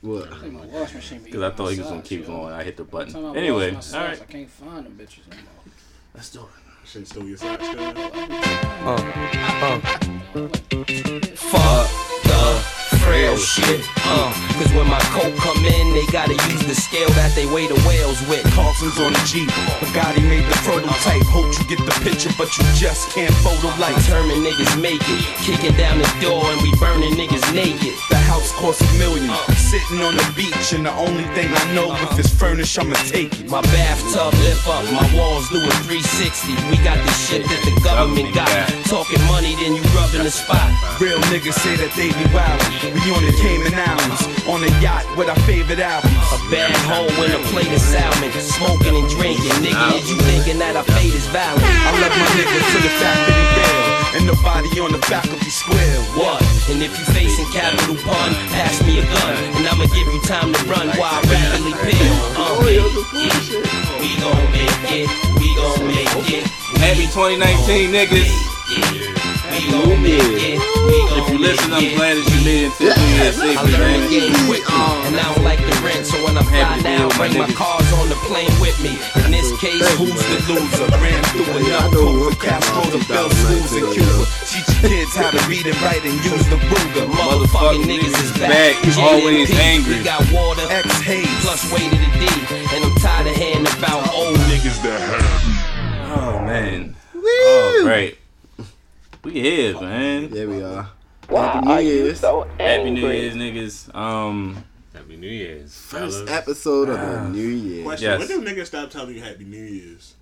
What? 0.00 0.32
I 0.32 0.38
think 0.38 0.52
my 0.54 0.66
wash 0.66 0.94
machine 0.94 1.22
Because 1.24 1.42
I 1.42 1.50
thought 1.50 1.72
he 1.72 1.78
was 1.80 1.88
gonna 1.88 2.02
keep 2.02 2.20
yo. 2.20 2.26
going. 2.28 2.52
I 2.54 2.62
hit 2.62 2.76
the 2.76 2.84
Every 2.84 3.10
time 3.12 3.24
I 3.24 3.28
button. 3.28 3.36
Anyway, 3.36 3.70
my 3.70 3.76
all 3.76 3.82
socks, 3.82 4.08
right. 4.20 4.22
I 4.28 4.32
can't 4.32 4.50
find 4.50 4.86
them 4.86 4.96
bitches 5.00 5.28
no 5.28 5.36
more. 5.36 5.44
Let's 6.14 6.30
do 6.30 6.40
it. 6.40 6.46
Shit 6.88 7.08
stole 7.08 7.24
your 7.26 7.36
socks, 7.36 7.66
cuz. 7.66 7.76
Fuck 9.60 10.00
the 10.32 11.17
frail 13.28 13.36
shit. 13.36 13.84
Uh, 14.04 14.32
cause 14.56 14.72
when 14.72 14.88
my 14.88 15.00
coat 15.12 15.34
come 15.36 15.64
in, 15.64 15.94
they 15.94 16.06
gotta 16.12 16.32
use 16.32 16.64
the 16.64 16.74
scale 16.74 17.08
that 17.20 17.34
they 17.34 17.46
weigh 17.46 17.66
the 17.66 17.78
whales 17.86 18.20
with. 18.28 18.44
Carlson's 18.54 18.98
on 19.00 19.12
the 19.12 19.22
Jeep. 19.26 19.48
Bugatti 19.80 20.22
made 20.28 20.44
the 20.44 20.56
prototype. 20.64 21.22
Hope 21.28 21.52
you 21.58 21.64
get 21.68 21.84
the 21.84 21.92
picture, 22.00 22.30
but 22.38 22.48
you 22.56 22.64
just 22.74 23.10
can't 23.12 23.34
photo 23.44 23.68
like. 23.80 23.94
Determined 23.96 24.44
niggas 24.44 24.80
make 24.80 25.02
it. 25.02 25.22
Kicking 25.44 25.76
down 25.76 25.98
the 25.98 26.08
door 26.20 26.44
and 26.44 26.60
we 26.62 26.72
burning 26.80 27.14
niggas 27.14 27.44
naked. 27.52 27.94
The 28.08 28.16
house 28.16 28.52
costs 28.52 28.82
a 28.82 28.88
million. 28.98 29.28
Sitting 29.56 30.00
on 30.00 30.16
the 30.16 30.24
beach, 30.34 30.72
and 30.72 30.86
the 30.86 30.94
only 30.96 31.24
thing 31.36 31.52
I 31.52 31.64
know 31.74 31.92
if 32.08 32.18
it's 32.18 32.32
furnished, 32.32 32.78
I'ma 32.78 32.96
take 33.12 33.32
it. 33.32 33.50
My 33.50 33.60
bathtub 33.60 34.32
lift 34.40 34.64
up, 34.66 34.84
my 34.88 35.04
walls 35.12 35.48
do 35.50 35.60
a 35.60 35.72
360. 35.84 36.56
We 36.72 36.80
got 36.80 36.96
the 36.96 37.12
shit 37.12 37.44
that 37.44 37.60
the 37.68 37.74
government 37.84 38.32
got. 38.34 38.48
Talking 38.88 39.20
money, 39.28 39.52
then 39.60 39.76
you 39.76 39.84
rubbing 39.92 40.24
the 40.24 40.32
spot. 40.32 40.72
Real 41.00 41.20
niggas 41.28 41.60
say 41.60 41.76
that 41.76 41.92
they 41.92 42.08
be 42.16 42.24
wildin'. 42.32 42.96
We 42.96 43.00
on 43.18 43.26
the 43.26 43.34
Cayman 43.34 43.74
Islands, 43.74 44.22
on 44.46 44.62
a 44.62 44.70
yacht 44.78 45.02
with 45.18 45.26
our 45.26 45.38
favorite 45.42 45.82
albums. 45.82 46.14
A 46.30 46.38
bad 46.54 46.70
hoe 46.86 47.10
and 47.26 47.34
a 47.34 47.42
plate 47.50 47.66
of 47.74 47.82
salmon. 47.82 48.30
Smoking 48.38 48.94
and 48.94 49.08
drinking. 49.10 49.58
Nigga, 49.58 49.98
is 49.98 50.06
you 50.06 50.18
thinking 50.22 50.62
that 50.62 50.78
our 50.78 50.86
fate 50.86 51.10
is 51.10 51.26
valid? 51.34 51.58
I 51.58 51.90
love 51.98 52.14
my 52.14 52.28
niggas 52.38 52.66
to 52.70 52.78
the 52.78 52.94
fact 53.02 53.20
that 53.26 53.34
he 53.34 53.46
real, 53.58 53.82
and 54.14 54.22
nobody 54.30 54.70
on 54.78 54.94
the 54.94 55.02
faculty 55.10 55.50
square. 55.50 55.98
What? 56.14 56.38
And 56.70 56.78
if 56.78 56.94
you 56.94 57.04
facing 57.10 57.50
capital 57.50 57.98
pun, 58.06 58.30
pass 58.54 58.78
me 58.86 59.02
a 59.02 59.04
gun, 59.10 59.34
and 59.58 59.66
I'ma 59.66 59.90
give 59.90 60.06
you 60.06 60.22
time 60.22 60.54
to 60.54 60.62
run 60.70 60.86
while 60.94 61.10
I 61.10 61.22
rapidly 61.26 61.74
peel. 61.82 62.14
Uh, 62.38 62.54
yeah, 62.70 62.86
yeah. 63.18 63.34
We 63.98 64.14
gon' 64.22 64.46
make 64.54 64.86
it, 64.94 65.10
we 65.42 65.48
gon' 65.58 65.82
make 65.90 66.14
it. 66.38 66.46
Happy 66.78 67.10
2019, 67.10 67.90
niggas. 67.90 69.07
We 69.58 69.66
gon' 69.74 70.02
make 70.02 70.22
it, 70.38 70.62
If 71.18 71.24
you 71.34 71.38
listen, 71.42 71.74
I'm 71.74 71.82
glad 71.98 72.14
that 72.14 72.26
you 72.30 72.40
made 72.46 72.70
it 72.70 72.74
to 72.78 72.94
New 72.94 73.10
Year's 73.18 73.34
I 73.42 73.58
safely, 73.58 73.74
learned 73.74 74.06
the 74.06 74.08
man. 74.08 74.14
game 74.14 74.38
quickly, 74.46 74.70
and 74.70 75.14
I 75.18 75.24
don't 75.34 75.42
like 75.42 75.58
the 75.58 75.74
rent, 75.82 76.06
so 76.06 76.14
when 76.22 76.38
I 76.38 76.46
fly 76.46 76.62
happy 76.62 76.78
to 76.78 76.86
be 76.86 76.94
down, 76.94 77.10
my 77.18 77.26
bring 77.26 77.34
my 77.42 77.50
cars 77.58 77.90
on 77.98 78.06
the 78.06 78.18
plane 78.30 78.54
with 78.62 78.78
me. 78.78 78.94
In 79.26 79.34
this 79.34 79.50
case, 79.58 79.82
Who's 79.98 80.14
the 80.14 80.38
loser? 80.46 80.86
Ran 81.02 81.18
through 81.34 81.58
enough 81.58 81.90
coke 81.90 82.22
for 82.30 82.38
Castro 82.38 82.86
to 82.94 83.00
build 83.10 83.30
schools 83.34 83.72
in 83.74 83.84
Cuba. 83.98 84.24
Teach 84.46 84.68
your 84.78 84.82
kids 84.94 85.12
how 85.18 85.30
to 85.34 85.40
read 85.50 85.66
and 85.66 85.78
write 85.82 86.06
and 86.06 86.14
use 86.22 86.46
the 86.46 86.58
Ruger. 86.70 87.06
Motherfucking 87.10 87.82
niggas 87.82 88.14
is 88.14 88.30
back. 88.38 88.78
back, 88.78 88.98
always 89.02 89.50
angry. 89.58 89.98
We 89.98 90.06
got 90.06 90.22
water, 90.30 90.62
X 90.70 90.86
Hayes. 91.02 91.26
plus 91.42 91.66
way 91.74 91.82
to 91.82 91.98
the 91.98 92.10
D, 92.14 92.24
and 92.78 92.80
I'm 92.86 92.94
tired 93.02 93.26
of 93.26 93.34
hearing 93.34 93.66
about 93.74 94.06
old 94.14 94.38
niggas 94.46 94.78
that 94.86 95.02
have. 95.02 96.14
Oh, 96.14 96.46
man. 96.46 96.94
Oh, 97.18 97.80
great. 97.82 98.18
We 99.28 99.42
here, 99.42 99.78
man. 99.78 100.30
Yeah, 100.32 100.46
we 100.46 100.62
are. 100.62 100.88
Happy 101.28 101.66
New 101.66 101.80
Year's. 101.80 102.20
Happy 102.22 102.90
New 102.90 103.10
Year's, 103.10 103.34
niggas. 103.34 103.94
Um, 103.94 104.64
Happy 104.94 105.16
New 105.18 105.28
Year's. 105.28 105.76
First 105.76 106.24
fellas. 106.24 106.30
episode 106.30 106.88
of 106.88 106.98
the 106.98 107.28
New 107.28 107.46
Year. 107.46 107.84
Question: 107.84 108.06
Yes. 108.06 108.18
When 108.26 108.28
do 108.28 108.50
niggas 108.50 108.66
stop 108.68 108.88
telling 108.88 109.14
you 109.16 109.20
Happy 109.20 109.44
New 109.44 109.62
Year's? 109.62 110.14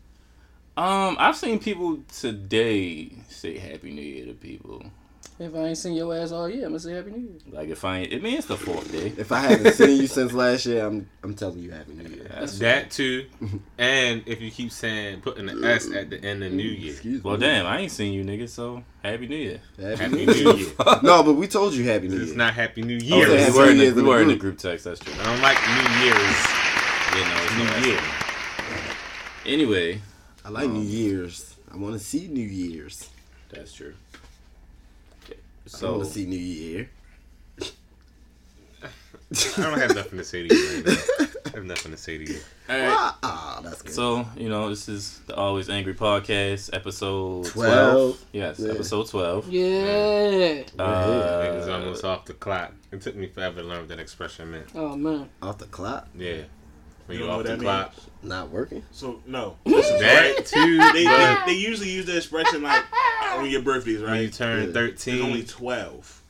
um, 0.77 1.17
I've 1.21 1.37
seen 1.37 1.61
people 1.61 2.01
today 2.19 3.13
say 3.29 3.59
Happy 3.59 3.93
New 3.93 4.03
Year 4.03 4.27
to 4.27 4.33
people. 4.33 4.83
If 5.39 5.55
I 5.55 5.59
ain't 5.67 5.77
seen 5.77 5.93
your 5.93 6.17
ass 6.17 6.33
all 6.33 6.49
year, 6.49 6.65
I'm 6.65 6.71
gonna 6.71 6.81
say 6.81 6.95
Happy 6.95 7.11
New 7.11 7.19
Year. 7.21 7.39
Like 7.53 7.69
if 7.69 7.85
I, 7.85 7.99
ain't, 7.99 8.13
it 8.13 8.23
means 8.23 8.47
the 8.47 8.57
fourth 8.57 8.91
day. 8.91 9.13
If 9.19 9.33
I 9.33 9.41
haven't 9.41 9.75
seen 9.75 10.01
you 10.01 10.07
since 10.07 10.33
last 10.33 10.65
year, 10.65 10.87
I'm 10.87 11.11
I'm 11.23 11.35
telling 11.35 11.59
you 11.59 11.73
Happy 11.73 11.93
New 11.93 12.09
Year. 12.09 12.27
That's 12.31 12.59
That 12.61 12.91
too, 12.91 13.27
and 13.77 14.23
if 14.25 14.41
you 14.41 14.51
keep 14.51 14.73
saying 14.73 15.21
putting 15.21 15.45
the 15.47 15.67
S 15.69 15.91
at 15.93 16.09
the 16.09 16.25
end 16.25 16.43
of 16.43 16.53
New 16.53 16.63
Year, 16.63 16.93
Excuse 16.93 17.23
Well, 17.23 17.35
me. 17.37 17.41
damn, 17.47 17.67
I 17.67 17.81
ain't 17.81 17.93
seen 17.93 18.15
you, 18.15 18.25
niggas. 18.25 18.49
So 18.49 18.83
Happy 19.03 19.29
New 19.29 19.37
Year. 19.37 19.61
Happy, 19.79 19.97
Happy 20.03 20.25
New 20.27 20.33
Year. 20.33 20.45
New 20.45 20.57
Year. 20.57 20.73
no, 21.03 21.23
but 21.23 21.35
we 21.35 21.47
told 21.47 21.75
you 21.75 21.85
Happy 21.85 22.09
New 22.09 22.15
Year. 22.15 22.23
It's 22.25 22.33
not 22.33 22.55
Happy 22.55 22.81
New 22.81 22.97
Oh, 22.97 23.17
Year. 23.17 23.27
Okay, 23.27 23.37
we 23.37 23.41
Happy 23.43 23.59
were, 23.59 23.71
in 23.71 23.79
the, 23.79 23.91
we 23.93 24.03
were 24.03 24.23
in 24.23 24.29
the 24.29 24.37
group. 24.37 24.57
group 24.57 24.73
text. 24.73 24.87
That's 24.87 25.01
true. 25.01 25.13
I 25.21 25.25
don't 25.25 25.43
like 25.43 25.59
New 25.69 26.05
Year's. 26.07 26.47
You 27.15 27.23
know, 27.25 27.43
it's 27.45 27.83
New 27.85 27.91
Year. 27.91 28.01
Anyway, 29.45 30.01
I 30.45 30.49
like 30.49 30.71
New 30.71 30.81
Year's. 30.83 31.57
I 31.73 31.77
want 31.77 31.93
to 31.93 31.99
see 32.01 32.27
New 32.29 32.41
Year's. 32.47 33.11
that's 33.51 33.73
true. 33.75 33.95
Okay, 35.67 35.75
I 35.75 35.79
So 35.79 35.93
want 35.93 36.05
to 36.05 36.11
see 36.11 36.27
New 36.27 36.37
Year. 36.39 36.91
I 38.83 39.63
don't 39.63 39.79
have 39.81 39.95
nothing 39.97 40.19
to 40.19 40.25
say 40.25 40.47
to 40.47 40.55
you 40.55 40.77
right 40.77 40.87
now. 40.87 41.27
I 41.47 41.49
have 41.57 41.65
nothing 41.65 41.91
to 41.93 41.99
say 41.99 42.19
to 42.19 42.33
you. 42.33 42.39
all 42.69 42.77
right. 42.79 43.13
Ah, 43.25 43.61
that's 43.65 43.83
good. 43.83 43.93
So 43.93 44.25
you 44.37 44.49
know, 44.49 44.69
this 44.69 44.89
is 44.89 45.19
the 45.27 45.35
Always 45.35 45.69
Angry 45.69 45.95
podcast, 45.95 46.71
episode 46.73 47.47
12. 47.47 47.53
twelve. 47.53 48.25
Yes, 48.33 48.61
Yeah. 48.61 48.73
episode 48.73 49.09
twelve. 49.09 49.49
Yeah. 49.49 50.63
Uh, 50.79 51.43
Niggas 51.45 51.69
almost 51.73 52.05
off 52.05 52.25
the 52.27 52.35
clock. 52.35 52.73
It 52.93 53.01
took 53.01 53.17
me 53.17 53.27
forever 53.27 53.63
to 53.63 53.67
learn 53.67 53.81
what 53.81 53.89
that 53.89 53.99
expression 53.99 54.53
meant. 54.53 54.67
Oh 54.77 54.95
man. 54.97 55.29
Off 55.43 55.59
the 55.59 55.67
clock, 55.67 56.07
Yeah. 56.17 56.43
When 57.07 57.17
You 57.19 57.25
you 57.25 57.29
know 57.29 57.33
off 57.35 57.37
what 57.39 57.47
the 57.47 57.57
that 57.57 57.61
clock. 57.63 57.95
not 58.23 58.51
working. 58.51 58.83
So 58.93 59.21
no. 59.27 59.57
Listen, 59.65 59.99
That 60.01 60.35
right? 60.37 60.47
too, 60.47 60.79
They, 60.93 61.05
they, 61.05 61.37
they 61.47 61.53
usually 61.59 61.91
use 61.91 62.07
the 62.07 62.17
expression 62.17 62.63
like 62.63 62.85
on 63.35 63.49
your 63.51 63.63
birthdays, 63.63 64.01
right? 64.03 64.11
when 64.13 64.23
you 64.23 64.29
turn 64.29 64.67
Yeah. 64.67 64.71
There's 64.73 64.91
13, 65.05 65.23
only 65.23 65.43
twelve. 65.45 66.23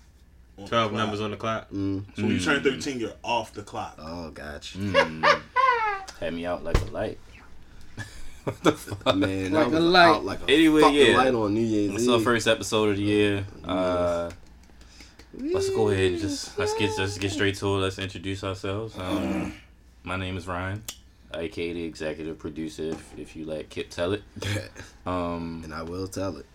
on 0.59 0.67
12 0.67 0.93
numbers 0.93 1.21
on 1.21 1.31
the 1.31 1.37
clock. 1.37 1.71
Mm. 1.71 2.05
So 2.17 2.23
when 2.23 2.33
you 2.33 2.41
turn 2.41 2.63
thirteen, 2.63 3.01
you're 3.01 3.13
off 3.25 3.53
the 3.55 3.63
clock. 3.63 3.97
Oh, 3.99 4.31
gotcha. 4.31 4.79
mm, 4.79 5.41
had 6.21 6.35
me 6.35 6.45
out 6.47 6.63
like 6.65 6.81
a 6.81 6.85
light. 6.87 7.19
what 8.45 8.63
the 8.63 8.73
fuck? 8.73 9.17
Man, 9.17 9.53
Like 9.53 9.67
a 9.69 9.71
light. 9.81 10.09
out 10.09 10.25
like 10.25 10.41
a 10.49 10.51
Anyway, 10.53 10.83
yeah. 10.93 11.17
light 11.17 11.35
on 11.35 11.55
New 11.55 11.61
Year's 11.61 11.95
It's 11.95 12.05
Eve. 12.05 12.11
our 12.11 12.21
first 12.21 12.47
episode 12.47 12.91
of 12.91 12.97
the 12.97 13.03
year. 13.03 13.47
Uh, 13.65 14.31
let's 15.39 15.69
go 15.71 15.89
ahead 15.89 16.13
and 16.13 16.21
just 16.21 16.57
let's 16.59 16.75
get 16.75 16.97
let's 16.99 17.19
get 17.19 17.33
straight 17.33 17.55
to 17.57 17.67
it. 17.67 17.79
Let's 17.79 17.99
introduce 17.99 18.45
ourselves. 18.45 18.97
Um, 18.99 19.53
my 20.07 20.17
name 20.17 20.37
is 20.37 20.47
Ryan, 20.47 20.83
aka 21.35 21.73
the 21.73 21.85
executive 21.85 22.39
producer. 22.39 22.85
If, 22.85 23.19
if 23.19 23.37
you 23.37 23.45
let 23.45 23.69
Kip 23.69 23.91
tell 23.91 24.13
it. 24.13 24.23
Um, 25.07 25.61
and 25.63 25.73
I 25.73 25.83
will 25.83 26.09
tell 26.09 26.37
it. 26.37 26.47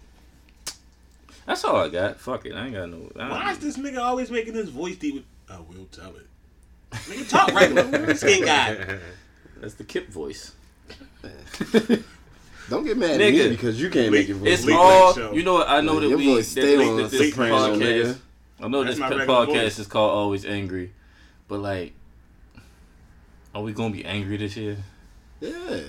that's 1.45 1.63
all 1.63 1.77
I 1.77 1.87
got. 1.87 2.19
Fuck 2.19 2.45
it, 2.45 2.53
I 2.53 2.65
ain't 2.65 2.73
got 2.73 2.89
no. 2.89 3.09
I 3.17 3.29
Why 3.29 3.51
is 3.53 3.59
this 3.59 3.77
nigga 3.77 3.99
always 3.99 4.29
making 4.29 4.55
his 4.55 4.67
voice 4.67 4.97
deep? 4.97 5.13
With, 5.13 5.23
I 5.49 5.55
will 5.61 5.85
tell 5.89 6.13
it. 6.17 6.27
Nigga, 6.91 7.29
talk 7.29 7.53
regular. 7.53 8.13
Skin 8.15 8.43
guy. 8.43 8.97
that's 9.61 9.75
the 9.75 9.85
Kip 9.85 10.09
voice. 10.09 10.51
Don't 12.69 12.83
get 12.85 12.97
mad 12.97 13.21
at 13.21 13.33
Nigga. 13.33 13.43
me 13.45 13.49
because 13.51 13.81
you 13.81 13.89
can't 13.89 14.11
make 14.11 14.27
your 14.27 14.35
voice. 14.35 14.49
It's 14.49 14.65
Late 14.65 14.75
all 14.75 15.13
show. 15.13 15.31
you 15.31 15.43
know. 15.43 15.53
what, 15.53 15.69
I 15.69 15.79
know 15.79 15.93
Like, 15.93 16.09
that 16.09 16.17
we 16.17 16.25
voice 16.25 16.53
that, 16.53 16.61
stay 16.61 16.77
we- 16.77 16.89
on 16.89 16.97
that 16.97 17.11
this 17.11 17.29
soprano, 17.29 17.55
podcast. 17.55 17.79
nigga. 17.79 18.17
I 18.59 18.67
know 18.67 18.83
That's 18.83 18.95
this 18.97 18.99
my 18.99 19.09
pe- 19.11 19.15
regular 19.15 19.45
podcast 19.45 19.61
voice. 19.63 19.79
is 19.79 19.87
called 19.87 20.11
Always 20.11 20.45
Angry, 20.45 20.91
but 21.47 21.59
like, 21.61 21.93
are 23.53 23.61
we 23.61 23.73
gonna 23.73 23.93
be 23.93 24.05
angry 24.05 24.37
this 24.37 24.55
year? 24.57 24.77
Yeah. 25.39 25.79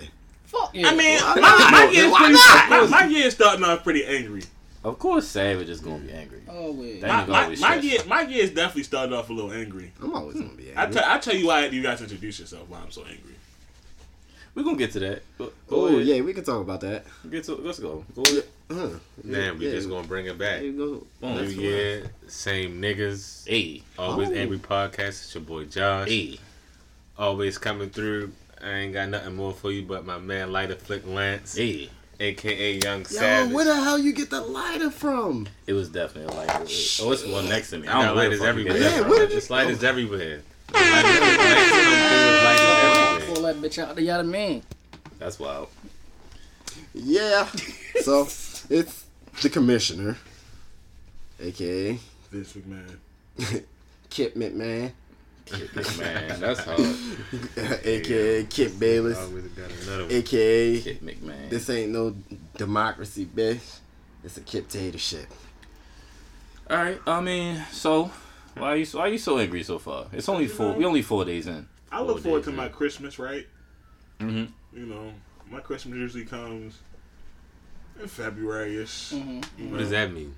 Fuck 0.44 0.70
yeah. 0.74 0.88
I 0.88 0.94
mean, 0.94 1.18
Why 1.20 1.34
my, 1.36 1.40
not? 1.40 1.72
my 1.72 1.90
year's 1.90 2.10
Why 2.12 2.18
pretty. 2.18 2.34
not? 2.34 2.70
My, 2.70 2.86
my 3.00 3.04
year's 3.06 3.34
starting 3.34 3.64
off 3.64 3.82
pretty 3.84 4.04
angry. 4.04 4.42
Of 4.84 4.98
course, 4.98 5.28
Savage 5.28 5.68
is 5.68 5.80
gonna 5.80 5.98
be 5.98 6.12
angry. 6.12 6.42
Oh, 6.48 6.64
always. 6.66 7.00
That 7.00 7.08
My, 7.08 7.22
nigga 7.24 7.28
my, 7.28 7.42
always 7.44 7.60
my 7.60 7.74
year, 7.76 7.98
my 8.08 8.22
year's 8.22 8.50
definitely 8.50 8.82
started 8.82 9.14
off 9.14 9.30
a 9.30 9.32
little 9.32 9.52
angry. 9.52 9.92
I'm 10.02 10.14
always 10.14 10.36
gonna 10.36 10.48
be 10.54 10.74
I 10.74 10.84
angry. 10.84 11.00
tell 11.00 11.10
I 11.10 11.18
tell 11.18 11.34
you 11.36 11.46
why 11.46 11.66
you 11.66 11.82
guys 11.82 12.00
introduce 12.02 12.40
yourself. 12.40 12.68
Why 12.68 12.78
I'm 12.80 12.90
so 12.90 13.02
angry. 13.02 13.34
We're 14.54 14.64
gonna 14.64 14.76
get 14.76 14.90
to 14.92 14.98
that. 15.00 15.22
Go, 15.38 15.52
go 15.68 15.86
oh 15.86 15.98
yeah, 15.98 16.20
we 16.20 16.34
can 16.34 16.44
talk 16.44 16.60
about 16.60 16.80
that. 16.82 17.04
Get 17.30 17.44
to, 17.44 17.54
let's 17.54 17.78
go. 17.78 18.04
Go 18.14 18.22
ahead. 18.22 18.44
Huh. 18.70 18.88
Damn, 19.30 19.58
we 19.58 19.66
Yeah. 19.66 19.72
just 19.72 19.88
gonna 19.88 20.06
bring 20.06 20.26
it 20.26 20.36
back. 20.36 20.62
You 20.62 20.72
go. 20.72 21.06
Boom. 21.20 21.36
New 21.36 21.48
Year, 21.48 22.10
same 22.26 22.82
niggas. 22.82 23.48
Hey, 23.48 23.82
Always 23.98 24.28
Oh. 24.30 24.34
Angry 24.34 24.58
Podcast. 24.58 25.08
It's 25.08 25.34
your 25.34 25.42
boy 25.44 25.64
Josh. 25.64 26.08
hey. 26.08 26.38
Always 27.18 27.58
coming 27.58 27.90
through. 27.90 28.32
I 28.62 28.70
ain't 28.70 28.92
got 28.92 29.08
nothing 29.08 29.36
more 29.36 29.52
for 29.52 29.70
you 29.72 29.82
but 29.82 30.06
my 30.06 30.18
man 30.18 30.52
Lighter 30.52 30.76
Flick 30.76 31.06
Lance, 31.06 31.56
Hey. 31.56 31.90
aka 32.20 32.78
Young 32.82 33.00
Yo, 33.00 33.04
Savage. 33.04 33.52
where 33.52 33.64
the 33.64 33.74
hell 33.74 33.98
you 33.98 34.12
get 34.12 34.30
the 34.30 34.40
lighter 34.40 34.90
from? 34.90 35.48
It 35.66 35.72
was 35.72 35.88
definitely 35.88 36.32
a 36.32 36.36
light. 36.36 36.50
Oh, 37.02 37.10
it's 37.12 37.26
one 37.26 37.48
next 37.48 37.70
to 37.70 37.78
me. 37.78 37.88
I 37.88 37.90
I 37.90 37.94
got 37.94 37.98
don't 38.02 38.06
know 38.06 38.14
where 38.14 38.24
the 38.24 38.36
lighters 38.36 38.38
fuck 38.40 38.48
everywhere. 38.48 38.78
that 38.78 38.96
Yeah, 39.02 39.08
where 39.08 39.18
did 39.26 39.30
Just 39.30 39.50
you- 39.50 39.56
lighters 39.56 39.84
everywhere. 39.84 40.42
Lighters, 40.72 40.92
lighters 40.94 41.20
come 41.20 42.08
through 42.08 42.44
lighters 42.44 42.60
everywhere. 42.60 43.34
Pull 43.34 43.42
that 43.44 43.56
bitch 43.56 43.78
out 43.82 43.94
the 43.96 44.02
yada 44.02 44.24
man. 44.24 44.62
That's 45.18 45.38
wild. 45.38 45.68
Yeah. 46.94 47.48
so 48.02 48.22
it's 48.70 49.04
the 49.42 49.50
commissioner, 49.50 50.16
aka 51.40 51.98
Vince 52.30 52.52
McMahon. 52.54 53.62
Kip 54.10 54.34
McMahon, 54.34 54.92
Man, 55.98 56.40
that's 56.40 56.60
hard. 56.60 56.80
aka 57.84 58.44
Kip 58.44 58.78
Bayless, 58.78 59.18
Always 59.18 59.44
got 59.48 59.70
another 59.82 60.02
one. 60.04 60.12
aka 60.12 60.80
Kid 60.80 61.00
McMahon. 61.00 61.50
this 61.50 61.68
ain't 61.70 61.92
no 61.92 62.14
democracy, 62.56 63.26
bitch. 63.26 63.78
It's 64.24 64.36
a 64.36 64.40
Kip 64.40 64.68
Tater. 64.68 65.26
All 66.70 66.76
right. 66.76 67.00
I 67.06 67.20
mean, 67.20 67.62
so 67.72 68.10
Why 68.56 68.68
are 68.68 68.76
you 68.76 68.84
so, 68.84 68.98
why 68.98 69.06
are 69.06 69.08
you 69.08 69.18
so 69.18 69.38
angry 69.38 69.62
so 69.62 69.78
far? 69.78 70.06
It's 70.12 70.28
only 70.28 70.46
four. 70.46 70.72
We 70.74 70.84
only 70.84 71.02
four 71.02 71.24
days 71.24 71.46
in. 71.46 71.66
I 71.90 72.00
look 72.02 72.20
forward 72.22 72.44
to 72.44 72.50
in. 72.50 72.56
my 72.56 72.68
Christmas, 72.68 73.18
right? 73.18 73.46
Mhm. 74.20 74.48
You 74.72 74.86
know, 74.86 75.12
my 75.50 75.60
Christmas 75.60 75.96
usually 75.98 76.24
comes 76.24 76.78
in 78.00 78.06
February-ish. 78.08 79.12
What 79.12 79.78
does 79.78 79.90
that 79.90 80.12
mean? 80.12 80.34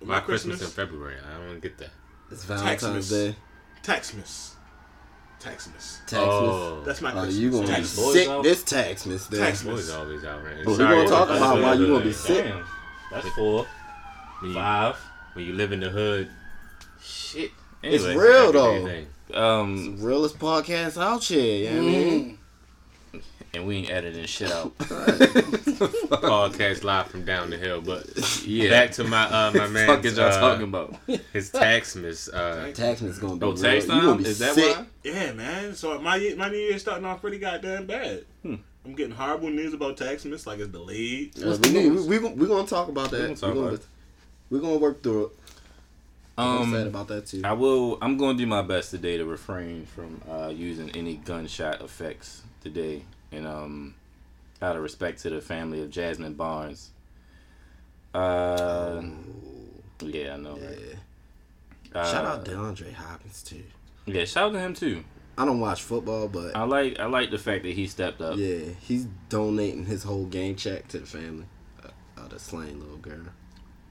My, 0.00 0.14
My 0.14 0.20
Christmas, 0.20 0.58
Christmas, 0.58 0.76
in 0.78 0.86
February. 0.86 1.16
I 1.20 1.46
don't 1.46 1.60
get 1.60 1.76
that. 1.78 1.90
It's 2.30 2.44
Valentine's 2.44 2.82
Taxmas. 2.82 3.10
Day. 3.10 3.36
Taxmas. 3.82 4.54
Taxmas. 5.40 6.00
Taxmas. 6.06 6.12
Oh, 6.12 6.82
That's 6.84 7.00
my 7.00 7.10
Oh, 7.10 7.22
Christmas. 7.22 7.36
you 7.36 7.50
gonna 7.50 7.66
be 7.66 7.72
Taxmas. 7.72 7.96
Boys 7.96 8.12
sick 8.14 8.28
out. 8.28 8.42
this 8.42 8.62
Taxmas 8.64 9.30
day. 9.30 9.38
Taxmas. 9.38 9.64
boys 9.64 9.90
always 9.90 10.24
out, 10.24 10.44
right? 10.44 10.56
But 10.64 10.72
we 10.72 10.76
gonna 10.78 11.08
talk 11.08 11.28
about 11.30 11.60
why 11.62 11.74
you 11.74 11.86
gonna 11.86 12.04
be 12.04 12.12
sick. 12.12 12.44
Damn. 12.44 12.64
That's 13.10 13.28
four, 13.30 13.66
When 14.40 14.50
you, 14.50 14.54
five. 14.56 14.96
when 15.32 15.44
you 15.46 15.54
live 15.54 15.72
in 15.72 15.80
the 15.80 15.88
hood, 15.90 16.30
Shit. 17.02 17.50
It's 17.82 18.04
real 18.04 18.48
everyday 18.48 18.52
though. 18.52 18.84
thing. 18.86 19.06
Um, 19.32 19.96
Realest 20.02 20.38
podcast 20.38 21.00
out 21.00 21.24
here. 21.24 21.70
You 21.72 21.76
know 21.80 21.86
what 21.86 21.88
I 21.90 21.94
mean? 21.94 22.38
And 23.52 23.66
we 23.66 23.78
ain't 23.78 23.90
editing 23.90 24.26
shit 24.26 24.52
out. 24.52 24.76
Podcast 25.58 26.84
live 26.84 27.08
from 27.08 27.24
down 27.24 27.50
the 27.50 27.56
hill, 27.56 27.80
but 27.80 28.06
Yeah. 28.46 28.70
back 28.70 28.92
to 28.92 29.04
my 29.04 29.24
uh 29.24 29.50
my 29.54 29.66
man. 29.66 29.86
Fuck 29.88 30.04
is 30.04 30.16
y'all 30.16 30.26
uh, 30.26 30.40
talking 30.40 30.64
about? 30.64 30.94
His 31.32 31.50
Taxmas. 31.50 32.32
Uh, 32.32 32.70
Taxmas 32.72 33.20
gonna 33.20 33.36
be 33.36 33.46
Oh, 33.46 33.52
real. 33.52 33.56
tax 33.62 33.86
You 33.86 34.00
gonna 34.00 34.16
be 34.16 34.24
Is 34.28 34.38
that 34.38 34.56
why? 34.56 34.84
Yeah, 35.02 35.32
man. 35.32 35.74
So 35.74 35.98
my 36.00 36.16
ye- 36.16 36.34
my 36.34 36.48
New 36.48 36.58
Year's 36.58 36.82
starting 36.82 37.04
off 37.04 37.20
pretty 37.20 37.38
goddamn 37.38 37.86
bad. 37.86 38.24
Hmm. 38.42 38.56
I'm 38.84 38.94
getting 38.94 39.14
horrible 39.14 39.50
news 39.50 39.74
about 39.74 39.96
Taxmas, 39.96 40.46
like 40.46 40.60
it's 40.60 40.68
delayed. 40.68 41.32
Yeah, 41.36 41.56
we, 41.62 41.70
need, 41.70 41.92
we, 41.92 42.18
we, 42.18 42.28
we 42.28 42.46
gonna 42.46 42.66
talk 42.68 42.88
about 42.88 43.10
that. 43.10 43.22
gonna 43.22 43.36
talk 43.36 43.52
we 43.54 43.58
about 43.58 43.64
gonna, 43.70 43.74
it. 43.74 43.86
we 44.50 44.60
gonna 44.60 44.78
work 44.78 45.02
through 45.02 45.26
it. 45.26 45.32
I'm 46.38 46.70
sad 46.70 46.82
Um, 46.82 46.86
about 46.86 47.08
that 47.08 47.26
too. 47.26 47.42
I 47.44 47.52
will. 47.52 47.98
I'm 48.00 48.16
going 48.16 48.38
to 48.38 48.42
do 48.42 48.46
my 48.46 48.62
best 48.62 48.90
today 48.92 49.18
to 49.18 49.26
refrain 49.26 49.84
from 49.84 50.22
uh, 50.30 50.48
using 50.48 50.88
any 50.90 51.16
gunshot 51.16 51.82
effects 51.82 52.40
today, 52.62 53.02
and 53.32 53.46
um, 53.46 53.94
out 54.62 54.76
of 54.76 54.82
respect 54.82 55.20
to 55.22 55.30
the 55.30 55.40
family 55.40 55.82
of 55.82 55.90
Jasmine 55.90 56.34
Barnes. 56.34 56.90
Uh, 58.12 59.02
yeah, 60.02 60.34
I 60.34 60.36
know. 60.36 60.58
yeah. 60.60 60.66
Right? 60.66 60.96
Uh, 61.94 62.10
Shout 62.12 62.24
out 62.24 62.44
DeAndre 62.44 62.92
Hopkins 62.92 63.42
too. 63.42 63.62
Yeah, 64.06 64.24
shout 64.24 64.48
out 64.48 64.52
to 64.54 64.60
him 64.60 64.74
too. 64.74 65.04
I 65.38 65.44
don't 65.44 65.60
watch 65.60 65.82
football, 65.82 66.28
but 66.28 66.54
I 66.56 66.64
like. 66.64 66.98
I 67.00 67.06
like 67.06 67.30
the 67.30 67.38
fact 67.38 67.62
that 67.64 67.72
he 67.72 67.86
stepped 67.86 68.20
up. 68.20 68.36
yeah, 68.36 68.58
he's 68.80 69.06
donating 69.28 69.86
his 69.86 70.02
whole 70.02 70.26
game 70.26 70.56
check 70.56 70.88
to 70.88 70.98
the 70.98 71.06
family 71.06 71.46
uh, 71.84 71.88
of 72.22 72.30
the 72.30 72.38
slain 72.38 72.78
little 72.80 72.96
girl. 72.98 73.26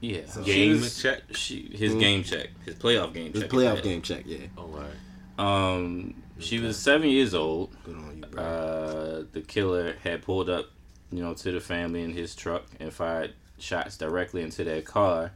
Yeah, 0.00 0.20
So- 0.26 0.44
She 0.44 0.52
Game 0.54 0.72
was- 0.80 1.02
check? 1.02 1.22
She 1.32 1.70
his 1.74 1.92
Mhm. 1.92 2.00
game 2.00 2.24
check, 2.24 2.48
his 2.64 2.74
playoff 2.76 3.12
game 3.12 3.32
His 3.32 3.42
check. 3.42 3.50
playoff 3.50 3.76
Yeah. 3.76 3.82
game 3.82 4.02
check, 4.02 4.22
yeah. 4.26 4.46
oh, 4.56 4.62
all 4.62 4.68
right. 4.80 5.74
Um, 5.74 6.14
she 6.38 6.58
was 6.58 6.78
seven 6.78 7.08
years 7.10 7.34
old. 7.34 7.70
Good 7.84 7.96
on 7.96 8.02
you, 8.04 8.06
bro. 8.06 8.09
Uh, 8.38 9.24
the 9.32 9.40
killer 9.46 9.94
had 10.04 10.22
pulled 10.22 10.48
up, 10.50 10.66
you 11.10 11.22
know, 11.22 11.34
to 11.34 11.52
the 11.52 11.60
family 11.60 12.02
in 12.02 12.12
his 12.12 12.34
truck 12.34 12.64
and 12.78 12.92
fired 12.92 13.34
shots 13.58 13.96
directly 13.96 14.42
into 14.42 14.64
their 14.64 14.82
car. 14.82 15.32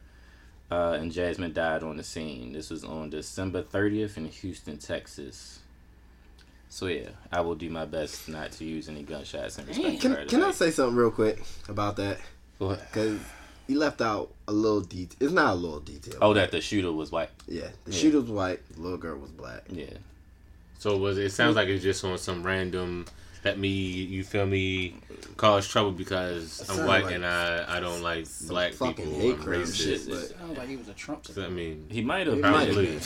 Uh, 0.71 0.97
and 0.99 1.11
Jasmine 1.11 1.53
died 1.53 1.83
on 1.83 1.97
the 1.97 2.03
scene. 2.03 2.51
This 2.53 2.69
was 2.71 2.83
on 2.83 3.09
December 3.11 3.61
30th 3.61 4.17
in 4.17 4.25
Houston, 4.25 4.77
Texas. 4.77 5.59
So 6.69 6.87
yeah, 6.87 7.09
I 7.31 7.41
will 7.41 7.55
do 7.55 7.69
my 7.69 7.85
best 7.85 8.27
not 8.27 8.51
to 8.53 8.65
use 8.65 8.89
any 8.89 9.03
gunshots 9.03 9.57
in 9.59 9.65
respect 9.67 10.01
can 10.01 10.27
can 10.27 10.43
I 10.43 10.51
say 10.51 10.71
something 10.71 10.95
real 10.95 11.11
quick 11.11 11.41
about 11.69 11.95
that? 11.97 12.17
What? 12.57 12.79
Because 12.91 13.19
you 13.67 13.77
left 13.79 14.01
out 14.01 14.31
a 14.47 14.51
little 14.51 14.81
detail. 14.81 15.17
It's 15.21 15.31
not 15.33 15.53
a 15.53 15.55
little 15.55 15.79
detail. 15.79 16.15
Oh, 16.21 16.33
that 16.33 16.51
the 16.51 16.59
shooter 16.61 16.91
was 16.91 17.11
white. 17.11 17.29
yeah. 17.47 17.67
The 17.85 17.91
Yeah. 17.91 17.97
shooter 17.97 18.21
was 18.21 18.29
white. 18.31 18.59
The 18.75 18.81
little 18.81 18.97
girl 18.97 19.17
was 19.19 19.31
black. 19.31 19.63
Yeah. 19.69 19.85
So 20.85 20.95
was 20.97 21.17
it 21.17 21.31
sounds 21.31 21.55
like 21.55 21.67
it's 21.67 21.81
just 21.83 22.05
on 22.05 22.15
some 22.19 22.43
random 22.43 23.07
let 23.43 23.57
me 23.57 23.69
you 23.69 24.23
feel 24.23 24.45
me 24.45 24.93
cause 25.35 25.67
trouble 25.67 25.91
because 25.91 26.63
I'm 26.69 26.85
white 26.85 27.05
like 27.05 27.15
and 27.15 27.25
I 27.25 27.77
I 27.77 27.79
don't 27.79 28.03
like 28.03 28.27
some 28.27 28.49
black 28.49 28.73
fucking 28.73 29.03
people. 29.03 29.19
hate 29.19 29.33
I'm 29.33 29.45
racist. 29.45 29.75
shit, 29.83 30.07
but- 30.07 30.37
Sounds 30.39 30.55
like 30.59 30.67
he 30.67 30.75
was 30.77 30.87
a 30.87 30.93
Trump 30.93 31.25
So, 31.25 31.43
I 31.43 31.49
mean, 31.49 31.87
He 31.89 32.03
might 32.03 32.27
have. 32.27 32.35
He 32.35 32.41
might 32.43 32.67
have 32.67 32.75
probably, 32.75 32.99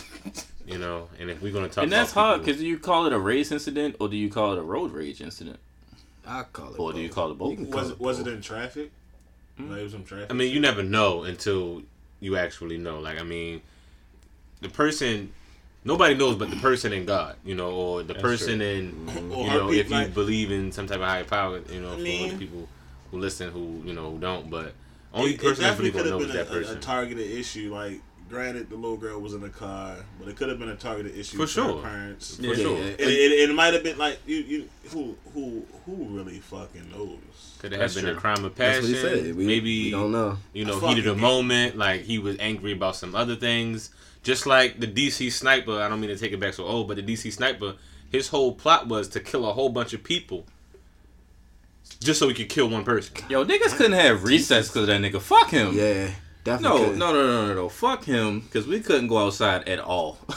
you 0.66 0.78
know, 0.78 1.08
and 1.22 1.30
if 1.30 1.42
we're 1.42 1.54
gonna 1.54 1.70
talk 1.70 1.86
And 1.86 1.92
that's 1.94 2.12
about 2.12 2.26
hard 2.26 2.40
because 2.42 2.60
do 2.60 2.68
you 2.68 2.78
call 2.78 3.06
it 3.06 3.14
a 3.14 3.18
race 3.18 3.50
incident 3.50 3.96
or 4.02 4.10
do 4.10 4.18
you 4.18 4.30
call 4.30 4.52
it 4.52 4.60
a 4.60 4.62
road 4.62 4.92
rage 4.92 5.22
incident? 5.22 5.60
I 6.28 6.44
call 6.52 6.74
it. 6.74 6.80
Or 6.81 6.92
do 6.92 7.00
you 7.00 7.08
call 7.08 7.31
it 7.31 7.38
both? 7.38 7.58
You 7.58 7.66
call 7.66 7.80
Was 7.80 7.92
it 7.92 8.00
was 8.02 8.20
it 8.20 8.28
in 8.28 8.42
traffic? 8.42 8.92
Hmm? 9.56 9.70
Like, 9.70 9.80
it 9.80 9.84
was 9.84 9.94
in 9.94 10.04
traffic. 10.04 10.28
I 10.30 10.34
mean, 10.34 10.54
you 10.54 10.60
never 10.60 10.84
know 10.84 11.24
until 11.24 11.84
you 12.20 12.36
actually 12.36 12.78
know. 12.78 13.00
Like, 13.00 13.22
I 13.22 13.24
mean, 13.24 13.62
the 14.60 14.68
person, 14.68 15.31
nobody 15.84 16.16
knows 16.16 16.36
but 16.36 16.50
the 16.50 16.58
person 16.58 16.94
and 16.94 17.06
God, 17.08 17.36
you 17.46 17.56
know, 17.56 17.72
or 17.72 18.04
the 18.04 18.14
That's 18.14 18.22
person 18.22 18.60
true. 18.60 18.68
Mm-hmm. 18.68 19.18
and, 19.18 19.34
Or 19.34 19.44
you 19.46 19.50
her 19.50 19.58
know, 19.60 19.68
peop- 19.70 19.80
if 19.86 19.90
you 19.90 19.96
like- 19.96 20.14
believe 20.14 20.52
in 20.52 20.72
some 20.72 20.88
type 20.88 20.98
of 21.00 21.04
higher 21.08 21.24
power, 21.24 21.62
you 21.72 21.80
know, 21.81 21.92
I 21.94 21.96
for 21.96 22.02
mean- 22.02 22.30
the 22.31 22.38
people 22.38 22.68
who 23.12 23.20
listen 23.20 23.50
who, 23.52 23.81
you 23.86 23.94
know, 23.94 24.12
who 24.12 24.20
don't. 24.20 24.50
But 24.50 24.74
only 25.14 25.31
it, 25.31 25.36
it 25.36 25.42
person 25.42 25.66
I 25.66 25.70
definitely 25.70 25.92
believe 25.92 26.04
could 26.06 26.12
gonna 26.12 26.24
have 26.26 26.31
know 26.34 26.42
is 26.42 26.48
been 26.50 26.60
a, 26.62 26.66
that 26.68 26.76
a, 26.76 26.78
a 26.78 26.81
targeted 26.81 27.31
issue. 27.31 27.74
Like, 27.74 28.02
granted, 28.30 28.70
the 28.70 28.76
little 28.76 28.98
girl 28.98 29.20
was 29.20 29.34
in 29.34 29.42
the 29.42 29.50
car, 29.50 29.96
but 30.20 30.28
it 30.28 30.36
could 30.36 30.50
have 30.50 30.60
been 30.60 30.70
a 30.70 30.76
targeted 30.76 31.18
issue 31.18 31.38
For 31.38 31.44
for 31.48 31.48
sure. 31.48 31.76
her 31.78 31.81
parents. 31.90 32.36
For 32.38 32.44
Yeah, 32.44 32.56
sure. 32.56 32.78
yeah. 32.78 32.84
It, 32.86 33.00
it, 33.02 33.50
it 33.50 33.54
might 33.56 33.74
have 33.74 33.84
been 33.84 33.98
like 33.98 34.20
you, 34.26 34.38
you 34.38 34.70
who 34.92 35.16
who 35.34 35.66
who 35.86 35.96
really 36.10 36.40
fucking 36.40 36.92
knows. 36.92 37.18
Could 37.60 37.74
it 37.74 37.80
have 37.81 37.94
That's 37.94 38.02
been 38.06 38.16
a 38.16 38.20
crime 38.20 38.46
of 38.46 38.56
That's 38.56 38.80
passion? 38.80 38.94
what 39.04 39.14
he 39.14 39.22
said. 39.24 39.36
We, 39.36 39.46
Maybe 39.46 39.84
we 39.86 39.92
don't 39.92 40.12
know. 40.12 40.38
you 40.54 40.66
know, 40.66 40.80
I 40.80 40.90
heated 40.90 41.08
a 41.08 41.16
moment, 41.16 41.78
like 41.78 42.02
he 42.04 42.20
was 42.20 42.38
angry 42.40 42.72
about 42.72 42.96
some 42.96 43.16
other 43.16 43.36
things. 43.36 43.90
Just 44.24 44.46
like 44.46 44.80
the 44.80 44.88
DC 44.88 45.31
sniper, 45.31 45.81
I 45.81 45.88
don't 45.90 46.00
mean 46.00 46.10
to 46.10 46.18
take 46.18 46.31
it 46.34 46.40
back 46.40 46.54
so 46.54 46.66
old, 46.66 46.88
but 46.88 46.98
the 46.98 47.04
DC 47.04 47.31
sniper, 47.34 47.76
his 48.12 48.28
whole 48.30 48.54
plot 48.54 48.88
was 48.88 49.08
to 49.10 49.20
kill 49.20 49.50
a 49.50 49.54
whole 49.54 49.70
bunch 49.70 49.94
of 49.94 50.04
people. 50.04 50.46
Just 52.02 52.20
so 52.20 52.28
he 52.28 52.34
could 52.34 52.50
kill 52.50 52.70
one 52.70 52.84
person. 52.86 53.14
Yo, 53.30 53.44
niggas 53.46 53.76
couldn't 53.76 53.94
have 53.94 54.24
recess 54.24 54.68
because 54.68 54.84
of 54.84 54.88
that 54.88 55.02
nigga. 55.02 55.20
Fuck 55.22 55.50
him. 55.50 55.74
Yeah, 55.76 56.12
definitely. 56.44 56.80
No, 56.80 56.86
could. 56.90 56.98
no, 56.98 57.14
no, 57.14 57.24
no, 57.28 57.48
no, 57.48 57.54
no. 57.54 57.70
Fuck 57.70 58.06
him 58.06 58.42
because 58.42 58.68
we 58.68 58.80
couldn't 58.80 59.08
go 59.08 59.18
outside 59.26 59.68
at 59.68 59.80
all. 59.80 60.20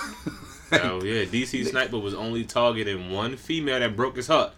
Oh 0.74 1.02
yeah, 1.04 1.26
DC 1.26 1.66
sniper 1.66 1.98
was 1.98 2.14
only 2.14 2.44
targeting 2.46 3.10
one 3.10 3.36
female 3.36 3.78
that 3.78 3.94
broke 3.94 4.16
his 4.16 4.28
heart. 4.28 4.52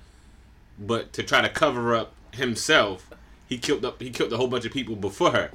But 0.79 1.13
to 1.15 1.25
try 1.25 1.41
to 1.43 1.49
cover 1.49 1.93
up 1.93 2.15
himself, 2.31 3.11
he 3.49 3.59
killed 3.59 3.85
up 3.85 4.01
he 4.01 4.11
killed 4.11 4.33
a 4.33 4.37
whole 4.37 4.47
bunch 4.47 4.65
of 4.65 4.71
people 4.73 4.95
before 4.95 5.33
her. 5.33 5.51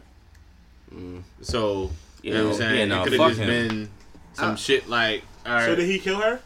So 1.42 1.92
you 2.22 2.34
know 2.34 2.46
what 2.48 2.52
I'm 2.54 2.58
saying? 2.58 2.78
Yeah, 2.80 2.86
no, 2.86 3.02
it 3.02 3.04
could 3.06 3.14
have 3.14 3.20
fuck 3.20 3.30
just 3.30 3.40
him. 3.42 3.48
been 3.48 3.90
some 4.34 4.52
Uh, 4.52 4.56
shit 4.56 4.90
like 4.90 5.24
all 5.46 5.54
right. 5.54 5.66
So 5.66 5.76
did 5.76 5.86
he 5.88 5.98
kill 6.00 6.20
her? 6.20 6.42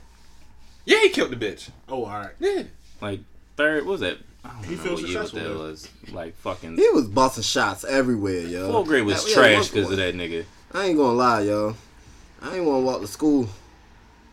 yeah, 0.86 1.00
he 1.00 1.10
killed 1.10 1.32
the 1.32 1.36
bitch. 1.36 1.70
Oh, 1.90 2.06
all 2.06 2.12
right. 2.20 2.32
Yeah. 2.40 2.64
like 3.02 3.22
third, 3.58 3.86
what 3.86 3.94
was 3.94 4.02
that? 4.02 4.18
I 4.46 4.50
don't 4.50 4.64
He 4.66 4.76
know 4.76 4.82
feels 4.82 5.02
what 5.02 5.10
year 5.10 5.22
successful, 5.24 5.40
that 5.40 5.58
though. 5.58 5.64
was. 5.70 5.90
Like 6.12 6.36
fucking. 6.38 6.76
He 6.78 6.90
was 6.90 7.08
busting 7.08 7.44
shots 7.44 7.84
everywhere, 7.84 8.42
yo. 8.42 8.72
Fourth 8.72 8.88
grade 8.88 9.04
was 9.06 9.24
Yeah, 9.24 9.30
yeah, 9.30 9.54
trash 9.56 9.70
because 9.70 9.92
of 9.92 9.98
that 9.98 10.16
nigga. 10.16 10.46
I 10.74 10.86
ain't 10.86 10.98
gonna 10.98 11.14
lie, 11.14 11.42
yo. 11.42 11.76
I 12.42 12.56
ain't 12.58 12.66
want 12.66 12.82
to 12.82 12.86
walk 12.86 13.02
to 13.02 13.08
school. 13.08 13.48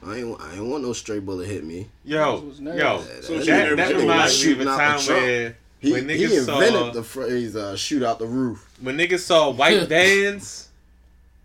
I 0.05 0.17
ain't. 0.17 0.41
I 0.41 0.55
ain't 0.55 0.65
want 0.65 0.83
no 0.83 0.93
straight 0.95 1.25
bullet 1.25 1.47
hit 1.47 1.63
me. 1.65 1.89
Yo, 2.05 2.41
was 2.41 2.61
yo, 2.61 3.03
So 3.21 3.39
That 3.39 3.47
that, 3.47 3.77
that 3.77 3.77
That 3.77 3.97
reminds 3.97 4.07
me 4.07 4.53
of 4.53 4.59
shooting 4.59 4.67
a 4.67 4.71
out 4.71 4.99
the 4.99 5.07
time 5.07 5.17
where 5.23 5.57
He, 5.79 5.93
when 5.93 6.09
he 6.09 6.25
invented 6.25 6.45
saw 6.75 6.91
the 6.91 7.03
phrase 7.05 7.55
uh, 7.57 7.77
"shoot 7.77 8.03
out 8.03 8.19
the 8.19 8.27
roof." 8.27 8.67
when 8.81 8.97
niggas 8.97 9.21
saw 9.21 9.51
white 9.51 9.83
vans 9.89 10.69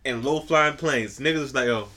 and 0.05 0.23
low 0.23 0.39
flying 0.39 0.75
planes, 0.77 1.19
niggas 1.19 1.39
was 1.39 1.53
like, 1.53 1.67
yo, 1.67 1.87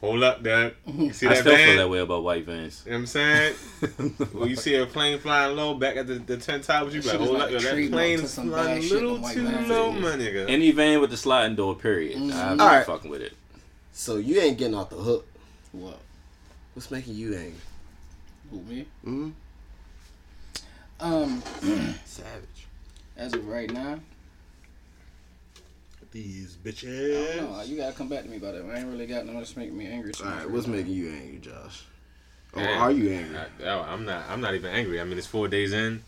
hold 0.00 0.22
up, 0.22 0.42
dog. 0.42 0.72
You 0.86 1.12
see 1.12 1.26
I 1.26 1.30
that 1.30 1.38
still 1.40 1.56
van? 1.56 1.68
feel 1.68 1.76
that 1.78 1.88
way 1.88 1.98
about 1.98 2.22
white 2.22 2.44
vans. 2.46 2.82
You 2.84 2.92
know 2.92 2.96
what 2.96 3.00
I'm 3.00 3.06
saying? 3.06 3.54
when 4.32 4.48
you 4.48 4.56
see 4.56 4.74
a 4.76 4.86
plane 4.86 5.18
flying 5.18 5.56
low 5.56 5.74
back 5.74 5.96
at 5.96 6.06
the, 6.06 6.14
the 6.14 6.36
10 6.36 6.60
towers, 6.62 6.94
you 6.94 7.02
be 7.02 7.08
like, 7.08 7.12
Shit 7.12 7.20
is 7.22 7.26
hold 7.28 7.38
like 7.38 7.46
up, 7.46 7.52
yo, 7.52 7.58
that 7.58 7.70
trademark 7.70 7.92
plane 7.92 8.20
is 8.20 8.34
flying 8.34 8.78
a 8.78 8.80
little 8.88 9.16
too 9.18 9.44
vans 9.48 9.68
low, 9.68 9.94
is. 9.94 10.02
my 10.02 10.10
nigga. 10.12 10.48
Any 10.48 10.70
van 10.70 11.00
with 11.00 11.10
the 11.10 11.16
sliding 11.16 11.56
door, 11.56 11.74
period. 11.74 12.16
I'm 12.16 12.56
not 12.56 12.60
Alright. 12.60 12.86
fucking 12.86 13.10
with 13.10 13.22
it. 13.22 13.32
So 13.92 14.16
you 14.16 14.40
ain't 14.40 14.58
getting 14.58 14.74
off 14.74 14.90
the 14.90 14.96
hook. 14.96 15.26
What? 15.72 15.98
What's 16.74 16.90
making 16.90 17.14
you 17.14 17.34
angry? 17.34 17.52
Who 18.50 18.60
me? 18.62 18.86
Mm-hmm. 19.04 19.30
Um, 21.00 21.42
Savage. 22.04 22.66
as 23.16 23.32
of 23.34 23.46
right 23.46 23.70
now, 23.72 23.98
These 26.10 26.56
I 26.64 26.68
bitches. 26.68 27.36
don't 27.36 27.52
know. 27.52 27.62
You 27.62 27.76
gotta 27.76 27.92
come 27.92 28.08
back 28.08 28.22
to 28.22 28.28
me 28.28 28.38
about 28.38 28.54
that. 28.54 28.64
I 28.64 28.78
ain't 28.78 28.88
really 28.88 29.06
got 29.06 29.24
nothing 29.26 29.38
that's 29.40 29.56
making 29.56 29.76
me 29.76 29.86
angry. 29.86 30.14
so 30.14 30.24
All 30.24 30.30
much 30.30 30.38
right, 30.38 30.46
right 30.46 30.54
what's 30.54 30.66
making 30.66 30.92
you 30.92 31.10
angry, 31.10 31.38
Josh? 31.38 31.84
Or 32.54 32.62
Man. 32.62 32.78
are 32.78 32.90
you 32.90 33.10
angry? 33.12 33.36
I, 33.36 33.62
yo, 33.62 33.82
I'm 33.82 34.04
not. 34.04 34.24
I'm 34.28 34.40
not 34.40 34.54
even 34.54 34.70
angry. 34.70 35.00
I 35.00 35.04
mean, 35.04 35.18
it's 35.18 35.26
four 35.26 35.48
days 35.48 35.72
in. 35.72 36.02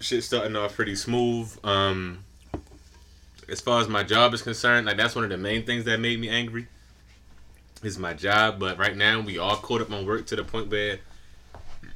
Shit's 0.00 0.26
starting 0.26 0.56
off 0.56 0.74
pretty 0.74 0.96
smooth. 0.96 1.56
Um, 1.62 2.24
as 3.48 3.60
far 3.60 3.80
as 3.80 3.88
my 3.88 4.02
job 4.02 4.34
is 4.34 4.42
concerned, 4.42 4.86
like 4.86 4.96
that's 4.96 5.14
one 5.14 5.24
of 5.24 5.30
the 5.30 5.36
main 5.38 5.64
things 5.64 5.84
that 5.84 6.00
made 6.00 6.18
me 6.18 6.28
angry. 6.28 6.66
Is 7.82 7.98
my 7.98 8.12
job, 8.12 8.58
but 8.58 8.76
right 8.76 8.94
now 8.96 9.20
we 9.20 9.38
all 9.38 9.56
caught 9.56 9.80
up 9.80 9.90
on 9.90 10.04
work 10.04 10.26
to 10.26 10.36
the 10.36 10.44
point 10.44 10.68
where 10.68 10.98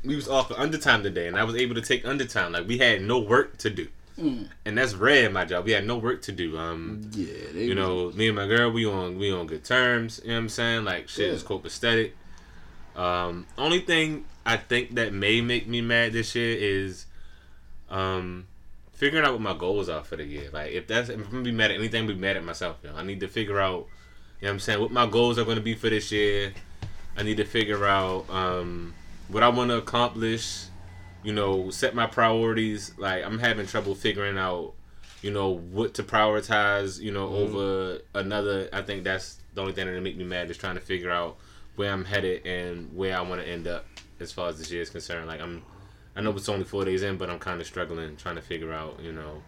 we 0.03 0.17
was 0.17 0.29
off 0.29 0.49
for 0.49 0.59
undertime 0.59 1.03
today, 1.03 1.27
and 1.27 1.37
I 1.37 1.45
was 1.45 1.57
able 1.57 1.75
to 1.75 1.83
take 1.83 2.07
undertime. 2.07 2.53
Like 2.53 2.67
we 2.67 2.79
had 2.79 3.03
no 3.03 3.19
work 3.19 3.59
to 3.59 3.69
do. 3.71 3.89
Mm. 4.19 4.49
and 4.65 4.79
that's 4.79 4.95
rare 4.95 5.29
my 5.29 5.45
job. 5.45 5.65
We 5.65 5.73
had 5.73 5.85
no 5.87 5.97
work 5.99 6.23
to 6.23 6.33
do. 6.33 6.57
Um, 6.57 7.11
Yeah, 7.13 7.27
they 7.53 7.65
you 7.65 7.75
know, 7.75 8.11
me 8.13 8.29
and 8.29 8.37
my 8.37 8.47
girl, 8.47 8.71
we 8.71 8.87
on 8.87 9.19
we 9.19 9.33
on 9.33 9.47
good 9.47 9.65
terms. 9.65 10.21
You 10.23 10.29
know 10.31 10.35
what 10.35 10.41
I'm 10.43 10.49
saying? 10.51 10.85
Like 10.85 11.09
shit 11.09 11.31
is 11.31 11.43
Yeah. 11.43 11.49
copacetic. 11.49 12.13
Um, 12.95 13.47
only 13.59 13.81
thing 13.81 14.25
I 14.47 14.57
think 14.57 14.95
that 14.95 15.13
may 15.13 15.41
make 15.41 15.67
me 15.67 15.81
mad 15.81 16.13
this 16.13 16.35
year 16.37 16.57
is, 16.57 17.07
um, 17.91 18.47
figuring 18.93 19.25
out 19.25 19.33
what 19.33 19.41
my 19.41 19.55
goals 19.55 19.89
are 19.89 20.05
for 20.05 20.15
the 20.17 20.25
year. 20.25 20.49
Like 20.53 20.71
if 20.73 20.87
that's 20.87 21.09
if 21.09 21.17
I'm 21.17 21.25
gonna 21.31 21.43
be 21.43 21.51
mad 21.51 21.73
at 21.73 21.79
anything, 21.79 22.07
be 22.07 22.15
mad 22.15 22.37
at 22.37 22.45
myself. 22.45 22.77
Yo. 22.85 22.95
I 22.95 23.03
need 23.03 23.21
to 23.21 23.29
figure 23.29 23.59
out. 23.61 23.89
You 24.41 24.47
know 24.49 24.51
what 24.51 24.55
I'm 24.55 24.61
saying? 24.61 24.81
What 24.81 24.91
my 24.93 25.07
goals 25.07 25.39
are 25.39 25.45
going 25.45 25.57
to 25.57 25.63
be 25.63 25.75
for 25.75 25.89
this 25.89 26.13
year. 26.13 26.53
I 27.17 27.23
need 27.23 27.39
to 27.39 27.45
figure 27.45 27.87
out 27.87 28.27
um, 28.29 28.93
what 29.29 29.43
I 29.43 29.49
want 29.49 29.71
to 29.71 29.77
accomplish. 29.79 30.65
You 31.25 31.33
know, 31.33 31.71
set 31.71 31.95
my 31.95 32.07
priorities. 32.07 32.93
Like 32.99 33.25
I'm 33.25 33.39
having 33.39 33.67
trouble 33.67 33.95
figuring 33.95 34.39
out 34.39 34.75
you 35.25 35.31
know 35.31 35.57
what 35.57 35.95
to 35.95 36.03
prioritize 36.03 37.01
you 37.01 37.11
know 37.11 37.27
mm-hmm. 37.29 37.57
over 37.57 37.99
another. 38.15 38.69
I 38.73 38.83
think 38.83 39.05
that's 39.05 39.39
the 39.55 39.63
only 39.63 39.73
thing 39.73 39.87
that 39.87 40.01
make 40.03 40.17
me 40.17 40.25
mad 40.25 40.51
is 40.51 40.59
trying 40.59 40.75
to 40.75 40.81
figure 40.81 41.11
out 41.11 41.39
where 41.77 41.93
i'm 41.93 42.05
headed 42.05 42.47
and 42.47 42.95
where 42.95 43.17
i 43.17 43.21
want 43.21 43.41
to 43.41 43.49
end 43.49 43.67
up 43.67 43.87
as 44.21 44.31
far 44.33 44.49
as 44.49 44.59
this 44.59 44.71
year 44.71 44.83
is 44.83 44.91
concerned. 44.91 45.27
Like 45.27 45.41
i'm 45.41 45.63
i 46.15 46.21
know 46.21 46.31
it's 46.31 46.49
only 46.49 46.65
four 46.65 46.85
days 46.85 47.03
in 47.03 47.17
but 47.17 47.31
i'm 47.31 47.39
kind 47.39 47.61
of 47.61 47.67
struggling 47.67 48.17
trying 48.17 48.37
to 48.37 48.43
figure 48.43 48.73
out 48.73 49.01
you 49.03 49.13
know 49.13 49.43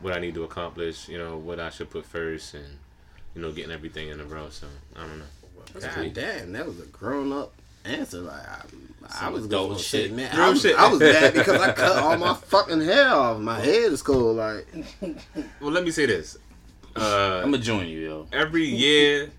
what 0.00 0.14
i 0.14 0.18
need 0.18 0.34
to 0.34 0.44
accomplish 0.44 1.06
you 1.08 1.18
know 1.18 1.36
what 1.36 1.60
i 1.60 1.68
should 1.68 1.90
put 1.90 2.06
first 2.06 2.54
and 2.54 2.78
you 3.34 3.42
know 3.42 3.52
getting 3.52 3.72
everything 3.72 4.08
in 4.08 4.20
a 4.20 4.24
row. 4.24 4.48
So 4.50 4.66
i 4.96 5.00
don't 5.00 5.18
know. 5.18 5.24
God 5.80 6.14
damn, 6.14 6.52
that 6.52 6.64
was 6.64 6.80
a 6.80 6.86
grown 6.86 7.32
up 7.32 7.52
answer. 7.84 8.18
Like 8.20 8.42
I, 8.48 9.26
I 9.26 9.28
was 9.30 9.46
going 9.46 9.76
shit. 9.78 10.06
shit, 10.06 10.12
man. 10.12 10.34
I 10.38 10.50
was, 10.50 10.60
shit. 10.62 10.76
I 10.76 10.88
was 10.88 11.00
mad 11.00 11.32
because 11.34 11.60
I 11.60 11.72
cut 11.72 12.02
all 12.02 12.16
my 12.18 12.34
fucking 12.46 12.80
hair 12.80 13.08
off. 13.08 13.40
My 13.40 13.58
head 13.60 13.92
is 13.92 14.02
cold. 14.02 14.36
Like 14.36 14.66
well 15.60 15.70
let 15.72 15.84
me 15.84 15.90
say 15.90 16.06
this 16.06 16.36
uh 16.96 17.40
I'm 17.44 17.50
gonna 17.50 17.58
join 17.62 17.86
you, 17.86 18.00
yo. 18.00 18.26
every 18.32 18.64
year 18.66 19.30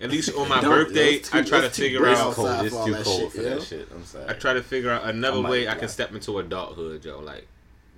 at 0.00 0.10
least 0.10 0.34
on 0.34 0.48
my 0.48 0.60
birthday 0.60 1.18
too- 1.18 1.38
i 1.38 1.42
try 1.42 1.60
to 1.60 1.68
figure 1.70 2.06
out 2.06 2.28
It's 2.28 2.36
cold. 2.36 2.48
outside 2.48 2.66
It's 2.66 2.84
too 2.84 2.92
that 2.92 3.04
cold 3.04 3.20
shit, 3.20 3.32
for 3.32 3.42
yo. 3.42 3.48
that 3.58 3.62
shit. 3.62 3.88
I'm 3.94 4.04
sorry. 4.04 4.24
I 4.28 4.32
try 4.34 4.54
to 4.54 4.62
figure 4.62 4.90
out 4.90 5.04
another 5.04 5.40
I 5.46 5.50
way 5.50 5.68
I 5.68 5.72
can 5.72 5.82
right. 5.82 5.90
step 5.90 6.12
into 6.14 6.38
adulthood, 6.38 7.04
yo. 7.04 7.20
Like 7.20 7.46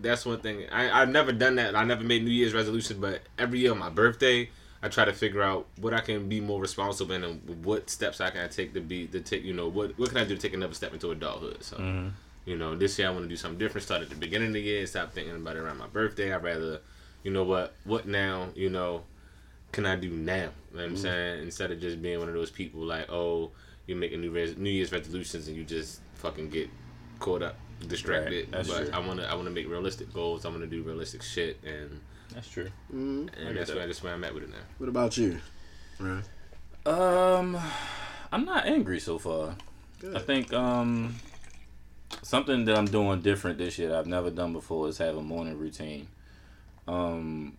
that's 0.00 0.24
one 0.26 0.40
thing. 0.40 0.64
I 0.72 1.02
I've 1.02 1.08
never 1.10 1.32
done 1.32 1.56
that. 1.56 1.74
I 1.76 1.84
never 1.84 2.02
made 2.04 2.24
New 2.24 2.30
Year's 2.30 2.54
resolution, 2.54 3.00
but 3.00 3.22
every 3.38 3.60
year 3.60 3.70
on 3.72 3.78
my 3.78 3.90
birthday, 3.90 4.50
I 4.82 4.88
try 4.88 5.04
to 5.04 5.12
figure 5.12 5.42
out 5.42 5.66
what 5.80 5.94
I 5.94 6.00
can 6.00 6.28
be 6.28 6.40
more 6.40 6.60
responsible 6.60 7.14
in 7.14 7.22
and 7.22 7.64
what 7.64 7.88
steps 7.88 8.20
I 8.20 8.30
can 8.30 8.48
take 8.50 8.74
to 8.74 8.80
be 8.80 9.06
to 9.08 9.20
take. 9.20 9.44
You 9.44 9.52
know 9.54 9.68
what 9.68 9.96
what 9.98 10.08
can 10.08 10.18
I 10.18 10.24
do 10.24 10.34
to 10.34 10.40
take 10.40 10.54
another 10.54 10.74
step 10.74 10.92
into 10.92 11.10
adulthood? 11.10 11.62
So. 11.62 11.76
Mhm. 11.76 12.12
You 12.44 12.56
know, 12.58 12.74
this 12.74 12.98
year 12.98 13.06
I 13.06 13.12
want 13.12 13.22
to 13.22 13.28
do 13.28 13.36
something 13.36 13.58
different. 13.58 13.84
Start 13.84 14.02
at 14.02 14.10
the 14.10 14.16
beginning 14.16 14.48
of 14.48 14.54
the 14.54 14.60
year. 14.60 14.84
Stop 14.88 15.12
thinking 15.12 15.36
about 15.36 15.54
it 15.54 15.60
around 15.60 15.78
my 15.78 15.86
birthday. 15.86 16.32
I'd 16.34 16.42
rather, 16.42 16.80
you 17.22 17.30
know 17.30 17.44
what, 17.44 17.72
what 17.84 18.08
now? 18.08 18.48
You 18.56 18.68
know, 18.68 19.04
can 19.70 19.86
I 19.86 19.94
do 19.94 20.10
now? 20.10 20.34
You 20.72 20.76
know 20.78 20.82
what 20.82 20.84
I'm 20.86 20.96
saying? 20.96 21.42
Instead 21.44 21.70
of 21.70 21.80
just 21.80 22.02
being 22.02 22.18
one 22.18 22.26
of 22.26 22.34
those 22.34 22.50
people 22.50 22.80
like, 22.80 23.08
oh, 23.12 23.52
you're 23.86 23.96
making 23.96 24.22
New, 24.22 24.32
res- 24.32 24.56
New 24.56 24.70
Year's 24.70 24.90
resolutions 24.90 25.46
and 25.46 25.56
you 25.56 25.62
just 25.62 26.00
fucking 26.14 26.48
get 26.50 26.68
caught 27.20 27.42
up, 27.42 27.54
distracted. 27.86 28.52
Right, 28.52 28.66
but 28.66 28.86
true. 28.86 28.90
I 28.92 28.98
wanna, 28.98 29.22
I 29.22 29.34
wanna 29.36 29.50
make 29.50 29.68
realistic 29.68 30.12
goals. 30.12 30.44
I 30.44 30.48
wanna 30.48 30.66
do 30.66 30.82
realistic 30.82 31.22
shit, 31.22 31.58
and 31.64 32.00
That's 32.34 32.48
true. 32.48 32.70
mm, 32.92 33.28
I 33.36 33.48
and 33.48 33.56
that's 33.56 33.70
that. 33.70 33.76
where 33.76 33.86
that's 33.86 34.02
where 34.02 34.14
I'm 34.14 34.24
at 34.24 34.34
with 34.34 34.44
it 34.44 34.50
now. 34.50 34.56
what 34.78 34.88
about 34.88 35.16
you? 35.16 35.38
Right. 35.98 36.24
Um, 36.86 37.58
I'm 38.32 38.44
not 38.44 38.66
angry 38.66 38.98
so 39.00 39.18
far. 39.18 39.54
Good. 40.00 40.16
I 40.16 40.20
think 40.20 40.52
um 40.52 41.16
something 42.22 42.64
that 42.66 42.76
I'm 42.76 42.86
doing 42.86 43.20
different 43.20 43.58
this 43.58 43.78
year 43.78 43.90
that 43.90 43.98
I've 43.98 44.06
never 44.06 44.30
done 44.30 44.52
before 44.52 44.88
is 44.88 44.98
have 44.98 45.16
a 45.16 45.22
morning 45.22 45.58
routine. 45.58 46.08
Um, 46.88 47.56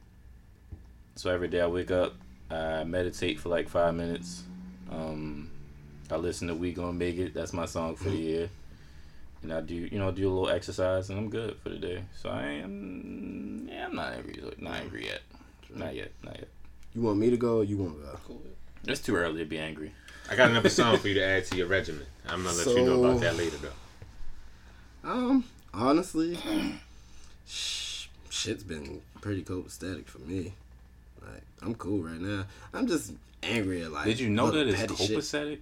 so 1.16 1.30
every 1.30 1.48
day 1.48 1.62
I 1.62 1.68
wake 1.68 1.92
up, 1.92 2.16
I 2.50 2.84
meditate 2.84 3.40
for 3.40 3.50
like 3.50 3.70
five 3.70 3.96
minutes. 3.96 4.44
Um, 4.92 5.50
I 6.12 6.18
listen 6.18 6.48
to 6.50 6.56
"We 6.56 6.74
Gonna 6.74 6.94
Make 6.94 7.18
It." 7.18 7.34
That's 7.34 7.54
my 7.54 7.66
song 7.66 7.96
for 7.96 8.10
the 8.10 8.18
year. 8.18 8.50
And 9.42 9.52
I 9.54 9.60
do, 9.62 9.76
you 9.76 10.00
know, 10.00 10.10
do 10.12 10.28
a 10.30 10.32
little 10.32 10.50
exercise, 10.50 11.10
and 11.10 11.20
I'm 11.20 11.30
good 11.30 11.58
for 11.62 11.70
the 11.70 11.78
day. 11.78 12.04
So 12.22 12.30
I 12.30 12.44
am, 12.44 12.72
yeah, 12.72 13.43
I'm 13.94 13.98
not 13.98 14.14
angry, 14.14 14.42
not 14.58 14.74
angry 14.74 15.06
yet, 15.06 15.22
not 15.76 15.94
yet, 15.94 16.12
not 16.24 16.36
yet. 16.36 16.48
You 16.96 17.02
want 17.04 17.20
me 17.20 17.30
to 17.30 17.38
go 17.38 17.58
or 17.58 17.64
you 17.64 17.78
want 17.78 17.96
to 17.98 18.02
go? 18.02 18.20
Cool. 18.26 18.42
It's 18.88 19.00
too 19.00 19.16
early 19.16 19.38
to 19.40 19.46
be 19.46 19.60
angry. 19.60 19.92
I 20.32 20.36
got 20.36 20.50
another 20.50 20.70
song 20.70 20.98
for 20.98 21.10
you 21.10 21.14
to 21.14 21.24
add 21.24 21.46
to 21.46 21.58
your 21.58 21.68
regimen. 21.68 22.06
I'm 22.28 22.44
gonna 22.44 22.58
let 22.58 22.68
you 22.68 22.86
know 22.86 23.04
about 23.04 23.22
that 23.22 23.38
later, 23.38 23.58
though. 23.58 25.08
Um, 25.10 25.44
honestly, 25.76 26.40
sh- 27.48 28.08
shit's 28.32 28.64
been 28.64 29.02
pretty 29.22 29.44
copacetic 29.44 30.08
for 30.08 30.20
me. 30.20 30.54
Like, 31.22 31.44
I'm 31.62 31.76
cool 31.76 32.02
right 32.02 32.20
now. 32.20 32.46
I'm 32.74 32.88
just 32.88 33.14
angry 33.44 33.84
at 33.84 33.92
like. 33.92 34.06
Did 34.06 34.20
you 34.20 34.30
know 34.30 34.50
that 34.50 34.68
it's 34.68 34.80
petty 34.80 34.96
shit. 34.96 35.18
copacetic? 35.20 35.60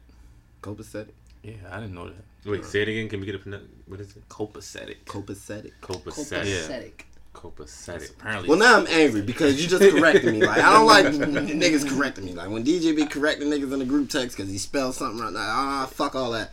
Copacetic. 0.61 1.09
Yeah, 1.43 1.55
I 1.69 1.81
didn't 1.81 1.95
know 1.95 2.07
that. 2.07 2.49
Wait, 2.49 2.63
say 2.63 2.83
it 2.83 2.87
again. 2.87 3.09
Can 3.09 3.19
we 3.19 3.25
get 3.25 3.35
a 3.35 3.39
pronoun- 3.39 3.67
what 3.87 3.99
is 3.99 4.15
it? 4.15 4.29
Copacetic. 4.29 5.03
Copacetic. 5.05 5.71
Copacetic. 5.81 6.45
Copacetic. 6.45 7.01
Copacetic. 7.33 8.11
Apparently, 8.11 8.49
Well, 8.49 8.57
now 8.59 8.77
I'm 8.77 8.87
angry 8.87 9.21
because 9.21 9.61
you 9.61 9.67
just 9.67 9.81
corrected 9.95 10.33
me. 10.33 10.45
Like 10.45 10.59
I 10.59 10.73
don't 10.73 10.85
like 10.85 11.05
niggas 11.05 11.87
correcting 11.87 12.25
me. 12.25 12.33
Like 12.33 12.49
when 12.49 12.63
DJ 12.63 12.95
be 12.95 13.05
correcting 13.05 13.47
niggas 13.49 13.71
in 13.71 13.79
the 13.79 13.85
group 13.85 14.09
text 14.09 14.35
because 14.37 14.51
he 14.51 14.57
spelled 14.57 14.95
something 14.95 15.19
right. 15.21 15.31
Like, 15.33 15.47
ah, 15.47 15.89
fuck 15.91 16.13
all 16.15 16.31
that. 16.31 16.51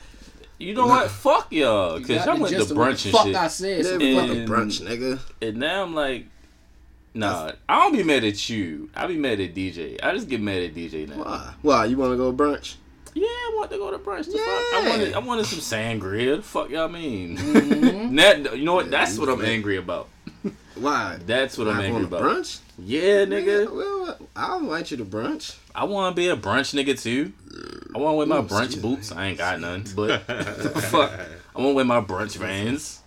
you 0.59 0.75
know 0.75 0.87
what? 0.87 1.11
Fuck 1.11 1.53
y'all, 1.53 1.99
cause 1.99 2.07
got 2.09 2.27
y'all 2.27 2.35
the 2.37 2.41
went 2.43 2.53
to 2.53 2.59
gist 2.59 2.71
of 2.71 2.77
what 2.77 2.93
brunch 2.95 3.03
the 3.03 3.09
and 3.09 3.17
fuck 3.17 3.27
shit, 3.27 3.37
I 3.37 3.49
said. 3.49 3.77
Yeah, 3.79 3.83
so 3.83 3.95
And- 4.01 4.19
fucking 4.29 4.47
brunch, 4.47 4.81
nigga. 4.87 5.19
and 5.43 5.57
now 5.59 5.83
I'm 5.83 5.95
like, 5.95 6.27
nah, 7.15 7.53
I 7.69 7.81
don't 7.81 7.93
be 7.97 8.03
mad 8.05 8.25
at 8.25 8.49
you. 8.49 8.89
I 8.95 9.07
be 9.09 9.17
mad 9.17 9.41
at 9.41 9.55
DJ. 9.55 9.99
I 10.03 10.13
just 10.13 10.29
get 10.29 10.41
mad 10.41 10.63
at 10.63 10.75
DJ 10.75 11.09
now. 11.09 11.23
Why? 11.25 11.55
Why 11.63 11.85
you 11.87 11.97
want 11.97 12.13
to 12.13 12.17
go 12.17 12.33
brunch? 12.33 12.77
Yeah, 13.15 13.27
I 13.27 13.53
want 13.57 13.71
to 13.73 13.79
go 13.79 13.91
to 13.91 13.99
brunch. 13.99 14.27
The 14.27 14.33
fuck? 14.39 14.41
I 14.47 14.81
Yeah. 14.85 14.89
wanted, 14.91 15.15
I 15.15 15.19
wanted 15.19 15.47
some 15.47 15.59
sangria. 15.59 16.37
The 16.37 16.43
fuck 16.43 16.71
y'all 16.71 16.89
mean? 16.89 17.37
Mhm. 17.37 18.17
that, 18.45 18.57
you 18.57 18.65
know 18.65 18.75
what? 18.75 18.85
Yeah, 18.87 18.91
That's 18.93 19.19
what 19.19 19.29
I'm 19.29 19.41
fake. 19.41 19.49
angry 19.49 19.77
about. 19.77 20.09
Why? 20.81 21.19
That's 21.27 21.59
what 21.59 21.69
I'm 21.69 21.77
Not 21.77 21.85
angry 21.85 22.05
about. 22.05 22.23
Brunch, 22.23 22.61
Yeah, 22.79 23.25
nigga. 23.25 23.73
Well, 23.73 24.19
I'll 24.37 24.61
invite 24.61 24.91
you 24.91 24.97
to 24.99 25.05
brunch. 25.05 25.57
I 25.75 25.85
want 25.85 26.15
to 26.15 26.21
be 26.21 26.29
a 26.29 26.37
brunch 26.37 26.75
nigga 26.75 27.01
too. 27.01 27.33
I 27.95 27.99
want 27.99 28.13
to 28.13 28.17
wear 28.19 28.27
my 28.27 28.39
Ooh, 28.39 28.43
brunch 28.43 28.65
excuse 28.67 28.83
boots. 28.83 29.13
I 29.13 29.27
ain't 29.27 29.39
got 29.39 29.61
none, 29.61 29.85
but 29.97 30.23
fuck, 30.23 31.13
I 31.57 31.61
want 31.61 31.71
to 31.71 31.75
wear 31.75 31.85
my 31.85 32.01
brunch 32.01 32.37
vans. 32.37 33.03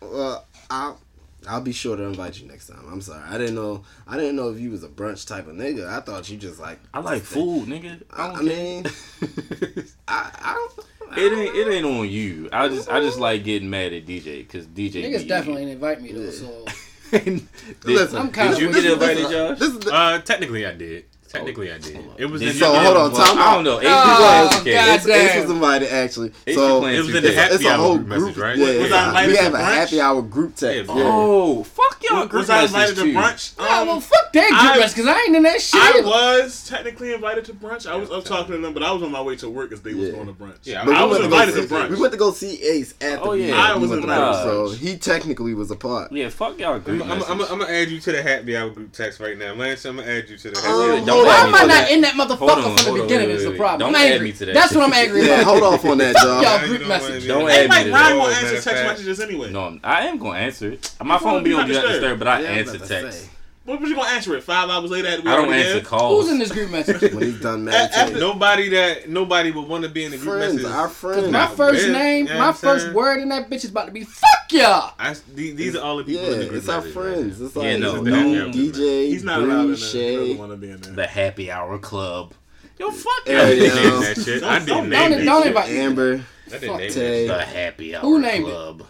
Well, 0.00 0.44
I'll 0.70 1.00
I'll 1.48 1.60
be 1.60 1.72
sure 1.72 1.96
to 1.96 2.02
invite 2.04 2.40
you 2.40 2.48
next 2.48 2.68
time. 2.68 2.84
I'm 2.90 3.00
sorry. 3.00 3.22
I 3.28 3.38
didn't 3.38 3.54
know. 3.54 3.84
I 4.06 4.16
didn't 4.16 4.36
know 4.36 4.50
if 4.50 4.58
you 4.58 4.70
was 4.70 4.82
a 4.82 4.88
brunch 4.88 5.26
type 5.26 5.46
of 5.46 5.54
nigga. 5.54 5.86
I 5.86 6.00
thought 6.00 6.28
you 6.28 6.36
just 6.36 6.60
like. 6.60 6.78
I 6.92 7.00
like 7.00 7.22
food, 7.22 7.68
nigga. 7.68 8.02
I, 8.10 8.24
I, 8.24 8.28
don't 8.28 8.38
I 8.38 8.42
mean, 8.42 8.86
I, 10.08 10.30
I 10.42 10.54
don't. 10.54 10.86
I 11.10 11.20
it 11.20 11.32
ain't 11.32 11.56
it 11.56 11.72
ain't 11.72 11.86
on 11.86 12.08
you. 12.08 12.48
I 12.52 12.68
just 12.68 12.88
I 12.88 13.00
just 13.00 13.14
mm-hmm. 13.14 13.22
like 13.22 13.44
getting 13.44 13.70
mad 13.70 13.92
at 13.92 14.06
DJ 14.06 14.38
because 14.38 14.66
DJ. 14.66 15.04
Niggas 15.04 15.20
be- 15.20 15.28
definitely 15.28 15.62
didn't 15.66 15.74
invite 15.74 16.02
me 16.02 16.12
though, 16.12 16.30
so 16.30 16.64
did, 17.12 17.48
Listen, 17.84 18.18
I'm 18.18 18.32
kinda 18.32 18.58
you 18.60 18.72
get 18.72 18.84
invited, 18.84 19.30
Josh? 19.30 19.58
This 19.58 19.68
is 19.68 19.78
the, 19.80 19.92
Uh, 19.92 20.18
technically 20.20 20.66
I 20.66 20.72
did. 20.74 21.04
Technically 21.34 21.72
I 21.72 21.78
did. 21.78 21.98
It 22.16 22.26
was 22.26 22.40
Did 22.40 22.50
in 22.50 22.54
So, 22.54 22.72
the, 22.72 22.78
hold 22.80 22.96
on, 22.96 23.10
involved? 23.10 23.16
time 23.32 23.38
I 23.38 23.54
don't 23.54 23.64
know. 23.64 23.80
Ace 23.80 23.86
Oh, 23.88 24.46
was 24.50 24.60
okay. 24.60 24.74
God 24.74 24.88
Ace, 24.88 25.06
Ace 25.08 25.34
was 25.36 25.44
damn. 25.44 25.50
invited 25.50 25.92
actually. 25.92 26.32
Ace 26.46 26.54
so 26.54 26.86
It 26.86 26.98
was 26.98 27.08
in 27.14 27.22
the 27.22 27.28
it's, 27.28 27.36
happy 27.36 27.54
it's 27.56 27.64
a 27.64 27.68
hour 27.70 27.76
whole 27.76 27.96
group 27.98 28.08
group. 28.08 28.20
message, 28.26 28.38
right? 28.42 28.56
Yeah, 28.58 28.80
Was 28.80 28.90
yeah. 28.90 29.12
I 29.14 29.26
we 29.26 29.32
to 29.36 29.42
have 29.42 29.54
a 29.54 29.56
brunch? 29.56 29.74
happy 29.74 30.00
hour 30.00 30.22
group 30.22 30.54
text. 30.56 30.88
Yeah, 30.90 30.96
Yeah. 30.96 31.02
Oh, 31.12 31.62
fuck 31.64 32.02
y'all 32.02 32.20
Was, 32.20 32.28
group 32.28 32.40
was 32.42 32.50
I 32.50 32.62
invited 32.64 32.94
to 32.96 33.02
too. 33.02 33.12
brunch? 33.14 33.54
yeah, 33.58 33.80
Um, 33.80 33.86
well, 33.88 34.00
fuck 34.00 34.32
that 34.32 34.50
I- 34.52 34.78
group 34.78 34.88
because 34.94 35.06
I 35.06 35.20
ain't 35.22 35.36
in 35.36 35.42
that 35.42 35.60
shit. 35.60 35.80
I 35.82 36.00
was 36.02 36.68
technically 36.68 37.12
invited 37.12 37.44
to 37.46 37.52
brunch. 37.54 37.86
I 37.90 37.96
was, 37.96 38.10
I 38.10 38.16
was 38.16 38.24
talking 38.24 38.52
to 38.54 38.58
them, 38.58 38.72
but 38.74 38.82
I 38.82 38.92
was 38.92 39.02
on 39.02 39.10
my 39.10 39.20
way 39.22 39.36
to 39.36 39.48
work 39.50 39.70
because 39.70 39.82
they 39.82 39.94
was 39.94 40.10
going 40.10 40.26
to 40.26 40.32
brunch. 40.32 40.58
Yeah, 40.62 40.84
But 40.84 40.94
I 40.94 41.04
was 41.04 41.20
invited 41.20 41.54
to 41.54 41.62
brunch. 41.62 41.90
We 41.90 41.96
went 42.00 42.12
to 42.12 42.18
go 42.18 42.32
see 42.32 42.62
Ace 42.62 42.92
at 43.00 43.22
the 43.22 43.28
Oh, 43.28 43.32
yeah. 43.32 43.56
I 43.56 43.74
was 43.76 43.90
went 43.90 44.02
to 44.02 44.08
invited 44.10 44.42
so 44.44 44.70
he 44.70 44.96
technically 44.96 45.54
was 45.54 45.70
a 45.70 45.76
part. 45.76 46.12
Yeah, 46.12 46.28
fuck 46.28 46.58
y'all 46.58 46.78
group 46.78 47.02
I'm, 47.02 47.10
I'm, 47.12 47.18
message. 47.18 47.30
I'm, 47.32 47.40
I'm 47.42 47.58
gonna 47.58 47.72
add 47.72 47.88
you 47.90 48.00
to 48.00 48.12
the 48.12 48.22
happy 48.22 48.56
hour 48.56 48.70
group 48.70 48.92
text 48.92 49.18
right 49.20 49.36
now, 49.36 49.54
Lance. 49.54 49.84
I'm 49.84 49.96
gonna 49.96 50.08
add 50.10 50.28
you 50.28 50.36
to 50.36 50.50
the 50.50 50.60
happy 50.60 50.68
hour. 50.68 51.00
Don't 51.24 51.34
hold 51.34 51.34
Why 51.34 51.40
on. 51.40 51.48
am 51.48 51.54
I 51.54 51.58
not 51.60 51.68
that. 51.68 51.90
in 51.90 52.00
that 52.02 52.14
motherfucker 52.14 52.64
on, 52.64 52.76
from 52.76 52.84
the 52.84 52.90
on, 52.92 53.00
beginning? 53.06 53.28
wait, 53.28 53.36
Is 53.36 53.44
the 53.44 53.50
problem. 53.52 53.78
don't 53.80 53.88
I'm 53.96 54.06
add 54.06 54.12
angry. 54.12 54.26
me 54.26 54.32
to 54.32 54.44
that 54.46 54.54
That's 54.54 54.68
shit. 54.68 54.78
what 54.78 54.86
I'm 54.86 54.92
angry 54.92 55.26
Yeah, 55.26 55.40
about. 55.40 55.44
hold 55.44 55.62
off 55.62 55.84
on 55.84 55.98
that, 55.98 56.14
Fuck 56.14 56.22
Josh. 56.22 56.42
y'all 56.44 56.66
group 56.68 56.78
don't 56.80 56.88
message. 56.88 57.28
wanna 57.28 57.40
Don't 57.40 57.48
Hey, 57.50 57.64
add 57.64 57.70
me 57.70 57.84
to 57.84 57.92
Ryan 57.92 57.92
that. 57.92 58.16
won't 58.18 58.32
answer 58.36 58.60
text 58.70 58.84
messages 58.84 59.20
anyway. 59.20 59.50
No, 59.50 59.78
I 59.84 60.06
am 60.06 60.18
gonna 60.18 60.38
answer 60.38 60.72
it. 60.72 60.92
My 61.02 61.18
phone 61.18 61.42
be 61.42 61.52
on 61.52 61.60
not 61.60 61.66
do 61.68 61.72
not 61.74 61.80
disturb. 61.82 61.92
disturb, 62.00 62.18
but 62.18 62.28
I 62.28 62.42
answer 62.42 62.76
about 62.76 62.88
text. 62.88 63.30
Say. 63.64 63.70
What 63.72 63.80
was 63.80 63.90
you 63.90 63.96
gonna 63.96 64.08
answer 64.10 64.34
it? 64.36 64.42
Five 64.44 64.68
hours 64.70 64.90
later, 64.90 65.08
after 65.08 65.22
we 65.22 65.28
I 65.30 65.36
don't 65.36 65.46
already 65.46 65.62
answer 65.62 65.74
there? 65.74 65.82
calls. 65.84 66.24
Who's 66.24 66.32
in 66.32 66.38
this 66.38 66.52
group 66.52 66.70
message? 66.70 67.12
When 67.14 67.22
he's 67.22 67.40
done 67.40 67.68
After, 67.68 67.96
meditating. 67.98 68.20
nobody 68.20 68.68
that 68.70 69.08
nobody 69.08 69.50
would 69.50 69.66
want 69.68 69.84
to 69.84 69.90
be 69.90 70.04
in 70.04 70.10
the 70.10 70.18
group 70.18 70.34
Friends, 70.36 70.54
message. 70.56 70.70
our 70.70 70.88
friends. 70.88 71.30
My 71.30 71.46
first 71.46 71.86
Yeah, 71.86 71.92
name, 71.92 72.26
yeah, 72.26 72.38
my 72.38 72.52
first 72.52 72.84
saying. 72.84 72.94
word 72.94 73.20
in 73.20 73.28
that 73.30 73.48
bitch 73.48 73.64
is 73.64 73.70
about 73.70 73.86
to 73.86 73.92
be 73.92 74.04
fuck 74.04 74.28
y'all. 74.52 74.92
I, 74.98 75.14
these, 75.34 75.54
these 75.56 75.76
are 75.76 75.82
all 75.82 75.96
the 76.02 76.04
Yeah, 76.12 76.20
people 76.20 76.32
in 76.34 76.38
the 76.40 76.44
group 76.46 76.58
it's 76.58 76.68
our 76.68 76.80
message 76.80 76.96
right 76.96 77.04
friends. 77.14 77.40
now. 77.40 77.46
It's 77.46 77.56
like 77.56 77.64
Yeah, 77.66 77.76
no, 77.78 78.02
no, 78.02 78.22
no. 78.22 78.48
DJ, 78.50 79.06
He's 79.08 79.24
not 79.24 79.40
allowed 79.42 79.60
in 79.60 79.66
there. 79.68 79.76
He 79.76 79.82
Shay. 79.82 80.16
doesn't 80.16 80.38
want 80.38 80.50
to 80.52 80.56
be 80.56 80.70
in 80.70 80.80
there. 80.80 80.92
The 80.92 81.06
happy 81.06 81.50
hour 81.50 81.78
club. 81.78 82.32
Yo, 82.78 82.90
fuck 82.90 83.12
Yeah, 83.26 83.32
y'all. 83.32 83.46
I 83.46 83.50
yeah. 83.52 83.72
that 84.14 84.22
shit. 84.24 84.42
I 84.42 84.58
Don't- 84.58 84.66
didn't 84.66 84.66
don't- 84.66 84.88
name 84.90 85.10
don't- 85.10 85.18
that 85.20 85.24
don't 85.24 85.42
shit. 85.42 85.46
invite- 85.48 85.70
Amber. 85.70 86.24
I 86.46 86.50
didn't 86.58 86.68
Fuck 86.68 86.78
name 86.80 87.28
that 87.28 87.36
The 87.38 87.44
happy 87.44 87.94
hour 87.96 88.00
Who 88.02 88.20
named 88.20 88.46
it? 88.46 88.50
club. 88.50 88.82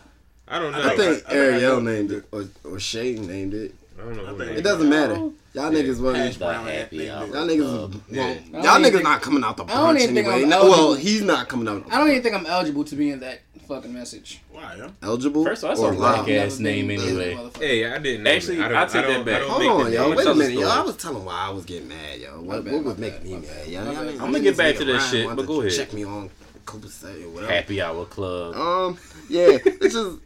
I 0.49 0.59
don't 0.59 0.73
know. 0.73 0.79
I 0.79 0.83
think 0.83 0.93
I 0.93 0.97
think 0.97 1.09
I- 1.09 1.13
I 1.13 1.15
think 1.15 1.29
I 1.31 1.35
Ariel 1.37 1.81
named 1.81 2.13
it, 2.13 2.25
or, 2.33 2.45
or 2.65 2.81
Shay 2.81 3.15
named 3.15 3.55
it. 3.55 3.75
Don't 4.05 4.17
know. 4.17 4.23
I 4.25 4.27
Who 4.29 4.37
think- 4.39 4.47
named 4.49 4.59
It 4.59 4.63
doesn't 4.63 4.89
matter. 4.89 5.15
Y'all 5.15 5.73
Yeah. 5.73 5.83
niggas 5.83 6.01
want 6.01 6.17
Hash 6.17 6.37
The 6.37 6.53
happy 6.53 6.99
nigga. 6.99 7.07
Y'all 7.07 7.47
niggas, 7.47 7.69
Club. 7.69 7.95
well, 7.95 8.03
Yeah. 8.11 8.35
Y'all 8.53 8.63
don't 8.63 8.83
niggas 8.83 8.87
even 8.89 9.03
not 9.05 9.23
coming 9.23 9.45
out 9.45 9.57
the 9.57 9.65
I 9.65 9.67
don't 9.69 9.95
brunch 9.97 10.01
even 10.01 10.15
think 10.17 10.27
anyway. 10.27 10.43
I'm 10.43 10.49
No, 10.49 10.65
well, 10.69 10.95
he's 10.95 11.23
not 11.23 11.49
coming 11.49 11.69
out. 11.69 11.75
The 11.75 11.81
punch. 11.83 11.95
I 11.95 11.99
don't 11.99 12.11
even 12.11 12.23
think 12.25 12.35
I'm 12.35 12.47
eligible 12.47 12.85
to 12.85 12.97
be 12.97 13.11
in 13.11 13.21
that 13.21 13.41
fucking 13.69 13.95
message. 13.95 14.41
Why, 14.51 14.75
yo? 14.77 14.91
eligible. 15.03 15.45
First 15.45 15.63
of 15.63 15.71
all, 15.71 15.77
that's 15.77 15.97
a 15.97 16.01
live? 16.01 16.27
whack 16.27 16.29
ass 16.37 16.59
name 16.59 16.91
anyway. 16.91 17.39
Hey, 17.59 17.87
I 17.87 17.99
didn't. 17.99 18.27
Actually. 18.27 18.61
I 18.61 18.69
don't, 18.69 18.77
I'll 18.77 18.87
take 18.89 19.05
I 19.05 19.07
don't, 19.07 19.25
that 19.25 19.41
back. 19.41 19.43
Hold 19.49 19.63
on, 19.63 19.85
the 19.87 19.93
yo. 19.93 20.11
Wait 20.11 20.27
a 20.27 20.35
minute, 20.35 20.53
yo. 20.55 20.61
story. 20.63 20.73
I 20.73 20.83
was 20.83 20.97
telling 20.97 21.25
why 21.25 21.35
I 21.47 21.51
was 21.51 21.65
getting 21.65 21.89
mad, 21.89 22.21
yo. 22.21 22.31
What, 22.41 22.65
what 22.65 22.73
my 22.73 22.79
was 22.81 22.99
making 22.99 23.23
me 23.25 23.37
mad, 23.37 23.67
yo? 23.69 23.85
Y'all 23.85 24.23
I'ma 24.23 24.39
get 24.41 24.57
back 24.57 24.75
to 24.77 24.83
nigga 24.83 24.87
that 24.87 24.93
Ryan 24.95 25.11
shit, 25.11 25.25
wanted 25.25 25.37
but 25.37 25.43
to 25.43 25.47
go 25.49 25.61
ahead. 25.61 25.73
Check 25.73 25.93
me 25.93 26.05
on 26.05 26.31
Copacetic 26.67 27.25
or 27.25 27.29
whatever. 27.31 27.53
Happy 27.53 27.81
hour 27.81 28.05
club. 28.07 28.57
Um, 28.57 28.99
yeah, 29.29 29.59
it's 29.65 29.95
just 29.95 30.19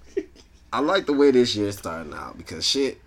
I 0.72 0.80
like 0.80 1.04
the 1.06 1.12
way 1.12 1.30
this 1.30 1.54
year's 1.54 1.76
starting 1.78 2.14
out 2.14 2.38
because 2.38 2.66
shit 2.66 2.98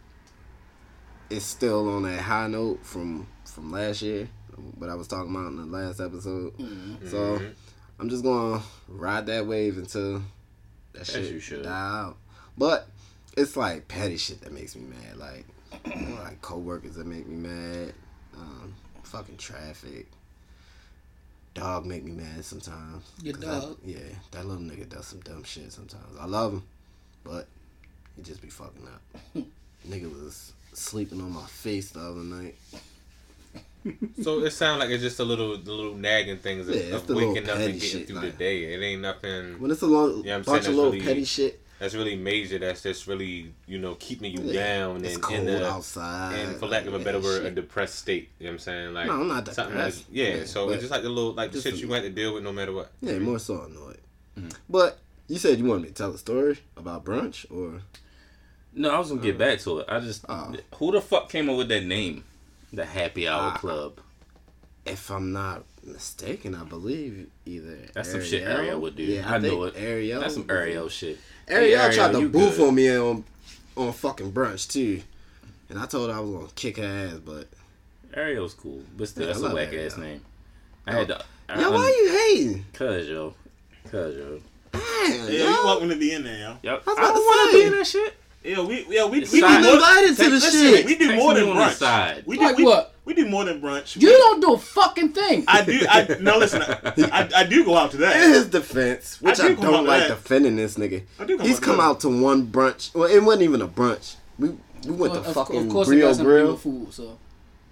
is 1.32 1.44
still 1.44 1.90
on 1.90 2.04
that 2.04 2.20
high 2.22 2.48
note 2.48 2.86
from 2.86 3.28
from 3.46 3.72
last 3.72 4.02
year, 4.02 4.30
what 4.78 4.90
I 4.90 4.96
was 4.96 5.08
talking 5.08 5.32
about 5.34 5.48
in 5.48 5.58
the 5.58 5.66
last 5.66 6.00
episode. 6.00 6.54
So 7.10 7.42
I'm 8.00 8.10
just 8.10 8.24
gonna 8.24 8.62
ride 8.88 9.26
that 9.28 9.46
wave 9.48 9.78
until 9.78 10.22
that 10.94 11.06
shit 11.08 11.42
should. 11.42 11.64
die 11.64 11.70
out. 11.72 12.18
But 12.58 12.88
it's 13.38 13.56
like 13.56 13.88
petty 13.88 14.18
shit 14.18 14.42
that 14.42 14.52
makes 14.52 14.76
me 14.76 14.84
mad, 14.84 15.18
like 15.18 15.46
like 16.20 16.42
coworkers 16.42 16.96
that 16.96 17.08
make 17.08 17.26
me 17.28 17.36
mad, 17.38 17.94
um, 18.38 18.74
fucking 19.04 19.38
traffic. 19.38 20.08
Dog 21.54 21.86
make 21.86 22.04
me 22.06 22.12
mad 22.12 22.46
sometimes. 22.46 23.04
Your 23.22 23.36
'Cause 23.36 23.44
I- 23.44 23.60
dog? 23.60 23.78
yeah, 23.84 23.98
that 24.32 24.46
little 24.46 24.64
nigga 24.64 24.88
does 24.88 25.08
some 25.08 25.20
dumb 25.20 25.44
shit 25.44 25.72
sometimes. 25.74 26.16
I 26.20 26.26
love 26.26 26.54
him, 26.54 26.64
but 27.26 27.48
he 28.16 28.22
just 28.22 28.42
be 28.42 28.50
fucking 28.50 28.88
up. 28.88 29.44
nigga 29.90 30.10
was 30.24 30.54
sleeping 30.74 31.22
on 31.22 31.32
my 31.34 31.46
face 31.46 31.92
the 31.92 32.00
other 32.00 32.20
night. 32.22 32.56
So 34.22 34.44
it 34.44 34.52
sounds 34.52 34.80
like 34.80 34.90
it's 34.92 35.02
just 35.02 35.20
a 35.20 35.24
little, 35.24 35.58
the 35.58 35.72
little 35.72 35.96
nagging 35.96 36.38
things 36.38 36.70
of, 36.70 36.76
Yeah, 36.76 36.96
of 36.96 37.10
waking 37.10 37.50
up 37.50 37.58
petty 37.58 37.72
and 37.72 37.74
getting 37.82 38.00
shit, 38.00 38.08
through 38.08 38.18
like- 38.18 38.32
the 38.34 38.38
day. 38.38 38.74
It 38.76 38.82
ain't 38.84 39.02
nothing 39.02 39.60
When 39.60 39.72
it's 39.72 39.82
a 39.82 39.88
long 39.88 40.24
Yeah, 40.24 40.36
I'm 40.36 40.44
saying 40.44 40.56
bunch 40.58 40.68
of 40.68 40.76
little 40.76 40.92
really- 40.92 41.04
petty 41.04 41.26
shit, 41.26 41.60
that's 41.80 41.96
really 41.96 42.16
major. 42.16 42.60
That's 42.60 42.84
just 42.84 43.08
really, 43.08 43.52
you 43.66 43.80
know, 43.80 43.96
keeping 43.96 44.32
you 44.32 44.44
Yeah, 44.44 44.54
down 44.78 45.04
it's 45.04 45.16
and 45.16 45.24
cold 45.24 45.40
in 45.48 45.64
a, 45.64 45.66
outside. 45.66 46.36
and 46.36 46.58
for 46.58 46.68
lack 46.68 46.86
of 46.86 46.94
a 46.94 47.00
better 47.00 47.20
word, 47.20 47.44
a 47.44 47.50
depressed 47.50 47.96
state. 47.96 48.30
You 48.38 48.46
know 48.46 48.52
what 48.52 48.54
I'm 48.54 48.60
saying? 48.60 48.94
Like 48.94 49.08
No, 49.08 49.14
I'm 49.14 49.28
not 49.28 49.48
something 49.48 49.74
depressed. 49.76 49.98
Like, 49.98 50.06
yeah, 50.12 50.36
Yeah, 50.36 50.46
so 50.46 50.70
it's 50.70 50.82
just 50.82 50.92
like 50.92 51.02
the 51.02 51.10
little, 51.10 51.34
like 51.34 51.52
the 51.52 51.60
shit 51.60 51.76
you 51.78 51.92
have 51.92 52.04
to 52.04 52.12
deal 52.12 52.36
with 52.36 52.44
no 52.44 52.52
matter 52.54 52.72
what. 52.74 52.92
Yeah, 53.02 53.18
more 53.18 53.40
so 53.40 53.64
annoyed. 53.64 53.98
Mm-hmm. 54.38 54.50
But 54.70 55.00
you 55.28 55.40
said 55.40 55.58
you 55.58 55.66
wanted 55.66 55.82
me 55.82 55.88
to 55.88 55.94
tell 55.96 56.14
a 56.14 56.20
story 56.20 56.60
about 56.78 57.04
brunch, 57.04 57.48
or 57.52 57.82
No, 58.74 58.90
I 58.92 59.00
was 59.00 59.10
gonna 59.10 59.22
get 59.22 59.38
back 59.38 59.60
to 59.62 59.80
it. 59.80 59.86
I 59.90 60.00
just 60.00 60.26
Oh. 60.30 60.54
who 60.76 60.92
the 60.92 61.02
fuck 61.02 61.30
came 61.30 61.50
up 61.50 61.58
with 61.58 61.68
that 61.70 61.84
name? 61.84 62.24
The 62.74 62.86
Happy 62.86 63.28
Hour 63.28 63.52
Ah. 63.54 63.58
Club. 63.58 64.00
if 64.86 65.12
I'm 65.12 65.32
not 65.32 65.64
mistaken, 65.84 66.56
I 66.56 66.64
believe 66.64 67.28
either 67.46 67.78
That's 67.94 68.12
some 68.12 68.24
shit 68.24 68.44
Ariel 68.44 68.80
would 68.82 68.96
do. 68.96 69.04
Yeah, 69.04 69.30
I 69.30 69.36
I, 69.36 69.38
know 69.40 69.64
think 69.66 69.76
it. 69.78 69.80
Ariel. 69.84 70.22
That's 70.22 70.34
some 70.34 70.48
Ariel 70.50 70.90
shit. 70.90 71.20
Ariel, 71.48 71.80
Hey, 71.82 71.96
tried 71.96 72.12
to 72.14 72.20
you 72.22 72.30
boof 72.30 72.58
good. 72.58 72.68
on 72.70 72.76
me 72.76 72.90
on 72.98 73.24
on 73.78 73.94
fucking 73.94 74.32
brunch 74.32 74.72
too, 74.72 75.02
and 75.70 75.78
I 75.80 75.86
told 75.86 76.10
her 76.10 76.16
I 76.16 76.20
was 76.20 76.32
gonna 76.32 76.48
kick 76.56 76.78
her 76.78 76.84
ass, 77.14 77.20
but 77.24 77.48
Ariel's 78.14 78.54
cool, 78.54 78.82
but 78.98 79.08
still, 79.08 79.24
Yeah, 79.24 79.28
that's 79.28 79.40
a 79.40 79.44
love 79.44 79.54
whack 79.54 79.74
ass 79.74 79.98
name. 79.98 80.22
I 80.88 80.92
had 80.94 81.08
to. 81.10 81.24
I, 81.50 81.62
yo, 81.62 81.72
why 81.72 81.88
you 81.88 82.12
hating? 82.46 82.66
Cause 82.74 83.08
yo, 83.08 83.34
cause 83.92 84.16
yo. 84.16 84.40
Damn, 84.72 84.82
Yeah, 85.28 85.44
yo. 85.44 85.50
you 85.52 85.66
want 85.66 85.82
me 85.84 85.90
to 85.90 85.96
be 85.96 86.12
in 86.14 86.24
there, 86.24 86.38
yo. 86.38 86.58
Yo, 86.64 86.72
I, 86.74 86.76
was 86.78 86.84
about 86.84 86.98
don't 86.98 87.16
want 87.26 87.52
to 87.52 87.58
be 87.58 87.64
in 87.66 87.72
that 87.74 87.86
shit. 87.88 88.14
Yeah, 88.44 88.62
we, 88.62 88.86
yeah, 88.90 89.06
we, 89.06 89.12
we 89.12 89.18
It's 89.22 89.32
do 89.32 89.40
side- 89.40 89.62
more. 89.62 89.74
invited 89.76 90.16
to 90.18 90.24
the 90.24 90.30
Listen, 90.32 90.52
shit. 90.74 90.86
We 90.86 90.96
do 90.96 91.08
Text 91.10 91.22
more 91.24 91.34
than 91.36 91.44
on 91.50 91.56
the 91.56 91.62
brunch. 91.62 91.74
side. 91.74 92.24
We 92.26 92.38
do 92.38 92.44
Like 92.44 92.58
we, 92.58 92.64
what? 92.64 92.96
We 93.06 93.14
do 93.14 93.28
more 93.28 93.46
than 93.46 93.62
brunch. 93.62 94.02
You 94.02 94.10
don't 94.10 94.40
do 94.42 94.54
a 94.54 94.58
fucking 94.58 95.10
thing. 95.14 95.44
I 95.48 95.64
do. 95.64 95.80
I 95.90 96.18
no. 96.20 96.38
Listen, 96.40 96.62
I, 96.64 96.82
I, 97.12 97.30
I 97.42 97.44
do 97.46 97.64
go 97.66 97.78
out 97.78 97.92
to 97.92 97.98
that. 97.98 98.16
In 98.16 98.32
his 98.32 98.48
defense, 98.48 99.22
which 99.22 99.40
I 99.40 99.46
I, 99.46 99.48
do 99.50 99.56
come 99.58 99.66
don't 99.72 99.86
like 99.86 100.08
that. 100.08 100.16
defending 100.16 100.56
this 100.56 100.76
nigga, 100.76 101.04
I 101.20 101.26
do 101.26 101.38
come 101.38 101.46
he's 101.46 101.58
out 101.58 101.62
to 101.62 101.66
come 101.66 101.80
out 101.80 102.00
to 102.02 102.22
one 102.22 102.48
brunch. 102.48 102.94
Well, 102.96 103.10
it 103.10 103.20
wasn't 103.24 103.44
even 103.44 103.62
a 103.62 103.68
brunch. 103.68 104.16
We 104.40 104.50
we 104.50 104.92
went 104.92 105.00
Well, 105.14 105.22
to 105.24 105.30
of, 105.30 105.34
fucking 105.36 105.66
of 105.68 105.70
course, 105.70 105.88
it 105.88 105.92
Brio 105.92 106.08
got 106.08 106.16
something 106.16 106.26
to 106.34 106.40
do 106.40 106.46
Grill. 106.46 106.58
food. 106.58 106.94
So 106.94 107.18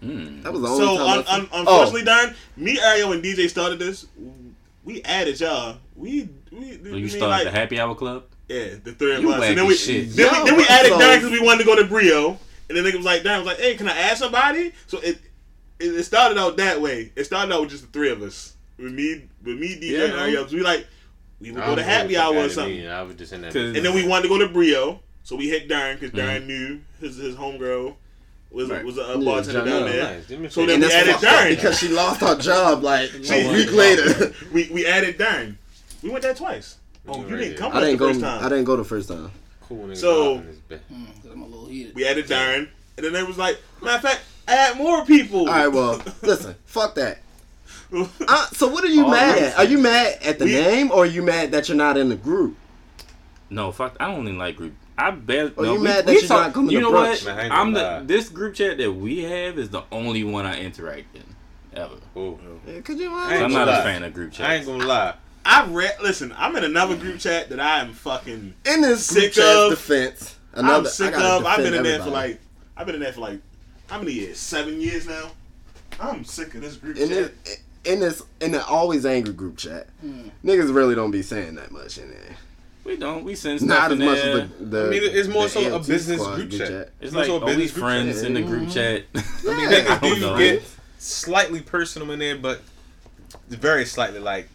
Mm. 0.04 0.43
That 0.43 0.54
was 0.54 0.62
the 0.62 0.67
only 0.70 0.86
So 0.86 0.98
time. 0.98 1.17
un, 1.20 1.26
I 1.28 1.34
un, 1.36 1.50
oh, 1.52 1.60
unfortunately, 1.60 2.04
Darn, 2.06 2.34
me, 2.56 2.80
Ariel, 2.80 3.12
and 3.12 3.22
DJ 3.22 3.50
started 3.50 3.80
this. 3.80 4.06
We 4.86 5.02
added 5.04 5.38
y'all. 5.41 5.76
We 5.96 6.30
we. 6.52 6.58
When 6.78 6.84
we 6.84 6.89
you 6.89 6.93
mean, 6.93 7.10
started 7.10 7.28
like, 7.28 7.43
the 7.43 7.52
Happy 7.52 7.80
Hour 7.82 7.96
Club. 7.96 8.24
Yeah, 8.50 8.76
the 8.84 8.94
three 8.94 9.16
of 9.16 9.22
You 9.22 9.32
us. 9.32 9.44
And 9.44 9.58
then 9.58 9.68
we, 9.68 9.76
shit. 9.76 10.10
then, 10.16 10.26
Yo, 10.34 10.44
we, 10.44 10.50
then 10.50 10.58
we 10.58 10.66
added 10.68 10.90
so- 10.90 11.00
Darren 11.00 11.16
because 11.18 11.32
we 11.32 11.40
wanted 11.42 11.60
to 11.60 11.66
go 11.66 11.76
to 11.76 11.86
Brio. 11.86 12.38
And 12.68 12.78
then 12.78 12.84
nigga 12.84 12.98
was 12.98 13.06
like, 13.06 13.22
Darren 13.24 13.38
was 13.40 13.46
like, 13.48 13.60
hey, 13.60 13.76
can 13.76 13.88
I 13.88 13.98
add 13.98 14.18
somebody? 14.18 14.74
So 14.88 15.00
it, 15.00 15.20
it 15.80 15.86
it 15.96 16.04
started 16.04 16.38
out 16.38 16.58
that 16.58 16.82
way. 16.82 17.12
It 17.16 17.24
started 17.24 17.54
out 17.54 17.62
with 17.62 17.70
just 17.70 17.84
the 17.86 17.90
three 17.92 18.10
of 18.12 18.22
us. 18.22 18.54
With 18.78 18.92
me, 18.94 19.24
with 19.44 19.58
me, 19.60 19.76
DJ, 19.76 19.92
Yeah, 19.92 20.04
and 20.06 20.14
Ariel. 20.14 20.48
So 20.48 20.56
we 20.56 20.62
like, 20.62 20.88
we 21.40 21.52
would 21.52 21.62
I 21.62 21.68
go 21.68 21.76
to 21.76 21.84
happy 21.84 22.18
hour 22.18 22.36
or 22.36 22.50
something. 22.50 22.76
me, 22.78 22.88
I 22.88 23.02
was 23.04 23.16
just 23.16 23.34
in 23.34 23.42
that. 23.42 23.54
'Cause- 23.54 23.76
And 23.76 23.86
then 23.86 23.94
we 23.94 24.08
wanted 24.08 24.24
to 24.24 24.30
go 24.30 24.40
to 24.40 24.48
Brio. 24.50 25.00
So 25.24 25.36
we 25.36 25.48
hit 25.50 25.70
Darren 25.70 26.00
because 26.00 26.12
Mm-hmm. 26.12 26.20
Darren 26.44 26.48
knew 26.48 26.82
his 27.00 27.18
his 27.18 27.36
homegirl 27.36 27.96
was 28.52 28.70
Right. 28.70 28.84
was 28.84 28.98
a, 28.98 29.02
a 29.02 29.20
Yeah, 29.20 29.26
bartender 29.26 29.60
John- 29.60 29.68
down 29.68 29.86
there. 29.86 30.24
Nice. 30.42 30.54
So 30.54 30.66
then 30.66 30.80
we 30.82 30.92
added 30.92 31.12
fucked 31.16 31.24
Darren. 31.24 31.50
because 31.56 31.78
she 31.80 31.88
lost 31.90 32.22
her 32.22 32.36
job 32.36 32.82
like 32.84 33.12
She- 33.24 33.42
a 33.48 33.52
week 33.52 33.72
later. 33.72 34.34
we 34.52 34.70
we 34.72 34.86
added 34.88 35.18
Darren. 35.20 35.56
We 36.02 36.10
went 36.10 36.24
there 36.24 36.34
twice. 36.34 36.78
Oh, 37.12 37.17
you 37.17 37.24
Right 37.24 37.30
didn't 37.30 37.50
there. 37.50 37.58
come 37.58 37.72
I 37.76 37.80
didn't 37.82 37.98
go. 37.98 38.08
first 38.08 38.22
time. 38.22 38.45
I 38.45 38.50
didn't 38.50 38.63
go 38.65 38.76
the 38.78 38.84
first 38.84 39.10
time. 39.10 39.32
cool 39.62 39.86
niggas 39.88 39.98
So- 39.98 40.36
out 40.36 40.39
in 40.41 40.48
this 40.48 40.58
bed. 40.58 40.82
mm, 40.91 41.32
I'm 41.32 41.41
a 41.41 41.45
little 41.45 41.65
heated. 41.67 41.95
We 41.95 42.06
added 42.08 42.28
Darren, 42.28 42.67
and 42.98 43.06
then 43.06 43.13
they 43.13 43.24
was 43.24 43.38
like, 43.38 43.58
matter 43.82 43.95
of 43.98 44.02
fact, 44.02 44.22
add 44.48 44.78
more 44.78 45.06
people. 45.06 45.41
All 45.41 45.45
right, 45.48 45.67
well, 45.67 46.02
listen, 46.22 46.56
fuck 46.65 46.95
that. 46.95 47.19
Uh, 47.91 48.45
so 48.52 48.67
what 48.67 48.84
are 48.84 48.88
you 48.88 49.06
All 49.06 49.12
mad 49.12 49.39
at? 49.39 49.58
Are 49.58 49.63
you 49.63 49.80
mad 49.80 50.19
at 50.22 50.38
the 50.38 50.45
We- 50.45 50.52
name, 50.54 50.91
or 50.91 51.04
are 51.04 51.06
you 51.08 51.24
mad 51.24 51.52
that 51.54 51.67
you're 51.69 51.78
not 51.78 51.98
in 51.98 52.10
the 52.10 52.15
group? 52.15 52.56
No, 53.50 53.72
fuck. 53.72 53.95
I 54.00 54.12
don't 54.13 54.28
even 54.28 54.38
like 54.38 54.58
group. 54.58 54.74
I 54.95 55.10
bet. 55.12 55.54
Oh, 55.58 55.63
no, 55.63 55.74
you 55.74 55.80
we, 55.80 55.86
mad 55.86 56.06
that 56.06 56.13
you're 56.13 56.22
talk- 56.22 56.48
not 56.48 56.54
coming 56.54 56.69
You 56.72 56.82
to 56.82 56.84
know 56.84 56.91
brunch? 56.91 57.26
what? 57.26 57.26
Man, 57.26 57.39
I 57.39 57.43
ain't 57.45 57.54
I'm 57.54 57.74
the 57.74 58.04
this 58.06 58.30
group 58.30 58.54
chat 58.54 58.78
that 58.78 58.91
we 58.91 59.24
have 59.24 59.58
is 59.58 59.69
the 59.69 59.82
only 59.91 60.24
one 60.24 60.45
I 60.45 60.60
interact 60.60 61.15
in 61.15 61.24
ever. 61.74 61.95
Ooh. 62.15 62.38
Yeah, 62.67 62.82
Could 62.82 63.00
you? 63.00 63.12
I 63.12 63.34
ain't 63.36 63.43
I'm 63.43 63.52
gonna 63.54 63.65
not 63.65 63.80
a 63.80 63.84
fan 63.84 64.04
of 64.04 64.13
group 64.13 64.34
chat. 64.34 64.48
I 64.50 64.56
ain't 64.56 64.65
gonna 64.67 64.86
lie. 64.86 65.15
I 65.45 65.65
read. 65.67 65.95
Listen, 66.02 66.34
I'm 66.38 66.56
in 66.56 66.63
another 66.63 66.95
group 66.95 67.19
chat 67.19 67.49
that 67.49 67.60
I 67.60 67.80
am 67.80 67.93
fucking. 67.93 68.54
In 68.65 68.82
this 68.82 69.10
group 69.12 69.23
Sick 69.25 69.34
chat's 69.34 69.58
of- 69.58 69.69
defense, 69.71 70.36
I'm 70.54 70.86
sick 70.86 71.15
I 71.15 71.38
of. 71.38 71.45
I've 71.45 71.58
been 71.58 71.67
in 71.67 71.71
defend 71.84 71.86
there 71.86 71.93
for 71.99 72.02
everybody. 72.08 72.32
like. 72.34 72.41
I've 72.78 72.86
been 72.86 72.95
in 72.95 73.02
there 73.02 73.13
for 73.13 73.21
like. 73.21 73.39
How 73.88 73.97
many 73.99 74.12
years? 74.13 74.38
Seven 74.38 74.80
years 74.80 75.08
now. 75.08 75.32
I'm 75.99 76.23
sick 76.23 76.54
of 76.56 76.62
this 76.62 76.75
group 76.78 76.95
in 76.97 77.10
chat. 77.10 77.32
this, 77.43 77.58
in 77.86 77.99
this, 77.99 78.21
in 78.39 78.52
the 78.52 78.65
always 78.65 79.06
angry 79.06 79.34
group 79.34 79.58
chat. 79.58 79.88
Hmm. 80.02 80.30
Niggas 80.45 80.73
really 80.73 80.95
don't 80.95 81.12
be 81.12 81.21
saying 81.23 81.56
that 81.56 81.71
much 81.71 81.97
in 81.97 82.10
there. 82.12 82.36
We 82.84 82.95
don't. 82.97 83.23
We 83.23 83.36
send 83.36 83.60
stuff 83.60 83.69
Not 83.69 83.91
as 83.91 83.99
much 83.99 84.17
there. 84.21 84.38
as 84.41 84.49
the. 84.60 84.65
the 84.65 84.86
I 84.88 84.89
mean, 84.89 85.02
it's 85.04 85.28
more 85.28 85.43
the 85.43 85.49
so 85.49 85.75
a 85.75 85.80
business 85.80 86.25
group 86.25 86.52
chat. 86.52 86.91
It's 87.02 87.12
More 87.12 87.21
like 87.23 87.28
so 87.28 87.38
a 87.38 87.41
only 87.41 87.56
business 87.56 87.80
friends 87.84 88.17
chat. 88.21 88.25
in 88.28 88.34
the 88.36 88.41
group 88.43 88.69
chat. 88.69 89.04
I 89.15 89.19
mean, 89.56 89.60
Yeah, 89.71 89.80
niggas 89.80 89.89
I 89.89 89.99
don't 89.99 90.15
do 90.15 90.19
know. 90.21 90.38
get 90.38 90.63
slightly 90.99 91.62
personal 91.62 92.12
in 92.12 92.19
there, 92.19 92.38
but 92.38 92.62
very 93.49 93.86
slightly. 93.86 94.19
Like, 94.19 94.47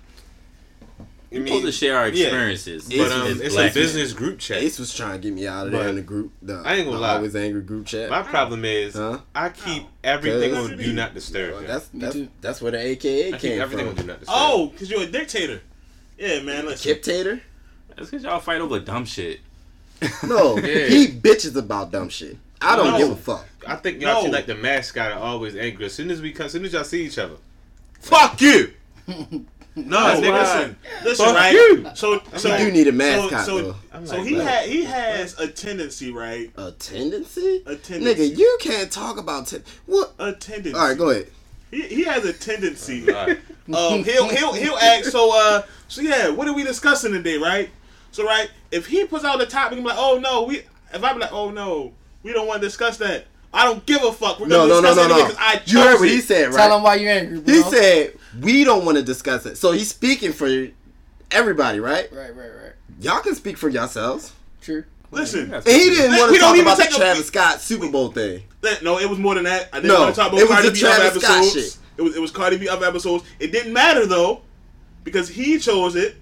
I 1.35 1.39
We're 1.41 1.47
supposed 1.47 1.65
to 1.67 1.73
share 1.73 1.97
our 1.99 2.09
yeah. 2.09 2.25
experiences. 2.27 2.89
but 2.89 3.13
um, 3.13 3.27
as 3.29 3.41
it's 3.41 3.55
black 3.55 3.71
a 3.71 3.75
business 3.75 4.13
group 4.13 4.39
chat. 4.39 4.59
Ace 4.59 4.79
was 4.79 4.95
trying 4.95 5.13
to 5.13 5.19
get 5.19 5.33
me 5.35 5.47
out 5.47 5.67
of 5.67 5.73
there 5.73 5.83
But 5.83 5.91
in 5.91 5.97
the 5.97 6.03
group. 6.03 6.33
The, 6.43 6.63
I 6.65 6.75
ain't 6.77 6.85
gonna 6.87 6.97
the 6.97 7.03
lie. 7.03 7.15
Always 7.17 7.35
angry 7.37 7.63
group 7.63 7.87
chat. 7.87 8.11
My 8.11 8.23
problem 8.23 8.65
is 8.65 8.95
Huh? 8.95 9.19
I 9.35 9.49
keep 9.51 9.85
everything 10.03 10.55
on 10.55 10.77
do 10.77 10.93
not 10.93 11.15
disturb. 11.15 11.53
Well, 11.53 11.63
yeah. 11.63 11.69
that's 11.69 11.89
that's, 11.93 12.15
too. 12.15 12.29
that's 12.41 12.63
where 12.63 12.73
the 12.73 12.79
AKA 12.79 13.29
I 13.29 13.31
keep 13.33 13.41
came 13.41 13.61
everything 13.61 13.87
from. 13.87 13.97
on 13.99 14.03
do 14.03 14.07
not 14.13 14.21
disturb. 14.21 14.37
Oh, 14.39 14.67
because 14.69 14.91
you're 14.91 15.03
a 15.03 15.07
dictator. 15.07 15.61
Yeah, 16.19 16.41
man. 16.43 16.67
Listen. 16.67 16.95
Kiptator? 16.95 17.41
That's 17.97 18.11
because 18.11 18.25
y'all 18.25 18.41
fight 18.41 18.61
over 18.61 18.79
dumb 18.81 19.05
shit. 19.05 19.41
No, 20.27 20.57
Yeah. 20.59 20.87
he 20.87 21.07
bitches 21.09 21.57
about 21.57 21.91
dumb 21.91 22.09
shit. 22.09 22.37
I 22.61 22.77
don't 22.77 22.93
No. 22.93 22.99
give 22.99 23.11
a 23.11 23.17
fuck. 23.17 23.47
I 23.67 23.77
think 23.77 24.01
y'all 24.01 24.25
No. 24.25 24.31
like 24.31 24.47
the 24.47 24.55
mascot 24.55 25.13
are 25.13 25.19
always 25.19 25.55
angry. 25.57 25.87
As 25.87 25.93
soon 25.95 26.11
as 26.11 26.21
we 26.21 26.33
come, 26.33 26.47
as 26.47 26.53
soon 26.53 26.65
as 26.65 26.73
y'all 26.73 26.85
see 26.85 27.05
each 27.05 27.19
other, 27.19 27.37
Fuck 28.01 28.41
you. 28.41 28.73
No, 29.77 30.05
That's 30.05 30.21
nigga, 30.21 30.39
listen, 30.39 30.77
listen, 31.03 31.27
Fuck 31.27 31.35
right? 31.35 31.53
you. 31.53 31.91
So, 31.95 32.23
so 32.37 32.57
do 32.57 32.71
need 32.71 32.87
a 32.87 32.93
mascot, 32.93 33.45
So, 33.45 33.59
though. 33.59 33.73
so, 33.73 33.77
I'm 33.93 34.07
so 34.07 34.17
like, 34.19 34.27
he 34.29 34.37
wow. 34.37 34.45
had 34.45 34.69
he 34.69 34.85
has 34.85 35.39
a 35.41 35.49
tendency, 35.49 36.13
right? 36.13 36.51
A 36.57 36.71
tendency? 36.73 37.63
A 37.67 37.75
tendency. 37.75 38.31
Nigga, 38.31 38.39
you 38.39 38.59
can't 38.61 38.91
talk 38.93 39.19
about 39.19 39.49
ten. 39.49 39.65
What? 39.87 40.15
A 40.21 40.33
tendency. 40.33 40.79
All 40.79 40.89
right, 40.89 40.97
go 40.97 41.11
ahead. 41.11 41.27
He, 41.73 41.83
he 41.83 42.05
has 42.05 42.25
a 42.25 42.33
tendency. 42.33 43.09
Alright. 43.13 43.39
um, 43.75 44.05
he'll 44.05 44.29
he'll 44.29 44.53
he'll 44.53 44.77
ask. 44.77 45.11
So 45.11 45.31
uh, 45.35 45.63
so 45.89 46.03
yeah, 46.03 46.29
what 46.29 46.47
are 46.47 46.55
we 46.55 46.63
discussing 46.63 47.11
today, 47.11 47.37
right? 47.39 47.69
So 48.13 48.25
right, 48.25 48.49
if 48.71 48.87
he 48.87 49.05
puts 49.07 49.25
out 49.25 49.41
the 49.41 49.47
topic, 49.47 49.79
I'm 49.79 49.85
like, 49.85 49.99
oh 49.99 50.19
no, 50.19 50.45
we. 50.45 50.63
If 50.93 51.03
I'm 51.03 51.19
like, 51.19 51.33
oh 51.33 51.51
no, 51.51 51.93
we 52.23 52.33
don't 52.33 52.47
want 52.47 52.63
to 52.63 52.69
discuss 52.69 52.97
that. 52.99 53.27
I 53.55 53.65
don't 53.65 53.87
give 53.87 54.03
a 54.03 54.13
fuck. 54.13 54.41
We're 54.41 54.49
No, 54.49 54.67
gonna 54.69 54.69
no, 54.69 54.81
no, 54.81 54.89
discuss 54.89 54.97
no, 54.97 55.05
it 55.05 55.09
no. 55.21 55.27
because 55.29 55.37
I 55.39 55.63
You 55.67 55.79
heard 55.81 56.01
what 56.01 56.09
it. 56.09 56.13
he 56.13 56.21
said, 56.21 56.53
Tell 56.53 56.67
him 56.67 56.71
right? 56.73 56.83
why 56.83 56.95
you 56.97 57.09
angry, 57.09 57.41
bro. 57.41 57.55
He 57.55 57.63
said 57.63 58.15
we 58.41 58.65
don't 58.65 58.85
want 58.85 58.99
to 58.99 59.03
discuss 59.05 59.47
it. 59.47 59.57
So 59.57 59.71
he's 59.73 59.89
speaking 59.89 60.33
for 60.33 60.49
everybody, 61.31 61.81
right? 61.81 62.09
Right, 62.13 62.35
right, 62.37 62.51
right. 62.63 62.73
Y'all 63.01 63.21
can 63.21 63.35
speak 63.35 63.57
for 63.57 63.69
yourselves. 63.69 64.33
True. 64.61 64.85
Listen, 65.11 65.55
And 65.55 65.65
he 65.67 65.91
didn't 65.91 66.17
want 66.17 66.33
to 66.35 66.41
talk 66.41 66.59
about 66.59 66.77
the 66.77 66.83
take 66.85 66.93
a- 66.93 66.97
Travis 66.97 67.27
Scott 67.29 67.61
Super 67.61 67.89
Bowl 67.89 68.11
thing. 68.11 68.43
that- 68.63 68.83
no, 68.83 68.99
it 68.99 69.09
was 69.09 69.19
more 69.19 69.35
than 69.37 69.45
that. 69.45 69.69
I 69.73 69.77
didn't 69.77 69.89
No, 69.95 70.01
want 70.01 70.15
to 70.15 70.21
talk 70.21 70.33
about 70.33 70.41
it 70.41 70.49
was 70.49 70.53
Cardi 70.53 70.69
the 70.71 70.75
B 70.75 70.85
other 70.87 70.97
Travis 70.97 71.23
Scott 71.23 71.37
episodes. 71.39 71.65
shit. 71.75 71.77
It 71.97 72.03
was 72.03 72.17
it 72.17 72.21
was 72.21 72.31
Cardi 72.33 72.57
B 72.57 72.69
other 72.69 72.87
episodes. 72.87 73.23
It 73.39 73.53
didn't 73.53 73.73
matter 73.73 74.07
though, 74.07 74.41
because 75.05 75.29
he 75.29 75.59
chose 75.61 75.95
it. 75.95 76.17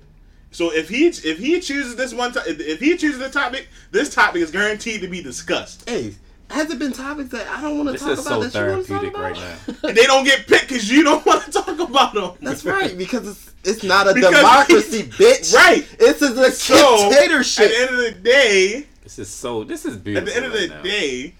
So 0.51 0.71
if 0.71 0.91
he 0.91 1.07
if 1.07 1.39
he 1.39 1.61
chooses 1.61 1.97
this 1.97 2.13
one 2.13 2.33
to- 2.33 2.43
if 2.47 2.81
he 2.81 2.97
chooses 2.99 3.19
the 3.21 3.31
topic, 3.31 3.69
this 3.91 4.13
topic 4.15 4.43
is 4.43 4.51
guaranteed 4.51 5.01
to 5.01 5.09
be 5.09 5.23
discussed. 5.23 5.89
Hey, 5.89 6.15
has 6.53 6.71
it 6.71 6.79
been 6.79 6.93
topics 6.93 7.31
that 7.31 7.47
I 7.49 7.61
don't 7.63 7.79
want 7.85 7.91
to 7.91 7.99
talk 7.99 8.13
about 8.13 8.25
so 8.25 8.43
that 8.43 8.55
you 8.55 8.73
want 8.73 8.87
to 8.87 8.93
talk 8.93 9.05
about? 9.05 9.23
right 9.23 9.37
now. 9.37 9.75
And 9.89 9.97
they 9.97 10.05
don't 10.07 10.25
get 10.25 10.47
picked 10.47 10.69
because 10.69 10.91
you 10.91 11.03
don't 11.05 11.25
want 11.27 11.45
to 11.45 11.51
talk 11.51 11.79
about 11.79 12.15
them. 12.15 12.33
That's 12.41 12.65
right, 12.65 12.97
because 12.97 13.27
it's 13.27 13.51
it's 13.65 13.83
not 13.85 14.09
a 14.09 14.15
Because- 14.15 14.35
democracy, 14.35 15.03
bitch. 15.19 15.55
Right. 15.55 15.87
It's 15.99 16.21
a 16.23 16.51
So 16.53 17.11
dictatorship. 17.11 17.65
at 17.67 17.71
the 17.71 17.77
end 17.81 17.91
of 17.91 17.97
the 18.15 18.21
day, 18.21 18.87
This 19.03 19.19
is 19.19 19.29
so. 19.29 19.65
This 19.65 19.85
is 19.85 19.97
beautiful. 19.97 20.29
at 20.29 20.35
the 20.35 20.37
end 20.37 20.47
of 20.47 20.53
the 20.53 20.69
right 20.69 20.77
now. 20.77 20.83
day, 20.83 21.35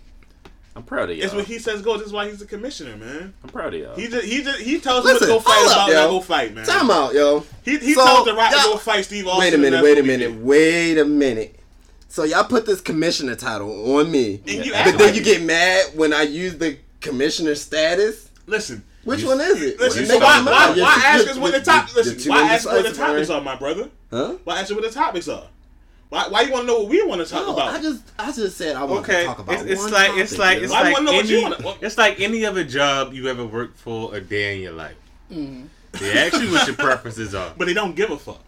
I'm 0.75 0.85
proud 0.85 1.11
of 1.11 1.17
y'all. 1.17 1.27
it's 1.27 1.35
what 1.35 1.45
he 1.45 1.59
says 1.59 1.83
goes. 1.83 1.99
This 1.99 2.07
is 2.09 2.13
why 2.15 2.29
he's 2.29 2.39
the 2.39 2.47
commissioner, 2.47 2.97
man. 2.97 3.35
I'm 3.45 3.51
proud 3.51 3.75
of 3.75 3.81
y'all. 3.81 3.95
He 3.97 4.09
just 4.09 4.25
he 4.25 4.43
just 4.43 4.61
he 4.61 4.81
tells 4.81 5.07
him 5.09 5.19
to 5.19 5.27
go 5.27 5.39
fight 5.41 5.53
hold 5.59 5.73
about 5.73 5.89
yo. 5.91 6.11
go 6.11 6.21
fight, 6.21 6.55
man. 6.55 6.65
Time 6.65 6.91
out, 6.91 7.13
yo. 7.13 7.45
He 7.65 7.77
he 7.79 7.93
So, 7.95 8.05
tells 8.05 8.25
the 8.25 8.35
Rock 8.35 8.51
to 8.53 8.57
go 8.57 8.77
fight 8.79 9.05
Steve 9.05 9.27
Austin. 9.27 9.41
Wait 9.41 9.53
a 9.55 9.59
minute, 9.59 9.83
wait 9.83 9.99
a 9.99 10.03
minute, 10.03 10.33
wait 10.41 10.97
a 10.99 11.05
minute. 11.05 11.59
So 12.13 12.25
y'all 12.25 12.45
put 12.45 12.67
this 12.67 12.83
commissioner 12.83 13.35
title 13.35 13.97
on 13.97 14.11
me, 14.11 14.43
And 14.47 14.67
you 14.67 14.73
Yeah, 14.73 14.85
but 14.85 14.99
then 14.99 15.15
you 15.15 15.23
get 15.23 15.41
mad 15.43 15.93
when 15.95 16.13
I 16.13 16.25
use 16.25 16.59
the 16.59 16.77
commissioner 17.01 17.55
status. 17.55 18.29
listen. 18.47 18.85
Which 19.05 19.21
You- 19.23 19.29
one 19.29 19.41
is 19.41 19.63
it? 19.63 19.81
Listen, 19.81 20.05
so 20.05 20.19
why, 20.19 20.43
why, 20.43 20.75
why 20.79 21.03
ask 21.07 21.27
us 21.27 21.39
what 21.39 21.53
the 21.55 21.63
top? 21.63 21.93
Listen, 21.97 22.31
why 22.31 22.43
ask 22.53 22.67
what 22.67 22.85
the 22.85 22.93
topics 22.93 23.31
are, 23.31 23.41
my 23.41 23.57
brother? 23.57 23.89
Huh? 24.11 24.35
Why 24.45 24.61
ask 24.61 24.71
what 24.75 24.83
the 24.83 24.91
topics 24.91 25.27
are? 25.27 25.45
Why 26.11 26.29
why 26.29 26.43
you 26.43 26.53
want 26.53 26.65
to 26.65 26.67
know 26.67 26.81
what 26.81 26.89
we 26.91 27.03
want 27.03 27.23
to 27.23 27.27
talk 27.27 27.47
No, 27.47 27.55
about? 27.55 27.69
I 27.73 27.81
just 27.81 28.03
I 28.19 28.31
just 28.31 28.59
said 28.59 28.77
I 28.77 28.85
want 28.85 29.09
Okay, 29.09 29.23
to 29.23 29.27
talk 29.29 29.39
about 29.39 29.55
it's, 29.55 29.65
it's 29.65 29.91
like 29.91 30.09
topic, 30.09 30.23
it's 30.23 30.37
like 30.39 30.59
it's 30.59 30.71
like 30.71 30.95
any 30.99 31.43
wanna- 31.43 31.77
it's 31.81 31.97
like 31.97 32.21
any 32.21 32.45
other 32.45 32.63
job 32.63 33.15
you 33.15 33.27
ever 33.29 33.47
worked 33.47 33.79
for 33.79 34.15
a 34.15 34.21
day 34.21 34.57
in 34.57 34.63
your 34.63 34.73
life. 34.73 34.97
Mm-hmm. 35.33 35.65
They 35.93 36.27
ask 36.27 36.41
you 36.43 36.53
what 36.53 36.67
your 36.67 36.77
preferences 36.77 37.35
are. 37.35 37.55
but 37.57 37.65
they 37.67 37.75
don't 37.75 37.97
give 37.97 38.11
a 38.11 38.19
fuck. 38.19 38.43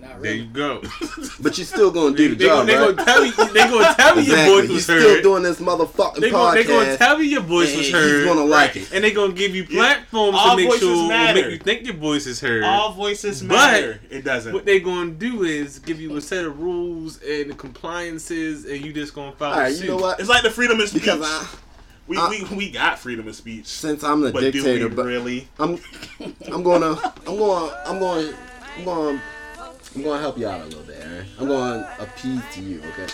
Not 0.00 0.22
There 0.22 0.34
you 0.34 0.44
go. 0.46 0.82
but 1.40 1.58
you're 1.58 1.66
still 1.66 1.90
gonna 1.90 2.10
They, 2.12 2.16
do 2.16 2.28
the 2.30 2.34
they, 2.36 2.44
job, 2.46 2.66
gonna, 2.66 2.66
they 2.66 2.76
right? 2.78 2.96
gonna 2.96 3.04
tell 3.04 3.24
you. 3.24 3.32
They 3.32 3.60
gonna 3.68 3.94
tell 3.94 4.16
you 4.16 4.22
your 4.22 4.36
exactly. 4.36 4.54
voice 4.60 4.62
He's 4.68 4.70
was 4.70 4.84
still 4.84 5.22
doing 5.22 5.42
this 5.42 5.60
motherfucking 5.60 6.14
podcast. 6.14 6.20
They 6.20 6.30
gonna, 6.30 6.54
they 6.54 6.64
gonna 6.64 6.96
tell 6.96 7.20
you 7.22 7.28
your 7.30 7.40
voice 7.42 7.68
and 7.68 7.76
heard. 7.76 7.84
he's 7.84 7.92
heard. 7.92 8.26
gonna 8.26 8.44
like 8.44 8.76
it. 8.76 8.92
and 8.92 9.02
they 9.04 9.10
gonna 9.12 9.32
give 9.32 9.54
you 9.54 9.64
platforms 9.66 10.36
All 10.38 10.50
to 10.50 10.56
make 10.56 10.66
voices 10.68 10.80
sure 10.82 10.94
will 10.96 11.08
matter. 11.08 11.42
make 11.42 11.50
you 11.52 11.58
think 11.58 11.84
your 11.86 11.96
voice 11.96 12.26
is 12.26 12.40
heard. 12.40 12.62
All 12.64 12.92
voices 12.92 13.42
But- 13.42 13.48
matter. 13.54 14.00
it 14.10 14.24
doesn't. 14.24 14.52
what 14.52 14.64
they 14.64 14.80
gonna 14.80 15.10
do 15.10 15.42
is 15.44 15.78
give 15.80 16.00
you 16.00 16.16
a 16.16 16.20
set 16.20 16.44
of 16.44 16.60
rules 16.60 17.20
and 17.22 17.56
compliances, 17.58 18.64
and 18.64 18.84
you 18.84 18.92
just 18.92 19.14
gonna 19.14 19.32
follow 19.32 19.54
All 19.54 19.60
right, 19.60 19.74
suit. 19.74 19.84
you 19.84 19.90
know 19.90 19.96
what? 19.96 20.20
it's 20.20 20.28
like 20.28 20.42
the 20.42 20.50
freedom 20.50 20.80
of 20.80 20.88
speech. 20.88 21.02
Because 21.02 21.20
I, 21.22 21.46
we, 22.06 22.16
I- 22.16 22.28
we 22.28 22.56
we 22.56 22.70
got 22.70 22.98
freedom 22.98 23.28
of 23.28 23.34
speech. 23.36 23.66
since 23.66 24.02
I'm 24.02 24.20
the 24.20 24.32
But 24.32 24.40
do 24.40 24.50
dictator, 24.52 24.88
we 24.88 24.94
but 24.94 25.04
really? 25.06 25.48
I'm 25.58 25.78
I'm 26.50 26.62
gonna 26.62 27.12
I'm 27.26 27.36
gonna 27.36 27.74
I'm 27.86 27.98
gonna 27.98 28.34
I'm 28.78 28.84
going 28.84 29.20
I'm 29.94 30.02
going 30.02 30.16
to 30.16 30.20
help 30.20 30.38
you 30.38 30.46
out 30.48 30.60
a 30.60 30.64
little 30.64 30.82
bit. 30.82 31.02
All 31.04 31.10
right? 31.16 31.26
I'm 31.40 31.46
going 31.48 31.80
to 31.82 32.02
appease 32.02 32.42
to 32.54 32.60
you. 32.62 32.78
Okay. 32.80 33.06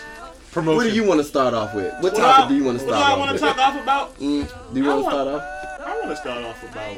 Promotion. 0.53 0.77
What 0.77 0.85
do 0.85 0.95
you 0.95 1.05
want 1.05 1.21
to 1.21 1.25
start 1.25 1.55
off 1.55 1.75
with? 1.75 1.93
What 1.95 2.03
What 2.03 2.17
topic 2.17 2.45
I- 2.45 2.49
do 2.49 2.55
you 2.57 2.65
want 2.65 2.79
to 2.79 2.85
start 2.87 2.99
with? 2.99 3.09
what 3.09 3.09
do 3.09 3.09
I 3.09 3.13
off 3.13 3.19
want 3.19 3.39
to 3.39 3.45
talk 3.45 3.59
off 3.59 3.83
about? 3.83 4.19
Mm, 4.21 4.75
do 4.75 4.81
you 4.81 4.87
want 4.89 5.05
to 5.05 5.11
start 5.11 5.29
off? 5.29 5.43
I 5.87 5.99
want 5.99 6.11
to 6.11 6.17
start 6.17 6.45
off 6.45 6.63
about 6.71 6.97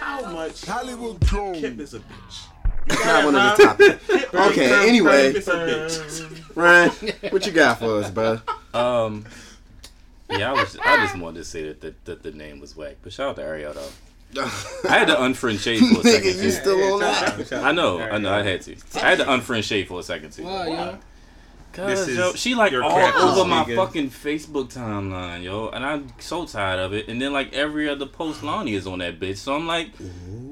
how 0.00 0.30
much 0.32 0.64
Hollywood 0.64 1.28
Gold. 1.30 1.56
Kip 1.56 1.78
is 1.78 1.94
a 1.94 1.98
bitch. 1.98 2.46
That's 2.86 3.04
not 3.04 3.24
one 3.24 3.36
of 3.36 3.56
the 3.56 3.64
topics. 3.64 4.08
Okay, 4.34 4.88
anyway. 4.88 5.26
is 5.34 5.48
a 5.48 5.52
bitch. 5.52 6.56
Ryan, 6.56 6.90
what 7.32 7.44
you 7.46 7.52
got 7.52 7.78
for 7.80 7.98
us, 8.00 8.10
bro? 8.10 8.40
Um, 8.72 9.24
yeah, 10.30 10.50
I 10.50 10.52
was. 10.52 10.76
I 10.84 10.96
just 10.98 11.18
wanted 11.18 11.38
to 11.40 11.44
say 11.44 11.64
that 11.64 11.80
the, 11.80 11.94
that 12.04 12.22
the 12.22 12.30
name 12.30 12.60
was 12.60 12.76
whack. 12.76 12.96
But 13.02 13.12
shout 13.12 13.30
out 13.30 13.36
to 13.36 13.42
Ariel 13.42 13.74
though. 13.74 13.88
I 14.38 14.98
had 14.98 15.06
to 15.08 15.14
unfriend 15.16 15.60
Shay 15.60 15.78
for 15.78 16.00
a 16.00 16.02
second. 16.02 16.30
Nigga, 16.30 16.36
you 16.36 16.42
too. 16.42 16.50
still 16.50 16.94
on 16.94 17.00
that? 17.00 17.52
I 17.52 17.72
know, 17.72 18.00
I 18.00 18.18
know, 18.18 18.32
I 18.32 18.42
had 18.42 18.62
to. 18.62 18.76
I 18.94 18.98
had 19.00 19.18
to 19.18 19.24
unfriend 19.24 19.64
Shay 19.64 19.84
for 19.84 19.98
a 20.00 20.02
second 20.02 20.32
too. 20.32 20.44
Why, 20.44 20.68
yo? 20.68 20.98
Cause 21.72 22.06
This 22.06 22.16
yo, 22.18 22.32
she 22.34 22.54
like 22.56 22.72
your 22.72 22.82
all 22.82 22.98
over 23.38 23.48
my 23.48 23.62
nigga. 23.64 23.76
fucking 23.76 24.10
Facebook 24.10 24.72
timeline, 24.72 25.44
yo, 25.44 25.68
and 25.68 25.84
I'm 25.86 26.08
so 26.18 26.44
tired 26.44 26.80
of 26.80 26.92
it. 26.92 27.08
And 27.08 27.22
then 27.22 27.32
like 27.32 27.52
every 27.52 27.88
other 27.88 28.06
post, 28.06 28.42
Lonnie 28.42 28.74
is 28.74 28.86
on 28.88 28.98
that 28.98 29.20
bitch, 29.20 29.36
so 29.36 29.54
I'm 29.54 29.66
like, 29.68 29.90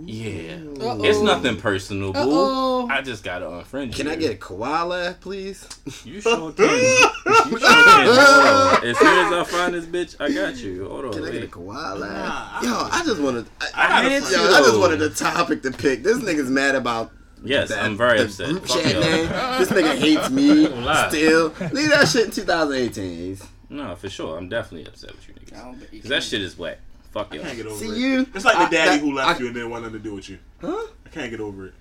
yeah, 0.05 0.59
Uh-oh. 0.81 1.03
it's 1.05 1.19
nothing 1.21 1.57
personal, 1.57 2.13
boo. 2.13 2.21
Uh-oh. 2.21 2.89
I 2.89 3.03
just 3.03 3.25
gotta 3.25 3.47
unfriend 3.47 3.89
you. 3.89 3.93
Can 3.95 4.07
I 4.09 4.15
get 4.17 4.31
a 4.33 4.37
koala, 4.37 5.17
please? 5.21 5.67
You 6.05 6.21
sure 6.21 6.53
can. 6.53 6.65
you 6.71 7.59
sure 7.59 7.59
can. 7.59 8.85
As 8.89 8.97
soon 8.99 9.27
as 9.27 9.33
I 9.33 9.45
find 9.45 9.75
this 9.75 9.87
bitch, 9.87 10.17
I 10.21 10.33
got 10.33 10.57
you. 10.57 10.89
Hold 10.89 11.07
on. 11.07 11.13
Can 11.13 11.25
I 11.25 11.31
get 11.33 11.43
a 11.43 11.49
koala? 11.49 11.99
Nah, 12.09 12.61
Yo, 12.63 12.89
I 12.93 13.03
just 13.05 13.21
wanted. 13.21 13.47
I, 13.61 13.67
I 13.75 13.87
I, 13.87 14.09
had 14.09 14.23
yo. 14.23 14.39
I 14.55 14.61
just 14.61 14.79
wanted 14.79 15.03
a 15.03 15.11
topic 15.11 15.63
to 15.63 15.73
pick. 15.73 16.03
This 16.05 16.19
nigga's 16.19 16.49
mad 16.49 16.75
about 16.77 17.11
Yes, 17.45 17.69
that- 17.71 17.83
I'm 17.85 17.97
very 17.97 18.19
the 18.19 18.25
upset. 18.25 18.49
Group 18.51 18.67
chat 18.67 18.85
name. 18.85 19.29
This 19.59 19.69
nigga 19.71 19.97
hates 19.99 20.31
me 20.31 20.67
still. 21.09 21.49
Leave 21.73 21.91
that 21.91 22.09
shit 22.09 22.27
in 22.27 22.31
2018. 22.31 23.33
Ace. 23.33 23.47
No, 23.71 23.95
for 23.97 24.09
sure. 24.09 24.39
I'm 24.39 24.49
definitely 24.49 24.87
upset 24.87 25.13
with 25.13 25.29
you 25.29 25.35
niggas. 25.35 25.63
don't 25.63 25.79
bet 25.81 25.93
you 25.93 26.01
Cause 26.01 26.09
that 26.11 26.23
shit 26.23 26.41
is 26.43 26.57
whack. 26.59 26.79
Fuck 27.13 27.33
y'all. 27.35 27.43
can't 27.45 27.57
get 27.57 27.67
over 27.67 27.77
See 27.77 27.87
it. 27.91 27.97
you. 27.97 28.27
It's 28.35 28.45
like 28.45 28.57
the 28.57 28.65
I- 28.65 28.69
daddy 28.71 28.91
that- 28.99 29.01
who 29.01 29.13
left 29.15 29.29
I- 29.29 29.39
you 29.41 29.47
and 29.47 29.55
didn't 29.55 29.71
want 29.71 29.83
nothing 29.85 29.99
to 29.99 30.05
do 30.05 30.15
with 30.15 30.29
you. 30.29 30.39
Huh? 30.61 30.87
I 31.07 31.09
can't 31.11 31.31
get 31.31 31.41
over 31.41 31.67
it. 31.67 31.75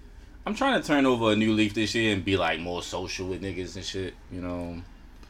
I'm 0.46 0.56
trying 0.56 0.82
to 0.82 0.88
turn 0.88 1.06
over 1.06 1.32
a 1.32 1.36
new 1.36 1.54
leaf 1.54 1.74
this 1.74 1.94
year 1.96 2.14
and 2.14 2.24
be 2.24 2.38
like 2.38 2.60
more 2.60 2.82
social 2.82 3.28
with 3.28 3.42
niggas 3.42 3.76
and 3.76 3.84
shit. 3.84 4.14
You 4.32 4.42
know. 4.42 4.82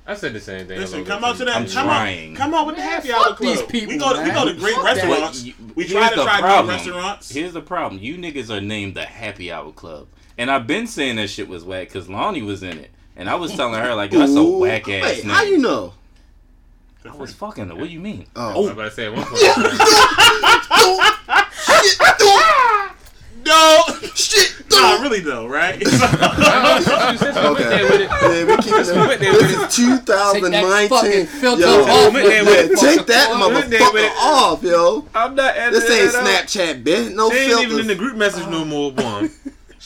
I 0.09 0.13
said 0.13 0.31
the 0.33 0.39
same 0.39 0.67
thing. 0.67 0.79
Listen, 0.79 1.03
come 1.03 1.23
out 1.25 1.35
to 1.37 1.45
that. 1.45 1.57
I'm 1.57 1.63
come 1.67 1.85
trying. 1.85 2.29
On, 2.31 2.35
come 2.37 2.53
on 2.53 2.67
with 2.67 2.75
the 2.77 2.81
happy 2.81 3.11
hour 3.11 3.23
club. 3.33 3.39
these 3.39 3.61
people, 3.63 3.89
we 3.93 3.97
go. 3.99 4.13
To, 4.15 4.23
we 4.23 4.29
go 4.31 4.45
to 4.45 4.53
great 4.53 4.75
Fuck 4.75 4.85
restaurants. 4.85 5.43
you- 5.43 5.53
we 5.75 5.83
here's 5.83 5.91
try 5.91 6.09
to 6.09 6.15
try 6.23 6.35
new 6.37 6.41
problem. 6.43 6.67
restaurants. 6.75 7.29
Here's 7.31 7.51
the 7.53 7.61
problem. 7.61 8.01
You 8.01 8.15
niggas 8.15 8.49
are 8.49 8.61
named 8.61 8.95
the 8.95 9.03
Happy 9.05 9.51
Hour 9.51 9.71
Club, 9.73 10.07
and 10.37 10.49
I've 10.51 10.67
been 10.67 10.87
saying 10.87 11.15
that 11.17 11.29
shit 11.29 11.47
was 11.47 11.63
whack 11.63 11.87
because 11.87 12.09
Lonnie 12.09 12.41
was 12.41 12.63
in 12.63 12.77
it, 12.77 12.91
and 13.15 13.29
I 13.29 13.35
was 13.35 13.53
telling 13.55 13.79
her 13.81 13.95
like 13.95 14.11
that's 14.11 14.33
a 14.35 14.43
whack 14.43 14.87
ass 14.89 15.03
Wait, 15.03 15.23
name. 15.25 15.33
how 15.35 15.43
you 15.43 15.57
know? 15.57 15.93
I 17.09 17.15
was 17.15 17.33
fucking 17.33 17.69
her. 17.69 17.75
What 17.75 17.85
do 17.85 17.89
you 17.89 17.99
mean? 18.01 18.25
Oh. 18.35 18.49
I 18.49 18.57
was 18.57 18.67
Oh. 18.69 18.71
about 18.73 18.83
to 18.83 18.91
say 18.91 19.05
at 19.05 19.13
one 19.13 19.23
point. 19.23 19.41
No, 23.45 23.81
Shit. 24.13 24.55
nah, 24.71 25.01
really 25.01 25.21
though, 25.21 25.47
right? 25.47 25.75
Okay. 25.87 25.87
Yeah, 27.79 28.45
we 28.45 28.57
keep 28.57 28.73
it. 28.75 29.19
there 29.19 29.31
This 29.33 29.51
is 29.53 29.75
2019. 29.75 30.89
fucking 30.89 31.25
filter 31.27 31.61
yo, 31.61 31.83
off, 31.83 32.13
went 32.13 32.25
yeah, 32.27 32.41
take 32.75 33.05
that 33.05 33.29
We 33.31 33.53
went 33.53 33.69
there 33.69 33.79
with 33.93 34.11
motherfucker 34.11 34.17
off, 34.17 34.63
yo. 34.63 35.05
I'm 35.15 35.35
not 35.35 35.55
editing 35.55 35.79
This 35.79 36.15
ain't. 36.15 36.25
Snapchat, 36.27 36.83
bitch. 36.83 37.13
No 37.15 37.29
She 37.29 37.37
ain't 37.37 37.47
filters. 37.51 37.65
even 37.71 37.79
in 37.81 37.87
the 37.87 37.95
group 37.95 38.17
message 38.17 38.47
no 38.47 38.65
more. 38.65 38.91
One. 38.91 39.29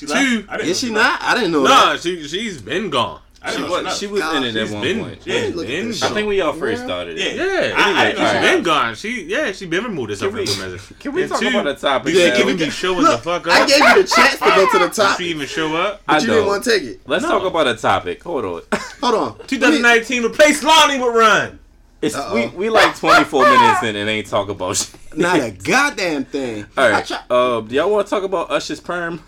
she 0.07 0.13
Two. 0.13 0.37
left. 0.37 0.49
I 0.49 0.57
didn't 0.57 0.69
Is 0.69 0.79
she 0.79 0.89
know 0.91 1.01
not? 1.01 1.21
I 1.23 1.35
didn't 1.35 1.51
know 1.51 1.63
Nah, 1.63 1.91
that. 1.93 2.01
she 2.01 2.27
she's 2.27 2.61
been 2.61 2.89
gone. 2.89 3.19
She 3.55 3.59
was, 3.63 3.97
she 3.97 4.05
she 4.05 4.11
left. 4.11 4.33
was 4.35 4.35
in 4.35 4.55
it 4.55 4.55
at 4.55 4.69
one 4.69 4.81
been 4.83 4.99
point. 4.99 5.25
yeah, 5.25 5.49
been 5.49 5.89
I 5.89 6.09
think 6.09 6.27
we 6.27 6.41
all 6.41 6.53
first 6.53 6.83
started 6.83 7.17
Yeah, 7.17 7.25
it. 7.25 7.35
Yeah, 7.37 7.73
I- 7.75 8.03
I 8.03 8.05
anyway, 8.05 8.11
didn't 8.11 8.19
know 8.19 8.21
she's 8.21 8.31
she 8.49 8.53
been 8.53 8.63
gone. 8.63 8.95
She 8.95 9.23
yeah, 9.23 9.51
she 9.51 9.65
been 9.65 9.83
removed 9.83 10.09
herself 10.11 10.31
from 10.31 10.45
Can 10.45 10.59
the 10.59 10.73
we- 10.77 10.95
Can 10.99 11.13
we 11.13 11.21
And 11.23 11.31
talk 11.31 11.39
two, 11.39 11.47
about 11.47 11.67
a 11.67 11.73
topic? 11.73 12.13
Yeah, 12.13 12.27
now? 12.29 12.35
can 12.37 12.45
we 12.45 12.53
we 12.53 12.65
be 12.65 12.69
showing 12.69 12.99
Look, 13.01 13.11
the 13.23 13.23
fuck 13.23 13.47
up. 13.47 13.53
I 13.53 13.65
gave 13.65 13.79
you 13.79 14.03
the 14.03 14.07
chance 14.07 14.33
to 14.37 14.45
go 14.45 14.71
to 14.71 14.77
the 14.79 14.85
Did 14.85 14.93
top, 14.93 15.17
she 15.17 15.23
even 15.25 15.47
show 15.47 15.75
up? 15.75 16.03
I 16.07 16.13
but 16.17 16.21
you 16.21 16.27
didn't 16.29 16.45
want 16.45 16.63
to 16.65 16.69
take 16.69 16.83
it. 16.83 17.01
Let's 17.07 17.23
No. 17.23 17.29
talk 17.31 17.43
about 17.45 17.65
a 17.67 17.73
topic. 17.75 18.21
Hold 18.21 18.45
on. 18.45 18.61
Hold 19.01 19.15
on. 19.15 19.47
2019 19.47 20.21
replaced 20.21 20.63
Lonnie 20.63 20.99
with 21.03 21.15
Run. 21.15 21.57
It's 22.03 22.15
Uh-oh. 22.15 22.35
we, 22.35 22.47
we 22.49 22.69
like 22.69 22.95
24 22.95 23.43
minutes 23.49 23.83
in 23.83 23.95
and 23.95 24.07
ain't 24.07 24.27
talk 24.27 24.49
about 24.49 24.77
shit. 24.77 25.17
Not 25.17 25.39
a 25.39 25.49
goddamn 25.63 26.25
thing. 26.25 26.65
All 26.77 26.83
I 26.83 26.91
right. 26.91 27.05
try- 27.07 27.23
Uh, 27.27 27.61
do 27.61 27.73
y'all 27.73 27.89
want 27.89 28.05
to 28.05 28.09
talk 28.11 28.21
about 28.23 28.51
Usher's 28.51 28.79
perm? 28.79 29.19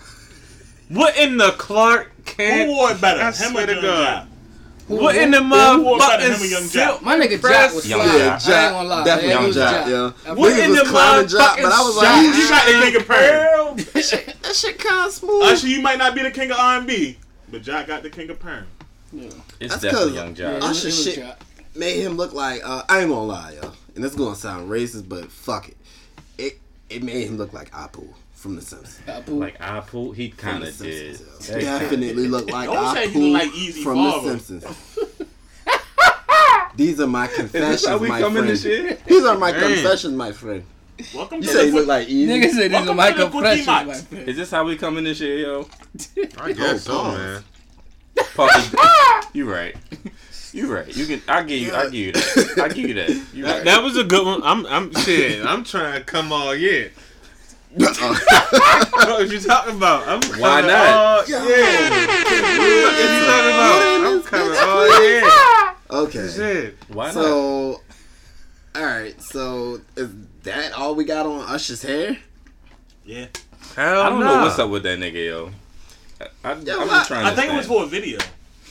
What 0.89 1.17
in 1.17 1.38
the 1.38 1.52
Clark 1.58 2.12
Kent? 2.26 2.69
Who 2.69 2.76
wore 2.76 2.91
it 2.91 3.02
better? 3.02 3.22
I 3.22 3.26
him 3.28 3.34
swear 3.34 3.63
or 3.63 3.67
to 3.67 3.74
Young 3.74 3.82
God. 3.84 4.28
Joc? 4.28 4.30
What 4.88 5.15
in 5.15 5.32
the 5.32 5.41
Who 5.41 5.50
wore 5.50 5.96
it 5.96 6.00
better, 6.00 6.24
him 6.26 6.34
or 6.34 6.36
motherfucking 6.36 6.52
Young 6.52 6.63
silk? 6.63 7.02
My 7.02 7.15
nigga 7.17 7.39
Fresh- 7.39 7.54
Jack 7.54 7.74
was 7.74 7.88
Young 7.89 8.02
fly. 8.02 8.10
Joc. 8.13 8.48
Yeah, 8.48 8.56
I 8.56 8.63
ain't 8.65 8.74
gonna 8.74 8.89
lie. 8.89 9.04
Definitely 9.06 9.30
Young 9.34 9.43
was 9.46 9.56
Jack, 9.56 9.72
Jack. 9.72 9.88
yeah. 9.88 10.12
What 10.34 10.38
was- 10.38 10.58
in 10.58 10.72
the 10.74 10.84
clowning 10.84 11.28
Joc, 11.28 11.56
but 11.62 11.72
I 11.72 11.82
was 11.82 11.96
like, 11.96 12.26
You 12.36 12.50
got 12.50 12.65
the 12.65 12.82
king 12.86 12.96
of 12.96 13.08
perm. 13.08 13.78
That 14.43 14.56
shit 14.56 14.78
kind 14.80 15.08
of 15.08 15.13
smooth. 15.13 15.43
Usher, 15.43 15.67
you 15.67 15.82
might 15.82 15.98
not 15.98 16.13
be 16.13 16.22
the 16.22 16.30
king 16.32 16.52
of 16.52 16.58
R&B, 16.60 17.17
but 17.50 17.63
Joc 17.63 17.88
got 17.88 18.04
the 18.04 18.10
king 18.10 18.30
of 18.30 18.39
perm. 18.39 18.65
It's 19.13 19.34
That's 19.60 19.82
definitely 19.82 20.12
'cause- 20.12 20.15
Young 20.15 20.36
Yeah, 20.36 20.46
Joc. 20.46 20.58
it 20.58 20.62
was- 20.63 20.86
Usher 20.86 20.91
shit. 20.91 21.15
Jack. 21.15 21.39
Made 21.76 22.02
him 22.02 22.17
look 22.17 22.34
like 22.34 22.62
uh, 22.63 22.84
I 22.88 23.00
ain't 23.00 23.10
gonna 23.10 23.24
lie, 23.24 23.54
yo. 23.62 23.72
And 23.96 24.04
this 24.04 24.12
is 24.12 24.17
gonna 24.17 24.36
sound 24.36 24.69
racist, 24.69 25.08
but 25.10 25.32
fuck 25.32 25.69
it. 25.69 25.78
It 26.38 26.60
it 26.89 27.02
made 27.04 27.26
him 27.28 27.38
look 27.38 27.52
like 27.54 27.72
Apu 27.72 28.08
from 28.43 28.56
The 28.58 28.62
Simpsons. 28.62 28.99
Apu. 29.08 29.39
Like 29.39 29.58
Apu, 29.60 30.13
he 30.13 30.29
kind 30.29 30.63
of 30.63 30.77
did. 30.77 31.15
Simpsons, 31.15 31.49
yo. 31.49 31.62
Definitely 31.62 32.27
look 32.27 32.51
like 32.51 32.69
Don't 32.69 32.97
Apu 32.97 33.32
like 33.32 33.53
Easy 33.56 33.82
from 33.82 33.95
Father. 33.95 34.34
The 34.34 34.39
Simpsons. 34.39 34.99
These 36.75 36.99
are 36.99 37.08
my 37.08 37.27
confessions, 37.27 37.86
my 38.01 38.19
friend. 38.19 38.49
These 39.06 39.25
are 39.25 39.38
my 39.38 39.51
Man. 39.53 39.62
confessions, 39.62 40.13
my 40.15 40.32
friend. 40.34 40.65
Welcome 41.15 41.38
You 41.41 41.47
to 41.47 41.53
say 41.53 41.69
the 41.69 41.75
look 41.77 41.88
like 41.88 42.08
easy. 42.10 42.32
Nigga 42.32 42.49
said 42.51 42.63
these 42.63 42.71
Welcome 42.71 42.89
are 42.91 42.95
my 42.95 43.12
to 43.12 43.29
confessions, 43.29 43.67
my 43.67 43.93
friend. 43.93 44.27
Is 44.29 44.36
this 44.38 44.51
how 44.51 44.65
we 44.65 44.75
coming 44.75 45.03
this 45.06 45.19
year, 45.21 45.38
yo? 45.38 45.67
I 46.39 46.51
guess 46.51 46.84
so, 46.84 46.93
pause. 46.93 47.17
man. 47.17 47.43
Puffy, 48.36 48.77
you 49.38 49.51
right. 49.51 49.75
You 50.51 50.73
right. 50.73 50.95
You 50.95 51.06
can. 51.06 51.21
I 51.27 51.43
give 51.43 51.62
you. 51.62 51.73
I 51.73 51.84
give 51.86 51.93
you 51.93 52.12
that. 52.12 52.60
I 52.63 52.67
give 52.67 52.88
you 52.89 52.93
that. 52.95 53.10
You 53.34 53.43
That, 53.43 53.56
right. 53.56 53.63
that 53.65 53.84
was 53.84 53.97
a 53.97 54.03
good 54.03 54.25
one. 54.25 54.41
I'm, 54.43 54.65
I'm 54.67 54.93
shit. 54.95 55.43
I'm 55.45 55.63
trying 55.63 55.93
to 55.99 56.03
come 56.03 56.32
all 56.32 56.53
year. 56.53 56.91
Uh, 57.76 58.16
What 58.92 59.30
you 59.30 59.40
talking 59.40 59.76
about? 59.78 60.08
I'm 60.08 60.22
Why 60.40 60.62
coming 60.62 60.68
not? 60.68 60.88
All, 60.88 61.24
yeah. 61.28 61.40
What 61.40 62.96
you 63.00 63.26
talking 63.26 63.54
about? 63.54 64.06
I'm 64.06 64.22
coming 64.24 64.58
all 64.60 65.04
year. 65.04 65.24
okay. 65.90 66.28
Shit. 66.30 66.78
Why 66.90 67.06
not? 67.08 67.14
So, 67.14 67.82
all 68.76 68.84
right. 68.84 69.20
So 69.22 69.82
is 69.96 70.10
that 70.44 70.74
all 70.74 70.96
we 70.96 71.04
got 71.04 71.26
on 71.26 71.42
Usher's 71.50 71.82
hair? 71.82 72.18
Yeah. 73.06 73.28
Hell 73.76 74.02
I 74.02 74.10
don't 74.10 74.20
nah. 74.20 74.36
know 74.38 74.44
what's 74.44 74.60
up 74.60 74.70
with 74.70 74.84
that 74.84 75.00
nigga, 75.00 75.26
yo. 75.26 75.52
I, 76.22 76.50
I, 76.50 76.54
Yo, 76.60 76.80
I'm 76.82 76.90
I- 76.90 76.94
just 76.94 77.08
trying 77.08 77.26
to. 77.26 77.32
I 77.32 77.36
think 77.36 77.54
it 77.54 77.58
was 77.58 77.66
for 77.68 77.84
a 77.84 77.88
video. 77.88 78.20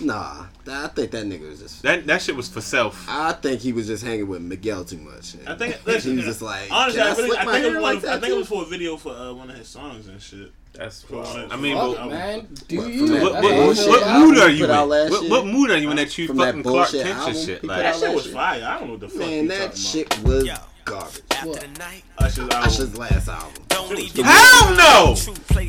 Nah, 0.00 0.46
I 0.68 0.88
think 0.88 1.10
that 1.10 1.24
nigga 1.24 1.48
was 1.48 1.60
just. 1.60 1.82
That 1.82 2.06
that 2.06 2.22
shit 2.22 2.36
was 2.36 2.48
for 2.48 2.60
self. 2.60 3.06
I 3.08 3.32
think 3.32 3.60
he 3.60 3.72
was 3.72 3.86
just 3.86 4.04
hanging 4.04 4.28
with 4.28 4.42
Miguel 4.42 4.84
too 4.84 4.98
much. 4.98 5.36
I 5.46 5.54
think 5.56 5.76
he 5.86 6.16
was 6.16 6.24
just 6.24 6.42
like. 6.42 6.70
honestly, 6.70 7.00
Can 7.00 7.08
I, 7.08 7.14
really, 7.16 7.38
I 7.38 7.44
think 7.44 7.64
it 7.64 7.68
was 7.68 7.74
like 7.74 7.82
one, 7.82 7.96
of- 7.96 8.02
that 8.02 8.12
I 8.12 8.20
think 8.20 8.32
it 8.32 8.36
was 8.38 8.48
for 8.48 8.62
a 8.62 8.66
video 8.66 8.96
for 8.96 9.12
uh, 9.12 9.32
one 9.32 9.50
of 9.50 9.56
his 9.56 9.68
songs 9.68 10.08
and 10.08 10.20
shit. 10.20 10.52
That's 10.74 11.02
For 11.02 11.16
one 11.16 11.24
wild. 11.24 11.52
I 11.52 11.56
mean, 11.56 11.76
for 11.76 11.94
but- 11.96 12.08
Man, 12.08 12.48
do 12.66 12.78
What, 12.78 12.90
you? 12.92 13.12
What, 13.12 13.22
what, 13.22 13.42
what, 13.42 13.42
bullshit 13.42 13.88
what 13.88 14.20
mood 14.20 14.38
are 14.38 14.48
you 14.48 14.64
in? 14.64 14.70
What, 14.70 15.30
what 15.30 15.46
mood 15.46 15.70
are 15.70 15.76
you 15.76 15.90
in 15.90 15.96
that 15.96 16.16
you 16.16 16.26
From 16.28 16.38
that 16.38 16.46
fucking 16.54 16.62
Clark 16.62 16.90
Kent 16.90 17.06
and 17.08 17.36
shit? 17.36 17.64
Like, 17.64 17.78
That 17.80 17.96
shit 17.96 18.14
was 18.14 18.26
fire. 18.26 18.64
I 18.64 18.78
don't 18.78 18.86
know 18.86 18.92
what 18.92 19.00
the 19.00 19.08
fuck 19.08 19.18
Man, 19.18 19.48
that 19.48 19.76
shit 19.76 20.18
was 20.22 20.46
Yo. 20.46 20.54
Garbage. 20.84 21.22
What? 21.42 21.64
about. 21.64 21.92
Usher's 22.18 22.38
album. 22.38 22.62
Usher's 22.62 22.96
last 22.98 23.28
album. 23.28 23.62
Don't 23.68 23.90
leave 23.96 24.14
Hell 24.14 24.74
no! 24.76 25.14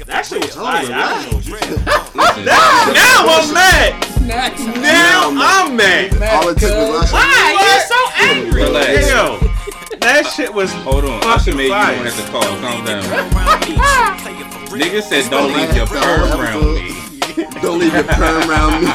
That 0.06 0.26
shit 0.26 0.42
was 0.42 0.56
fire. 0.56 0.76
I 0.76 0.82
relax. 0.84 1.26
don't 1.26 1.32
know 1.32 1.38
what 1.38 1.46
you 1.50 1.56
talking 1.58 2.14
about. 2.14 2.38
Listen, 2.38 2.46
Now 2.94 3.26
I'm 3.28 3.54
mad. 3.54 3.92
Now 4.82 5.32
I'm 5.34 5.76
mad. 5.76 6.14
All 6.34 6.50
it 6.50 6.58
took 6.60 6.72
was 6.72 7.04
Usher. 7.04 7.14
Why? 7.14 7.58
You're 7.60 7.86
so 7.90 8.00
angry. 8.24 8.64
Relax. 8.64 9.10
Yo, 9.10 9.24
that 10.00 10.24
shit 10.36 10.54
was. 10.54 10.72
hold 10.84 11.06
on. 11.06 11.24
I 11.24 11.38
should 11.38 11.54
Fucking 11.54 11.58
make 11.58 11.68
you 11.68 11.74
fire. 11.74 11.96
don't 11.96 12.06
have 12.06 12.18
to 12.26 12.32
call. 12.32 12.44
Calm 12.62 12.86
down. 12.86 13.04
Nigga 14.74 15.02
said 15.02 15.30
don't 15.32 15.54
leave 15.54 15.76
your 15.76 15.88
perm 15.88 16.40
around 16.40 16.66
me. 16.76 16.90
Don't 17.62 17.80
leave 17.80 17.94
your 17.94 18.04
perm 18.04 18.50
around 18.50 18.84
me. 18.84 18.90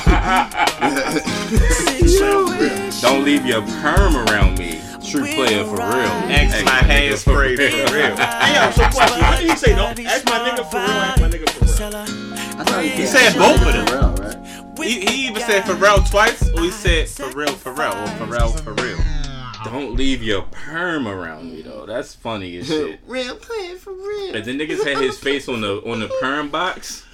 Don't 3.01 3.25
leave 3.25 3.47
your 3.47 3.63
perm 3.63 4.17
around 4.17 4.59
me. 4.59 4.81
True 5.11 5.25
player 5.25 5.65
for 5.65 5.77
real. 5.77 6.31
X 6.31 6.65
my 6.65 6.71
hair 6.71 7.17
spray 7.17 7.57
for 7.57 7.95
real. 7.95 8.17
Hey, 8.17 8.55
yo, 8.55 8.71
so 8.71 8.89
question. 8.91 9.21
What 9.23 9.41
did 9.41 9.51
he 9.51 9.57
say? 9.57 9.75
Don't 9.75 9.99
ask 10.01 10.25
my 10.27 10.39
nigga 10.39 10.71
for 10.71 10.77
real. 10.77 10.89
Ask 10.89 11.21
my 11.21 11.29
nigga 11.29 11.49
for 11.51 11.65
real. 11.65 12.61
I 12.61 12.65
thought 12.65 12.85
He 12.85 13.07
said 13.07 13.35
both 13.37 13.61
of 13.67 13.73
them. 13.73 13.87
Pharrell, 13.87 14.19
right? 14.19 14.87
He, 14.87 15.01
he 15.01 15.29
even 15.29 15.43
said 15.43 15.65
Pharrell 15.65 16.09
twice, 16.09 16.43
or 16.51 16.61
he 16.63 16.71
said 16.71 17.07
Pharrell 17.07 17.49
Pharrell 17.49 17.95
or 17.95 18.27
Pharrell 18.27 18.61
for 18.61 18.73
real. 18.75 18.97
For 18.97 19.03
real. 19.05 19.19
Don't 19.65 19.95
leave 19.97 20.23
your 20.23 20.43
perm 20.43 21.09
around 21.09 21.53
me 21.53 21.63
though. 21.63 21.85
That's 21.87 22.15
funny 22.15 22.59
as 22.59 22.69
shit. 22.69 23.01
Real 23.07 23.35
player 23.35 23.77
for 23.77 23.93
real. 23.93 24.37
And 24.37 24.45
the 24.45 24.57
niggas 24.59 24.85
had 24.87 24.99
his 24.99 25.19
face 25.19 25.49
on 25.49 25.63
the 25.63 25.83
on 25.91 26.01
the 26.01 26.09
perm 26.21 26.49
box. 26.49 27.05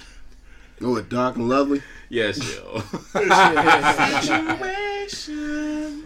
Oh, 0.81 1.01
dark 1.01 1.37
and 1.37 1.49
lovely. 1.49 1.81
Yes, 2.09 2.37
yo. 2.55 2.81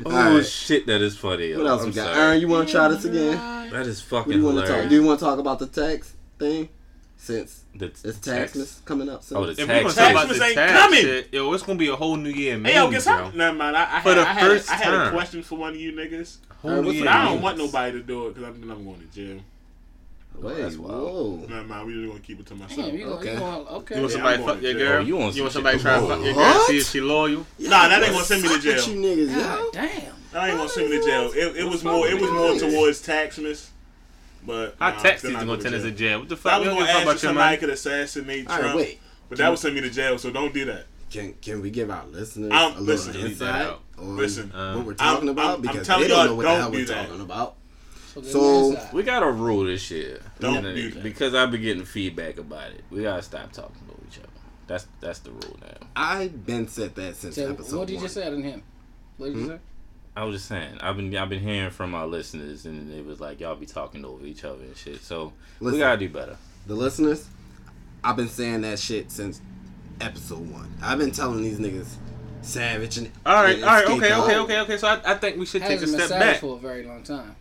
oh 0.06 0.12
Alright. 0.12 0.46
shit, 0.46 0.86
that 0.88 1.02
is 1.02 1.18
funny. 1.18 1.48
Yo. 1.50 1.58
What 1.58 1.68
else 1.68 1.82
I'm 1.82 1.88
we 1.90 1.94
got? 1.94 2.14
sorry. 2.14 2.20
Aaron, 2.28 2.42
you 2.42 2.48
want 2.48 2.68
to 2.68 2.74
try 2.74 2.88
this 2.88 3.06
again? 3.06 3.38
That 3.72 3.86
is 3.86 4.02
What 4.12 4.20
fucking 4.26 4.32
do 4.34 4.40
you 4.40 4.46
want 4.46 4.58
to 4.58 4.62
hilarious. 4.64 4.84
talk? 4.84 4.90
Do 4.90 4.96
you 4.96 5.04
want 5.04 5.20
to 5.20 5.26
talk 5.26 5.40
about 5.40 5.60
the 5.60 5.68
tax 5.68 6.14
thing? 6.38 6.70
Since 7.18 7.66
The 7.76 7.88
it's 7.88 8.02
text. 8.20 8.56
taxmas 8.56 8.86
coming 8.86 9.10
up 9.10 9.24
soon. 9.24 9.38
Oh, 9.40 9.46
the 9.46 9.52
If 9.52 9.58
we 9.60 9.66
tax. 9.66 9.84
gonna 9.84 9.94
talk 9.94 10.12
about 10.12 10.28
Taxmas 10.30 10.38
the 10.40 10.46
ain't 10.46 10.56
tax 10.56 10.80
coming. 10.80 11.02
shit, 11.02 11.34
yo, 11.34 11.54
it's 11.54 11.64
gonna 11.64 11.78
be 11.80 11.90
a 11.90 11.96
whole 11.96 12.16
new 12.16 12.30
year. 12.30 12.58
Hey, 12.60 12.76
yo, 12.76 12.90
memes, 12.90 13.04
get 13.06 13.18
bro. 13.18 13.26
some. 13.30 13.38
Never 13.38 13.58
mind. 13.58 13.76
I, 13.76 13.98
I 13.98 14.02
For 14.02 14.10
had, 14.10 14.18
the 14.18 14.22
I 14.22 14.34
had, 14.34 14.48
first 14.48 14.72
I 14.72 14.76
had 14.76 14.94
a 14.94 15.10
question 15.12 15.44
for 15.44 15.58
one 15.58 15.72
of 15.74 15.80
you 15.80 15.92
niggas. 15.92 16.38
Whole 16.62 16.72
Alright, 16.72 16.86
new 16.86 16.92
year 16.92 17.10
I 17.10 17.26
don't 17.26 17.42
want 17.42 17.58
nobody 17.58 17.92
to 18.00 18.04
do 18.04 18.28
it 18.28 18.36
because 18.36 18.50
I 18.50 18.54
think 18.54 18.72
I'm 18.72 18.86
going 18.86 19.00
to 19.02 19.06
jail. 19.08 19.42
Wait, 20.42 20.58
that's 20.58 20.78
wild. 20.78 21.02
whoa. 21.02 21.46
Never 21.50 21.64
mind. 21.68 21.88
We 21.88 21.94
just 21.94 22.08
gonna 22.08 22.20
keep 22.20 22.40
it 22.40 22.46
to 22.48 22.56
myself. 22.56 22.86
Damn, 22.88 22.96
you 22.98 23.04
gonna, 23.06 23.16
Okay. 23.16 23.34
you 23.34 23.40
gonna, 23.40 23.58
okay. 23.58 23.96
You 23.96 24.02
want 24.02 24.12
Yeah, 24.12 24.16
somebody 24.16 24.36
I'm 24.36 24.40
fuck 24.40 24.48
going 24.48 24.64
your 24.64 24.74
to 24.74 24.80
jail. 24.80 24.88
girl? 24.90 24.98
Oh, 25.02 25.06
you 25.06 25.16
want 25.18 25.36
some 25.36 25.50
somebody 25.50 25.78
shit. 25.78 25.82
try 25.84 26.00
to 26.00 26.08
fuck 26.08 26.24
your 26.24 26.34
girl? 26.34 26.44
What? 26.44 26.68
See 26.68 26.78
if 26.78 26.90
she 26.90 27.02
loyal? 27.02 27.46
Nah, 27.60 27.88
that 27.88 28.04
ain't 28.04 28.12
gonna 28.14 28.24
send 28.26 28.42
me 28.44 28.50
to 28.50 28.60
jail. 28.60 28.76
with 28.76 28.88
you 28.88 28.96
niggas, 28.96 29.36
yo. 29.36 29.42
God 29.42 29.74
damn. 29.74 29.92
That 30.32 30.48
ain't 30.50 30.58
gonna 30.58 30.70
send 30.70 30.90
me 30.90 30.98
to 31.00 31.04
jail. 31.06 31.32
It, 31.36 31.58
it 31.58 31.64
was 31.66 31.84
more. 31.84 32.08
It 32.08 32.20
was 32.22 32.32
more 32.32 32.56
towards 32.58 33.06
taxmas. 33.06 33.68
But 34.46 34.76
Our 34.80 34.92
nah, 34.94 35.00
tax 35.00 35.20
still 35.20 35.32
season 35.32 35.48
gonna 35.48 35.58
go 35.58 35.64
send 35.64 35.76
us 35.76 35.82
jail. 35.82 35.92
to 35.92 35.98
jail. 35.98 36.20
What 36.20 36.30
the 36.30 36.36
I 36.36 36.38
fuck? 36.38 36.60
was 36.60 36.62
We 36.62 36.66
gonna 36.74 36.80
give 36.80 36.84
a 36.84 36.88
fuck 36.88 36.96
ask 36.96 37.02
if 37.02 37.04
about 37.10 37.20
somebody 37.20 37.58
could 37.58 37.70
assassinate 37.72 38.48
All 38.48 38.54
right, 38.56 38.62
Trump, 38.62 38.76
wait. 38.78 39.00
but 39.28 39.38
that 39.40 39.50
would 39.50 39.60
send 39.60 39.76
me 39.76 39.82
to 39.82 39.90
jail. 39.90 40.18
So 40.18 40.32
don't 40.32 40.54
do 40.54 40.66
that. 40.66 40.86
Can 41.12 41.34
can 41.42 41.62
we 41.62 41.70
give 41.72 41.90
our 41.90 42.06
listeners 42.06 42.52
Um, 42.52 42.58
a 42.58 42.80
little 42.80 42.84
listen. 42.84 43.16
insight 43.16 43.56
out. 43.66 43.82
on 43.98 44.16
Listen. 44.16 44.50
what 44.52 44.86
we're 44.86 44.94
talking 44.94 45.28
I'm- 45.28 45.30
about? 45.30 45.46
I'm- 45.46 45.56
I'm 45.56 45.62
because 45.62 45.88
telling 45.88 46.04
they 46.04 46.08
don't 46.08 46.18
y'all, 46.20 46.26
know 46.28 46.36
what 46.36 46.44
the 46.44 46.48
don't 46.50 46.60
hell 46.62 46.72
we're 46.72 46.86
that. 46.86 47.08
talking 47.08 47.22
about. 47.22 47.56
So, 48.14 48.22
give 48.22 48.32
So- 48.32 48.40
me 48.42 48.48
an 48.70 48.76
insight. 48.76 48.94
We 48.94 49.04
got 49.04 49.24
a 49.24 49.32
rule 49.32 49.64
this 49.66 49.90
year. 49.92 50.20
Don't 50.40 50.64
do 50.64 50.92
that. 50.92 51.04
Because 51.04 51.34
I've 51.36 51.52
been 51.52 51.62
getting 51.62 51.86
feedback 51.86 52.38
about 52.40 52.72
it. 52.72 52.84
We 52.90 53.04
gotta 53.04 53.22
stop 53.22 53.52
talking 53.52 53.82
to 53.88 54.08
each 54.08 54.18
other. 54.20 54.30
That's 54.68 54.88
that's 55.00 55.20
the 55.20 55.32
rule 55.32 55.58
now. 55.62 55.88
I've 55.96 56.46
been 56.46 56.68
said 56.68 56.96
that 56.96 57.16
since 57.16 57.36
So, 57.36 57.50
episode 57.50 57.78
what 57.80 57.88
did 57.88 57.94
you 57.94 57.98
one. 58.00 58.06
just 58.06 58.16
say? 58.16 58.22
I 58.22 58.30
didn't 58.30 58.44
hear. 58.44 58.62
What 59.18 59.28
did 59.28 59.36
you 59.36 59.42
Hmm? 59.44 59.50
say? 59.50 59.60
I 60.16 60.24
was 60.26 60.36
just 60.36 60.48
saying, 60.48 60.78
I've 60.82 60.98
been 60.98 61.16
I've 61.16 61.30
been 61.30 61.40
hearing 61.42 61.70
from 61.70 61.94
our 61.96 62.06
listeners, 62.08 62.66
and 62.66 62.92
it 62.92 63.06
was 63.06 63.20
like 63.20 63.40
y'all 63.40 63.56
be 63.56 63.66
talking 63.66 64.04
over 64.06 64.26
each 64.26 64.44
other 64.44 64.64
and 64.64 64.76
shit. 64.76 65.02
So 65.04 65.34
Listen. 65.60 65.74
we 65.74 65.80
gotta 65.80 65.98
do 65.98 66.10
better. 66.10 66.36
The 66.68 66.76
listeners, 66.76 67.28
I've 68.04 68.16
been 68.16 68.28
saying 68.28 68.62
that 68.62 68.80
shit 68.80 69.12
since 69.12 69.40
episode 70.02 70.50
one. 70.52 70.72
I've 70.82 70.98
been 70.98 71.12
telling 71.12 71.42
these 71.44 71.60
niggas 71.60 71.94
savage 72.42 72.98
and 72.98 73.12
All 73.26 73.44
right, 73.44 73.56
and 73.56 73.64
all 73.64 73.70
right, 73.76 73.86
okay, 73.86 74.14
okay, 74.14 74.38
okay, 74.38 74.60
okay. 74.62 74.78
So 74.78 74.88
I, 74.88 75.00
I 75.06 75.16
think 75.16 75.38
we 75.38 75.46
should 75.46 75.62
take 75.62 75.82
a 75.82 75.88
step 75.88 76.10
back. 76.10 76.40
for 76.40 76.56
a 76.58 76.60
very 76.60 76.84
long 76.84 77.04
time. 77.04 77.36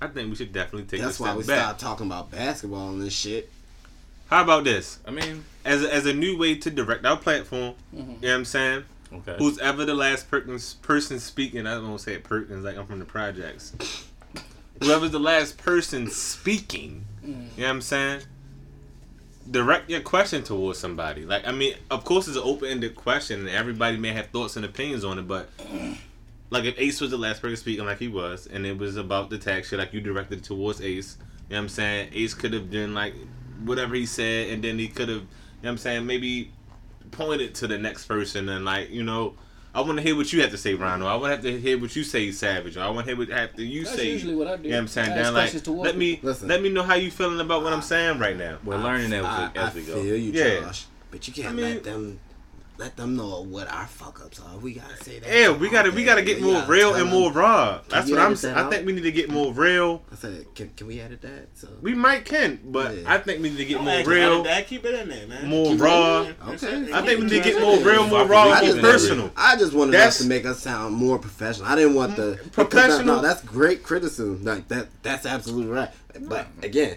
I 0.00 0.06
think 0.06 0.30
we 0.30 0.36
should 0.36 0.52
definitely 0.52 0.84
take 0.88 1.00
That's 1.04 1.20
a 1.20 1.22
why 1.22 1.34
we 1.34 1.44
back. 1.44 1.58
started 1.58 1.78
talking 1.78 2.06
about 2.06 2.30
basketball 2.30 2.90
and 2.90 3.02
this 3.02 3.12
shit. 3.12 3.50
How 4.28 4.42
about 4.44 4.64
this? 4.64 4.98
I 5.06 5.10
mean, 5.10 5.44
As 5.64 5.82
a, 5.84 5.92
as 5.94 6.06
a 6.06 6.14
new 6.14 6.38
way 6.38 6.54
to 6.54 6.70
direct 6.70 7.04
our 7.04 7.16
platform, 7.16 7.74
Mhm. 7.94 7.98
you 7.98 8.04
know 8.04 8.14
what 8.20 8.30
I'm 8.30 8.44
saying? 8.46 8.84
okay. 9.12 9.36
Who's 9.38 9.58
ever 9.58 9.84
the 9.84 9.94
last 9.94 10.30
person, 10.30 10.58
person 10.82 11.18
speaking? 11.20 11.66
I 11.66 11.74
don't 11.74 11.88
want 11.88 11.98
to 11.98 12.04
say 12.04 12.14
it 12.14 12.24
Perkins 12.24 12.64
like 12.64 12.76
I'm 12.78 12.86
from 12.86 12.98
the 13.00 13.04
projects. 13.04 13.72
Whoever's 14.82 15.10
the 15.10 15.20
last 15.20 15.58
person 15.58 16.08
speaking, 16.10 17.04
you 17.22 17.32
know 17.34 17.44
what 17.56 17.66
I'm 17.68 17.80
saying? 17.82 18.20
Direct 19.50 19.90
your 19.90 20.00
question 20.00 20.42
towards 20.44 20.78
somebody. 20.78 21.26
Like, 21.26 21.46
I 21.46 21.52
mean, 21.52 21.74
of 21.90 22.04
course, 22.04 22.28
it's 22.28 22.36
an 22.36 22.42
open 22.44 22.68
ended 22.68 22.94
question, 22.94 23.40
and 23.40 23.48
everybody 23.48 23.96
may 23.98 24.12
have 24.12 24.28
thoughts 24.28 24.56
and 24.56 24.64
opinions 24.64 25.04
on 25.04 25.18
it, 25.18 25.28
but. 25.28 25.50
Like 26.50 26.64
if 26.64 26.78
Ace 26.78 27.00
was 27.00 27.10
the 27.10 27.16
last 27.18 27.40
person 27.40 27.56
speaking, 27.56 27.84
like 27.86 27.98
he 27.98 28.08
was, 28.08 28.46
and 28.46 28.66
it 28.66 28.76
was 28.76 28.96
about 28.96 29.30
the 29.30 29.38
tax 29.38 29.68
shit, 29.68 29.78
like 29.78 29.92
you 29.92 30.00
directed 30.00 30.38
it 30.38 30.44
towards 30.44 30.80
Ace. 30.80 31.16
You 31.48 31.54
know 31.54 31.58
what 31.58 31.62
I'm 31.62 31.68
saying? 31.68 32.10
Ace 32.12 32.34
could 32.34 32.52
have 32.52 32.70
done 32.70 32.92
like 32.94 33.14
whatever 33.64 33.94
he 33.94 34.06
said, 34.06 34.48
and 34.50 34.62
then 34.64 34.78
he 34.78 34.88
could 34.88 35.08
have, 35.08 35.18
you 35.18 35.22
know 35.22 35.28
what 35.62 35.70
I'm 35.70 35.78
saying, 35.78 36.06
maybe 36.06 36.50
pointed 37.12 37.54
to 37.56 37.66
the 37.66 37.78
next 37.78 38.06
person 38.06 38.48
and 38.48 38.64
like, 38.64 38.90
you 38.90 39.02
know, 39.02 39.34
I 39.72 39.82
want 39.82 39.98
to 39.98 40.02
hear 40.02 40.16
what 40.16 40.32
you 40.32 40.40
have 40.42 40.50
to 40.50 40.58
say, 40.58 40.74
Ronald. 40.74 41.08
I 41.08 41.14
want 41.14 41.26
to 41.26 41.36
have 41.36 41.42
to 41.42 41.60
hear 41.60 41.78
what 41.78 41.94
you 41.94 42.02
say, 42.02 42.32
Savage. 42.32 42.76
Or 42.76 42.80
I 42.80 42.88
want 42.90 43.06
to 43.06 43.14
hear 43.14 43.16
what 43.16 43.30
after 43.30 43.62
you 43.62 43.84
That's 43.84 43.90
say. 43.96 44.10
That's 44.12 44.24
usually 44.24 44.34
what 44.34 44.48
I 44.48 44.56
do. 44.56 44.64
You 44.64 44.70
know 44.70 44.76
what 44.78 44.80
I'm 44.82 44.88
saying? 44.88 45.10
I 45.12 45.14
Then 45.14 45.18
ask 45.26 45.32
like, 45.34 45.50
questions 45.52 45.68
let 45.68 45.96
me 45.96 46.18
Listen. 46.22 46.48
let 46.48 46.60
me 46.62 46.70
know 46.70 46.82
how 46.82 46.94
you 46.94 47.10
feeling 47.12 47.38
about 47.38 47.62
what 47.62 47.72
I'm 47.72 47.82
saying 47.82 48.18
right 48.18 48.36
now. 48.36 48.58
We're 48.64 48.78
learning 48.78 49.10
that 49.10 49.24
I, 49.24 49.44
as 49.44 49.52
we, 49.54 49.60
as 49.60 49.70
I 49.70 49.74
we 49.74 49.82
go. 49.82 50.02
feel 50.02 50.16
you, 50.16 50.32
Yeah. 50.32 50.60
Josh, 50.62 50.86
but 51.12 51.28
you 51.28 51.34
can't 51.34 51.48
I 51.48 51.52
mean- 51.52 51.64
let 51.74 51.84
them 51.84 52.18
let 52.80 52.96
them 52.96 53.14
know 53.14 53.42
what 53.42 53.70
our 53.70 53.86
fuck 53.86 54.24
ups 54.24 54.40
are. 54.40 54.56
We 54.56 54.72
gotta 54.72 54.96
say 55.04 55.18
that. 55.18 55.28
Yeah, 55.30 55.50
we 55.52 55.68
gotta 55.68 55.90
we 55.90 56.02
gotta 56.02 56.22
get 56.22 56.38
You 56.38 56.44
more 56.44 56.54
gotta 56.54 56.72
real 56.72 56.94
and 56.94 57.10
more 57.10 57.30
raw. 57.30 57.80
That's 57.90 58.10
what 58.10 58.18
I'm 58.18 58.34
saying. 58.34 58.56
I 58.56 58.68
think 58.70 58.86
we 58.86 58.92
need 58.94 59.02
to 59.02 59.12
get 59.12 59.28
more 59.28 59.52
real. 59.52 60.02
I 60.10 60.14
said, 60.16 60.46
can, 60.54 60.70
can 60.70 60.86
we 60.86 60.98
edit 60.98 61.20
that? 61.20 61.48
So 61.54 61.68
We 61.82 61.94
might 61.94 62.24
can, 62.24 62.58
but 62.64 62.96
Yeah. 62.96 63.12
I 63.14 63.18
think 63.18 63.42
we 63.42 63.50
need 63.50 63.58
to 63.58 63.64
get 63.66 63.74
Don't 63.74 63.84
more 63.84 63.94
ask 63.94 64.08
real, 64.08 64.32
about 64.40 64.44
that. 64.44 64.66
Keep 64.66 64.86
it 64.86 64.94
in 64.98 65.08
there, 65.10 65.26
man. 65.26 65.46
more 65.46 65.72
Keep 65.72 65.80
raw. 65.82 66.20
Okay. 66.48 66.92
I 66.92 67.02
think 67.02 67.20
we 67.20 67.26
need 67.26 67.42
to 67.42 67.50
get 67.50 67.60
more 67.60 67.78
real, 67.80 68.06
more 68.06 68.26
raw, 68.26 68.46
more 68.62 68.80
personal. 68.80 69.30
I 69.36 69.56
just 69.56 69.74
wanted 69.74 69.92
That's- 69.92 70.16
us 70.16 70.22
to 70.22 70.28
make 70.28 70.46
us 70.46 70.60
sound 70.60 70.94
more 70.94 71.18
professional. 71.18 71.66
I 71.68 71.76
didn't 71.76 71.94
want 71.94 72.16
the 72.16 72.40
because 72.42 72.46
that- 72.46 72.52
Professional? 72.70 73.16
No, 73.16 73.20
that's 73.22 73.42
great 73.42 73.82
criticism. 73.82 74.42
Like 74.42 74.68
that, 74.68 74.88
that's 75.02 75.26
absolutely 75.26 75.70
right. 75.70 75.90
But 76.22 76.46
again, 76.62 76.96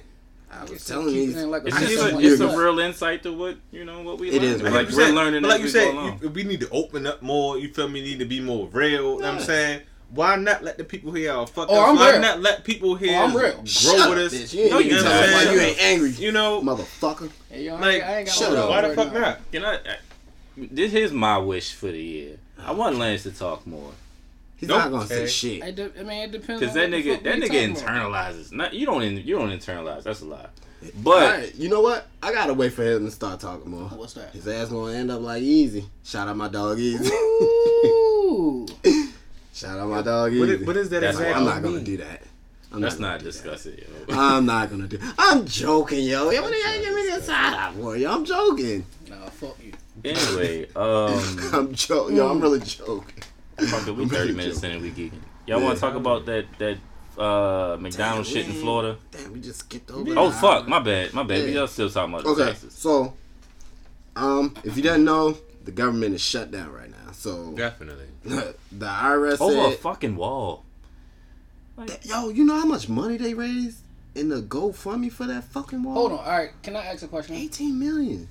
I 0.61 0.63
was 0.65 0.85
telling 0.85 1.07
you, 1.07 1.13
these. 1.27 1.35
it 1.35 1.41
in 1.43 1.51
like 1.51 1.63
a 1.63 1.67
It's 1.67 1.75
I 1.75 1.79
just 1.81 1.93
said 1.93 1.99
a, 1.99 2.09
someone 2.09 2.25
it's 2.25 2.41
a 2.41 2.57
real 2.57 2.79
insight 2.79 3.23
to 3.23 3.33
what 3.33 3.57
you 3.71 3.85
know 3.85 4.01
what 4.03 4.19
we. 4.19 4.29
It 4.29 4.41
learn. 4.41 4.51
is, 4.51 4.61
like 4.61 4.73
right. 4.73 4.91
we're 4.91 5.11
learning 5.11 5.41
but 5.41 5.49
like 5.49 5.61
as 5.61 5.73
you 5.73 5.79
we 5.79 5.85
said, 5.85 5.91
go 5.93 5.99
along. 5.99 6.19
you, 6.21 6.29
we 6.29 6.43
need 6.43 6.59
to 6.61 6.69
open 6.69 7.07
up 7.07 7.21
more. 7.21 7.57
You 7.57 7.73
feel 7.73 7.87
me? 7.89 8.01
Need 8.01 8.19
to 8.19 8.25
be 8.25 8.39
more 8.39 8.67
real. 8.67 8.91
You 8.91 9.01
know 9.01 9.13
what 9.15 9.25
I'm 9.25 9.39
saying. 9.41 9.81
Why 10.09 10.35
not 10.35 10.63
let 10.63 10.77
the 10.77 10.83
people 10.83 11.11
hear 11.11 11.31
our 11.33 11.47
fuck 11.47 11.69
Oh, 11.71 11.79
ups? 11.81 11.89
I'm 11.89 11.95
Why 11.95 12.11
real. 12.11 12.21
not 12.21 12.39
let 12.39 12.63
people 12.63 12.91
oh, 12.91 12.95
hear 12.95 13.17
Oh, 13.19 13.23
I'm 13.23 13.35
real. 13.35 13.53
grow 13.53 13.65
Shut 13.65 14.09
with 14.11 14.19
up, 14.19 14.25
us? 14.25 14.33
bitch. 14.33 14.53
You 14.53 14.61
ain't 14.61 14.71
No, 14.71 14.77
you 14.79 14.89
tell 14.91 15.03
not. 15.05 15.33
why 15.33 15.51
you 15.53 15.59
ain't 15.59 15.81
angry, 15.81 16.09
You 16.11 16.31
know, 16.31 16.61
motherfucker. 16.61 17.31
Hey, 17.49 17.63
yo, 17.65 17.75
I, 17.75 17.79
Like, 17.79 17.93
ain't, 17.95 18.03
I 18.03 18.17
ain't 18.17 18.27
got 18.27 18.35
shut 18.35 18.53
up. 18.55 18.69
why 18.69 18.81
the 18.87 18.93
fuck 18.95 19.11
not? 19.13 19.51
Can 19.51 19.65
I? 19.65 19.73
I- 19.75 19.79
This 20.55 20.93
is 20.93 21.11
my 21.11 21.39
wish 21.39 21.73
for 21.73 21.87
the 21.87 21.99
year. 21.99 22.37
I 22.59 22.73
want 22.73 22.97
Lance 22.97 23.23
to 23.23 23.31
talk 23.31 23.65
more 23.65 23.91
He's 24.63 24.69
Nope. 24.69 24.77
not 24.79 24.91
gonna 24.91 25.07
say 25.07 25.27
shit. 25.27 25.61
I, 25.63 25.71
de- 25.71 25.91
I 25.99 26.03
mean, 26.03 26.21
it 26.23 26.31
depends. 26.31 26.61
because 26.61 26.73
that 26.75 26.89
nigga 26.89 27.21
that 27.23 27.35
nigga 27.39 27.73
talking 27.75 27.75
about. 27.75 28.33
internalizes. 28.33 28.51
Not 28.53 28.73
you 28.73 28.85
don't 28.85 29.01
in, 29.01 29.17
you 29.17 29.37
don't 29.37 29.49
internalize. 29.49 30.03
That's 30.03 30.21
a 30.21 30.25
lie. 30.25 30.45
But 31.03 31.21
right, 31.39 31.55
you 31.55 31.67
know 31.69 31.81
what? 31.81 32.07
I 32.21 32.31
gotta 32.31 32.53
wait 32.53 32.71
for 32.73 32.83
him 32.83 33.05
to 33.05 33.11
start 33.11 33.39
talking 33.41 33.69
more. 33.71 33.89
What's 33.89 34.13
that? 34.13 34.31
His 34.31 34.47
ass 34.47 34.69
gonna 34.69 34.93
end 34.93 35.11
up 35.11 35.21
like 35.21 35.41
Easy. 35.41 35.85
Shout 36.03 36.27
out 36.29 36.37
my 36.37 36.47
dog 36.47 36.79
Easy. 36.79 37.09
Ooh, 37.13 37.85
Ooh. 38.25 38.67
Shout 39.53 39.77
out 39.79 39.89
my 39.89 40.01
dog. 40.01 40.31
Easy. 40.33 40.53
is, 40.53 40.65
what 40.67 40.77
is 40.77 40.89
that 40.89 41.01
That's 41.01 41.17
exactly? 41.17 41.41
I'm 41.41 41.45
not 41.45 41.61
gonna 41.61 41.75
mean? 41.75 41.83
do 41.85 41.97
that. 41.97 42.21
I'm 42.71 42.81
Let's 42.81 42.95
gonna 42.95 43.07
not 43.09 43.19
do 43.19 43.25
discuss 43.25 43.65
it. 43.67 43.79
Yo. 43.87 44.05
that. 44.07 44.17
I'm 44.17 44.45
not 44.45 44.69
gonna 44.71 44.87
do. 44.87 44.97
I'm 45.19 45.45
joking, 45.45 46.03
yo. 46.05 46.31
Yo, 46.31 46.41
what 46.41 46.51
do 46.51 46.57
you 46.57 46.81
give 46.83 46.95
me 46.95 47.01
this 47.03 47.25
side 47.25 47.53
eye 47.53 47.71
for? 47.79 47.95
Yo, 47.95 48.11
I'm 48.11 48.25
joking. 48.25 48.85
Nah, 49.09 49.25
fuck 49.29 49.57
you. 49.63 49.73
Anyway, 50.03 50.67
um, 50.75 51.39
I'm 51.53 51.73
joking. 51.73 52.15
Yo, 52.17 52.29
I'm 52.29 52.41
really 52.41 52.59
joking. 52.61 53.23
Fuck 53.57 53.87
it, 53.87 53.91
we 53.91 54.03
I'm 54.03 54.09
30 54.09 54.33
minutes 54.33 54.63
in 54.63 54.71
and 54.71 54.81
we 54.81 54.91
geeking. 54.91 55.19
Y'all 55.47 55.61
want 55.61 55.75
to 55.75 55.81
talk 55.81 55.95
about 55.95 56.25
that 56.25 56.45
that 56.59 56.77
uh 57.17 57.77
McDonald's 57.79 58.29
shit 58.29 58.47
in 58.47 58.53
Florida? 58.53 58.97
Damn, 59.11 59.33
we 59.33 59.39
just 59.41 59.59
skipped 59.59 59.91
over. 59.91 60.13
Oh 60.17 60.29
that. 60.29 60.41
fuck, 60.41 60.67
my 60.67 60.79
bad, 60.79 61.13
my 61.13 61.23
bad. 61.23 61.43
We 61.45 61.53
Yeah. 61.53 61.61
all 61.61 61.67
still 61.67 61.89
talking 61.89 62.13
about 62.13 62.23
the 62.25 62.29
Okay, 62.31 62.45
taxes. 62.51 62.73
so, 62.73 63.13
um, 64.15 64.55
if 64.63 64.75
you 64.77 64.83
didn't 64.83 65.05
know, 65.05 65.37
the 65.63 65.71
government 65.71 66.15
is 66.15 66.21
shut 66.21 66.51
down 66.51 66.71
right 66.71 66.89
now. 66.89 67.11
So 67.11 67.53
Definitely. 67.53 68.07
the 68.23 68.55
IRS 68.81 69.39
Over 69.41 69.73
a 69.73 69.77
fucking 69.77 70.15
wall. 70.15 70.63
"Yo, 72.03 72.29
you 72.29 72.43
know 72.43 72.59
how 72.59 72.65
much 72.65 72.87
money 72.89 73.17
they 73.17 73.33
raised 73.33 73.79
in 74.15 74.29
the 74.29 74.41
GoFundMe 74.41 75.11
for 75.11 75.25
that 75.25 75.43
fucking 75.45 75.81
wall? 75.83 75.93
Hold 75.95 76.11
on. 76.13 76.19
All 76.19 76.25
right. 76.25 76.51
Can 76.61 76.75
I 76.75 76.85
ask 76.85 77.03
a 77.03 77.07
question? 77.07 77.35
eighteen 77.35 77.79
million. 77.79 78.29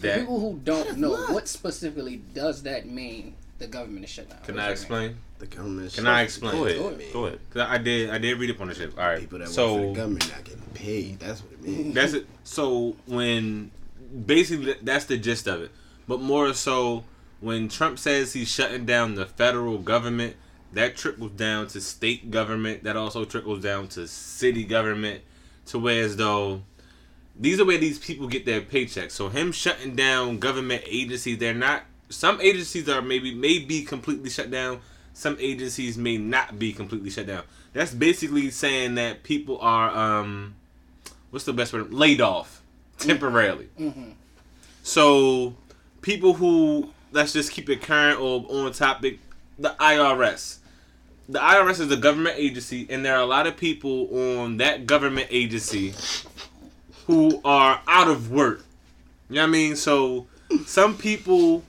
For 0.00 0.18
people 0.18 0.40
who 0.40 0.60
don't 0.64 0.98
know, 0.98 1.10
what? 1.12 1.30
what 1.32 1.48
specifically 1.48 2.16
does 2.34 2.62
that 2.64 2.86
mean? 2.86 3.34
The 3.58 3.66
government 3.66 4.04
is 4.04 4.10
shut 4.10 4.28
down. 4.28 4.38
can 4.44 4.58
I 4.58 4.68
does 4.68 4.80
mean? 4.90 4.98
explain? 5.00 5.16
The 5.38 5.46
government. 5.46 5.80
Can 5.80 5.88
shut 5.90 5.96
down. 5.96 6.04
Can 6.04 6.14
I 6.14 6.22
explain? 6.22 6.52
Go 6.52 6.58
Go 6.58 6.66
ahead, 6.66 7.00
ahead. 7.00 7.12
go 7.12 7.24
ahead. 7.26 7.40
Cause 7.50 7.62
I 7.68 7.78
did 7.78 8.10
I 8.10 8.18
did 8.18 8.38
read 8.38 8.50
up 8.50 8.60
on 8.60 8.68
the 8.68 8.74
shit. 8.74 8.98
All 8.98 9.04
right. 9.04 9.20
People 9.20 9.38
that 9.38 9.44
work 9.44 9.48
for 9.48 9.54
so 9.54 9.76
the 9.88 9.92
government 9.94 10.30
not 10.32 10.44
getting 10.44 10.62
paid. 10.74 11.20
That's 11.20 11.42
what 11.42 11.52
it 11.52 11.62
means. 11.62 11.94
That's 11.96 12.12
it. 12.12 12.26
So 12.44 12.96
when 13.06 13.70
basically 14.24 14.74
that's 14.82 15.06
the 15.06 15.16
gist 15.16 15.46
of 15.46 15.62
it. 15.62 15.70
But 16.08 16.20
more 16.20 16.52
so 16.54 17.04
when 17.40 17.68
Trump 17.68 17.98
says 17.98 18.32
he's 18.32 18.48
shutting 18.50 18.84
down 18.86 19.14
the 19.14 19.26
federal 19.26 19.78
government, 19.78 20.36
that 20.72 20.96
trickles 20.96 21.32
down 21.32 21.66
to 21.68 21.80
state 21.80 22.30
government. 22.30 22.84
That 22.84 22.96
also 22.96 23.24
trickles 23.24 23.62
down 23.62 23.88
to 23.88 24.06
city 24.06 24.64
government. 24.64 25.22
To 25.66 25.78
where 25.80 26.04
as 26.04 26.16
though 26.16 26.62
these 27.38 27.58
are 27.60 27.64
where 27.64 27.78
these 27.78 27.98
people 27.98 28.28
get 28.28 28.46
their 28.46 28.60
paychecks. 28.60 29.10
So 29.12 29.28
him 29.28 29.50
shutting 29.52 29.96
down 29.96 30.38
government 30.38 30.82
agencies, 30.86 31.38
they're 31.38 31.54
not. 31.54 31.82
Some 32.08 32.40
agencies 32.40 32.88
are 32.88 33.02
maybe 33.02 33.34
may 33.34 33.58
be 33.58 33.82
completely 33.82 34.30
shut 34.30 34.50
down. 34.50 34.80
Some 35.12 35.36
agencies 35.40 35.96
may 35.96 36.18
not 36.18 36.58
be 36.58 36.72
completely 36.72 37.10
shut 37.10 37.26
down. 37.26 37.42
That's 37.72 37.92
basically 37.94 38.50
saying 38.50 38.94
that 38.96 39.22
people 39.22 39.58
are 39.60 39.90
um, 39.90 40.54
what's 41.30 41.44
the 41.44 41.52
best 41.52 41.72
word? 41.72 41.92
Laid 41.92 42.20
off 42.20 42.62
temporarily. 42.98 43.68
So 44.82 45.54
people 46.00 46.34
who 46.34 46.90
let's 47.12 47.32
just 47.32 47.50
keep 47.50 47.68
it 47.68 47.82
current 47.82 48.20
or 48.20 48.46
on 48.48 48.72
topic, 48.72 49.18
the 49.58 49.74
IRS. 49.80 50.58
The 51.28 51.40
IRS 51.40 51.80
is 51.80 51.90
a 51.90 51.96
government 51.96 52.36
agency, 52.38 52.86
and 52.88 53.04
there 53.04 53.16
are 53.16 53.22
a 53.22 53.26
lot 53.26 53.48
of 53.48 53.56
people 53.56 54.08
on 54.16 54.58
that 54.58 54.86
government 54.86 55.26
agency 55.30 55.92
who 57.06 57.40
are 57.44 57.80
out 57.88 58.06
of 58.08 58.30
work. 58.30 58.64
You 59.28 59.36
know 59.36 59.42
what 59.42 59.48
I 59.48 59.50
mean? 59.50 59.76
So 59.76 60.28
some 60.66 60.96
people 60.96 61.64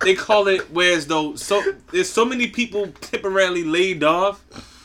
they 0.00 0.14
call 0.14 0.48
it 0.48 0.70
whereas 0.70 1.06
though 1.06 1.34
so 1.36 1.62
there's 1.92 2.10
so 2.10 2.24
many 2.24 2.48
people 2.48 2.88
temporarily 3.00 3.62
laid 3.62 4.02
off 4.02 4.44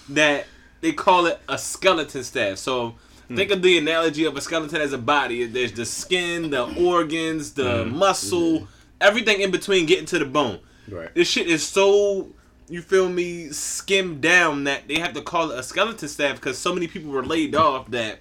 that 0.10 0.46
they 0.82 0.92
call 0.92 1.26
it 1.26 1.40
a 1.50 1.58
skeleton 1.58 2.24
staff. 2.24 2.58
So 2.58 2.96
hmm. 3.28 3.36
think 3.36 3.52
of 3.52 3.62
the 3.62 3.78
analogy 3.78 4.26
of 4.26 4.36
a 4.36 4.42
skeleton 4.42 4.82
as 4.82 4.94
a 4.94 4.98
body. 4.98 5.46
There's 5.46 5.74
the 5.74 5.86
skin, 5.86 6.50
the 6.50 6.64
organs, 6.84 7.54
the 7.54 7.84
hmm. 7.84 7.98
muscle, 7.98 8.68
everything 9.02 9.42
in 9.42 9.52
between 9.52 9.86
getting 9.86 10.06
to 10.08 10.20
the 10.20 10.26
bone. 10.26 10.60
Right. 10.88 11.14
This 11.14 11.28
shit 11.28 11.48
is 11.48 11.68
so 11.68 12.30
you 12.70 12.82
feel 12.82 13.10
me 13.10 13.50
skimmed 13.50 14.22
down 14.22 14.66
that 14.66 14.88
they 14.88 15.00
have 15.00 15.14
to 15.14 15.22
call 15.22 15.52
it 15.52 15.60
a 15.60 15.64
skeleton 15.64 16.08
staff 16.08 16.36
because 16.36 16.58
so 16.58 16.74
many 16.74 16.88
people 16.88 17.12
were 17.12 17.26
laid 17.26 17.56
off 17.56 17.90
that 17.92 18.20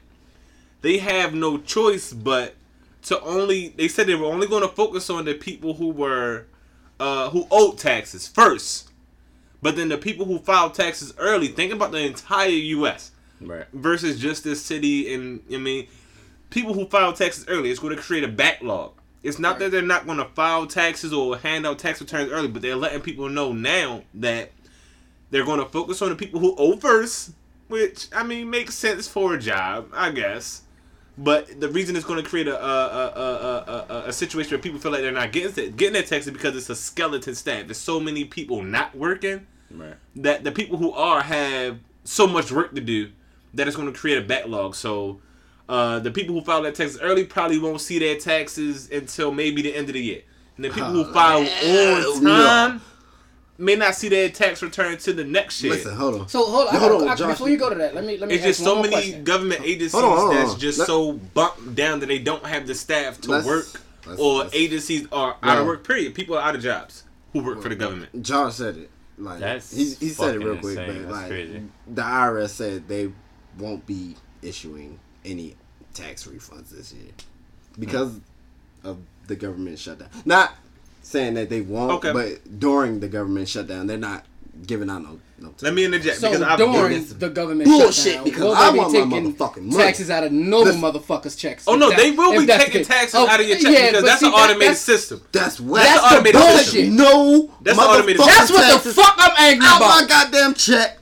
they 0.83 0.98
have 0.98 1.35
no 1.35 1.59
choice 1.59 2.12
but 2.12 2.55
to 3.07 3.21
only 3.23 3.69
they 3.69 3.88
said 3.88 4.07
they 4.07 4.14
were 4.14 4.27
only 4.27 4.47
going 4.47 4.62
to 4.62 4.69
focus 4.69 5.11
on 5.11 5.25
the 5.25 5.35
people 5.35 5.75
who 5.75 5.88
were 5.90 6.47
uh 7.01 7.31
who 7.31 7.47
owed 7.51 7.79
taxes 7.79 8.27
first. 8.29 8.90
But 9.62 9.77
then 9.77 9.88
the 9.88 9.99
people 9.99 10.27
who 10.27 10.38
filed 10.38 10.75
taxes 10.75 11.14
early 11.19 11.49
think 11.49 11.73
about 11.73 11.90
the 11.92 11.99
entire 11.99 12.51
us 12.51 13.11
Right. 13.40 13.66
versus 13.73 14.19
just 14.19 14.45
this 14.45 14.62
city 14.62 15.12
and 15.14 15.42
i 15.53 15.57
mean? 15.57 15.88
People 16.51 16.73
who 16.75 16.87
file 16.87 17.12
taxes 17.12 17.45
early 17.49 17.71
it's 17.71 17.81
going 17.81 17.95
to 17.97 18.01
create 18.01 18.25
a 18.25 18.29
backlog. 18.29 18.92
It's 19.23 19.38
not 19.38 19.59
that 19.59 19.73
they're 19.73 19.83
not 19.83 20.07
going 20.07 20.19
to 20.19 20.25
file 20.25 20.66
taxes 20.66 21.12
or 21.12 21.37
hand 21.37 21.66
out 21.66 21.79
tax 21.79 22.01
returns 22.01 22.31
early 22.31 22.49
but 22.49 22.62
they're 22.62 22.77
letting 22.77 23.01
people 23.01 23.29
know 23.29 23.53
now 23.53 24.03
that 24.14 24.53
they're 25.31 25.45
going 25.45 25.59
to 25.61 25.66
focus 25.69 26.01
on 26.03 26.09
the 26.11 26.16
people 26.16 26.40
who 26.40 26.55
owe 26.57 26.77
first 26.77 27.33
which 27.69 28.07
i 28.14 28.23
mean 28.23 28.49
makes 28.49 28.75
sense 28.75 29.09
for 29.09 29.35
a 29.35 29.38
job 29.38 29.88
i 29.92 30.11
guess 30.11 30.62
but 31.18 31.61
the 31.61 31.68
reason 31.68 31.96
it's 31.96 32.05
going 32.05 32.22
to 32.22 32.29
create 32.29 32.48
a 32.48 32.57
a, 32.62 32.76
a, 32.76 33.87
a, 33.90 33.94
a, 33.94 34.02
a 34.09 34.12
situation 34.12 34.50
where 34.50 34.59
people 34.61 34.79
feel 34.79 34.92
like 34.92 35.00
they're 35.00 35.12
not 35.12 35.33
getting 35.33 35.74
getting 35.76 35.94
their 35.94 36.02
taxes 36.02 36.33
because 36.33 36.57
it's 36.57 36.70
a 36.70 36.76
skeleton 36.76 37.35
staff. 37.35 37.66
There's 37.66 37.79
so 37.79 37.98
many 38.00 38.24
people 38.24 38.62
not 38.62 38.94
working 38.94 39.46
Right. 39.70 39.94
that 40.16 40.44
the 40.44 40.52
people 40.52 40.79
who 40.79 40.92
are 40.92 41.22
have 41.22 41.79
so 42.05 42.26
much 42.29 42.52
work 42.52 42.74
to 42.76 42.81
do 42.81 43.11
that 43.55 43.66
it's 43.66 43.76
going 43.76 43.92
to 43.92 43.98
create 43.98 44.18
a 44.18 44.20
backlog. 44.26 44.74
So 44.76 45.20
uh, 45.68 45.98
the 45.98 46.11
people 46.12 46.35
who 46.37 46.40
file 46.42 46.62
their 46.62 46.70
taxes 46.72 47.00
early 47.00 47.24
probably 47.24 47.59
won't 47.59 47.81
see 47.81 47.98
their 47.98 48.16
taxes 48.16 48.88
until 48.90 49.33
maybe 49.33 49.62
the 49.62 49.74
end 49.74 49.88
of 49.88 49.94
the 49.94 50.02
year, 50.02 50.22
and 50.57 50.64
the 50.64 50.68
people 50.70 50.90
who 50.90 51.12
file 51.12 51.38
on 51.40 52.22
no. 52.22 52.81
Time 53.57 53.64
may 53.64 53.77
not 53.77 53.95
see 53.95 54.09
their 54.09 54.29
tax 54.29 54.62
return 54.62 54.97
to 54.99 55.12
the 55.12 55.25
next 55.25 55.62
year. 55.62 55.73
Listen, 55.75 55.95
hold 55.97 56.21
on. 56.23 56.29
So 56.29 56.45
hold 56.45 56.69
on. 56.69 56.77
I 56.77 56.79
Hold 56.79 57.03
on, 57.03 57.09
I- 57.09 57.14
Josh. 57.14 57.31
before 57.33 57.49
you 57.49 57.57
go 57.57 57.69
to 57.71 57.75
that, 57.77 57.95
let 57.95 58.05
me 58.05 58.16
let 58.19 58.29
me. 58.29 58.35
It's 58.35 58.42
ask 58.45 58.49
just 58.59 58.64
so 58.64 58.75
more 58.75 58.85
many 58.85 58.95
question. 58.97 59.25
government 59.25 59.61
agencies 59.62 59.92
Hold 59.92 60.05
on, 60.05 60.19
hold 60.19 60.33
that's 60.37 60.55
just 60.55 60.79
Let- 60.81 60.87
so 60.87 61.12
bumped 61.12 61.75
down 61.75 62.01
that 62.01 62.07
they 62.07 62.19
don't 62.19 62.45
have 62.47 62.66
the 62.66 62.75
staff 62.75 63.21
to 63.23 63.31
Let's- 63.31 63.47
work, 63.47 63.66
let's- 64.07 64.21
or 64.21 64.38
let's- 64.40 64.55
agencies 64.55 65.07
are 65.12 65.37
out 65.42 65.59
of 65.59 65.66
work. 65.66 65.87
Period. 65.87 66.14
People 66.14 66.37
are 66.37 66.42
out 66.42 66.55
of 66.55 66.62
jobs 66.62 67.05
who 67.33 67.42
work 67.42 67.62
for 67.62 67.69
the 67.69 67.75
government. 67.77 68.23
John 68.23 68.51
said 68.53 68.77
it. 68.77 68.90
Like 69.19 69.40
That's 69.40 69.75
he, 69.75 69.95
he 69.95 70.09
said 70.11 70.35
it 70.35 70.38
real 70.40 70.59
quick, 70.59 70.79
insane. 70.79 71.05
but 71.05 71.12
like 71.12 71.29
crazy. 71.29 71.62
the 71.87 72.03
IRS 72.03 72.51
said 72.53 72.87
they 72.87 73.11
won't 73.59 73.87
be 73.87 74.14
issuing 74.42 74.99
any 75.25 75.57
tax 75.95 76.27
refunds 76.27 76.69
this 76.69 76.92
year 76.92 77.12
because 77.79 78.21
of 78.85 78.99
the 79.27 79.35
government 79.35 79.79
shutdown. 79.79 80.09
Not 80.27 80.55
saying 81.07 81.35
that 81.35 81.49
they 81.49 81.61
won't, 81.61 81.92
Okay. 81.92 82.12
but 82.12 82.59
during 82.59 83.01
the 83.01 83.09
government 83.09 83.49
shutdown, 83.49 83.87
they're 83.87 83.97
not 83.97 84.25
giving 84.66 84.88
out 84.90 85.03
no 85.03 85.21
no. 85.38 85.53
Let 85.61 85.75
me 85.75 85.85
interject 85.85 86.16
So 86.16 86.31
because 86.31 86.40
I've 86.42 86.59
during 86.59 86.88
this 87.03 87.12
the 87.12 87.29
government 87.29 87.69
bullshit 87.69 87.92
shutdown, 88.14 88.25
because 88.25 88.40
will 88.42 88.55
I 88.55 88.66
they 88.69 88.73
be 88.73 88.79
want 88.79 88.92
my 88.92 89.01
taking 89.01 89.35
motherfucking 89.35 89.62
money. 89.64 89.85
taxes 89.85 90.09
out 90.11 90.25
of 90.25 90.33
normal 90.33 90.64
Listen. 90.64 90.81
motherfuckers' 90.81 91.37
checks? 91.38 91.64
Oh 91.66 91.77
no, 91.77 91.90
that- 91.90 91.99
they 91.99 92.11
will 92.12 92.40
be 92.40 92.47
taking 92.47 92.83
taxes 92.85 93.14
Oh, 93.14 93.29
out 93.29 93.38
of 93.38 93.47
your 93.47 93.59
check 93.59 93.71
yeah, 93.73 93.87
because 93.90 94.05
that's 94.05 94.21
see, 94.21 94.27
an 94.27 94.33
that- 94.33 94.38
automated 94.38 94.61
that's- 94.62 94.81
system. 94.81 95.21
That's 95.33 95.61
what. 95.61 95.83
That's 95.83 96.01
That's 96.01 96.09
the 96.09 96.14
automated 96.16 96.40
bullshit. 96.40 96.64
system. 96.66 96.97
No, 96.97 97.51
That's 97.61 97.77
the 97.77 97.83
automated 97.85 98.21
motherfucking 98.23 98.27
That's 98.27 98.51
what 98.51 98.83
the 98.85 98.92
fuck 98.95 99.14
I'm 99.19 99.33
angry 99.38 99.66
out 99.69 99.81
my 99.81 100.07
goddamn 100.09 100.55
check 100.55 100.99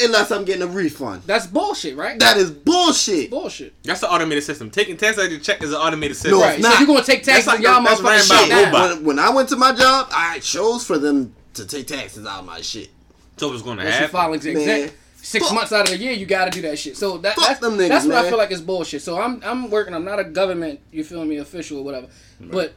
unless 0.00 0.30
I'm 0.30 0.44
getting 0.44 0.62
a 0.62 0.66
refund. 0.66 1.22
That's 1.26 1.46
bullshit, 1.46 1.96
right? 1.96 2.18
That 2.18 2.36
is 2.36 2.50
bullshit. 2.50 3.30
bullshit. 3.30 3.74
That's 3.82 4.00
the 4.00 4.10
automated 4.10 4.44
system. 4.44 4.70
Taking 4.70 4.96
tax 4.96 5.18
out 5.18 5.26
of 5.26 5.30
your 5.30 5.40
check 5.40 5.62
is 5.62 5.70
an 5.70 5.76
automated 5.76 6.16
system. 6.16 6.32
No, 6.38 6.40
Right. 6.40 6.58
it's 6.58 6.66
So 6.68 6.78
you're 6.78 6.86
gonna 6.86 7.04
take 7.04 7.22
taxes 7.24 7.44
That's 7.44 7.56
and 7.58 7.64
like- 7.64 7.74
y'all 7.74 7.82
that's 7.84 8.00
ran 8.00 8.18
motherfuckers 8.20 8.28
by 8.28 8.36
shut 8.36 8.46
a 8.46 8.48
down. 8.50 8.64
robot. 8.72 8.96
When, 8.96 9.04
when 9.04 9.18
I 9.18 9.30
went 9.30 9.48
to 9.50 9.56
my 9.56 9.72
job, 9.72 10.08
I 10.12 10.38
chose 10.40 10.84
for 10.84 10.98
them 10.98 11.34
to 11.54 11.66
take 11.66 11.86
taxes 11.86 12.26
out 12.26 12.40
of 12.40 12.46
my 12.46 12.60
shit. 12.60 12.88
So 13.36 13.48
what's 13.48 13.62
going 13.62 13.78
to 13.78 13.84
Once 13.84 13.94
you 13.96 14.00
happen? 14.00 14.12
file 14.12 14.32
exact 14.34 14.56
Man. 14.58 14.90
six 15.20 15.46
Fuck. 15.46 15.54
months 15.54 15.72
out 15.72 15.88
of 15.88 15.96
the 15.96 16.02
year, 16.02 16.12
you 16.12 16.26
got 16.26 16.44
to 16.46 16.50
do 16.50 16.62
that 16.68 16.78
shit. 16.78 16.96
So 16.96 17.18
that, 17.18 17.34
Fuck 17.34 17.46
that's 17.46 17.60
them 17.60 17.74
niggas, 17.76 17.88
that's 17.88 18.06
what 18.06 18.14
I 18.16 18.28
feel 18.28 18.38
like 18.38 18.50
is 18.50 18.60
bullshit. 18.60 19.02
So 19.02 19.20
I'm 19.20 19.40
I'm 19.44 19.70
working. 19.70 19.94
I'm 19.94 20.04
not 20.04 20.18
a 20.18 20.24
government. 20.24 20.80
You 20.90 21.04
feel 21.04 21.24
me? 21.24 21.36
Official 21.38 21.78
or 21.78 21.84
whatever. 21.84 22.06
But 22.40 22.72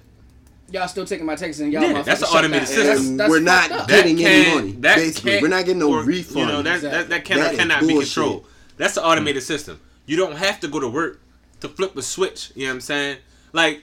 y'all 0.71 0.87
still 0.87 1.05
taking 1.05 1.25
my 1.25 1.35
taxes 1.35 1.61
and 1.61 1.71
y'all 1.73 1.83
Yeah, 1.83 1.93
motherfuckers 1.93 2.05
that's 2.05 2.21
an 2.21 2.27
automated 2.37 2.67
down. 2.67 2.67
system. 2.67 2.85
That's- 2.85 3.17
that's 3.17 3.29
we're 3.29 3.39
not 3.39 3.69
fucked 3.69 3.81
up. 3.81 3.87
getting 3.87 4.25
any 4.25 4.43
can- 4.45 4.55
money. 4.55 4.71
that 4.79 4.95
Basically, 4.97 5.31
can't- 5.31 5.41
we're 5.43 5.47
not 5.49 5.65
getting 5.65 5.79
no 5.79 5.89
or, 5.91 6.03
refund. 6.03 6.39
You 6.39 6.45
know 6.47 6.61
that 6.61 6.81
that, 6.81 7.09
that 7.09 7.25
can 7.25 7.37
or 7.37 7.43
That 7.43 7.53
is 7.53 7.59
cannot 7.59 7.81
be 7.81 7.93
controlled. 7.99 8.45
That's 8.77 8.95
the 8.95 9.03
automated 9.05 9.43
system. 9.43 9.79
You 10.05 10.17
don't 10.17 10.35
have 10.35 10.59
to 10.61 10.67
go 10.67 10.79
to 10.79 10.87
work 10.87 11.21
to 11.61 11.69
flip 11.69 11.95
a 11.97 12.01
switch. 12.01 12.51
You 12.55 12.65
know 12.65 12.71
what 12.71 12.75
I'm 12.75 12.81
saying? 12.81 13.17
Like, 13.53 13.81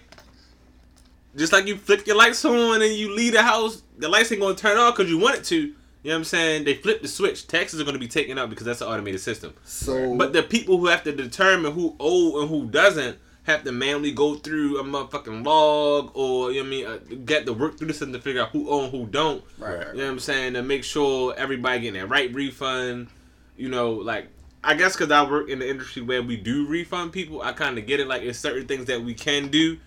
just 1.36 1.52
like 1.52 1.66
you 1.66 1.76
flip 1.76 2.07
your 2.07 2.16
lights 2.16 2.44
on 2.44 2.82
and 2.82 2.92
you 2.94 3.14
leave 3.14 3.32
the 3.32 3.42
house, 3.42 3.82
the 3.98 4.09
lights 4.09 4.30
ain't 4.32 4.40
gonna 4.40 4.54
turn 4.54 4.76
off 4.76 4.96
because 4.96 5.11
you 5.11 5.18
want 5.18 5.36
it 5.36 5.44
to. 5.44 5.57
You 5.57 6.09
know 6.11 6.14
what 6.14 6.18
I'm 6.18 6.24
saying? 6.24 6.64
They 6.64 6.74
flip 6.74 7.00
the 7.00 7.09
switch. 7.09 7.46
Taxes 7.46 7.80
are 7.80 7.84
gonna 7.84 7.98
be 7.98 8.09
taken 8.09 8.36
out 8.38 8.50
because 8.50 8.66
that's 8.66 8.80
an 8.80 8.88
automated 8.88 9.20
system. 9.20 9.54
so, 9.64 10.14
But 10.16 10.32
the 10.32 10.42
people 10.42 10.78
who 10.78 10.86
have 10.88 11.04
to 11.04 11.12
determine 11.12 11.72
who 11.72 11.96
owe 12.00 12.40
and 12.40 12.50
who 12.50 12.66
doesn't 12.66 13.18
have 13.45 13.64
to 13.64 13.72
manually 13.72 14.12
go 14.12 14.36
through 14.36 14.78
a 14.78 14.84
motherfucking 14.84 15.45
log 15.45 16.12
or 16.14 16.53
you 16.53 16.62
know 16.62 16.68
what 16.86 16.97
I 16.97 16.99
mean 17.09 17.16
uh, 17.16 17.24
get 17.24 17.45
to 17.47 17.53
work 17.53 17.76
through 17.76 17.88
the 17.88 17.95
system 17.95 18.12
to 18.12 18.20
figure 18.20 18.43
out 18.43 18.51
who 18.51 18.70
own 18.70 18.90
who 18.90 19.07
don't. 19.07 19.43
Right, 19.59 19.78
right, 19.78 19.86
You 19.88 20.01
know 20.01 20.05
what 20.05 20.12
I'm 20.12 20.18
saying? 20.20 20.55
To 20.55 20.62
make 20.62 20.84
sure 20.84 21.34
everybody 21.36 21.80
getting 21.80 22.01
that 22.01 22.09
right 22.09 22.32
refund. 22.32 23.09
You 23.57 23.68
know, 23.68 23.93
like 23.93 24.28
I 24.64 24.74
guess 24.74 24.95
because 24.95 25.11
I 25.11 25.28
work 25.28 25.49
in 25.49 25.59
the 25.59 25.68
industry 25.68 26.03
where 26.03 26.22
we 26.22 26.36
do 26.36 26.66
refund 26.66 27.12
people, 27.12 27.43
I 27.43 27.53
kind 27.53 27.78
of 27.78 27.86
get 27.86 28.01
it. 28.01 28.07
Like 28.07 28.22
it's 28.22 28.38
certain 28.38 28.66
things 28.66 28.86
that 28.86 29.03
we 29.03 29.14
can 29.14 29.49
do 29.49 29.78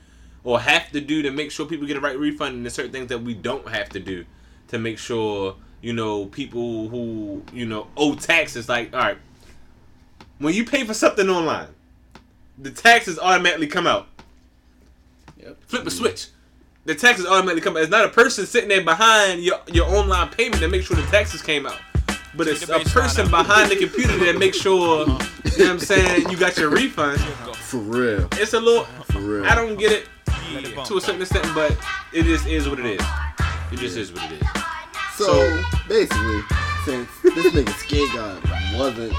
or 0.43 0.60
have 0.60 0.91
to 0.91 1.01
do 1.01 1.24
to 1.24 1.32
make 1.32 1.51
sure 1.51 1.66
people 1.66 1.88
get 1.88 1.97
a 1.97 2.01
right 2.01 2.18
refund, 2.18 2.56
and 2.56 2.66
there's 2.66 2.74
certain 2.74 2.91
things 2.91 3.08
that 3.08 3.22
we 3.22 3.34
don't 3.34 3.68
have 3.70 3.89
to 3.89 3.99
do 3.99 4.26
to 4.68 4.80
make 4.80 4.97
sure 4.97 5.56
you 5.82 5.93
know 5.93 6.26
people 6.26 6.89
who 6.89 7.41
you 7.53 7.66
know 7.66 7.88
owe 7.95 8.16
taxes. 8.16 8.68
Like, 8.68 8.93
all 8.93 8.99
right, 8.99 9.18
when 10.39 10.53
you 10.53 10.66
pay 10.66 10.84
for 10.84 10.93
something 10.93 11.30
online, 11.30 11.70
the 12.58 12.72
taxes 12.72 13.20
automatically 13.20 13.68
come 13.68 13.88
out. 13.88 14.08
Yep. 15.38 15.58
Flip 15.68 15.84
the 15.84 15.89
mm. 15.89 15.93
switch. 15.93 16.28
The 16.86 16.95
taxes 16.95 17.26
automatically 17.26 17.62
come 17.62 17.76
out. 17.76 17.84
It's 17.84 17.91
not 17.91 18.06
a 18.06 18.10
person 18.10 18.45
sitting 18.45 18.70
there 18.70 18.84
behind 18.84 19.43
your 19.43 19.60
your 19.72 19.86
online 19.88 20.30
payment 20.30 20.62
that 20.62 20.70
makes 20.70 20.86
sure 20.86 20.95
the 20.95 21.03
taxes 21.03 21.41
came 21.41 21.66
out. 21.66 21.80
But 22.36 22.47
it's 22.47 22.68
a 22.68 22.80
person 22.80 23.30
behind 23.30 23.72
the 23.72 23.78
computer 23.78 24.18
that 24.26 24.38
makes 24.38 24.58
sure, 24.58 25.03
uh-huh. 25.03 25.26
you 25.45 25.58
know 25.58 25.66
what 25.66 25.72
I'm 25.72 25.80
saying, 25.80 26.30
you 26.30 26.38
got 26.38 26.58
your 26.58 26.70
refund. 26.70 27.20
For 27.56 27.78
real. 27.78 28.28
It's 28.34 28.53
a 28.53 28.60
little, 28.60 28.84
For 29.06 29.20
real. 29.20 29.45
I 29.45 29.56
don't 29.56 29.80
get 29.80 29.91
it 29.91 30.08
to 30.86 30.97
a 30.97 31.01
certain 31.01 31.22
extent, 31.22 31.47
but 31.56 31.78
it 32.14 32.24
just 32.24 32.45
is 32.45 32.68
what 32.68 32.80
it 32.80 32.86
is. 32.86 33.01
It 33.72 33.80
just 33.80 33.97
is 33.97 34.12
what 34.12 34.24
it 34.32 34.41
is. 34.41 34.47
So, 35.16 35.26
So- 35.26 35.64
basically, 35.88 36.41
since 36.84 37.10
this 37.24 37.53
nigga 37.53 37.74
Skid 37.80 38.10
God 38.14 38.43
wasn't 38.78 39.14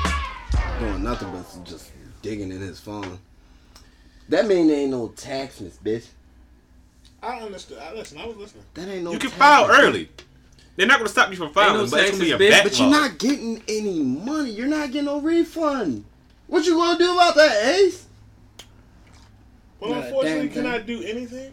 doing 0.79 1.03
nothing 1.03 1.33
but 1.33 1.65
just 1.65 1.91
digging 2.23 2.53
in 2.53 2.61
his 2.61 2.79
phone, 2.79 3.19
that 4.29 4.47
mean 4.47 4.69
there 4.69 4.79
ain't 4.81 4.91
no 4.91 5.09
taxes, 5.09 5.79
bitch. 5.85 6.07
I 7.23 7.41
understood. 7.41 7.79
I 7.79 7.93
listen. 7.95 8.19
I 8.19 8.27
was 8.27 8.37
listening. 8.37 8.65
That 8.75 8.89
ain't 8.89 9.05
no. 9.05 9.13
You 9.13 9.19
can 9.19 9.31
taxes. 9.31 9.39
file 9.39 9.69
early. 9.71 10.09
They're 10.77 10.87
not 10.87 10.99
gonna 10.99 11.09
stop 11.09 11.31
you 11.31 11.37
from 11.37 11.53
filing, 11.53 11.85
no 11.85 11.91
but 11.91 12.01
it's 12.01 12.11
gonna 12.13 12.23
be 12.25 12.33
a 12.33 12.39
bitch. 12.39 12.51
backlog. 12.51 12.71
But 12.73 12.79
you're 12.79 12.91
not 12.91 13.19
getting 13.19 13.63
any 13.69 14.01
money. 14.03 14.51
You're 14.51 14.67
not 14.69 14.91
getting 14.93 15.07
no 15.07 15.21
refund. 15.21 16.05
What 16.49 16.65
you 16.67 16.75
gonna 16.75 16.99
do 16.99 17.13
about 17.15 17.35
that, 17.37 17.75
Ace? 17.77 18.07
Well, 19.81 19.91
Yeah, 19.91 19.97
unfortunately, 20.05 20.49
damn 20.49 20.53
can 20.53 20.63
thing. 20.65 20.73
I 20.73 20.79
do 20.79 21.03
anything? 21.03 21.53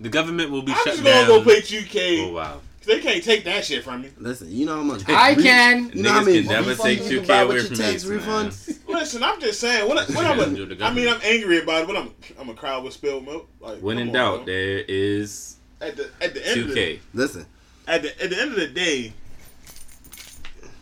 The 0.00 0.08
government 0.08 0.50
will 0.50 0.62
be 0.62 0.72
I'm 0.72 0.78
shut 0.78 0.86
just 0.94 1.04
down. 1.04 1.26
gonna 1.26 1.44
go 1.44 1.50
pay 1.50 1.60
2K. 1.62 2.28
Oh 2.28 2.32
wow. 2.32 2.60
They 2.84 3.00
can't 3.00 3.22
take 3.24 3.42
that 3.44 3.64
shit 3.64 3.82
from 3.82 4.02
me. 4.02 4.10
Listen, 4.18 4.48
you 4.52 4.64
know 4.66 4.76
how 4.76 4.82
much. 4.82 5.02
I 5.08 5.34
re- 5.34 5.42
can. 5.42 5.90
You 5.92 6.02
know 6.04 6.12
how 6.12 6.20
Niggas 6.22 6.26
many 6.26 6.42
can 6.42 6.52
never 6.52 6.74
take 6.76 6.98
you 7.10 7.20
can 7.20 7.24
2K 7.24 7.26
buy 7.28 7.40
away 7.40 7.54
with 7.56 7.66
from 7.68 7.76
your 7.76 7.84
tax 7.90 8.04
Ace, 8.04 8.10
refunds? 8.10 8.75
Listen, 8.96 9.22
I'm 9.22 9.38
just 9.42 9.60
saying. 9.60 9.86
What, 9.86 10.08
what 10.08 10.24
I'm 10.24 10.40
Under 10.40 10.72
a, 10.72 10.86
I 10.86 10.90
mean, 10.90 11.06
I'm 11.06 11.20
angry 11.22 11.58
about 11.62 11.82
it, 11.82 11.86
but 11.86 11.96
I'm 11.98 12.14
I'm 12.40 12.48
a 12.48 12.54
crowd 12.54 12.82
with 12.82 12.94
spilled 12.94 13.26
milk. 13.26 13.46
Like, 13.60 13.78
When 13.80 13.98
in 13.98 14.08
on, 14.08 14.14
doubt, 14.14 14.36
bro. 14.36 14.44
there 14.46 14.78
is 14.88 15.56
at 15.82 15.96
the 15.98 16.10
at 16.22 16.32
the 16.32 16.48
end 16.48 16.60
of 16.62 16.68
the 16.68 16.74
2K. 16.74 16.98
Listen, 17.12 17.46
at 17.86 18.00
the 18.02 18.24
at 18.24 18.30
the 18.30 18.40
end 18.40 18.52
of 18.52 18.56
the 18.56 18.68
day, 18.68 19.12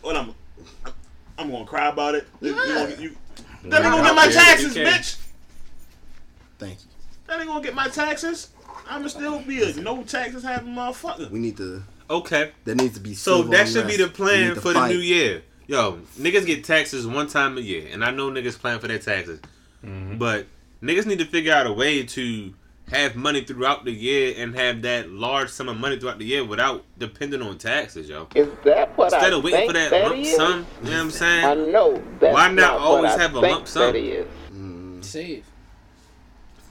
what 0.01 0.15
I'm 0.15 0.33
I'm 1.37 1.51
gonna 1.51 1.65
cry 1.65 1.89
about 1.89 2.15
it. 2.15 2.25
You, 2.39 2.49
you 2.49 2.55
gonna 2.55 2.95
you- 2.95 3.15
that 3.65 3.83
ain't 3.83 3.91
gonna 3.91 4.03
get 4.03 4.15
my 4.15 4.31
taxes, 4.31 4.75
bitch. 4.75 5.17
thank 6.57 6.79
you. 6.79 6.89
That 7.27 7.39
ain't 7.39 7.47
gonna 7.47 7.63
get 7.63 7.75
my 7.75 7.89
taxes. 7.89 8.49
I'ma 8.87 9.07
still 9.07 9.41
be 9.41 9.61
a 9.61 9.73
no 9.75 10.03
taxes 10.03 10.43
having 10.43 10.73
motherfucker. 10.73 11.29
We 11.31 11.39
need 11.39 11.57
to. 11.57 11.83
Okay. 12.09 12.51
There 12.63 12.75
needs 12.75 12.93
to 12.93 13.01
be. 13.01 13.13
So 13.13 13.41
that 13.43 13.67
should 13.67 13.87
be 13.87 13.97
the 13.97 14.07
plan 14.07 14.49
need 14.49 14.55
to 14.55 14.61
for 14.61 14.71
the 14.71 14.87
new 14.87 14.99
year. 14.99 15.41
Yo, 15.67 15.99
niggas 16.19 16.45
get 16.45 16.63
taxes 16.63 17.07
one 17.07 17.27
time 17.27 17.57
a 17.57 17.61
year, 17.61 17.87
and 17.91 18.03
I 18.03 18.11
know 18.11 18.29
niggas 18.29 18.57
plan 18.59 18.79
for 18.79 18.87
their 18.87 18.99
taxes, 18.99 19.39
Mm-hmm. 19.83 20.17
but 20.17 20.47
niggas 20.81 21.05
need 21.05 21.19
to 21.19 21.25
figure 21.25 21.53
out 21.53 21.67
a 21.67 21.71
way 21.73 22.03
to 22.03 22.53
have 22.91 23.15
money 23.15 23.41
throughout 23.43 23.83
the 23.85 23.91
year 23.91 24.33
and 24.37 24.55
have 24.55 24.81
that 24.83 25.09
large 25.11 25.49
sum 25.49 25.69
of 25.69 25.77
money 25.77 25.99
throughout 25.99 26.17
the 26.19 26.25
year 26.25 26.43
without 26.43 26.83
depending 26.99 27.41
on 27.41 27.57
taxes, 27.57 28.07
yo. 28.09 28.27
Is 28.35 28.47
that 28.63 28.95
what 28.97 29.11
Instead 29.13 29.33
I 29.33 29.37
of 29.37 29.43
waiting 29.43 29.59
think 29.59 29.69
for 29.69 29.73
that, 29.73 29.91
that 29.91 30.03
lump 30.09 30.15
is? 30.17 30.35
sum, 30.35 30.65
you 30.83 30.89
know 30.89 30.91
what 30.91 30.99
I'm 31.01 31.11
saying? 31.11 31.45
I 31.45 31.53
saying? 31.55 31.71
know 31.71 32.03
that's 32.19 32.33
Why 32.33 32.47
not 32.47 32.53
not 32.55 32.77
always 32.79 33.11
what 33.11 33.19
I 33.19 33.23
have 33.23 33.33
a 33.35 33.39
lump 33.39 33.67
sum? 33.67 33.93
That 33.93 33.95
is. 33.99 34.27
Save. 35.07 35.45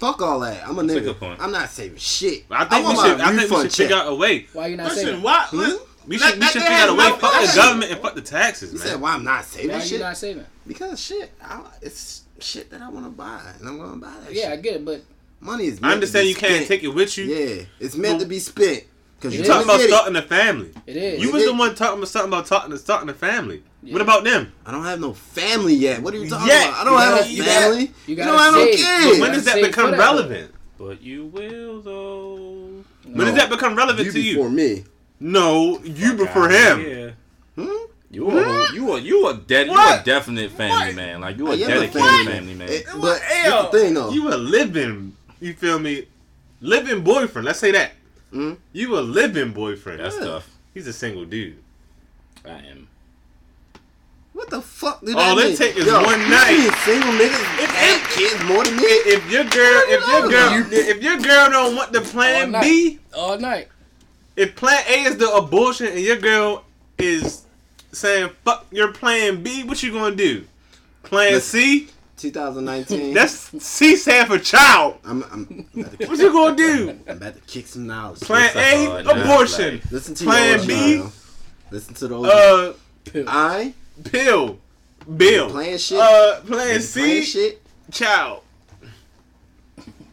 Fuck 0.00 0.20
all 0.22 0.40
that. 0.40 0.66
I'm 0.68 0.76
a 0.78 0.82
That's 0.82 0.94
a 0.98 1.00
nigga. 1.00 1.04
good 1.04 1.20
point. 1.20 1.40
I'm 1.40 1.52
not 1.52 1.68
saving 1.70 1.98
shit. 1.98 2.44
I 2.50 2.64
think 2.64 2.86
we 2.88 2.94
should. 2.96 3.18
my 3.18 3.24
I 3.24 3.28
think 3.28 3.36
we 3.36 3.42
refund 3.44 3.62
should 3.62 3.72
figure 3.72 3.96
check. 3.96 4.04
out 4.06 4.12
a 4.12 4.14
way. 4.14 4.46
Why 4.52 4.66
you 4.68 4.76
not 4.76 4.88
Listen, 4.88 5.04
saving? 5.06 5.22
why? 5.22 5.46
Hmm? 5.50 5.76
We 6.06 6.18
should. 6.18 6.38
We 6.38 6.46
should 6.46 6.62
figure 6.62 6.76
out 6.76 6.88
a 6.90 6.94
way. 6.94 7.08
no- 7.08 7.16
Fuck 7.16 7.40
the 7.46 7.52
government 7.56 7.92
and 7.92 8.00
fuck 8.00 8.14
the 8.14 8.20
taxes, 8.20 8.72
You 8.72 8.78
man. 8.78 8.88
said 8.88 9.00
why 9.00 9.14
I'm 9.14 9.24
not 9.24 9.44
saving 9.44 9.70
Why 9.70 9.76
you 9.78 9.84
shit? 9.88 10.00
not 10.00 10.16
saving? 10.16 10.44
Because 10.66 11.00
shit, 11.00 11.30
I, 11.42 11.62
it's 11.82 12.22
shit 12.40 12.70
that 12.70 12.82
I 12.82 12.88
want 12.90 13.06
to 13.06 13.10
buy, 13.10 13.40
and 13.58 13.68
I'm 13.68 13.78
gonna 13.78 13.96
buy 13.96 14.12
that. 14.24 14.32
Yeah, 14.34 14.50
I 14.52 14.56
get 14.56 14.74
it, 14.76 14.84
but 14.84 15.02
money 15.40 15.66
is. 15.66 15.80
I 15.82 15.92
understand 15.92 16.24
to 16.24 16.28
you 16.28 16.34
be 16.34 16.40
can't 16.40 16.66
take 16.66 16.82
it 16.84 16.88
with 16.88 17.16
you. 17.18 17.24
Yeah, 17.24 17.62
it's 17.80 17.96
meant 17.96 18.20
to 18.20 18.26
be 18.26 18.38
spent. 18.38 18.84
Cause 19.20 19.34
you 19.34 19.40
is. 19.40 19.46
Talking 19.48 19.66
talking 19.66 19.86
about 19.86 19.88
about 19.88 20.12
starting 20.12 20.16
a 20.16 20.22
family. 20.22 20.70
it 20.86 20.96
is. 20.96 21.22
You 21.22 21.30
It 21.30 21.32
was 21.32 21.42
is. 21.44 21.48
the 21.48 21.54
one 21.56 21.74
talking 21.74 21.96
about 21.98 22.08
something 22.08 22.28
about 22.30 22.46
talking 22.46 22.76
starting 22.76 23.08
a 23.08 23.14
family. 23.14 23.62
Yeah. 23.82 23.92
What 23.94 24.02
about 24.02 24.24
them? 24.24 24.52
I 24.66 24.70
don't 24.72 24.84
have 24.84 25.00
no 25.00 25.14
family 25.14 25.74
yet. 25.74 26.02
What 26.02 26.12
are 26.12 26.18
you 26.18 26.28
talking 26.28 26.46
Yet. 26.48 26.68
about? 26.68 26.80
I 26.80 26.84
don't 26.84 26.92
You 26.92 26.98
have 26.98 27.18
gotta- 27.18 27.36
no 27.38 27.44
family. 27.44 27.80
You 27.84 27.88
You, 28.06 28.16
gotta 28.16 28.30
don't 28.30 28.38
have 28.40 28.54
no 28.54 28.66
kids. 28.66 29.20
When 29.20 29.32
does 29.32 29.44
that 29.44 29.62
become 29.62 29.90
relevant? 29.92 30.54
But 30.76 31.00
you 31.02 31.26
will 31.26 31.80
though. 31.80 32.84
When 33.04 33.26
does 33.26 33.36
that 33.36 33.48
become 33.50 33.76
relevant 33.76 34.06
you 34.06 34.12
to 34.12 34.20
you? 34.20 34.34
before 34.34 34.50
me. 34.50 34.84
No, 35.20 35.80
you 35.84 36.14
before 36.14 36.48
God, 36.48 36.78
him. 36.78 37.14
Yeah. 37.58 37.62
Hmm? 37.64 37.84
You 38.10 38.30
are 38.30 38.72
you 38.72 38.92
are 38.92 38.98
you 38.98 39.26
are 39.26 39.34
dead 39.34 39.66
you 39.66 39.72
What? 39.72 40.00
a 40.00 40.04
definite 40.04 40.50
family 40.52 40.92
man. 40.94 41.20
Like 41.20 41.36
you 41.36 41.48
a 41.48 41.50
I 41.50 41.54
am 41.54 41.60
a 41.62 41.66
dedicated 41.66 41.92
family 42.02 42.32
family, 42.32 42.54
man. 42.54 42.68
It- 42.68 42.86
but 43.00 43.20
here's 43.22 43.52
the 43.52 43.68
thing 43.72 43.94
though. 43.94 44.10
You 44.10 44.28
a 44.32 44.36
living, 44.36 45.16
you 45.40 45.54
feel 45.54 45.78
me? 45.78 46.06
Living 46.60 47.02
boyfriend. 47.02 47.44
Let's 47.46 47.58
say 47.58 47.72
that. 47.72 47.92
Mhm. 48.32 48.56
You 48.72 48.98
a 48.98 49.00
living 49.00 49.52
boyfriend. 49.52 50.00
That's 50.00 50.16
Yeah. 50.16 50.24
tough. 50.24 50.48
He's 50.74 50.86
a 50.86 50.92
single 50.92 51.24
dude. 51.24 51.56
I 52.44 52.50
am. 52.50 52.88
What 54.32 54.50
the 54.50 54.60
fuck 54.60 55.00
did 55.04 55.14
All 55.14 55.36
that 55.36 55.44
it 55.44 55.48
mean? 55.50 55.56
take 55.56 55.76
is 55.76 55.86
Yo, 55.86 56.02
one 56.02 56.28
night. 56.28 56.58
mean 56.58 56.72
Single 56.84 57.12
niggas 57.12 57.62
If- 57.62 57.70
have 57.70 58.00
if- 58.00 58.16
kids 58.16 58.44
more 58.44 58.64
than 58.64 58.76
me. 58.76 58.82
If 58.82 59.30
your 59.30 59.44
girl, 59.44 59.82
if 59.86 60.06
your 60.08 60.28
girl, 60.28 60.72
if 60.72 61.02
your 61.02 61.18
girl 61.18 61.50
don't 61.50 61.76
want 61.76 61.92
the 61.92 62.00
All 62.00 62.04
plan 62.04 62.50
night. 62.50 62.62
B, 62.62 62.98
all 63.14 63.38
night. 63.38 63.68
If 64.36 64.56
plan 64.56 64.82
A 64.88 65.02
is 65.04 65.16
the 65.16 65.30
abortion 65.32 65.86
and 65.88 66.00
your 66.00 66.16
girl 66.16 66.64
is 66.98 67.44
saying 67.92 68.30
fuck 68.44 68.66
your 68.70 68.92
plan 68.92 69.42
B, 69.42 69.64
what 69.64 69.82
you 69.82 69.92
gonna 69.92 70.14
do? 70.14 70.44
Plan 71.02 71.40
C? 71.40 71.88
2019. 72.16 73.14
That's 73.14 73.32
C 73.64 73.96
stand 73.96 74.28
for 74.28 74.38
child. 74.38 74.98
I'm, 75.04 75.22
I'm, 75.24 75.68
about 75.74 75.98
to, 75.98 76.06
What 76.06 76.18
you 76.18 76.32
gonna 76.32 76.56
do? 76.56 76.98
I'm 77.06 77.16
about 77.16 77.34
to 77.34 77.40
kick 77.42 77.66
some 77.66 77.86
knowledge. 77.86 78.20
Plan 78.20 78.50
a 78.56 78.98
A, 78.98 79.22
abortion. 79.22 79.74
life. 79.74 79.92
Listen 79.92 80.14
to 80.14 80.24
Plan 80.24 80.58
your 80.58 80.66
B. 80.66 81.02
B. 81.02 81.08
Listen 81.70 81.94
to 81.94 82.08
those. 82.08 82.26
Uh, 82.26 82.74
I 83.26 83.74
pill, 84.04 84.58
bill. 85.16 85.50
playing 85.50 85.78
shit. 85.78 85.98
Uh, 85.98 86.40
plan 86.40 86.46
playing 86.46 86.80
C, 86.80 87.22
shit. 87.22 87.62
child. 87.90 88.42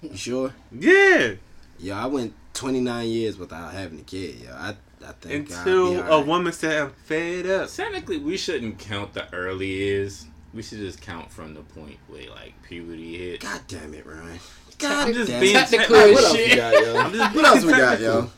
You 0.02 0.18
sure? 0.18 0.54
Yeah. 0.72 1.34
Yo, 1.80 1.96
I 1.96 2.06
went 2.08 2.34
29 2.54 3.08
years 3.08 3.38
without 3.38 3.72
having 3.74 4.00
a 4.00 4.04
kid. 4.04 4.36
Yo, 4.44 4.54
I, 4.54 4.76
I 5.06 5.12
think 5.20 5.50
Until 5.50 5.92
be 5.92 5.96
a 6.00 6.04
alright. 6.04 6.28
woman 6.28 6.54
said, 6.54 6.82
"I'm 6.82 6.92
fed 7.06 7.46
up." 7.48 7.70
Technically, 7.70 8.18
we 8.18 8.38
shouldn't 8.38 8.78
count 8.80 9.14
the 9.14 9.32
early 9.34 9.68
years. 9.68 10.26
We 10.54 10.62
should 10.62 10.80
just 10.80 11.02
count 11.02 11.32
from 11.32 11.54
the 11.54 11.62
point 11.62 11.98
where 12.08 12.30
like 12.30 12.54
puberty 12.64 13.18
hit. 13.18 13.40
God 13.42 13.62
damn 13.68 13.94
it, 13.94 14.06
Ryan. 14.06 14.22
I'm 14.32 14.40
God 14.78 15.14
just 15.14 15.32
damn 15.32 15.40
being 15.42 15.56
it. 15.56 15.60
technical 15.68 15.96
technical. 15.96 16.14
What 16.14 16.24
else 16.24 16.36
shit. 16.36 16.50
we 16.50 16.56
got, 16.56 16.74
yo? 16.74 16.98
I'm 16.98 17.14
just 17.14 17.36
What 17.36 17.46
else 17.46 17.64
we 17.64 17.72
got, 17.72 18.00
yo? 18.02 18.30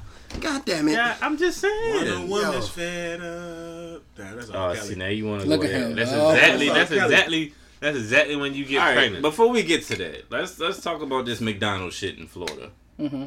God 0.41 0.66
damn 0.66 0.88
it. 0.88 0.93
Yeah, 0.93 1.16
I'm 1.22 1.38
just 1.38 1.61
When 1.64 1.72
saying. 2.05 2.24
a 2.24 2.26
woman's 2.28 2.55
Yo. 2.55 2.61
fed 2.61 3.22
up. 3.22 4.01
Damn, 4.16 4.36
that's 4.36 4.49
Oh, 4.53 4.74
see 4.76 4.95
now 4.95 5.07
you 5.07 5.28
want 5.28 5.41
to 5.43 5.47
Look 5.47 5.64
at 5.64 5.70
him. 5.72 5.95
That's 5.95 6.11
Oh. 6.14 6.32
exactly. 6.32 6.70
That's 6.70 6.89
Kelly. 6.89 7.01
exactly. 7.03 7.53
That's 7.80 7.97
exactly 7.97 8.36
when 8.36 8.53
you 8.53 8.66
get 8.66 8.80
All 8.80 8.86
right, 8.88 8.95
pregnant. 8.95 9.22
before 9.22 9.49
we 9.49 9.61
get 9.64 9.84
to 9.88 9.95
that, 9.97 10.32
let's 10.32 10.57
let's 10.59 10.82
talk 10.82 11.01
about 11.01 11.26
this 11.26 11.39
McDonald's 11.41 11.95
shit 11.95 12.18
in 12.18 12.28
Florida. 12.28 12.72
Mm-hmm. 12.99 13.26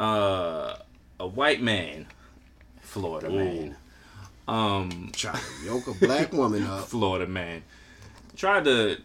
Uh, 0.00 0.76
a 1.18 1.26
white 1.26 1.60
man, 1.60 2.06
Florida 2.80 3.28
man, 3.30 3.76
um, 4.48 5.10
Try 5.12 5.32
to 5.38 5.64
yoke 5.66 5.86
a 5.88 5.92
black 5.94 6.32
woman 6.32 6.64
up. 6.66 6.84
Florida 6.88 7.26
man, 7.26 7.62
tried 8.36 8.64
to, 8.64 8.96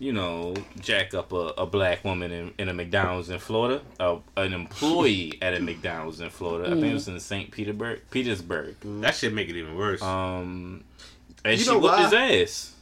you 0.00 0.12
know, 0.12 0.54
jack 0.80 1.14
up 1.14 1.32
a, 1.32 1.52
a 1.56 1.66
black 1.66 2.04
woman 2.04 2.32
in, 2.32 2.52
in 2.58 2.68
a 2.68 2.74
McDonald's 2.74 3.30
in 3.30 3.38
Florida. 3.38 3.80
Uh, 4.00 4.16
an 4.36 4.52
employee 4.52 5.38
at 5.42 5.54
a 5.54 5.60
McDonald's 5.60 6.20
in 6.20 6.30
Florida. 6.30 6.68
I 6.70 6.74
think 6.74 6.86
it 6.86 6.94
was 6.94 7.06
in 7.08 7.20
St. 7.20 7.50
Petersburg. 7.50 8.00
Petersburg. 8.10 8.76
that 9.02 9.14
should 9.14 9.32
make 9.32 9.48
it 9.48 9.56
even 9.56 9.76
worse. 9.76 10.02
Um, 10.02 10.82
and 11.44 11.56
You 11.58 11.64
she 11.64 11.70
know 11.70 11.78
whooped 11.78 11.94
why? 11.94 12.02
his 12.02 12.50
ass. 12.50 12.74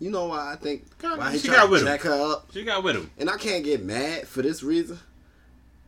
You 0.00 0.10
know 0.10 0.26
why 0.26 0.52
I 0.54 0.56
think 0.56 0.84
God, 0.98 1.18
why 1.18 1.30
he 1.30 1.38
she 1.38 1.46
tried 1.48 1.56
got 1.58 1.64
to 1.66 1.70
with 1.70 1.80
him. 1.82 1.86
jack 1.88 2.00
her 2.00 2.32
up? 2.32 2.48
she 2.52 2.64
got 2.64 2.82
with 2.82 2.96
him. 2.96 3.10
And 3.18 3.30
I 3.30 3.36
can't 3.36 3.62
get 3.62 3.84
mad 3.84 4.26
for 4.26 4.42
this 4.42 4.62
reason. 4.64 4.98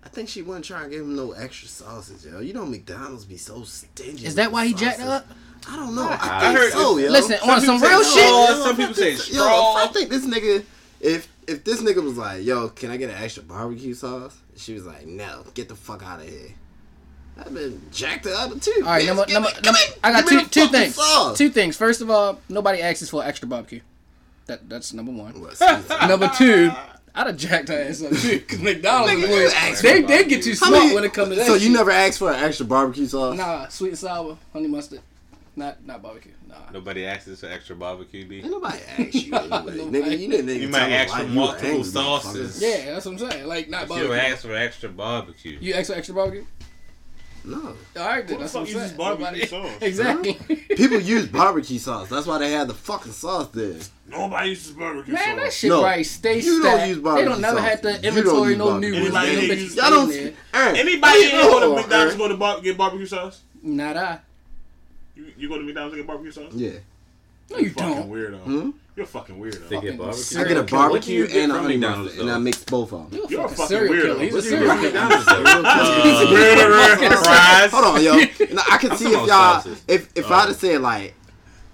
I 0.04 0.08
think 0.08 0.28
she 0.28 0.42
wasn't 0.42 0.66
trying 0.66 0.84
to 0.84 0.90
give 0.90 1.00
him 1.00 1.16
no 1.16 1.32
extra 1.32 1.66
sausage, 1.68 2.30
yo. 2.30 2.40
You 2.40 2.52
know 2.52 2.66
McDonald's 2.66 3.24
be 3.24 3.36
so 3.36 3.62
stingy. 3.64 4.26
Is 4.26 4.34
that 4.36 4.52
why 4.52 4.66
he 4.66 4.74
jacked 4.74 5.00
up? 5.00 5.26
I 5.68 5.76
don't 5.76 5.94
know. 5.94 6.06
I, 6.08 6.18
I 6.20 6.40
think 6.40 6.58
heard- 6.58 6.72
so, 6.72 6.98
yo. 6.98 7.10
Listen, 7.10 7.38
on 7.48 7.60
some 7.62 7.80
real 7.82 8.02
shit. 8.02 8.12
straw, 8.12 8.46
Yo, 8.48 8.62
some 8.64 8.76
people 8.76 8.90
I 8.90 8.92
say 8.94 9.14
think- 9.16 9.20
straw. 9.20 9.44
Yo, 9.44 9.84
I 9.84 9.86
think 9.92 10.10
this 10.10 10.26
nigga, 10.26 10.64
if 11.00 11.28
if 11.46 11.64
this 11.64 11.82
nigga 11.82 12.02
was 12.02 12.16
like, 12.18 12.44
yo, 12.44 12.68
can 12.68 12.90
I 12.90 12.96
get 12.96 13.10
an 13.10 13.16
extra 13.22 13.42
barbecue 13.42 13.94
sauce? 13.94 14.36
She 14.56 14.74
was 14.74 14.84
like, 14.86 15.06
no, 15.06 15.42
get 15.54 15.68
the 15.68 15.74
fuck 15.74 16.02
out 16.02 16.20
of 16.20 16.28
here. 16.28 16.50
I've 17.38 17.52
been 17.52 17.82
jacked 17.90 18.26
up 18.26 18.60
too. 18.60 18.72
All 18.78 18.82
right, 18.92 19.04
number, 19.06 19.24
number, 19.28 19.48
me- 19.48 19.54
number, 19.56 19.72
me- 19.72 19.96
I 20.04 20.12
got 20.12 20.28
two 20.28 20.44
two 20.44 20.68
things. 20.68 20.94
sauce. 20.94 21.36
Two 21.36 21.48
things. 21.50 21.76
First 21.76 22.00
of 22.02 22.10
all, 22.10 22.40
nobody 22.48 22.80
asks 22.80 23.08
for 23.08 23.24
extra 23.24 23.48
barbecue. 23.48 23.80
That 24.46 24.68
that's 24.68 24.92
number 24.92 25.10
one. 25.12 25.40
What, 25.40 25.58
number 26.08 26.30
two, 26.36 26.70
I'd 27.14 27.26
have 27.28 27.36
jacked 27.36 27.68
her 27.68 27.78
ass 27.80 28.02
up 28.02 28.12
too. 28.12 28.40
Cause 28.40 28.58
McDonald's, 28.60 29.12
Nigga, 29.12 29.28
boys, 29.28 29.82
they 29.82 30.02
they 30.02 30.24
get 30.24 30.44
you 30.44 30.52
How 30.52 30.66
smart 30.66 30.72
many- 30.82 30.94
when 30.96 31.04
it 31.04 31.12
comes 31.12 31.28
to 31.30 31.34
that. 31.36 31.46
So 31.46 31.54
shit. 31.54 31.62
you 31.68 31.72
never 31.72 31.90
asked 31.92 32.18
for 32.18 32.32
an 32.32 32.42
extra 32.42 32.66
barbecue 32.66 33.06
sauce? 33.06 33.36
Nah, 33.36 33.68
sweet 33.68 33.90
and 33.90 33.98
sour, 33.98 34.36
honey 34.52 34.66
mustard, 34.66 35.00
not 35.54 35.84
not 35.86 36.02
barbecue. 36.02 36.32
Nah. 36.48 36.56
Nobody 36.72 37.06
asked 37.06 37.28
us 37.28 37.40
for 37.40 37.46
extra 37.46 37.76
barbecue 37.76 38.26
beef. 38.26 38.42
Ain't 38.44 38.52
nobody 38.52 38.78
asked 38.98 39.14
you 39.14 39.34
anyway. 39.36 39.48
Nobody. 39.50 39.78
nigga, 39.80 40.18
you 40.18 40.28
didn't 40.28 40.48
even 40.50 40.62
You 40.62 40.68
might 40.68 40.88
me 40.88 40.94
ask 40.94 41.12
why 41.12 41.20
for 41.22 41.28
multiple 41.28 41.84
sauces. 41.84 42.60
Yeah, 42.60 42.92
that's 42.92 43.06
what 43.06 43.12
I'm 43.22 43.30
saying. 43.30 43.46
Like 43.46 43.68
not 43.70 43.86
But 43.88 43.98
you 43.98 44.08
barbecue. 44.08 44.32
asked 44.32 44.42
for 44.46 44.54
extra 44.56 44.88
barbecue. 44.88 45.58
You 45.60 45.74
extra 45.74 45.96
extra 45.96 46.14
barbecue? 46.16 46.44
No. 47.46 47.58
All 47.58 48.06
right, 48.06 48.26
then. 48.26 48.38
Who 48.38 48.44
the 48.44 48.50
That's 48.50 48.52
fuck 48.52 48.62
what 48.62 48.68
I'm 48.70 48.74
uses 48.74 48.82
saying. 48.88 48.96
barbecue 48.96 49.24
Nobody- 49.26 49.46
sauce? 49.46 49.70
Exactly. 49.82 50.34
People 50.76 51.00
use 51.00 51.26
barbecue 51.26 51.78
sauce. 51.78 52.08
That's 52.08 52.26
why 52.26 52.38
they 52.38 52.50
had 52.50 52.68
the 52.68 52.74
fucking 52.74 53.12
sauce 53.12 53.48
there. 53.48 53.76
Nobody 54.08 54.48
uses 54.50 54.72
barbecue 54.72 55.14
sauce. 55.14 55.26
Man, 55.26 55.36
that 55.36 55.52
shit 55.52 55.68
No, 55.70 55.82
right. 55.82 56.06
Stay 56.06 56.40
you 56.40 56.62
don't 56.62 56.72
stacked. 56.72 56.88
use 56.88 56.96
They 57.02 57.24
don't 57.24 57.40
never 57.42 57.58
sauce. 57.58 57.68
had 57.68 57.84
You 57.84 57.92
the 57.92 58.08
inventory, 58.08 58.56
no 58.56 58.64
barbecue. 58.70 58.90
new 58.92 59.02
ones. 59.12 59.14
Anybody 59.16 59.46
Them 59.48 59.58
use- 59.58 59.76
Y'all 59.76 59.90
don't. 59.90 60.10
in. 60.12 60.36
Aaron, 60.54 60.76
Anybody 60.76 61.22
in 61.24 61.30
here 61.30 61.42
go 61.42 61.42
to 61.44 61.50
Hold 61.50 61.62
on, 61.64 61.74
McDonald's 61.82 61.92
Aaron. 62.14 62.18
go 62.18 62.28
to 62.28 62.36
bar- 62.36 62.60
get 62.62 62.78
barbecue 62.78 63.06
sauce? 63.06 63.40
Not 63.62 63.96
I. 63.96 64.18
You, 65.14 65.26
you 65.36 65.48
go 65.48 65.58
to 65.58 65.64
McDonald's 65.64 65.94
to 65.94 66.02
get 66.02 66.06
barbecue 66.06 66.32
sauce? 66.32 66.52
Yeah. 66.54 66.70
No, 67.50 67.58
you 67.58 67.70
fucking 67.70 67.90
don't. 67.94 68.10
weirdo. 68.10 68.38
Hmm? 68.40 68.70
You're 68.96 69.06
fucking 69.06 69.36
weirdo. 69.40 69.68
They 69.68 69.80
get 69.80 69.98
barbecue. 69.98 70.38
I 70.40 70.44
get 70.44 70.56
a 70.56 70.62
killer. 70.64 70.90
What 70.90 71.02
do 71.02 71.12
you 71.12 71.22
barbecue 71.24 71.40
and 71.42 71.50
a 71.52 71.54
honey 71.58 71.76
McDonald's, 71.78 72.04
mustard, 72.12 72.20
and 72.22 72.30
I 72.30 72.38
mix 72.38 72.64
both 72.64 72.92
of 72.92 73.10
them. 73.10 73.18
You're 73.20 73.30
You're 73.30 73.46
a 73.46 73.48
fucking 73.48 73.76
fucking 73.78 73.92
weirdo. 73.92 74.02
killer. 74.02 74.18
He's 74.24 74.34
a 74.36 74.42
serial 74.42 74.74
killer. 74.76 74.82
McDonald's, 74.82 75.26
though. 75.26 77.22
Fries. 77.22 77.70
Hold 77.72 77.84
on, 77.84 78.02
yo. 78.04 78.14
Now, 78.54 78.62
I 78.70 78.78
can 78.78 78.96
see 78.96 79.06
if 79.06 79.12
y'all, 79.12 79.26
sauces. 79.26 79.82
if 79.88 80.08
if 80.16 80.30
I'd 80.30 80.48
have 80.48 80.56
said 80.56 80.80
like, 80.80 81.14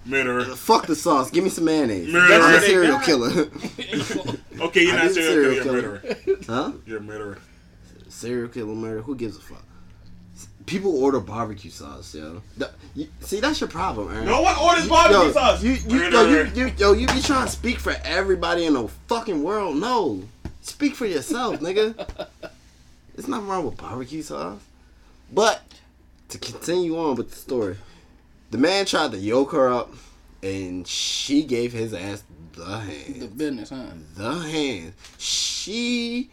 Murderer. 0.03 0.45
fuck 0.45 0.87
the 0.87 0.95
sauce, 0.95 1.29
give 1.29 1.43
me 1.43 1.51
some 1.51 1.65
mayonnaise. 1.65 2.11
Murderer. 2.11 2.39
That's 2.39 2.63
a 2.63 2.67
serial 2.67 2.99
killer, 2.99 3.29
Okay, 4.61 4.83
you're 4.85 4.93
I 4.93 5.05
not 5.05 5.13
did 5.13 5.13
serial 5.13 5.63
serial 5.63 5.63
killer. 5.63 5.81
You're 5.81 5.95
a 5.95 6.01
murderer. 6.01 6.37
huh? 6.47 6.71
You're 6.87 6.97
a 6.97 7.01
murderer. 7.01 7.37
Serial 8.09 8.47
killer 8.49 8.73
murder. 8.73 9.01
Who 9.03 9.15
gives 9.15 9.37
a 9.37 9.41
fuck? 9.41 9.63
People 10.65 11.01
order 11.03 11.19
barbecue 11.19 11.71
sauce, 11.71 12.13
yo. 12.15 12.41
The- 12.57 12.71
you- 12.95 13.07
see, 13.21 13.39
that's 13.39 13.59
your 13.59 13.69
problem, 13.69 14.11
Aaron. 14.13 14.25
No 14.25 14.41
one 14.41 14.55
orders 14.57 14.87
barbecue 14.87 15.25
yo, 15.27 15.31
sauce. 15.31 15.63
You, 15.63 15.71
you, 15.71 16.09
yo, 16.09 16.29
you, 16.29 16.51
you, 16.55 16.71
yo, 16.77 16.93
you 16.93 17.07
be 17.07 17.21
trying 17.21 17.45
to 17.45 17.51
speak 17.51 17.79
for 17.79 17.95
everybody 18.03 18.65
in 18.65 18.73
the 18.73 18.87
fucking 19.07 19.41
world. 19.43 19.77
No, 19.77 20.23
speak 20.61 20.95
for 20.95 21.05
yourself, 21.05 21.59
nigga. 21.61 22.27
It's 23.17 23.27
nothing 23.27 23.47
wrong 23.47 23.65
with 23.65 23.77
barbecue 23.77 24.21
sauce. 24.21 24.59
But 25.31 25.61
to 26.29 26.37
continue 26.37 26.97
on 26.97 27.15
with 27.15 27.31
the 27.31 27.35
story, 27.37 27.77
the 28.51 28.57
man 28.57 28.85
tried 28.85 29.11
to 29.11 29.17
yoke 29.17 29.51
her 29.53 29.69
up, 29.69 29.93
and 30.43 30.87
she 30.87 31.43
gave 31.43 31.71
his 31.73 31.93
ass 31.93 32.23
the 32.53 32.65
hand. 32.79 33.21
The 33.21 33.27
business, 33.27 33.69
huh? 33.69 33.85
The 34.15 34.33
hand. 34.39 34.93
She 35.17 36.29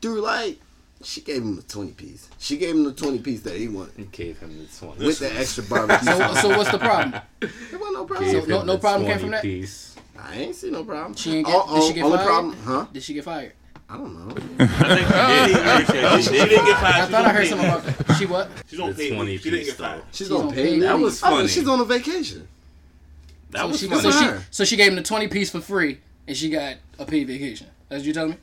threw 0.00 0.20
like 0.20 0.58
she 1.02 1.20
gave 1.22 1.42
him 1.42 1.56
the 1.56 1.62
twenty 1.62 1.92
piece. 1.92 2.28
She 2.38 2.56
gave 2.58 2.74
him 2.74 2.84
the 2.84 2.92
twenty 2.92 3.18
piece 3.18 3.40
that 3.42 3.56
he 3.56 3.68
wanted 3.68 3.94
You 3.96 4.04
gave 4.06 4.38
him 4.38 4.58
the 4.58 4.86
20. 4.86 5.04
with 5.06 5.18
the 5.18 5.32
extra 5.38 5.64
barbecue. 5.64 6.06
So, 6.12 6.34
so 6.34 6.48
what's 6.58 6.70
the 6.70 6.78
problem? 6.78 7.22
there 7.40 7.50
wasn't 7.78 7.94
no 7.94 8.04
Gave 8.04 8.08
problem. 8.08 8.30
So 8.30 8.46
no- 8.46 8.60
him 8.60 8.66
no 8.66 8.72
the 8.74 8.78
problem 8.78 9.08
came 9.10 9.18
from 9.18 9.30
that? 9.30 9.42
Piece. 9.42 9.96
I 10.18 10.34
ain't 10.36 10.54
see 10.56 10.70
no 10.70 10.84
problem. 10.84 11.14
She 11.14 11.36
ain't 11.38 11.46
get- 11.46 11.56
Oh, 11.56 11.74
did 11.80 11.88
she 11.88 11.94
get 11.94 12.04
only 12.04 12.18
fired? 12.18 12.26
problem, 12.28 12.56
huh? 12.64 12.86
Did 12.92 13.02
she 13.02 13.14
get 13.14 13.24
fired? 13.24 13.52
I 13.88 13.96
don't 13.96 14.14
know. 14.28 14.34
I 14.60 14.96
think 14.96 15.86
she 15.86 15.92
did. 15.94 16.22
She, 16.22 16.22
she 16.22 16.48
didn't 16.48 16.66
get 16.66 16.78
fired. 16.78 16.94
I 16.94 17.06
thought 17.06 17.24
I 17.24 17.32
heard 17.32 17.46
something 17.48 17.66
about 17.68 17.84
that. 17.84 18.14
She 18.16 18.26
what? 18.26 18.50
She's 18.68 18.78
on 18.78 18.90
The 18.90 18.94
paid 18.94 19.18
leave. 19.18 19.40
She 19.40 19.50
didn't 19.50 19.66
get 19.66 19.74
fired. 19.76 20.02
She's, 20.12 20.16
She's 20.28 20.30
on 20.30 20.46
on 20.46 20.52
pay. 20.52 20.62
paid 20.74 20.82
That 20.82 20.94
leave. 20.94 21.02
was 21.02 21.22
I 21.22 21.26
thought 21.30 21.36
funny. 21.36 21.48
she's 21.48 21.66
on 21.68 21.80
a 21.80 21.84
vacation. 21.84 22.46
That 23.50 23.60
So 23.62 23.68
was 23.68 23.80
she, 23.80 23.86
funny. 23.88 24.00
so 24.02 24.10
she, 24.12 24.30
so 24.50 24.64
she 24.64 24.76
gave 24.76 24.88
him 24.90 24.96
the 24.96 25.02
twenty 25.02 25.26
piece 25.26 25.50
for 25.50 25.60
free, 25.60 25.98
and 26.28 26.36
she 26.36 26.50
got 26.50 26.76
a 27.00 27.04
paid 27.04 27.26
vacation. 27.26 27.66
That's 27.88 28.00
what 28.02 28.06
you 28.06 28.12
telling 28.12 28.30
me? 28.32 28.36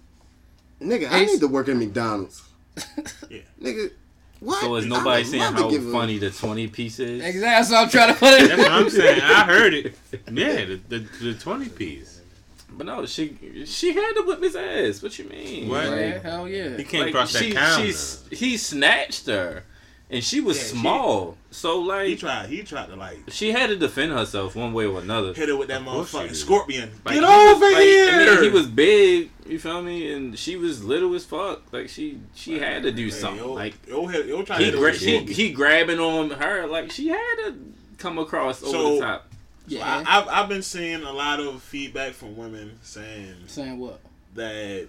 Nigga, 0.81 1.09
I 1.11 1.23
need 1.25 1.39
to 1.39 1.47
work 1.47 1.69
at 1.69 1.77
McDonald's. 1.77 2.43
Yeah. 3.29 3.39
Nigga, 3.61 3.91
what? 4.39 4.61
So 4.61 4.75
is 4.75 4.85
nobody 4.85 5.23
saying 5.23 5.41
how 5.41 5.69
give 5.69 5.87
a- 5.87 5.91
funny 5.91 6.17
the 6.19 6.29
20 6.29 6.67
piece 6.67 6.99
is? 6.99 7.19
Exactly. 7.21 7.41
That's 7.41 7.69
what 7.71 7.83
I'm 7.83 7.89
trying 7.89 8.13
to 8.13 8.19
put 8.19 8.33
it. 8.33 8.47
That's 8.49 8.61
what 8.61 8.71
I'm 8.71 8.89
saying. 8.89 9.21
I 9.21 9.43
heard 9.43 9.73
it. 9.73 9.95
Yeah, 10.31 10.65
the, 10.65 10.79
the, 10.89 10.99
the 11.21 11.33
20 11.33 11.69
piece. 11.69 12.21
But 12.69 12.85
no, 12.85 13.05
she 13.07 13.65
she 13.65 13.93
had 13.93 14.13
to 14.13 14.23
whip 14.27 14.41
his 14.43 14.55
ass. 14.55 15.01
What 15.01 15.17
you 15.17 15.25
mean? 15.25 15.67
What? 15.69 15.87
Like, 15.89 16.21
hell 16.21 16.47
yeah. 16.47 16.77
He 16.77 16.83
came 16.83 17.01
like, 17.01 17.09
across 17.09 17.33
that 17.33 17.43
she, 17.43 17.51
counter. 17.53 17.83
she's- 17.85 18.23
he 18.31 18.57
snatched 18.57 19.25
her, 19.27 19.63
and 20.09 20.23
she 20.23 20.39
was 20.41 20.57
Yeah, 20.57 20.63
she- 20.63 20.69
small. 20.69 21.37
so 21.51 21.79
like 21.79 22.07
He 22.07 22.15
tried. 22.15 22.49
He 22.49 22.63
tried 22.63 22.87
to 22.87 22.95
like 22.95 23.19
she 23.29 23.51
had 23.51 23.67
to 23.69 23.75
defend 23.75 24.11
herself 24.11 24.55
one 24.55 24.73
way 24.73 24.85
or 24.85 24.99
another. 25.01 25.33
hit 25.33 25.49
her 25.49 25.55
with 25.57 25.67
that 25.69 25.81
motherfucking 25.81 26.35
scorpion. 26.35 26.89
Like, 27.05 27.15
Get 27.15 27.23
he 27.23 27.29
was- 27.29 27.55
over 27.55 27.65
like, 27.71 27.83
here. 27.83 28.11
I 28.13 28.17
mean, 28.35 28.43
he 28.43 28.49
was 28.49 28.67
big. 28.67 29.29
You 29.47 29.59
feel 29.59 29.81
me? 29.81 30.11
And 30.11 30.37
she 30.37 30.57
was 30.57 30.83
little 30.83 31.13
as 31.15 31.23
fuck. 31.25 31.61
Like 31.71 31.89
she 31.89 32.19
she 32.35 32.59
had 32.59 32.83
to 32.83 32.91
do 32.91 33.05
Hey, 33.05 33.09
something. 33.11 33.43
yo, 33.45 33.53
like 33.53 33.73
yo, 33.87 34.09
yo, 34.09 34.43
try 34.43 34.57
he 34.57 34.65
hit 34.65 34.75
gra- 34.75 34.91
he, 34.93 35.19
he 35.19 35.51
grabbing 35.51 35.99
on 35.99 36.29
her. 36.31 36.67
Like 36.67 36.91
she 36.91 37.07
had 37.07 37.35
to 37.45 37.55
come 37.97 38.17
across 38.17 38.61
over 38.63 38.95
the 38.95 38.99
top. 38.99 39.27
Yeah. 39.69 40.03
I, 40.07 40.19
I've, 40.21 40.27
I've 40.29 40.49
been 40.49 40.61
seeing 40.63 41.03
a 41.03 41.11
lot 41.11 41.41
of 41.41 41.61
feedback 41.61 42.13
from 42.13 42.37
women 42.37 42.79
saying 42.83 43.35
Saying 43.47 43.77
what? 43.79 43.99
that 44.35 44.87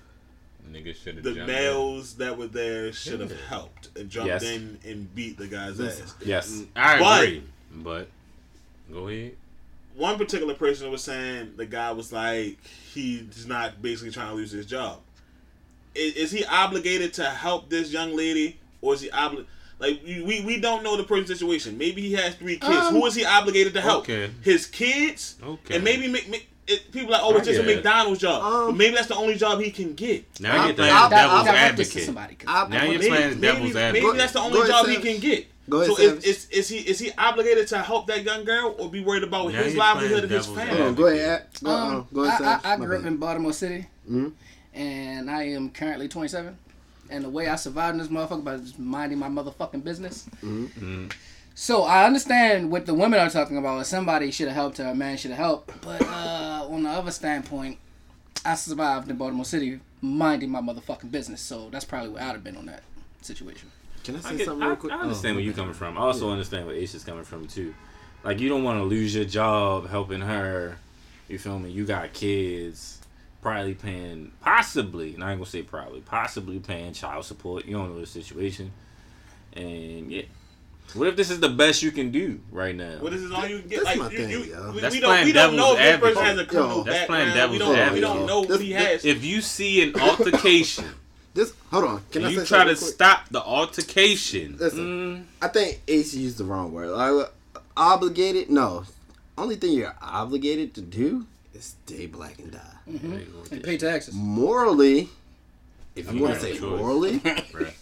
Nigga 0.72 0.94
should 0.94 1.16
have 1.16 1.24
the 1.24 1.32
jumped 1.34 1.46
males 1.48 2.14
that 2.14 2.36
were 2.36 2.46
there 2.46 2.92
should 2.92 3.20
have 3.20 3.32
helped 3.48 3.88
and 3.96 4.10
jumped 4.10 4.28
Yes. 4.28 4.42
in 4.42 4.78
and 4.84 5.14
beat 5.14 5.38
the 5.38 5.46
guy's 5.46 5.80
ass. 5.80 6.14
Yes. 6.24 6.50
in. 6.60 6.68
I 6.76 6.98
But- 6.98 7.22
agree. 7.24 7.42
But, 7.72 8.08
go 8.92 9.08
ahead. 9.08 9.32
One 9.94 10.16
particular 10.16 10.54
person 10.54 10.90
was 10.90 11.02
saying 11.02 11.54
the 11.56 11.66
guy 11.66 11.90
was 11.92 12.12
like 12.12 12.56
he's 12.94 13.46
not 13.46 13.82
basically 13.82 14.12
trying 14.12 14.28
to 14.30 14.34
lose 14.34 14.52
his 14.52 14.64
job. 14.66 15.00
Is, 15.94 16.14
is 16.14 16.30
he 16.30 16.44
obligated 16.44 17.12
to 17.14 17.24
help 17.24 17.68
this 17.68 17.92
young 17.92 18.14
lady, 18.14 18.58
or 18.80 18.94
is 18.94 19.00
he 19.00 19.10
obligated? 19.10 19.50
Like 19.80 20.00
we, 20.04 20.22
we 20.22 20.40
we 20.44 20.60
don't 20.60 20.82
know 20.84 20.96
the 20.96 21.02
person's 21.04 21.38
situation. 21.38 21.78
Maybe 21.78 22.02
he 22.02 22.12
has 22.14 22.34
three 22.36 22.58
kids. 22.58 22.76
Um, 22.86 22.94
Who 22.94 23.06
is 23.06 23.14
he 23.16 23.24
obligated 23.24 23.74
to 23.74 23.80
help? 23.80 24.04
Okay. 24.04 24.30
His 24.42 24.66
kids, 24.66 25.36
Okay. 25.42 25.74
and 25.76 25.84
maybe 25.84 26.06
make, 26.08 26.28
make, 26.28 26.48
it, 26.68 26.92
people 26.92 27.08
are 27.08 27.12
like, 27.12 27.20
oh, 27.24 27.36
it's 27.36 27.46
just 27.46 27.60
a. 27.60 27.62
McDonald's 27.62 28.20
job. 28.20 28.42
Um, 28.42 28.66
but 28.68 28.76
maybe 28.76 28.94
that's 28.94 29.08
the 29.08 29.16
only 29.16 29.36
job 29.36 29.60
he 29.60 29.70
can 29.70 29.94
get. 29.94 30.24
Now 30.40 30.52
I- 30.52 30.56
you're 30.66 30.72
I- 30.72 30.76
playing 30.76 30.94
I- 30.94 31.08
devil's 31.08 31.40
I- 31.40 31.44
gotta 31.44 31.76
this 31.76 31.92
to 31.92 32.00
advocate. 32.00 32.44
I- 32.48 32.68
Now 32.68 32.82
you're 32.84 32.92
Maybe, 32.98 33.08
playing 33.08 33.40
devil's 33.40 33.74
maybe, 33.74 33.78
advocate. 33.86 34.04
maybe 34.06 34.18
that's 34.18 34.32
the 34.32 34.40
only 34.40 34.58
ahead, 34.60 34.70
job 34.70 34.86
he 34.86 34.96
can 34.96 35.20
get. 35.20 35.46
Go 35.68 35.82
ahead, 35.82 35.96
so 35.96 36.02
is, 36.02 36.24
is, 36.24 36.48
is 36.50 36.68
he 36.68 36.78
is 36.78 36.98
he 36.98 37.12
obligated 37.18 37.68
to 37.68 37.78
help 37.78 38.06
that 38.06 38.24
young 38.24 38.44
girl 38.44 38.74
or 38.78 38.90
be 38.90 39.02
worried 39.04 39.22
about 39.22 39.52
Now 39.52 39.62
his 39.62 39.76
livelihood 39.76 40.22
and 40.24 40.32
his 40.32 40.46
family? 40.46 40.66
Hold 40.76 40.80
on, 40.80 40.94
go 40.94 41.06
ahead. 41.08 41.46
Go, 41.62 41.70
uh, 41.70 41.74
Um, 41.74 42.06
go 42.14 42.24
ahead, 42.24 42.42
I, 42.42 42.60
I, 42.70 42.72
I 42.72 42.76
grew 42.76 42.98
up 42.98 43.04
in 43.04 43.16
Baltimore 43.18 43.52
City, 43.52 43.86
Mhm. 44.10 44.32
and 44.74 45.30
I 45.30 45.42
am 45.48 45.68
currently 45.70 46.08
27. 46.08 46.56
And 47.10 47.24
the 47.24 47.28
way 47.30 47.48
I 47.48 47.56
survived 47.56 47.94
in 47.94 47.98
this 48.00 48.08
motherfucker 48.08 48.44
by 48.44 48.56
just 48.58 48.78
minding 48.78 49.18
my 49.18 49.28
motherfucking 49.28 49.82
business. 49.84 50.26
Mm. 50.44 51.12
So 51.60 51.82
I 51.82 52.06
understand 52.06 52.70
what 52.70 52.86
the 52.86 52.94
women 52.94 53.18
are 53.18 53.28
talking 53.28 53.56
about. 53.56 53.84
Somebody 53.84 54.30
should 54.30 54.46
have 54.46 54.54
helped 54.54 54.78
her, 54.78 54.84
a 54.84 54.94
man 54.94 55.16
should 55.16 55.32
have 55.32 55.40
helped. 55.40 55.80
But 55.80 56.02
uh, 56.02 56.68
on 56.70 56.84
the 56.84 56.88
other 56.88 57.10
standpoint, 57.10 57.78
I 58.44 58.54
survived 58.54 59.10
in 59.10 59.16
Baltimore 59.16 59.44
City 59.44 59.80
minding 60.00 60.50
my 60.50 60.60
motherfucking 60.60 61.10
business. 61.10 61.40
So 61.40 61.68
that's 61.68 61.84
probably 61.84 62.10
where 62.10 62.22
I'd 62.22 62.30
have 62.30 62.44
been 62.44 62.56
on 62.56 62.66
that 62.66 62.84
situation. 63.22 63.72
Can 64.04 64.14
I 64.14 64.20
say 64.20 64.28
I, 64.28 64.36
get, 64.36 64.44
something 64.46 64.68
real 64.68 64.76
quick? 64.76 64.92
I 64.92 65.00
understand 65.00 65.32
Oh, 65.32 65.34
where 65.34 65.44
you're 65.44 65.52
coming 65.52 65.74
from. 65.74 65.98
I 65.98 66.02
also 66.02 66.30
understand 66.30 66.68
where 66.68 66.76
Ace 66.76 66.94
is 66.94 67.02
coming 67.02 67.24
from 67.24 67.48
too. 67.48 67.74
Like 68.22 68.38
you 68.38 68.48
don't 68.48 68.62
want 68.62 68.78
to 68.78 68.84
lose 68.84 69.16
your 69.16 69.24
job 69.24 69.88
helping 69.88 70.20
her. 70.20 70.78
You 71.26 71.40
feel 71.40 71.58
me? 71.58 71.70
You 71.70 71.84
got 71.84 72.12
kids, 72.12 73.00
probably 73.42 73.74
paying, 73.74 74.30
possibly. 74.42 75.14
And 75.14 75.24
I 75.24 75.32
ain't 75.32 75.40
gonna 75.40 75.50
say 75.50 75.62
probably, 75.62 76.02
possibly 76.02 76.60
paying 76.60 76.92
child 76.92 77.24
support. 77.24 77.66
You 77.66 77.78
don't 77.78 77.92
know 77.92 78.00
the 78.00 78.06
situation, 78.06 78.70
and 79.54 80.12
yeah. 80.12 80.22
What 80.94 81.08
if 81.08 81.16
this 81.16 81.30
is 81.30 81.40
the 81.40 81.48
best 81.50 81.82
you 81.82 81.90
can 81.90 82.10
do 82.10 82.40
right 82.50 82.74
now? 82.74 82.96
What 82.98 83.12
is 83.12 83.20
this 83.22 83.30
is 83.30 83.36
all 83.36 83.46
you 83.46 83.58
can 83.60 83.68
get? 83.68 83.84
That's 83.84 83.98
Like 83.98 83.98
my 83.98 84.10
you, 84.10 84.18
thing, 84.18 84.30
you, 84.30 84.42
yo. 84.44 84.72
we, 84.72 84.80
That's 84.80 84.94
we 84.94 85.00
don't 85.00 85.24
we 85.24 85.32
don't 85.32 85.56
know 85.56 85.72
if 85.72 85.78
devil's 85.78 86.14
this 86.14 86.18
person 86.18 86.24
has 86.24 86.38
a 86.38 86.40
advocate. 86.42 86.48
criminal 86.48 86.76
Yo, 86.78 86.84
that's 86.84 87.06
playing 87.06 87.28
background. 87.28 87.52
We 87.52 87.58
don't 87.58 87.92
we 87.94 88.00
don't 88.00 88.26
know 88.26 88.40
what 88.42 88.60
he 88.60 88.72
has. 88.72 89.04
If 89.04 89.24
you 89.24 89.40
see 89.40 89.82
an 89.82 90.00
altercation, 90.00 90.84
This, 91.34 91.52
hold 91.70 91.84
on. 91.84 92.02
Can 92.10 92.24
I 92.24 92.28
say 92.30 92.34
you 92.40 92.44
try 92.46 92.58
to 92.64 92.74
quick? 92.74 92.78
stop 92.78 93.28
the 93.30 93.40
altercation. 93.40 94.56
Listen, 94.58 94.78
Mm, 94.80 95.24
I 95.44 95.48
think 95.48 95.82
Ace 95.86 96.14
used 96.14 96.38
the 96.38 96.44
wrong 96.44 96.72
word. 96.72 96.88
Like, 96.88 97.30
obligated? 97.76 98.50
No. 98.50 98.84
Only 99.36 99.54
thing 99.56 99.72
you're 99.72 99.94
obligated 100.02 100.74
to 100.74 100.80
do 100.80 101.26
is 101.54 101.76
stay 101.86 102.06
black 102.06 102.38
and 102.40 102.50
die. 102.52 102.60
And 103.52 103.62
pay 103.62 103.76
taxes. 103.76 104.14
Morally, 104.14 105.10
if 105.94 106.08
I 106.08 106.12
you 106.12 106.22
want 106.22 106.34
to 106.34 106.40
say 106.40 106.52
choice. 106.58 106.60
morally, 106.62 107.18
Right. 107.54 107.74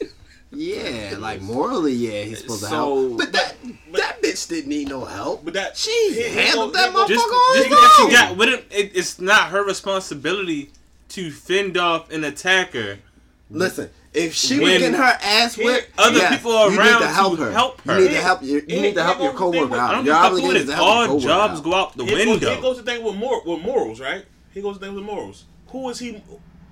Yeah, 0.57 1.15
like 1.19 1.41
morally, 1.43 1.93
yeah, 1.93 2.23
he's 2.23 2.41
supposed 2.41 2.63
to 2.65 2.69
help. 2.69 3.19
But 3.19 3.33
that 3.33 3.55
that 3.95 4.23
bitch 4.23 4.49
didn't 4.49 4.69
need 4.71 4.89
no 4.89 5.05
help. 5.05 5.45
But 5.45 5.55
that 5.55 5.77
She 5.77 5.91
he- 6.11 6.23
he 6.23 6.29
handled 6.29 6.73
go- 6.75 6.79
that 6.81 6.91
he 6.91 6.97
motherfucker 6.97 7.09
Just, 7.09 7.25
on 7.27 7.55
just 7.57 7.69
his 7.69 7.77
because 7.77 7.97
she 7.97 8.03
own. 8.05 8.11
got 8.11 8.37
with 8.37 8.49
him, 8.49 8.61
it, 8.71 8.93
it's 8.95 9.21
not 9.21 9.51
her 9.51 9.63
responsibility 9.65 10.71
to 11.11 11.31
fend 11.31 11.77
off 11.77 12.11
an 12.11 12.25
attacker. 12.25 12.99
Listen, 13.51 13.91
if 14.13 14.35
she 14.35 14.55
When 14.59 14.71
was 14.73 14.79
getting 14.79 14.95
her 14.97 15.19
ass 15.23 15.57
whipped, 15.57 15.91
other 15.99 16.17
yes, 16.19 16.37
people 16.37 16.53
are 16.53 16.71
you 16.71 16.79
around 16.79 17.01
need 17.01 17.07
to 17.07 17.13
help 17.13 17.37
to 17.37 17.43
her. 17.45 17.53
help 17.53 17.81
her. 17.83 17.99
You 18.01 18.09
need 18.09 18.15
to 18.15 18.21
help 18.21 18.43
your 18.43 18.59
you 18.61 18.65
Yeah, 18.69 18.81
need 18.83 18.95
to 18.97 19.03
help 19.05 19.19
your 19.21 19.33
go- 19.33 19.39
coworker 19.39 19.67
they- 19.69 19.77
out. 19.79 19.93
don't 19.93 20.05
You're 20.05 20.15
give 20.15 20.23
a 20.23 20.25
fuck 20.25 20.33
obligated 20.33 20.67
to 20.67 20.75
help 20.75 20.87
your 20.87 20.97
All 20.97 21.07
coworker 21.07 21.23
jobs 21.27 21.59
out. 21.59 21.65
go 21.65 21.75
out 21.75 21.97
the 21.97 22.05
Here 22.05 22.13
goes, 22.17 22.25
here 22.25 22.31
window. 22.49 22.61
goes 22.63 22.77
the 22.79 22.83
thing 22.83 23.03
with 23.05 23.15
mor- 23.15 23.43
with 23.45 23.61
morals, 23.63 24.01
right? 24.01 24.25
Here 24.53 24.63
goes 24.63 24.79
the 24.79 24.87
thing 24.87 24.95
with 24.95 25.05
morals. 25.05 25.45
Who 25.69 25.89
is 25.91 25.99
he? 26.01 26.23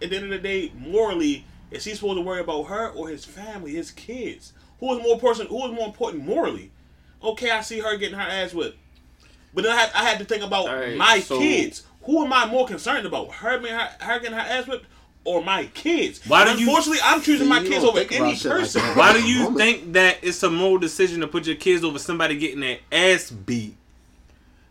at 0.02 0.10
the 0.10 0.16
end 0.16 0.24
of 0.24 0.30
the 0.30 0.38
day, 0.38 0.72
morally, 0.76 1.44
is 1.74 1.84
he 1.84 1.94
supposed 1.94 2.16
to 2.18 2.22
worry 2.22 2.40
about 2.40 2.64
her 2.64 2.90
or 2.90 3.08
his 3.08 3.24
family, 3.24 3.72
his 3.72 3.90
kids? 3.90 4.52
Who 4.80 4.96
is 4.96 5.02
more 5.02 5.18
person? 5.18 5.46
Who 5.46 5.64
is 5.66 5.72
more 5.72 5.86
important 5.86 6.24
morally? 6.24 6.70
Okay, 7.22 7.50
I 7.50 7.60
see 7.62 7.80
her 7.80 7.96
getting 7.96 8.18
her 8.18 8.22
ass 8.28 8.52
whipped, 8.52 8.76
but 9.54 9.64
then 9.64 9.72
I 9.72 9.80
had, 9.80 9.90
I 9.94 10.04
had 10.04 10.18
to 10.18 10.24
think 10.24 10.42
about 10.42 10.68
All 10.68 10.74
right, 10.76 10.96
my 10.96 11.20
so- 11.20 11.38
kids. 11.38 11.82
Who 12.02 12.22
am 12.22 12.32
I 12.34 12.44
more 12.46 12.66
concerned 12.66 13.06
about? 13.06 13.32
Her 13.32 13.58
being 13.58 13.72
her, 13.72 13.88
her 14.00 14.18
getting 14.18 14.34
her 14.34 14.40
ass 14.40 14.66
whipped, 14.66 14.84
or 15.24 15.42
my 15.42 15.64
kids? 15.72 16.20
Why 16.26 16.44
do 16.44 16.50
you- 16.60 16.66
Unfortunately, 16.68 16.98
I'm 17.02 17.22
choosing 17.22 17.48
my 17.48 17.62
kids 17.62 17.82
over 17.82 17.98
any 18.00 18.34
shit 18.34 18.50
like 18.50 18.60
person. 18.60 18.82
Why 18.94 19.14
do 19.14 19.26
you 19.26 19.44
Moment. 19.44 19.56
think 19.58 19.92
that 19.94 20.18
it's 20.20 20.42
a 20.42 20.50
moral 20.50 20.76
decision 20.76 21.20
to 21.22 21.26
put 21.26 21.46
your 21.46 21.56
kids 21.56 21.82
over 21.82 21.98
somebody 21.98 22.36
getting 22.36 22.60
their 22.60 22.78
ass 22.92 23.30
beat? 23.30 23.74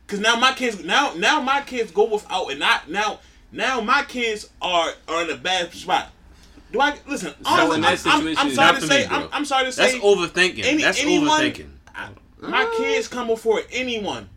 Cause 0.05 0.19
now 0.19 0.35
my 0.35 0.53
kids 0.53 0.83
now 0.83 1.13
now 1.15 1.39
my 1.41 1.61
kids 1.61 1.89
go 1.91 2.03
without 2.03 2.51
and 2.51 2.59
not 2.59 2.87
now 2.87 3.19
now 3.51 3.81
my 3.81 4.03
kids 4.03 4.47
are 4.61 4.91
are 5.07 5.23
in 5.23 5.29
a 5.31 5.37
bad 5.37 5.73
spot. 5.73 6.11
Do 6.73 6.81
I 6.81 6.97
listen? 7.07 7.33
honestly, 7.45 7.81
that 7.81 8.05
I'm- 8.07 8.37
I'm, 8.37 8.51
sorry 8.51 8.79
to 8.79 8.87
say 8.87 9.01
me. 9.03 9.07
I'm, 9.11 9.29
I'm 9.31 9.45
sorry 9.45 9.65
to 9.65 9.71
say. 9.71 9.91
That's 9.91 10.03
overthinking. 10.03 10.65
any- 10.65 10.81
That's 10.83 10.99
anyone- 10.99 11.29
overthinking. 11.41 11.69
my 12.41 12.73
kids 12.77 13.07
come 13.07 13.27
before 13.27 13.61
anyone. 13.71 14.27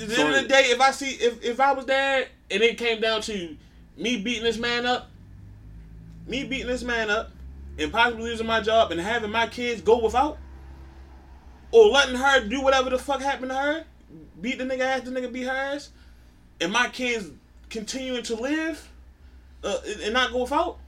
At 0.00 0.08
the 0.08 0.18
end 0.20 0.34
of 0.34 0.42
the 0.42 0.48
day, 0.48 0.62
if 0.66 0.80
I 0.80 0.90
see 0.92 1.10
if, 1.10 1.42
if 1.44 1.58
I 1.60 1.72
was 1.72 1.84
there 1.86 2.26
and 2.50 2.62
it 2.62 2.78
came 2.78 3.00
down 3.00 3.22
to 3.22 3.56
me 3.96 4.18
beating 4.18 4.44
this 4.44 4.56
man 4.56 4.86
up, 4.86 5.10
me 6.28 6.44
beating 6.44 6.68
this 6.68 6.82
man 6.84 7.10
up, 7.10 7.30
and 7.78 7.92
possibly 7.92 8.22
losing 8.24 8.46
my 8.46 8.60
job 8.60 8.92
and 8.92 9.00
having 9.00 9.30
my 9.32 9.46
kids 9.48 9.80
go 9.82 9.98
without, 10.02 10.38
or 11.72 11.86
letting 11.86 12.14
her 12.14 12.46
do 12.46 12.60
whatever 12.62 12.88
the 12.90 12.98
fuck 12.98 13.20
happened 13.20 13.50
to 13.50 13.56
her, 13.56 13.84
beat 14.40 14.58
the 14.58 14.64
nigga 14.64 14.80
ass, 14.80 15.00
the 15.02 15.10
nigga 15.10 15.32
beat 15.32 15.44
her 15.44 15.50
ass, 15.56 15.90
and 16.60 16.72
my 16.72 16.88
kids 16.88 17.30
continuing 17.68 18.22
to 18.22 18.36
live 18.36 18.88
uh, 19.64 19.78
and 20.04 20.12
not 20.14 20.30
go 20.30 20.42
without, 20.42 20.78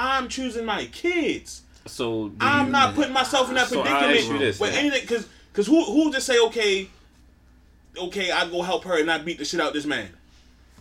I'm 0.00 0.28
choosing 0.28 0.64
my 0.64 0.86
kids. 0.86 1.62
So 1.86 2.32
I'm 2.40 2.66
you- 2.66 2.72
not 2.72 2.94
putting 2.94 3.12
myself 3.12 3.48
in 3.48 3.54
that 3.56 3.68
So 3.68 3.82
predicament 3.82 4.24
you 4.24 4.38
this, 4.38 4.58
with 4.58 4.70
then. 4.72 4.86
anything 4.86 5.02
because 5.02 5.26
because 5.52 5.66
who 5.66 5.84
who 5.84 6.10
just 6.12 6.26
say 6.26 6.38
okay, 6.46 6.88
okay 7.98 8.30
I 8.30 8.48
go 8.48 8.62
help 8.62 8.84
her 8.84 8.96
and 8.96 9.06
not 9.06 9.24
beat 9.24 9.38
the 9.38 9.44
shit 9.44 9.60
out 9.60 9.72
this 9.72 9.86
man. 9.86 10.08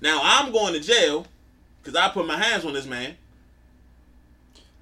Now 0.02 0.20
I'm 0.24 0.52
going 0.52 0.74
to 0.74 0.80
jail 0.80 1.26
because 1.82 1.96
I 2.00 2.10
put 2.10 2.26
my 2.28 2.38
hands 2.38 2.64
on 2.66 2.74
this 2.74 2.86
man. 2.86 3.16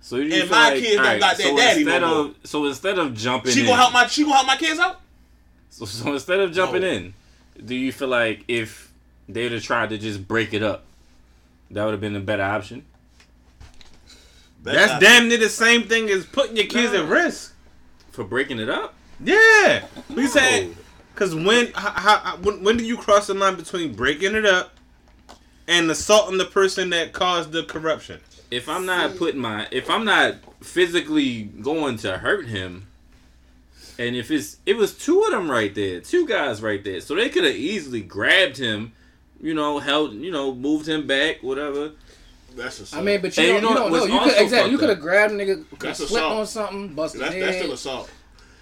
So 0.02 0.18
you 0.18 0.42
And 0.42 0.50
my 0.50 0.70
like, 0.70 0.80
kids 0.82 0.96
don't 0.96 1.20
got 1.20 1.38
their 1.38 1.48
so 1.48 1.58
daddy 1.58 1.84
no 1.84 1.92
instead 1.96 2.02
more. 2.02 2.20
of 2.20 2.36
so 2.44 2.66
instead 2.66 3.00
of 3.00 3.14
jumping 3.16 3.52
She 3.52 3.62
in, 3.62 3.66
gonna 3.66 3.78
help 3.82 3.94
my 3.94 4.08
she 4.08 4.24
gonna 4.24 4.36
help 4.36 4.48
my 4.48 4.58
kids 4.58 4.80
out. 4.80 5.02
so, 5.70 5.86
so 5.86 6.14
instead 6.14 6.40
of 6.40 6.52
jumping 6.54 6.82
No. 6.82 6.88
in, 6.88 7.14
do 7.66 7.76
you 7.76 7.92
feel 7.92 8.08
like 8.08 8.44
if 8.48 8.92
they 9.28 9.44
would 9.44 9.52
have 9.54 9.64
tried 9.64 9.90
to 9.90 9.98
just 9.98 10.26
break 10.28 10.54
it 10.54 10.64
up, 10.64 10.86
that 11.72 11.84
would 11.84 11.92
have 11.92 12.02
been 12.02 12.16
a 12.16 12.20
better 12.22 12.44
option? 12.44 12.86
That's 14.64 14.92
not- 14.94 15.02
damn 15.02 15.28
near 15.28 15.38
the 15.38 15.50
same 15.50 15.84
thing 15.84 16.10
as 16.10 16.26
putting 16.26 16.56
your 16.58 16.66
kids 16.66 16.94
at 16.94 17.06
risk. 17.08 17.54
For 18.12 18.24
breaking 18.24 18.60
it 18.60 18.70
up? 18.70 18.96
Yeah, 19.24 19.86
we 20.10 20.28
said 20.28 20.76
because 21.14 21.34
when 21.34 21.72
how, 21.74 21.92
how, 22.20 22.38
when 22.38 22.64
when 22.64 22.78
do 22.78 22.86
you 22.86 22.98
cross 22.98 23.28
the 23.28 23.34
line 23.34 23.56
between 23.56 23.94
breaking 23.94 24.36
it 24.36 24.46
up 24.46 24.74
and 25.68 25.90
assaulting 25.90 26.38
the 26.38 26.46
person 26.46 26.90
that 26.92 27.14
caused 27.14 27.52
the 27.52 27.64
corruption? 27.64 28.20
If 28.52 28.70
I'm 28.70 28.86
not 28.86 29.18
putting 29.18 29.40
my 29.40 29.68
if 29.72 29.90
I'm 29.90 30.06
not 30.06 30.36
physically 30.64 31.44
going 31.44 31.98
to 31.98 32.18
hurt 32.20 32.48
him, 32.48 32.88
and 34.00 34.16
if 34.16 34.30
it's 34.32 34.58
it 34.66 34.78
was 34.78 34.98
two 34.98 35.22
of 35.24 35.32
them 35.32 35.50
right 35.50 35.74
there, 35.74 36.00
two 36.00 36.28
guys 36.28 36.62
right 36.62 36.84
there, 36.84 37.02
so 37.02 37.16
they 37.16 37.30
could 37.30 37.44
have 37.44 37.56
easily 37.56 38.02
grabbed 38.02 38.58
him, 38.58 38.94
you 39.42 39.54
know, 39.54 39.80
held, 39.80 40.14
you 40.14 40.32
know, 40.32 40.54
moved 40.54 40.88
him 40.88 41.08
back, 41.08 41.42
whatever. 41.42 41.92
That's 42.58 42.94
a 42.94 42.98
I 42.98 43.02
mean, 43.02 43.22
but 43.22 43.38
you 43.38 43.44
And 43.44 43.62
don't, 43.62 43.64
you 43.64 43.70
you 43.70 43.76
know 43.76 43.80
don't 43.82 43.92
what's 43.92 44.08
know. 44.08 44.14
You 44.14 44.20
could 44.32 44.42
exactly. 44.42 44.72
You 44.72 44.78
could 44.78 44.90
have 44.90 44.98
up? 44.98 45.04
grabbed 45.04 45.34
a 45.34 45.36
nigga, 45.38 45.66
That's 45.80 45.98
slipped 46.00 46.12
assault. 46.12 46.34
on 46.40 46.48
something, 46.48 46.94
busted 46.94 47.22
that's, 47.22 47.34
his 47.34 47.44
that's 47.44 47.56
head. 47.56 47.62
still 47.64 47.74
assault. 47.74 48.10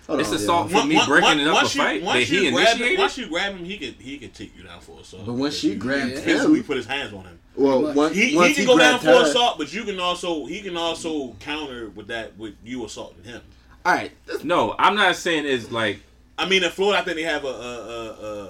Hold 0.07 0.19
It's 0.19 0.29
on, 0.29 0.35
assault 0.35 0.69
yo. 0.69 0.81
for 0.81 0.85
me 0.87 1.01
breaking 1.07 1.39
it 1.39 1.47
up 1.47 1.53
once 1.55 1.73
a 1.73 1.77
you, 1.77 1.83
fight 1.83 2.03
once 2.03 2.29
that 2.29 2.35
you 2.35 2.41
he 2.43 2.51
grab 2.51 2.77
him, 2.77 2.97
once 2.99 3.17
you 3.17 3.27
grab 3.27 3.53
him, 3.55 3.65
he 3.65 3.77
could 3.77 3.95
he 3.95 4.17
can 4.19 4.29
take 4.31 4.55
you 4.55 4.63
down 4.63 4.79
for 4.81 4.99
assault. 4.99 5.25
But 5.25 5.33
once 5.33 5.55
she 5.55 5.75
grabbed 5.75 6.11
him, 6.11 6.21
physically 6.21 6.59
him, 6.59 6.63
put 6.65 6.77
his 6.77 6.85
hands 6.85 7.11
on 7.13 7.23
him. 7.23 7.39
well, 7.55 7.91
once, 7.93 8.15
He, 8.15 8.35
once 8.35 8.49
he 8.49 8.65
can 8.65 8.65
go 8.67 8.77
down 8.77 8.99
for 8.99 9.07
her, 9.07 9.23
assault, 9.23 9.57
but 9.57 9.73
you 9.73 9.83
can 9.83 9.99
also 9.99 10.45
he 10.45 10.61
can 10.61 10.77
also 10.77 11.33
counter 11.39 11.89
with 11.89 12.07
that 12.07 12.37
with 12.37 12.53
you 12.63 12.85
assaulting 12.85 13.23
him. 13.23 13.41
All 13.83 13.93
right, 13.93 14.11
No, 14.43 14.75
I'm 14.77 14.95
not 14.95 15.15
saying 15.15 15.45
it's 15.45 15.71
like 15.71 16.01
I 16.37 16.47
mean, 16.47 16.63
in 16.63 16.69
Florida, 16.69 17.01
I 17.01 17.03
think 17.05 17.17
they 17.17 17.23
have 17.23 17.43
a, 17.45 17.47
a, 17.47 17.51
a, 17.51 18.09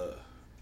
a 0.10 0.14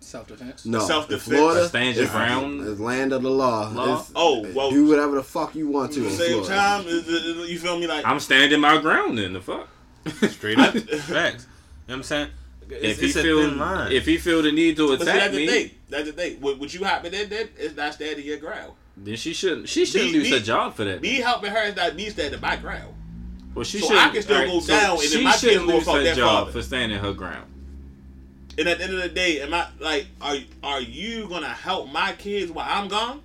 Self 0.03 0.27
defense. 0.27 0.65
no, 0.65 0.79
Self-defense. 0.79 1.23
Florida, 1.23 1.67
Stand 1.67 1.95
your 1.95 2.07
ground. 2.07 2.67
it's 2.67 2.79
land 2.79 3.13
of 3.13 3.23
the 3.23 3.29
law. 3.31 3.69
Law? 3.69 3.83
It's- 3.83 4.11
Oh, 4.15 4.45
well- 4.53 4.69
do 4.69 4.85
whatever 4.87 5.15
the 5.15 5.23
fuck 5.23 5.55
you 5.55 5.67
want 5.69 5.93
to 5.93 6.05
at 6.05 6.11
the 6.11 6.17
same 6.17 6.43
Florida. 6.43 6.47
time. 6.55 6.87
is- 6.87 7.07
is- 7.07 7.49
You 7.49 7.57
feel 7.59 7.79
me? 7.79 7.87
Like 7.87 8.05
I'm 8.05 8.19
standing 8.19 8.59
my 8.59 8.77
ground. 8.79 9.17
Then 9.17 9.33
the 9.33 9.41
fuck. 9.41 9.67
Straight 10.29 10.59
up, 10.59 10.73
facts. 10.77 10.83
You 11.07 11.07
know 11.15 11.23
what 11.87 11.95
I'm 11.95 12.03
saying? 12.03 12.27
It's, 12.69 12.83
If 12.83 12.99
he 13.01 13.05
it's 13.07 13.15
a 13.17 13.21
feel 13.23 13.41
thin 13.49 13.57
line. 13.57 13.91
if 13.91 14.05
he 14.05 14.17
feel 14.17 14.41
the 14.41 14.51
need 14.51 14.75
to 14.77 14.87
but 14.87 14.99
see, 14.99 15.03
attack 15.03 15.19
that's 15.21 15.33
the 15.35 15.45
me, 15.45 15.47
thing. 15.47 15.71
That's 15.89 16.05
the 16.07 16.13
thing. 16.13 16.41
Would, 16.41 16.59
would 16.59 16.73
you 16.73 16.83
happen 16.83 17.11
that 17.11 17.29
that 17.29 17.49
is 17.57 17.75
not 17.75 17.93
stand 17.93 18.19
in 18.19 18.25
your 18.25 18.37
ground? 18.37 18.71
then 18.95 19.15
she 19.15 19.33
shouldn't 19.33 19.67
she 19.67 19.85
shouldn't 19.85 20.11
Me- 20.11 20.19
lose 20.19 20.29
me- 20.31 20.37
her 20.37 20.43
job 20.43 20.75
for 20.75 20.83
that. 20.85 21.01
Me 21.01 21.15
helping 21.17 21.51
her 21.51 21.63
is 21.63 21.75
not 21.75 21.95
me 21.95 22.09
standing 22.09 22.39
my 22.39 22.55
ground. 22.55 22.93
Well, 23.55 23.63
she 23.65 23.79
So 23.79 23.87
shouldn't. 23.87 24.05
I 24.07 24.09
can 24.09 24.21
still 24.21 24.35
alright, 24.37 24.51
go 24.51 24.59
so 24.61 24.67
down 24.73 24.91
and 24.91 24.99
then 25.01 25.07
she 25.09 25.23
my 25.23 25.31
kids 25.31 25.41
shouldn't 25.41 25.67
go 25.67 25.73
lose 25.75 25.83
fuck 25.85 25.95
her 25.95 26.15
job 26.15 26.39
father. 26.45 26.51
for 26.51 26.61
standing 26.63 26.99
her 26.99 27.13
ground. 27.13 27.52
And 28.57 28.67
at 28.67 28.77
the 28.77 28.83
end 28.83 28.93
of 28.93 29.01
the 29.01 29.09
day, 29.09 29.41
am 29.41 29.53
I 29.53 29.67
like 29.79 30.07
are 30.21 30.35
are 30.63 30.81
you 30.81 31.27
gonna 31.27 31.47
help 31.49 31.91
my 31.91 32.13
kids 32.13 32.51
while 32.51 32.67
I'm 32.69 32.87
gone? 32.87 33.21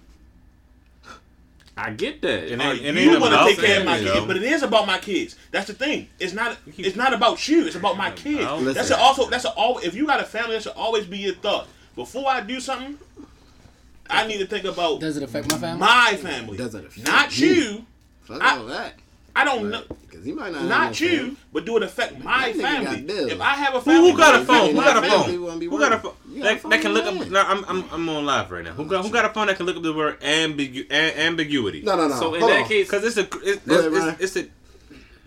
I 1.77 1.91
get 1.91 2.21
that. 2.23 2.49
And 2.51 2.61
Are 2.61 2.75
it- 2.75 2.85
it 2.85 2.95
you 2.97 3.13
ain't 3.13 3.21
want 3.21 3.33
to 3.35 3.45
take 3.55 3.65
care 3.65 3.79
of 3.81 3.87
my 3.87 3.99
kids? 4.01 4.27
But 4.27 4.37
it 4.37 4.43
is 4.43 4.63
about 4.65 4.87
my 4.87 4.99
kids. 4.99 5.37
That's 5.53 5.69
the 5.69 5.75
thing. 5.75 6.09
It's 6.19 6.33
not. 6.33 6.57
It's 6.77 6.97
not 6.97 7.13
about 7.15 7.47
you. 7.47 7.67
It's 7.67 7.77
about 7.77 7.97
my 7.97 8.11
kids. 8.11 8.41
That's 8.41 8.61
Listen. 8.91 8.97
a, 8.99 9.01
also. 9.01 9.31
That's 9.31 9.45
a, 9.45 9.51
all. 9.53 9.79
If 9.79 9.95
you 9.95 10.05
got 10.07 10.21
a 10.21 10.25
family, 10.25 10.55
that 10.57 10.65
should 10.65 10.73
always 10.73 11.07
be 11.07 11.19
your 11.19 11.35
thought. 11.35 11.69
Before 11.95 12.29
I 12.29 12.41
do 12.41 12.59
something, 12.59 12.99
I 14.11 14.27
need 14.27 14.39
to 14.39 14.47
think 14.47 14.65
about 14.65 15.01
Does 15.01 15.17
it 15.19 15.23
affect 15.23 15.51
my 15.53 15.59
family? 15.59 15.79
my 15.81 16.17
family, 16.21 16.57
Does 16.57 16.75
it 16.75 16.85
affect 16.87 17.07
not 17.07 17.39
you? 17.39 17.47
you. 17.49 17.87
Fuck 18.23 18.43
I- 18.43 18.57
all 18.59 18.67
that. 18.67 18.95
I 19.41 19.45
don't 19.45 19.71
know. 19.71 19.83
Because 20.03 20.25
he 20.25 20.33
might 20.33 20.53
not. 20.53 20.65
Not 20.65 21.01
no 21.01 21.07
you, 21.07 21.19
family. 21.19 21.37
but 21.53 21.65
do 21.65 21.77
it 21.77 21.83
affect 21.85 22.23
my 22.25 22.53
family? 22.53 23.03
got. 23.03 23.31
If 23.31 23.41
I 23.41 23.55
have 23.55 23.75
a 23.75 23.81
Who, 23.81 23.91
family, 23.91 24.11
who 24.11 24.17
got 24.17 24.41
a 24.41 24.45
phone? 24.45 24.71
Who 24.75 24.81
got 24.81 24.97
a 25.05 25.09
family? 25.09 25.33
People 25.33 25.47
wanna 25.47 25.61
be 25.61 25.67
phone? 25.69 25.79
Who 25.79 25.85
got 25.85 25.93
a 25.93 25.99
phone? 26.01 26.15
You 26.33 26.43
got 26.43 26.51
a 26.51 26.55
That, 26.55 26.61
phone 26.61 26.71
that 26.71 26.81
can 26.81 26.93
look 26.93 27.07
in 27.07 27.19
up. 27.23 27.29
No, 27.31 27.41
I'm, 27.43 27.65
I'm 27.67 27.85
I'm 27.93 28.09
on 28.09 28.27
live 28.27 28.51
right 28.51 28.65
now. 28.65 28.73
Who 28.73 28.85
got 28.87 29.05
who 29.05 29.11
got 29.13 29.25
a 29.25 29.29
phone 29.29 29.47
that 29.47 29.57
can 29.57 29.67
look 29.67 29.77
up 29.77 29.83
the 29.83 29.93
word 29.95 30.21
ambigu- 30.21 30.91
a- 30.91 31.21
ambiguity? 31.21 31.83
No, 31.83 31.97
no, 31.97 32.09
no. 32.09 32.15
So 32.19 32.35
in 32.35 32.41
Hold 32.41 32.53
that 32.53 32.63
on. 32.63 32.69
case, 32.69 32.87
Because 32.89 33.05
it's 33.05 33.17
a 33.17 33.39
it's, 33.49 33.63
it's, 33.67 34.21
it's, 34.21 34.37
it's 34.37 34.37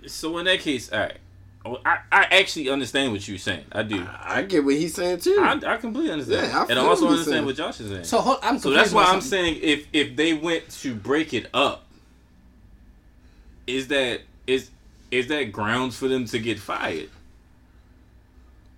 a 0.05 0.09
so 0.09 0.37
in 0.39 0.45
that 0.45 0.59
case, 0.59 0.91
all 0.91 0.99
right. 0.99 1.17
Oh, 1.63 1.77
I, 1.85 1.99
I 2.11 2.23
actually 2.39 2.69
understand 2.69 3.11
what 3.11 3.27
you're 3.27 3.37
saying. 3.37 3.65
I 3.71 3.83
do. 3.83 4.03
I 4.23 4.41
get 4.41 4.65
what 4.65 4.73
he's 4.73 4.95
saying 4.95 5.19
too. 5.19 5.37
I, 5.39 5.59
I 5.73 5.77
completely 5.77 6.11
understand. 6.11 6.47
Yeah, 6.47 6.59
I 6.59 6.65
and 6.65 6.79
I 6.79 6.83
also 6.83 7.05
what 7.05 7.11
understand 7.11 7.33
saying. 7.35 7.45
what 7.45 7.55
Josh 7.55 7.79
is 7.81 7.89
saying. 7.89 8.03
So 8.03 8.19
hold, 8.19 8.39
I'm 8.41 8.57
So 8.57 8.71
that's 8.71 8.91
why 8.91 9.03
I'm 9.03 9.21
saying 9.21 9.59
if 9.61 9.85
if 9.93 10.15
they 10.15 10.33
went 10.33 10.67
to 10.81 10.95
break 10.95 11.35
it 11.35 11.47
up, 11.53 11.85
is 13.67 13.87
that 13.89 14.21
is 14.47 14.69
is 15.11 15.27
that 15.27 15.51
grounds 15.51 15.97
for 15.97 16.07
them 16.07 16.25
to 16.25 16.39
get 16.39 16.59
fired? 16.59 17.09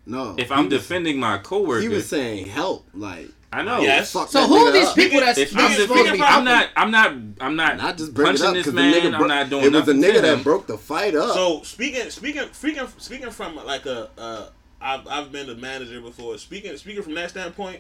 no. 0.06 0.36
If 0.38 0.52
I'm 0.52 0.66
was- 0.70 0.74
defending 0.82 1.20
my 1.20 1.38
coworker, 1.38 1.82
he 1.82 1.88
was 1.88 2.08
saying 2.08 2.48
help. 2.48 2.86
Like, 2.94 3.30
I 3.54 3.62
know. 3.62 3.80
Yes. 3.80 4.10
So 4.10 4.26
who 4.48 4.56
are 4.66 4.72
these 4.72 4.88
up. 4.88 4.96
people 4.96 5.20
that's 5.22 5.38
If 5.38 5.56
I'm 5.56 5.72
Speaking- 5.72 5.88
defending, 5.96 6.22
I'm 6.24 6.44
not. 6.44 6.70
I'm 6.76 6.92
not. 6.92 7.14
I'm 7.40 7.56
not. 7.56 7.78
Not 7.78 7.98
just 7.98 8.14
bring 8.14 8.28
punching 8.28 8.46
up 8.46 8.54
this 8.56 8.68
man. 8.68 8.94
nigga. 8.94 9.14
I'm 9.14 9.28
not 9.28 9.50
doing 9.50 9.64
It 9.66 9.72
was 9.72 9.86
the 9.86 9.94
nothing 9.94 10.12
nigga 10.16 10.22
that 10.24 10.44
broke 10.44 10.68
the 10.68 10.78
fight 10.78 11.16
up. 11.16 11.34
So 11.34 11.62
speaking, 11.64 12.10
speaking, 12.10 12.44
speaking, 12.52 12.88
speaking 12.98 13.30
from 13.30 13.56
like 13.64 13.86
a, 13.86 14.10
uh, 14.18 14.48
I've 14.82 15.08
I've 15.08 15.32
been 15.32 15.50
a 15.50 15.56
manager 15.56 16.02
before. 16.02 16.38
Speaking, 16.38 16.76
speaking 16.78 17.04
from 17.04 17.14
that 17.14 17.30
standpoint, 17.30 17.80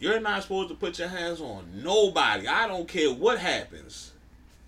you're 0.00 0.18
not 0.20 0.42
supposed 0.42 0.70
to 0.70 0.74
put 0.74 0.98
your 0.98 1.08
hands 1.08 1.40
on 1.40 1.66
nobody. 1.84 2.48
I 2.48 2.66
don't 2.66 2.88
care 2.88 3.12
what 3.12 3.38
happens. 3.38 4.12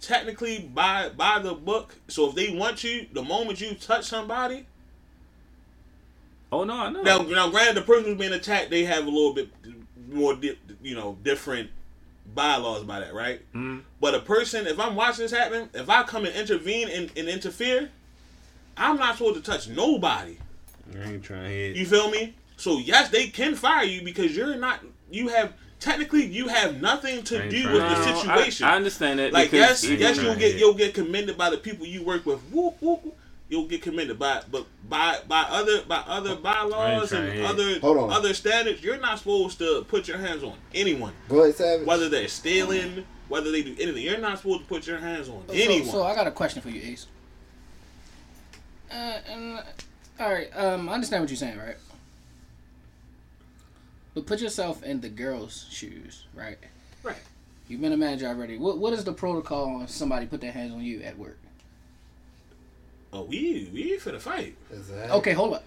Technically, 0.03 0.59
by 0.59 1.09
by 1.11 1.39
the 1.39 1.55
book. 1.55 1.95
So 2.09 2.29
if 2.29 2.35
they 2.35 2.51
want 2.55 2.83
you, 2.85 3.07
the 3.13 3.23
moment 3.23 3.61
you 3.61 3.75
touch 3.75 4.05
somebody, 4.05 4.67
Oh 6.51 6.65
no, 6.65 6.75
I 6.75 6.91
know. 6.91 7.03
now 7.03 7.19
now 7.23 7.49
granted, 7.49 7.77
the 7.77 7.83
person 7.83 8.05
who's 8.11 8.19
being 8.19 8.33
attacked, 8.33 8.69
they 8.71 8.85
have 8.85 9.07
a 9.07 9.11
little 9.11 9.33
bit 9.33 9.49
more, 10.11 10.35
di- 10.35 10.59
you 10.83 10.95
know, 10.97 11.17
different 11.23 11.71
bylaws 12.35 12.83
by 12.85 13.01
that, 13.01 13.15
right? 13.15 13.41
Mhm. 13.55 13.83
But 14.01 14.15
a 14.15 14.21
person, 14.21 14.67
if 14.67 14.79
I'm 14.79 14.95
watching 14.97 15.23
this 15.25 15.31
happen, 15.33 15.71
if 15.73 15.89
I 15.89 16.03
come 16.03 16.25
and 16.27 16.35
intervene 16.35 16.89
and, 16.89 17.11
and 17.17 17.29
interfere, 17.29 17.89
I'm 18.77 18.97
not 18.97 19.17
supposed 19.17 19.37
to 19.37 19.51
touch 19.51 19.69
nobody. 19.69 20.37
I 20.95 21.13
ain't 21.13 21.23
trying 21.23 21.45
to 21.45 21.49
hit. 21.49 21.77
You 21.77 21.87
feel 21.87 22.11
me? 22.11 22.35
So 22.57 22.79
yes, 22.79 23.09
they 23.11 23.29
can 23.29 23.55
fire 23.55 23.85
you 23.85 24.03
because 24.03 24.37
you're 24.37 24.57
not. 24.57 24.81
You 25.13 25.29
have 25.29 25.53
technically 25.87 26.25
you 26.25 26.47
have 26.49 26.81
nothing 26.81 27.23
to 27.25 27.49
do 27.51 27.63
trying 27.63 27.73
with 27.75 27.83
to- 27.83 27.89
the 27.89 28.05
No, 28.11 28.19
I- 28.19 28.37
situation. 28.37 28.67
I, 28.67 28.77
understand 28.77 29.19
that. 29.19 29.33
like 29.33 29.51
yes, 29.53 29.85
yes, 29.85 30.17
you'll 30.17 30.37
get 30.37 30.57
you'll 30.57 30.75
get 30.75 30.95
commended 30.95 31.37
by 31.37 31.51
the 31.51 31.59
people 31.59 31.85
you 31.87 32.05
work 32.05 32.25
with. 32.25 32.39
Whoop, 32.53 32.77
whoop, 32.81 33.05
whoop. 33.05 33.17
you'll 33.49 33.67
get 33.67 33.83
commended 33.83 34.19
By 34.19 34.43
but 34.51 34.67
by 34.89 35.19
by 35.27 35.43
other 35.51 35.83
by 35.83 35.97
other 36.07 36.37
bylaws 36.37 37.13
and 37.13 37.45
other 37.45 37.81
Hold 37.81 37.99
on. 37.99 38.11
other 38.13 38.33
standards, 38.33 38.83
you're 38.83 38.99
not 39.01 39.19
supposed 39.19 39.59
to 39.59 39.85
put 39.89 40.07
your 40.09 40.19
hands 40.19 40.43
on 40.45 40.55
anyone, 40.75 41.13
Go 41.29 41.43
ahead, 41.43 41.57
Savage. 41.57 41.87
whether 41.87 42.09
they're 42.09 42.29
stealing, 42.29 43.05
whether 43.29 43.51
they 43.51 43.63
do 43.63 43.75
anything. 43.81 44.03
You're 44.05 44.19
not 44.19 44.39
supposed 44.39 44.61
to 44.61 44.67
put 44.67 44.87
your 44.87 44.99
hands 44.99 45.29
on 45.29 45.43
So- 45.49 45.53
anyone. 45.55 45.91
So, 45.91 46.03
I 46.05 46.15
got 46.15 46.27
a 46.29 46.31
question 46.31 46.63
for 46.63 46.71
you, 46.71 46.81
Ace. 46.93 47.07
Uh, 48.91 48.95
and, 49.29 49.59
all 50.21 50.33
right, 50.33 50.51
um, 50.55 50.89
I 50.89 50.93
understand 50.95 51.23
what 51.23 51.31
you're 51.31 51.37
saying, 51.39 51.59
right? 51.59 51.77
But 54.15 54.27
put 54.27 54.41
yourself 54.41 54.83
in 54.83 55.01
the 55.01 55.09
girl's 55.09 55.67
shoes, 55.71 56.27
right? 56.35 56.59
Right. 57.03 57.17
You've 57.69 57.81
been 57.81 57.93
a 57.93 57.97
manager 57.97 58.27
already. 58.27 58.59
What 58.59 58.79
What 58.79 58.93
is 58.93 59.05
the 59.05 59.13
protocol 59.13 59.77
on 59.77 59.89
somebody 59.89 60.27
put 60.27 60.41
their 60.41 60.53
hands 60.53 60.73
on 60.73 60.83
you 60.83 61.03
at 61.03 61.19
work? 61.19 61.39
oh, 63.15 63.25
we 63.25 63.69
we 63.75 63.99
for 63.99 64.11
the 64.11 64.19
fight. 64.19 64.55
Exactly. 64.73 65.11
Okay, 65.19 65.33
hold 65.33 65.53
up. 65.55 65.65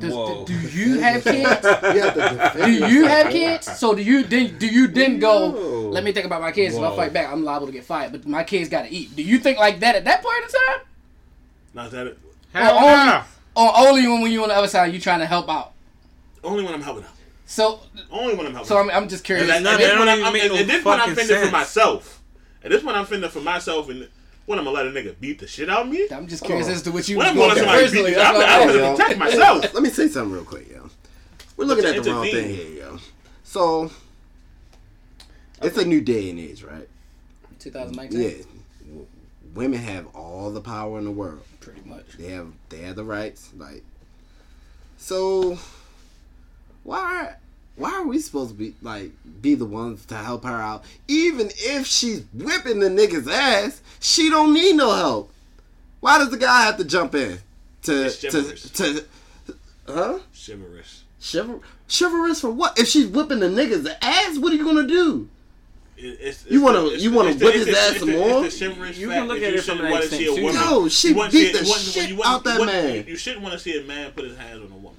Does, 0.00 0.12
Whoa. 0.12 0.44
do, 0.44 0.52
do 0.52 0.68
you 0.78 0.98
have 1.00 1.22
kids? 1.34 1.64
You 1.64 2.00
have 2.02 2.14
to 2.14 2.64
Do 2.64 2.72
you 2.72 3.06
have 3.06 3.30
kids? 3.30 3.78
So 3.78 3.94
do 3.94 4.02
you 4.02 4.24
then 4.24 4.58
do 4.58 4.66
you 4.66 4.88
then 4.88 5.18
go? 5.20 5.52
No. 5.52 5.58
Let 5.90 6.02
me 6.04 6.12
think 6.12 6.26
about 6.26 6.40
my 6.40 6.52
kids. 6.52 6.74
If 6.76 6.82
I 6.82 6.94
fight 6.96 7.12
back, 7.12 7.30
I'm 7.32 7.44
liable 7.44 7.66
to 7.66 7.72
get 7.72 7.84
fired. 7.84 8.12
But 8.12 8.26
my 8.26 8.42
kids 8.44 8.68
got 8.68 8.82
to 8.82 8.90
eat. 8.92 9.14
Do 9.16 9.22
you 9.22 9.38
think 9.38 9.58
like 9.58 9.80
that 9.80 9.94
at 9.96 10.04
that 10.04 10.22
point 10.22 10.42
in 10.44 10.48
time? 10.50 10.80
Not 11.74 11.90
that 11.92 12.06
it, 12.08 12.18
Hell 12.52 12.74
Or 12.76 12.82
only, 12.90 13.06
no. 13.06 13.22
or 13.56 13.72
only 13.88 14.22
when 14.22 14.32
you 14.32 14.42
on 14.42 14.48
the 14.48 14.54
other 14.56 14.66
side, 14.68 14.92
you 14.92 14.98
trying 15.00 15.20
to 15.20 15.26
help 15.26 15.48
out. 15.48 15.72
only 16.42 16.64
when 16.64 16.74
I'm 16.74 16.82
helping 16.82 17.04
out. 17.04 17.10
So, 17.50 17.80
Only 18.10 18.34
when 18.34 18.44
I'm 18.46 18.52
helping. 18.52 18.68
so. 18.68 18.76
I'm, 18.78 18.90
I'm 18.90 19.08
just 19.08 19.24
curious. 19.24 19.48
And 19.48 19.56
at, 19.56 19.62
No, 19.62 19.72
at 19.72 19.78
this 19.78 19.96
point, 19.96 20.08
I'm, 20.10 20.18
even 20.18 20.26
I'm, 20.26 20.32
make 20.34 20.52
no 20.52 20.58
at 20.58 20.66
this 20.66 20.82
point, 20.84 21.00
I'm 21.00 21.08
fucking 21.08 21.24
fending 21.26 21.46
for 21.46 21.50
myself. 21.52 22.22
At 22.62 22.70
this 22.70 22.82
point, 22.82 22.96
I'm 22.96 23.06
fending 23.06 23.30
for 23.30 23.40
myself, 23.40 23.88
and 23.88 24.06
when 24.44 24.58
I'm 24.58 24.66
gonna 24.66 24.76
let 24.76 24.86
a 24.86 24.90
nigga 24.90 25.18
beat 25.18 25.38
the 25.38 25.46
shit 25.46 25.70
out 25.70 25.82
of 25.86 25.88
me. 25.88 26.06
I'm 26.12 26.26
just 26.26 26.44
curious 26.44 26.68
Oh. 26.68 26.72
as 26.72 26.82
to 26.82 26.92
what 26.92 27.08
you 27.08 27.16
When 27.16 27.26
was 27.26 27.30
I'm 27.30 27.36
going 27.36 27.48
gonna 27.64 27.78
let 27.78 27.78
somebody 27.80 27.84
beat 27.84 27.90
personally. 27.90 28.10
the 28.10 28.16
That's 28.16 28.28
I'm, 28.28 28.34
what 28.34 28.48
I'm 28.48 28.60
I'm 28.60 28.66
gonna 28.68 28.82
asking. 28.82 28.96
protect 28.96 29.18
myself. 29.18 29.74
Let 29.74 29.82
me 29.82 29.88
say 29.88 30.08
something 30.08 30.32
real 30.34 30.44
quick, 30.44 30.70
yo. 30.70 30.90
We're 31.56 31.64
looking 31.64 31.84
at 31.86 32.02
the 32.02 32.10
wrong 32.12 32.24
thing 32.24 32.34
Intervene. 32.50 32.66
here, 32.74 32.84
yo. 32.84 32.98
So, 33.44 33.90
it's 35.62 35.78
a 35.78 35.84
new 35.86 36.00
day 36.02 36.28
and 36.28 36.38
age, 36.38 36.62
right? 36.62 36.88
2019. 37.60 38.20
Yeah. 38.20 38.30
W- 38.88 39.06
Women 39.54 39.80
have 39.80 40.06
all 40.14 40.50
the 40.50 40.60
power 40.60 40.98
in 40.98 41.04
the 41.06 41.10
world. 41.10 41.40
pretty 41.60 41.80
much. 41.86 42.04
They 42.18 42.28
have 42.32 42.48
they 42.68 42.78
have 42.82 42.96
the 42.96 43.04
rights. 43.04 43.50
Like, 43.56 43.82
so 44.98 45.58
why 46.88 47.34
why 47.76 47.92
are 47.92 48.06
we 48.06 48.18
supposed 48.18 48.50
to 48.50 48.56
be 48.56 48.74
like 48.82 49.10
be 49.42 49.54
the 49.54 49.64
ones 49.66 50.04
to 50.06 50.16
help 50.16 50.44
her 50.44 50.60
out? 50.60 50.84
Even 51.06 51.50
if 51.58 51.86
she's 51.86 52.24
whipping 52.32 52.80
the 52.80 52.88
nigga's 52.88 53.28
ass, 53.28 53.82
she 54.00 54.30
don't 54.30 54.54
need 54.54 54.74
no 54.76 54.92
help. 54.94 55.30
Why 56.00 56.18
does 56.18 56.30
the 56.30 56.38
guy 56.38 56.62
have 56.62 56.78
to 56.78 56.84
jump 56.84 57.14
in 57.14 57.38
to 57.82 58.08
to 58.10 58.42
to 58.54 59.04
huh? 59.86 60.18
Chivalrous. 60.34 61.02
Chival- 61.20 61.60
chivalrous 61.88 62.40
for 62.40 62.50
what? 62.50 62.78
If 62.78 62.88
she's 62.88 63.06
whipping 63.06 63.40
the 63.40 63.48
nigga's 63.48 63.86
ass, 64.00 64.38
what 64.38 64.52
are 64.52 64.56
you 64.56 64.64
gonna 64.64 64.86
do? 64.86 65.28
It- 65.96 66.18
it's, 66.20 66.44
You 66.48 66.62
wanna- 66.62 66.90
you 66.94 67.10
wanna 67.10 67.34
whip 67.34 67.54
his 67.54 67.66
the- 67.66 67.78
ass 67.78 67.98
some 67.98 68.12
more? 68.12 68.44
It's 68.46 68.56
the 68.58 68.66
chivalrous 68.66 68.96
You 68.96 69.08
can 69.08 69.26
look 69.28 69.38
at 69.42 69.52
it 69.52 69.56
from 69.64 69.78
shouldn't 69.78 69.82
that 69.82 69.90
wanna 69.90 70.02
extent, 70.04 70.20
see 70.22 70.26
a 70.32 70.34
too. 70.36 70.42
woman- 70.44 70.60
Yo, 70.62 70.88
she 70.88 71.08
beat 71.12 71.52
the 71.52 71.64
shit 71.64 72.20
out 72.24 72.44
that 72.44 72.64
man. 72.64 73.04
You 73.08 73.16
shouldn't 73.16 73.42
want 73.42 73.54
to 73.54 73.58
see 73.60 73.76
a 73.78 73.82
man 73.82 74.12
put 74.12 74.24
his 74.24 74.36
hands 74.38 74.60
on 74.64 74.70
a 74.72 74.76
woman. 74.76 74.97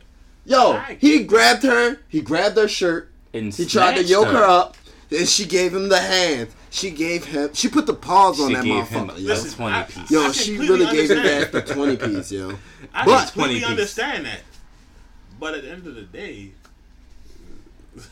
Yo, 0.49 0.73
I 0.73 0.97
he 0.99 1.23
grabbed 1.23 1.63
her, 1.63 1.97
he 2.09 2.21
grabbed 2.21 2.57
her 2.57 2.67
shirt, 2.67 3.09
And 3.33 3.53
he 3.53 3.65
tried 3.65 3.95
to 3.97 4.03
yoke 4.03 4.27
her 4.29 4.43
up, 4.43 4.75
then 5.09 5.25
she 5.27 5.45
gave 5.45 5.73
him 5.75 5.89
the 5.89 5.99
hand. 5.99 6.49
She 6.71 6.89
gave 6.91 7.25
him, 7.25 7.51
she 7.53 7.67
put 7.67 7.85
the 7.85 7.93
paws 7.93 8.39
on 8.41 8.53
that 8.53 8.63
gave 8.63 8.83
motherfucker. 8.85 9.17
a 9.17 9.21
yo. 9.21 9.27
Listen, 9.27 9.51
20 9.57 9.75
I- 9.75 9.83
piece. 9.83 10.11
Yo, 10.11 10.21
I 10.23 10.31
she 10.31 10.55
completely 10.57 10.85
really 10.85 10.91
gave 10.91 11.09
his 11.09 11.11
ass 11.11 11.17
understand. 11.53 11.67
the 11.67 11.73
20 11.73 11.97
piece, 11.97 12.31
yo. 12.31 12.49
I 12.93 13.05
But- 13.05 13.31
completely 13.31 13.33
20 13.35 13.53
piece. 13.59 13.65
understand 13.69 14.25
that. 14.25 14.41
But 15.39 15.53
at 15.53 15.61
the 15.63 15.69
end 15.71 15.85
of 15.87 15.95
the 15.95 16.01
day, 16.01 16.51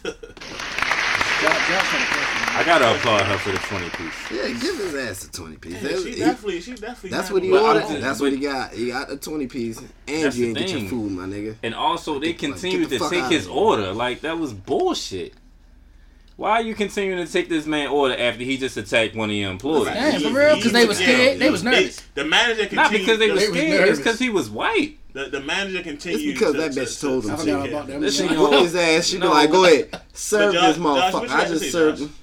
Josh, 1.41 1.67
Josh 1.69 1.85
had 1.85 2.01
a 2.01 2.13
question. 2.13 2.57
I 2.57 2.63
gotta 2.65 2.95
applaud 2.95 3.21
her 3.21 3.37
for 3.37 3.51
the 3.51 3.57
20 3.59 3.89
piece. 3.91 4.31
Yeah, 4.31 4.47
give 4.59 4.77
his 4.77 4.95
ass 4.95 5.25
the 5.25 5.37
20 5.37 5.57
piece. 5.57 5.73
yeah, 5.73 5.79
That- 5.89 6.01
she 6.03 6.09
he- 6.11 6.15
definitely, 6.19 6.61
she 6.61 6.71
definitely. 6.71 7.09
that's 7.11 7.29
what 7.31 7.43
he 7.43 7.51
one. 7.51 7.61
Ordered. 7.63 7.81
just- 7.81 8.01
That's 8.01 8.19
what 8.19 8.31
he 8.31 8.39
got. 8.39 8.73
He 8.73 8.87
got 8.87 9.07
the 9.07 9.17
20 9.17 9.47
piece, 9.47 9.77
and 10.07 10.33
you 10.35 10.53
the 10.53 10.59
ain't 10.59 10.67
get 10.69 10.69
your 10.81 10.89
food, 10.89 11.11
my 11.11 11.25
nigga. 11.25 11.55
And 11.61 11.75
also, 11.75 12.17
they 12.19 12.33
continued 12.33 12.89
the 12.89 12.97
to 12.99 13.09
take 13.09 13.21
outta 13.23 13.35
his 13.35 13.45
here. 13.45 13.53
order. 13.53 13.93
Like, 13.93 14.21
that 14.21 14.39
was 14.39 14.53
bullshit. 14.53 15.33
Why 16.37 16.51
are 16.51 16.61
you 16.61 16.75
continuing 16.75 17.25
to 17.25 17.31
take 17.31 17.49
this 17.49 17.65
man 17.65 17.87
order 17.87 18.15
after 18.15 18.43
he 18.43 18.57
just 18.57 18.77
attacked 18.77 19.15
one 19.15 19.29
of 19.31 19.35
your 19.35 19.49
employees? 19.51 19.87
Damn, 19.87 20.21
for 20.21 20.29
real? 20.29 20.61
'Cause 20.61 20.71
they 20.71 20.85
was 20.85 20.97
scared? 20.99 21.39
They 21.39 21.49
was 21.49 21.63
nervous. 21.63 22.01
The 22.13 22.23
manager 22.25 22.67
continued. 22.67 22.75
Not 22.83 22.91
because 22.91 23.17
they 23.19 23.27
the, 23.27 23.33
were 23.33 23.39
They 23.39 23.47
was 23.49 23.57
scared, 23.57 23.89
it's 23.89 23.97
because 23.99 24.19
he 24.19 24.29
was 24.29 24.49
white. 24.49 24.99
The, 25.13 25.25
the 25.29 25.39
manager 25.41 25.81
continued. 25.81 26.21
It's 26.21 26.39
because 26.39 26.53
to, 26.53 26.59
that 26.61 26.71
bitch 26.71 26.99
to- 26.99 27.07
told 27.07 27.25
him 27.25 27.31
I 27.31 27.35
to. 27.35 27.39
forgot 27.41 27.61
take 27.63 27.71
about 27.71 27.87
care. 27.87 27.99
This 27.99 28.19
Yeah. 28.19 28.25
ain't 28.51 28.61
his 28.61 28.75
ass. 28.75 29.05
She 29.07 29.15
be 29.17 29.21
No. 29.23 29.31
like, 29.31 29.51
go 29.51 29.65
ahead, 29.65 30.01
serve 30.13 30.53
Josh- 30.53 30.67
this 30.75 30.77
motherfucker. 30.77 31.23
you 31.29 31.33
I 31.35 31.45
just 31.47 31.61
say, 31.63 31.69
served 31.71 31.97
Josh? 31.99 32.07
him. 32.07 32.13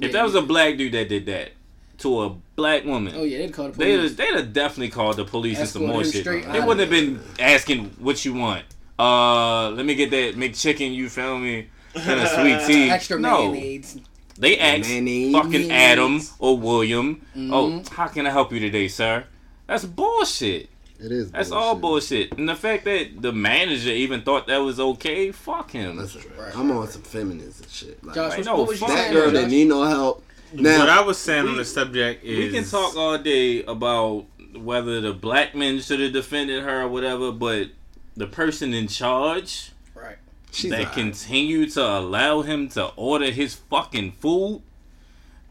If 0.00 0.12
that 0.12 0.24
was 0.24 0.34
a 0.36 0.42
black 0.42 0.76
dude 0.76 0.92
that 0.92 1.08
did 1.08 1.26
that 1.26 1.50
to 1.98 2.22
a 2.22 2.34
black 2.54 2.84
woman, 2.84 3.12
Oh 3.16 3.24
yeah, 3.24 3.38
they'd 3.38 3.52
call 3.52 3.70
the 3.70 3.72
they'd 3.78 3.96
police. 3.96 4.10
have, 4.10 4.16
they'd 4.18 4.36
have 4.36 4.52
definitely 4.52 4.90
called 4.90 5.16
the 5.16 5.24
police 5.24 5.58
and 5.58 5.68
some 5.68 5.84
more 5.86 6.04
shit. 6.04 6.24
They 6.24 6.60
wouldn't 6.60 6.78
have 6.78 6.90
been 6.90 7.18
asking 7.40 7.90
what 7.98 8.24
you 8.24 8.34
want. 8.34 8.62
Uh, 9.00 9.70
let 9.70 9.84
me 9.84 9.96
get 9.96 10.10
that 10.12 10.36
McChicken. 10.36 10.94
You 10.94 11.08
feel 11.08 11.38
me? 11.38 11.66
And 11.94 12.20
a 12.20 12.26
sweet 12.28 12.66
tea. 12.66 12.90
Extra 12.90 13.18
no, 13.18 13.50
mayonnaise. 13.50 13.98
they 14.38 14.58
asked 14.58 14.88
Mayonnaise. 14.88 15.32
fucking 15.32 15.70
Adam 15.72 16.20
or 16.38 16.56
William. 16.58 17.22
Mm-hmm. 17.36 17.52
Oh, 17.52 17.82
how 17.92 18.06
can 18.08 18.26
I 18.26 18.30
help 18.30 18.52
you 18.52 18.60
today, 18.60 18.88
sir? 18.88 19.24
That's 19.66 19.84
bullshit. 19.84 20.68
It 21.00 21.12
is. 21.12 21.30
That's 21.30 21.52
all 21.52 21.76
bullshit. 21.76 22.36
And 22.36 22.48
the 22.48 22.56
fact 22.56 22.84
that 22.84 23.22
the 23.22 23.32
manager 23.32 23.90
even 23.90 24.22
thought 24.22 24.46
that 24.48 24.58
was 24.58 24.80
okay, 24.80 25.30
fuck 25.30 25.70
him. 25.70 25.96
Listen, 25.98 26.22
I'm 26.54 26.70
on 26.72 26.88
some 26.88 27.02
feminist 27.02 27.60
and 27.62 27.70
shit. 27.70 28.02
Like, 28.04 28.14
Josh, 28.16 28.30
Like, 28.30 28.38
what, 28.38 28.46
no, 28.46 28.56
what 28.58 28.68
was 28.68 28.80
that 28.80 28.88
saying? 28.88 29.12
girl 29.12 29.24
Josh? 29.26 29.32
didn't 29.34 29.50
need 29.50 29.68
no 29.68 29.84
help. 29.84 30.24
Now, 30.52 30.78
what 30.80 30.88
I 30.88 31.00
was 31.02 31.18
saying 31.18 31.46
on 31.46 31.56
the 31.56 31.64
subject 31.64 32.24
is 32.24 32.38
we 32.38 32.50
can 32.50 32.64
talk 32.68 32.96
all 32.96 33.16
day 33.18 33.62
about 33.64 34.24
whether 34.56 35.00
the 35.00 35.12
black 35.12 35.54
men 35.54 35.78
should 35.80 36.00
have 36.00 36.12
defended 36.12 36.64
her 36.64 36.82
or 36.82 36.88
whatever, 36.88 37.30
but 37.32 37.68
the 38.16 38.26
person 38.26 38.74
in 38.74 38.88
charge 38.88 39.70
Right. 39.70 39.72
She's 40.52 40.70
that 40.70 40.78
alright. 40.80 40.94
continue 40.94 41.68
to 41.70 41.82
allow 41.82 42.42
him 42.42 42.68
to 42.70 42.86
order 42.96 43.30
his 43.30 43.54
fucking 43.54 44.12
food, 44.12 44.62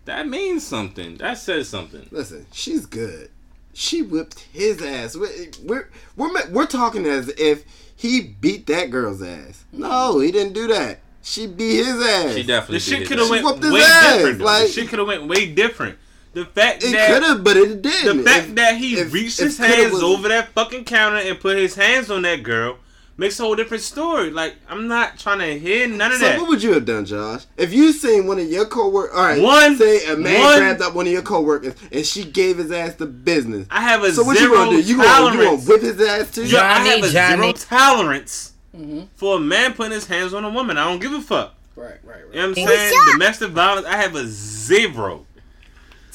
that 0.05 0.27
means 0.27 0.65
something. 0.65 1.17
That 1.17 1.37
says 1.37 1.67
something. 1.69 2.07
Listen, 2.11 2.45
she's 2.51 2.85
good. 2.85 3.29
She 3.73 4.01
whipped 4.01 4.39
his 4.53 4.81
ass. 4.81 5.15
We're 5.15 5.29
we're 5.63 5.89
we're, 6.15 6.49
we're 6.49 6.65
talking 6.65 7.05
as 7.05 7.29
if 7.37 7.63
he 7.95 8.21
beat 8.21 8.65
that 8.67 8.89
girl's 8.89 9.21
ass. 9.21 9.65
No, 9.71 10.19
he 10.19 10.31
didn't 10.31 10.53
do 10.53 10.67
that. 10.67 10.99
She 11.21 11.45
beat 11.45 11.83
his 11.85 12.01
ass. 12.01 12.33
She 12.35 12.43
definitely 12.43 12.77
the 12.77 12.79
shit 12.79 12.99
did 12.99 13.07
could 13.09 13.19
that. 13.19 13.27
have 13.27 13.37
She 13.39 13.43
went 13.43 13.63
his 13.63 13.73
way 13.73 13.81
ass, 13.81 14.13
different. 14.15 14.39
though. 14.39 14.45
like- 14.45 14.67
she 14.69 14.87
could 14.87 14.99
have 14.99 15.07
went 15.07 15.27
way 15.27 15.51
different. 15.53 15.97
The 16.33 16.45
fact 16.45 16.83
It 16.83 16.91
that 16.91 17.09
it 17.09 17.13
could 17.13 17.23
have, 17.23 17.43
but 17.43 17.57
it 17.57 17.81
didn't. 17.81 18.17
the 18.17 18.23
fact 18.23 18.47
If- 18.49 18.55
that 18.55 18.77
he 18.77 18.97
if- 18.99 19.11
reached 19.11 19.39
if 19.39 19.47
his 19.47 19.57
hands 19.57 19.91
was- 19.93 20.03
over 20.03 20.27
that 20.29 20.53
fucking 20.53 20.85
counter 20.85 21.17
and 21.17 21.39
put 21.39 21.57
his 21.57 21.75
hands 21.75 22.09
on 22.09 22.21
that 22.23 22.43
girl 22.43 22.77
makes 23.17 23.39
a 23.39 23.43
whole 23.43 23.55
different 23.55 23.83
story. 23.83 24.31
Like 24.31 24.55
I'm 24.69 24.87
not 24.87 25.17
trying 25.19 25.39
to 25.39 25.59
hear 25.59 25.87
none 25.87 26.11
of 26.11 26.19
that. 26.19 26.25
So 26.25 26.31
that. 26.31 26.39
what 26.39 26.49
would 26.49 26.63
you 26.63 26.73
have 26.73 26.85
done, 26.85 27.05
Josh? 27.05 27.43
If 27.57 27.73
you 27.73 27.91
seen 27.91 28.27
one 28.27 28.39
of 28.39 28.47
your 28.49 28.65
coworkers, 28.65 29.15
all 29.17 29.23
right, 29.25 29.41
One- 29.41 29.75
say 29.77 30.05
a 30.11 30.15
man 30.15 30.39
one- 30.41 30.59
grabbed 30.59 30.81
up 30.81 30.93
one 30.95 31.07
of 31.07 31.11
your 31.11 31.21
coworkers 31.23 31.73
and 31.91 32.05
she 32.05 32.23
gave 32.23 32.57
his 32.57 32.71
ass 32.71 32.95
the 32.95 33.05
business. 33.07 33.67
I 33.71 33.81
have 33.81 34.03
a 34.03 34.11
So 34.11 34.23
what 34.23 34.33
you 34.39 34.41
zero 34.47 34.55
gonna 34.55 34.71
do? 34.71 34.81
You 34.81 34.97
gonna, 34.97 35.35
you 35.37 35.43
gonna 35.43 35.57
whip 35.57 35.81
his 35.81 35.99
ass 36.01 36.31
too? 36.31 36.45
Yo, 36.45 36.59
I 36.59 36.79
have 36.79 37.03
a 37.03 37.09
Johnny. 37.09 37.41
zero 37.41 37.51
tolerance 37.53 38.53
Mm-hmm. 38.75 39.05
for 39.15 39.37
a 39.37 39.39
man 39.39 39.73
putting 39.73 39.93
his 39.93 40.05
hands 40.05 40.35
on 40.35 40.43
a 40.45 40.49
woman. 40.49 40.77
I 40.77 40.83
don't 40.83 40.99
give 40.99 41.11
a 41.11 41.21
fuck. 41.21 41.55
Right, 41.75 41.95
right, 42.03 42.25
right. 42.25 42.25
You 42.31 42.41
know 42.41 42.49
what 42.49 42.57
I'm 42.59 42.65
saying? 42.67 42.93
Domestic 43.13 43.49
violence, 43.51 43.87
I 43.87 43.97
have 43.97 44.15
a 44.15 44.27
zero 44.27 45.25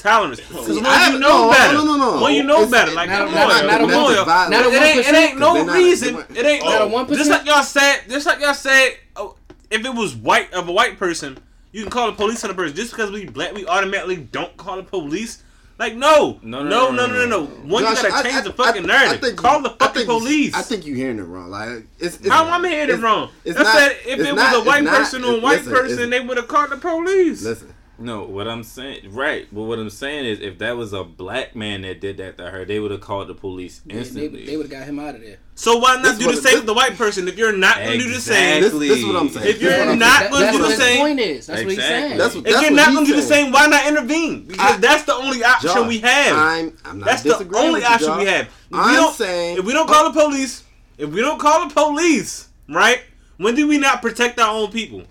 tolerance. 0.03 0.41
Because 0.41 0.67
when 0.67 0.77
you 0.77 1.19
know 1.19 1.47
no, 1.47 1.51
better, 1.51 1.75
no, 1.75 1.85
no, 1.85 1.97
no, 1.97 2.17
no. 2.17 2.23
when 2.23 2.35
you 2.35 2.43
know 2.43 2.63
it's, 2.63 2.71
better, 2.71 2.93
like 2.93 3.09
not, 3.09 3.27
come 3.27 3.35
not, 3.35 3.51
on, 3.51 3.67
not, 3.67 3.81
not, 3.81 3.95
on, 3.95 4.15
y'all. 4.15 4.51
Not 4.51 4.67
it, 4.67 4.83
ain't, 4.83 5.07
it 5.07 5.15
ain't 5.15 5.39
no 5.39 5.65
reason. 5.65 6.15
Not, 6.15 6.37
it 6.37 6.45
ain't 6.45 6.65
not 6.65 6.91
one 6.91 7.07
percent. 7.07 7.19
Just 7.19 7.31
like 7.31 7.47
y'all 7.47 7.63
said, 7.63 8.03
just 8.09 8.27
like 8.27 8.41
y'all 8.41 8.55
said, 8.55 8.97
oh, 9.17 9.37
if 9.71 9.85
it 9.85 9.95
was 9.95 10.15
white 10.15 10.53
of 10.53 10.69
a 10.69 10.73
white 10.73 10.99
person, 10.99 11.39
you 11.71 11.83
can 11.83 11.91
call 11.91 12.09
the 12.09 12.17
police 12.17 12.45
on 12.45 12.49
the 12.49 12.55
person. 12.55 12.77
Just 12.77 12.91
because 12.91 13.11
we 13.11 13.27
black, 13.27 13.55
we 13.55 13.67
automatically 13.67 14.17
don't 14.17 14.57
call 14.57 14.77
the 14.77 14.83
police. 14.83 15.43
Like 15.79 15.97
no, 15.97 16.39
no, 16.43 16.63
no, 16.63 16.91
no, 16.91 17.07
no, 17.07 17.07
no. 17.07 17.27
no, 17.27 17.27
no. 17.27 17.47
One, 17.47 17.83
Josh, 17.83 18.03
you 18.03 18.11
gotta 18.11 18.23
change 18.23 18.37
I, 18.37 18.41
the 18.43 18.53
fucking 18.53 18.87
narrative. 18.87 19.19
I, 19.19 19.27
think, 19.27 19.39
Call 19.39 19.63
the 19.63 19.71
fucking 19.71 19.87
I 19.89 19.93
think, 19.93 20.07
police. 20.07 20.55
I 20.55 20.63
think 20.63 20.87
you're 20.87 20.97
hearing 20.97 21.19
it 21.19 21.23
wrong. 21.23 21.51
Like 21.51 21.87
it's, 21.99 22.19
it's 22.19 22.29
how 22.29 22.45
I'm 22.45 22.63
hearing 22.63 22.91
it 22.91 23.01
wrong. 23.01 23.31
It's, 23.45 23.59
it's 23.59 23.65
not, 23.65 23.91
if 24.07 24.21
it 24.21 24.33
was 24.33 24.35
not, 24.35 24.63
a 24.63 24.65
white 24.65 24.85
person 24.85 25.25
or 25.25 25.39
a 25.39 25.41
white 25.41 25.65
listen, 25.65 25.73
person, 25.73 26.11
they 26.11 26.21
would 26.21 26.37
have 26.37 26.47
called 26.47 26.71
the 26.71 26.77
police. 26.77 27.43
Listen, 27.43 27.75
no, 27.99 28.24
what 28.24 28.49
I'm 28.49 28.62
saying, 28.64 29.12
right? 29.12 29.47
But 29.53 29.62
what 29.62 29.78
I'm 29.78 29.90
saying 29.90 30.24
is, 30.24 30.40
if 30.40 30.59
that 30.59 30.76
was 30.76 30.93
a 30.93 31.05
black 31.05 31.55
man 31.55 31.82
that 31.82 32.01
did 32.01 32.16
that 32.16 32.36
to 32.38 32.51
her, 32.51 32.64
they 32.64 32.80
would 32.80 32.90
have 32.90 33.01
called 33.03 33.28
the 33.28 33.34
police 33.34 33.80
Yeah, 33.86 33.93
they 33.95 33.99
instantly. 34.01 34.47
they 34.47 34.57
would 34.57 34.64
have 34.70 34.80
got 34.80 34.88
him 34.88 34.99
out 34.99 35.14
of 35.14 35.20
there. 35.20 35.36
So 35.55 35.76
why 35.78 35.97
not 35.97 36.03
This 36.05 36.18
do 36.18 36.24
the 36.32 36.36
same 36.36 36.43
this- 36.43 36.55
with 36.57 36.66
the 36.66 36.74
white 36.74 36.97
person 36.97 37.28
if 37.28 37.36
you're 37.38 37.53
not 37.57 37.76
going 37.76 37.99
to 37.99 38.05
do 38.05 38.12
the 38.12 38.20
same? 38.20 38.62
this, 38.62 38.72
this 38.72 38.99
is 38.99 39.05
what 39.07 39.16
I'm 39.16 39.28
saying. 39.28 39.47
If 39.47 39.61
This 39.61 39.62
is 39.62 39.78
what 39.78 39.78
you're 39.84 39.90
I'm 39.93 39.99
not 39.99 40.20
saying. 40.20 40.32
gonna 40.32 40.53
do 40.53 40.59
the 40.59 40.70
same- 40.76 40.99
point 41.01 41.20
is. 41.20 41.47
That's 41.47 41.62
what 41.62 41.70
he's 41.70 41.78
saying. 41.80 42.18
That's 42.18 42.34
what- 42.34 42.47
If 42.49 42.61
you're 42.62 42.70
not 42.72 42.93
going 42.95 43.07
to 43.07 43.12
do 43.12 43.16
the 43.20 43.22
same, 43.26 43.53
why 43.53 43.66
not 43.66 43.86
intervene? 43.86 44.45
Because 44.47 44.72
I- 44.72 44.76
that's 44.78 45.05
the 45.05 45.14
only 45.14 45.45
option 45.45 45.68
Josh, 45.70 45.88
we 45.88 45.99
have. 45.99 46.36
I'm, 46.36 46.76
I'm 46.84 46.99
not 46.99 47.07
That's 47.07 47.22
the 47.22 47.36
only 47.55 47.72
with 47.74 47.82
you, 47.82 47.88
option 47.88 48.18
we 48.18 48.24
have. 48.24 48.49
we 48.70 48.78
I'm 48.78 48.95
don't, 48.97 49.14
saying 49.14 49.59
if 49.59 49.64
we 49.64 49.72
don't 49.74 49.86
call 49.86 50.11
the 50.11 50.18
police, 50.18 50.64
if 50.99 51.11
we 51.11 51.20
don't 51.20 51.38
call 51.38 51.68
the 51.68 51.72
police, 51.74 52.49
right? 52.68 53.03
When 53.36 53.55
do 53.55 53.68
we 53.68 53.76
not 53.78 54.03
protect 54.03 54.40
our 54.40 54.55
own 54.55 54.70
people? 54.72 55.03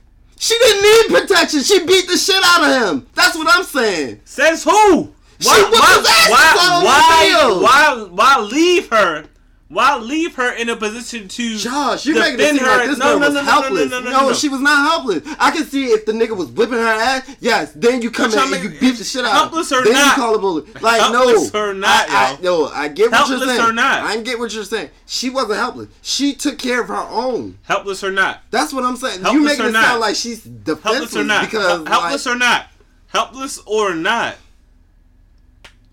She 0.41 0.57
didn't 0.57 0.81
need 0.81 1.21
protection. 1.21 1.61
She 1.61 1.85
beat 1.85 2.07
the 2.07 2.17
shit 2.17 2.41
out 2.43 2.63
of 2.63 2.89
him. 2.89 3.07
That's 3.13 3.37
what 3.37 3.47
I'm 3.47 3.63
saying. 3.63 4.21
Says 4.25 4.63
who? 4.63 5.13
She 5.39 5.49
his 5.49 5.79
ass 5.79 6.29
why, 6.29 6.53
the 6.55 6.85
why, 6.85 7.59
why, 7.61 8.07
why 8.09 8.39
leave 8.39 8.89
her? 8.89 9.25
Why 9.71 9.97
leave 9.97 10.35
her 10.35 10.51
in 10.51 10.67
a 10.67 10.75
position 10.75 11.29
to 11.29 11.57
Josh, 11.57 12.05
you're 12.05 12.19
making 12.19 12.33
it 12.33 12.37
defend 12.39 12.57
seem 12.57 12.67
her? 12.67 12.77
like 12.77 12.87
this 12.89 12.97
no, 12.97 13.05
girl 13.05 13.19
no, 13.19 13.25
was 13.27 13.33
no, 13.35 13.41
no, 13.41 13.51
helpless. 13.51 13.89
No, 13.89 13.99
no, 14.01 14.03
no, 14.03 14.19
no, 14.19 14.27
no. 14.27 14.33
she 14.33 14.49
was 14.49 14.59
not 14.59 14.89
helpless. 14.91 15.35
I 15.39 15.51
can 15.51 15.63
see 15.63 15.85
if 15.85 16.05
the 16.05 16.11
nigga 16.11 16.35
was 16.35 16.49
whipping 16.49 16.77
her 16.77 16.85
ass. 16.85 17.37
Yes, 17.39 17.71
then 17.71 18.01
you 18.01 18.11
come 18.11 18.33
in 18.33 18.37
and 18.37 18.63
you 18.65 18.77
beat 18.81 18.97
the 18.97 19.05
shit 19.05 19.23
out. 19.23 19.31
helpless 19.31 19.71
or 19.71 19.81
then 19.81 19.93
not. 19.93 20.17
you 20.17 20.21
call 20.23 20.33
the 20.33 20.39
bully. 20.39 20.63
Like 20.81 20.99
Helpless 20.99 21.53
no, 21.53 21.59
or 21.61 21.73
not, 21.73 22.09
I, 22.09 22.37
I, 22.37 22.41
yo. 22.41 22.65
I 22.65 22.89
get 22.89 23.11
what 23.11 23.29
you're 23.29 23.37
saying. 23.39 23.49
Helpless 23.49 23.69
or 23.69 23.71
not. 23.71 24.03
I 24.03 24.21
get 24.21 24.39
what 24.39 24.53
you're 24.53 24.63
saying. 24.65 24.89
She 25.05 25.29
wasn't 25.29 25.55
helpless. 25.59 25.87
She 26.01 26.33
took 26.35 26.57
care 26.57 26.81
of 26.81 26.89
her 26.89 27.07
own. 27.09 27.57
helpless 27.63 28.03
or 28.03 28.11
not? 28.11 28.41
That's 28.51 28.73
what 28.73 28.83
I'm 28.83 28.97
saying. 28.97 29.19
you 29.19 29.23
Helpless 29.23 29.45
making 29.45 29.65
or 29.65 29.69
it 29.69 29.71
not. 29.71 29.85
sound 29.85 30.01
like 30.01 30.15
she's 30.15 30.43
defenseless 30.43 31.13
Helpless 31.13 31.15
or 31.15 31.23
not? 31.23 31.45
because 31.45 31.65
Hel- 31.65 31.85
helpless 31.85 32.25
like, 32.25 32.35
or 32.35 32.39
not? 32.39 32.67
Helpless 33.07 33.57
or 33.65 33.95
not? 33.95 34.35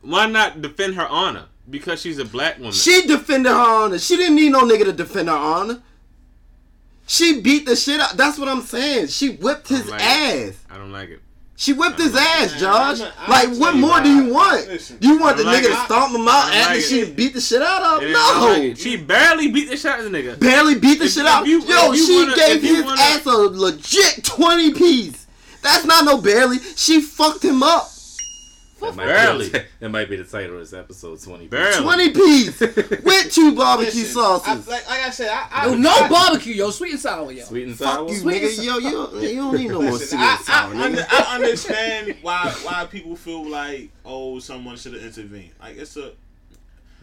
Why 0.03 0.27
not 0.27 0.63
defend 0.63 0.97
her 0.97 1.07
honor? 1.07 1.45
Because 1.71 2.01
she's 2.01 2.19
a 2.19 2.25
black 2.25 2.57
woman. 2.59 2.73
She 2.73 3.07
defended 3.07 3.53
her 3.53 3.59
honor. 3.59 3.99
She 3.99 4.17
didn't 4.17 4.37
need 4.37 4.53
no 4.53 4.63
nigga 4.63 4.85
to 4.85 4.93
defend 4.93 5.29
her 5.29 5.35
honor. 5.37 5.83
She 7.07 7.41
beat 7.41 7.67
the 7.67 7.75
shit 7.77 8.01
out. 8.01 8.17
That's 8.17 8.39
what 8.39 8.49
I'm 8.49 8.63
saying. 8.63 9.09
She 9.09 9.31
whipped 9.31 9.69
his 9.69 9.89
like 9.89 10.01
ass. 10.03 10.49
it. 10.51 10.57
I 10.71 10.77
don't 10.77 10.93
like 10.93 11.09
it. 11.11 11.21
She 11.57 11.73
whipped 11.73 11.99
his 11.99 12.15
ass, 12.15 12.53
Man, 12.53 12.61
Josh. 12.61 13.01
I'm- 13.01 13.13
I'm 13.19 13.31
like, 13.51 13.59
what 13.61 13.75
more 13.75 13.91
why. 13.91 14.03
do 14.05 14.09
you 14.15 14.33
want? 14.33 14.69
Listen, 14.69 14.97
do 14.99 15.09
you 15.09 15.19
want 15.19 15.37
the 15.39 15.43
like 15.45 15.63
nigga 15.65 15.71
it. 15.71 15.75
to 15.75 15.85
stomp 15.87 16.15
him 16.15 16.29
out 16.29 16.53
I 16.53 16.57
after 16.57 16.75
like 16.75 16.85
she 16.85 17.01
it. 17.01 17.17
beat 17.17 17.35
the 17.35 17.41
shit 17.41 17.61
out 17.63 17.83
of 17.83 18.03
It 18.03 18.11
him? 18.11 18.15
is- 18.15 18.17
like 18.17 18.63
No. 18.69 18.75
She 18.75 18.97
barely 18.97 19.49
beat 19.51 19.69
the 19.69 19.77
shit 19.77 19.91
out 19.91 19.99
of 20.01 20.11
the 20.11 20.17
nigga. 20.17 20.39
barely 20.39 20.77
beat 20.77 21.01
the 21.01 21.07
If- 21.07 21.13
shit 21.13 21.25
if 21.25 21.29
out. 21.29 21.47
you- 21.49 21.61
Yo, 21.63 21.93
you 21.93 22.07
she 22.07 22.15
wanna- 22.17 22.37
gave 22.37 22.63
his 22.63 22.85
wanna- 22.85 23.01
ass 23.01 23.27
a 23.27 23.31
legit 23.31 24.23
20 24.23 24.71
piece. 24.73 25.27
That's 25.63 25.85
not 25.85 26.05
no 26.05 26.19
barely. 26.19 26.59
She 26.77 27.01
fucked 27.01 27.43
him 27.45 27.65
up. 27.65 27.91
That 28.81 28.95
might, 28.97 29.07
Barely. 29.07 29.51
Be, 29.51 29.59
that 29.81 29.89
might 29.91 30.09
be 30.09 30.17
the 30.17 30.25
title 30.25 30.55
of 30.55 30.61
this 30.61 30.73
episode. 30.73 31.21
Twenty. 31.21 31.49
Barely. 31.49 31.83
20 31.83 32.11
piece 32.13 32.61
with 32.61 33.33
two 33.33 33.55
barbecue 33.57 34.03
Listen, 34.03 34.21
I, 34.21 34.39
sauces. 34.39 34.69
like, 34.69 34.89
like 34.89 35.01
I 35.03 35.11
said, 35.11 35.29
I, 35.31 35.49
I 35.51 35.67
Yo, 35.67 35.73
I- 35.73 35.77
no 35.77 36.09
barbecue, 36.09 36.55
yo. 36.55 36.71
Sweet 36.71 36.93
and 36.93 37.01
sour, 37.01 37.33
yo. 37.33 37.45
Sweet 37.45 37.67
and 37.69 37.77
Fuck 37.77 37.95
sour. 37.95 38.09
you, 38.09 38.15
Sweet 38.17 38.43
and 38.43 38.51
nigga. 38.53 38.65
Yo, 38.65 38.79
you, 38.79 38.91
don't- 38.91 39.23
you 39.23 39.35
don't 39.37 39.57
need 39.57 39.69
no 39.71 39.83
more 39.83 39.93
Listen, 39.93 40.19
sweet 40.19 40.21
I, 40.21 40.37
and 40.37 40.45
sour, 40.45 40.75
I, 40.75 40.91
nigga. 40.91 41.07
I 41.11 41.35
understand 41.37 42.17
why 42.23 42.51
why 42.63 42.87
people 42.87 43.17
feel 43.17 43.49
like 43.49 43.91
oh 44.05 44.39
someone 44.39 44.77
should 44.77 44.95
have 44.95 45.03
intervened. 45.03 45.51
Like 45.61 45.77
it's 45.77 45.97
a 45.97 46.13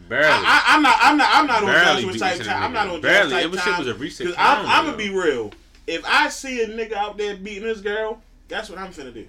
Barely. 0.08 0.26
I, 0.28 0.32
I, 0.34 0.74
I'm 0.76 0.82
not 0.82 0.96
I'm 1.00 1.16
not 1.16 1.28
I'm 1.32 1.46
not 1.46 1.62
on 1.62 1.66
Barely 1.68 2.02
Joshua 2.02 2.12
beat 2.12 2.18
type 2.20 2.38
the 2.38 2.44
time. 2.44 2.62
I'm 2.62 2.72
not 2.72 2.86
nigga. 2.88 2.94
on 2.94 3.00
Barely. 3.00 3.30
Joshua 3.30 3.44
It 3.44 3.50
was- 3.50 3.58
type 3.60 3.64
shit 3.66 3.74
time. 3.74 3.84
was 3.86 3.88
a 3.88 3.98
recent 3.98 4.28
'Cause 4.30 4.36
I'm, 4.38 4.56
time, 4.56 4.66
I'm 4.68 4.84
yo. 4.86 4.90
gonna 4.92 4.96
be 5.02 5.10
real. 5.10 5.52
If 5.86 6.04
I 6.04 6.28
see 6.30 6.62
a 6.62 6.68
nigga 6.68 6.92
out 6.94 7.16
there 7.16 7.36
beating 7.36 7.62
this 7.64 7.80
girl, 7.80 8.20
that's 8.48 8.68
what 8.70 8.78
I'm 8.78 8.92
finna 8.92 9.12
do. 9.14 9.26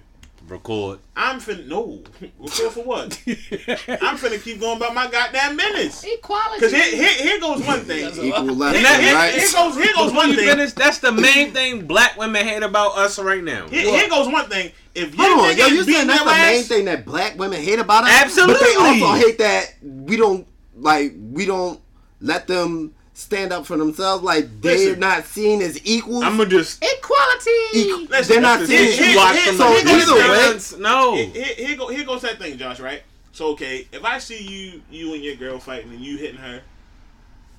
Record. 0.48 0.98
I'm 1.14 1.40
finna 1.40 1.66
no. 1.66 2.02
Record 2.38 2.72
for 2.72 2.82
what? 2.84 3.20
I'm 3.26 4.16
finna 4.16 4.42
keep 4.42 4.60
going 4.60 4.76
about 4.78 4.94
my 4.94 5.10
goddamn 5.10 5.56
minutes. 5.56 6.04
Equality. 6.04 6.60
Cause 6.60 6.72
here, 6.72 6.96
here, 6.96 7.08
here 7.12 7.40
goes 7.40 7.62
one 7.66 7.80
thing. 7.80 8.12
Here, 8.12 8.24
Equal 8.26 8.44
left 8.44 8.76
And 8.76 8.86
and 8.86 8.86
that- 8.86 9.00
here, 9.00 9.14
right. 9.14 9.34
here 9.34 9.48
goes 9.52 9.74
here 9.76 9.94
goes 9.94 10.12
one 10.12 10.34
thing. 10.34 10.46
finish, 10.48 10.72
that's 10.72 10.98
the 10.98 11.12
main 11.12 11.52
thing 11.52 11.86
black 11.86 12.16
women 12.16 12.46
hate 12.46 12.62
about 12.62 12.96
us 12.96 13.18
right 13.18 13.42
now. 13.44 13.68
Here, 13.68 13.82
here 13.90 14.08
goes 14.08 14.28
one 14.28 14.48
thing. 14.48 14.72
If 14.94 15.14
your 15.14 15.26
Hold 15.26 15.40
on, 15.46 15.52
nigga 15.54 15.58
yo, 15.58 15.66
you 15.66 15.84
saying 15.84 16.06
that's 16.06 16.20
the 16.24 16.30
their 16.30 16.52
main 16.54 16.62
thing 16.64 16.84
that 16.86 17.04
black 17.04 17.38
women 17.38 17.60
hate 17.62 17.78
about 17.78 18.04
us? 18.04 18.10
Absolutely. 18.10 18.54
But 18.54 18.62
Absolutely. 18.62 18.98
they 19.00 19.04
also 19.06 19.26
hate 19.26 19.38
that 19.38 19.74
we 19.82 20.16
don't 20.16 20.46
like 20.76 21.12
we 21.32 21.46
don't 21.46 21.80
let 22.20 22.46
them 22.46 22.94
stand 23.18 23.52
up 23.52 23.66
for 23.66 23.76
themselves. 23.76 24.22
Like 24.22 24.60
they're 24.60 24.76
Listen. 24.76 25.00
not 25.00 25.24
seen 25.24 25.60
as 25.62 25.80
equals. 25.84 26.24
I'm 26.24 26.36
gonna 26.36 26.48
just. 26.48 26.82
Equality. 26.82 27.50
Equal- 27.74 28.04
Listen, 28.06 28.32
they're 28.34 28.40
not 28.42 28.60
listen, 28.60 28.76
seen 28.76 28.88
as 28.88 28.98
here- 28.98 29.10
equals. 29.10 29.40
from 29.40 29.56
So 29.56 29.74
the 29.74 29.84
goes 29.84 30.68
either 30.68 30.76
way. 30.78 30.82
No. 30.82 31.14
Here, 31.14 31.26
here, 31.26 31.66
here 31.66 31.76
go 31.76 31.88
here 31.88 32.04
goes 32.04 32.22
that 32.22 32.38
thing, 32.38 32.56
Josh. 32.58 32.80
Right? 32.80 33.02
So 33.32 33.48
okay, 33.52 33.86
if 33.92 34.04
I 34.04 34.18
see 34.18 34.42
you 34.42 34.82
you 34.90 35.14
and 35.14 35.22
your 35.22 35.36
girl 35.36 35.58
fighting 35.58 35.90
and 35.90 36.00
you 36.00 36.16
hitting 36.16 36.38
her, 36.38 36.62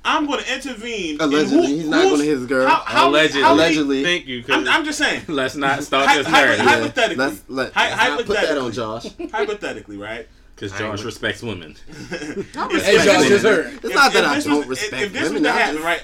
I'm 0.03 0.25
going 0.27 0.41
to 0.43 0.53
intervene. 0.53 1.21
and 1.21 1.33
Allegedly, 1.33 1.67
he's 1.67 1.87
not 1.87 2.03
gonna 2.03 2.23
hit 2.23 2.37
his 2.37 2.45
girl. 2.45 2.67
How, 2.67 2.81
how, 2.85 3.09
Allegedly. 3.09 3.41
how 3.41 3.53
many- 3.55 3.63
Allegedly. 3.75 4.03
Thank 4.03 4.27
you. 4.27 4.43
I'm, 4.49 4.67
I'm 4.67 4.85
just 4.85 4.97
saying. 4.97 5.23
Let's 5.27 5.55
not 5.55 5.83
start 5.83 6.07
Hy- 6.07 6.17
this 6.17 6.27
hy- 6.27 6.41
narrative. 6.41 6.65
hy- 6.65 6.71
hypothetically. 6.79 7.15
Let's, 7.25 7.43
let, 7.49 7.73
Hy- 7.73 7.89
let's 7.89 8.09
not 8.09 8.25
put 8.25 8.35
that 8.37 8.57
on. 8.57 8.71
Josh. 8.71 9.05
Hypothetically, 9.31 9.97
right? 9.97 10.27
Because 10.59 10.73
I 10.73 10.79
Josh 10.79 10.97
with- 10.99 11.05
respects 11.05 11.41
women. 11.41 11.75
If- 11.89 12.53
Hey, 12.83 12.97
Josh, 12.97 13.21
if- 13.23 13.27
just 13.29 13.45
heard. 13.45 13.73
It's 13.75 13.85
if- 13.85 13.93
not 13.95 14.07
if 14.07 14.13
that 14.13 14.25
I 14.25 14.35
this 14.35 14.45
don't 14.45 14.57
was- 14.59 14.67
respect 14.67 14.93
if, 14.93 15.01
if 15.07 15.13
this 15.13 15.23
women. 15.29 15.43
was 15.43 15.51
to 15.51 15.57
happen, 15.57 15.81
right? 15.83 16.03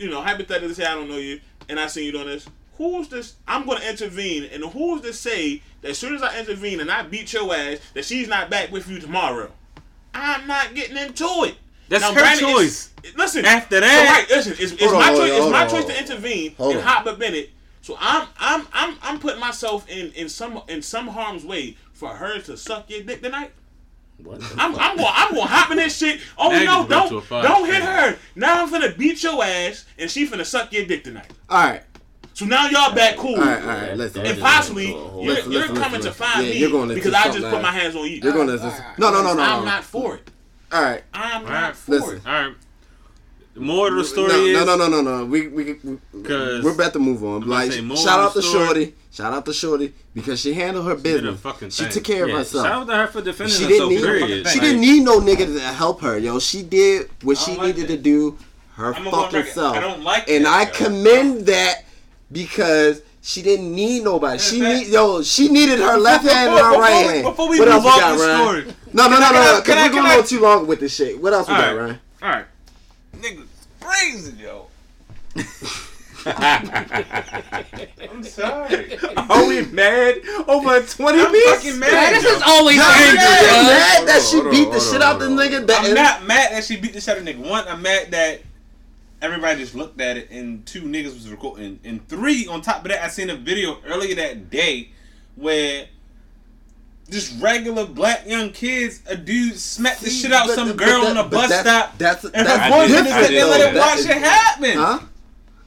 You 0.00 0.08
know, 0.10 0.20
hypothetically, 0.22 0.74
say 0.74 0.84
I 0.86 0.94
don't 0.94 1.08
know 1.08 1.18
you, 1.18 1.40
and 1.68 1.78
I 1.78 1.86
see 1.86 2.04
you 2.06 2.12
doing 2.12 2.26
this. 2.26 2.46
Who's 2.78 3.08
this? 3.08 3.34
I'm 3.46 3.66
going 3.66 3.78
to 3.80 3.88
intervene, 3.88 4.44
and 4.52 4.64
who's 4.64 5.02
to 5.02 5.12
say 5.12 5.62
that 5.82 5.90
as 5.90 5.98
soon 5.98 6.14
as 6.14 6.22
I 6.22 6.38
intervene 6.40 6.80
and 6.80 6.90
I 6.90 7.02
beat 7.02 7.32
your 7.32 7.54
ass, 7.54 7.78
that 7.94 8.04
she's 8.06 8.26
not 8.28 8.48
back 8.50 8.72
with 8.72 8.88
you 8.88 8.98
tomorrow? 8.98 9.50
I'm 10.14 10.46
not 10.46 10.74
getting 10.74 10.96
into 10.96 11.24
it. 11.44 11.56
That's 11.88 12.02
her 12.04 12.12
granted, 12.14 12.40
choice. 12.40 12.90
Listen, 13.16 13.44
After 13.44 13.76
so 13.76 13.80
that- 13.82 14.26
right, 14.28 14.36
listen, 14.36 14.52
it's, 14.58 14.72
it's 14.72 14.82
Hold 14.82 14.94
on, 14.94 15.00
my 15.00 15.06
hold 15.08 15.18
choice. 15.18 15.30
on, 15.30 15.36
It's 15.36 15.40
hold 15.40 15.52
my 15.52 15.64
on, 15.64 15.70
choice 15.70 15.84
to 15.84 15.98
intervene 15.98 16.54
and 16.58 16.80
hop 16.80 17.06
up 17.06 17.20
in 17.22 17.34
it. 17.34 17.50
So 17.82 17.96
I'm 18.00 18.28
I'm 18.38 18.66
I'm 18.72 18.96
I'm 19.02 19.18
putting 19.18 19.40
myself 19.40 19.88
in 19.90 20.12
in 20.12 20.28
some 20.28 20.62
in 20.68 20.80
some 20.82 21.08
harm's 21.08 21.44
way 21.44 21.76
for 21.92 22.10
her 22.10 22.38
to 22.42 22.56
suck 22.56 22.88
your 22.88 23.02
dick 23.02 23.22
tonight. 23.22 23.50
What? 24.24 24.40
I'm. 24.58 24.74
I'm 24.76 24.96
going 24.96 25.08
I'm 25.12 25.30
going 25.34 25.42
to 25.46 25.52
hop 25.52 25.70
in 25.70 25.76
this 25.78 25.96
shit. 25.96 26.20
Oh 26.38 26.50
Now 26.50 26.86
no, 26.86 26.88
just 26.88 27.12
went 27.12 27.28
to 27.28 27.36
a 27.36 27.42
don't 27.42 27.42
don't 27.42 27.66
hit 27.66 27.82
her. 27.82 28.16
Now 28.34 28.62
I'm 28.62 28.70
finna 28.70 28.96
beat 28.96 29.22
your 29.22 29.42
ass 29.44 29.84
and 29.98 30.10
she 30.10 30.26
finna 30.26 30.44
suck 30.44 30.72
your 30.72 30.84
dick 30.86 31.04
tonight. 31.04 31.30
All 31.48 31.62
right, 31.64 31.82
So 32.34 32.44
now 32.46 32.68
y'all 32.68 32.94
back 32.94 33.16
cool. 33.16 33.34
all 33.36 33.40
right, 33.40 33.60
all 33.62 33.66
right. 33.68 33.96
Listen, 33.96 34.24
And 34.26 34.40
possibly 34.40 34.86
listen, 34.94 35.00
you're, 35.20 35.34
listen, 35.34 35.52
you're 35.52 35.60
listen, 35.62 35.76
coming 35.76 36.00
listen. 36.00 36.12
to 36.12 36.18
find 36.18 36.46
Yeah, 36.46 36.52
me 36.52 36.58
you're 36.58 36.70
going 36.70 36.90
into 36.90 36.94
because 36.94 37.14
I 37.14 37.24
just 37.24 37.40
put 37.40 37.52
now. 37.52 37.62
my 37.62 37.72
hands 37.72 37.94
on 37.96 38.04
you. 38.04 38.20
You're 38.22 38.32
gonna 38.32 38.56
no, 38.56 39.10
no, 39.10 39.22
no, 39.22 39.34
no. 39.34 39.42
I'm 39.42 39.60
no. 39.60 39.64
not 39.64 39.84
for 39.84 40.16
it. 40.16 40.30
All 40.72 40.82
right. 40.82 41.02
I'm 41.12 41.44
not 41.44 41.76
for 41.76 42.14
it. 42.14 42.26
All 42.26 42.32
right. 42.32 42.54
The 43.54 43.60
more 43.60 43.88
of 43.88 43.94
the 43.96 44.04
story 44.04 44.28
no, 44.32 44.44
is. 44.44 44.64
no, 44.66 44.76
no, 44.76 44.88
no, 44.88 45.02
no, 45.02 45.18
no. 45.18 45.24
We 45.26 45.48
we, 45.48 45.64
we 45.84 46.22
'Cause- 46.24 46.62
we're 46.64 46.72
about 46.72 46.94
to 46.94 46.98
move 46.98 47.22
on. 47.22 47.42
I'm 47.42 47.48
Like 47.50 47.70
say 47.72 47.86
shout 47.96 48.18
out 48.20 48.32
the 48.34 48.40
to. 48.40 48.46
Shorty. 48.48 48.94
Shout 49.12 49.32
out 49.34 49.44
to 49.44 49.52
Shorty 49.52 49.92
because 50.14 50.40
she 50.40 50.54
handled 50.54 50.86
her 50.86 50.94
did 50.96 51.16
a 51.16 51.22
business. 51.22 51.40
fucking 51.40 51.68
She 51.70 51.84
took 51.86 52.02
care 52.02 52.26
Yeah, 52.26 52.32
of 52.32 52.38
herself. 52.38 52.66
shout 52.66 52.72
out 52.82 52.86
to 52.88 52.94
her 52.96 53.06
for 53.08 53.20
defending 53.20 53.54
she 53.54 53.64
herself. 53.64 53.90
didn't 53.90 53.94
need 53.94 54.00
period. 54.02 54.48
she 54.48 54.58
Like, 54.58 54.68
didn't 54.68 54.80
need 54.80 55.02
no 55.04 55.20
nigga 55.20 55.52
to 55.54 55.60
help 55.60 56.00
her, 56.00 56.16
yo. 56.18 56.38
She 56.38 56.62
did 56.62 57.10
what 57.22 57.36
she 57.36 57.50
like 57.56 57.66
needed 57.76 57.88
that. 57.88 57.96
to 57.96 58.02
do 58.02 58.38
her 58.76 58.94
I'm 58.94 59.04
gonna 59.04 59.10
go 59.10 59.16
on 59.24 59.30
fucking 59.32 59.52
self. 59.52 59.76
I 59.76 59.80
don't 59.80 60.02
like 60.02 60.30
and 60.30 60.46
that, 60.46 60.50
I 60.54 60.62
yo. 60.62 60.86
commend 60.86 61.44
that 61.46 61.84
because 62.30 63.02
she 63.20 63.42
didn't 63.42 63.74
need 63.74 64.02
nobody. 64.04 64.38
She 64.38 64.60
need 64.60 64.86
yo. 64.88 65.22
She 65.22 65.48
needed 65.48 65.78
her 65.78 65.98
left 65.98 66.24
hand 66.26 66.50
and 66.54 66.58
her 66.58 66.80
right 66.80 66.90
hand. 67.10 67.24
before 67.24 67.50
we 67.50 67.58
what 67.58 67.68
move 67.68 67.74
else 67.74 67.84
we 67.84 67.90
off 67.90 68.00
got, 68.00 68.18
Ryan? 68.18 68.40
story. 68.62 68.74
No, 68.94 69.08
no, 69.08 69.10
no, 69.10 69.16
Can 69.16 69.22
I- 69.22 69.28
no, 69.28 69.32
can 69.32 69.36
I- 69.36 69.52
no. 69.52 69.60
Because 69.60 69.74
can 69.74 69.76
we're 69.92 69.96
gonna 70.02 70.08
I- 70.08 70.16
go 70.16 70.22
too 70.22 70.40
long 70.40 70.66
with 70.66 70.80
this 70.80 70.94
shit. 70.94 71.20
What 71.20 71.32
else 71.34 71.48
we 71.48 71.54
got, 71.54 71.68
Alright. 71.68 71.76
Ryan? 71.84 72.00
All 72.22 72.28
right. 72.30 72.44
Niggas 73.22 73.46
crazy, 73.80 74.32
yo. 74.36 74.66
I'm 76.26 78.22
sorry. 78.24 78.98
Are 79.16 79.46
we 79.46 79.64
mad 79.66 80.20
over 80.48 80.76
a 80.76 80.82
20 80.86 81.20
I'm 81.20 81.32
piece? 81.32 81.50
fucking 81.50 81.78
Man, 81.78 81.90
mad. 81.92 82.14
this 82.14 82.24
yo. 82.24 82.30
is 82.30 82.42
always 82.44 82.76
Yo, 82.76 82.82
angry, 82.82 83.18
yeah, 83.18 83.40
yo. 83.40 83.62
mad 83.68 84.08
that 84.08 84.22
she 84.28 84.38
on, 84.38 84.50
beat 84.50 84.64
the 84.72 84.78
hold 84.78 84.92
shit 84.92 85.02
out 85.02 85.18
the 85.18 85.26
nigga. 85.26 85.66
That 85.66 85.84
I'm 85.84 85.94
not 85.94 86.26
mad 86.26 86.52
that 86.52 86.64
she 86.64 86.76
beat 86.76 86.92
the 86.94 87.00
shit 87.00 87.10
out 87.10 87.18
of 87.18 87.24
the 87.24 87.32
nigga. 87.32 87.48
One, 87.48 87.66
I'm 87.68 87.82
mad 87.82 88.10
that 88.10 88.42
everybody 89.20 89.60
just 89.60 89.74
looked 89.74 90.00
at 90.00 90.16
it 90.16 90.30
and 90.30 90.64
two 90.66 90.82
niggas 90.82 91.14
was 91.14 91.30
recording. 91.30 91.78
And 91.84 92.06
three, 92.08 92.46
on 92.48 92.60
top 92.60 92.82
of 92.84 92.90
that, 92.90 93.04
I 93.04 93.08
seen 93.08 93.30
a 93.30 93.36
video 93.36 93.78
earlier 93.86 94.14
that 94.16 94.50
day 94.50 94.90
where 95.36 95.86
just 97.10 97.40
regular 97.42 97.84
black 97.86 98.26
young 98.26 98.50
kids, 98.50 99.00
a 99.06 99.16
dude 99.16 99.58
smacked 99.58 100.00
the 100.02 100.10
shit 100.10 100.32
out 100.32 100.46
But- 100.46 100.54
some 100.54 100.68
but 100.68 100.76
girl 100.78 101.02
that- 101.02 101.10
on 101.16 101.16
a 101.18 101.28
bus 101.28 101.48
that's- 101.50 101.60
stop. 101.66 101.98
That's 101.98 102.24
and 102.24 102.34
her 102.48 102.70
boyfriend 102.70 102.88
did- 102.88 103.04
just 103.04 103.12
I 103.12 103.22
sit 103.22 103.28
did 103.28 103.36
there 103.36 103.42
and 103.42 103.50
let 103.50 103.60
it 103.60 103.74
that 103.74 103.86
watch 103.90 103.98
is- 103.98 104.06
it 104.06 104.16
happen. 104.18 104.78
Huh? 104.78 104.98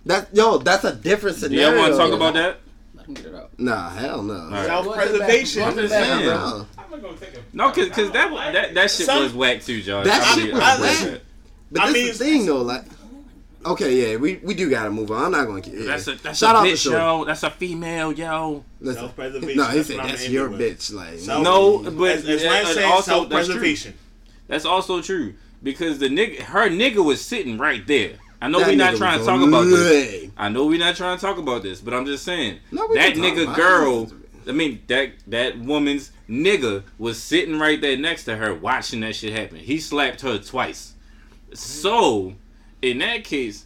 That 0.08 0.28
yo, 0.34 0.58
that's 0.60 0.84
a 0.84 0.94
different 0.94 1.40
Do 1.40 1.48
scenario. 1.48 1.70
y'all 1.72 1.80
want 1.80 1.92
to 1.94 1.98
talk 1.98 2.12
about 2.14 2.34
that? 2.36 2.60
Let 2.96 3.06
him 3.08 3.14
get 3.16 3.26
it 3.26 3.36
out. 3.36 3.50
Nah, 3.58 3.90
hell 3.90 4.22
no. 4.24 4.50
right. 4.52 4.66
Self-preservation. 4.66 5.62
Go 5.64 5.70
to 5.70 5.76
the 5.76 5.82
I'm 5.82 5.88
just 5.88 5.94
saying. 5.94 6.26
No. 6.28 6.68
I'm 6.78 6.90
gonna 6.90 7.02
go 7.02 7.12
take 7.14 7.34
a 7.34 7.38
No, 7.54 7.72
cause, 7.72 7.90
cause 7.90 8.12
that 8.12 8.32
that 8.54 8.74
that 8.76 8.92
shit 8.92 9.06
Some- 9.06 9.24
was 9.24 9.34
whack 9.34 9.64
too, 9.64 9.82
Josh. 9.82 10.06
That 10.06 10.22
I'll 10.22 10.36
shit 10.38 10.54
was 10.54 10.62
I'll 10.64 10.82
whack. 10.82 11.22
But 11.72 11.82
I 11.82 11.86
this 11.88 11.94
mean- 11.94 12.08
is 12.10 12.18
the 12.20 12.26
thing 12.26 12.46
though, 12.46 12.62
like. 12.62 12.84
Okay, 13.66 14.12
yeah, 14.12 14.18
we, 14.18 14.36
we 14.44 14.54
do 14.54 14.70
gotta 14.70 14.92
move 14.92 15.10
on. 15.12 15.26
I'm 15.26 15.32
not 15.32 15.46
gonna. 15.48 15.62
Yeah. 15.76 15.88
That's 15.88 16.08
a 16.08 16.16
that's 16.16 16.38
Shout 16.40 16.56
a 16.56 16.60
out 16.60 16.66
bitch, 16.66 16.84
Shorty. 16.84 16.98
yo. 16.98 17.26
That's 17.26 17.44
a 17.44 17.50
female, 17.50 18.12
yo. 18.12 18.64
Listen. 18.80 19.02
Self-preservation. 19.04 19.58
No, 19.58 19.64
he 19.66 19.76
That's 19.78 19.88
said 19.88 19.96
what 19.98 20.04
I'm 20.06 20.10
that's 20.12 20.30
your 20.30 20.50
with. 20.50 20.60
bitch. 20.62 20.94
Like 20.94 21.18
Self- 21.20 21.44
No, 21.44 21.80
but 21.92 22.12
As, 22.12 22.30
as 22.30 22.44
Ryan 22.44 22.66
and 22.66 22.68
said, 22.76 22.84
also 22.86 23.12
that's 23.26 23.48
self-preservation. 23.48 23.94
That's 24.48 24.66
also 24.66 25.02
true 25.02 25.34
because 25.64 25.98
the 25.98 26.10
nigga, 26.10 26.40
her 26.42 26.70
nigga 26.70 27.04
was 27.04 27.26
sitting 27.26 27.58
right 27.58 27.86
there. 27.88 28.14
I 28.42 28.50
know 28.50 28.60
That 28.60 28.68
we 28.70 28.76
not 28.76 28.96
trying 28.98 29.14
to 29.14 29.18
was 29.20 29.28
talk 29.28 29.42
about 29.48 29.64
this. 29.64 30.30
I 30.38 30.50
know 30.50 30.66
we're 30.68 30.78
not 30.78 30.96
trying 30.96 31.18
to 31.18 31.22
talk 31.26 31.38
about 31.40 31.64
this, 31.64 31.82
but 31.82 31.94
I'm 31.96 32.06
just 32.06 32.24
saying 32.24 32.60
No, 32.72 32.88
that 32.94 33.16
nigga 33.16 33.56
girl. 33.56 34.12
I 34.48 34.52
mean 34.52 34.84
that 34.88 35.14
that 35.26 35.58
woman's 35.58 36.12
nigga 36.30 36.84
was 37.00 37.20
sitting 37.20 37.58
right 37.58 37.82
there 37.82 37.98
next 37.98 38.26
to 38.26 38.36
her 38.36 38.54
watching 38.54 39.00
that 39.00 39.16
shit 39.16 39.34
happen. 39.34 39.58
He 39.58 39.80
slapped 39.80 40.22
her 40.22 40.38
twice. 40.38 40.94
So, 41.54 42.36
in 42.86 43.00
that 43.00 43.24
case, 43.24 43.66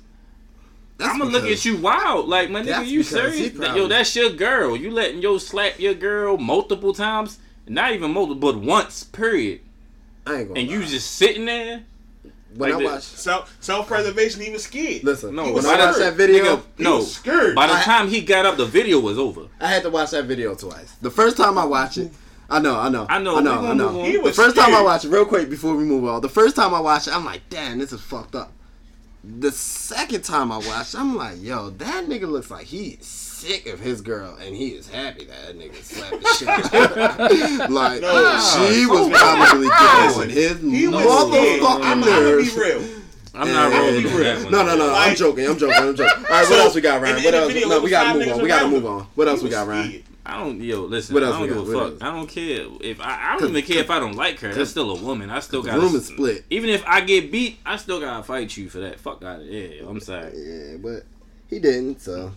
That's 0.98 1.12
I'm 1.12 1.20
gonna 1.20 1.32
look 1.32 1.46
at 1.46 1.64
you 1.66 1.78
wild, 1.78 2.28
like 2.28 2.50
my 2.50 2.62
nigga. 2.62 2.86
You 2.88 3.00
because 3.00 3.10
serious? 3.34 3.58
probably- 3.58 3.82
Yo, 3.82 3.88
that's 3.88 4.16
your 4.16 4.32
girl. 4.32 4.76
You 4.76 4.92
letting 4.92 5.22
yo 5.22 5.38
slap 5.38 5.80
your 5.80 5.94
girl 5.94 6.38
multiple 6.38 6.94
times, 6.94 7.40
not 7.68 7.94
even 7.94 8.12
multiple, 8.12 8.52
but 8.54 8.60
once. 8.62 9.04
Period. 9.04 9.62
I 10.28 10.36
ain't 10.40 10.48
gonna 10.50 10.60
And 10.60 10.70
you 10.70 10.84
just 10.86 11.12
sitting 11.16 11.46
there. 11.46 11.84
when 12.56 12.72
like 12.72 12.74
I 12.82 12.84
that. 12.84 12.94
watch. 12.96 13.04
Self 13.04 13.56
self 13.62 13.88
preservation. 13.88 14.42
He 14.42 14.52
was 14.52 14.64
scared. 14.64 15.04
Listen, 15.04 15.36
No, 15.36 15.44
when 15.46 15.54
was 15.54 15.66
I 15.66 15.78
watch 15.78 15.96
scared. 15.96 16.14
that 16.14 16.18
video, 16.18 16.44
Nigga, 16.58 16.62
He 16.78 16.84
no. 16.84 16.98
was 16.98 17.14
scared. 17.16 17.56
By 17.56 17.68
the 17.68 17.74
I- 17.74 17.82
time 17.84 18.08
he 18.10 18.22
got 18.22 18.46
up, 18.46 18.58
the 18.58 18.66
video 18.66 19.00
was 19.00 19.18
over. 19.18 19.44
I 19.62 19.68
had 19.68 19.84
to 19.84 19.90
watch 19.90 20.12
that 20.12 20.26
video 20.26 20.54
twice. 20.56 20.92
The 21.02 21.12
first 21.12 21.38
time 21.38 21.58
I 21.58 21.64
watched 21.66 21.98
it, 21.98 22.12
I 22.50 22.60
know, 22.60 22.76
I 22.78 22.90
know, 22.90 23.06
I 23.08 23.20
know, 23.20 23.38
I 23.38 23.42
know, 23.42 23.52
I 23.52 23.56
gonna 23.62 23.74
know. 23.76 23.92
move 23.94 24.02
on. 24.06 24.12
The 24.12 24.18
was 24.20 24.36
first 24.36 24.56
time 24.56 24.74
I 24.74 24.82
watched 24.82 25.06
it, 25.06 25.10
real 25.10 25.26
quick 25.26 25.50
before 25.50 25.76
we 25.76 25.84
move 25.86 26.04
on. 26.06 26.22
The 26.22 26.30
first 26.30 26.56
time 26.56 26.74
I 26.74 26.80
watched 26.82 27.08
it, 27.08 27.16
I'm 27.16 27.24
like, 27.24 27.42
damn, 27.50 27.78
this 27.78 27.94
is 27.94 28.02
fucked 28.02 28.36
up. 28.36 28.52
The 29.24 29.52
second 29.52 30.24
time 30.24 30.52
I 30.52 30.58
watched, 30.60 30.96
I'm 30.96 31.16
like, 31.16 31.42
yo, 31.42 31.72
that 31.72 32.06
nigga 32.06 32.30
looks 32.30 32.50
like 32.50 32.66
he 32.66 32.92
is 32.92 33.06
sick 33.06 33.68
of 33.68 33.80
his 33.80 34.02
girl, 34.02 34.36
and 34.42 34.56
he 34.56 34.70
is 34.70 34.88
happy 34.90 35.26
that 35.26 35.48
that 35.48 35.60
nigga 35.60 35.76
slapped 35.84 36.22
the 36.22 36.28
shit. 36.30 36.48
out 36.48 36.74
of 36.98 37.16
her. 37.16 37.68
like 37.70 38.02
No. 38.02 38.40
she 38.40 38.86
was 38.86 39.00
Oh, 39.02 39.10
probably 39.12 39.68
listen. 39.68 40.28
getting 40.30 40.70
his 40.72 40.82
He 40.82 40.88
motherfucking 40.88 41.82
I'm, 41.84 41.84
I'm 41.84 42.00
nerves. 42.02 42.56
real. 42.56 42.82
I'm 43.36 43.48
not 43.54 43.72
Yeah, 43.72 43.78
rolling 43.80 44.04
yeah, 44.06 44.18
that 44.18 44.44
one. 44.44 44.52
No, 44.52 44.64
no, 44.64 44.76
no. 44.78 44.94
I'm 44.94 45.16
joking. 45.16 45.48
I'm 45.48 45.58
joking. 45.58 45.76
I'm 45.78 45.96
joking. 45.96 46.26
All 46.26 46.32
right, 46.32 46.50
what 46.50 46.60
else 46.60 46.76
we 46.76 46.82
got, 46.82 47.02
Ryan? 47.02 47.24
What 47.24 47.34
else? 47.34 47.54
No, 47.54 47.80
we 47.82 47.90
gotta 47.90 48.20
move 48.20 48.28
on. 48.34 48.42
We 48.42 48.48
gotta 48.48 48.68
move 48.70 48.86
on. 48.86 49.08
What 49.16 49.28
else 49.28 49.44
we 49.44 49.50
got, 49.50 49.68
Ryan? 49.68 50.04
Scared. 50.30 50.42
I 50.42 50.44
don't, 50.46 50.62
yo, 50.62 50.82
listen. 50.82 51.14
What 51.14 51.24
else 51.24 51.36
I 51.36 51.40
don't 51.40 51.48
give 51.48 51.58
a 51.58 51.66
fuck. 51.74 51.92
else? 51.94 52.02
I 52.02 52.12
don't 52.16 52.28
care 52.28 52.66
if 52.82 53.02
I, 53.02 53.34
I 53.34 53.40
don't 53.40 53.50
even 53.50 53.64
care 53.64 53.80
if 53.80 53.90
I 53.90 54.00
don't 54.00 54.16
like 54.16 54.40
her. 54.40 54.54
That's 54.54 54.72
still 54.72 54.92
a 54.92 55.02
woman. 55.02 55.30
I 55.30 55.40
still 55.40 55.62
got 55.64 55.78
room 55.78 55.96
is 55.96 56.08
split. 56.08 56.46
Even 56.50 56.70
if 56.70 56.84
I 56.86 57.02
get 57.02 57.32
beat, 57.32 57.60
I 57.66 57.78
still 57.78 58.00
gotta 58.00 58.24
fight 58.24 58.56
you 58.58 58.70
for 58.70 58.80
that. 58.80 59.00
Fuck 59.00 59.24
out 59.24 59.42
of 59.42 59.48
here. 59.48 59.84
I'm 59.88 60.00
sorry. 60.00 60.32
Yeah, 60.36 60.78
but 60.78 61.04
he 61.50 61.60
didn't. 61.60 62.02
So 62.02 62.32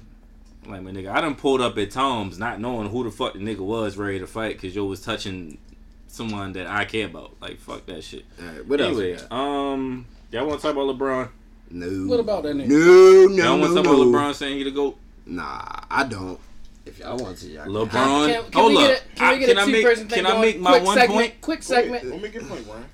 Like 0.66 0.82
my 0.82 0.90
nigga, 0.90 1.10
I 1.12 1.20
done 1.20 1.34
pulled 1.34 1.60
up 1.60 1.76
at 1.78 1.90
Tom's 1.90 2.38
not 2.38 2.60
knowing 2.60 2.88
who 2.88 3.04
the 3.04 3.10
fuck 3.10 3.34
the 3.34 3.38
nigga 3.40 3.60
was 3.60 3.96
ready 3.96 4.18
to 4.18 4.26
fight 4.26 4.56
because 4.56 4.74
yo 4.74 4.84
was 4.84 5.00
touching 5.02 5.58
someone 6.06 6.52
that 6.52 6.66
I 6.66 6.84
care 6.84 7.06
about. 7.06 7.32
Like 7.40 7.58
fuck 7.58 7.86
that 7.86 8.02
shit. 8.04 8.24
all 8.40 8.46
right, 8.46 8.66
what 8.66 8.80
else? 8.80 8.90
anyway, 8.98 9.16
we 9.16 9.26
um, 9.30 10.06
y'all 10.30 10.46
want 10.46 10.60
to 10.60 10.66
talk 10.66 10.72
about 10.76 10.96
LeBron? 10.96 11.28
No. 11.74 12.06
What 12.06 12.20
about 12.20 12.42
that 12.42 12.54
nigga? 12.54 12.68
No, 12.68 13.34
no, 13.34 13.42
Y'all 13.42 13.58
want 13.58 13.62
no, 13.62 13.68
to 13.68 13.74
talk 13.76 13.84
no. 13.84 14.02
about 14.02 14.06
LeBron 14.06 14.34
saying 14.34 14.58
he 14.58 14.64
the 14.64 14.70
goat? 14.70 14.98
Nah, 15.24 15.62
I 15.90 16.04
don't. 16.04 16.38
If 16.84 16.98
y'all 16.98 17.16
want 17.16 17.38
to, 17.38 17.46
y'all. 17.48 17.66
LeBron. 17.66 17.90
Can, 17.90 18.42
can 18.44 18.52
Hold 18.52 18.72
we 18.72 18.78
up. 18.78 18.88
get 18.88 19.02
a, 19.02 19.14
can 19.16 19.26
I- 19.26 19.32
we 19.32 19.38
get 19.38 19.48
can 19.48 19.58
a 19.58 19.60
I 19.60 19.66
make- 19.66 19.74
two-person 19.76 20.08
thing 20.08 20.24
Can 20.24 20.26
I 20.26 20.40
make 20.40 20.60
my 20.60 20.70
quick 20.72 20.84
one 20.84 20.94
segment, 20.96 21.20
point? 21.20 21.40
Quick 21.40 21.62
segment. 21.62 22.08
Don't 22.08 22.22
make 22.22 22.34
your 22.34 22.42
point, 22.44 22.66
Ryan. 22.66 22.84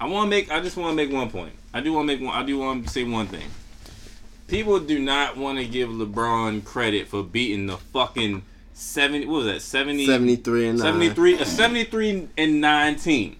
I 0.00 0.06
want 0.06 0.26
to 0.26 0.30
make. 0.30 0.50
I 0.50 0.60
just 0.60 0.76
want 0.78 0.92
to 0.92 0.96
make 0.96 1.12
one 1.14 1.30
point. 1.30 1.52
I 1.74 1.80
do 1.80 1.92
want 1.92 2.08
to 2.08 2.16
make 2.16 2.24
one. 2.26 2.34
I 2.34 2.42
do 2.42 2.58
want 2.58 2.84
to 2.86 2.90
say 2.90 3.04
one 3.04 3.26
thing. 3.26 3.46
People 4.48 4.80
do 4.80 4.98
not 4.98 5.36
want 5.36 5.58
to 5.58 5.66
give 5.66 5.90
LeBron 5.90 6.64
credit 6.64 7.06
for 7.06 7.22
beating 7.22 7.66
the 7.66 7.76
fucking 7.76 8.42
seventy. 8.72 9.26
What 9.26 9.44
was 9.44 9.46
that? 9.46 9.60
70, 9.60 10.06
73 10.06 10.68
and 10.68 10.78
9. 10.78 10.84
73 10.86 11.34
A 11.38 11.44
seventy-three 11.44 12.28
and 12.38 12.60
nineteen. 12.62 13.36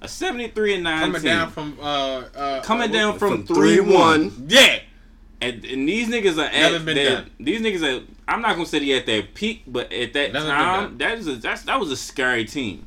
A 0.00 0.08
seventy-three 0.08 0.74
and 0.74 0.84
nineteen. 0.84 1.12
Coming 1.12 1.22
down 1.22 1.50
from 1.50 1.76
uh, 1.80 1.84
uh 1.84 2.62
Coming 2.62 2.88
uh, 2.90 2.92
down 2.94 3.18
from, 3.18 3.44
From 3.44 3.54
three 3.54 3.80
one. 3.80 4.30
3-1. 4.30 4.44
Yeah. 4.48 4.78
And, 5.42 5.64
and 5.64 5.88
these 5.88 6.08
niggas 6.08 6.36
are 6.36 6.50
at 6.50 6.84
been 6.84 6.96
their, 6.96 7.10
done. 7.16 7.30
these 7.40 7.60
niggas 7.60 7.82
are. 7.82 8.04
I'm 8.28 8.42
not 8.42 8.54
gonna 8.54 8.66
say 8.66 8.78
they 8.78 8.92
at 8.92 9.06
their 9.06 9.22
peak, 9.22 9.62
but 9.66 9.92
at 9.92 10.12
that 10.12 10.32
Never 10.32 10.46
time, 10.46 10.98
that 10.98 11.18
is 11.18 11.26
a 11.26 11.36
that's 11.36 11.62
that 11.62 11.80
was 11.80 11.90
a 11.90 11.96
scary 11.96 12.44
team. 12.44 12.86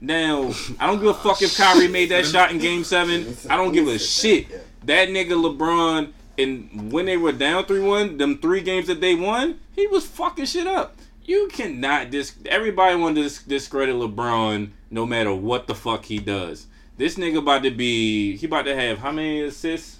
Now 0.00 0.52
I 0.80 0.86
don't 0.86 1.00
give 1.00 1.08
a 1.08 1.14
fuck 1.14 1.42
if 1.42 1.56
Kyrie 1.56 1.88
made 1.88 2.10
that 2.10 2.26
shot 2.26 2.52
in 2.52 2.58
Game 2.58 2.84
Seven. 2.84 3.36
I 3.48 3.56
don't 3.56 3.72
give 3.72 3.88
a 3.88 3.98
shit. 3.98 4.46
That 4.86 5.08
nigga 5.08 5.32
LeBron 5.32 6.12
and 6.38 6.90
when 6.92 7.06
they 7.06 7.16
were 7.16 7.32
down 7.32 7.66
three 7.66 7.80
one, 7.80 8.16
them 8.16 8.38
three 8.38 8.60
games 8.62 8.86
that 8.86 9.00
they 9.00 9.14
won, 9.14 9.60
he 9.74 9.86
was 9.86 10.06
fucking 10.06 10.46
shit 10.46 10.66
up. 10.66 10.96
You 11.24 11.48
cannot 11.52 12.10
dis. 12.10 12.34
Everybody 12.46 12.96
want 12.96 13.16
to 13.16 13.22
dis- 13.22 13.42
discredit 13.42 13.94
LeBron 13.94 14.70
no 14.90 15.06
matter 15.06 15.34
what 15.34 15.66
the 15.66 15.74
fuck 15.74 16.04
he 16.04 16.18
does. 16.18 16.66
This 16.96 17.16
nigga 17.16 17.38
about 17.38 17.62
to 17.62 17.70
be. 17.70 18.36
He 18.36 18.46
about 18.46 18.64
to 18.64 18.74
have 18.74 18.98
how 18.98 19.12
many 19.12 19.42
assists? 19.42 19.98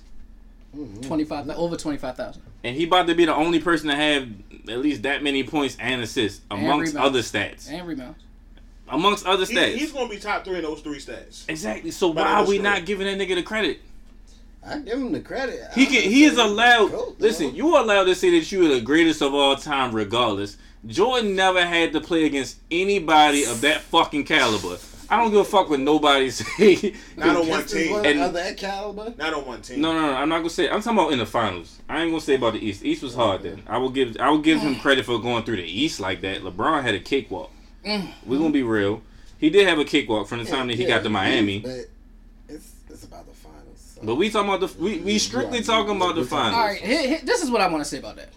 Mm-hmm. 0.76 1.00
Twenty-five, 1.02 1.50
over 1.50 1.76
twenty-five 1.76 2.16
thousand. 2.16 2.42
And 2.62 2.76
he 2.76 2.84
about 2.84 3.06
to 3.08 3.14
be 3.14 3.24
the 3.24 3.34
only 3.34 3.58
person 3.60 3.88
to 3.88 3.96
have 3.96 4.28
at 4.68 4.78
least 4.78 5.02
that 5.02 5.22
many 5.22 5.42
points 5.42 5.76
and 5.80 6.00
assists 6.02 6.42
amongst 6.50 6.94
rebounds. 6.94 7.08
other 7.08 7.18
stats. 7.20 7.70
and 7.72 7.88
rebounds. 7.88 8.18
Amongst 8.88 9.26
other 9.26 9.44
He, 9.46 9.54
stats. 9.54 9.74
he's 9.76 9.92
gonna 9.92 10.08
be 10.08 10.18
top 10.18 10.44
three 10.44 10.56
in 10.56 10.62
those 10.62 10.80
three 10.80 10.98
stats. 10.98 11.44
exactly. 11.48 11.90
So 11.90 12.12
But 12.12 12.24
why 12.26 12.32
are 12.34 12.46
we 12.46 12.56
true. 12.56 12.64
not 12.64 12.84
giving 12.86 13.06
that 13.06 13.18
nigga 13.24 13.34
the 13.36 13.42
credit? 13.42 13.80
I 14.64 14.78
give 14.78 14.98
him 14.98 15.10
the 15.12 15.20
credit. 15.20 15.60
He 15.74 15.86
can. 15.86 16.02
He 16.02 16.24
is 16.24 16.36
allowed. 16.36 16.90
GOAT, 16.92 17.16
Listen, 17.18 17.54
you 17.54 17.74
are 17.74 17.82
allowed 17.82 18.04
to 18.04 18.14
say 18.14 18.30
that 18.38 18.52
you 18.52 18.66
are 18.66 18.74
the 18.74 18.80
greatest 18.80 19.22
of 19.22 19.32
all 19.34 19.56
time, 19.56 19.92
regardless. 19.94 20.56
Jordan 20.86 21.34
never 21.34 21.64
had 21.64 21.92
to 21.94 22.00
play 22.00 22.24
against 22.26 22.58
anybody 22.70 23.44
of 23.44 23.60
that 23.62 23.80
fucking 23.80 24.24
caliber. 24.24 24.76
I 25.10 25.16
don't 25.16 25.30
give 25.32 25.40
a 25.40 25.44
fuck 25.44 25.68
what 25.68 25.80
nobody 25.80 26.30
say. 26.30 26.94
Not 27.16 27.36
on 27.36 27.48
one 27.48 27.62
Pistons 27.62 27.82
team. 27.82 27.92
was 27.94 28.06
And- 28.06 28.20
of 28.20 28.32
that 28.34 28.56
caliber. 28.56 29.12
Not 29.18 29.34
on 29.34 29.44
one 29.44 29.60
team. 29.60 29.80
No, 29.80 29.92
no, 29.92 30.02
no. 30.02 30.12
I'm 30.14 30.28
not 30.28 30.38
gonna 30.38 30.50
say. 30.50 30.68
I'm 30.70 30.80
talking 30.82 30.98
about 30.98 31.12
in 31.12 31.18
the 31.18 31.26
finals. 31.26 31.80
I 31.88 32.02
ain't 32.02 32.10
gonna 32.12 32.20
say 32.20 32.36
about 32.36 32.52
the 32.52 32.64
East. 32.64 32.84
East 32.84 33.02
was 33.02 33.14
hard 33.14 33.42
then. 33.42 33.62
I 33.66 33.78
will 33.78 33.90
give. 33.90 34.16
I 34.20 34.30
will 34.30 34.38
give 34.38 34.60
him 34.60 34.76
credit 34.80 35.04
for 35.04 35.18
going 35.20 35.42
through 35.44 35.56
the 35.56 35.64
East 35.64 35.98
like 36.00 36.20
that. 36.20 36.42
LeBron 36.42 36.82
had 36.82 36.94
a 36.94 37.00
cakewalk. 37.00 37.50
Mm. 37.84 38.08
We're 38.24 38.38
gonna 38.38 38.50
be 38.50 38.62
real. 38.62 39.02
He 39.38 39.50
did 39.50 39.66
have 39.66 39.78
a 39.78 39.84
cakewalk 39.84 40.28
from 40.28 40.38
the 40.38 40.44
time 40.44 40.68
that 40.68 40.76
he 40.76 40.84
got 40.84 41.02
to 41.02 41.08
Miami. 41.08 41.60
But 41.60 41.86
it's, 42.48 42.72
it's 42.90 43.04
about 43.04 43.26
the 43.26 43.32
finals. 43.34 43.94
so. 43.96 44.02
But 44.04 44.14
we 44.16 44.30
talking 44.30 44.52
about 44.52 44.60
the. 44.60 44.82
We, 44.82 44.98
we 44.98 45.18
strictly 45.18 45.58
Right. 45.58 45.66
talking 45.66 45.96
about 45.96 46.14
the 46.14 46.24
finals. 46.24 46.54
All 46.54 46.66
right, 46.66 46.80
here, 46.80 47.08
here- 47.08 47.20
this 47.24 47.42
is 47.42 47.50
what 47.50 47.60
I 47.62 47.68
want 47.68 47.82
to 47.82 47.88
say 47.88 47.98
about 47.98 48.16
that. 48.16 48.28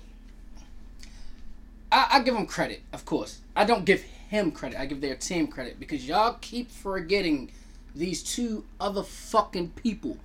I, 1.91 2.07
I 2.13 2.19
give 2.23 2.35
him 2.35 2.45
credit, 2.47 2.81
of 2.93 3.05
course. 3.05 3.39
I 3.55 3.65
don't 3.65 3.85
give 3.85 4.01
him 4.33 4.51
credit. 4.51 4.79
I 4.79 4.85
give 4.87 4.99
their 4.99 5.15
team 5.15 5.45
credit 5.47 5.79
because 5.79 6.07
y'all 6.07 6.37
keep 6.41 6.71
forgetting 6.71 7.51
these 7.95 8.23
two 8.23 8.65
other 8.79 9.03
fucking 9.03 9.69
people. 9.75 10.17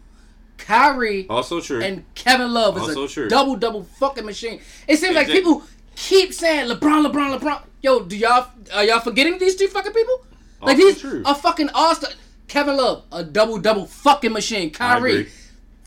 Kyrie 0.56 1.26
Also 1.28 1.61
true. 1.61 1.82
and 1.82 2.04
Kevin 2.14 2.52
Love 2.52 2.76
is 2.78 2.82
Also 2.84 3.04
a 3.04 3.09
trure. 3.09 3.28
double 3.28 3.54
double 3.56 3.84
fucking 3.84 4.24
machine. 4.24 4.61
It 4.88 4.96
seems 4.98 5.14
like 5.14 5.28
people 5.28 5.62
keep 5.94 6.32
saying 6.32 6.68
LeBron, 6.70 7.06
LeBron, 7.06 7.38
LeBron. 7.38 7.62
Yo, 7.82 8.00
do 8.00 8.16
y'all 8.16 8.48
are 8.74 8.82
y'all 8.84 9.00
forgetting 9.00 9.38
these 9.38 9.54
two 9.56 9.68
fucking 9.68 9.92
people? 9.92 10.24
Like 10.61 10.76
Also 10.76 10.86
these 10.88 11.00
true. 11.00 11.22
are 11.24 11.34
fucking 11.34 11.68
all 11.74 11.94
star. 11.94 12.11
Kevin 12.48 12.76
Love, 12.78 13.04
a 13.12 13.22
double 13.22 13.59
double 13.59 13.84
fucking 13.86 14.32
machine. 14.32 14.70
Kyrie, 14.70 15.28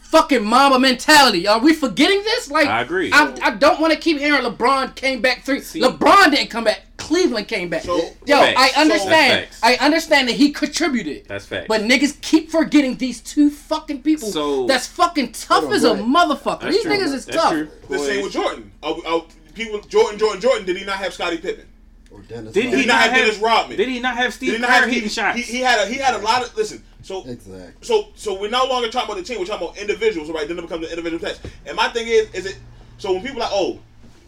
fucking 0.03 0.47
mamba 0.47 0.78
mentality. 0.80 1.47
Are 1.47 1.59
we 1.59 1.74
forgetting 1.74 2.22
this? 2.24 2.49
Like 2.51 2.67
I 2.67 2.82
agree. 2.84 3.09
I, 3.11 3.36
I 3.41 3.55
don't 3.55 3.82
want 3.82 3.91
to 3.93 3.99
keep 3.99 4.19
hearing 4.19 4.43
LeBron 4.43 4.95
came 4.95 5.22
back 5.22 5.41
three. 5.43 5.59
See- 5.61 5.82
LeBron 5.82 6.32
didn't 6.32 6.49
come 6.51 6.63
back. 6.65 6.84
Cleveland 7.12 7.47
came 7.47 7.70
back. 7.70 7.84
So- 7.84 7.97
Yo, 8.26 8.38
Facts. 8.39 8.59
I 8.78 8.82
understand. 8.82 9.12
That's 9.43 9.59
facts. 9.59 9.59
I 9.64 9.86
understand 9.86 10.28
that 10.30 10.36
he 10.36 10.51
contributed. 10.51 11.28
That's 11.28 11.45
facts. 11.45 11.68
But 11.68 11.82
niggas 11.82 12.20
keep 12.22 12.49
forgetting 12.49 12.95
these 12.97 13.22
two 13.22 13.49
fucking 13.49 14.01
people. 14.01 14.30
So- 14.32 14.66
that's 14.66 14.88
fucking 14.88 15.34
tough 15.34 15.66
on, 15.66 15.74
as 15.74 15.84
a 15.84 15.95
motherfucker. 15.95 16.62
That's 16.62 16.76
These 16.78 16.84
true. 16.84 16.91
niggas 16.97 17.14
is 17.14 17.26
That's 17.26 17.38
tough. 17.38 17.51
true. 17.51 17.70
The 17.89 17.99
same 17.99 18.24
with 18.24 18.34
Jordan. 18.34 18.72
Uh, 18.82 18.93
uh, 19.05 19.22
people, 19.53 19.80
Jordan, 19.82 20.18
Jordan, 20.18 20.41
Jordan. 20.41 20.66
Did 20.66 20.78
he 20.78 20.86
not 20.86 20.97
have 20.97 21.14
Scottie 21.14 21.38
Pippen? 21.38 21.66
Or 22.12 22.22
Dennis 22.24 22.53
Did 22.53 22.64
Did 22.64 22.74
he 22.74 22.82
he 22.82 22.86
not 22.88 22.93
not 22.95 23.01
have 23.03 23.12
have- 23.12 23.20
Dennis 23.26 23.38
Rodman? 23.39 23.78
Did 23.78 23.88
he 23.89 23.99
not 23.99 24.16
have 24.18 24.32
Did 24.32 24.34
Steve 24.34 24.53
he 24.53 24.57
not 24.59 24.70
Kerr 24.70 24.74
have 24.82 24.86
hitting 24.89 25.03
he, 25.03 25.09
shots? 25.09 25.38
he, 25.38 25.43
he 25.43 25.59
had 25.59 25.80
a 25.88 25.89
he 25.91 25.97
had 25.97 26.14
a 26.14 26.18
lot 26.20 26.43
of 26.43 26.55
listen. 26.57 26.84
So 27.03 27.24
Exactly. 27.26 27.72
so 27.82 28.09
so 28.16 28.39
we're 28.39 28.49
no 28.49 28.66
longer 28.66 28.89
talking 28.89 29.09
about 29.12 29.18
the 29.18 29.24
team. 29.28 29.39
We're 29.39 29.45
talking 29.45 29.66
about 29.68 29.78
individuals, 29.78 30.30
right? 30.30 30.47
Then 30.47 30.57
it 30.59 30.62
becomes 30.62 30.86
an 30.86 30.91
individual 30.91 31.20
test. 31.20 31.41
And 31.66 31.76
my 31.78 31.88
thing 31.89 32.07
is, 32.07 32.30
is 32.34 32.45
it 32.45 32.57
so 32.97 33.14
when 33.14 33.22
people 33.22 33.38
are 33.38 33.45
like, 33.45 33.51
oh, 33.53 33.80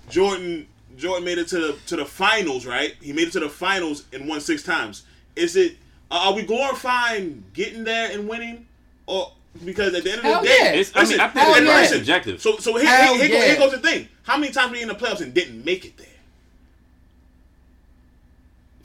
Jordan 0.09 0.67
Jordan 1.03 1.25
made 1.25 1.37
it 1.37 1.49
to 1.49 1.59
the 1.59 1.77
to 1.87 1.97
the 1.97 2.05
finals, 2.05 2.65
right? 2.65 2.95
He 3.01 3.11
made 3.11 3.27
it 3.27 3.33
to 3.33 3.41
the 3.41 3.49
finals 3.49 4.05
and 4.13 4.25
won 4.25 4.39
six 4.39 4.63
times. 4.63 5.03
Is 5.35 5.57
it 5.57 5.75
uh, 6.09 6.29
are 6.29 6.33
we 6.33 6.43
glorifying 6.43 7.43
getting 7.53 7.83
there 7.83 8.09
and 8.13 8.25
winning, 8.27 8.65
or 9.05 9.33
because 9.65 9.93
at 9.93 10.05
the 10.05 10.11
end 10.11 10.19
of 10.19 10.23
Hell 10.23 10.41
the 10.41 10.47
day, 10.47 10.57
yeah. 10.61 10.79
It's- 10.79 10.91
I 10.95 11.03
mean, 11.03 11.19
I 11.19 11.27
think 11.27 11.45
it's 11.49 11.59
yeah. 11.59 11.73
very 11.73 11.87
subjective. 11.87 12.41
So 12.41 12.55
so 12.55 12.77
here, 12.77 12.87
Hell 12.87 13.15
here, 13.15 13.25
here, 13.27 13.37
yeah. 13.37 13.45
here 13.47 13.57
goes 13.57 13.71
the 13.73 13.79
thing. 13.79 14.07
How 14.23 14.37
many 14.37 14.53
times 14.53 14.71
were 14.71 14.77
you 14.77 14.83
in 14.83 14.87
the 14.87 14.95
playoffs 14.95 15.19
and 15.19 15.33
didn't 15.33 15.65
make 15.65 15.83
it 15.83 15.97
there? 15.97 16.07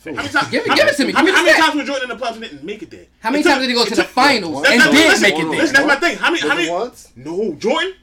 How 0.04 0.12
many 0.22 0.28
times? 0.28 0.48
Give 0.50 0.62
it- 0.64 0.68
how 0.70 0.76
give 0.76 0.88
it 0.88 0.96
to 0.96 1.04
me. 1.06 1.12
How 1.12 1.24
Give 1.24 1.34
many, 1.34 1.36
how 1.36 1.44
many 1.44 1.62
times 1.62 1.74
were 1.76 1.84
Jordan 1.84 2.10
in 2.10 2.18
the 2.18 2.24
playoffs 2.24 2.32
and 2.32 2.42
didn't 2.42 2.64
make 2.64 2.82
it 2.82 2.90
there? 2.90 3.06
How 3.20 3.30
many 3.30 3.40
It 3.40 3.44
took- 3.44 3.52
times 3.52 3.62
did 3.62 3.68
he 3.70 3.74
go 3.76 3.82
it 3.82 3.88
to 3.90 3.94
the 3.94 4.04
finals 4.04 4.66
and 4.66 4.82
didn't 4.82 5.20
make 5.22 5.34
it 5.34 5.38
there? 5.38 5.50
Listen, 5.50 5.74
that's 5.74 5.86
my 5.86 5.96
thing. 5.96 6.16
How 6.18 6.30
many? 6.32 6.40
How 6.48 6.56
many? 6.56 6.68
once? 6.68 7.12
No, 7.14 7.54
Jordan. 7.54 7.94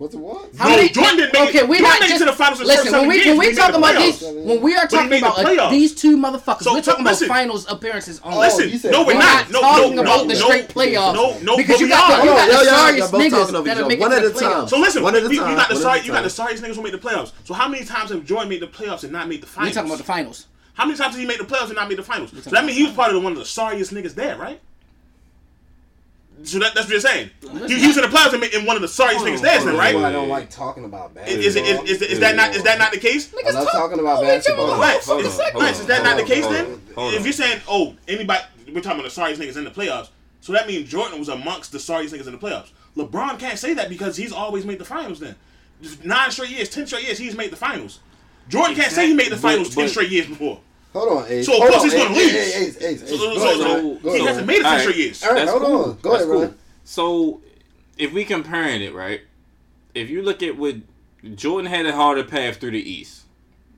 Was 0.00 0.14
it 0.14 0.16
once? 0.16 0.56
How 0.56 0.70
No, 0.70 0.76
many- 0.76 0.88
Jordan 0.88 1.16
didn't 1.18 1.32
make 1.34 1.48
okay, 1.50 1.58
it. 1.58 1.68
we're 1.68 1.76
Jordan 1.76 1.82
not 1.92 2.00
made 2.00 2.08
just 2.08 2.18
to 2.20 2.24
the 2.24 2.32
finals 2.32 2.60
in 2.62 2.66
listen. 2.68 2.92
When 2.92 3.06
we 3.08 3.14
games, 3.16 3.26
when 3.26 3.38
we 3.38 3.46
made 3.48 3.56
talking 3.56 3.72
the 3.72 3.78
about 3.78 3.94
playoffs. 3.96 4.20
these, 4.20 4.46
when 4.48 4.60
we 4.62 4.74
are 4.74 4.86
talking 4.88 5.10
made 5.10 5.22
the 5.22 5.26
about 5.28 5.58
uh, 5.58 5.70
these 5.70 5.94
two 5.94 6.16
motherfuckers, 6.16 6.62
So- 6.62 6.72
we're 6.72 6.82
so 6.82 6.92
talking 6.92 7.04
about 7.06 7.18
finals 7.18 7.66
appearances 7.70 8.18
only. 8.24 8.36
Oh, 8.38 8.40
Listen, 8.40 8.90
no, 8.90 9.00
we're 9.02 9.08
we're 9.08 9.18
not 9.20 9.50
not. 9.50 9.52
No, 9.52 9.60
talking 9.60 9.94
no, 9.96 10.02
about 10.02 10.16
no, 10.16 10.32
the 10.32 10.40
no, 10.40 10.46
straight 10.46 10.68
playoffs. 10.68 11.12
No, 11.14 11.38
no, 11.40 11.56
because 11.58 11.80
you 11.82 11.88
got 11.90 12.16
the, 12.16 12.24
you 12.24 12.30
got 12.32 12.46
the 12.46 12.52
yo, 12.54 12.60
yo, 12.62 12.64
sorriest 12.64 13.12
niggas 13.12 13.30
talking 13.30 13.54
over 13.56 13.60
each 13.60 13.64
that'll 13.66 13.84
other. 13.84 13.88
make 13.88 14.00
One 14.00 14.12
at 14.14 14.22
the 14.22 14.28
a 14.28 14.32
time. 14.32 14.40
playoffs. 14.64 14.68
So 14.70 14.78
listen, 14.80 15.02
One 15.02 15.12
we, 15.12 15.18
at 15.18 15.24
a 15.26 15.28
we- 15.28 15.34
you 15.34 15.40
got 15.42 15.68
the 15.68 15.74
one 15.74 15.82
sorry, 15.82 16.00
you 16.00 16.12
got 16.12 16.22
the 16.24 16.30
sorriest 16.30 16.64
niggas 16.64 16.76
who 16.76 16.82
made 16.82 16.94
the 16.94 16.98
playoffs. 16.98 17.32
So 17.44 17.52
how 17.52 17.68
many 17.68 17.84
times 17.84 18.08
have 18.10 18.24
Jordan 18.24 18.48
made 18.48 18.62
the 18.62 18.68
playoffs 18.68 19.02
and 19.04 19.12
not 19.12 19.28
made 19.28 19.42
the 19.42 19.46
finals? 19.46 19.68
We 19.68 19.74
finals? 19.74 19.74
talking 19.74 19.90
about 19.90 19.98
the 19.98 20.04
finals. 20.04 20.46
How 20.72 20.86
many 20.86 20.96
times 20.96 21.14
did 21.14 21.20
he 21.20 21.26
make 21.26 21.36
the 21.36 21.44
playoffs 21.44 21.66
and 21.66 21.74
not 21.74 21.90
made 21.90 21.98
the 21.98 22.02
finals? 22.02 22.30
So 22.42 22.48
that 22.48 22.64
means 22.64 22.78
he 22.78 22.84
was 22.84 22.94
part 22.94 23.08
of 23.10 23.16
the 23.16 23.20
one 23.20 23.32
of 23.32 23.38
the 23.38 23.44
sorriest 23.44 23.92
niggas 23.92 24.14
there, 24.14 24.38
right? 24.38 24.62
So 26.42 26.58
that, 26.58 26.74
that's 26.74 26.86
what 26.86 26.90
you're 26.90 27.00
saying. 27.00 27.30
He, 27.66 27.80
he 27.80 27.86
was 27.86 27.96
in 27.96 28.02
the 28.02 28.08
playoffs 28.08 28.32
and 28.32 28.42
in 28.42 28.64
one 28.64 28.76
of 28.76 28.82
the 28.82 28.88
sorriest 28.88 29.24
niggas 29.24 29.42
there, 29.42 29.58
then, 29.62 29.76
right? 29.76 29.92
That's 29.92 30.04
I 30.04 30.12
don't 30.12 30.28
like 30.28 30.48
talking 30.48 30.84
about 30.84 31.14
basketball. 31.14 31.44
Is, 31.44 31.56
is, 31.56 31.68
is, 31.90 32.02
is, 32.02 32.02
is 32.02 32.20
that 32.20 32.34
not 32.34 32.54
is 32.54 32.62
that 32.62 32.78
not 32.78 32.92
the 32.92 32.98
case? 32.98 33.32
I 33.34 33.50
love 33.50 33.68
talking 33.70 33.98
about 33.98 34.22
basketball. 34.22 34.68
Lance, 34.78 35.06
hold 35.06 35.24
is, 35.24 35.38
on, 35.38 35.50
hold 35.52 35.62
Lance, 35.62 35.76
on, 35.76 35.82
is 35.82 35.86
that 35.88 36.02
not 36.02 36.16
the 36.16 36.24
case 36.24 36.46
then? 36.46 36.64
hold 36.64 36.76
on, 36.76 36.94
hold 36.94 37.14
If 37.14 37.24
you're 37.24 37.32
saying, 37.32 37.60
oh, 37.68 37.94
anybody, 38.08 38.42
we're 38.68 38.80
talking 38.80 39.00
about 39.00 39.04
the 39.04 39.10
sorriest 39.10 39.40
niggas 39.40 39.56
in 39.56 39.64
the 39.64 39.70
playoffs, 39.70 40.08
so 40.40 40.52
that 40.52 40.66
means 40.66 40.88
Jordan 40.88 41.18
was 41.18 41.28
amongst 41.28 41.72
the 41.72 41.78
sorriest 41.80 42.14
niggas 42.14 42.26
in 42.26 42.32
the 42.32 42.38
playoffs. 42.38 42.70
LeBron 42.96 43.38
can't 43.38 43.58
say 43.58 43.74
that 43.74 43.88
because 43.88 44.16
he's 44.16 44.32
always 44.32 44.64
made 44.64 44.78
the 44.78 44.84
finals 44.84 45.20
then. 45.20 45.36
Nine 46.04 46.30
straight 46.30 46.50
years, 46.50 46.68
ten 46.68 46.86
straight 46.86 47.04
years, 47.04 47.18
he's 47.18 47.36
made 47.36 47.50
the 47.52 47.56
finals. 47.56 48.00
Jordan 48.48 48.74
can't 48.74 48.92
say 48.92 49.08
he 49.08 49.14
made 49.14 49.30
the 49.30 49.36
finals 49.36 49.68
but- 49.68 49.74
ten 49.74 49.84
but- 49.84 49.90
straight 49.90 50.10
years 50.10 50.26
before. 50.26 50.60
Hold 50.92 51.18
on, 51.18 51.30
Ace. 51.30 51.46
So, 51.46 51.52
of 51.62 51.70
course 51.70 51.84
he's 51.84 51.94
gonna 51.94 52.10
Ace, 52.10 52.16
lose. 52.16 52.34
Ace, 52.34 52.56
Ace, 52.56 52.82
Ace, 52.82 53.02
Ace. 53.02 53.08
So, 53.10 53.16
Go 53.16 53.38
so, 53.38 53.98
so, 54.02 54.12
he 54.12 54.24
hasn't 54.24 54.46
made 54.46 54.54
it 54.54 54.62
ten 54.62 54.66
Alright. 54.66 54.80
straight 54.82 54.96
years. 54.96 55.22
All 55.22 55.32
right, 55.34 55.48
hold 55.48 55.62
cool. 55.62 55.84
on. 55.84 55.98
Go 56.02 56.10
That's 56.10 56.24
ahead, 56.24 56.32
cool. 56.32 56.40
Ryan. 56.42 56.58
So, 56.84 57.40
if 57.98 58.12
we 58.12 58.24
comparing 58.24 58.82
it, 58.82 58.94
right? 58.94 59.20
If 59.94 60.10
you 60.10 60.22
look 60.22 60.42
at 60.42 60.56
what 60.56 60.76
Jordan 61.34 61.70
had 61.70 61.86
a 61.86 61.92
harder 61.94 62.24
path 62.24 62.56
through 62.56 62.72
the 62.72 62.90
East, 62.90 63.22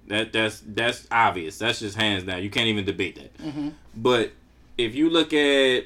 that 0.09 0.33
that's 0.33 0.63
that's 0.67 1.07
obvious. 1.11 1.59
That's 1.59 1.81
just 1.81 1.97
hands 1.97 2.25
down. 2.25 2.43
You 2.43 2.51
can't 2.51 2.67
even 2.67 2.85
debate 2.85 3.17
that. 3.17 3.37
Mm-hmm. 3.39 3.69
But 3.95 4.33
if 4.79 4.95
you 4.95 5.11
look 5.11 5.33
at, 5.33 5.85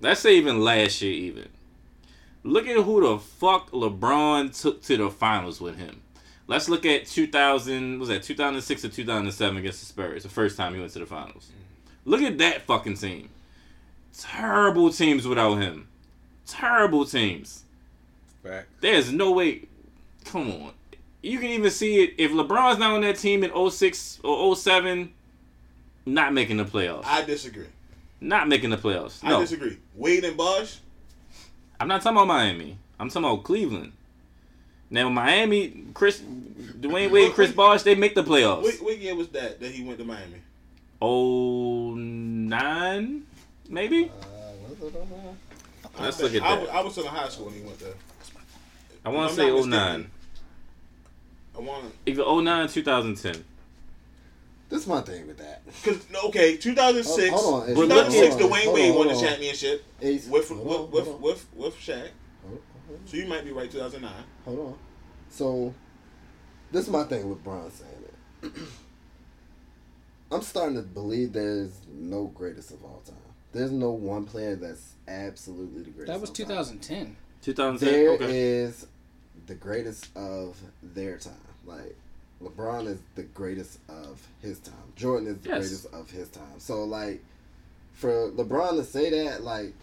let's 0.00 0.20
say 0.20 0.36
even 0.36 0.60
last 0.62 1.02
year, 1.02 1.12
even 1.12 1.48
look 2.44 2.66
at 2.66 2.76
who 2.76 3.00
the 3.00 3.18
fuck 3.18 3.70
LeBron 3.70 4.60
took 4.60 4.82
to 4.82 4.96
the 4.96 5.10
finals 5.10 5.60
with 5.60 5.76
him. 5.76 6.01
Let's 6.46 6.68
look 6.68 6.84
at 6.84 7.06
2000. 7.06 7.98
Was 7.98 8.08
that 8.08 8.22
2006 8.22 8.84
or 8.84 8.88
2007 8.88 9.56
against 9.56 9.80
the 9.80 9.86
Spurs? 9.86 10.22
The 10.22 10.28
first 10.28 10.56
time 10.56 10.74
he 10.74 10.80
went 10.80 10.92
to 10.92 10.98
the 10.98 11.06
finals. 11.06 11.50
Mm-hmm. 11.50 12.10
Look 12.10 12.22
at 12.22 12.38
that 12.38 12.62
fucking 12.62 12.96
team. 12.96 13.30
Terrible 14.16 14.90
teams 14.90 15.26
without 15.26 15.56
him. 15.56 15.88
Terrible 16.46 17.04
teams. 17.04 17.64
Fact. 18.42 18.68
There's 18.80 19.12
no 19.12 19.32
way. 19.32 19.62
Come 20.24 20.50
on. 20.50 20.72
You 21.22 21.38
can 21.38 21.50
even 21.50 21.70
see 21.70 22.02
it 22.02 22.14
if 22.18 22.32
LeBron's 22.32 22.78
not 22.78 22.94
on 22.94 23.02
that 23.02 23.16
team 23.16 23.44
in 23.44 23.70
06 23.70 24.20
or 24.24 24.56
07, 24.56 25.12
not 26.04 26.34
making 26.34 26.56
the 26.56 26.64
playoffs. 26.64 27.04
I 27.06 27.22
disagree. 27.22 27.66
Not 28.20 28.48
making 28.48 28.70
the 28.70 28.76
playoffs. 28.76 29.20
I 29.22 29.38
disagree. 29.40 29.78
Wade 29.94 30.24
and 30.24 30.36
Bosh, 30.36 30.78
I'm 31.78 31.88
not 31.88 32.02
talking 32.02 32.16
about 32.16 32.26
Miami. 32.26 32.76
I'm 32.98 33.08
talking 33.08 33.24
about 33.24 33.44
Cleveland. 33.44 33.92
Now 34.92 35.08
Miami, 35.08 35.86
Chris 35.94 36.20
Dwyane 36.20 37.10
Wade, 37.10 37.32
Chris 37.32 37.50
Bosh, 37.50 37.82
they 37.82 37.94
make 37.94 38.14
the 38.14 38.22
playoffs. 38.22 38.62
what, 38.62 38.74
what 38.82 38.98
year 38.98 39.14
was 39.14 39.28
that 39.30 39.58
that 39.58 39.70
he 39.72 39.82
went 39.82 39.98
to 39.98 40.04
Miami? 40.04 40.36
Oh 41.00 41.94
nine, 41.94 43.22
maybe. 43.68 44.04
Uh, 44.04 46.00
Let's 46.00 46.20
look 46.20 46.34
at 46.34 46.42
I, 46.42 46.54
that. 46.56 46.60
was- 46.60 46.70
I 46.70 46.80
was 46.82 46.98
in 46.98 47.04
high 47.06 47.28
school 47.28 47.46
when 47.46 47.54
he 47.54 47.62
went 47.62 47.78
there. 47.78 47.94
I 49.04 49.08
want 49.08 49.30
to 49.30 49.36
say 49.36 49.50
not 49.50 49.66
09. 49.66 50.10
I 51.56 51.60
want 51.60 51.94
Either 52.06 52.22
09, 52.24 52.68
2010. 52.68 53.44
This 54.68 54.82
is 54.82 54.86
my 54.86 55.00
thing 55.02 55.26
with 55.26 55.38
that. 55.38 55.62
because 55.66 56.04
okay, 56.26 56.56
2006. 56.56 57.30
Hold- 57.30 57.42
hold 57.42 57.62
on, 57.64 57.70
Ace. 57.70 57.76
2006, 57.76 58.34
Hold 58.34 58.42
on, 58.42 58.50
Dwyane 58.58 58.74
Wade 58.74 58.94
won 58.94 59.08
the 59.08 59.14
championship 59.14 59.84
with 60.00 60.28
with 60.28 60.50
with, 60.50 61.08
with 61.20 61.46
with 61.54 61.74
Shaq. 61.76 62.08
Hold 62.92 63.00
on. 63.00 63.06
So 63.06 63.16
you 63.16 63.26
might 63.26 63.44
be 63.44 63.52
right, 63.52 63.70
2009. 63.70 64.12
Hold 64.44 64.58
on. 64.58 64.78
So, 65.30 65.74
this 66.70 66.84
is 66.84 66.90
my 66.90 67.04
thing 67.04 67.28
with 67.28 67.42
Bron 67.42 67.70
saying 67.70 67.90
it. 68.42 68.52
I'm 70.30 70.42
starting 70.42 70.76
to 70.76 70.82
believe 70.82 71.32
there's 71.32 71.80
no 71.92 72.26
greatest 72.26 72.70
of 72.70 72.84
all 72.84 73.02
time. 73.04 73.16
There's 73.52 73.70
no 73.70 73.90
one 73.90 74.24
player 74.24 74.56
that's 74.56 74.94
absolutely 75.06 75.82
the 75.82 75.90
greatest. 75.90 76.06
That 76.06 76.20
was 76.20 76.30
of 76.30 76.50
all 76.50 76.64
time. 76.64 76.78
2010. 76.80 77.16
2010. 77.42 77.92
There 77.92 78.10
okay. 78.12 78.40
is 78.40 78.86
the 79.46 79.54
greatest 79.54 80.08
of 80.16 80.56
their 80.82 81.18
time. 81.18 81.34
Like 81.66 81.96
LeBron 82.42 82.86
is 82.88 82.98
the 83.14 83.24
greatest 83.24 83.78
of 83.88 84.26
his 84.40 84.58
time. 84.60 84.74
Jordan 84.96 85.28
is 85.28 85.36
the 85.38 85.48
Yes. 85.50 85.58
greatest 85.58 85.86
of 85.92 86.10
his 86.10 86.28
time. 86.28 86.58
So 86.58 86.84
like 86.84 87.22
for 87.92 88.30
LeBron 88.30 88.76
to 88.76 88.84
say 88.84 89.10
that, 89.10 89.42
like, 89.42 89.74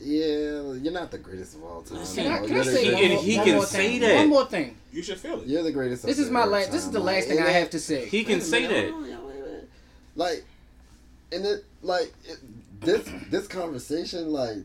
yeah, 0.00 0.72
you're 0.74 0.92
not 0.92 1.10
the 1.10 1.18
greatest 1.18 1.56
of 1.56 1.64
all 1.64 1.82
time. 1.82 2.04
Can 2.14 2.26
I, 2.32 2.38
No, 2.40 2.46
can 2.46 2.52
I 2.52 2.54
you're 2.56 2.64
say 2.64 2.86
And 2.86 2.94
one 2.94 3.08
more, 3.14 3.22
he 3.22 3.36
one 3.36 3.44
can 3.46 3.54
more 3.56 3.66
say 3.66 3.88
thing? 3.90 4.00
that. 4.00 4.16
One 4.16 4.28
more 4.28 4.44
thing. 4.46 4.76
You 4.92 5.02
should 5.02 5.18
feel 5.18 5.40
it. 5.40 5.46
You're 5.46 5.62
the 5.62 5.72
greatest. 5.72 6.04
This 6.04 6.18
of 6.18 6.24
is 6.26 6.30
my 6.30 6.40
their 6.42 6.50
last. 6.50 6.72
This 6.72 6.80
is 6.82 6.84
time. 6.86 6.92
the 6.94 7.00
Like, 7.00 7.16
last 7.16 7.28
thing 7.28 7.38
I 7.40 7.50
have 7.50 7.70
to 7.70 7.80
say. 7.80 8.06
He 8.06 8.24
can 8.24 8.40
say 8.40 8.62
minute, 8.62 8.86
that. 8.86 8.90
hold 8.92 9.04
on, 9.04 9.10
y'all, 9.10 9.26
wait 9.28 9.36
a 9.36 9.40
minute. 9.40 9.68
Like, 10.14 10.44
and 11.32 11.44
it 11.46 11.64
like 11.82 12.12
it, 12.24 12.38
this 12.80 13.08
this 13.30 13.46
conversation 13.48 14.32
like. 14.32 14.58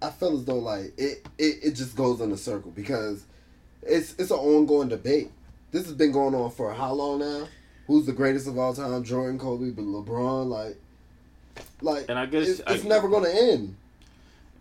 I 0.00 0.10
feel 0.10 0.34
as 0.36 0.44
though 0.44 0.58
like 0.58 0.92
it, 0.96 1.26
it, 1.38 1.58
it 1.64 1.70
just 1.72 1.96
goes 1.96 2.20
in 2.20 2.30
a 2.30 2.36
circle 2.36 2.70
because 2.70 3.24
it's 3.82 4.14
it's 4.18 4.30
an 4.30 4.38
ongoing 4.38 4.88
debate. 4.88 5.30
This 5.72 5.84
has 5.86 5.94
been 5.94 6.12
going 6.12 6.34
on 6.36 6.50
for 6.52 6.72
how 6.72 6.92
long 6.92 7.18
now? 7.18 7.48
Who's 7.88 8.06
the 8.06 8.12
greatest 8.12 8.46
of 8.46 8.56
all 8.58 8.72
time? 8.74 9.02
Jordan, 9.02 9.38
Kobe, 9.38 9.70
but 9.70 9.82
LeBron, 9.84 10.46
like, 10.48 10.76
like, 11.82 12.06
And 12.08 12.18
I 12.18 12.26
guess 12.26 12.48
it's, 12.48 12.60
it's 12.66 12.84
I- 12.84 12.88
never 12.88 13.08
gonna 13.08 13.28
end. 13.28 13.76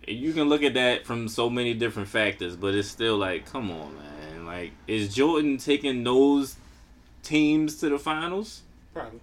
You 0.07 0.31
can 0.31 0.47
look 0.47 0.63
at 0.63 0.73
that 0.75 1.05
from 1.05 1.27
so 1.27 1.49
many 1.49 1.73
different 1.73 2.07
factors, 2.07 2.55
but 2.55 2.73
it's 2.73 2.87
still 2.87 3.17
like, 3.17 3.45
come 3.45 3.69
on, 3.71 3.93
man. 3.97 4.45
Like, 4.45 4.71
is 4.87 5.13
Jordan 5.13 5.57
taking 5.57 6.03
those 6.05 6.55
teams 7.23 7.75
to 7.81 7.89
the 7.89 7.99
finals? 7.99 8.61
Probably. 8.93 9.19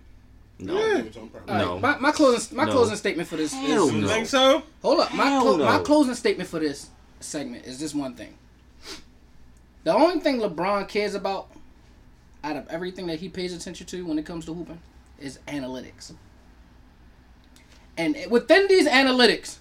No. 0.59 0.77
I'll 0.77 0.97
give 0.99 1.07
it 1.07 1.13
to 1.15 1.21
him, 1.21 1.29
probably. 1.31 1.53
All 1.55 1.59
right, 1.59 1.67
No. 1.67 1.79
my, 1.81 1.99
my 1.99 2.13
closing 2.13 2.57
my 2.57 2.65
No. 2.67 2.73
closing 2.73 2.97
statement 2.97 3.29
for 3.29 3.37
this 3.37 3.53
Hell 3.55 3.89
is 3.89 3.93
no. 3.95 4.07
Think 4.09 4.27
so? 4.27 4.63
hold 4.83 5.01
up. 5.01 5.15
My 5.15 5.41
clo- 5.41 5.57
no. 5.57 5.65
my 5.65 5.79
closing 5.79 6.15
statement 6.15 6.49
for 6.51 6.61
this 6.61 6.91
segment 7.21 7.65
is 7.65 7.79
this 7.81 7.95
one 7.95 8.15
thing. 8.15 8.37
The 9.85 9.95
only 9.95 10.21
thing 10.21 10.39
LeBron 10.41 10.87
cares 10.89 11.15
about 11.15 11.49
out 12.43 12.57
of 12.57 12.69
everything 12.69 13.07
that 13.07 13.21
he 13.21 13.29
pays 13.31 13.55
attention 13.55 13.87
to 13.87 14.05
when 14.07 14.19
it 14.19 14.27
comes 14.27 14.45
to 14.47 14.55
hooping 14.55 14.79
is 15.19 15.39
analytics. 15.49 16.13
And 17.97 18.17
within 18.31 18.67
these 18.69 18.87
analytics, 18.87 19.57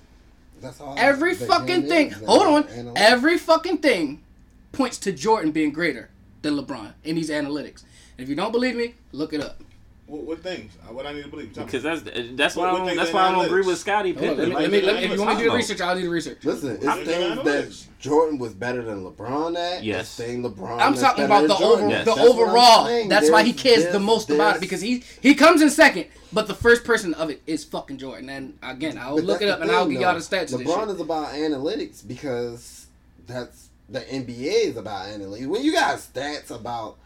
That's 0.62 0.80
all. 0.82 0.96
every 0.98 1.36
fucking 1.36 1.88
thing. 1.88 2.12
Hold 2.12 2.48
on. 2.48 2.64
analytics. 2.64 2.94
Every 2.96 3.38
fucking 3.38 3.78
thing 3.80 4.24
points 4.72 4.98
to 5.00 5.12
Jordan 5.12 5.52
being 5.52 5.72
greater 5.72 6.10
than 6.42 6.58
LeBron 6.58 6.94
in 7.04 7.16
these 7.16 7.30
analytics. 7.30 7.84
And 8.18 8.24
if 8.24 8.30
you 8.30 8.36
don't 8.36 8.52
believe 8.52 8.76
me, 8.76 8.96
look 9.12 9.34
it 9.34 9.42
up. 9.42 9.62
What, 10.06 10.24
what 10.24 10.44
things? 10.44 10.74
Uh, 10.88 10.94
What 10.94 11.06
I 11.06 11.14
need 11.14 11.24
to 11.24 11.30
believe? 11.30 11.54
Tell 11.54 11.64
me. 11.64 11.72
Because 11.72 11.84
that's 11.84 12.02
that's 12.36 12.56
why 12.56 12.64
What- 12.64 12.70
I 12.70 12.72
what 12.74 12.78
don't, 12.80 12.88
things 12.88 13.00
that's 13.00 13.14
why 13.14 13.22
I 13.22 13.32
don't 13.32 13.44
analytics? 13.44 13.46
agree 13.48 13.62
with 13.62 13.78
Scotty 13.78 14.14
Hold 14.14 14.22
Pippen. 14.38 14.38
let 14.38 14.48
me, 14.50 14.54
let 14.56 14.72
me, 14.72 14.82
let 14.82 14.96
me- 14.96 15.04
if 15.06 15.12
you 15.14 15.20
want 15.22 15.30
me 15.32 15.36
to 15.38 15.44
do 15.44 15.50
the 15.50 15.56
research, 15.56 15.82
I'll 15.82 15.96
do 15.96 16.02
the 16.02 16.10
research. 16.10 16.38
Listen, 16.44 16.72
it's 16.76 16.84
Look 16.86 17.06
things 17.06 17.44
that 17.44 17.88
Jordan 18.00 18.38
was 18.38 18.54
better 18.54 18.82
than 18.84 19.06
LeBron 19.06 19.56
at. 19.58 19.84
Yes. 19.84 20.02
It's 20.02 20.16
thing 20.16 20.44
LeBron. 20.44 20.80
I'm 20.82 20.94
talking 20.96 21.24
about 21.24 21.48
the 21.48 21.54
than 21.56 21.64
over, 21.64 21.90
Yes. 21.90 22.06
the 22.06 22.16
That's 22.16 22.28
overall. 22.30 22.86
saying. 22.86 23.08
That's 23.10 23.32
why 23.32 23.44
he 23.44 23.52
There's- 23.54 23.64
cares 23.64 23.78
the 23.86 23.92
there's- 23.92 24.04
most 24.06 24.30
about 24.30 24.56
it 24.58 24.60
because 24.62 24.82
he 24.82 25.04
he 25.22 25.36
comes 25.36 25.62
in 25.62 25.70
second, 25.70 26.08
but 26.34 26.48
the 26.48 26.54
first 26.56 26.84
person 26.84 27.14
of 27.14 27.30
it 27.30 27.42
is 27.48 27.64
fucking 27.64 27.98
Jordan. 27.98 28.30
And 28.30 28.58
again, 28.62 28.98
I'll 28.98 29.16
But 29.16 29.24
look 29.24 29.42
it 29.42 29.48
up 29.48 29.60
the 29.60 29.64
and 29.64 29.72
I'll 29.72 29.88
give 29.88 30.02
y'all 30.02 30.14
the 30.16 30.20
stats. 30.20 30.52
LeBron 30.54 30.94
is 30.94 31.00
about 31.00 31.30
analytics 31.30 32.06
because 32.06 32.88
that's 33.26 33.70
the 33.90 34.02
NBA 34.02 34.66
is 34.70 34.76
about 34.78 35.08
analytics. 35.08 35.48
When 35.48 35.64
you 35.64 35.72
got 35.72 35.98
stats 35.98 36.52
about 36.52 36.98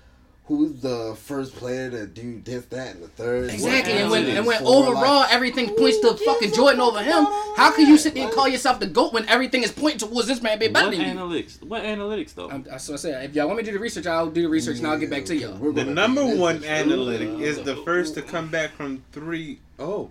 who's 0.47 0.79
the 0.81 1.15
first 1.23 1.53
player 1.55 1.89
to 1.91 2.07
do 2.07 2.41
this, 2.41 2.65
that, 2.67 2.95
and 2.95 3.03
the 3.03 3.07
third. 3.09 3.49
Exactly, 3.49 3.93
and 3.93 4.09
when 4.09 4.25
and 4.25 4.45
when 4.45 4.61
overall 4.63 5.19
like, 5.21 5.33
everything 5.33 5.69
points 5.75 5.99
to 5.99 6.13
fucking 6.15 6.53
Jordan 6.53 6.79
over 6.81 7.01
him, 7.03 7.25
how 7.55 7.71
can 7.75 7.85
you 7.87 7.97
sit 7.97 8.13
there 8.13 8.25
and 8.25 8.33
call 8.33 8.47
yourself 8.47 8.79
the 8.79 8.87
goat 8.87 9.13
when 9.13 9.27
everything 9.27 9.63
is 9.63 9.71
pointing 9.71 10.07
towards 10.07 10.27
this 10.27 10.41
man 10.41 10.57
being 10.57 10.71
better 10.73 10.87
What 10.87 10.97
than 10.97 11.05
you? 11.05 11.21
analytics? 11.21 11.61
What 11.63 11.83
analytics 11.83 12.33
though? 12.33 12.49
I'm, 12.49 12.63
that's 12.63 12.87
what 12.87 12.95
I 12.95 12.97
said. 12.97 13.25
If 13.29 13.35
y'all 13.35 13.47
want 13.47 13.57
me 13.57 13.63
to 13.63 13.71
do 13.71 13.77
the 13.77 13.81
research, 13.83 14.07
I'll 14.07 14.29
do 14.29 14.41
the 14.41 14.49
research 14.49 14.77
and 14.77 14.87
I'll 14.87 14.97
get 14.97 15.09
back 15.09 15.25
to 15.25 15.35
y'all. 15.35 15.57
The 15.71 15.83
number 15.85 16.23
one 16.25 16.61
shit. 16.61 16.69
analytic 16.69 17.27
is 17.39 17.61
the 17.63 17.75
first 17.77 18.13
to 18.15 18.21
come 18.21 18.47
back 18.49 18.71
from 18.71 19.03
three 19.11 19.59
oh. 19.79 20.09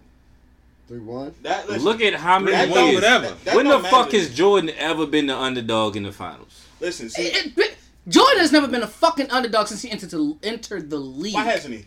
Three 0.88 1.00
one. 1.00 1.34
That, 1.42 1.68
Look 1.82 2.00
at 2.00 2.14
how 2.14 2.38
many 2.38 2.52
That 2.52 2.68
that 2.68 2.84
years. 2.84 2.94
whatever. 2.94 3.26
That, 3.26 3.44
that 3.46 3.56
when 3.56 3.66
the 3.66 3.72
don't 3.72 3.82
fuck 3.86 4.06
matter. 4.06 4.18
has 4.18 4.32
Jordan 4.34 4.70
ever 4.78 5.04
been 5.04 5.26
the 5.26 5.36
underdog 5.36 5.96
in 5.96 6.04
the 6.04 6.12
finals? 6.12 6.64
Listen, 6.80 7.08
see, 7.08 7.22
It- 7.24 7.58
it- 7.58 7.76
Jordan 8.08 8.38
has 8.40 8.52
never 8.52 8.68
been 8.68 8.82
a 8.82 8.86
fucking 8.86 9.30
underdog 9.30 9.66
since 9.68 9.82
he 9.82 9.90
entered 9.90 10.10
the, 10.10 10.36
entered 10.42 10.90
the 10.90 10.98
league. 10.98 11.34
why 11.34 11.44
hasn't 11.44 11.74
he? 11.74 11.84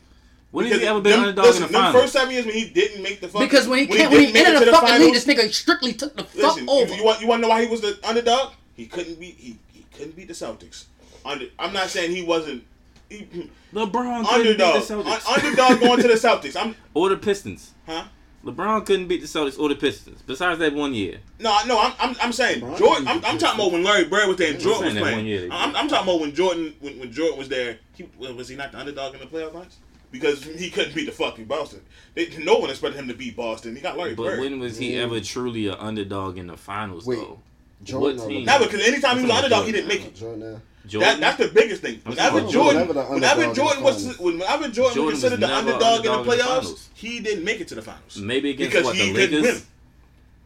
When 0.52 0.66
has 0.66 0.82
he 0.82 0.88
ever 0.88 1.00
been 1.00 1.12
them- 1.12 1.20
underdog 1.22 1.46
listen, 1.46 1.64
in 1.64 1.68
the 1.68 1.74
them 1.74 1.82
finals? 1.84 2.02
first 2.04 2.14
seven 2.14 2.34
years 2.34 2.46
when 2.46 2.56
he 2.56 2.70
didn't 2.70 3.04
make 3.04 3.22
the 3.22 3.28
fucking 3.28 3.48
Because 3.48 3.68
when 3.68 3.80
he 3.80 3.88
can't, 3.88 4.12
when 4.12 4.22
he 4.22 4.28
it 4.30 4.36
entered 4.36 4.60
to 4.60 4.66
the 4.66 4.72
fucking 4.72 4.90
league, 5.00 5.00
finals- 5.14 5.26
this 5.26 5.36
nigga 5.36 5.54
strictly 5.54 5.94
took 5.94 6.16
the 6.18 6.24
fuck 6.24 6.56
Listen, 6.56 6.68
over. 6.70 6.92
you, 6.92 6.98
you 6.98 7.04
want 7.06 7.22
you 7.22 7.28
want 7.28 7.40
to 7.40 7.42
know 7.44 7.50
why 7.50 7.62
he 7.64 7.68
was 7.70 7.82
the 7.82 7.98
underdog? 8.04 8.54
He 8.76 8.86
couldn't 8.88 9.20
beat 9.20 9.36
he, 9.38 9.58
he 9.74 9.86
couldn't 9.96 10.16
beat 10.16 10.28
the 10.28 10.34
Celtics. 10.34 10.86
Under, 11.24 11.46
I'm 11.60 11.72
not 11.74 11.90
saying 11.90 12.12
he 12.16 12.24
wasn't 12.24 12.64
he, 13.10 13.20
hmm. 13.20 13.42
LeBron 13.78 14.26
underdog. 14.26 14.80
beat 14.80 14.88
the 14.88 14.98
Un- 14.98 15.22
underdog 15.44 15.80
going 15.80 16.02
to 16.02 16.08
the 16.08 16.14
Celtics. 16.28 16.56
I'm 16.60 16.76
or 16.94 17.10
the 17.10 17.18
Pistons. 17.18 17.72
huh? 17.86 18.06
LeBron 18.46 18.86
couldn't 18.86 19.08
beat 19.08 19.22
the 19.22 19.28
Celtics 19.28 19.60
or 19.60 19.70
the 19.70 19.76
Pistons. 19.76 20.22
Besides 20.22 20.60
that 20.60 20.74
one 20.74 20.94
year. 20.94 21.20
No, 21.40 21.58
no, 21.66 21.80
I'm, 21.80 21.94
I'm, 22.00 22.16
I'm 22.22 22.34
saying 22.34 22.62
LeBron 22.62 22.78
Jordan. 22.78 23.08
I'm, 23.08 23.26
I'm 23.26 23.38
talking 23.38 23.60
about 23.60 23.72
when 23.72 23.84
Larry 23.84 24.06
Bird 24.06 24.28
was 24.28 24.38
there 24.38 24.48
and 24.48 24.58
I'm 24.58 24.62
Jordan 24.62 24.94
was 24.94 25.02
playing. 25.02 25.18
one 25.18 25.26
year 25.26 25.50
I'm. 25.52 25.76
I'm 25.76 25.88
talking 25.88 26.10
about 26.10 26.22
when 26.22 26.34
Jordan 26.34 26.76
when, 26.80 27.00
when 27.00 27.12
Jordan 27.12 27.38
was 27.38 27.50
there. 27.50 27.80
He, 27.96 28.08
was 28.18 28.48
he 28.48 28.56
not 28.56 28.72
the 28.72 28.80
underdog 28.80 29.14
in 29.14 29.20
the 29.20 29.26
playoff 29.26 29.54
nights? 29.54 29.78
because 30.12 30.44
he 30.44 30.70
couldn't 30.70 30.96
beat 30.96 31.06
the 31.06 31.12
fucking 31.12 31.46
Boston. 31.46 31.82
They, 32.16 32.30
no 32.38 32.58
one 32.58 32.70
expected 32.70 33.00
him 33.00 33.08
to 33.10 33.14
beat 33.14 33.36
Boston. 33.36 33.76
He 33.76 33.82
got 33.82 33.98
Larry 33.98 34.16
But 34.16 34.24
Bird. 34.24 34.40
when 34.40 34.60
was 34.60 34.78
he 34.78 34.98
ever 34.98 35.20
truly 35.20 35.68
an 35.68 35.76
underdog 35.76 36.38
in 36.38 36.48
the 36.48 36.58
finals 36.58 37.06
Wait, 37.06 37.18
though? 37.18 37.40
Jordan 37.84 38.18
what 38.20 38.28
team? 38.28 38.46
Never, 38.46 38.66
because 38.66 38.86
anytime 38.88 39.18
he 39.18 39.24
was 39.24 39.32
an 39.32 39.38
underdog, 39.38 39.60
talking 39.60 39.66
he 39.68 39.72
didn't 39.72 39.88
make 39.88 40.06
it. 40.06 40.16
Jordan. 40.16 40.62
Now. 40.84 40.90
Jordan. 40.90 41.20
That, 41.20 41.20
that's 41.20 41.38
the 41.38 41.54
biggest 41.54 41.82
thing. 41.82 42.02
I'm 42.06 42.12
Whenever 42.12 42.42
Jordan, 42.48 42.82
about 42.84 42.88
whenever 42.88 42.94
the 42.94 43.04
whenever 43.14 43.42
underdog 43.42 43.56
Jordan 43.56 43.84
was, 43.84 43.96
finals. 44.02 44.20
whenever 44.20 44.68
Jordan, 44.70 44.74
Jordan 44.74 45.06
was 45.06 45.14
was 45.14 45.22
considered 45.22 45.40
the 45.40 45.56
underdog 45.56 45.82
in 45.98 46.04
the 46.04 46.12
underdog 46.12 46.22
in 46.24 46.26
the 46.38 46.44
playoffs, 46.44 46.48
finals. 46.62 46.90
he 46.94 47.20
didn't 47.20 47.44
make 47.44 47.62
it 47.62 47.68
to 47.70 47.76
the 47.76 47.82
finals 47.82 48.18
Maybe 48.18 48.50
against 48.52 48.72
because 48.72 48.86
what 48.86 48.96
he 48.96 49.12
the 49.12 49.20
couldn't 49.28 49.42
win. 49.44 49.62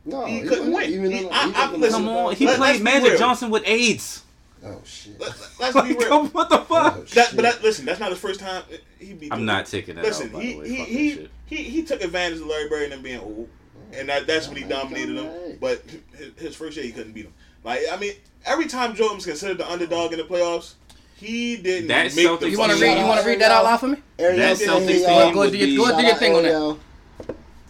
No, 0.06 0.26
He 0.26 0.42
couldn't 0.42 0.74
win. 0.74 0.90
Even 0.92 1.12
He- 1.12 1.18
in- 1.20 1.30
I- 1.32 1.44
I- 1.44 1.46
wasn't- 1.66 1.80
listen, 1.80 2.00
Come 2.06 2.10
on, 2.10 2.36
he 2.36 2.46
Let- 2.46 2.58
played 2.58 2.82
Magic 2.82 3.10
real. 3.12 3.18
Johnson 3.20 3.50
with 3.52 3.64
AIDS. 3.66 4.24
Oh 4.66 4.82
shit. 4.86 5.20
Let, 5.20 5.32
let's 5.60 5.82
be 5.88 5.94
real. 5.96 6.26
What 6.28 6.50
the 6.50 6.58
fuck? 6.60 6.96
Oh, 6.98 7.04
That, 7.14 7.32
but 7.36 7.42
that, 7.44 7.64
listen, 7.64 7.86
that's 7.86 8.00
not 8.00 8.10
his 8.12 8.20
first 8.20 8.40
time. 8.40 8.64
He 9.00 9.14
beat. 9.14 9.32
I'm 9.34 9.46
not 9.46 9.66
taking 9.66 9.96
that 9.96 10.04
Listen, 10.06 10.34
out. 10.36 10.42
He 10.42 10.56
way. 10.56 10.70
he 10.70 10.84
he, 10.86 11.30
he 11.46 11.56
he 11.64 11.84
took 11.84 12.02
advantage 12.02 12.40
of 12.40 12.48
Larry 12.48 12.70
Bird 12.70 12.84
and 12.84 12.92
them 12.94 13.02
being 13.02 13.20
old, 13.20 13.50
and 13.94 14.08
that 14.10 14.26
that's 14.28 14.48
when 14.48 14.56
he 14.58 14.64
dominated 14.64 15.18
them. 15.18 15.58
But 15.60 15.84
his, 16.18 16.32
his 16.38 16.56
first 16.56 16.78
year, 16.78 16.86
he 16.86 16.92
couldn't 16.94 17.12
beat 17.14 17.26
him. 17.26 17.34
Like 17.64 17.82
I 17.92 17.98
mean, 17.98 18.14
every 18.46 18.68
time 18.68 18.94
Jordan 18.96 19.18
was 19.18 19.26
considered 19.26 19.58
the 19.58 19.70
underdog 19.70 20.12
in 20.14 20.20
the 20.20 20.26
playoffs, 20.26 20.74
he 21.16 21.56
didn't 21.58 21.88
That 21.88 22.14
make 22.16 22.26
Celtics 22.28 22.40
the 22.42 22.50
You 22.50 22.60
want 22.60 22.72
to 22.74 22.82
read? 22.82 22.98
You 23.00 23.06
want 23.06 23.22
to 23.22 23.28
read 23.28 23.40
that 23.42 23.52
out 23.52 23.64
loud 23.64 23.78
for 23.80 23.88
me? 23.88 23.98
Ariel 24.20 24.38
That 24.38 24.58
Celtics 24.58 24.88
team 24.88 25.02
y'all. 25.04 25.32
Go 25.34 25.50
do 25.50 25.58
your- 25.58 25.88
go 25.88 25.98
do 25.98 26.04
your 26.06 26.16
thing 26.16 26.34
out 26.34 26.38
on 26.38 26.44
that. 26.44 26.78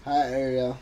Hi 0.06 0.30
Ariel. 0.32 0.78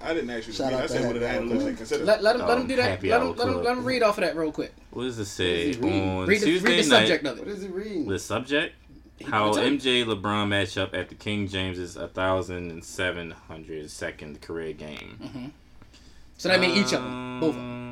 I 0.00 0.14
didn't 0.14 0.30
actually 0.30 0.54
Shout 0.54 0.70
read. 0.72 0.78
out 0.78 0.84
I 0.84 0.86
to 0.86 0.92
said 0.92 1.06
what 1.06 1.18
the 1.20 1.26
Happy 1.28 1.38
Hour 1.40 1.44
analytics 1.50 1.60
Club. 1.64 1.76
considered. 1.76 2.06
Let, 2.06 2.22
let 2.22 2.36
him 2.36 2.42
let 2.46 2.56
him 2.56 2.62
Um, 2.62 2.68
do 2.68 2.76
that. 2.76 3.02
Let 3.02 3.20
him 3.22 3.34
let 3.36 3.48
him 3.48 3.62
let 3.64 3.76
him 3.78 3.84
read 3.84 4.02
off 4.04 4.16
of 4.18 4.24
that 4.24 4.36
real 4.36 4.52
quick. 4.52 4.72
What 4.90 5.02
does 5.04 5.18
it 5.18 5.24
say 5.26 5.74
What 5.74 5.92
is 5.92 6.00
on 6.00 6.26
Read 6.26 6.40
the, 6.40 6.58
read 6.60 6.84
the 6.84 6.88
night? 6.88 7.08
subject 7.08 7.26
of 7.26 7.38
What 7.40 7.48
it. 7.48 7.54
is 7.54 7.62
he 7.62 7.68
reading? 7.68 8.06
The 8.08 8.18
subject: 8.20 8.74
How 9.26 9.52
MJ 9.54 10.04
LeBron 10.04 10.46
match 10.48 10.78
up 10.78 10.94
at 10.94 11.08
the 11.08 11.14
King 11.16 11.48
James's 11.48 11.96
1,702nd 11.96 14.40
career 14.40 14.72
game. 14.72 15.52
So 16.36 16.48
that 16.48 16.60
means 16.60 16.76
each 16.78 16.92
of 16.94 17.02
them, 17.02 17.40
both 17.40 17.50
of 17.50 17.56
them. 17.56 17.87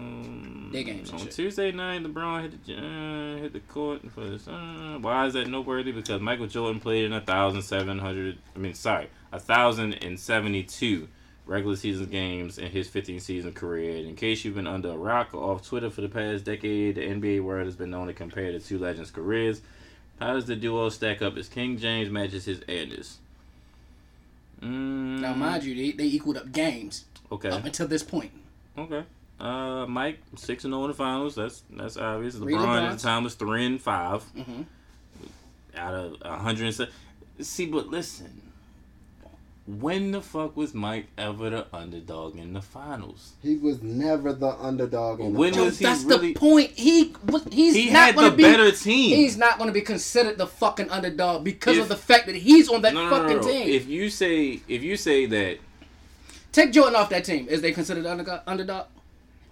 Their 0.77 0.85
games 0.85 1.11
On. 1.11 1.21
Tuesday 1.21 1.73
night, 1.73 2.03
LeBron 2.03 2.43
hit 2.43 2.67
the 2.67 2.77
uh, 2.77 3.41
hit 3.41 3.55
the 3.55 3.61
court 3.61 4.03
for 4.13 4.29
this. 4.29 4.47
Uh, 4.47 4.99
why 5.01 5.25
is 5.25 5.33
that 5.33 5.49
noteworthy? 5.49 5.91
Because 5.91 6.21
Michael 6.21 6.49
Jordan 6.49 6.81
played 6.81 7.07
in 7.07 7.15
a 7.15 7.21
thousand 7.23 7.63
seven 7.63 7.99
hundred. 7.99 8.37
I 8.55 8.59
mean, 8.59 8.75
sorry, 8.75 9.09
a 9.33 9.41
thousand 9.41 9.95
and 10.05 10.21
seventy-two 10.21 11.09
regular 11.47 11.77
season 11.77 12.07
games 12.07 12.59
in 12.59 12.71
his 12.71 12.89
15 12.89 13.21
season 13.21 13.53
career. 13.53 13.97
And 13.97 14.09
in 14.09 14.17
case 14.17 14.45
you've 14.45 14.57
been 14.57 14.67
under 14.67 14.91
a 14.91 14.97
rock 14.97 15.33
or 15.33 15.53
off 15.53 15.67
Twitter 15.67 15.89
for 15.89 16.03
the 16.03 16.09
past 16.11 16.45
decade, 16.45 16.97
the 16.97 17.03
NBA 17.03 17.41
world 17.43 17.65
has 17.65 17.77
been 17.77 17.91
known 17.91 18.09
to 18.09 18.13
compare 18.13 18.53
the 18.53 18.59
two 18.59 18.79
legends' 18.79 19.11
careers. 19.13 19.63
How 20.21 20.35
does 20.35 20.45
the 20.45 20.57
duo 20.57 20.91
stack 20.91 21.23
up 21.23 21.39
as 21.39 21.49
King 21.49 21.79
James 21.79 22.11
matches 22.11 22.45
his 22.45 22.61
Airness? 22.69 23.19
Mm, 24.61 25.21
Now, 25.21 25.35
mind 25.35 25.65
you, 25.65 25.75
they, 25.75 25.93
they 25.93 26.05
equaled 26.05 26.37
up 26.37 26.53
games 26.53 27.05
okay. 27.33 27.49
up 27.49 27.65
until 27.65 27.87
this 27.87 28.03
point. 28.03 28.33
Okay. 28.77 29.05
Uh, 29.39 29.85
Mike 29.87 30.19
six 30.37 30.65
and 30.65 30.73
zero 30.73 30.85
in 30.85 30.89
the 30.91 30.95
finals. 30.95 31.35
That's 31.35 31.63
that's 31.71 31.97
obvious. 31.97 32.37
Three 32.37 32.55
LeBron 32.55 32.61
at 32.87 32.93
LeBrons. 32.93 32.97
the 33.03 33.03
time 33.09 33.25
was 33.25 33.35
three 33.35 33.67
and 33.67 33.81
5 33.81 34.25
Mhm. 34.37 34.65
out 35.77 35.95
of 35.95 36.17
a 36.23 36.37
hundred. 36.39 36.75
See, 37.41 37.67
but 37.67 37.89
listen, 37.89 38.41
when 39.67 40.13
the 40.13 40.23
fuck 40.23 40.57
was 40.57 40.73
Mike 40.73 41.09
ever 41.19 41.51
the 41.51 41.67
underdog 41.71 42.39
in 42.39 42.55
the 42.55 42.63
finals? 42.63 43.33
He 43.43 43.57
was 43.57 43.83
never 43.83 44.33
the 44.33 44.53
underdog. 44.53 45.21
In 45.21 45.35
the 45.35 45.39
When 45.39 45.53
finals. 45.53 45.67
was 45.73 45.79
he 45.81 45.85
That's 45.85 46.05
really- 46.05 46.33
the 46.33 46.39
point. 46.39 46.71
He 46.71 47.13
was- 47.27 47.45
he's 47.53 47.75
He 47.75 47.91
not 47.91 48.07
had 48.07 48.15
going 48.15 48.25
the 48.27 48.31
to 48.31 48.37
be 48.39 48.43
better 48.45 48.71
team. 48.73 49.17
He's 49.17 49.37
not 49.37 49.59
going 49.59 49.69
to 49.69 49.75
be 49.75 49.83
considered 49.83 50.39
the 50.39 50.47
fucking 50.47 50.89
underdog 50.89 51.45
because 51.45 51.77
If- 51.77 51.83
of 51.83 51.89
the 51.91 51.97
fact 51.97 52.25
that 52.25 52.37
he's 52.37 52.71
on 52.71 52.81
that 52.83 52.95
no, 52.95 53.05
no, 53.05 53.11
no, 53.11 53.17
fucking 53.23 53.37
no. 53.39 53.43
team. 53.43 53.69
If 53.69 53.87
you 53.87 54.09
say 54.09 54.61
if 54.67 54.83
you 54.83 54.97
say 54.97 55.27
that 55.27 55.59
Take 56.53 56.73
Jordan 56.73 56.97
off 56.97 57.11
that 57.11 57.25
team. 57.27 57.47
Is 57.51 57.61
they 57.61 57.73
considered 57.73 58.05
the 58.05 58.41
underdog? 58.47 58.87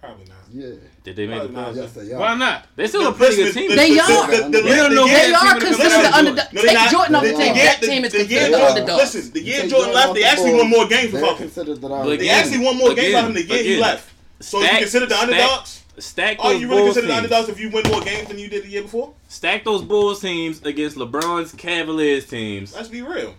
Underdog? 0.05 0.17
Probably 0.17 0.25
not. 0.25 0.35
Yeah. 0.71 0.75
did 1.03 1.15
they 1.17 1.27
make 1.27 1.41
the 1.41 1.49
playoffs? 1.49 1.75
Yes, 1.75 1.91
they 1.93 2.13
are. 2.13 2.19
Why 2.19 2.35
not? 2.35 2.65
They're 2.75 2.87
still 2.87 3.03
The- 3.03 3.09
a 3.09 3.13
pretty 3.13 3.35
good 3.35 3.53
team. 3.53 3.75
They 3.75 3.99
are. 3.99 4.27
the- 4.31 4.37
the- 4.49 4.63
We 4.63 4.69
don't 4.75 4.89
the- 4.89 4.95
know 4.95 5.05
They 5.07 5.13
that 5.31 5.33
are 5.35 5.53
would've 5.55 5.67
considered 5.69 5.91
the 5.91 6.01
better. 6.03 6.15
underdog. 6.15 6.45
No, 6.53 6.61
they're 6.61 6.69
Take 6.69 6.73
not. 6.73 6.91
Jordan 6.91 7.15
off 7.15 7.23
the 7.23 7.27
They 7.29 7.35
team. 7.45 7.55
That 7.55 7.81
The- 7.81 7.87
team 7.87 8.05
is 8.05 8.11
considered 8.13 8.31
year 8.31 8.43
the 8.43 8.49
Jordan- 8.57 8.67
underdog. 8.77 8.97
Listen, 8.97 9.31
the 9.33 9.41
year 9.43 9.67
Jordan 9.67 9.93
left, 9.93 10.13
they 10.13 10.23
actually 10.23 10.53
won 10.55 10.69
more 10.69 10.85
games 10.87 11.11
They're 11.11 11.21
without 11.21 11.37
him. 11.37 11.51
the 11.55 12.17
They 12.17 12.29
actually 12.29 12.57
won 12.65 12.77
more 12.77 12.87
games 12.93 12.99
again- 12.99 13.13
without 13.13 13.25
him 13.27 13.33
the 13.33 13.43
year 13.53 13.63
he 13.63 13.77
left. 13.77 14.09
So 14.39 14.61
you 14.61 14.67
consider 14.69 15.05
the 15.07 15.19
underdogs? 15.19 15.81
Stack 15.97 16.37
Are 16.39 16.53
you 16.53 16.67
really 16.67 16.81
Bulls 16.81 16.85
consider 16.95 17.07
the 17.07 17.13
teams. 17.13 17.23
underdogs 17.23 17.49
if 17.49 17.59
you 17.59 17.69
win 17.69 17.83
more 17.89 18.01
games 18.01 18.27
than 18.27 18.37
you 18.37 18.49
did 18.49 18.63
the 18.65 18.69
year 18.69 18.81
before? 18.81 19.13
Stack 19.29 19.63
those 19.63 19.81
Bulls 19.81 20.19
teams 20.19 20.61
against 20.65 20.97
LeBron's 20.97 21.53
Cavaliers 21.53 22.25
teams. 22.25 22.75
Let's 22.75 22.89
be 22.89 23.01
real. 23.01 23.35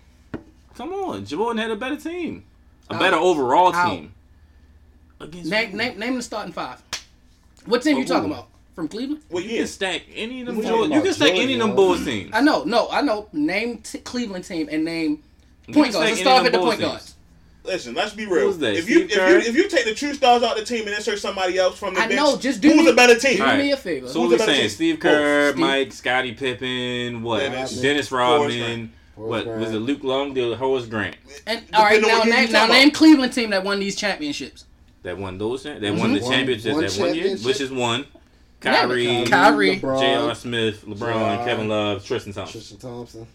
Come 0.75 0.91
on, 0.93 1.25
Jordan 1.25 1.61
had 1.61 1.69
a 1.71 1.75
better 1.75 1.97
team, 1.97 2.43
a 2.89 2.95
How? 2.95 2.99
better 2.99 3.15
overall 3.17 3.71
How? 3.73 3.89
team. 3.91 4.11
Against 5.19 5.49
Name, 5.49 5.75
name, 5.75 5.97
name 5.99 6.15
the 6.15 6.21
starting 6.21 6.53
five. 6.53 6.81
What 7.65 7.81
team 7.81 7.97
you 7.97 8.05
talking 8.05 8.29
who? 8.29 8.33
about? 8.35 8.47
From 8.75 8.87
Cleveland? 8.87 9.23
Well, 9.29 9.43
You 9.43 9.49
year? 9.49 9.57
can 9.61 9.67
stack 9.67 10.01
any 10.15 10.41
of 10.41 10.47
them. 10.47 10.57
We 10.57 10.65
Bulls- 10.65 10.89
You 10.91 11.01
can 11.01 11.13
stack 11.13 11.27
Jordan, 11.29 11.43
any 11.43 11.53
of 11.55 11.59
them 11.59 11.69
yo. 11.69 11.75
Bulls 11.75 12.05
teams. 12.05 12.29
I 12.33 12.41
know, 12.41 12.63
no, 12.63 12.87
I 12.91 13.01
know. 13.01 13.27
Name 13.33 13.79
t- 13.79 13.97
Cleveland 13.99 14.45
team 14.45 14.69
and 14.71 14.85
name 14.85 15.23
point 15.73 15.93
guards. 15.93 15.95
stack 15.95 16.09
Let's 16.09 16.19
start 16.21 16.37
of 16.39 16.43
with 16.43 16.53
the 16.53 16.59
point 16.59 16.79
guards. 16.79 17.15
Listen, 17.63 17.95
let's 17.95 18.13
be 18.13 18.25
real. 18.27 18.45
Who's 18.45 18.59
that, 18.59 18.75
If 18.77 18.87
you 18.89 19.01
if 19.05 19.15
you 19.15 19.37
if 19.49 19.55
you 19.55 19.67
take 19.67 19.83
the 19.85 19.93
true 19.95 20.13
stars 20.13 20.41
out 20.43 20.57
of 20.57 20.59
the 20.59 20.63
team 20.65 20.85
and 20.87 20.95
insert 20.95 21.19
somebody 21.19 21.57
else 21.57 21.77
from 21.77 21.95
the 21.95 21.99
I 21.99 22.07
bench, 22.07 22.17
know, 22.21 22.37
just 22.37 22.61
do 22.61 22.69
who's 22.69 22.85
me- 22.85 22.89
a 22.91 22.93
better 22.93 23.19
team? 23.19 23.37
do 23.37 23.41
All 23.43 23.49
right. 23.49 23.57
me 23.59 23.71
a 23.71 23.77
favor. 23.77 24.07
So 24.07 24.21
Who's 24.21 24.29
we 24.31 24.37
the 24.37 24.43
saying? 24.45 24.59
team? 24.61 24.69
Steve 24.69 24.95
oh, 24.99 25.01
Kerr, 25.01 25.49
Steve- 25.49 25.59
Mike, 25.59 25.91
Scottie 25.91 26.33
Pippen, 26.33 27.23
what? 27.23 27.39
Dennis. 27.39 27.81
Dennis 27.81 28.11
Rodman. 28.11 28.93
What 29.15 29.45
Forrest 29.45 29.59
was 29.65 29.73
it? 29.73 29.79
Luke 29.79 30.03
Long, 30.03 30.33
the 30.35 30.55
Horace 30.55 30.85
Grant 30.85 31.15
And 31.47 31.63
all 31.73 31.83
right, 31.83 31.99
now 31.99 32.21
name 32.21 32.51
now 32.51 32.67
name. 32.67 32.91
Cleveland 32.91 33.33
team 33.33 33.49
that 33.49 33.63
won 33.63 33.79
these 33.79 33.95
championships. 33.95 34.63
That 35.07 35.17
won 35.17 35.37
those. 35.37 35.63
That 35.63 35.81
won 35.81 35.91
mm-hmm. 35.93 36.13
the 36.15 36.19
One- 36.21 36.31
championship 36.31 36.73
one 36.73 36.83
that 36.83 36.97
one 36.99 37.15
year, 37.15 37.37
which 37.37 37.61
is 37.61 37.71
one. 37.71 38.05
Yeah, 38.63 38.81
Kyrie, 38.81 39.23
Kyrie. 39.25 39.75
J.R. 39.79 40.33
Smith, 40.35 40.83
LeBron, 40.85 41.13
Ja. 41.13 41.45
Kevin 41.45 41.67
Love, 41.69 42.03
Tristan 42.03 42.33
Thompson. 42.33 42.59
Tristan 42.59 42.77
Thompson. 42.79 43.27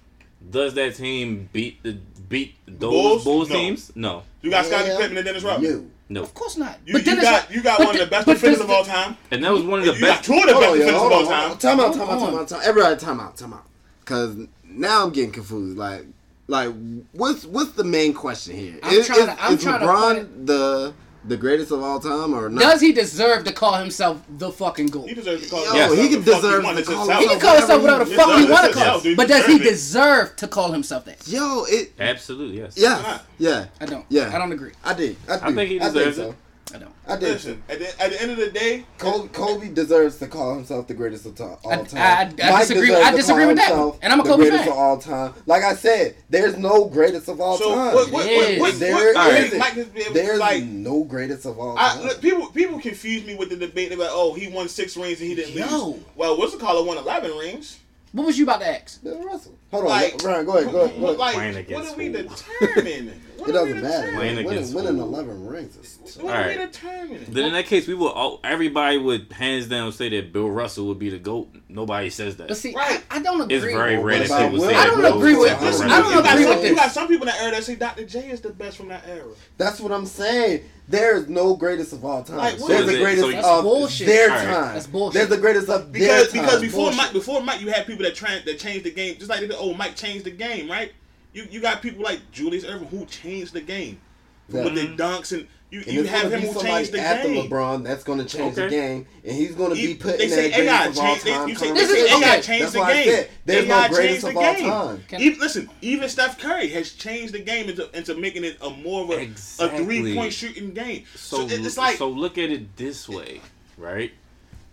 Does 0.50 0.74
that 0.74 0.96
team 0.96 1.48
beat 1.52 1.82
the 1.82 1.92
beat 2.28 2.54
those 2.66 2.78
Bulls? 2.90 3.24
Bulls, 3.24 3.48
No. 3.48 3.54
teams? 3.56 3.92
No, 3.94 4.22
You 4.42 4.50
got 4.50 4.66
Scottie 4.66 4.88
Yeah. 4.88 4.96
Pippen 4.98 5.16
and 5.16 5.24
Dennis 5.24 5.44
Rodman. 5.44 5.70
No. 6.08 6.20
no. 6.20 6.22
Of 6.24 6.34
course 6.34 6.56
not. 6.56 6.78
You, 6.84 6.94
but 6.94 7.06
you 7.06 7.14
Dennis, 7.14 7.24
got 7.24 7.50
you 7.54 7.62
got 7.62 7.78
one 7.78 7.88
of 7.90 7.94
the 7.94 8.04
the- 8.04 8.10
best 8.10 8.26
but 8.26 8.32
defenders 8.34 8.60
of 8.60 8.70
all 8.70 8.84
time. 8.84 9.16
And 9.30 9.42
that 9.44 9.52
was 9.52 9.62
one 9.62 9.78
of 9.78 9.86
the 9.86 9.94
You 9.94 10.00
got 10.00 10.16
best. 10.16 10.24
two 10.24 10.34
of 10.34 10.40
the 10.40 10.46
best 10.48 10.56
on, 10.66 10.72
defenders 10.78 11.02
of 11.02 11.12
all 11.12 11.26
time. 11.26 11.50
on. 11.52 11.58
Time 11.58 11.80
out, 11.80 11.92
time 11.94 12.02
out, 12.02 12.08
time 12.18 12.34
out, 12.34 12.48
time 12.48 12.58
out. 12.58 12.64
Everybody, 12.66 12.96
time 13.00 13.20
out, 13.20 13.36
time 13.36 13.52
out. 13.54 13.64
Cause 14.04 14.36
now 14.64 15.04
I'm 15.04 15.12
getting 15.12 15.30
confused. 15.30 15.78
Like, 15.78 16.04
like 16.48 16.74
what's 17.12 17.44
what's 17.46 17.70
the 17.72 17.84
main 17.84 18.12
question 18.12 18.56
here? 18.56 18.80
I'm 18.82 18.92
is, 18.92 19.06
trying 19.06 19.26
to- 19.26 19.40
I'm 19.44 19.54
is 19.54 19.62
trying 19.62 19.78
to 19.80 19.86
LeBron 19.86 20.14
point- 20.16 20.46
the 20.46 20.94
the 21.24 21.36
greatest 21.36 21.70
of 21.70 21.82
all 21.82 22.00
time 22.00 22.34
or 22.34 22.48
not? 22.48 22.60
Does 22.60 22.80
he 22.80 22.92
deserve 22.92 23.44
to 23.44 23.52
call 23.52 23.74
himself 23.74 24.22
the 24.28 24.50
fucking 24.50 24.86
goat? 24.86 25.08
He 25.08 25.14
deserves 25.14 25.44
to 25.44 25.50
call 25.50 25.64
Yo, 25.64 25.70
himself 25.70 25.98
he 25.98 26.08
the 26.08 26.14
can 26.14 26.24
deserve 26.24 26.62
to 26.62 26.62
call 26.62 26.74
himself. 26.74 27.20
He 27.20 27.28
can 27.28 27.30
himself 27.30 27.42
call 27.42 27.56
himself 27.56 27.82
whatever 27.82 28.04
the 28.04 28.14
fuck 28.14 28.38
he 28.38 28.44
he 28.44 28.50
want 28.50 28.66
to 28.66 28.72
call. 28.72 28.94
Yourself. 28.96 29.16
But 29.16 29.28
does 29.28 29.46
he 29.46 29.58
Deserve 29.58 30.36
to 30.36 30.48
call 30.48 30.72
himself 30.72 31.04
that? 31.06 31.26
Yo, 31.26 31.64
it 31.68 31.92
Absolutely, 31.98 32.58
yes. 32.58 32.76
yeah, 32.76 33.20
yeah. 33.38 33.66
I 33.80 33.86
don't. 33.86 34.04
Yeah. 34.08 34.34
I 34.34 34.38
don't 34.38 34.52
agree. 34.52 34.72
I 34.84 34.94
did. 34.94 35.16
I, 35.28 35.36
do. 35.38 35.44
I 35.44 35.52
think 35.54 35.70
he 35.70 35.78
deserves 35.78 36.16
so. 36.16 36.30
it. 36.30 36.36
I 36.74 36.78
don't. 36.78 36.92
I 37.06 37.16
did. 37.16 37.28
Listen, 37.32 37.62
at 37.68 37.78
the, 37.78 38.02
at 38.02 38.10
the 38.10 38.22
end 38.22 38.30
of 38.30 38.36
the 38.38 38.50
day, 38.50 38.84
Kobe, 38.98 39.28
Kobe 39.28 39.68
deserves 39.68 40.16
to 40.18 40.26
call 40.26 40.54
himself 40.54 40.86
the 40.88 40.94
greatest 40.94 41.26
of 41.26 41.34
to- 41.36 41.44
all 41.44 41.72
I- 41.72 41.76
time. 41.84 41.98
I- 41.98 42.44
I 42.46 42.50
Mike 42.50 42.60
disagree- 42.62 42.86
deserves 42.88 43.06
I 43.06 43.10
disagree 43.16 43.46
with 43.46 43.56
that. 43.56 43.72
And 44.02 44.12
I'm 44.12 44.20
a 44.20 44.22
the 44.22 44.28
Kobe 44.30 44.42
greatest 44.44 44.64
fan. 44.64 44.72
of 44.72 44.78
all 44.78 44.98
time. 44.98 45.34
Like 45.46 45.62
I 45.62 45.74
said, 45.74 46.16
there's 46.30 46.56
no 46.56 46.84
greatest 46.86 47.28
of 47.28 47.40
all 47.40 47.58
so 47.58 47.74
time. 47.74 47.94
what? 47.94 48.10
What? 48.12 48.26
It 48.26 48.36
What? 48.36 48.48
is. 48.50 48.60
What? 48.60 48.78
There 48.78 48.94
what, 48.94 49.14
what 49.16 49.40
isn't. 49.40 49.58
Mike 49.58 49.72
has 49.74 49.86
been 49.86 50.12
There's 50.12 50.38
like. 50.38 50.62
no 50.64 51.04
greatest 51.04 51.44
of 51.46 51.58
all 51.58 51.76
I, 51.78 51.94
time. 51.94 52.02
look, 52.04 52.20
people 52.20 52.46
people 52.48 52.78
confuse 52.80 53.24
me 53.24 53.34
with 53.34 53.50
the 53.50 53.56
debate. 53.56 53.90
They're 53.90 53.98
like, 53.98 54.08
"Oh, 54.12 54.32
he 54.34 54.48
won 54.48 54.68
six 54.68 54.96
rings 54.96 55.20
and 55.20 55.28
he 55.28 55.34
didn't 55.34 55.54
Yo. 55.54 55.86
lose." 55.88 56.00
Well, 56.16 56.38
what's 56.38 56.52
the 56.52 56.58
caller 56.58 56.84
won 56.84 56.96
eleven 56.98 57.30
rings? 57.36 57.78
What 58.12 58.26
was 58.26 58.38
you 58.38 58.44
about 58.44 58.60
to 58.60 58.68
ask? 58.68 59.02
Bill 59.02 59.24
Russell. 59.24 59.54
Hold 59.70 59.84
on, 59.84 59.88
Like- 59.90 60.22
Ryan. 60.22 60.44
Go 60.44 60.52
ahead. 60.58 60.70
Go 60.72 60.80
ahead. 60.82 61.00
Go 61.00 61.06
ahead. 61.06 61.54
Like, 61.54 61.70
what 61.70 61.86
are 61.86 61.96
we 61.96 62.08
determining? 62.10 63.12
What 63.36 63.48
it 63.48 63.52
doesn't 63.52 63.80
matter. 63.80 63.88
determining? 63.88 64.14
Playing 64.16 64.36
Winning, 64.36 64.50
against 64.52 64.74
winning 64.74 64.96
who? 64.96 65.02
11 65.02 65.46
rings. 65.46 65.76
Is 65.76 66.16
What 66.20 66.34
are 66.34 66.46
we 66.46 66.54
Alright. 66.54 67.26
Then 67.32 67.44
in 67.46 67.52
that 67.54 67.66
case, 67.66 67.88
we 67.88 67.94
will. 67.94 68.10
All, 68.10 68.40
everybody 68.44 68.98
would 68.98 69.32
hands 69.32 69.66
down 69.68 69.92
say 69.92 70.08
that 70.10 70.32
Bill 70.32 70.48
Russell 70.50 70.86
would 70.88 70.98
be 70.98 71.10
the 71.10 71.18
goat. 71.18 71.48
Nobody 71.68 72.10
says 72.10 72.36
that. 72.36 72.48
But 72.48 72.56
see, 72.56 72.74
Right. 72.74 73.02
I, 73.10 73.16
I 73.16 73.22
don't 73.22 73.40
agree. 73.40 73.56
It's 73.56 73.64
very 73.64 73.96
rare 73.98 74.18
that 74.18 74.28
people 74.28 74.58
Will? 74.58 74.68
say 74.68 74.74
I 74.74 74.86
don't 74.86 75.04
agree 75.16 75.36
with 75.36 75.50
Russell 75.52 75.66
this. 75.66 75.80
I 75.80 75.84
the 75.84 76.02
don't 76.02 76.12
you 76.14 76.22
greatest. 76.22 76.24
got 76.24 76.34
agree 76.34 76.44
some, 76.44 76.56
with 76.60 76.68
You 76.68 76.74
got 76.76 76.92
some 76.92 77.08
people 77.08 77.26
in 77.28 77.32
that 77.34 77.42
era 77.42 77.50
that 77.52 77.64
say 77.64 77.74
Dr. 77.76 78.04
J 78.04 78.30
is 78.30 78.40
the 78.40 78.50
best 78.50 78.76
from 78.76 78.88
that 78.88 79.04
era. 79.08 79.24
That's 79.58 79.80
what 79.80 79.92
I'm 79.92 80.06
saying. 80.06 80.64
There's 80.88 81.28
no 81.28 81.54
greatest 81.56 81.92
of 81.92 82.04
all 82.04 82.22
time. 82.22 82.36
Like, 82.36 82.58
There's 82.58 82.86
the 82.86 82.98
greatest 82.98 83.30
So 83.42 83.58
of 83.58 83.62
bullshit. 83.64 84.06
their 84.06 84.30
Alright. 84.30 84.44
time. 84.46 84.74
That's 84.74 84.86
bullshit. 84.86 85.14
There's 85.14 85.28
the 85.28 85.38
greatest 85.38 85.68
of 85.68 85.92
their 85.92 86.00
Because 86.02 86.32
time. 86.32 86.42
because 86.42 86.60
before 86.60 86.80
Bullshit. 86.90 86.96
Mike 86.98 87.12
before 87.12 87.40
Mike 87.42 87.60
you 87.60 87.68
had 87.68 87.86
people 87.86 88.02
that 88.04 88.14
try 88.14 88.38
that 88.44 88.58
changed 88.58 88.84
the 88.84 88.90
game 88.90 89.16
just 89.16 89.30
like 89.30 89.40
they 89.40 89.46
did, 89.46 89.56
oh 89.58 89.72
Mike 89.74 89.96
changed 89.96 90.24
the 90.26 90.30
game 90.30 90.70
right 90.70 90.92
you 91.32 91.46
you 91.50 91.60
got 91.60 91.82
people 91.82 92.02
like 92.02 92.20
Julius 92.30 92.64
Erving 92.64 92.88
who 92.88 93.04
changed 93.06 93.52
the 93.52 93.60
game 93.60 94.00
with 94.48 94.74
the 94.74 94.82
mm-hmm. 94.82 94.96
dunks 94.96 95.32
and 95.32 95.46
you, 95.72 95.78
And 95.86 95.92
you 95.94 96.04
have 96.04 96.30
him 96.30 96.42
who 96.42 96.60
changed 96.60 96.92
the 96.92 97.00
after 97.00 97.28
game. 97.28 97.48
LeBron 97.48 97.82
that's 97.82 98.04
gonna 98.04 98.26
change 98.26 98.56
the 98.56 98.68
game, 98.68 99.06
and 99.24 99.34
he's 99.34 99.54
gonna 99.54 99.74
be 99.74 99.94
put 99.94 100.18
they 100.18 100.24
in 100.24 100.30
say 100.30 100.50
that 100.50 100.60
AI 100.60 100.92
greatest 100.92 100.98
of 100.98 100.98
all 100.98 101.06
changed- 101.08 101.24
they- 101.24 101.30
time. 101.32 101.48
you 101.48 101.54
say- 101.54 101.72
This 101.72 101.88
conversation. 101.88 102.04
is- 102.04 102.22
AI 102.22 102.40
changed 102.40 102.64
That's 102.64 102.72
the 102.74 102.78
game. 102.84 103.04
said 103.06 103.30
there's 103.46 103.64
AI 103.64 103.68
no 103.68 103.94
greatest 103.94 103.96
changed 103.96 104.24
of 104.24 104.34
the 104.34 104.38
all 104.70 104.88
game. 104.88 105.02
time. 105.08 105.20
Even, 105.22 105.40
listen, 105.40 105.70
even 105.80 106.08
Steph 106.10 106.38
Curry 106.38 106.68
has 106.68 106.92
changed 106.92 107.32
the 107.32 107.38
game 107.38 107.70
into, 107.70 107.96
into 107.96 108.14
making 108.14 108.44
it 108.44 108.58
a 108.60 108.68
more 108.68 109.04
of 109.04 109.10
a, 109.12 109.22
a 109.64 109.68
three 109.78 110.14
point 110.14 110.34
shooting 110.34 110.74
game. 110.74 111.04
So, 111.14 111.48
So, 111.48 111.54
it's 111.54 111.78
like 111.78 111.96
so 111.96 112.10
look 112.10 112.36
at 112.36 112.50
it 112.50 112.76
this 112.76 113.08
way, 113.08 113.40
right? 113.78 114.12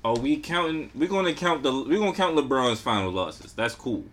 Are 0.04 0.18
we 0.18 0.36
counting? 0.36 0.92
We're 0.94 1.08
gonna 1.08 1.34
count 1.34 1.64
the. 1.64 1.72
We're 1.72 2.00
gonna 2.00 2.12
count 2.12 2.36
LeBron's 2.36 2.82
final 2.82 3.10
losses. 3.10 3.54
That's 3.54 3.74
cool, 3.74 4.04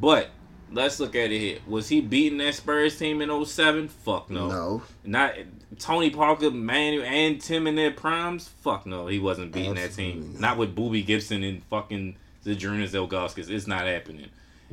but 0.00 0.30
let's 0.72 1.00
look 1.00 1.14
at 1.14 1.30
it 1.30 1.38
here. 1.38 1.58
Was 1.66 1.88
he 1.88 2.00
beating 2.00 2.38
that 2.38 2.54
Spurs 2.54 2.98
team 2.98 3.20
in 3.22 3.44
07? 3.44 3.88
Fuck 3.88 4.30
no. 4.30 4.48
No, 4.48 4.82
Not 5.04 5.34
Tony 5.78 6.10
Parker, 6.10 6.50
Manu, 6.50 7.02
and 7.02 7.40
Tim 7.40 7.66
in 7.66 7.76
their 7.76 7.90
primes. 7.90 8.48
Fuck 8.48 8.86
no, 8.86 9.06
he 9.06 9.18
wasn't 9.18 9.52
beating 9.52 9.74
that 9.74 9.92
team. 9.92 10.32
not. 10.34 10.40
Not 10.40 10.58
with 10.58 10.76
Boobie 10.76 11.04
Gibson 11.06 11.42
and 11.42 11.62
fucking 11.64 12.16
the 12.44 12.54
Jonas 12.54 12.92
Ilgauskas. 12.92 13.50
It's 13.50 13.66
not 13.66 13.86
happening. 13.86 14.28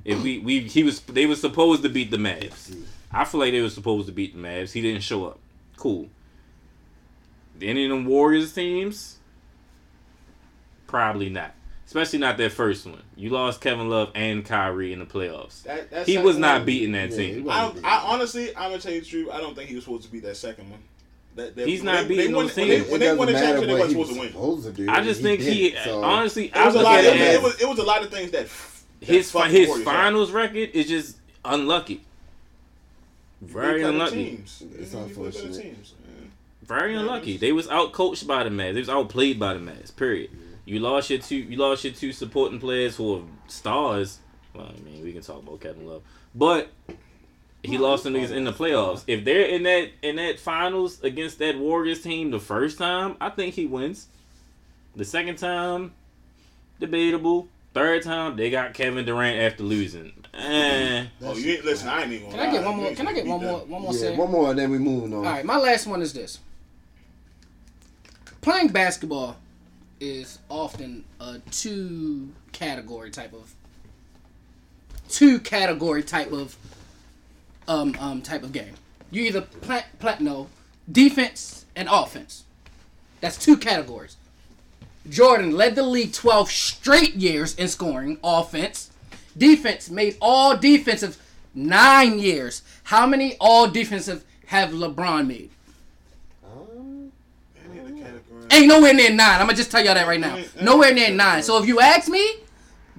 If 0.06 0.24
we 0.24 0.40
we 0.40 0.62
he 0.62 0.84
was 0.84 1.02
they 1.02 1.26
were 1.26 1.36
supposed 1.36 1.84
to 1.84 1.90
beat 1.90 2.10
the 2.12 2.18
Mavs. 2.18 2.76
I 3.12 3.26
feel 3.26 3.40
like 3.40 3.52
they 3.52 3.62
were 3.62 3.70
supposed 3.70 4.08
to 4.08 4.12
beat 4.12 4.34
the 4.36 4.42
Mavs. 4.42 4.72
He 4.72 4.82
didn't 4.82 5.02
show 5.02 5.26
up. 5.26 5.40
Cool. 5.78 6.10
Any 7.62 7.86
of 7.86 7.92
them 7.92 8.06
Warriors 8.06 8.54
teams? 8.54 9.18
Probably 10.88 11.30
not. 11.30 11.54
Especially 11.94 12.18
not 12.18 12.38
that 12.38 12.52
first 12.52 12.88
one. 12.88 13.04
You 13.16 13.30
lost 13.30 13.62
Kevin 13.62 13.88
Love 13.88 14.10
and 14.16 14.44
Kyrie 14.44 14.94
in 14.94 14.98
the 15.00 15.06
playoffs. 15.06 15.62
that, 15.62 15.92
that 15.92 16.08
He 16.08 16.18
was 16.18 16.40
not 16.40 16.62
one- 16.62 16.66
beating 16.66 16.94
that 16.94 17.12
Yeah, 17.12 17.18
team. 17.18 17.44
wasn't 17.44 17.64
I, 17.64 17.68
beating 17.70 17.86
I 17.86 17.98
honestly, 18.08 18.56
I'm 18.58 18.72
gonna 18.72 18.80
tell 18.82 18.94
you 18.94 19.02
the 19.02 19.06
truth. 19.06 19.30
I 19.32 19.38
don't 19.40 19.56
think 19.56 19.70
he 19.70 19.76
was 19.76 19.84
supposed 19.84 20.06
to 20.06 20.12
be 20.12 20.20
that 20.22 20.36
second 20.36 20.72
one. 20.72 20.80
That, 21.36 21.56
that, 21.56 21.68
He's 21.68 21.82
when 21.84 21.94
not 21.94 22.02
they, 22.04 22.08
beating 22.08 22.28
they 22.32 22.34
won, 22.34 22.48
those 22.48 22.56
when 22.58 22.68
they, 22.68 22.82
when 22.82 23.00
they 23.00 23.16
won 23.16 23.28
the 23.28 23.34
championship, 23.34 23.68
they 23.68 23.74
what 23.74 23.80
weren't 23.82 23.92
supposed 23.92 24.14
to 24.14 24.20
win. 24.20 24.28
supposed 24.30 24.66
to 24.66 24.72
do. 24.72 24.90
I 24.90 25.04
just 25.04 25.22
think 25.22 25.42
he, 25.42 25.70
didn't, 25.70 25.84
so- 25.84 26.04
honestly, 26.04 26.46
It 26.48 26.56
I 26.58 26.66
was 26.66 26.76
a 26.76 26.82
lot. 26.82 27.00
Of, 27.00 27.06
it 27.06 27.16
it, 27.22 27.42
was, 27.44 27.62
it 27.62 27.70
was 27.70 27.78
a 27.78 27.84
lot 27.84 28.02
of 28.04 28.10
things 28.10 28.32
that 28.32 28.48
that 28.50 29.06
his 29.06 29.30
fucked 29.32 29.52
his 29.52 29.68
Warriors 29.68 29.88
up. 29.88 29.94
finals 29.94 30.32
record 30.32 30.72
is 30.74 30.88
just 30.88 31.18
unlucky. 31.46 32.02
Very 33.40 33.84
unlucky. 33.84 34.16
Teams. 34.32 34.64
It's 34.80 34.94
You 34.94 35.00
play 35.00 35.08
better 35.08 35.26
unfortunate. 35.26 35.62
teams. 35.62 35.94
Very 36.64 36.96
unlucky. 36.96 37.38
They 37.38 37.52
was 37.52 37.68
outcoached 37.68 38.26
by 38.26 38.44
the 38.44 38.50
Mavs. 38.50 38.74
They 38.74 38.80
was 38.80 38.90
outplayed 38.90 39.38
by 39.40 39.54
the 39.54 39.60
Mavs. 39.60 39.96
Period. 39.96 40.32
You 40.66 40.80
lost 40.80 41.10
your 41.10 41.20
two. 41.20 41.36
You 41.36 41.58
lost 41.58 41.84
your 41.84 41.94
two 41.94 42.12
supporting 42.12 42.60
players 42.60 42.96
who 42.96 43.18
are 43.18 43.22
stars. 43.48 44.20
Well, 44.54 44.68
I 44.68 44.80
mean, 44.82 45.04
we 45.04 45.12
can 45.12 45.22
talk 45.22 45.42
about 45.42 45.60
Kevin 45.62 45.88
Love, 45.88 46.04
but 46.34 46.70
he 47.64 47.78
lost 47.78 48.04
them 48.04 48.14
niggas 48.14 48.32
in 48.32 48.44
the 48.46 48.54
playoffs. 48.54 49.04
If 49.08 49.26
they're 49.26 49.46
in 49.46 49.64
that 49.64 49.90
in 50.02 50.16
that 50.18 50.40
finals 50.40 51.02
against 51.04 51.40
that 51.40 51.58
Warriors 51.58 52.02
team 52.02 52.32
the 52.32 52.40
first 52.40 52.78
time, 52.78 53.18
I 53.20 53.30
think 53.30 53.56
he 53.56 53.66
wins. 53.66 54.08
The 54.96 55.06
second 55.06 55.38
time, 55.38 55.94
debatable. 56.80 57.48
Third 57.74 58.04
time, 58.04 58.36
they 58.36 58.52
got 58.52 58.76
Kevin 58.76 59.04
Durant 59.04 59.42
after 59.42 59.64
losing. 59.64 60.14
Eh. 60.36 61.06
Oh, 61.24 61.36
you 61.36 61.54
ain't 61.54 61.66
listen. 61.66 61.90
I 61.90 62.04
ain't 62.04 62.12
even. 62.12 62.30
Can 62.30 62.38
gonna 62.38 62.50
I 62.50 62.52
get 62.52 62.64
one 62.64 62.78
more? 62.78 62.92
Can 62.94 63.08
I 63.08 63.14
get 63.14 63.26
one 63.26 63.44
more? 63.44 63.60
One 63.66 63.82
more. 63.82 63.94
Yeah, 63.94 64.00
say? 64.00 64.16
one 64.16 64.32
more, 64.32 64.50
and 64.52 64.60
then 64.60 64.70
we 64.70 64.78
moving 64.78 65.12
on. 65.14 65.26
All 65.26 65.32
right, 65.32 65.44
my 65.44 65.58
last 65.58 65.88
one 65.88 66.02
is 66.02 66.14
this. 66.14 66.40
Playing 68.42 68.68
basketball 68.68 69.38
is 70.00 70.40
often 70.50 71.04
a 71.20 71.40
two 71.52 72.30
category 72.52 73.10
type 73.10 73.34
of 73.34 73.54
two 75.10 75.40
category 75.40 76.04
type 76.04 76.32
of 76.32 76.58
um 77.68 77.96
um 78.00 78.22
type 78.22 78.44
of 78.44 78.52
game. 78.52 78.74
You 79.12 79.24
either 79.24 79.42
plant 79.42 79.86
plant 80.00 80.22
no 80.22 80.50
defense 80.92 81.66
and 81.76 81.88
offense. 81.92 82.44
That's 83.22 83.38
two 83.38 83.58
categories. 83.58 84.18
Jordan 85.10 85.52
led 85.56 85.76
the 85.76 85.84
league 85.84 86.14
12 86.14 86.50
straight 86.50 87.16
years 87.16 87.56
in 87.56 87.68
scoring 87.68 88.18
offense. 88.24 88.90
Defense 89.38 89.90
made 89.90 90.18
all 90.22 90.56
defensive 90.56 91.22
nine 91.54 92.20
years. 92.20 92.62
How 92.84 93.06
many 93.06 93.36
all 93.40 93.68
defensive 93.68 94.24
have 94.48 94.70
LeBron 94.72 95.28
made? 95.28 95.50
Um, 96.46 97.12
Any 97.70 97.80
other 97.80 97.92
category? 97.92 98.43
Ain't 98.54 98.68
nowhere 98.68 98.94
near 98.94 99.10
nine. 99.10 99.40
I'm 99.42 99.48
gonna 99.48 99.56
just 99.56 99.72
tell 99.72 99.84
y'all 99.84 99.96
that 99.96 100.08
right 100.08 100.20
now. 100.20 100.36
Ain't- 100.38 100.48
ain't 100.56 100.62
Nowhere 100.64 100.94
near 100.94 101.10
nine. 101.10 101.42
So 101.44 101.58
if 101.62 101.68
you 101.68 101.80
ask 101.80 102.08
me, 102.08 102.36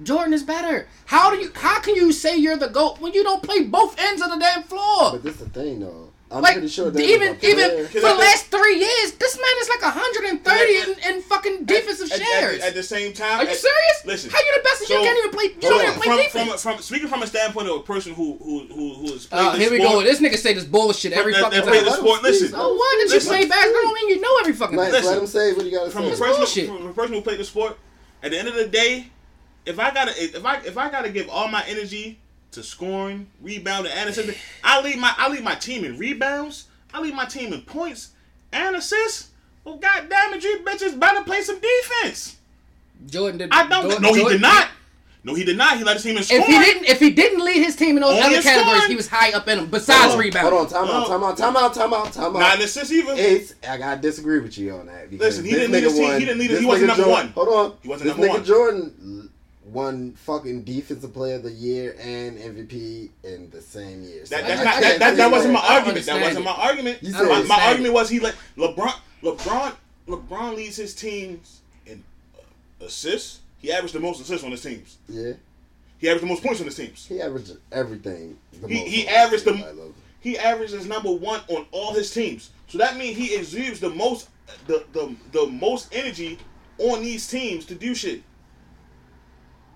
Jordan 0.03 0.33
is 0.33 0.43
better. 0.43 0.87
How 1.05 1.29
do 1.31 1.37
you? 1.37 1.51
How 1.55 1.79
can 1.79 1.95
you 1.95 2.11
say 2.11 2.35
you're 2.35 2.57
the 2.57 2.67
goat 2.67 2.99
when 2.99 3.13
you 3.13 3.23
don't 3.23 3.41
play 3.41 3.61
both 3.63 3.95
ends 3.97 4.21
of 4.21 4.29
the 4.29 4.37
damn 4.37 4.63
floor? 4.63 5.11
but 5.13 5.23
this 5.23 5.35
is 5.35 5.39
the 5.41 5.49
thing, 5.49 5.79
though. 5.79 6.04
I'm 6.31 6.41
Like 6.41 6.53
pretty 6.53 6.69
sure 6.69 6.89
that 6.89 6.99
even 6.99 7.37
if 7.39 7.43
even 7.43 7.85
for 7.85 7.99
the 7.99 8.15
last 8.15 8.47
three 8.47 8.79
years, 8.79 9.11
this 9.13 9.37
man 9.37 9.55
is 9.61 9.69
like 9.69 9.81
130 9.83 10.73
in, 10.73 11.15
in 11.15 11.21
fucking 11.21 11.65
defensive 11.65 12.11
At- 12.11 12.19
at- 12.19 12.25
shares. 12.27 12.63
At, 12.63 12.73
the 12.73 12.81
same 12.81 13.13
time, 13.13 13.39
Are 13.41 13.43
you 13.43 13.49
at- 13.51 13.55
serious? 13.57 13.97
Listen, 14.05 14.31
How 14.31 14.39
you 14.39 14.53
the 14.57 14.63
best? 14.63 14.81
and 14.81 14.89
you 14.89 14.95
can't 15.05 15.17
even 15.19 15.31
play. 15.31 15.43
You 15.45 15.69
don't 15.69 15.81
even 15.83 15.93
play 15.93 16.07
from, 16.07 16.17
defense. 16.17 16.61
From, 16.63 16.73
from 16.73 16.81
speaking 16.81 17.07
from 17.09 17.21
a 17.21 17.27
standpoint 17.27 17.69
of 17.69 17.75
a 17.77 17.79
person 17.83 18.15
who 18.15 18.37
who 18.39 18.65
who 18.73 18.93
who 18.95 19.11
has 19.13 19.27
Uh, 19.31 19.51
the 19.51 19.59
here 19.59 19.69
we 19.69 19.77
sport, 19.77 19.91
go. 19.91 20.01
This 20.03 20.19
nigga 20.19 20.37
say 20.37 20.53
this 20.53 20.65
bullshit 20.65 21.13
every 21.13 21.31
that, 21.33 21.43
fucking 21.43 21.59
that 21.59 21.67
played 21.67 21.85
the 21.85 21.89
time. 21.91 21.99
sport. 21.99 22.23
Listen, 22.23 22.47
So 22.49 22.73
what? 22.73 22.97
Did 23.01 23.09
you 23.09 23.15
Listen. 23.15 23.29
play 23.29 23.45
basketball? 23.47 23.81
Don't 23.83 23.93
mean 23.93 24.09
you 24.09 24.21
know 24.21 24.37
every 24.41 24.53
fucking 24.53 24.77
Like. 24.77 24.91
Listen. 24.93 25.11
let 25.11 25.21
him 25.21 25.27
say 25.27 25.53
what 25.53 25.65
you 25.65 25.71
gotta 25.71 25.91
from 25.91 26.05
a 26.05 26.05
say. 26.05 26.09
That's 26.09 26.19
person 26.21 26.37
bullshit. 26.37 26.67
from 26.67 26.87
a 26.87 26.93
person 26.93 27.13
who 27.13 27.21
played 27.21 27.39
the 27.39 27.45
sport, 27.45 27.77
at 28.23 28.31
the 28.31 28.39
end 28.39 28.47
of 28.47 28.55
the 28.55 28.67
day, 28.67 29.11
if 29.67 29.77
I 29.79 29.91
gotta 29.93 30.11
if 30.21 30.43
I 30.43 30.57
if 30.61 30.75
I 30.75 30.89
gotta 30.89 31.09
give 31.09 31.29
all 31.29 31.47
my 31.47 31.63
energy 31.67 32.19
to 32.55 32.63
scoring, 32.63 33.27
rebounding, 33.41 33.91
and 33.93 34.09
assisting, 34.09 34.35
I 34.63 34.81
lead 34.81 34.97
my 34.97 35.13
I 35.17 35.29
lead 35.29 35.43
my 35.43 35.55
team 35.55 35.85
in 35.85 35.97
rebounds. 35.97 36.67
I 36.93 36.99
lead 37.01 37.13
my 37.13 37.25
team 37.25 37.53
in 37.53 37.61
points 37.61 38.09
and 38.51 38.75
assists. 38.75 39.29
Well, 39.63 39.77
goddamn 39.77 40.33
it, 40.33 40.43
you 40.43 40.59
bitches 40.63 40.97
better 40.99 41.21
play 41.23 41.41
some 41.41 41.59
defense. 41.59 42.37
Jordan 43.07 43.37
did. 43.39 43.49
I 43.51 43.67
don't. 43.67 43.83
Jordan- 43.83 44.01
no, 44.01 44.13
he 44.13 44.19
Jordan- 44.21 44.31
did 44.37 44.41
not. 44.41 44.67
No, 45.23 45.33
he 45.33 45.43
did 45.43 45.57
not. 45.57 45.75
He 45.79 45.83
led 45.83 45.95
his 45.95 46.03
team 46.03 46.17
in 46.17 46.23
scoring. 46.23 46.43
If 46.43 46.47
he 46.49 46.59
didn't, 46.59 46.85
if 46.85 46.99
he 46.99 47.09
didn't 47.09 47.43
lead 47.43 47.55
his 47.63 47.75
team 47.75 47.97
in 47.97 48.03
those 48.03 48.11
Only 48.11 48.35
other 48.37 48.43
categories, 48.43 48.75
scoring. 48.77 48.89
he 48.91 48.95
was 48.95 49.07
high 49.07 49.31
up 49.33 49.47
in 49.47 49.57
them. 49.57 49.69
Besides 49.71 49.99
Hold 50.03 50.13
on, 50.13 50.19
rebounding. 50.19 50.53
Hold 50.53 50.65
on, 50.67 50.71
time 50.71 50.83
out, 50.95 51.05
oh. 51.05 51.09
time 51.09 51.23
out, 51.23 51.37
time 51.37 51.55
out, 51.57 51.73
time 51.73 51.93
out, 51.95 52.13
time 52.13 52.23
out. 52.25 52.33
not 52.33 52.41
out. 52.43 52.55
in 52.59 52.65
assists 52.65 52.91
either. 52.93 53.13
It's 53.17 53.55
I 53.67 53.77
gotta 53.79 53.99
disagree 53.99 54.39
with 54.39 54.55
you 54.59 54.73
on 54.75 54.85
that. 54.85 55.11
Listen, 55.11 55.43
he 55.43 55.49
didn't 55.51 55.71
lead 55.71 55.83
his 55.83 55.93
team- 55.95 56.03
won- 56.03 56.19
he 56.19 56.25
didn't 56.25 56.37
lead 56.39 56.49
his- 56.51 56.59
this 56.59 56.59
he 56.59 56.65
wasn't 56.67 56.87
number 56.89 57.03
Jordan- 57.05 57.33
one. 57.33 57.47
Hold 57.47 57.47
on, 57.71 57.77
He 57.81 57.87
wasn't 57.89 58.03
this 58.09 58.17
number 58.17 58.27
nigga 58.27 58.37
one. 58.37 58.45
Jordan 58.45 59.24
won 59.65 60.13
fucking 60.13 60.63
defensive 60.63 61.13
player 61.13 61.35
of 61.35 61.43
the 61.43 61.51
year 61.51 61.95
and 61.99 62.37
MVP 62.37 63.09
in 63.23 63.49
the 63.49 63.61
same 63.61 64.03
year. 64.03 64.25
So 64.25 64.35
That, 64.35 64.47
that's 64.47 64.61
I- 64.61 64.63
not, 64.63 64.75
I- 64.75 64.81
that, 64.81 64.99
that, 64.99 65.17
that 65.17 65.31
wasn't 65.31 65.53
my 65.53 65.59
argument. 65.67 66.05
That 66.05 66.21
wasn't 66.21 66.45
my 66.45 66.51
argument. 66.51 67.01
You 67.03 67.11
My, 67.11 67.17
said- 67.19 67.27
my 67.27 67.35
understand 67.35 67.61
argument 67.63 67.93
was 67.93 68.09
he 68.09 68.19
let 68.19 68.35
LeBron 68.57 68.93
LeBron 69.23 69.75
LeBron 70.07 70.55
leads 70.55 70.75
his 70.77 70.93
teams 70.93 71.61
in 71.87 72.03
uh, 72.37 72.85
assists. 72.85 73.39
He 73.59 73.71
averaged 73.71 73.95
the 73.95 73.99
most 73.99 74.21
assists 74.21 74.45
on 74.45 74.51
his 74.51 74.61
teams. 74.61 74.97
yeah, 75.09 75.33
He 75.97 76.07
averaged 76.07 76.23
the 76.23 76.27
most 76.27 76.43
points 76.43 76.59
on 76.59 76.67
his 76.67 76.75
teams. 76.75 77.05
he 77.07 77.19
averaged 77.21 77.57
everything. 77.71 78.37
The 78.61 78.67
He- 78.67 78.87
he 78.87 79.07
averaged 79.07 79.45
the 79.45 79.53
the- 79.53 79.65
I 79.67 79.71
love. 79.71 79.93
He 80.19 80.37
averages 80.39 80.87
number 80.87 81.11
one 81.11 81.41
on 81.49 81.67
all 81.71 81.93
his 81.93 82.11
teams. 82.11 82.49
So 82.67 82.79
that 82.79 82.97
means 82.97 83.15
he 83.17 83.35
exudes 83.35 83.79
the 83.79 83.89
most 83.91 84.29
the, 84.67 84.83
the 84.93 85.15
the 85.31 85.47
most 85.47 85.93
energy 85.93 86.37
on 86.77 87.01
these 87.01 87.27
teams 87.27 87.65
to 87.65 87.75
do 87.75 87.95
shit. 87.95 88.21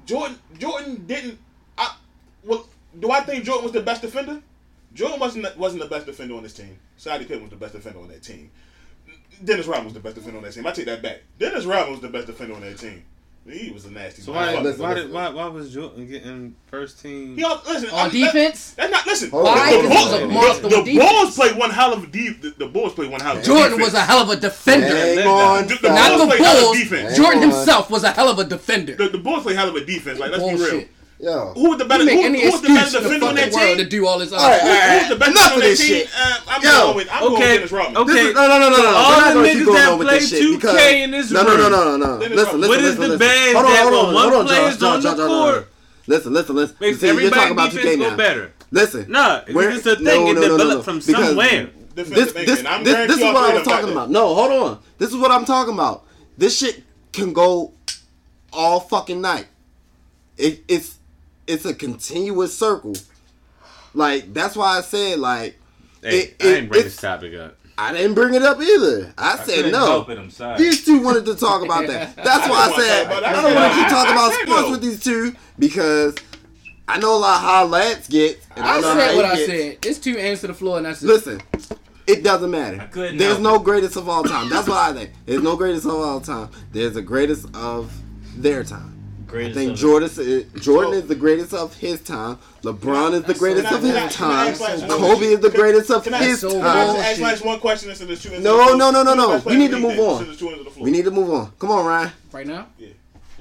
Jordan 0.09 0.39
Jordan 0.57 1.05
didn't. 1.05 1.37
I 1.77 1.95
well, 2.43 2.67
do 2.99 3.11
I 3.11 3.21
think 3.21 3.43
Jordan 3.43 3.63
was 3.63 3.73
the 3.73 3.81
best 3.81 4.01
defender? 4.01 4.41
Jordan 4.95 5.19
wasn't 5.19 5.55
wasn't 5.55 5.83
the 5.83 5.87
best 5.87 6.07
defender 6.07 6.33
on 6.33 6.41
this 6.41 6.53
team. 6.53 6.79
Scottie 6.97 7.25
Pippen 7.25 7.43
was 7.43 7.51
the 7.51 7.57
best 7.57 7.73
defender 7.73 7.99
on 7.99 8.07
that 8.07 8.23
team. 8.23 8.49
Dennis 9.43 9.67
Rodman 9.67 9.85
was 9.85 9.93
the 9.93 9.99
best 9.99 10.15
defender 10.15 10.37
on 10.37 10.43
that 10.43 10.53
team. 10.53 10.65
I 10.65 10.71
take 10.71 10.87
that 10.87 11.03
back. 11.03 11.21
Dennis 11.37 11.65
Rodman 11.65 11.91
was 11.91 12.01
the 12.01 12.09
best 12.09 12.25
defender 12.25 12.55
on 12.55 12.61
that 12.61 12.79
team. 12.79 13.03
He 13.51 13.71
was 13.71 13.85
a 13.85 13.91
nasty. 13.91 14.21
So 14.21 14.31
why, 14.33 14.59
listen, 14.59 14.81
why, 14.83 14.89
listen. 14.93 15.07
did, 15.07 15.13
why, 15.13 15.29
why 15.29 15.47
was 15.47 15.73
Jordan 15.73 16.07
getting 16.07 16.55
first 16.67 17.01
team? 17.01 17.35
He 17.35 17.43
al- 17.43 17.61
listen 17.67 17.89
On 17.89 17.99
I'm- 17.99 18.09
defense? 18.11 18.71
That, 18.73 18.91
that's 18.91 19.05
not 19.05 19.07
listen. 19.07 19.29
Hold 19.31 19.43
Why? 19.45 19.69
hold 19.71 19.83
The, 19.83 19.87
on, 19.87 19.89
Because 19.89 19.97
he 19.97 20.03
was 20.03 20.13
a 20.13 20.17
hold 20.19 20.23
on. 20.23 20.33
monster 20.33 20.69
the, 20.69 20.81
the. 20.83 20.99
Bulls 20.99 21.35
played 21.35 21.57
one 21.57 21.69
hell 21.71 21.93
of 21.93 22.11
deep. 22.11 22.41
The, 22.41 22.49
the 22.51 22.67
Bulls 22.67 22.93
played 22.93 23.11
one 23.11 23.21
hell 23.21 23.37
of 23.37 23.43
Jordan 23.43 23.71
defense. 23.77 23.85
was 23.85 23.93
a 23.95 24.01
hell 24.05 24.19
of 24.19 24.29
a 24.29 24.35
defender. 24.35 24.87
Hang 24.87 25.15
Let- 25.17 25.27
on, 25.27 25.67
The- 25.67 25.75
the 25.81 25.89
Not 25.89 26.09
Bulls 26.09 26.21
the 26.21 26.27
played 26.27 26.41
hell 26.41 26.57
of 26.71 26.89
Bulls. 26.89 27.17
Jordan 27.17 27.41
himself 27.41 27.89
was 27.89 28.03
a 28.03 28.11
hell 28.11 28.29
of 28.29 28.39
a 28.39 28.43
defender. 28.45 28.95
The, 28.95 29.09
the 29.09 29.17
Bulls 29.17 29.43
play 29.43 29.55
hell 29.55 29.69
of 29.69 29.75
a 29.75 29.83
defense. 29.85 30.19
Like 30.19 30.31
let's 30.31 30.43
be 30.43 30.55
real. 30.55 30.85
Bullshit. 31.19 31.35
Yo, 31.35 31.53
Who 31.55 31.69
was 31.69 31.77
the 31.79 31.85
better? 31.85 32.03
You 32.05 32.11
Who, 32.11 32.23
any 32.25 32.41
who 32.43 32.51
was 32.51 32.61
the 32.61 32.67
excuse 32.71 32.93
better 32.93 32.97
in 32.97 33.03
the 33.03 33.09
defender 33.19 33.25
on 33.27 33.35
fucking 33.35 33.51
that 33.51 33.59
world 33.67 33.77
to 33.79 33.85
do 33.85 34.07
all 34.07 34.19
this 34.19 34.31
all 34.31 34.39
right, 34.39 34.61
all 34.61 34.67
right. 34.69 34.89
Who 34.89 34.97
was 34.99 35.09
the 35.09 35.15
best 35.17 35.31
Enough 35.31 35.43
defender 35.43 35.53
on 35.53 35.55
of 35.55 35.61
that 35.61 35.69
this 35.69 35.87
team? 35.87 36.07
Uh, 36.15 36.39
I'm 36.47 36.61
Yo. 36.63 36.69
going 36.71 36.95
with. 36.95 37.07
I'm 37.11 37.19
going 37.19 37.31
with 37.33 37.41
Okay, 37.41 37.55
Dennis 37.57 37.71
Rodman. 37.71 37.97
okay. 37.97 38.13
This 38.13 38.25
is, 38.29 38.33
no, 38.35 38.47
no, 38.47 38.59
no, 38.59 38.69
no, 38.69 38.77
no. 38.77 38.89
all 38.95 39.09
We're 39.11 39.17
not 39.19 39.27
the 39.27 39.33
gonna 39.35 39.49
keep 39.49 39.57
niggas 39.67 39.73
that 39.75 39.89
on 39.91 39.99
with 39.99 40.07
play 40.07 40.19
this 40.19 40.29
shit 40.29 40.41
2K 40.43 40.55
because 40.55 40.93
in 40.93 41.11
this 41.11 41.31
no, 41.31 41.43
no, 41.43 41.57
no, 41.57 41.69
no, 41.69 41.83
no, 41.83 41.97
no. 41.97 42.19
Dennis 42.19 42.35
Listen, 42.37 42.59
Rodman. 42.59 42.59
listen, 42.61 42.69
What 42.69 42.79
is 42.79 42.83
listen, 42.83 43.01
the 43.01 43.07
listen. 43.09 43.19
bad 43.19 43.55
Hold 43.55 43.65
on, 43.65 43.71
that 43.71 43.83
hold 43.83 43.93
on, 43.93 44.13
one 44.13 44.23
hold 44.29 44.33
on, 44.41 44.45
player's 44.47 44.77
Josh, 44.77 44.95
on 44.95 45.01
Josh, 45.01 45.11
the 45.11 45.17
Josh, 45.17 45.27
court 45.27 45.55
Josh. 45.55 45.65
Listen, 46.07 46.33
listen, 46.33 46.55
listen. 46.55 46.77
Makes 46.79 46.99
See, 46.99 47.05
you're 47.07 47.15
everybody 47.15 47.35
talking 47.35 47.51
about 47.51 47.71
defense 47.71 47.95
2K 47.95 47.99
go 47.99 48.09
now. 48.09 48.15
better. 48.17 48.53
Listen, 48.71 49.05
Nah, 49.11 49.41
Where- 49.51 49.69
it's 49.71 49.85
a 49.85 49.95
thing. 49.95 50.05
no, 50.05 50.11
it 50.29 50.33
no, 50.35 50.41
no, 50.41 50.47
no, 50.47 50.57
developed 50.57 50.77
no. 50.77 50.81
from 50.83 50.99
Because- 50.99 51.25
somewhere. 51.27 51.69
this, 51.95 52.07
Defensive 52.07 52.33
this, 52.33 52.45
this, 52.45 52.61
this 52.63 53.17
is 53.17 53.23
what 53.23 53.35
I 53.35 53.41
played 53.49 53.53
was 53.59 53.67
talking 53.67 53.91
about. 53.91 54.09
No, 54.09 54.33
hold 54.33 54.51
on. 54.51 54.79
This 54.97 55.09
is 55.09 55.17
what 55.17 55.31
I'm 55.31 55.43
talking 55.43 55.73
about. 55.73 56.05
This 56.37 56.57
shit 56.57 56.83
can 57.11 57.33
go 57.33 57.73
all 58.53 58.79
fucking 58.79 59.19
night. 59.19 59.47
It, 60.37 60.63
it's 60.69 60.98
it's 61.49 61.65
a 61.65 61.73
continuous 61.73 62.57
circle. 62.57 62.95
Like 63.93 64.33
that's 64.33 64.55
why 64.55 64.77
I 64.77 64.81
said 64.81 65.19
like 65.19 65.57
Hey, 66.01 66.19
It- 66.19 66.35
I 66.39 66.43
didn't 66.43 66.69
bring 66.69 66.83
this 66.83 66.95
topic 66.97 67.33
up. 67.35 67.55
I 67.77 67.93
didn't 67.93 68.13
bring 68.13 68.33
it 68.33 68.41
up 68.43 68.59
either. 68.61 69.13
I, 69.17 69.37
said 69.37 69.55
couldn't 69.55 69.71
no. 69.71 69.85
help 69.85 70.09
it, 70.09 70.17
I'm 70.17 70.29
sorry. 70.29 70.57
These 70.57 70.83
two 70.83 71.01
wanted 71.01 71.25
to 71.27 71.35
talk 71.35 71.63
about 71.63 71.87
that. 71.87 72.13
That's 72.17 72.47
why 72.49 72.69
I 72.69 72.75
said 72.77 73.07
I 73.07 73.29
I 73.29 73.41
don't 73.41 73.55
want 73.55 73.73
to 73.73 73.79
keep 73.79 73.87
talking 73.87 74.11
about 74.11 74.31
I- 74.31 74.35
I- 74.35 74.39
I 74.41 74.43
sports 74.45 74.61
know. 74.63 74.71
with 74.71 74.81
these 74.81 75.03
two 75.03 75.33
because 75.57 76.15
I 76.89 76.99
know 76.99 77.15
a 77.15 77.19
lot 77.19 77.39
how 77.41 77.65
lads 77.65 78.07
get. 78.09 78.39
And 78.57 78.65
I 78.65 78.79
know 78.81 78.93
said 78.95 79.15
what 79.15 79.25
I 79.25 79.35
gets. 79.35 79.47
said. 79.47 79.85
It's 79.85 79.99
two 79.99 80.17
ends 80.17 80.41
to 80.41 80.47
the 80.47 80.53
floor, 80.53 80.77
and 80.77 80.85
that's 80.87 81.01
it. 81.03 81.07
Listen, 81.07 81.41
it 82.07 82.23
doesn't 82.23 82.49
matter. 82.51 82.89
There's 82.93 83.19
help 83.19 83.39
no 83.39 83.59
greatest 83.59 83.95
of 83.95 84.09
all 84.09 84.23
time. 84.23 84.49
That's 84.49 84.67
what 84.67 84.77
I 84.77 84.91
think. 84.93 85.11
There's 85.25 85.43
no 85.43 85.55
greatest 85.55 85.85
of 85.85 85.93
all 85.93 86.19
time. 86.19 86.49
There's 86.73 86.95
a 86.97 87.01
greatest 87.01 87.47
of 87.55 87.93
their 88.35 88.63
time. 88.63 88.98
I 89.33 89.53
think 89.53 89.77
Jordan 89.77 90.09
is, 90.09 90.45
Jordan 90.61 90.93
oh. 90.93 90.97
is 90.97 91.07
the 91.07 91.15
greatest 91.15 91.53
of 91.53 91.75
his 91.75 92.01
time. 92.01 92.37
LeBron 92.63 93.13
is 93.13 93.23
the 93.23 93.33
greatest 93.35 93.69
so- 93.69 93.75
of 93.77 93.81
his 93.83 93.91
can 93.93 94.03
I 94.03 94.07
time. 94.09 94.47
ask 94.49 94.87
Kobe 94.87 95.25
is 95.25 95.39
the 95.39 95.49
greatest 95.49 95.91
of 95.91 96.03
Can 96.03 96.13
his 96.13 96.39
so 96.41 96.49
Can 96.51 96.61
I 96.61 96.85
time. 96.87 96.95
ask 96.97 97.21
last 97.21 97.45
one 97.45 97.59
question 97.59 97.89
instead 97.89 98.09
of 98.09 98.21
two 98.21 98.29
No, 98.31 98.35
of 98.35 98.43
the 98.43 98.49
floor? 98.49 98.75
no, 98.77 98.91
no, 98.91 99.03
no, 99.03 99.13
no. 99.13 99.37
We 99.45 99.55
need 99.55 99.71
to 99.71 99.79
move 99.79 99.99
on. 99.99 100.17
Instead 100.25 100.29
of 100.29 100.39
two 100.39 100.47
ends 100.49 100.59
of 100.59 100.65
the 100.65 100.71
floor. 100.71 100.83
We 100.85 100.91
need 100.91 101.05
to 101.05 101.11
move 101.11 101.29
on. 101.31 101.51
Come 101.59 101.71
on, 101.71 101.85
Ryan. 101.85 102.11
Right 102.31 102.47
now, 102.47 102.67
Yeah. 102.77 102.87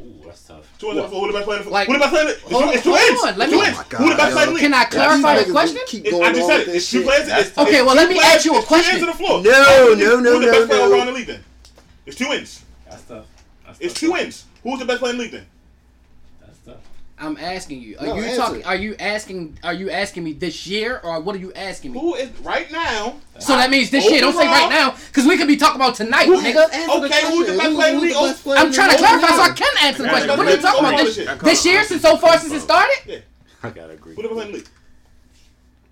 Ooh, 0.01 0.15
that's 0.24 0.43
tough. 0.47 0.65
Two 0.78 0.90
ends 0.90 0.98
of 0.98 1.05
the 1.05 1.09
floor. 1.10 1.27
Who 1.27 1.32
the 1.32 1.39
best 1.39 1.44
player 1.47 1.59
in 1.59 1.65
the 1.65 1.70
Like- 1.70 1.86
Who 1.89 1.93
the 1.94 1.98
best 1.98 2.10
player 2.12 2.28
in 2.28 2.52
Hold 2.52 2.74
It's 2.74 2.82
two 2.85 2.90
hold 2.90 3.01
ends. 3.10 3.23
on, 3.24 3.39
let 3.39 3.51
two 3.51 3.56
me- 3.60 3.66
ends. 3.66 3.78
Oh 3.78 3.85
my 3.90 3.98
Who 3.98 4.10
the 4.10 4.16
best 4.16 4.28
God, 4.28 4.32
player 4.32 4.43
in 4.43 4.48
the 4.48 4.55
league? 4.55 4.62
Can 4.62 4.74
I 4.74 4.85
clarify 4.85 5.36
These 5.39 5.47
the 5.47 5.52
question? 5.52 5.81
Keep 5.89 6.10
going 6.10 6.23
I 6.23 6.32
just 6.32 6.47
said 6.48 6.60
it. 6.60 6.66
this 6.66 6.74
It's 6.77 6.90
two 6.90 6.98
shit. 6.98 7.06
players. 7.06 7.28
It's- 7.28 7.59
Okay, 7.59 7.77
it's 7.78 7.86
well, 7.86 7.97
let 7.97 8.09
me 8.09 8.15
players- 8.15 8.35
ask 8.36 8.44
you 8.44 8.52
a 8.55 8.59
it's 8.59 8.65
two 8.65 8.69
question. 8.69 8.94
ends 8.94 9.02
of 9.09 9.09
the 9.09 9.24
floor. 9.24 9.43
No, 9.43 9.51
Who's 9.51 9.98
no, 9.98 10.20
no, 10.20 10.39
the 10.39 10.47
no, 10.47 10.52
best 10.52 10.69
player 10.69 10.81
no. 10.89 10.93
around 10.93 11.06
the 11.06 11.12
league 11.12 11.27
then? 11.27 11.44
It's 12.06 12.16
two 12.16 12.28
ends. 12.31 12.60
That's 12.89 13.02
tough. 13.02 13.24
That's 13.66 13.78
It's 13.81 13.94
tough. 13.94 14.01
two 14.01 14.15
ends. 14.15 14.44
Who's 14.62 14.78
the 14.78 14.85
best 14.85 15.01
player 15.01 15.12
in 15.12 15.19
the 15.19 15.23
league 15.24 15.32
then? 15.32 15.47
That's 17.18 17.22
tough. 17.22 17.26
I'm 17.26 17.36
asking 17.36 17.80
you. 17.82 17.96
Are 17.98 18.06
No, 18.06 18.14
you 18.16 18.22
answer. 18.22 18.36
talking? 18.36 18.64
Are 18.64 18.76
you 18.76 18.94
asking? 18.98 19.58
Are 19.62 19.72
you 19.74 19.90
asking 19.90 20.24
me 20.24 20.32
this 20.32 20.66
year, 20.66 21.00
or 21.02 21.20
what 21.20 21.34
are 21.34 21.38
you 21.38 21.52
asking 21.54 21.92
me? 21.92 22.00
Who 22.00 22.14
is 22.14 22.30
right 22.40 22.70
now? 22.70 23.16
So 23.38 23.56
that 23.56 23.70
means 23.70 23.90
this 23.90 24.08
year. 24.10 24.20
Don't 24.20 24.32
say 24.34 24.46
right 24.46 24.68
now, 24.70 24.94
because 25.08 25.26
we 25.26 25.36
could 25.36 25.48
be 25.48 25.56
talking 25.56 25.76
about 25.80 25.94
tonight, 25.94 26.26
Who- 26.26 26.40
nigga. 26.40 26.66
Okay, 26.66 27.26
who's 27.30 27.46
the 27.46 27.56
best 27.56 27.74
player 27.74 27.88
in 27.94 27.96
the 27.96 28.00
league? 28.02 28.36
I'm 28.58 28.72
trying 28.72 28.90
to 28.90 28.96
clarify 28.98 29.28
so. 29.28 29.42
I 29.42 29.50
can 29.50 29.72
answer 29.82 30.02
the 30.02 30.08
I 30.08 30.12
question. 30.12 30.28
What 30.36 30.46
are 30.46 30.50
you 30.50 30.56
talking 30.56 30.84
about? 30.84 30.98
This, 30.98 31.40
this 31.42 31.66
year, 31.66 31.84
since 31.84 32.02
so 32.02 32.16
far 32.16 32.38
since 32.38 32.52
it 32.52 32.60
started, 32.60 32.96
Yeah. 33.06 33.18
I 33.62 33.70
gotta 33.70 33.94
agree. 33.94 34.14
Who 34.14 34.22
the 34.22 34.28
best 34.28 34.34
player 34.34 34.46
in 34.46 34.52
the 34.52 34.58
league? 34.58 34.68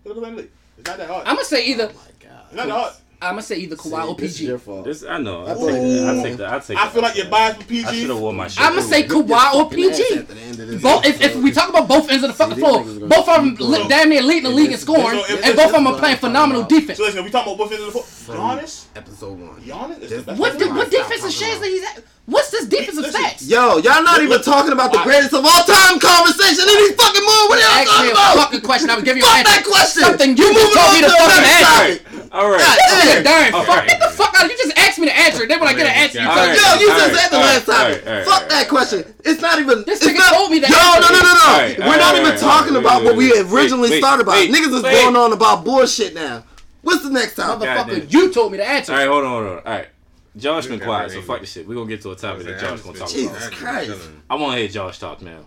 Who 0.04 0.08
the 0.08 0.14
best 0.14 0.20
player 0.20 0.28
in 0.30 0.36
the 0.36 0.42
league? 0.42 0.50
It's 0.78 0.88
not 0.88 0.98
that 0.98 1.08
hard. 1.08 1.26
I'm 1.26 1.34
gonna 1.36 1.44
say 1.44 1.64
either. 1.66 1.90
Oh 1.90 1.94
my 1.94 2.00
It's 2.46 2.54
not 2.54 2.66
that 2.66 2.72
hard. 2.72 2.92
I'm 3.22 3.30
gonna 3.32 3.42
say 3.42 3.56
either 3.56 3.76
Kawhi 3.76 4.08
or 4.08 4.14
This 4.14 4.32
is 4.32 4.38
PG. 4.38 4.48
your 4.48 4.58
fault. 4.58 4.84
This 4.84 5.02
I 5.02 5.18
know. 5.18 5.46
I 5.46 5.54
take 5.54 5.56
that. 5.56 6.08
I 6.18 6.22
take 6.22 6.36
that. 6.36 6.52
I 6.52 6.58
take. 6.58 6.76
I 6.76 6.84
that. 6.84 6.92
feel 6.92 7.02
like 7.02 7.16
you're 7.16 7.26
biased 7.30 7.62
for 7.62 7.66
PG. 7.68 7.84
I 7.86 7.90
PG. 7.90 8.00
should 8.02 8.10
have 8.10 8.18
worn 8.20 8.36
my 8.36 8.48
shirt. 8.48 8.64
I'm 8.64 8.74
gonna 8.74 8.82
say 8.86 9.02
Kawhi 9.04 9.54
or 9.54 9.70
PG. 9.70 10.78
Both, 10.82 11.06
if, 11.06 11.20
if 11.22 11.36
we 11.36 11.50
talk 11.50 11.70
about 11.70 11.88
both 11.88 12.10
ends 12.10 12.24
of 12.24 12.28
the 12.30 12.34
fucking 12.34 12.58
floor, 12.58 12.84
these 12.84 12.92
niggas 12.94 13.00
gonna 13.00 13.08
both 13.08 13.28
of 13.28 13.36
them 13.36 13.56
keep 13.56 13.66
li- 13.66 13.76
going. 13.78 13.88
damn 13.88 14.08
near 14.10 14.22
leading 14.22 14.42
the 14.44 14.50
league 14.50 14.70
in 14.72 14.78
scoring, 14.78 15.18
so 15.26 15.36
and 15.42 15.56
both 15.56 15.66
of 15.66 15.72
them 15.72 15.86
are 15.86 15.98
playing 15.98 16.18
phenomenal 16.18 16.62
talking 16.62 16.80
defense. 16.80 16.98
So 16.98 17.04
listen, 17.04 17.24
we 17.24 17.30
talking 17.30 17.52
about 17.54 17.58
both 17.58 17.72
ends 17.72 17.86
of 17.86 17.92
the 17.94 18.00
floor. 18.00 18.36
Giannis? 18.38 18.84
Episode 18.94 19.38
one. 19.40 19.60
Giannis 19.62 20.02
is 20.02 20.10
This- 20.10 20.10
the 20.10 20.22
best 20.32 20.40
What 20.40 20.52
player 20.52 20.58
di- 20.58 20.64
in 20.64 20.68
the 20.74 20.78
what 20.80 20.92
league. 20.92 21.00
defensive 21.02 21.32
shares 21.32 21.58
that 21.60 21.66
he's 21.68 21.82
at? 21.84 22.04
What's 22.26 22.50
this 22.50 22.66
defensive 22.66 23.06
Listen, 23.06 23.22
stats? 23.22 23.46
Yo, 23.46 23.78
y'all 23.78 24.02
not 24.02 24.18
even 24.20 24.42
talking 24.42 24.72
about 24.74 24.90
the 24.90 24.98
greatest 25.06 25.30
of 25.30 25.46
all 25.46 25.62
time 25.62 25.94
conversation 26.02 26.66
in 26.66 26.74
these 26.82 26.98
fucking 26.98 27.22
mood. 27.22 27.46
What 27.46 27.62
are 27.62 27.62
y'all 27.62 27.86
talking 27.86 28.10
a 28.10 28.18
about? 28.18 28.34
fucking 28.50 28.62
question. 28.66 28.90
I 28.90 28.98
was 28.98 29.04
giving 29.06 29.22
you 29.22 29.28
Fuck 29.30 29.38
an 29.38 29.46
answer. 29.46 29.62
that 29.62 29.62
question. 29.62 30.02
Something 30.10 30.30
you 30.34 30.50
moving 30.50 30.58
just 30.58 30.74
told 30.74 30.90
on 30.90 30.94
me 30.98 31.00
to 31.06 31.10
the 31.14 31.22
fucking 31.22 31.46
answer. 31.46 32.02
topic. 32.02 32.34
All 32.34 32.50
right. 32.50 32.58
God 32.58 32.76
Yeah, 32.82 33.22
damn. 33.22 33.22
darn. 33.22 33.48
All 33.54 33.62
Fuck, 33.62 33.78
right. 33.78 33.86
get 33.94 34.00
the 34.02 34.10
fuck 34.10 34.34
out. 34.34 34.50
You 34.50 34.56
just 34.58 34.74
asked 34.74 34.98
me 34.98 35.06
to 35.06 35.14
answer 35.14 35.46
it. 35.46 35.48
Then 35.54 35.62
when 35.62 35.70
I 35.70 35.74
get 35.78 35.86
an 35.86 35.94
answer, 35.94 36.18
you 36.18 36.26
All 36.26 36.34
tell 36.34 36.50
right. 36.50 36.58
me. 36.58 36.66
Yo, 36.66 36.70
you 36.82 36.88
All 36.90 36.98
just 36.98 37.06
right, 37.06 37.14
said 37.14 37.28
the 37.30 37.38
all 37.38 37.46
last 37.46 37.64
right, 37.70 37.78
topic. 37.78 37.98
all 38.02 38.10
right, 38.12 38.24
Fuck 38.26 38.34
all 38.34 38.40
right. 38.42 38.50
that 38.58 38.66
question. 38.74 38.98
It's 39.22 39.38
not 39.40 39.54
even. 39.62 39.76
This 39.86 40.02
it's 40.02 40.10
nigga 40.10 40.18
not, 40.18 40.34
told 40.34 40.50
me 40.50 40.58
to 40.58 40.66
Yo, 40.66 40.74
answer 40.74 40.98
no, 40.98 41.08
no, 41.14 41.14
it. 41.14 41.22
no, 41.22 41.30
no. 41.30 41.46
All 41.46 41.62
right, 41.62 41.78
We're 41.78 41.94
all 41.94 42.10
not 42.10 42.14
even 42.18 42.32
all 42.34 42.42
talking 42.42 42.74
about 42.74 43.06
what 43.06 43.14
we 43.14 43.30
originally 43.38 43.90
wait, 43.94 44.02
started 44.02 44.26
about. 44.26 44.42
Niggas 44.50 44.74
is 44.74 44.82
going 44.82 45.14
on 45.14 45.30
about 45.30 45.62
bullshit 45.62 46.10
now. 46.18 46.42
What's 46.82 47.06
the 47.06 47.10
next 47.14 47.38
topic? 47.38 47.70
God 47.70 47.86
damn. 47.86 48.02
Motherfucker, 48.02 48.12
you 48.12 48.34
told 48.34 48.50
me 48.50 48.58
to 48.58 48.66
answer. 48.66 48.90
All 48.92 48.98
right, 48.98 49.06
hold 49.06 49.24
on, 49.24 49.30
hold 49.30 49.46
on. 49.46 49.58
All 49.62 49.72
right. 49.78 49.88
Josh 50.36 50.64
You 50.64 50.70
been 50.70 50.78
got 50.80 50.84
quiet, 50.86 51.10
so 51.12 51.22
fuck 51.22 51.40
this 51.40 51.52
shit. 51.52 51.66
We're 51.66 51.74
gonna 51.76 51.88
get 51.88 52.02
to 52.02 52.10
a 52.10 52.16
topic 52.16 52.46
that 52.46 52.60
Josh 52.60 52.80
gonna 52.82 52.98
talk 52.98 53.08
Jesus 53.08 53.36
about. 53.48 53.52
Christ. 53.52 54.08
I 54.28 54.34
want 54.34 54.52
to 54.54 54.58
hear 54.58 54.68
Josh 54.68 54.98
talk 54.98 55.22
now. 55.22 55.40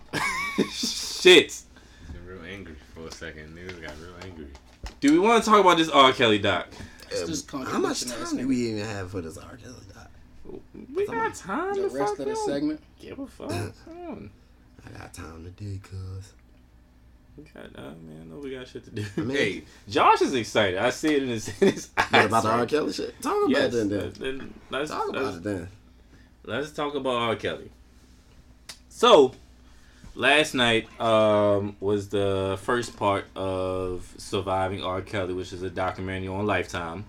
shit. 0.72 1.62
Been 2.12 2.26
real 2.26 2.44
angry 2.44 2.74
for 2.94 3.06
a 3.06 3.10
second. 3.12 3.56
Niggas 3.56 3.80
got 3.80 3.92
real 4.00 4.14
angry. 4.24 4.48
Do 5.00 5.12
we 5.12 5.18
want 5.18 5.44
to 5.44 5.48
talk 5.50 5.60
about 5.60 5.76
this 5.78 5.88
R. 5.88 6.12
Kelly 6.12 6.38
doc? 6.38 6.68
It's 7.10 7.22
um, 7.22 7.28
just 7.28 7.50
How 7.50 7.78
much 7.78 8.04
time 8.04 8.36
do 8.36 8.48
we 8.48 8.70
even 8.70 8.84
have 8.84 9.10
for 9.10 9.20
this 9.20 9.36
R. 9.36 9.56
Kelly 9.56 9.74
doc? 9.94 10.10
We 10.94 11.06
got 11.06 11.34
time 11.34 11.74
The 11.74 11.88
to 11.88 11.94
rest 11.94 12.10
fuck 12.16 12.18
of 12.20 12.24
the 12.26 12.36
segment. 12.36 12.80
Give 12.98 13.18
a 13.18 13.26
fuck. 13.26 13.48
Come 13.84 14.06
on. 14.08 14.30
I 14.86 14.98
got 14.98 15.12
time 15.14 15.44
to 15.44 15.50
do, 15.50 15.78
cuz. 15.78 16.32
God, 17.54 17.70
uh, 17.76 17.80
man, 18.06 18.22
I 18.22 18.24
know 18.34 18.40
we 18.40 18.50
got 18.50 18.66
shit 18.68 18.84
to 18.84 18.90
do. 18.90 19.04
I 19.16 19.20
mean- 19.20 19.36
hey, 19.36 19.62
Josh 19.88 20.20
is 20.22 20.34
excited. 20.34 20.78
I 20.78 20.90
see 20.90 21.14
it 21.16 21.22
in 21.22 21.28
his, 21.30 21.48
in 21.62 21.72
his 21.72 21.88
eyes. 21.96 22.06
What 22.12 22.24
about 22.26 22.42
the 22.44 22.50
R. 22.50 22.66
Kelly 22.66 22.92
shit? 22.92 23.20
Talk 23.22 23.36
about 23.36 23.50
Yes. 23.50 23.74
it 23.74 23.76
then. 23.76 23.88
then. 23.88 24.12
then- 24.18 24.38
then 24.38 24.54
let's, 24.70 24.90
Talk 24.90 25.08
about 25.08 25.22
let's, 25.24 25.36
it 25.36 25.42
then. 25.42 25.68
let's 26.44 26.70
talk 26.72 26.94
about 26.94 27.14
R. 27.16 27.36
Kelly. 27.36 27.70
So, 28.88 29.32
last 30.14 30.54
night 30.54 30.88
um, 31.00 31.76
was 31.80 32.08
the 32.10 32.58
first 32.62 32.96
part 32.96 33.24
of 33.34 34.12
Surviving 34.18 34.82
R. 34.82 35.00
Kelly, 35.00 35.32
which 35.34 35.52
is 35.52 35.62
a 35.62 35.70
documentary 35.70 36.28
on 36.28 36.46
Lifetime, 36.46 37.04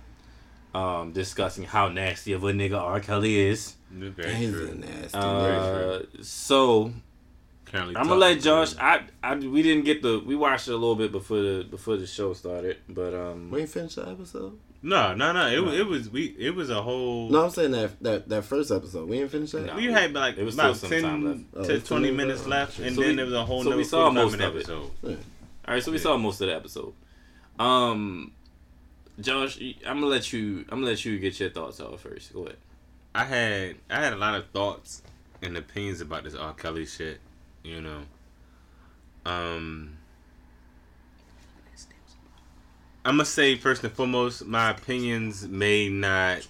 um, 0.74 1.12
discussing 1.12 1.66
how 1.66 1.90
nasty 1.90 2.32
of 2.34 2.44
a 2.44 2.52
nigga 2.54 2.80
R. 2.80 3.00
Kelly 3.02 3.38
is. 3.40 3.76
Very 3.92 4.34
He's 4.36 4.52
true. 4.52 4.74
nasty. 4.76 5.18
Uh, 5.18 6.00
so 6.22 6.94
Currently 7.72 7.96
I'm 7.96 8.08
gonna 8.08 8.20
let 8.20 8.42
Josh. 8.42 8.76
I, 8.78 9.04
I 9.24 9.36
we 9.36 9.62
didn't 9.64 9.86
get 9.86 10.02
the 10.02 10.20
we 10.20 10.36
watched 10.36 10.68
it 10.68 10.72
a 10.72 10.78
little 10.78 10.96
bit 10.96 11.12
before 11.12 11.38
the 11.42 11.64
before 11.70 11.96
the 11.98 12.06
show 12.08 12.34
started, 12.34 12.78
but 12.90 13.14
um 13.14 13.50
we 13.50 13.62
ain't 13.62 13.70
finished 13.70 13.96
the 13.96 14.08
episode? 14.08 14.58
No, 14.84 15.14
no, 15.14 15.32
no. 15.32 15.48
It 15.48 15.60
was 15.64 15.80
it 15.80 15.86
was 15.86 16.10
we 16.10 16.36
it 16.40 16.56
was 16.56 16.70
a 16.70 16.82
whole. 16.82 17.30
No, 17.30 17.46
I'm 17.46 17.50
saying 17.52 17.72
that 17.72 18.02
that, 18.04 18.30
that 18.30 18.46
first 18.46 18.72
episode. 18.72 19.08
We 19.08 19.18
didn't 19.20 19.32
finish 19.32 19.52
that? 19.52 19.68
No. 19.68 19.76
We 19.76 19.86
had 19.86 20.14
like 20.14 20.38
It 20.38 20.44
was 20.44 20.56
about 20.56 20.76
still 20.76 20.90
10 20.90 21.24
left. 21.24 21.54
to 21.68 21.76
Oh, 21.76 21.80
20 21.80 22.08
it's 22.10 22.18
minutes 22.18 22.46
left, 22.48 22.48
left. 22.48 22.80
and 22.80 22.96
So 22.96 23.02
then 23.02 23.10
we- 23.12 23.16
there 23.18 23.26
was 23.26 23.34
a 23.36 23.46
whole 23.46 23.64
so 23.64 23.78
we 23.78 23.84
saw 23.84 24.10
most 24.10 24.32
minute 24.32 24.48
of 24.48 24.56
it. 24.56 24.60
episode. 24.60 24.92
All 25.04 25.74
right, 25.76 25.84
so 25.84 25.92
we 25.92 25.98
Yeah. 25.98 26.04
saw 26.04 26.18
most 26.18 26.42
of 26.42 26.48
the 26.48 26.56
episode. 26.56 26.94
Um, 27.60 28.32
Josh, 29.20 29.60
I'm 29.86 29.98
gonna 29.98 30.08
let 30.08 30.34
you. 30.34 30.66
I'm 30.70 30.80
gonna 30.80 30.88
let 30.88 31.06
you 31.06 31.20
get 31.20 31.40
your 31.40 31.52
thoughts 31.52 31.80
out 31.80 32.00
first. 32.00 32.34
Go 32.34 32.44
ahead. 32.46 32.58
I 33.14 33.24
had 33.26 33.76
I 33.90 34.04
had 34.04 34.14
a 34.14 34.18
lot 34.18 34.36
of 34.36 34.48
thoughts 34.50 35.04
and 35.44 35.56
opinions 35.58 36.02
about 36.02 36.24
this 36.24 36.34
R. 36.34 36.54
Kelly 36.54 36.86
shit. 36.86 37.20
You 37.64 37.82
know, 37.82 38.02
um, 39.26 39.98
I'm 43.06 43.16
gonna 43.16 43.26
say 43.26 43.56
first 43.56 43.84
and 43.84 43.94
foremost, 43.94 44.46
my 44.46 44.72
opinions 44.72 45.48
may 45.48 45.90
not 45.90 46.48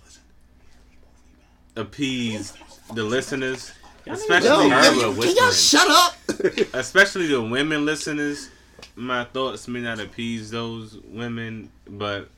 appease 1.76 2.54
the 2.94 3.04
listeners, 3.04 3.72
especially 4.06 4.70
Terrible 4.70 5.24
can, 5.24 5.36
y'all 5.36 5.52
shut 5.52 5.88
up? 5.90 6.16
especially 6.74 7.28
the 7.28 7.42
women 7.42 7.86
listeners. 7.86 8.50
My 8.96 9.24
thoughts 9.26 9.68
may 9.68 9.82
not 9.82 10.00
appease 10.00 10.52
those 10.52 10.98
women, 11.06 11.70
but 11.88 12.30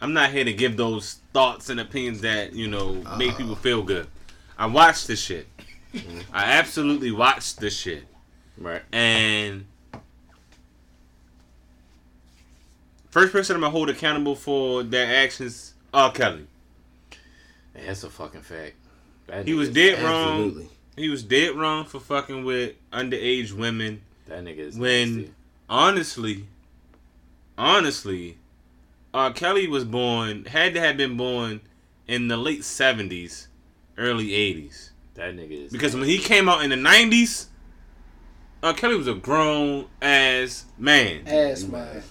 I'm 0.00 0.12
not 0.12 0.30
here 0.30 0.44
to 0.44 0.52
give 0.52 0.76
those 0.76 1.20
thoughts 1.32 1.70
and 1.70 1.80
opinions 1.80 2.20
that 2.20 2.52
you 2.52 2.68
know 2.68 3.02
make 3.16 3.36
people 3.36 3.56
feel 3.56 3.82
good. 3.82 4.06
I 4.58 4.66
watched 4.66 5.06
this 5.06 5.20
shit. 5.20 5.46
I 6.32 6.44
absolutely 6.52 7.10
watched 7.10 7.58
this 7.60 7.76
shit, 7.76 8.04
Right. 8.58 8.82
and 8.92 9.66
first 13.10 13.32
person 13.32 13.56
I'm 13.56 13.62
gonna 13.62 13.70
hold 13.70 13.88
accountable 13.90 14.36
for 14.36 14.82
their 14.82 15.22
actions, 15.24 15.74
R. 15.94 16.12
Kelly. 16.12 16.46
That's 17.74 18.04
a 18.04 18.10
fucking 18.10 18.42
fact. 18.42 18.74
That 19.26 19.46
He 19.46 19.54
was 19.54 19.70
dead 19.70 20.02
wrong. 20.02 20.68
He 20.96 21.08
was 21.08 21.22
dead 21.22 21.54
wrong 21.54 21.84
for 21.84 22.00
fucking 22.00 22.44
with 22.44 22.74
underage 22.92 23.52
women. 23.52 24.02
That 24.28 24.44
nigga 24.44 24.58
is 24.58 24.76
when 24.78 25.16
nasty. 25.16 25.34
honestly, 25.68 26.44
honestly, 27.58 28.38
R. 29.14 29.32
Kelly 29.32 29.66
was 29.66 29.84
born 29.84 30.44
had 30.46 30.74
to 30.74 30.80
have 30.80 30.96
been 30.96 31.16
born 31.16 31.60
in 32.06 32.28
the 32.28 32.36
late 32.36 32.64
seventies, 32.64 33.48
early 33.98 34.34
eighties. 34.34 34.90
That 35.16 35.34
nigga 35.34 35.66
is 35.66 35.72
Because 35.72 35.94
when 35.94 36.04
he 36.04 36.18
came 36.18 36.48
out 36.48 36.62
in 36.62 36.70
the 36.70 36.76
nineties, 36.76 37.48
R. 38.62 38.74
Kelly 38.74 38.96
was 38.96 39.08
a 39.08 39.14
grown 39.14 39.86
ass 40.02 40.64
man, 40.78 41.26
Ass 41.26 41.64
man. 41.64 42.02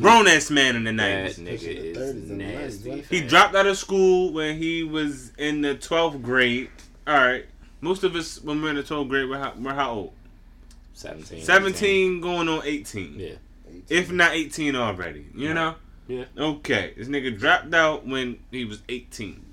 grown 0.00 0.26
ass 0.26 0.50
man 0.50 0.76
in 0.76 0.84
the 0.84 0.92
that 0.92 1.36
nineties. 1.36 1.38
nigga 1.38 1.62
is 1.62 1.96
30s 1.96 2.10
and 2.10 2.30
the 2.30 2.44
90s, 2.44 2.84
nasty. 2.84 3.04
He 3.16 3.26
dropped 3.26 3.54
out 3.54 3.66
of 3.66 3.76
school 3.78 4.32
when 4.32 4.56
he 4.58 4.82
was 4.82 5.32
in 5.38 5.60
the 5.62 5.74
twelfth 5.74 6.20
grade. 6.22 6.70
All 7.06 7.14
right, 7.14 7.46
most 7.80 8.02
of 8.04 8.14
us 8.16 8.40
when 8.42 8.60
we're 8.62 8.70
in 8.70 8.76
the 8.76 8.82
twelfth 8.82 9.08
grade, 9.08 9.28
we're 9.28 9.38
how, 9.38 9.52
we're 9.58 9.74
how 9.74 9.90
old? 9.92 10.12
17. 10.94 11.42
17 11.42 12.20
going 12.20 12.48
on 12.48 12.62
18. 12.64 13.18
Yeah. 13.18 13.30
If 13.88 14.12
not 14.12 14.32
18 14.32 14.76
already. 14.76 15.26
You 15.34 15.52
know? 15.52 15.74
Yeah. 16.06 16.26
Okay. 16.38 16.94
This 16.96 17.08
nigga 17.08 17.36
dropped 17.36 17.74
out 17.74 18.06
when 18.06 18.38
he 18.52 18.64
was 18.64 18.80
18. 18.88 19.44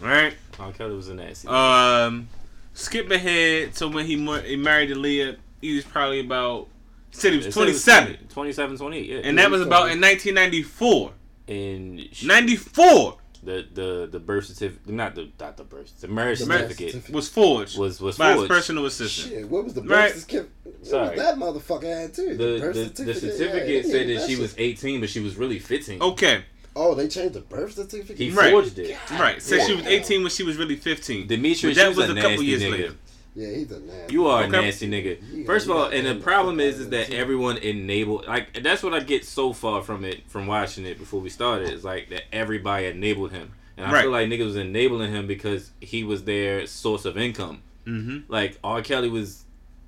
Right? 0.00 0.34
R. 0.58 0.72
Kelly 0.72 0.94
was 0.94 1.08
a 1.08 1.14
nasty. 1.14 1.48
Um, 1.48 2.28
skip 2.74 3.10
ahead 3.10 3.74
to 3.74 3.88
when 3.88 4.06
he, 4.06 4.16
mar- 4.16 4.40
he 4.40 4.56
married 4.56 4.90
Aaliyah. 4.90 5.36
He 5.60 5.74
was 5.74 5.84
probably 5.84 6.20
about, 6.20 6.68
said 7.10 7.32
he 7.32 7.38
was 7.38 7.46
They 7.46 7.50
said 7.74 8.08
it 8.08 8.28
27. 8.28 8.28
27, 8.28 8.76
28, 8.78 9.06
yeah. 9.06 9.16
And 9.24 9.38
that 9.38 9.50
was 9.50 9.60
about 9.62 9.90
in 9.90 10.00
1994. 10.00 11.12
In 11.48 12.08
she- 12.12 12.26
94 12.26 13.16
the 13.42 13.64
the 13.72 14.08
the 14.10 14.18
birth 14.18 14.46
certificate, 14.46 14.88
not 14.92 15.14
the 15.14 15.30
not 15.38 15.56
the 15.56 15.62
birth, 15.64 16.00
the 16.00 16.08
marriage 16.08 16.40
The 16.40 16.46
marriage 16.46 16.62
certificate 16.64 16.90
certificate. 16.90 17.14
was 17.14 17.28
forged 17.28 17.78
was 17.78 18.00
was 18.00 18.18
by 18.18 18.34
his 18.34 18.46
personal 18.48 18.84
assistant. 18.86 19.32
Shit, 19.32 19.48
what 19.48 19.64
was 19.64 19.74
the 19.74 19.80
birth 19.80 19.90
Right. 19.90 20.12
certificate? 20.12 20.50
Sorry. 20.82 21.16
that 21.16 21.36
motherfucker 21.36 21.84
had 22.02 22.12
too? 22.14 22.36
The, 22.36 22.58
birth 22.60 22.74
the, 22.74 23.04
the 23.04 23.14
certificate, 23.14 23.36
certificate 23.38 23.84
yeah, 23.86 23.90
said 23.92 24.08
yeah, 24.08 24.18
that 24.18 24.28
she 24.28 24.36
was 24.36 24.54
18, 24.58 25.00
but 25.00 25.08
she 25.08 25.20
was 25.20 25.36
really 25.36 25.58
15. 25.60 26.02
Okay, 26.02 26.44
Oh, 26.76 26.94
they 26.94 27.08
changed 27.08 27.34
the 27.34 27.40
birth 27.40 27.74
certificate. 27.74 28.16
He 28.18 28.30
Right. 28.30 28.50
forged 28.52 28.78
it. 28.78 28.96
right. 29.12 29.40
Said 29.42 29.66
she 29.66 29.74
was 29.74 29.86
18 29.86 30.22
when 30.22 30.30
she 30.30 30.42
was 30.44 30.56
really 30.56 30.76
15. 30.76 31.26
Demetrius, 31.26 31.76
that 31.76 31.88
was, 31.88 31.96
was 31.96 32.10
a 32.10 32.12
a 32.12 32.20
couple 32.20 32.42
years 32.42 32.62
nigga. 32.62 32.70
later. 32.70 32.94
Yeah, 33.34 33.54
he's 33.54 33.70
a 33.70 33.78
nasty. 33.80 34.12
You 34.12 34.26
are 34.26 34.44
Okay. 34.44 34.58
a 34.58 34.62
nasty 34.62 34.88
nigga. 34.88 35.18
You 35.32 35.44
First 35.44 35.66
of 35.66 35.76
all, 35.76 35.84
and 35.86 36.06
the 36.06 36.14
the 36.14 36.20
problem 36.20 36.58
is, 36.60 36.80
is 36.80 36.88
that 36.90 37.10
everyone 37.12 37.56
enabled. 37.58 38.26
Like 38.26 38.62
that's 38.62 38.82
what 38.82 38.94
I 38.94 39.00
get 39.00 39.24
so 39.24 39.52
far 39.52 39.82
from 39.82 40.04
it, 40.04 40.22
from 40.28 40.46
watching 40.46 40.84
it 40.86 40.98
before 40.98 41.20
we 41.20 41.30
started. 41.30 41.72
Is 41.72 41.84
like 41.84 42.08
that 42.10 42.24
everybody 42.32 42.86
enabled 42.86 43.30
him, 43.32 43.52
and 43.76 43.86
I 43.86 43.92
Right. 43.92 44.02
feel 44.02 44.10
like 44.10 44.28
niggas 44.28 44.44
was 44.44 44.56
enabling 44.56 45.12
him 45.12 45.26
because 45.26 45.70
he 45.80 46.02
was 46.04 46.24
their 46.24 46.66
source 46.66 47.04
of 47.04 47.16
income. 47.16 47.62
Mm-hmm. 47.86 48.30
Like 48.32 48.58
R. 48.64 48.82
Kelly 48.82 49.08
was 49.08 49.44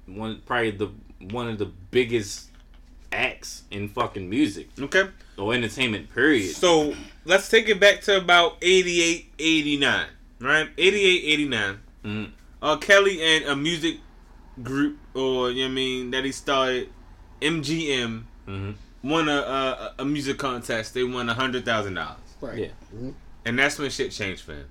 one, 0.06 0.42
probably 0.46 0.70
the 0.72 0.88
one 1.32 1.48
of 1.48 1.58
the 1.58 1.70
biggest 1.90 2.48
acts 3.12 3.62
in 3.72 3.88
fucking 3.88 4.28
music 4.30 4.68
Okay. 4.80 5.08
Or 5.40 5.54
entertainment. 5.54 6.12
Period. 6.14 6.54
So 6.54 6.94
let's 7.24 7.48
take 7.48 7.68
it 7.68 7.80
back 7.80 8.00
to 8.02 8.16
about 8.18 8.56
88, 8.62 9.32
89. 9.38 10.06
Right? 10.40 10.68
88, 10.78 11.22
89. 11.24 11.80
Mhm. 12.04 12.30
Uh, 12.62 12.76
Kelly 12.76 13.20
and 13.22 13.44
a 13.46 13.56
music 13.56 13.96
group, 14.62 14.98
or, 15.14 15.50
you 15.50 15.62
know 15.62 15.64
what 15.64 15.70
I 15.70 15.74
mean, 15.74 16.10
that 16.10 16.24
he 16.24 16.32
started, 16.32 16.88
MGM, 17.40 18.24
hmm 18.46 18.70
won 19.02 19.30
a, 19.30 19.32
a, 19.32 19.94
a 20.00 20.04
music 20.04 20.36
contest. 20.36 20.92
They 20.92 21.04
won 21.04 21.30
a 21.30 21.34
$100,000. 21.34 22.16
Right. 22.42 22.58
Yeah. 22.58 23.10
And 23.46 23.58
that's 23.58 23.78
when 23.78 23.88
shit 23.90 24.12
changed 24.12 24.42
for 24.42 24.52
him. 24.52 24.66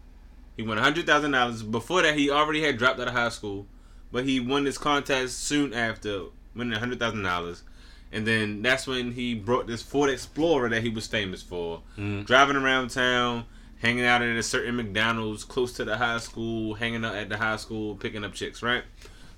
He 0.56 0.62
won 0.62 0.78
a 0.78 0.82
hundred 0.82 1.06
thousand 1.08 1.32
dollars. 1.32 1.64
Before 1.64 2.02
that, 2.02 2.16
he 2.18 2.30
already 2.30 2.62
had 2.62 2.78
dropped 2.78 3.00
out 3.00 3.08
of 3.08 3.14
high 3.14 3.30
school, 3.30 3.66
but 4.12 4.26
he 4.26 4.40
won 4.42 4.66
this 4.66 4.78
contest 4.78 5.40
soon 5.40 5.74
after 5.74 6.24
winning 6.54 6.74
a 6.74 6.80
hundred 6.80 7.00
thousand 7.00 7.24
dollars. 7.24 7.64
And 8.12 8.26
then 8.26 8.62
that's 8.64 8.88
when 8.88 9.12
he 9.14 9.36
brought 9.36 9.68
this 9.68 9.82
Ford 9.84 10.10
Explorer 10.10 10.70
that 10.70 10.82
he 10.82 10.90
was 10.90 11.06
famous 11.08 11.42
for, 11.44 11.82
Mhm. 11.98 12.26
driving 12.26 12.56
around 12.56 12.90
town, 12.90 13.46
hanging 13.80 14.04
out 14.06 14.22
at 14.22 14.36
a 14.36 14.42
certain 14.44 14.76
McDonald's 14.76 15.44
close 15.44 15.74
to 15.74 15.86
the 15.86 15.98
high 15.98 16.18
school, 16.18 16.74
hanging 16.74 17.06
out 17.06 17.16
at 17.16 17.30
the 17.30 17.38
high 17.38 17.56
school, 17.58 17.96
picking 17.96 18.24
up 18.24 18.34
chicks. 18.34 18.64
Right. 18.64 18.84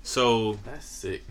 So 0.02 0.58
That's 0.64 0.86
sick. 0.86 1.22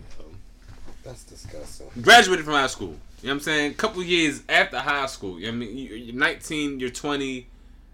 That's 1.04 1.24
disgusting. 1.24 1.88
graduated 2.00 2.44
from 2.44 2.54
high 2.54 2.68
school. 2.68 2.96
You 3.22 3.28
know 3.28 3.34
what 3.34 3.34
I'm 3.34 3.40
saying? 3.40 3.70
A 3.72 3.74
couple 3.74 4.02
years 4.04 4.42
after 4.48 4.78
high 4.78 5.06
school. 5.06 5.38
You 5.38 5.46
know 5.50 5.58
what 5.58 5.64
I 5.68 5.70
mean, 5.72 5.78
You- 5.78 5.94
you're 5.96 6.14
19, 6.14 6.78
you're 6.80 6.90
20, 6.90 7.48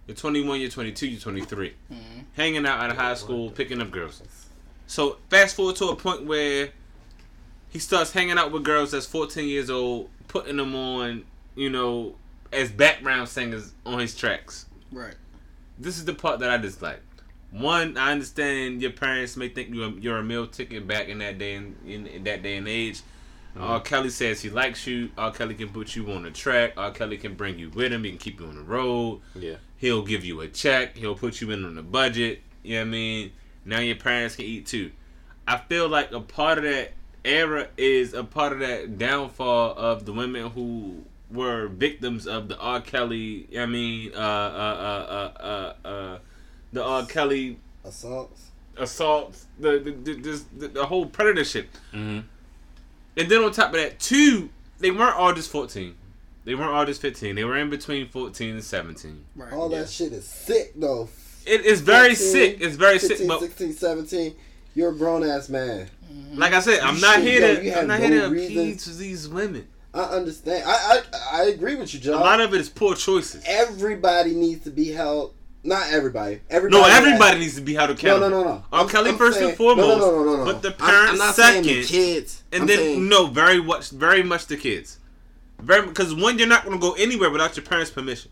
you're 0.06 0.14
21, 0.16 0.60
you're 0.60 0.70
22, 0.70 1.06
you're 1.06 1.20
23. 1.20 1.72
Hanging 2.36 2.66
out 2.66 2.82
at 2.84 2.90
a 2.90 2.94
high 2.94 3.14
school, 3.14 3.50
picking 3.50 3.80
up 3.80 3.90
girls. 3.90 4.22
So 4.86 5.16
fast 5.30 5.56
forward 5.56 5.76
to 5.76 5.86
a 5.88 5.96
point 5.96 6.24
where 6.24 6.70
he 7.70 7.78
starts 7.78 8.12
hanging 8.12 8.39
out 8.39 8.53
with 8.53 8.65
girls 8.65 8.93
that's 8.93 9.07
14 9.07 9.47
years 9.47 9.70
old, 9.70 10.09
putting 10.27 10.57
them 10.57 10.74
on, 10.74 11.24
you 11.55 11.70
know, 11.70 12.15
as 12.53 12.70
background 12.70 13.28
singers 13.28 13.73
on 13.85 13.99
his 13.99 14.16
tracks. 14.16 14.66
Right. 14.90 15.15
This 15.78 15.99
is 15.99 16.05
the 16.05 16.15
part 16.15 16.40
that 16.40 16.51
I 16.51 16.57
dislike. 16.57 17.01
One, 17.51 17.97
I 17.97 18.12
understand 18.12 18.82
your 18.82 18.90
parents 18.90 19.36
may 19.36 19.49
think 19.49 19.70
you're 19.73 19.90
you're 19.99 20.19
a 20.19 20.23
meal 20.23 20.47
ticket 20.47 20.86
back 20.86 21.09
in 21.09 21.19
that 21.19 21.39
day 21.39 21.55
and 21.55 21.77
in, 21.86 22.07
in 22.07 22.24
that 22.24 22.43
day 22.43 22.57
and 22.57 22.69
age. 22.69 23.01
Mm-hmm. 23.55 23.62
R. 23.62 23.81
Kelly 23.81 24.11
says 24.11 24.43
he 24.43 24.51
likes 24.51 24.86
you. 24.86 25.11
R. 25.16 25.32
Kelly 25.32 25.55
can 25.55 25.70
put 25.70 25.97
you 25.97 26.11
on 26.12 26.27
a 26.27 26.31
track. 26.31 26.74
R. 26.77 26.90
Kelly 26.90 27.16
can 27.16 27.35
bring 27.35 27.59
you 27.59 27.70
with 27.70 27.93
him. 27.93 28.05
He 28.05 28.11
can 28.11 28.19
keep 28.19 28.40
you 28.40 28.47
on 28.47 28.57
the 28.57 28.62
road. 28.62 29.20
Yeah. 29.35 29.55
He'll 29.78 30.03
give 30.03 30.24
you 30.24 30.40
a 30.43 30.49
check. 30.49 30.97
He'll 30.97 31.15
put 31.15 31.40
you 31.40 31.51
in 31.51 31.65
on 31.65 31.74
the 31.74 31.82
budget. 31.82 32.43
You 32.62 32.74
know 32.74 32.81
what 32.82 32.89
I 32.89 32.90
mean? 32.90 33.32
Now 33.65 33.81
your 33.81 33.97
parents 33.97 34.36
can 34.36 34.45
eat 34.45 34.66
too. 34.66 34.90
I 35.47 35.57
feel 35.57 35.89
like 35.89 36.12
a 36.12 36.20
part 36.20 36.59
of 36.59 36.65
that 36.65 36.93
era 37.24 37.69
is 37.77 38.15
a 38.15 38.24
part 38.24 38.53
of 38.53 38.61
that 38.61 38.99
downfall 38.99 39.74
of 39.77 40.05
the 40.07 40.12
women 40.12 40.51
who 40.51 41.05
were 41.31 41.66
victims 41.69 42.27
of 42.27 42.49
the 42.49 42.59
R. 42.59 42.81
Kelly. 42.81 43.47
I 43.59 43.66
mean, 43.66 44.12
uh, 44.15 44.19
uh, 44.19 44.23
uh, 44.23 45.43
uh, 45.43 45.43
uh, 45.85 45.89
uh, 45.89 46.19
the 46.73 46.82
R. 46.82 47.05
Kelly 47.07 47.59
Assaults. 47.85 48.51
assaults, 48.77 49.47
the 49.59 49.78
the, 49.78 49.90
the, 49.93 50.15
this- 50.20 50.45
the 50.57 50.69
the 50.69 50.86
whole 50.86 51.07
predator 51.07 51.45
shit. 51.45 51.69
hmm 51.93 52.20
And 53.16 53.28
then 53.28 53.43
on 53.43 53.53
top 53.53 53.69
of 53.74 53.81
that, 53.81 53.99
two, 53.99 54.51
they 54.78 54.90
weren't 54.90 55.16
all 55.16 55.32
just 55.32 55.51
14. 55.51 55.95
They 56.45 56.55
weren't 56.55 56.70
all 56.70 56.86
just 56.86 57.03
15. 57.03 57.35
They 57.35 57.45
were 57.45 57.59
in 57.59 57.69
between 57.69 58.09
14 58.09 58.55
and 58.55 58.65
17. 58.65 59.24
Right. 59.36 59.53
All 59.53 59.70
Yeah. 59.70 59.81
that 59.81 59.90
shit 59.90 60.12
is 60.12 60.24
sick 60.27 60.73
though. 60.77 61.09
It 61.47 61.65
is 61.66 61.81
very 61.81 62.15
14, 62.15 62.16
sick. 62.16 62.57
It's 62.61 62.77
very 62.77 62.99
15, 62.99 63.16
sick. 63.19 63.28
But 63.28 63.40
16, 63.40 63.73
17. 63.74 64.35
You're 64.74 64.90
a 64.90 64.95
grown 64.97 65.24
ass 65.24 65.49
man. 65.49 65.89
Like 66.35 66.52
I 66.52 66.60
said, 66.60 66.80
I'm 66.80 67.01
not 67.01 67.20
here 67.20 67.56
to 67.56 67.64
you 67.64 67.74
I'm 67.74 67.86
not 67.86 68.01
no 68.01 68.06
here 68.09 68.20
to 68.20 68.26
appease 68.28 68.85
to 68.85 68.90
these 68.90 69.28
women. 69.28 69.68
I 69.94 70.02
understand. 70.02 70.64
I 70.66 71.01
I, 71.32 71.40
I 71.40 71.43
agree 71.47 71.74
with 71.76 71.93
you, 71.94 72.01
John. 72.01 72.14
A 72.14 72.24
lot 72.24 72.40
of 72.40 72.55
it 72.55 72.60
is 72.60 72.68
poor 72.68 72.94
choices. 72.94 73.43
everybody 73.47 74.35
needs 74.35 74.64
to 74.64 74.70
be 74.70 74.89
held. 74.90 75.35
Not 75.64 75.90
everybody. 75.90 76.40
Everybody. 76.48 76.80
No, 76.82 76.89
has- 76.89 76.98
everybody 77.05 77.40
needs 77.40 77.56
to 77.56 77.60
be 77.62 77.74
held 77.74 77.90
accountable. 77.90 78.30
no, 78.30 78.43
no, 78.43 78.48
no. 78.48 78.64
R. 78.72 78.80
I'm- 78.80 78.89
Kelly 78.89 79.10
I'm 79.10 79.18
first 79.18 79.39
saying- 79.39 79.51
and 79.51 79.59
foremost, 79.59 79.98
No, 79.98 80.10
no, 80.10 80.24
no, 80.24 80.24
no, 80.24 80.36
no. 80.36 80.44
but 80.44 80.62
the 80.62 80.68
I'm- 80.68 80.78
parents 80.78 81.12
I'm, 81.12 81.18
not 81.18 81.35
second, 81.35 81.64
the 81.64 81.85
kids. 81.85 82.43
and 82.52 82.62
I'm 82.62 82.66
then 82.68 82.78
saying, 82.78 83.09
no, 83.09 83.26
very 83.26 83.60
much, 83.60 83.90
very 83.90 84.22
much 84.22 84.47
the 84.47 84.56
kids. 84.56 84.98
Very 85.59 85.86
because 85.89 86.14
one, 86.14 86.39
you're 86.39 86.47
not 86.47 86.64
going 86.64 86.78
to 86.78 86.80
go 86.80 86.93
anywhere 86.93 87.30
without 87.30 87.56
your 87.56 87.66
parents' 87.66 87.90
permission. 87.90 88.30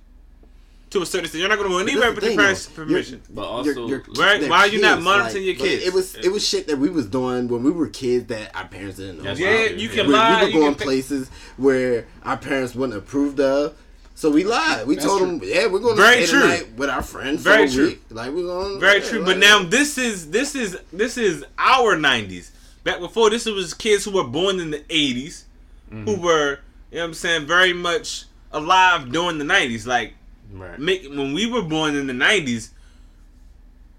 To 0.91 1.03
a 1.03 1.07
certain 1.07 1.25
extent, 1.25 1.41
you're 1.41 1.49
not 1.49 1.59
going 1.59 1.69
to 1.69 1.75
go 1.77 1.83
But 1.83 1.89
anywhere 1.91 2.13
that's 2.13 2.15
with 2.15 2.25
the 2.25 2.31
your 2.33 2.41
parents' 2.41 2.67
though. 2.67 2.85
permission. 2.85 3.23
But 3.29 3.43
also, 3.45 3.89
Right, 3.89 4.41
they're 4.41 4.49
why 4.49 4.59
are 4.61 4.67
you 4.69 4.81
not 4.81 4.95
kids, 4.97 5.05
monitoring 5.05 5.45
your 5.45 5.55
kids? 5.57 5.85
It 5.85 5.93
was 5.93 6.15
it 6.15 6.29
was 6.31 6.47
shit 6.47 6.69
that 6.69 6.79
we 6.79 6.91
was 6.91 7.07
doing 7.07 7.49
when 7.49 7.65
we 7.65 7.73
were 7.73 7.89
kids 7.89 8.27
that 8.27 8.55
our 8.57 8.69
parents 8.69 8.97
didn't 8.99 9.19
know. 9.19 9.25
That's 9.25 9.41
Yeah, 9.41 9.49
about. 9.49 9.67
right. 9.67 9.77
you 9.77 9.89
can 9.89 10.07
we, 10.07 10.13
lie. 10.13 10.45
we 10.45 10.55
were 10.55 10.61
going 10.61 10.75
can 10.77 10.85
places 10.85 11.29
where 11.57 12.07
our 12.23 12.37
parents 12.37 12.75
wouldn't 12.77 12.97
approved 12.97 13.41
of. 13.41 13.77
So 14.15 14.31
we 14.31 14.45
lied. 14.45 14.87
We 14.87 14.95
That's 14.95 15.07
told 15.07 15.19
true. 15.23 15.27
them, 15.27 15.41
yeah, 15.45 15.67
we're 15.67 15.81
going 15.81 15.97
to 15.97 16.03
Very 16.03 16.25
stay 16.25 16.39
true. 16.39 16.41
tonight 16.41 16.73
with 16.77 16.89
our 16.89 17.03
friends. 17.03 17.43
Very 17.43 17.67
for 17.67 17.73
a 17.73 17.75
true. 17.75 17.87
Week. 17.89 18.03
Like 18.11 18.31
we're 18.33 18.43
going. 18.45 18.81
Very 18.81 19.01
yeah, 19.03 19.09
true. 19.09 19.19
like- 19.19 19.27
But 19.27 19.39
now 19.39 19.63
this 19.65 19.99
is 19.99 20.31
this 20.31 20.55
is 20.55 20.79
this 20.93 21.19
is 21.19 21.45
our 21.59 21.97
nineties. 21.97 22.53
Back 22.85 23.01
before 23.01 23.29
this 23.29 23.45
was 23.47 23.75
kids 23.75 24.05
who 24.05 24.13
were 24.13 24.25
born 24.25 24.61
in 24.61 24.71
the 24.71 24.79
80s 24.79 25.43
who 25.91 25.97
mm-hmm. 25.97 26.23
were, 26.23 26.61
you 26.93 26.99
know 26.99 27.03
what 27.03 27.05
I'm 27.09 27.15
saying, 27.15 27.47
very 27.47 27.73
much 27.73 28.25
alive 28.53 29.11
during 29.11 29.39
the 29.39 29.45
nineties. 29.45 29.87
Like 29.87 30.15
right. 30.53 30.79
make, 30.79 31.05
when 31.09 31.33
we 31.33 31.47
were 31.47 31.63
born 31.63 31.97
in 31.97 32.07
the 32.07 32.13
nineties, 32.13 32.73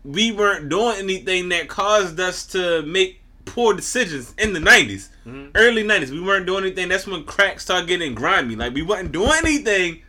we 0.03 0.32
weren't 0.32 0.69
doing 0.69 0.95
anything 0.98 1.49
that 1.49 1.68
caused 1.68 2.19
us 2.19 2.45
to 2.48 2.82
make 2.84 3.19
poor 3.45 3.74
decisions 3.74 4.34
in 4.38 4.53
the 4.53 4.60
90s. 4.60 5.10
Mhm. 5.26 5.52
Early 5.56 5.84
90s, 5.84 6.11
we 6.11 6.22
weren't 6.22 6.45
doing 6.45 6.65
anything. 6.65 6.90
That's 6.90 7.07
when 7.07 7.24
crack 7.24 7.60
started 7.60 7.88
getting 7.88 8.14
grimy. 8.14 8.56
Like 8.56 8.74
we 8.74 8.82
wasn't 8.82 9.11
doing 9.11 9.32
anything 9.44 10.02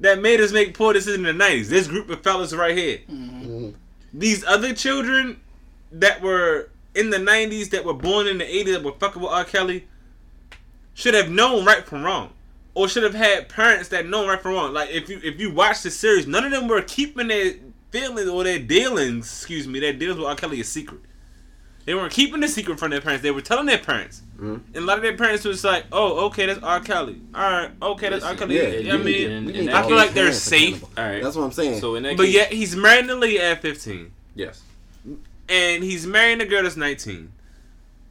that 0.00 0.20
made 0.20 0.40
us 0.40 0.52
make 0.52 0.74
poor 0.74 0.92
decisions 0.92 1.18
in 1.28 1.36
the 1.36 1.44
90s. 1.44 1.68
This 1.68 1.86
group 1.86 2.08
of 2.10 2.22
fellas 2.22 2.52
right 2.52 2.76
here. 2.76 3.00
Mhm. 3.10 3.74
These 4.12 4.44
other 4.44 4.72
children 4.74 5.40
that 5.92 6.22
were 6.22 6.70
in 6.94 7.10
the 7.10 7.18
90s 7.18 7.68
that 7.70 7.84
were 7.84 7.94
born 7.94 8.26
in 8.26 8.38
the 8.38 8.44
80s 8.44 8.72
that 8.74 8.82
were 8.82 8.94
fucking 8.98 9.20
with 9.22 9.30
R. 9.30 9.44
Kelly 9.44 9.86
should 10.94 11.14
have 11.14 11.30
known 11.30 11.64
right 11.64 11.86
from 11.86 12.02
wrong. 12.02 12.30
Or 12.80 12.88
should 12.88 13.02
have 13.02 13.12
had 13.14 13.50
parents 13.50 13.90
that 13.90 14.06
know 14.06 14.26
right 14.26 14.40
from 14.40 14.54
wrong. 14.54 14.72
Like 14.72 14.88
if 14.90 15.10
you 15.10 15.20
if 15.22 15.38
you 15.38 15.50
watch 15.52 15.82
the 15.82 15.90
series, 15.90 16.26
none 16.26 16.44
of 16.44 16.50
them 16.50 16.66
were 16.66 16.80
keeping 16.80 17.28
their 17.28 17.52
feelings 17.90 18.26
or 18.28 18.42
their 18.42 18.58
dealings, 18.58 19.26
excuse 19.26 19.68
me, 19.68 19.80
their 19.80 19.92
dealings 19.92 20.18
with 20.18 20.26
R. 20.28 20.34
Kelly 20.34 20.60
a 20.62 20.64
secret. 20.64 21.00
They 21.84 21.94
weren't 21.94 22.10
keeping 22.12 22.40
the 22.40 22.48
secret 22.48 22.78
from 22.78 22.90
their 22.90 23.02
parents. 23.02 23.22
They 23.22 23.32
were 23.32 23.42
telling 23.42 23.66
their 23.66 23.76
parents. 23.78 24.22
Mhm. 24.38 24.60
And 24.74 24.76
a 24.76 24.80
lot 24.80 24.96
of 24.96 25.02
their 25.02 25.14
parents 25.16 25.44
was 25.44 25.62
like, 25.62 25.84
"Oh, 25.92 26.26
okay, 26.26 26.46
that's 26.46 26.62
R. 26.62 26.80
Kelly. 26.80 27.20
All 27.34 27.42
right, 27.42 27.70
okay, 27.82 28.08
that's 28.08 28.24
R. 28.24 28.34
Kelly." 28.34 28.56
Yeah, 28.56 28.62
Yeah, 28.68 28.78
you 28.78 28.92
I 28.92 28.96
mean, 28.96 29.04
to- 29.04 29.12
in- 29.12 29.44
we 29.44 29.52
in 29.52 29.58
need 29.60 29.68
that 29.68 29.72
to 29.72 29.76
I 29.78 29.86
feel 29.88 29.96
like 29.96 30.14
they're 30.14 30.32
safe. 30.32 30.82
All 30.96 31.04
right. 31.04 31.22
That's 31.22 31.36
what 31.36 31.44
I'm 31.44 31.52
saying. 31.52 31.80
So 31.80 31.96
in 31.96 32.04
that 32.04 32.16
but 32.16 32.24
case, 32.26 32.34
yet 32.34 32.50
he's 32.52 32.74
marrying 32.76 33.08
the 33.08 33.16
lead 33.16 33.40
at 33.40 33.60
15 33.60 34.12
yes. 34.34 34.62
and 35.50 35.84
he's 35.84 36.06
marrying 36.06 36.40
a 36.40 36.46
girl 36.46 36.62
that's 36.62 36.76
19 36.78 37.32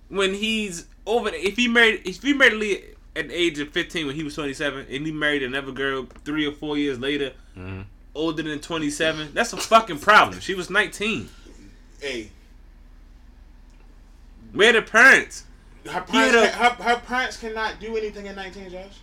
when 0.09 0.35
he's 0.35 0.85
over 1.07 1.29
if 1.29 1.55
he 1.55 1.67
married 1.67 2.01
if 2.05 2.21
he 2.21 2.33
married 2.33 2.53
Lee 2.53 2.83
at 3.19 3.27
the 3.27 3.35
age 3.35 3.59
of 3.59 3.69
15 3.69 4.07
when 4.07 4.15
he 4.15 4.23
was 4.23 4.33
27 4.35 4.85
and 4.89 5.05
he 5.05 5.11
married 5.11 5.43
another 5.43 5.71
girl 5.73 6.07
three 6.25 6.47
or 6.47 6.51
four 6.53 6.77
years 6.77 6.97
later 6.99 7.33
Mhm. 7.57 7.83
older 8.15 8.41
than 8.41 8.59
27 8.59 9.33
that's 9.33 9.51
a 9.53 9.57
fucking 9.57 9.99
problem 9.99 10.39
she 10.39 10.53
was 10.55 10.69
19 10.69 11.29
Hey, 11.99 12.31
where 14.53 14.71
the 14.73 14.81
parents 14.81 15.43
her 15.87 16.01
parents, 16.01 16.35
Yeah. 16.35 16.69
her, 16.75 16.83
her 16.83 16.99
parents 16.99 17.37
cannot 17.37 17.79
do 17.79 17.95
anything 17.95 18.27
at 18.27 18.35
19, 18.35 18.69
Josh. 18.69 18.97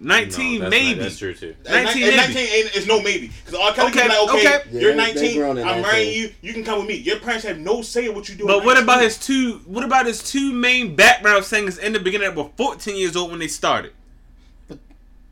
19 0.00 0.60
No, 0.60 0.68
maybe 0.70 0.94
Not, 0.96 1.02
that's 1.02 1.18
true 1.18 1.34
too. 1.34 1.54
At 1.66 1.84
19 1.84 2.02
at 2.02 2.06
maybe. 2.08 2.16
19 2.16 2.36
ain't, 2.38 2.76
it's 2.76 2.86
no 2.86 3.02
maybe. 3.02 3.30
Because 3.44 3.60
R. 3.60 3.72
Kelly 3.74 3.90
Okay, 3.90 4.00
can 4.00 4.08
like, 4.08 4.34
okay, 4.34 4.56
okay. 4.56 4.78
you're 4.80 4.94
19, 4.94 5.42
I'm 5.42 5.54
19. 5.56 5.82
marrying 5.82 6.12
you, 6.14 6.32
you 6.40 6.52
can 6.54 6.64
come 6.64 6.78
with 6.78 6.88
me. 6.88 6.94
Your 6.96 7.18
parents 7.18 7.44
have 7.44 7.58
no 7.58 7.82
say 7.82 8.06
in 8.06 8.14
what 8.14 8.28
you 8.28 8.34
do. 8.34 8.46
but 8.46 8.64
what 8.64 8.74
19. 8.74 8.82
about 8.82 9.02
his 9.02 9.18
two 9.18 9.60
what 9.66 9.84
about 9.84 10.06
his 10.06 10.22
two 10.22 10.52
main 10.52 10.96
background 10.96 11.44
singers 11.44 11.76
in 11.78 11.92
the 11.92 12.00
beginning 12.00 12.28
that 12.28 12.36
were 12.36 12.50
14 12.56 12.96
years 12.96 13.14
old 13.14 13.30
when 13.30 13.38
they 13.40 13.48
started 13.48 13.92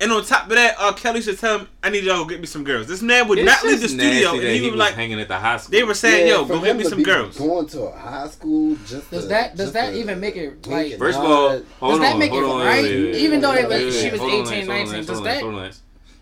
And 0.01 0.13
on 0.13 0.25
top 0.25 0.45
of 0.45 0.51
that, 0.51 0.77
R. 0.79 0.93
Kelly 0.93 1.21
should 1.21 1.41
tell 1.41 1.59
him, 1.59 1.69
"I 1.83 1.91
need 1.91 2.05
y'all 2.05 2.19
to 2.19 2.23
go 2.23 2.29
get 2.29 2.41
me 2.41 2.47
some 2.47 2.63
girls." 2.63 2.87
This 2.87 3.03
man 3.03 3.27
would 3.27 3.39
It's 3.41 3.47
not 3.47 3.65
leave 3.65 3.81
the 3.81 3.89
studio, 3.89 4.31
and 4.35 4.43
he 4.43 4.59
he 4.59 4.71
was 4.71 4.79
like, 4.79 4.95
hanging 4.95 5.19
at 5.21 5.27
the 5.27 5.37
high 5.37 5.57
school. 5.57 5.73
they 5.73 5.83
were 5.83 5.95
saying, 5.95 6.29
Yeah, 6.29 6.35
"Yo, 6.35 6.45
go 6.45 6.61
get 6.63 6.77
me 6.77 6.85
some 6.85 7.03
girls." 7.03 7.37
Going 7.37 7.67
to 7.67 7.83
a 7.83 7.99
high 7.99 8.29
school 8.29 8.77
just 8.87 9.11
Does 9.11 9.23
to- 9.25 9.29
that- 9.29 9.57
does 9.57 9.67
just 9.67 9.73
that 9.73 9.91
to 9.91 9.99
even 9.99 10.21
make 10.21 10.37
it, 10.37 10.65
like- 10.69 10.97
First 10.99 11.19
of 11.19 11.25
nod. 11.25 11.31
all, 11.33 11.49
Does 11.49 11.63
hold 11.81 12.03
that 12.03 12.13
on, 12.13 12.19
make 12.21 12.31
it 12.33 12.37
on, 12.45 12.65
right? 12.65 12.83
wait, 12.85 12.95
wait, 12.95 13.05
wait, 13.13 13.15
Even 13.17 13.41
though 13.41 13.51
wait, 13.51 13.59
it 13.65 13.69
was- 13.69 13.95
wait, 13.95 14.01
she 14.05 14.11
was 14.11 14.21
hold 14.21 14.33
18, 14.33 14.45
Lance, 14.47 14.69
19, 14.69 14.93
Lance, 14.93 15.07
does 15.07 15.17
hold 15.17 15.27
that- 15.27 15.41
hold 15.43 15.55
on, 15.55 15.61
Lance. 15.63 15.81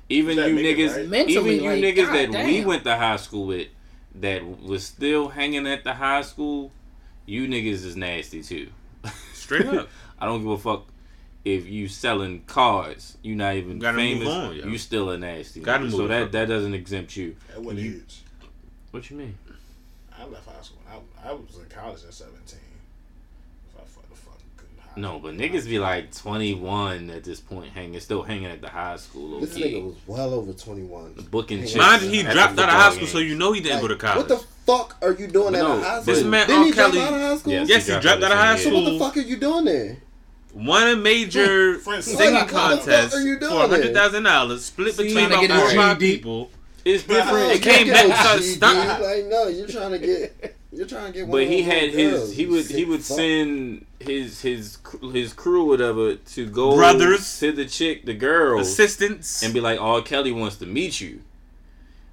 Even 0.09 0.37
you 0.39 0.45
niggas, 0.77 1.11
right? 1.13 1.29
Even 1.29 1.47
you 1.47 1.61
like, 1.63 1.83
niggas 1.83 2.13
that 2.13 2.33
God 2.33 2.45
we 2.47 2.65
went 2.65 2.85
to 2.85 2.97
high 2.97 3.17
school 3.17 3.47
with, 3.47 3.67
that 4.15 4.43
was 4.63 4.85
still 4.85 5.29
hanging 5.29 5.67
at 5.67 5.85
the 5.85 5.93
high 5.93 6.23
school, 6.23 6.73
you 7.27 7.47
niggas 7.47 7.85
is 7.85 7.95
nasty 7.97 8.43
too. 8.43 8.69
Straight 9.35 9.67
up. 9.67 9.89
I 10.19 10.25
don't 10.25 10.41
give 10.41 10.51
a 10.51 10.57
fuck 10.59 10.87
if 11.47 11.65
you 11.69 11.87
selling 11.87 12.43
cars. 12.49 13.17
You 13.23 13.37
not 13.37 13.55
even 13.55 13.79
Gotta 13.79 13.97
move 13.99 14.19
famous. 14.19 14.29
on, 14.29 14.57
yo. 14.57 14.67
You 14.67 14.79
still 14.79 15.11
a 15.11 15.17
nasty. 15.17 15.61
Gotta 15.61 15.85
move 15.85 15.93
So 15.93 16.03
on. 16.03 16.09
that 16.09 16.33
that 16.33 16.49
doesn't 16.49 16.75
exempt 16.75 17.17
you. 17.17 17.37
At 17.55 17.63
what 17.63 17.77
You- 17.77 17.91
mm-hmm. 17.93 18.01
age? 18.01 18.21
What 18.91 19.11
you 19.11 19.17
mean? 19.17 19.39
I 20.19 20.25
left 20.27 20.47
high 20.47 20.61
school. 20.63 20.79
I, 20.91 21.29
I 21.29 21.33
was 21.33 21.57
in 21.57 21.67
college 21.69 22.03
at 22.05 22.13
17. 22.15 22.59
If 23.69 23.77
I 23.81 23.85
fuck 23.85 24.09
the 24.09 24.17
fuck 24.17 24.39
couldn't 24.57 24.79
high 24.81 25.01
No, 25.01 25.19
but 25.21 25.35
niggas 25.35 25.67
be 25.69 25.79
like 25.79 26.13
21 26.15 27.11
at 27.11 27.23
this 27.23 27.39
point, 27.39 27.71
hanging, 27.73 28.01
still 28.01 28.23
hanging 28.23 28.47
at 28.47 28.61
the 28.61 28.69
high 28.69 28.97
school. 28.97 29.29
Low 29.29 29.41
This 29.41 29.55
key. 29.55 29.75
nigga 29.75 29.85
was 29.85 29.95
well 30.07 30.35
over 30.35 30.53
21. 30.53 31.27
booking 31.31 31.59
Mind 31.59 31.69
chicks. 31.69 31.79
Mind 31.79 32.03
you, 32.05 32.11
he 32.11 32.23
dropped 32.23 32.59
out 32.59 32.71
of 32.71 32.75
high 32.75 32.89
school, 32.91 33.01
game. 33.03 33.09
so 33.13 33.19
you 33.19 33.37
know 33.37 33.53
he 33.53 33.61
didn't 33.61 33.83
go 33.83 33.89
to 33.89 33.97
college. 33.97 34.17
What 34.17 34.29
the 34.29 34.45
fuck 34.67 34.97
are 35.03 35.13
you 35.13 35.29
doing 35.29 35.53
No, 35.53 35.75
at 35.75 35.79
a 35.79 35.83
high 35.85 36.01
school? 36.03 36.15
this 36.15 36.25
man, 36.25 36.47
Didn't 36.49 36.59
R. 36.63 36.65
he 36.67 36.73
drop 36.73 36.89
out 36.95 36.97
of 37.13 37.21
high 37.21 37.37
school? 37.37 37.53
Yes, 37.53 37.69
Yes, 37.69 37.87
he 37.87 37.93
dropped 38.01 38.23
out 38.25 38.33
of 38.33 38.39
high 38.39 38.57
school. 38.57 38.73
So 38.73 38.79
school. 38.81 38.85
what 38.85 38.93
the 38.93 38.99
fuck 38.99 39.17
are 39.19 39.29
you 39.29 39.37
doing 39.37 39.65
there? 39.67 39.99
Won 40.57 40.89
a 40.89 40.97
major 40.97 41.79
singing 42.01 42.33
What 42.35 42.49
the 42.49 42.53
contest 42.53 43.15
for 43.15 43.23
doing 43.23 43.39
hundred 43.53 43.93
thousand 43.93 44.23
dollars, 44.23 44.65
split 44.65 44.95
See, 44.95 45.05
between 45.09 45.29
trying 45.29 45.45
about 45.45 45.61
four 45.61 45.69
or 45.69 45.75
five 45.75 45.99
people. 45.99 46.51
It's 46.83 47.03
different. 47.03 47.53
It 47.53 47.63
came 47.63 47.89
back 47.89 47.97
get 47.97 48.05
and 48.07 48.15
started 48.15 48.43
stunting. 48.43 49.07
Like 49.07 49.27
no, 49.27 49.49
you're 49.49 49.69
trying 49.69 49.91
to 49.91 49.99
get, 49.99 50.57
you're 50.73 50.87
trying 50.87 51.13
to 51.13 51.19
get. 51.19 51.29
one 51.29 51.33
But 51.33 51.43
of 51.43 51.49
he 51.51 51.63
had 51.63 51.93
little 51.93 52.21
his 52.21 52.33
he 52.37 52.47
would 52.47 52.65
he 52.67 52.85
would 52.87 53.03
send 53.03 53.85
his 54.01 54.41
his 54.41 54.79
his 55.13 55.35
crew 55.35 55.67
whatever 55.67 56.15
to 56.15 56.49
go 56.49 56.75
Brothers. 56.75 57.39
to 57.41 57.53
the 57.53 57.67
chick 57.67 58.07
the 58.07 58.15
girl 58.15 58.61
Assistants. 58.61 59.43
and 59.43 59.53
be 59.53 59.61
like, 59.61 59.79
"Oh, 59.79 60.01
Kelly 60.01 60.33
wants 60.33 60.57
to 60.57 60.67
meet 60.67 61.03
you." 61.03 61.21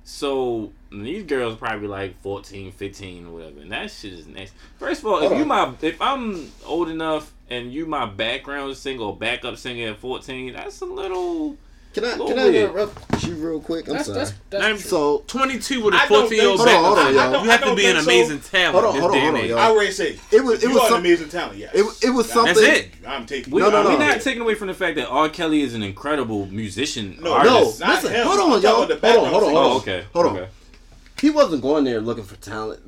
So 0.03 0.73
these 0.91 1.23
girls 1.23 1.55
probably 1.55 1.87
like 1.87 2.21
14, 2.21 2.73
15 2.73 3.27
or 3.27 3.29
whatever, 3.29 3.61
and 3.61 3.71
that 3.71 3.89
shit 3.89 4.11
is 4.11 4.27
nasty. 4.27 4.55
First 4.77 5.01
of 5.01 5.07
all, 5.07 5.23
if 5.23 5.31
you 5.31 5.43
on. 5.43 5.47
my 5.47 5.73
if 5.81 6.01
I'm 6.01 6.51
old 6.65 6.89
enough 6.89 7.31
and 7.53 7.73
you 7.73 7.85
my 7.85 8.05
background 8.05 8.75
singer 8.77 9.01
or 9.03 9.15
backup 9.15 9.57
singer 9.57 9.89
at 9.91 9.97
fourteen, 9.97 10.53
that's 10.53 10.81
a 10.81 10.85
little. 10.85 11.57
Can 11.93 12.05
I 12.05 12.09
little 12.13 12.27
can 12.29 12.39
I 12.39 12.43
weird. 12.45 12.69
interrupt 12.71 13.23
you 13.23 13.35
real 13.35 13.59
quick? 13.59 13.87
I'm 13.87 13.93
That's, 13.93 14.07
sorry. 14.07 14.17
that's, 14.17 14.31
Not 14.51 14.61
that's 14.61 14.89
so 14.89 15.23
22 15.27 15.83
with 15.83 15.93
a 15.93 15.99
14 15.99 16.31
year 16.39 16.47
old 16.49 16.57
think. 16.59 16.71
Hold 16.71 16.97
on, 16.97 17.05
hold 17.05 17.07
on, 17.07 17.13
y'all. 17.33 17.43
You 17.43 17.49
have 17.51 17.61
to 17.65 17.75
be 17.75 17.85
an 17.85 17.93
think 17.93 17.97
so. 17.97 18.09
amazing 18.09 18.39
talent. 18.39 18.73
Hold 18.73 18.85
on, 18.95 18.99
hold 18.99 19.11
on, 19.13 19.19
hold 19.21 19.35
on, 19.35 19.45
y'all. 19.47 19.59
I 19.59 19.67
already 19.69 19.91
say 19.91 20.17
It 20.31 20.43
was- 20.43 20.55
if 20.57 20.63
it 20.63 20.69
you 20.69 20.73
was 20.73 20.83
some- 20.87 20.93
an 20.95 20.99
amazing 21.01 21.29
talent. 21.29 21.59
Yes, 21.59 21.71
it 21.75 21.83
was- 21.83 22.03
it 22.03 22.09
was 22.09 22.27
something- 22.31 22.55
That's 22.55 22.79
it. 22.79 22.89
I'm 23.07 23.27
taking. 23.27 23.53
We, 23.53 23.61
you. 23.61 23.69
No, 23.69 23.83
no, 23.83 23.87
are 23.87 23.91
we 23.93 23.99
no. 24.03 24.07
not 24.07 24.21
taking 24.21 24.41
away 24.41 24.55
from 24.55 24.69
the 24.69 24.73
fact 24.73 24.95
that 24.95 25.07
R. 25.07 25.29
Kelly 25.29 25.61
is 25.61 25.75
an 25.75 25.83
incredible 25.83 26.47
musician. 26.47 27.19
No, 27.21 27.31
artist. 27.33 27.79
No, 27.79 27.85
listen, 27.87 28.11
him. 28.11 28.25
hold 28.25 28.39
on, 28.39 28.61
y'all. 28.63 28.81
about 28.83 28.99
the 29.01 29.07
Hold 29.13 29.25
on, 29.27 29.31
hold 29.31 29.43
on, 29.43 29.55
Oh, 29.55 29.77
okay. 29.77 30.03
Hold 30.13 30.25
on. 30.25 30.37
okay. 30.37 30.47
He 31.21 31.29
wasn't 31.29 31.61
going 31.61 31.83
there 31.83 32.01
looking 32.01 32.23
for 32.23 32.37
talent. 32.37 32.81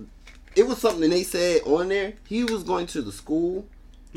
It 0.56 0.66
was 0.68 0.80
something 0.80 1.08
they 1.12 1.22
said 1.22 1.62
on 1.68 1.90
there. 1.90 2.14
He 2.28 2.44
was 2.44 2.64
going 2.64 2.88
to 2.88 3.04
the 3.04 3.12
school, 3.12 3.54
You 3.54 3.66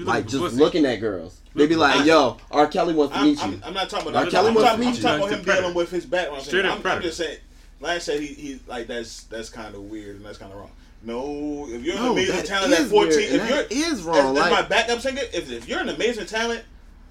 like 0.05 0.27
just 0.27 0.43
pussy. 0.43 0.57
looking 0.57 0.85
at 0.87 0.97
girls. 0.97 1.41
They 1.55 1.67
be 1.67 1.77
like, 1.77 2.07
"Yo, 2.07 2.37
R. 2.51 2.67
Kelly 2.67 2.95
wants 2.95 3.15
to 3.15 3.21
I'm, 3.21 3.27
meet 3.27 3.39
you." 3.39 3.45
I'm, 3.45 3.63
I'm 3.65 3.75
not 3.75 3.91
talking 3.91 4.09
about 4.09 4.17
R. 4.17 4.23
about. 4.23 4.33
Kelly 4.33 4.49
I'm, 4.49 4.55
wants 4.55 4.71
to 4.71 4.71
talking, 4.71 4.81
meet 4.81 4.89
I'm 4.89 4.95
you. 4.95 5.03
talking 5.03 5.19
about 5.19 5.33
him 5.33 5.45
predator. 5.45 5.63
dealing 5.63 5.75
with 5.75 5.91
his 5.91 6.07
background. 6.07 6.43
Straight 6.43 6.65
I'm, 6.65 6.87
I'm 6.87 7.03
just 7.03 7.17
saying. 7.17 7.39
Like 7.81 7.93
I 7.93 7.99
said, 7.99 8.21
he, 8.21 8.27
he 8.27 8.61
like 8.67 8.87
that's 8.87 9.25
that's 9.25 9.51
kind 9.51 9.75
of 9.75 9.83
weird 9.83 10.17
and 10.17 10.25
that's 10.25 10.39
kind 10.39 10.53
of 10.53 10.59
wrong. 10.59 10.71
No, 11.03 11.67
if 11.69 11.83
you're 11.85 11.97
an 11.97 12.07
amazing 12.07 12.45
talent 12.45 12.73
is 12.73 12.81
at 12.81 12.87
14, 12.89 13.09
weird, 13.09 13.23
if 13.23 13.49
you're 13.49 13.63
that 13.63 13.73
is 13.73 14.03
wrong. 14.03 14.37
as 14.37 14.43
Like, 14.43 14.51
my 14.51 14.63
backup 14.63 15.01
singer, 15.01 15.23
if, 15.33 15.51
if 15.51 15.69
you're 15.69 15.79
an 15.79 15.89
amazing 15.89 16.27
talent, 16.27 16.65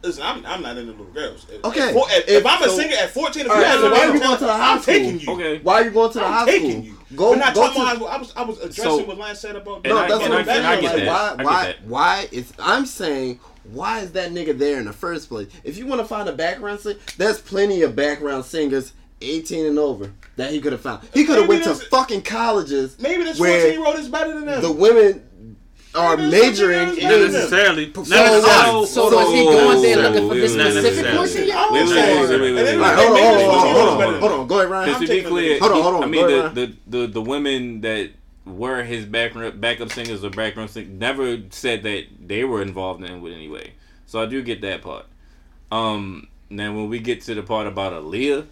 listen, 0.04 0.24
I'm, 0.24 0.46
I'm 0.46 0.62
not 0.62 0.78
into 0.78 0.92
little 0.92 1.06
girls. 1.08 1.46
If- 1.50 1.64
Okay, 1.66 1.90
if, 1.90 1.96
if, 1.96 2.24
if- 2.24 2.30
if 2.30 2.46
I'm 2.46 2.62
a 2.64 2.66
so- 2.66 2.76
singer 2.78 2.96
at 2.96 3.10
14, 3.12 3.46
if 3.46 3.50
All 3.52 3.56
you're 3.58 3.66
right, 3.66 3.76
an 3.76 3.82
so 3.82 3.92
why 3.92 3.98
amazing 3.98 4.14
you 4.14 4.20
going 4.22 4.38
to 4.38 4.40
the 4.46 4.48
talent, 4.48 4.64
high 4.64 4.74
I'm 4.76 4.82
taking 4.82 5.20
school? 5.20 5.40
you. 5.40 5.46
Okay. 5.54 5.64
why 5.64 5.74
are 5.74 5.84
you 5.86 5.92
going 5.92 6.12
to 6.14 6.20
the 6.20 6.26
I'm 6.26 6.34
high 6.34 6.46
taking 6.46 6.72
school? 6.72 6.84
you. 6.84 6.94
Go, 7.16 7.30
We're 7.32 7.36
not 7.38 7.54
go 7.56 7.62
talking 7.68 7.76
to. 7.76 7.82
about. 7.82 7.88
high 7.88 7.96
school. 7.96 8.08
I 8.08 8.18
was 8.18 8.34
I 8.36 8.42
was 8.44 8.58
addressing 8.60 8.84
So- 8.84 9.06
what 9.06 9.18
Lance 9.18 9.40
said 9.40 9.56
about. 9.56 9.76
And 9.78 9.86
no, 9.86 9.98
I- 9.98 10.08
that's 10.08 10.22
what 10.22 10.32
I- 10.32 10.40
I'm 10.40 10.46
saying. 10.46 10.66
I 10.66 10.82
get 10.82 10.96
like, 10.96 11.04
that. 11.06 11.38
why? 11.38 11.44
Why? 11.44 11.76
Why 11.86 12.28
is? 12.32 12.54
I'm 12.60 12.86
saying. 12.86 13.40
Why 13.72 14.00
is 14.00 14.14
that 14.14 14.32
nigga 14.32 14.58
there 14.58 14.80
in 14.80 14.86
the 14.86 14.94
first 14.94 15.28
place? 15.28 15.50
If 15.66 15.78
you 15.78 15.88
want 15.88 16.00
to 16.00 16.08
find 16.08 16.30
a 16.30 16.32
background 16.34 16.80
singer, 16.80 17.00
there's 17.18 17.40
plenty 17.42 17.82
of 17.82 17.98
background 17.98 18.46
singers, 18.46 18.94
18 19.20 19.66
and 19.66 19.78
over, 19.78 20.14
that 20.38 20.52
he 20.54 20.62
could 20.62 20.72
have 20.72 20.80
found. 20.80 21.06
He 21.14 21.26
could 21.26 21.38
have 21.38 21.50
went 21.50 21.66
to 21.66 21.76
fucking 21.76 22.22
colleges 22.22 22.98
Maybe 22.98 23.24
this 23.24 23.38
where 23.38 23.60
14 23.60 23.78
year 23.80 23.86
old 23.86 23.98
is 24.00 24.08
better 24.08 24.34
than 24.34 24.46
them. 24.46 24.62
the 24.62 24.72
women 24.72 25.22
are 25.98 26.18
majoring 26.18 26.98
in. 26.98 27.04
Not 27.04 27.32
necessarily. 27.32 27.88
Not 27.88 28.06
So, 28.08 28.16
necessarily. 28.16 28.86
So 28.88 29.16
was 29.16 29.34
he 29.34 29.44
going 29.46 29.82
there 29.82 29.98
looking 29.98 30.28
for 30.30 30.36
this 30.36 30.56
wait, 30.56 30.64
wait, 30.64 30.72
specific 30.72 31.06
wait, 31.06 31.14
wait, 31.14 31.20
person? 31.20 31.42
wait. 31.42 31.48
Yeah. 31.50 31.66
I'm 31.68 31.74
Wait, 31.74 31.88
wait, 31.90 31.98
hold 31.98 33.10
on, 33.10 33.18
hold 33.18 33.38
on, 33.38 33.58
hold 33.76 33.90
on, 33.90 33.98
is 33.98 33.98
better 33.98 33.98
hold 33.98 34.00
than 34.00 34.14
on, 34.14 34.20
hold 34.20 34.32
on. 34.32 34.48
Go 34.48 34.56
ahead, 34.60 34.70
Ryan. 34.70 34.90
I'm 34.90 34.96
to 34.96 35.00
be 35.02 35.08
taking 35.08 35.30
clear, 35.30 35.60
Hold 35.60 35.72
on, 35.72 35.82
hold 35.82 35.96
on, 35.96 36.04
I 36.04 36.06
mean, 36.08 36.28
the, 36.28 36.50
the, 36.88 36.98
the, 37.00 37.08
the 37.08 37.22
women 37.22 37.82
that 37.82 38.12
were 38.46 38.84
his 38.84 39.06
background 39.06 39.60
backup 39.60 39.92
singers 39.92 40.24
or 40.24 40.30
background 40.30 40.70
singers 40.70 40.94
never 40.94 41.38
said 41.50 41.84
that 41.84 42.06
they 42.26 42.44
were 42.46 42.62
involved 42.62 43.04
in 43.04 43.12
it 43.16 43.20
with 43.20 43.34
anyway. 43.34 43.74
So 44.06 44.22
I 44.22 44.26
do 44.26 44.42
get 44.42 44.62
that 44.62 44.82
part. 44.82 45.06
Um, 45.72 46.28
now 46.50 46.74
when 46.74 46.88
we 46.90 47.00
get 47.00 47.22
to 47.24 47.36
the 47.36 47.44
part 47.44 47.68
about 47.68 47.92
Aaliyah, 47.92 48.46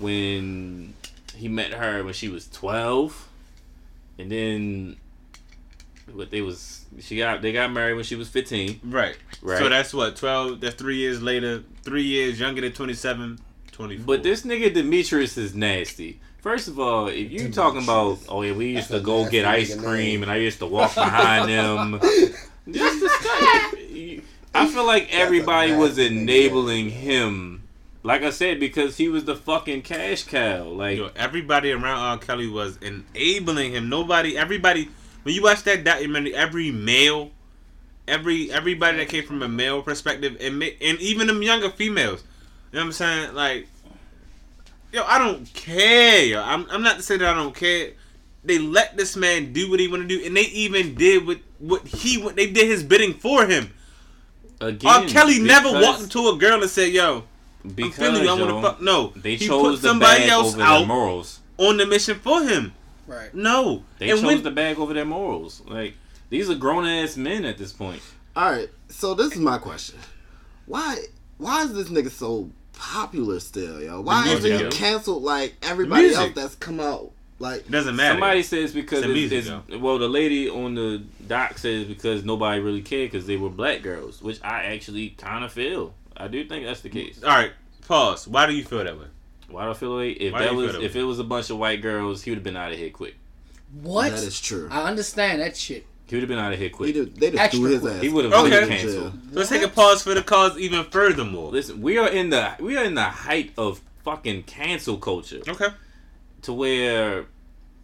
when 0.00 0.94
he 1.36 1.48
met 1.48 1.72
her 1.74 2.02
when 2.02 2.12
she 2.12 2.28
was 2.28 2.48
twelve, 2.48 3.28
and 4.18 4.30
then 4.32 4.96
what 6.12 6.30
they 6.30 6.40
was 6.40 6.84
she 7.00 7.16
got 7.18 7.42
they 7.42 7.52
got 7.52 7.72
married 7.72 7.94
when 7.94 8.04
she 8.04 8.16
was 8.16 8.28
fifteen. 8.28 8.80
Right. 8.84 9.16
Right. 9.42 9.58
So 9.58 9.68
that's 9.68 9.92
what, 9.92 10.16
12, 10.16 10.60
that's 10.60 10.74
three 10.76 10.96
years 10.96 11.22
later, 11.22 11.62
three 11.82 12.02
years 12.02 12.40
younger 12.40 12.60
than 12.60 12.72
27, 12.72 13.38
24. 13.72 14.04
But 14.06 14.22
this 14.22 14.42
nigga 14.42 14.72
Demetrius 14.72 15.36
is 15.36 15.54
nasty. 15.54 16.20
First 16.40 16.68
of 16.68 16.78
all, 16.78 17.08
if 17.08 17.30
you 17.32 17.50
talking 17.50 17.82
about, 17.82 18.18
oh 18.28 18.42
yeah, 18.42 18.52
we 18.52 18.66
used 18.68 18.88
That's 18.88 19.00
to 19.00 19.04
go 19.04 19.28
get 19.28 19.44
ice 19.44 19.74
cream 19.74 19.96
name. 19.98 20.22
and 20.22 20.30
I 20.30 20.36
used 20.36 20.58
to 20.60 20.66
walk 20.66 20.94
behind 20.94 21.48
them. 21.50 22.00
Just 22.70 23.00
the 23.00 24.22
I 24.54 24.66
feel 24.68 24.86
like 24.86 25.08
everybody 25.12 25.72
was 25.72 25.98
nasty 25.98 26.08
nigga 26.14 26.22
enabling 26.22 26.90
him. 26.90 27.62
Like 28.02 28.22
I 28.22 28.30
said, 28.30 28.60
because 28.60 28.96
he 28.96 29.08
was 29.08 29.24
the 29.24 29.34
fucking 29.34 29.82
cash 29.82 30.22
cow. 30.22 30.64
Like 30.64 30.96
Yo, 30.98 31.10
everybody 31.16 31.72
around 31.72 31.98
R. 31.98 32.18
Kelly 32.18 32.46
was 32.46 32.78
enabling 32.78 33.72
him. 33.72 33.88
Nobody, 33.88 34.38
everybody. 34.38 34.88
When 35.26 35.34
you 35.34 35.42
watch 35.42 35.64
that 35.64 35.82
documentary, 35.82 36.36
every 36.36 36.70
male, 36.70 37.32
every 38.06 38.48
everybody 38.52 38.98
that 38.98 39.08
came 39.08 39.24
from 39.26 39.42
a 39.42 39.48
male 39.48 39.82
perspective, 39.82 40.36
and 40.40 40.62
and 40.62 41.00
even 41.00 41.26
them 41.26 41.42
younger 41.42 41.68
females. 41.68 42.22
You 42.70 42.76
know 42.76 42.82
what 42.82 42.86
I'm 42.86 42.92
saying? 42.92 43.34
Like, 43.34 43.66
yo, 44.92 45.02
I 45.02 45.18
don't 45.18 45.52
care. 45.52 46.26
Yo. 46.26 46.40
I'm 46.40 46.64
I'm 46.70 46.80
not 46.80 46.98
to 46.98 47.02
say 47.02 47.16
that 47.16 47.28
I 47.28 47.34
don't 47.34 47.56
care. 47.56 47.90
They 48.44 48.60
let 48.60 48.96
this 48.96 49.16
man 49.16 49.52
do 49.52 49.68
what 49.68 49.80
he 49.80 49.88
want 49.88 50.02
to 50.02 50.08
do, 50.08 50.24
and 50.24 50.36
they 50.36 50.42
even 50.42 50.94
did 50.94 51.26
what 51.26 51.38
what 51.58 51.84
he 51.88 52.22
what 52.22 52.36
they 52.36 52.48
did 52.48 52.68
his 52.68 52.84
bidding 52.84 53.14
for 53.14 53.46
him. 53.46 53.72
again, 54.60 54.88
R. 54.88 55.08
Kelly 55.08 55.40
never 55.40 55.72
walked 55.72 56.02
into 56.02 56.28
a 56.28 56.36
girl 56.36 56.62
and 56.62 56.70
said, 56.70 56.92
"Yo, 56.92 57.24
I'm 57.64 57.90
feeling 57.90 58.22
you. 58.22 58.30
I 58.30 58.34
want 58.34 58.50
to 58.50 58.62
fuck." 58.62 58.80
No, 58.80 59.12
They 59.16 59.34
he 59.34 59.48
chose 59.48 59.80
put 59.80 59.88
somebody 59.88 60.26
else 60.26 60.56
out 60.56 60.86
morals. 60.86 61.40
on 61.58 61.78
the 61.78 61.86
mission 61.86 62.16
for 62.16 62.44
him. 62.44 62.74
Right. 63.06 63.32
No, 63.34 63.84
They 63.98 64.10
and 64.10 64.20
chose 64.20 64.26
when 64.26 64.42
the 64.42 64.50
bag 64.50 64.78
over 64.78 64.92
their 64.94 65.04
morals. 65.04 65.62
Like 65.66 65.94
these 66.30 66.50
are 66.50 66.54
grown 66.54 66.86
ass 66.86 67.16
men 67.16 67.44
at 67.44 67.58
this 67.58 67.72
point. 67.72 68.02
All 68.34 68.50
right, 68.50 68.68
so 68.88 69.14
this 69.14 69.32
is 69.32 69.38
my 69.38 69.58
question: 69.58 69.98
Why? 70.66 70.96
Why 71.38 71.62
is 71.64 71.72
this 71.74 71.88
nigga 71.88 72.10
so 72.10 72.50
popular 72.72 73.40
still, 73.40 73.82
yo? 73.82 74.00
Why 74.00 74.28
isn't 74.28 74.58
he 74.64 74.68
canceled 74.76 75.22
like 75.22 75.54
everybody 75.62 76.12
else 76.14 76.32
that's 76.34 76.54
come 76.54 76.80
out? 76.80 77.12
Like, 77.38 77.60
it 77.60 77.70
doesn't 77.70 77.96
matter. 77.96 78.14
Somebody 78.14 78.42
says 78.42 78.72
because 78.72 79.00
It's 79.00 79.08
it's, 79.08 79.14
music, 79.14 79.38
it's- 79.68 79.78
well, 79.80 79.98
the 79.98 80.08
lady 80.08 80.48
on 80.48 80.74
the 80.74 81.02
doc 81.26 81.58
says 81.58 81.84
because 81.84 82.24
nobody 82.24 82.60
really 82.60 82.80
cared 82.80 83.10
because 83.10 83.26
they 83.26 83.36
were 83.36 83.50
black 83.50 83.82
girls, 83.82 84.22
which 84.22 84.42
I 84.42 84.64
actually 84.64 85.10
kind 85.10 85.44
of 85.44 85.52
feel. 85.52 85.92
I 86.16 86.28
do 86.28 86.46
think 86.46 86.64
that's 86.64 86.80
the 86.80 86.88
case. 86.88 87.22
All 87.22 87.28
right, 87.28 87.52
pause. 87.86 88.26
Why 88.26 88.46
do 88.46 88.54
you 88.54 88.64
feel 88.64 88.82
that 88.82 88.98
way? 88.98 89.06
Why 89.48 89.64
do 89.64 89.70
I 89.70 89.74
feel 89.74 89.90
like 89.96 90.16
if 90.20 90.32
Why 90.32 90.42
that 90.44 90.54
was 90.54 90.74
if 90.76 90.96
it 90.96 91.02
was 91.04 91.18
a 91.18 91.24
bunch 91.24 91.50
of 91.50 91.58
white 91.58 91.80
girls, 91.82 92.22
he 92.22 92.30
would 92.30 92.38
have 92.38 92.44
been 92.44 92.56
out 92.56 92.72
of 92.72 92.78
here 92.78 92.90
quick. 92.90 93.14
What? 93.82 94.10
that 94.12 94.22
is 94.22 94.40
true. 94.40 94.68
I 94.70 94.82
understand 94.88 95.40
that 95.40 95.56
shit. 95.56 95.86
He 96.06 96.14
would 96.14 96.22
have 96.22 96.28
been 96.28 96.38
out 96.38 96.52
of 96.52 96.58
here 96.58 96.68
He 96.68 96.74
quick. 96.74 96.94
did, 96.94 97.16
they 97.16 97.30
just 97.32 97.42
Extra 97.42 97.60
threw 97.60 97.70
his 97.72 97.80
quick. 97.80 97.94
ass. 97.94 98.02
He 98.02 98.08
would 98.08 98.24
have 98.26 98.34
Okay. 98.34 98.60
been 98.60 98.68
canceled. 98.68 99.12
Let's 99.32 99.48
take 99.48 99.62
a 99.62 99.68
pause 99.68 100.02
for 100.02 100.14
the 100.14 100.22
cause 100.22 100.56
even 100.56 100.84
furthermore. 100.84 101.50
Listen, 101.50 101.80
we 101.82 101.98
are 101.98 102.08
in 102.08 102.30
the 102.30 102.52
we 102.60 102.76
are 102.76 102.84
in 102.84 102.94
the 102.94 103.02
height 103.02 103.52
of 103.58 103.80
fucking 104.04 104.44
cancel 104.44 104.98
culture 104.98 105.40
Okay. 105.48 105.68
to 106.42 106.52
where 106.52 107.26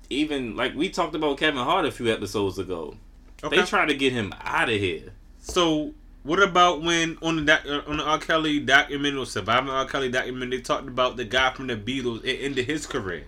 even 0.08 0.54
like 0.56 0.74
we 0.76 0.88
talked 0.88 1.14
about 1.16 1.38
Kevin 1.38 1.62
Hart 1.64 1.84
a 1.84 1.90
few 1.90 2.12
episodes 2.12 2.58
ago. 2.58 2.96
Okay. 3.42 3.56
They 3.56 3.62
tried 3.64 3.86
to 3.86 3.94
get 3.94 4.12
him 4.12 4.32
out 4.40 4.68
of 4.68 4.78
here. 4.78 5.12
so 5.40 5.92
What 6.24 6.40
about 6.40 6.82
when 6.82 7.18
on 7.20 7.44
the 7.44 7.52
uh, 7.52 7.82
on 7.90 7.96
the 7.96 8.04
R. 8.04 8.18
Kelly 8.18 8.60
documentary, 8.60 9.18
or 9.18 9.26
Surviving 9.26 9.70
R. 9.70 9.86
Kelly 9.86 10.08
documentary, 10.10 10.58
they 10.58 10.62
talked 10.62 10.86
about 10.86 11.16
the 11.16 11.24
guy 11.24 11.52
from 11.52 11.66
the 11.66 11.76
Beatles. 11.76 12.24
It 12.24 12.36
ended 12.42 12.66
his 12.66 12.86
career. 12.86 13.24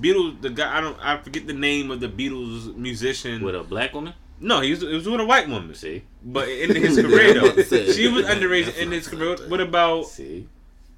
Beatles, 0.00 0.40
the 0.42 0.50
guy 0.50 0.78
I 0.78 0.80
don't, 0.80 0.98
I 1.00 1.18
forget 1.18 1.46
the 1.46 1.52
name 1.52 1.90
of 1.90 2.00
the 2.00 2.08
Beatles 2.08 2.74
musician. 2.76 3.42
With 3.42 3.54
a 3.54 3.62
black 3.62 3.94
woman? 3.94 4.14
No, 4.40 4.60
he 4.60 4.70
was, 4.70 4.82
it 4.82 4.92
was 4.92 5.08
with 5.08 5.20
a 5.20 5.24
white 5.24 5.48
woman. 5.48 5.74
See? 5.74 6.04
But 6.24 6.48
it 6.48 6.70
ended 6.70 6.82
his 6.82 6.96
career 7.00 7.34
though. 7.34 7.62
She 7.92 8.08
was 8.08 8.28
underrated 8.28 8.76
in 8.76 8.90
his 8.92 9.08
career. 9.08 9.36
What 9.48 9.60
about 9.60 10.06
See? 10.06 10.48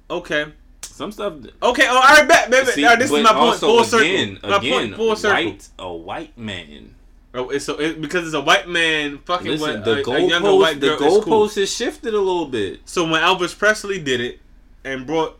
okay? 0.09 0.45
Some 0.81 1.11
stuff. 1.11 1.33
Okay, 1.63 1.85
oh, 1.87 1.95
all 1.95 2.01
right, 2.01 2.27
bet. 2.49 2.67
See, 2.67 2.81
Now, 2.81 2.95
this 2.95 3.11
is 3.11 3.23
my 3.23 3.33
point. 3.33 3.59
Full 3.59 3.83
circle. 3.83 4.05
again, 4.05 4.39
my 4.43 4.57
again, 4.57 4.71
point. 4.71 4.95
Full 4.95 5.15
circle. 5.15 5.45
white, 5.45 5.69
a 5.79 5.93
white 5.93 6.37
man. 6.37 6.95
Oh, 7.33 7.49
it's 7.49 7.63
so 7.65 7.79
it, 7.79 8.01
because 8.01 8.25
it's 8.25 8.33
a 8.35 8.41
white 8.41 8.67
man 8.67 9.19
fucking 9.19 9.51
Listen, 9.51 9.83
with 9.83 9.85
the 9.85 10.11
a, 10.11 10.15
a 10.15 10.19
younger 10.27 10.53
white 10.55 10.77
goalpost, 10.77 10.79
the 10.81 10.87
girl. 10.87 11.15
it's 11.17 11.25
cool. 11.25 11.47
goalpost 11.47 11.55
has 11.55 11.73
shifted 11.73 12.13
a 12.13 12.17
little 12.19 12.47
bit. 12.47 12.81
So 12.85 13.03
when 13.09 13.21
Elvis 13.21 13.57
Presley 13.57 13.99
did 14.01 14.19
it 14.19 14.39
and 14.83 15.07
brought 15.07 15.37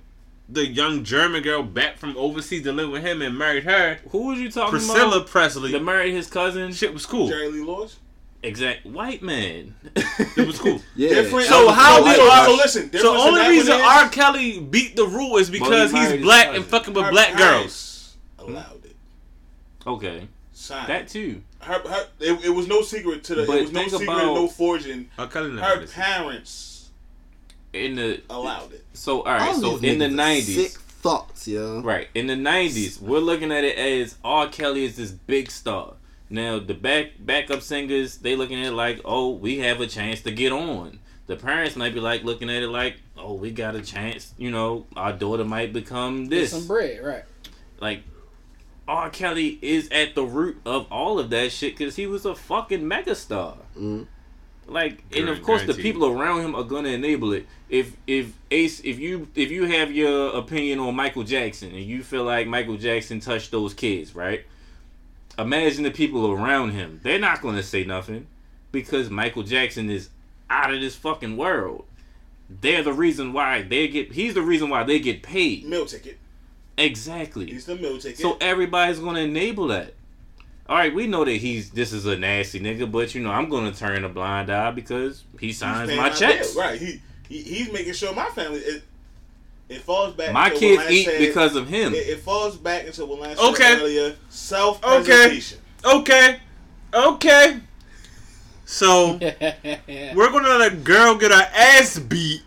the 0.48 0.66
young 0.66 1.04
German 1.04 1.44
girl 1.44 1.64
back 1.64 1.98
from 1.98 2.16
overseas 2.18 2.64
to 2.64 2.72
live 2.72 2.90
with 2.92 3.04
him 3.04 3.22
and 3.22 3.38
married 3.38 3.66
her, 3.66 4.00
Who 4.12 4.28
was 4.28 4.40
you 4.40 4.50
talking 4.50 4.70
Priscilla 4.72 5.00
about? 5.00 5.10
Priscilla 5.12 5.26
Presley, 5.26 5.72
That 5.74 5.84
married 5.84 6.14
his 6.14 6.28
cousin. 6.28 6.72
shit 6.72 6.94
was 6.94 7.06
cool. 7.06 7.28
Jerry 7.28 7.50
Lee 7.52 7.62
Lewis. 7.62 7.98
Exact 8.44 8.86
white 8.86 9.22
man. 9.22 9.76
It 10.38 10.48
was 10.48 10.60
cool. 10.60 10.80
Yeah. 10.96 11.10
Different. 11.10 11.48
So 11.48 11.68
So 11.68 11.72
how 11.74 11.98
so, 11.98 12.06
did 12.06 12.16
so, 12.16 12.32
R- 12.32 12.46
so 12.46 12.56
listen. 12.56 12.92
So 12.94 13.18
only 13.18 13.48
reason 13.50 13.74
one 13.80 13.84
R. 13.84 14.10
Kelly 14.10 14.60
beat 14.62 14.96
the 14.96 15.06
rule 15.06 15.36
is 15.38 15.50
because 15.50 15.92
married 15.92 16.12
he's 16.14 16.22
black 16.24 16.56
and 16.56 16.64
fucking 16.64 16.94
with 16.94 17.04
her 17.04 17.12
black 17.12 17.38
girls. 17.38 18.16
Allowed 18.40 18.86
it. 18.86 18.96
okay, 19.86 20.28
Signed. 20.72 20.90
that 20.90 21.08
too. 21.08 21.42
her, 21.60 21.74
her, 21.80 22.08
it, 22.20 22.46
it 22.46 22.50
was 22.50 22.68
no 22.68 22.82
secret 22.82 23.24
to 23.26 23.36
the. 23.36 23.46
But 23.46 23.58
it 23.58 23.62
was 23.64 23.72
no 23.72 23.80
think 23.82 23.92
secret, 23.92 24.08
about- 24.10 24.34
no 24.36 24.48
forging. 24.48 25.10
R. 25.18 25.28
Her 25.28 25.86
parents 25.88 26.90
In 27.74 27.96
the 27.96 28.22
allowed 28.30 28.74
it. 28.74 28.86
so 28.94 29.20
all 29.22 29.34
right, 29.34 29.42
All 29.50 29.54
so 29.62 29.78
in 29.78 30.00
the 30.00 30.08
nineties, 30.10 30.72
sick 30.74 30.82
thoughts, 30.82 31.48
yo. 31.48 31.82
Right. 31.82 32.08
In 32.16 32.28
the 32.28 32.36
nineties, 32.36 33.00
we're 33.00 33.20
looking 33.20 33.52
at 33.52 33.64
it 33.64 33.78
as 33.78 34.16
R. 34.24 34.48
Kelly 34.50 34.86
is 34.86 34.96
this 34.98 35.12
big 35.12 35.50
star. 35.52 35.94
Now 36.30 36.60
the 36.60 36.74
back 36.74 37.12
backup 37.20 37.62
singers, 37.62 38.18
they 38.18 38.36
looking 38.36 38.60
at 38.62 38.68
it 38.68 38.76
like, 38.76 39.02
oh, 39.06 39.30
we 39.32 39.60
have 39.60 39.82
a 39.82 39.88
chance 39.88 40.22
to 40.22 40.32
get 40.32 40.52
on. 40.52 41.00
The 41.28 41.36
parents 41.36 41.76
might 41.76 41.94
be 41.94 42.00
like 42.00 42.24
looking 42.24 42.50
at 42.50 42.62
it 42.64 42.68
like, 42.70 42.96
oh, 43.18 43.34
we 43.34 43.52
got 43.52 43.76
a 43.76 43.82
chance, 43.82 44.34
you 44.38 44.52
know, 44.52 44.86
our 44.96 45.14
daughter 45.14 45.44
might 45.46 45.72
become 45.74 46.24
Get 46.24 46.30
this. 46.32 46.52
some 46.52 46.68
bread, 46.68 47.04
right? 47.04 47.24
Like 47.80 48.04
R. 48.92 49.10
Kelly 49.10 49.58
is 49.62 49.88
at 49.90 50.16
the 50.16 50.24
root 50.24 50.60
of 50.66 50.86
all 50.92 51.18
of 51.18 51.30
that 51.30 51.52
shit 51.54 51.78
because 51.78 51.96
he 51.96 52.06
was 52.08 52.26
a 52.26 52.36
fucking 52.36 52.82
megastar. 52.82 53.56
Mhm. 53.80 54.08
Like, 54.68 55.04
and 55.16 55.30
of 55.30 55.38
Guaran- 55.40 55.44
course, 55.44 55.64
the 55.64 55.74
people 55.74 56.06
around 56.08 56.42
him 56.42 56.56
are 56.56 56.64
gonna 56.64 56.90
enable 56.90 57.32
it. 57.32 57.48
If 57.70 57.94
if 58.06 58.34
Ace, 58.52 58.82
if 58.82 59.00
you 59.00 59.30
if 59.34 59.50
you 59.50 59.64
have 59.66 59.92
your 59.94 60.36
opinion 60.36 60.80
on 60.80 60.94
Michael 60.96 61.24
Jackson 61.24 61.70
and 61.74 61.84
you 61.86 62.04
feel 62.04 62.24
like 62.26 62.48
Michael 62.48 62.76
Jackson 62.78 63.20
touched 63.22 63.52
those 63.52 63.74
kids, 63.74 64.14
right? 64.14 64.44
Imagine 65.40 65.84
the 65.84 65.92
people 65.92 66.30
around 66.30 66.72
him. 66.72 67.00
They're 67.02 67.18
not 67.20 67.42
gonna 67.42 67.64
say 67.64 67.86
nothing 67.86 68.28
because 68.74 69.10
Michael 69.10 69.44
Jackson 69.44 69.90
is 69.90 70.10
out 70.50 70.74
of 70.74 70.82
this 70.82 70.96
fucking 70.96 71.38
world. 71.38 71.86
They're 72.50 72.84
the 72.84 72.92
reason 72.94 73.32
why 73.32 73.62
they 73.62 73.88
get. 73.88 74.12
He's 74.12 74.34
the 74.34 74.42
reason 74.42 74.70
why 74.70 74.84
they 74.84 75.00
get 75.00 75.24
paid. 75.24 75.66
Meal 75.66 75.86
ticket. 75.86 76.18
Exactly. 76.82 77.46
He's 77.48 77.66
the 77.66 77.76
meal 77.76 77.98
ticket. 77.98 78.20
So 78.20 78.38
everybody's 78.42 79.00
gonna 79.00 79.22
enable 79.22 79.68
that. 79.68 79.94
All 80.70 80.78
right, 80.78 80.94
we 80.94 81.08
know 81.08 81.26
that 81.26 81.32
he's 81.34 81.72
this 81.72 81.92
is 81.92 82.06
a 82.06 82.18
nasty 82.18 82.60
nigga, 82.60 82.90
but 82.92 83.14
you 83.16 83.22
know 83.22 83.32
I'm 83.32 83.50
gonna 83.50 83.72
turn 83.74 84.04
a 84.06 84.10
blind 84.10 84.50
eye 84.50 84.72
because 84.72 85.24
he 85.40 85.52
signs 85.52 85.90
paying 85.90 86.02
my 86.02 86.10
checks. 86.10 86.54
bill. 86.54 86.64
Right. 86.64 86.80
He, 86.80 87.02
he 87.28 87.42
he's 87.42 87.72
making 87.72 87.94
sure 87.94 88.14
my 88.16 88.26
family. 88.30 88.60
It, 88.60 88.84
it 89.70 89.82
falls 89.82 90.14
back. 90.16 90.34
My 90.34 90.50
to 90.50 90.56
kids 90.56 90.78
Lance 90.80 90.92
eat 90.92 91.06
said. 91.06 91.20
because 91.20 91.56
of 91.56 91.68
him. 91.70 91.94
It, 91.94 92.08
it 92.08 92.20
falls 92.20 92.58
back 92.58 92.86
into 92.86 93.06
what 93.06 93.20
Lance 93.20 93.40
Okay. 93.40 93.64
said 93.64 93.80
earlier. 93.80 94.16
Self 94.30 94.82
preservation. 94.82 95.60
Okay, 95.86 96.28
okay. 96.34 96.40
Okay. 96.94 97.60
So 98.66 99.14
we're 99.20 100.32
gonna 100.32 100.48
let 100.58 100.72
a 100.74 100.76
girl 100.76 101.16
get 101.16 101.32
her 101.32 101.50
ass 101.54 102.00
beat 102.00 102.42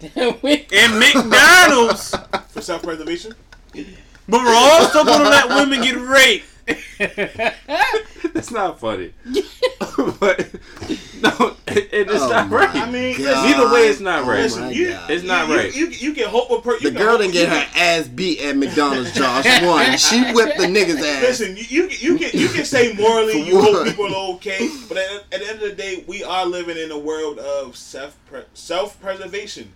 We- 0.42 0.66
in 0.70 0.98
McDonald's, 0.98 2.14
For 2.50 2.60
self 2.60 2.82
preservation. 2.82 3.34
But 3.72 4.40
we're 4.44 4.54
also 4.54 5.04
gonna 5.04 5.28
let 5.28 5.48
women 5.48 5.80
get 5.82 5.96
raped. 5.96 6.46
That's 8.32 8.50
not 8.50 8.78
funny. 8.78 9.12
but 10.20 10.48
no, 11.20 11.56
it, 11.66 11.88
it's 11.92 12.12
Oh 12.12 12.28
not 12.28 12.50
right. 12.50 12.74
I 12.74 12.90
mean, 12.90 13.18
God. 13.18 13.46
Either 13.50 13.72
way, 13.74 13.88
it's 13.88 14.00
not 14.00 14.22
oh 14.24 14.28
right. 14.28 14.38
Oh 14.38 14.42
Listen, 14.42 14.70
you, 14.72 14.96
It's 15.08 15.24
not 15.24 15.48
you, 15.48 15.56
right. 15.56 15.74
You, 15.74 15.86
you, 15.88 16.08
you 16.08 16.14
can 16.14 16.28
hope 16.28 16.50
a 16.50 16.60
per- 16.62 16.78
you 16.78 16.90
The 16.90 16.98
girl 16.98 17.18
didn't 17.18 17.32
get 17.32 17.48
her 17.48 17.64
can- 17.72 18.00
ass 18.00 18.08
beat 18.08 18.40
at 18.42 18.56
McDonald's. 18.56 19.12
Josh 19.12 19.44
won. 19.62 19.96
She 19.98 20.22
whipped 20.32 20.56
the 20.58 20.66
nigga's 20.66 21.04
ass. 21.04 21.22
Listen, 21.22 21.56
you, 21.56 21.88
you 21.88 21.88
you 21.88 22.18
can 22.18 22.30
you 22.38 22.48
can 22.48 22.64
say 22.64 22.92
morally 22.94 23.42
you 23.42 23.60
hope 23.60 23.84
people 23.86 24.06
are 24.14 24.34
okay, 24.36 24.70
but 24.88 24.96
at, 24.98 25.10
at 25.10 25.30
the 25.30 25.48
end 25.48 25.62
of 25.62 25.70
the 25.70 25.74
day, 25.74 26.04
we 26.06 26.22
are 26.24 26.46
living 26.46 26.78
in 26.78 26.90
a 26.92 26.98
world 26.98 27.38
of 27.38 27.76
self 27.76 28.16
self 28.54 29.00
preservation. 29.00 29.72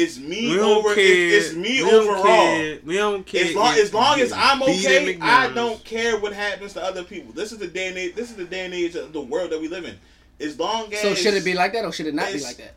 It's 0.00 0.16
me 0.18 0.50
We 0.50 0.54
don't 0.56 0.78
over. 0.78 0.94
care. 0.94 1.04
It's, 1.04 1.46
it's 1.48 1.56
me 1.56 1.82
we 1.82 1.90
don't 1.90 2.08
overall. 2.08 2.22
care. 2.24 2.78
We 2.84 2.94
don't 2.96 3.26
care. 3.26 3.44
As 3.46 3.54
long, 3.54 3.74
as 3.74 3.92
long 3.92 4.20
as 4.20 4.32
I'm 4.32 4.62
okay, 4.62 5.18
I 5.20 5.48
don't 5.52 5.82
care 5.84 6.16
what 6.20 6.32
happens 6.32 6.74
to 6.74 6.82
other 6.82 7.02
people. 7.02 7.32
This 7.32 7.50
is 7.50 7.58
the 7.58 7.66
day 7.66 7.88
and 7.88 7.98
age. 7.98 8.14
This 8.14 8.30
is 8.30 8.36
the 8.36 8.44
day 8.44 8.64
and 8.64 8.72
age 8.72 8.94
of 8.94 9.12
the 9.12 9.20
world 9.20 9.50
that 9.50 9.60
we 9.60 9.66
live 9.66 9.84
in. 9.84 9.96
As 10.40 10.56
long 10.56 10.92
as 10.94 11.00
so 11.00 11.14
should 11.14 11.34
it 11.34 11.44
be 11.44 11.54
like 11.54 11.72
that 11.72 11.84
or 11.84 11.90
should 11.92 12.06
it 12.06 12.14
not 12.14 12.32
be 12.32 12.38
like 12.40 12.58
that? 12.58 12.74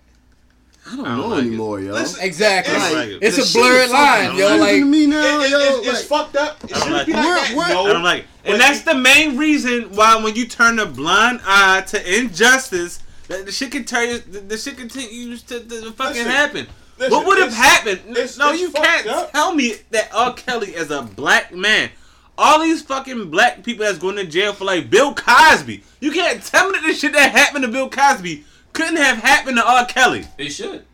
I 0.89 0.95
don't 0.95 1.06
I 1.06 1.10
don't 1.10 1.18
know 1.19 1.27
like 1.35 1.43
it. 1.43 1.48
anymore, 1.48 1.80
yo. 1.80 1.91
Listen, 1.93 2.26
Exactly. 2.26 2.73
It's, 2.73 2.84
Like, 2.85 2.93
like 2.95 3.07
it. 3.10 3.19
It's 3.22 3.38
a 3.56 3.60
blurred 3.60 3.89
line, 3.91 4.23
fucking 4.26 4.39
yo. 4.39 4.48
confusing 4.48 4.60
Like 4.61 4.76
to 4.81 4.85
me 4.85 5.06
now, 5.06 5.39
it- 5.41 5.45
it- 5.45 5.49
yo. 5.52 5.57
it's, 5.60 5.88
like- 5.88 5.95
fucked 6.06 6.35
up. 6.38 6.64
It 6.64 6.64
I 6.64 6.68
don't 6.68 6.80
shouldn't 6.80 6.93
like 6.98 7.06
be 7.06 7.14
like 7.14 7.23
We're- 7.23 7.39
that. 7.41 7.56
we're- 7.56 7.69
no, 7.76 7.85
I 7.85 7.93
don't 7.93 8.02
like 8.03 8.22
it. 8.23 8.27
And 8.52 8.60
that's 8.60 8.80
you- 8.80 8.93
the 8.93 8.99
main 8.99 9.38
reason 9.38 9.91
why 9.91 10.15
when 10.23 10.35
you 10.35 10.48
turn 10.48 10.80
a 10.80 10.88
blind 10.88 11.41
eye 11.45 11.81
to 11.81 12.19
injustice, 12.19 12.98
that 13.27 13.45
the 13.45 13.52
shit 13.52 13.72
continues, 13.72 14.22
the, 14.22 14.39
the 14.39 14.57
shit 14.57 14.76
continues 14.76 15.43
to, 15.43 15.60
to 15.60 15.91
fucking 15.91 16.15
Listen, 16.15 16.31
happen. 16.31 16.68
Listen, 17.02 17.18
what 17.18 17.28
would 17.28 17.40
have 17.40 17.53
happened? 17.53 18.02
it's- 18.11 18.38
no, 18.38 18.52
it's 18.52 18.61
you 18.61 18.72
can't 18.72 19.07
up. 19.07 19.32
tell 19.32 19.53
me 19.53 19.76
that 19.91 20.10
R. 20.14 20.34
Kelly 20.34 20.69
is 20.76 20.90
a 20.91 21.02
black 21.02 21.53
man. 21.53 21.90
All 22.38 22.60
these 22.61 22.82
fucking 22.82 23.30
black 23.30 23.61
people 23.64 23.86
that's 23.86 23.98
going 23.99 24.15
to 24.15 24.26
jail 24.26 24.53
for 24.53 24.65
like 24.65 24.90
Bill 24.90 25.14
Cosby. 25.14 25.84
You 25.99 26.11
can't 26.11 26.41
tell 26.44 26.69
me 26.69 26.80
that 26.80 26.88
the 26.88 26.94
shit 26.94 27.14
that 27.14 27.32
happened 27.32 27.64
to 27.65 27.72
Bill 27.72 27.90
Cosby 27.90 28.45
couldn't 28.73 28.95
have 28.95 29.18
happened 29.18 29.57
to 29.57 29.68
R. 29.69 29.86
Kelly. 29.86 30.26
It 30.38 30.49
should. 30.49 30.86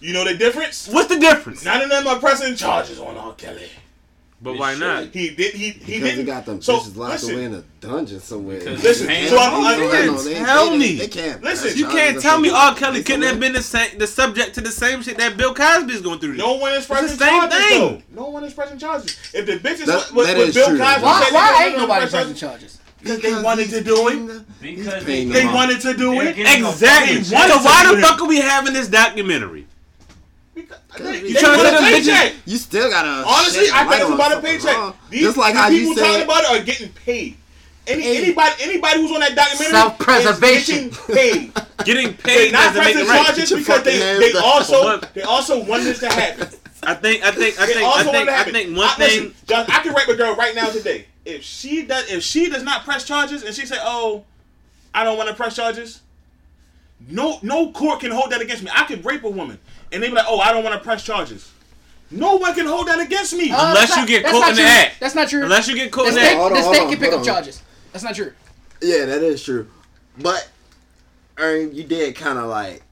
You 0.00 0.12
know 0.12 0.24
the 0.24 0.34
difference? 0.34 0.88
What's 0.88 1.08
the 1.08 1.18
difference? 1.20 1.64
None 1.64 1.80
of 1.82 1.88
them 1.88 2.06
are 2.08 2.18
pressing 2.18 2.56
charges 2.56 2.98
on 2.98 3.16
R. 3.16 3.32
Kelly. 3.34 3.68
But 4.44 4.58
why 4.58 4.72
should. 4.72 4.80
not? 4.80 5.04
He 5.12 5.30
did. 5.30 5.54
He 5.54 5.68
he 5.70 5.72
Because 5.72 5.86
didn't. 6.00 6.16
they 6.16 6.24
got 6.24 6.44
them 6.46 6.60
so, 6.60 6.78
bitches 6.78 6.96
locked 6.96 7.12
listen, 7.12 7.34
away 7.34 7.44
in 7.44 7.54
a 7.54 7.62
dungeon 7.80 8.18
somewhere. 8.20 8.58
Listen, 8.58 9.08
Hands 9.08 9.30
so 9.30 9.38
I'm, 9.38 9.54
on 9.54 9.64
I'm, 9.64 9.78
You 9.80 9.88
I 9.88 9.90
can't 9.92 10.06
know, 10.06 10.22
they- 10.22 10.34
tell 10.34 10.70
they- 10.70 10.78
me. 10.78 10.94
They 10.96 11.06
can't. 11.06 11.42
Listen, 11.44 11.68
press 11.68 11.76
You 11.76 11.86
can't 11.86 12.20
tell 12.20 12.40
me 12.40 12.48
get 12.48 12.56
R. 12.58 12.74
Kelly 12.74 13.02
couldn't 13.04 13.22
have 13.22 13.38
been 13.38 13.52
the 13.52 13.62
same, 13.62 13.98
the 13.98 14.06
subject 14.08 14.54
to 14.56 14.60
the 14.60 14.72
same 14.72 15.00
shit 15.02 15.16
that 15.18 15.36
Bill 15.36 15.54
Cosby 15.54 15.92
is 15.92 16.00
going 16.00 16.18
through. 16.18 16.34
no 16.34 16.54
one 16.54 16.72
is 16.72 16.86
pressing 16.86 17.16
the 17.16 17.24
same 17.24 17.40
charges. 17.40 17.58
thing. 17.68 18.04
Though. 18.14 18.22
No 18.24 18.30
one 18.30 18.42
is 18.42 18.52
pressing 18.52 18.78
charges. 18.78 19.16
If 19.32 19.46
the 19.46 19.52
bitches 19.58 19.86
That- 19.86 19.96
what, 19.96 20.12
what, 20.14 20.26
that 20.26 20.36
what 20.36 20.48
is 20.48 20.54
Bill 20.56 20.68
true. 20.70 20.78
Cosby 20.78 21.02
why, 21.02 21.20
said, 21.22 21.30
they 21.30 21.34
why 21.36 21.52
don't 21.52 21.62
ain't 21.62 21.72
know 21.76 21.82
nobody 21.82 22.00
press 22.00 22.10
pressing 22.10 22.34
charges. 22.34 22.40
charges? 22.40 22.78
Because 22.98 23.20
they 23.20 23.42
wanted 23.42 23.70
to 23.70 23.80
do 23.84 24.08
it. 24.08 24.44
Because 24.60 25.04
They 25.04 25.46
wanted 25.46 25.80
to 25.82 25.94
do 25.94 26.20
it. 26.20 26.36
Exactly. 26.38 27.16
They 27.18 27.22
So 27.22 27.36
why 27.36 27.94
the 27.94 28.00
fuck 28.02 28.20
are 28.20 28.26
we 28.26 28.38
having 28.40 28.72
this 28.74 28.88
documentary? 28.88 29.66
Because 30.94 31.22
You 31.22 31.34
They, 31.34 31.40
trying 31.40 31.58
to 31.58 31.64
want 31.64 31.68
a 31.68 31.72
them 31.72 31.82
bitches- 31.84 32.06
paycheck. 32.06 32.32
You 32.46 32.56
still 32.58 32.90
gotta. 32.90 33.08
Honestly, 33.26 33.66
I 33.72 33.84
think 33.88 34.02
it's 34.02 34.10
about 34.10 34.38
a 34.38 34.40
paycheck. 34.40 34.94
These, 35.10 35.22
Just 35.22 35.36
like 35.38 35.54
these 35.54 35.60
how 35.62 35.68
you 35.68 35.78
people 35.80 35.94
said. 35.96 36.06
talking 36.06 36.22
about 36.24 36.42
it 36.44 36.50
are 36.60 36.64
getting 36.64 36.92
paid. 36.92 37.36
Any, 37.84 38.02
Hey. 38.02 38.18
anybody 38.24 38.54
anybody 38.60 39.00
who's 39.00 39.10
on 39.10 39.20
that 39.20 39.34
documentary 39.34 39.72
Self-preservation. 39.72 40.88
is 40.90 40.96
getting 40.98 41.14
paid. 41.16 41.52
Getting 41.84 42.14
paid 42.14 42.52
not 42.52 42.74
doesn't 42.74 42.80
pressing 42.82 43.00
it 43.06 43.08
right. 43.08 43.26
charges 43.26 43.50
because 43.52 43.82
they, 43.82 43.98
they 43.98 44.38
also 44.38 45.00
they 45.14 45.22
also 45.22 45.64
want 45.64 45.82
this 45.82 45.98
to 45.98 46.08
happen. 46.08 46.46
I 46.84 46.94
think. 46.94 47.24
I 47.24 47.32
think. 47.32 47.58
I 47.58 47.66
think. 47.66 47.82
also 47.82 48.10
I 48.10 48.12
think. 48.12 48.28
it 48.28 48.30
to 48.30 48.36
I 48.38 48.44
think 48.44 48.76
one 48.76 48.86
uh, 48.86 48.90
I, 48.90 48.94
thing. 48.94 49.22
listen, 49.24 49.34
John, 49.48 49.64
I 49.68 49.80
can 49.82 49.92
rape 49.94 50.06
a 50.06 50.14
girl 50.14 50.36
right 50.36 50.54
now 50.54 50.68
today. 50.68 51.06
If 51.24 51.42
she 51.42 51.82
does, 51.84 52.08
if 52.12 52.22
she 52.22 52.48
does 52.48 52.62
not 52.62 52.84
press 52.84 53.04
charges, 53.04 53.42
and 53.42 53.52
she 53.52 53.66
say, 53.66 53.78
"Oh, 53.80 54.22
I 54.94 55.02
don't 55.02 55.16
want 55.16 55.28
to 55.30 55.34
press 55.34 55.56
charges," 55.56 56.02
no, 57.08 57.38
no 57.42 57.72
court 57.72 57.98
can 58.00 58.12
hold 58.12 58.30
that 58.30 58.40
against 58.40 58.62
me. 58.62 58.70
I 58.72 58.84
could 58.84 59.04
rape 59.04 59.24
a 59.24 59.30
woman, 59.30 59.58
and 59.92 60.02
they 60.02 60.08
be 60.08 60.14
like, 60.14 60.26
"Oh, 60.28 60.40
I 60.40 60.52
don't 60.52 60.64
want 60.64 60.74
to 60.74 60.80
press 60.84 61.04
charges." 61.04 61.50
No 62.10 62.36
one 62.36 62.54
can 62.54 62.66
hold 62.66 62.88
that 62.88 62.98
against 63.00 63.34
me. 63.34 63.50
Uh, 63.50 63.68
Unless 63.68 63.88
that's 63.88 63.90
you 63.96 63.96
not- 64.02 64.08
get 64.08 64.22
that's 64.22 64.32
caught 64.32 64.40
not 64.40 64.50
in 64.50 64.56
the 64.56 64.60
true. 64.62 64.70
act. 64.70 65.00
That's 65.00 65.14
not 65.14 65.28
true. 65.28 65.42
Unless 65.44 65.68
you 65.68 65.74
get 65.74 65.92
caught 65.92 66.02
the 66.02 66.08
in 66.08 66.14
state, 66.14 66.22
that. 66.24 66.36
Hold 66.36 66.52
on, 66.52 66.56
the 66.58 66.62
hold 66.62 66.74
state 66.74 66.84
on, 66.84 66.90
can 66.90 66.98
pick 67.00 67.10
hold 67.12 67.14
up 67.14 67.28
on. 67.28 67.34
charges. 67.34 67.62
That's 67.92 68.04
not 68.04 68.14
true. 68.14 68.32
Yeah, 68.82 69.04
that 69.06 69.22
is 69.22 69.42
true. 69.42 69.68
But 70.18 70.48
Ern, 71.38 71.74
you 71.74 71.84
did 71.84 72.14
kind 72.16 72.38
of 72.38 72.46
like 72.50 72.82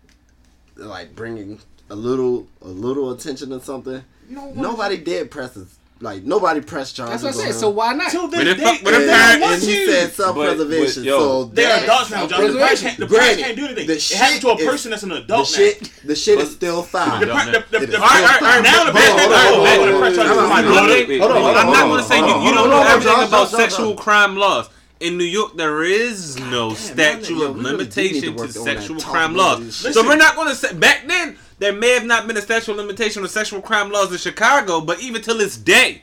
like 0.77 1.15
bringing 1.15 1.59
a 1.91 1.95
little 1.95 2.47
a 2.63 2.69
little 2.69 3.11
attention 3.11 3.51
to 3.51 3.61
something. 3.61 4.03
No 4.29 4.47
one- 4.47 4.57
Nobody 4.57 4.97
did 4.97 5.31
press 5.31 5.59
like 6.03 6.23
nobody 6.25 6.61
pressed 6.63 6.97
charges. 6.97 7.21
That's 7.23 7.37
what 7.37 7.45
I 7.45 7.51
said. 7.51 7.61
So 7.61 7.69
why 7.71 7.93
not? 7.93 8.11
Till 8.11 8.27
this 8.29 8.39
But 8.41 8.47
if- 8.47 8.57
day, 8.59 8.79
but 8.83 8.95
if 8.95 9.01
they 9.01 9.13
and, 9.13 9.41
parents- 9.43 9.63
and 9.65 9.71
he 9.71 9.85
to. 9.87 9.93
said 9.93 10.13
self-preservation. 10.15 11.03
But- 11.03 11.11
but, 11.11 11.19
yo, 11.19 11.19
so 11.19 11.45
They're 11.45 11.83
adults 11.85 12.11
now, 12.11 12.27
John. 12.27 12.47
The 12.53 12.59
parents 12.59 12.81
can't, 12.83 12.97
the 12.99 13.07
parents 13.07 13.43
can't 13.43 13.57
do 13.57 13.65
anything. 13.67 13.87
the 13.87 13.93
it 13.97 14.13
happened 14.13 14.41
to 14.41 14.49
a 14.51 14.57
person 14.57 14.93
is- 14.93 15.01
that's 15.01 15.03
an 15.03 15.09
The 15.11 15.17
adult 15.17 15.51
now. 15.51 15.57
shit, 15.57 15.91
the 16.05 16.15
shit 16.17 16.39
is 16.39 16.51
still 16.53 16.83
fine. 16.83 17.21
The, 17.21 17.27
par- 17.27 17.45
the, 17.47 17.51
the, 17.53 17.59
It 17.59 17.71
the, 17.71 17.77
is 17.89 17.95
all 17.95 18.01
right, 18.01 18.17
all 18.17 18.27
right, 18.27 18.43
all 18.43 18.49
right, 18.49 18.63
now 18.63 18.85
the 18.85 18.93
Hold 18.93 18.97
on, 18.97 18.97
parents 18.97 19.21
hold 19.21 19.89
on, 19.89 19.95
I'm 19.95 20.01
press 20.01 20.17
hold 20.17 20.27
charges 20.27 20.39
on, 20.39 20.45
on 20.45 20.49
my 20.49 20.63
hold 20.63 20.67
on, 20.67 20.75
daughter. 20.75 20.93
Wait, 20.95 21.09
wait, 21.09 21.21
Hold 21.21 21.31
on, 21.33 21.37
wait, 21.37 21.43
hold 21.45 21.57
on, 21.57 21.67
I'm 21.67 21.73
not 21.73 21.89
gonna 21.89 22.03
say 22.03 22.17
you, 22.19 22.23
hold 22.25 22.37
on, 22.37 22.43
you 22.47 22.55
don't 22.55 22.71
know 22.71 22.83
everything 22.83 23.13
about 23.13 23.31
Josh, 23.31 23.51
Josh, 23.51 23.61
sexual 23.61 23.95
crime 23.95 24.37
laws. 24.37 24.69
In 25.01 25.17
New 25.17 25.25
York, 25.25 25.57
there 25.57 25.83
is 25.83 26.39
no 26.39 26.75
statute 26.75 27.43
of 27.43 27.57
we 27.57 27.63
really 27.65 27.87
do 27.87 28.03
need 28.03 28.21
to 28.21 28.21
limitation 28.21 28.23
to 28.23 28.31
work 28.33 28.41
on 28.41 28.47
that 28.47 28.79
sexual 28.79 29.01
crime 29.01 29.35
laws. 29.35 29.75
So 29.77 30.03
we're 30.03 30.17
not 30.17 30.37
going 30.37 30.49
to 30.49 30.55
say 30.55 30.75
back 30.75 31.07
then 31.09 31.39
there 31.61 31.73
may 31.75 31.91
have 31.91 32.05
not 32.05 32.27
been 32.27 32.37
a 32.37 32.43
sexual 32.43 32.75
limitation 32.75 33.23
on 33.23 33.29
sexual 33.29 33.61
crime 33.63 33.93
laws 33.93 34.11
in 34.11 34.19
Chicago, 34.19 34.81
but 34.81 35.01
even 35.01 35.23
till 35.23 35.39
this 35.39 35.57
day, 35.57 36.03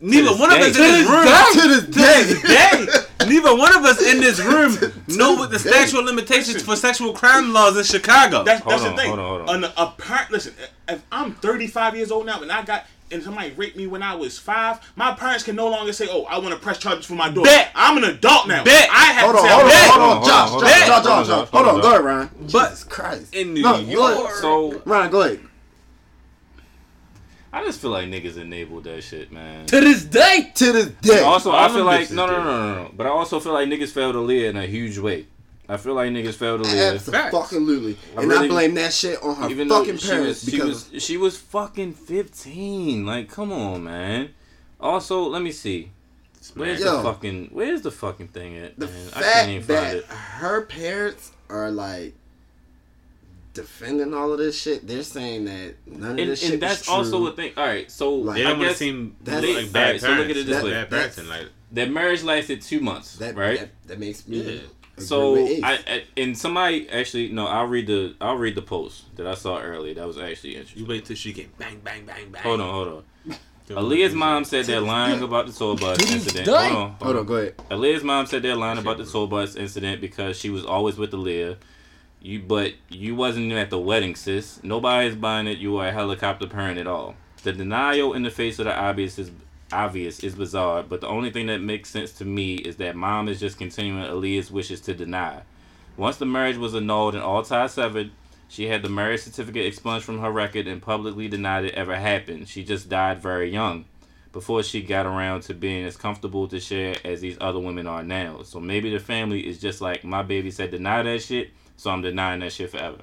neither 0.00 0.28
this 0.30 0.38
one 0.38 0.52
of 0.52 0.58
us 0.60 0.76
To 0.76 0.82
in 0.82 0.90
this 0.90 1.00
this 1.00 1.10
room 1.10 1.24
To 1.62 1.68
this 1.68 1.84
day. 2.42 2.86
day, 2.86 2.86
neither 3.28 3.54
one 3.56 3.74
of 3.76 3.84
us 3.84 4.00
in 4.02 4.20
this 4.20 4.40
room 4.40 4.76
know 5.08 5.34
what 5.34 5.50
the 5.50 5.58
day. 5.58 5.70
statute 5.70 5.98
of 5.98 6.04
limitations 6.04 6.62
for 6.62 6.76
sexual 6.76 7.12
crime 7.12 7.52
laws 7.52 7.76
in 7.76 7.84
Chicago. 7.84 8.44
That's, 8.44 8.62
Hold 8.62 8.72
that's 8.72 8.84
on, 8.84 8.90
the 8.96 8.96
thing. 9.02 9.08
hold 9.08 9.18
on, 9.20 9.38
hold 9.46 9.50
on. 9.50 9.64
An, 9.64 9.72
a 9.76 9.86
parent, 9.98 10.30
listen, 10.30 10.54
if 10.88 11.02
I'm 11.12 11.34
35 11.34 11.96
years 11.96 12.10
old 12.10 12.26
now 12.26 12.40
and 12.42 12.50
I 12.52 12.62
got 12.64 12.86
and 13.10 13.22
somebody 13.22 13.50
raped 13.50 13.76
me 13.76 13.86
when 13.86 14.02
I 14.02 14.14
was 14.14 14.38
five, 14.38 14.80
my 14.96 15.12
parents 15.12 15.44
can 15.44 15.54
no 15.54 15.68
longer 15.68 15.92
say, 15.92 16.08
"Oh, 16.10 16.24
I 16.24 16.38
want 16.38 16.54
to 16.54 16.56
press 16.58 16.78
charges 16.78 17.04
for 17.04 17.12
my 17.12 17.28
daughter." 17.28 17.42
Bet. 17.50 17.70
I'm 17.74 17.98
an 17.98 18.04
adult 18.04 18.48
now. 18.48 18.64
Bet. 18.64 18.88
I 18.90 19.12
have 19.12 19.24
Hold 19.24 19.36
to 19.36 19.42
on, 19.42 19.48
say, 19.48 19.52
hold 19.52 19.62
on, 19.64 19.68
bet. 19.68 19.90
hold 19.90 20.02
on, 20.02 20.08
Hold 20.08 20.22
on, 20.22 20.28
Josh, 20.28 20.48
hold 20.48 20.62
Josh, 20.62 20.72
on, 20.72 20.86
Josh, 20.86 20.88
hold 20.88 21.04
Josh, 21.04 21.06
on, 21.06 21.26
Josh. 21.26 21.48
hold 21.50 21.66
Hold 21.66 21.66
on, 21.68 21.74
on, 21.74 21.80
go 21.82 21.88
ahead, 21.90 22.04
Ryan. 22.04 22.30
But 22.50 22.68
Jesus 22.70 22.84
Christ. 22.84 23.34
in 23.34 23.52
New 23.52 23.60
No, 23.62 23.72
go 23.74 23.78
York. 23.90 24.30
So 24.30 24.82
Ryan, 24.86 25.10
go 25.10 25.20
ahead. 25.20 25.40
I 27.54 27.62
just 27.64 27.80
feel 27.80 27.90
like 27.90 28.08
niggas 28.08 28.38
enabled 28.38 28.84
that 28.84 29.02
shit, 29.02 29.30
man. 29.30 29.66
To 29.66 29.80
this 29.80 30.04
day. 30.04 30.52
To 30.54 30.72
this 30.72 30.86
day. 31.02 31.20
Also, 31.20 31.50
All 31.50 31.56
I 31.58 31.68
feel 31.68 31.84
like 31.84 32.10
no, 32.10 32.26
no, 32.26 32.42
no, 32.42 32.44
no, 32.44 32.74
no. 32.84 32.90
But 32.96 33.06
I 33.06 33.10
also 33.10 33.40
feel 33.40 33.52
like 33.52 33.68
niggas 33.68 33.90
failed 33.90 34.14
to 34.14 34.20
Aaliyah 34.20 34.50
in 34.50 34.56
a 34.56 34.66
huge 34.66 34.96
way. 34.98 35.26
I 35.68 35.76
feel 35.76 35.94
like 35.94 36.10
niggas 36.10 36.34
failed 36.34 36.62
Aaliyah. 36.62 37.12
Absolutely. 37.34 37.96
I 38.16 38.22
And 38.22 38.32
I 38.32 38.34
really- 38.36 38.48
blame 38.48 38.74
that 38.74 38.92
shit 38.92 39.22
on 39.22 39.36
her 39.36 39.48
Even 39.50 39.68
though 39.68 39.80
fucking 39.80 39.98
she 39.98 40.08
parents 40.08 40.42
was, 40.44 40.50
she 40.50 40.56
because 40.58 40.90
was 40.92 41.02
she 41.02 41.16
was 41.18 41.36
fucking 41.38 41.92
fifteen. 41.92 43.04
Like, 43.06 43.28
come 43.30 43.52
on, 43.52 43.84
man. 43.84 44.30
Also, 44.80 45.22
let 45.22 45.42
me 45.42 45.52
see. 45.52 45.90
Where's 46.54 46.80
Yo. 46.80 46.96
the 46.96 47.02
fucking 47.04 47.50
Where's 47.52 47.82
the 47.82 47.90
fucking 47.92 48.28
thing 48.28 48.56
at? 48.56 48.78
the 48.78 48.86
man? 48.86 49.08
I 49.14 49.20
can't 49.22 49.50
even 49.50 49.62
fact 49.62 49.80
find 49.80 49.92
that 49.92 49.96
it. 49.98 50.04
her 50.06 50.62
parents 50.62 51.30
are 51.48 51.70
like 51.70 52.14
defending 53.54 54.14
all 54.14 54.32
of 54.32 54.38
this 54.38 54.60
shit, 54.60 54.86
they're 54.86 55.02
saying 55.02 55.44
that 55.46 55.74
none 55.86 56.12
of 56.12 56.18
And, 56.18 56.30
this 56.30 56.40
shit 56.40 56.52
and 56.54 56.62
that's 56.62 56.80
is 56.80 56.86
true. 56.86 56.94
also 56.94 57.26
a 57.26 57.32
thing. 57.32 57.52
All 57.56 57.66
right, 57.66 57.90
so 57.90 58.14
Like- 58.14 58.36
they 58.36 58.40
I 58.46 58.48
don't 58.50 58.58
want 58.58 58.62
to 58.62 58.68
guess 58.70 58.78
seem 58.78 59.16
that's- 59.22 59.42
like 59.44 59.56
Alright, 59.56 59.72
bad 59.72 60.00
so 60.00 60.08
look 60.10 60.18
at 60.18 60.36
it 60.36 60.46
parents. 60.46 60.46
this 60.48 60.62
way. 60.64 60.70
Bad 60.70 60.90
That's- 60.90 61.16
parenting, 61.18 61.28
like 61.28 61.46
their 61.70 61.86
marriage 61.90 62.22
lasted 62.22 62.62
two 62.62 62.80
months, 62.80 63.16
that, 63.16 63.36
right? 63.36 63.58
that 63.60 63.70
that 63.88 63.98
makes 63.98 64.26
me 64.28 64.40
Yeah. 64.40 64.60
So. 64.98 65.36
I, 65.64 65.78
I 65.86 66.02
and 66.18 66.36
somebody 66.36 66.88
actually 66.90 67.28
no, 67.30 67.46
I'll 67.46 67.66
read 67.66 67.86
the 67.86 68.14
I'll 68.20 68.36
read 68.36 68.54
the 68.54 68.62
post 68.62 69.04
that 69.16 69.26
I 69.26 69.34
saw 69.34 69.58
earlier. 69.58 69.94
That 69.94 70.06
was 70.06 70.18
actually 70.18 70.54
interesting. 70.56 70.82
you 70.82 70.86
wait 70.88 71.06
till 71.06 71.16
she 71.16 71.32
get 71.32 71.56
bang, 71.58 71.80
bang, 71.82 72.04
bang, 72.04 72.30
bang. 72.30 72.42
Hold 72.42 72.60
on, 72.60 72.70
hold 72.70 72.88
on. 73.28 73.36
Aaliyah's 73.70 74.12
mom 74.14 74.44
said 74.44 74.66
they're 74.66 74.80
lying 74.82 75.22
about 75.28 75.46
the 75.46 75.52
tour 75.52 75.76
bus 75.76 75.98
incident. 76.12 76.46
Hold 76.46 76.58
on, 76.76 76.90
Hold 77.00 77.16
on, 77.16 77.24
go 77.26 77.34
ahead. 77.36 77.56
Aaliyah's 77.70 78.04
mom 78.04 78.26
said 78.26 78.42
they're 78.42 78.54
lying 78.54 78.76
about 78.78 78.98
the 78.98 79.06
tour 79.06 79.26
bus 79.26 79.56
incident 79.56 80.00
because 80.02 80.38
she 80.38 80.50
was 80.50 80.64
always 80.64 80.96
with 80.98 81.12
Aaliyah. 81.12 81.56
You, 82.22 82.38
but 82.38 82.74
you 82.88 83.16
wasn't 83.16 83.46
even 83.46 83.58
at 83.58 83.70
the 83.70 83.80
wedding, 83.80 84.14
sis. 84.14 84.62
Nobody's 84.62 85.16
buying 85.16 85.48
it. 85.48 85.58
You 85.58 85.76
are 85.78 85.88
a 85.88 85.92
helicopter 85.92 86.46
parent 86.46 86.78
at 86.78 86.86
all. 86.86 87.16
The 87.42 87.52
denial 87.52 88.14
in 88.14 88.22
the 88.22 88.30
face 88.30 88.60
of 88.60 88.66
the 88.66 88.78
obvious 88.78 89.18
is 89.18 89.32
obvious 89.72 90.20
is 90.20 90.36
bizarre. 90.36 90.84
But 90.84 91.00
the 91.00 91.08
only 91.08 91.30
thing 91.30 91.46
that 91.46 91.60
makes 91.60 91.90
sense 91.90 92.12
to 92.12 92.24
me 92.24 92.54
is 92.54 92.76
that 92.76 92.94
mom 92.94 93.28
is 93.28 93.40
just 93.40 93.58
continuing 93.58 94.04
Aaliyah's 94.04 94.52
wishes 94.52 94.80
to 94.82 94.94
deny. 94.94 95.42
Once 95.96 96.16
the 96.16 96.26
marriage 96.26 96.56
was 96.56 96.74
annulled 96.74 97.14
and 97.14 97.24
all 97.24 97.42
ties 97.42 97.72
severed, 97.72 98.12
she 98.48 98.66
had 98.66 98.82
the 98.82 98.88
marriage 98.88 99.22
certificate 99.22 99.66
expunged 99.66 100.04
from 100.04 100.20
her 100.20 100.30
record 100.30 100.66
and 100.66 100.80
publicly 100.80 101.26
denied 101.26 101.64
it 101.64 101.74
ever 101.74 101.96
happened. 101.96 102.48
She 102.48 102.62
just 102.62 102.88
died 102.88 103.20
very 103.20 103.50
young 103.50 103.86
before 104.32 104.62
she 104.62 104.80
got 104.82 105.06
around 105.06 105.42
to 105.42 105.54
being 105.54 105.84
as 105.84 105.96
comfortable 105.96 106.48
to 106.48 106.60
share 106.60 106.96
as 107.04 107.20
these 107.20 107.36
other 107.40 107.58
women 107.58 107.86
are 107.86 108.02
now. 108.02 108.42
So 108.42 108.60
maybe 108.60 108.90
the 108.90 109.00
family 109.00 109.46
is 109.46 109.58
just 109.58 109.80
like 109.80 110.04
my 110.04 110.22
baby 110.22 110.50
said 110.50 110.70
deny 110.70 111.02
that 111.02 111.22
shit, 111.22 111.50
so 111.76 111.90
I'm 111.90 112.02
denying 112.02 112.40
that 112.40 112.52
shit 112.52 112.70
forever. 112.70 112.98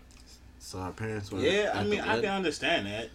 So 0.59 0.79
our 0.79 0.91
parents 0.91 1.31
were 1.31 1.39
Yeah, 1.39 1.71
I 1.73 1.83
mean, 1.83 1.99
I 2.01 2.15
can 2.21 2.29
understand 2.29 2.85
that. 2.87 3.09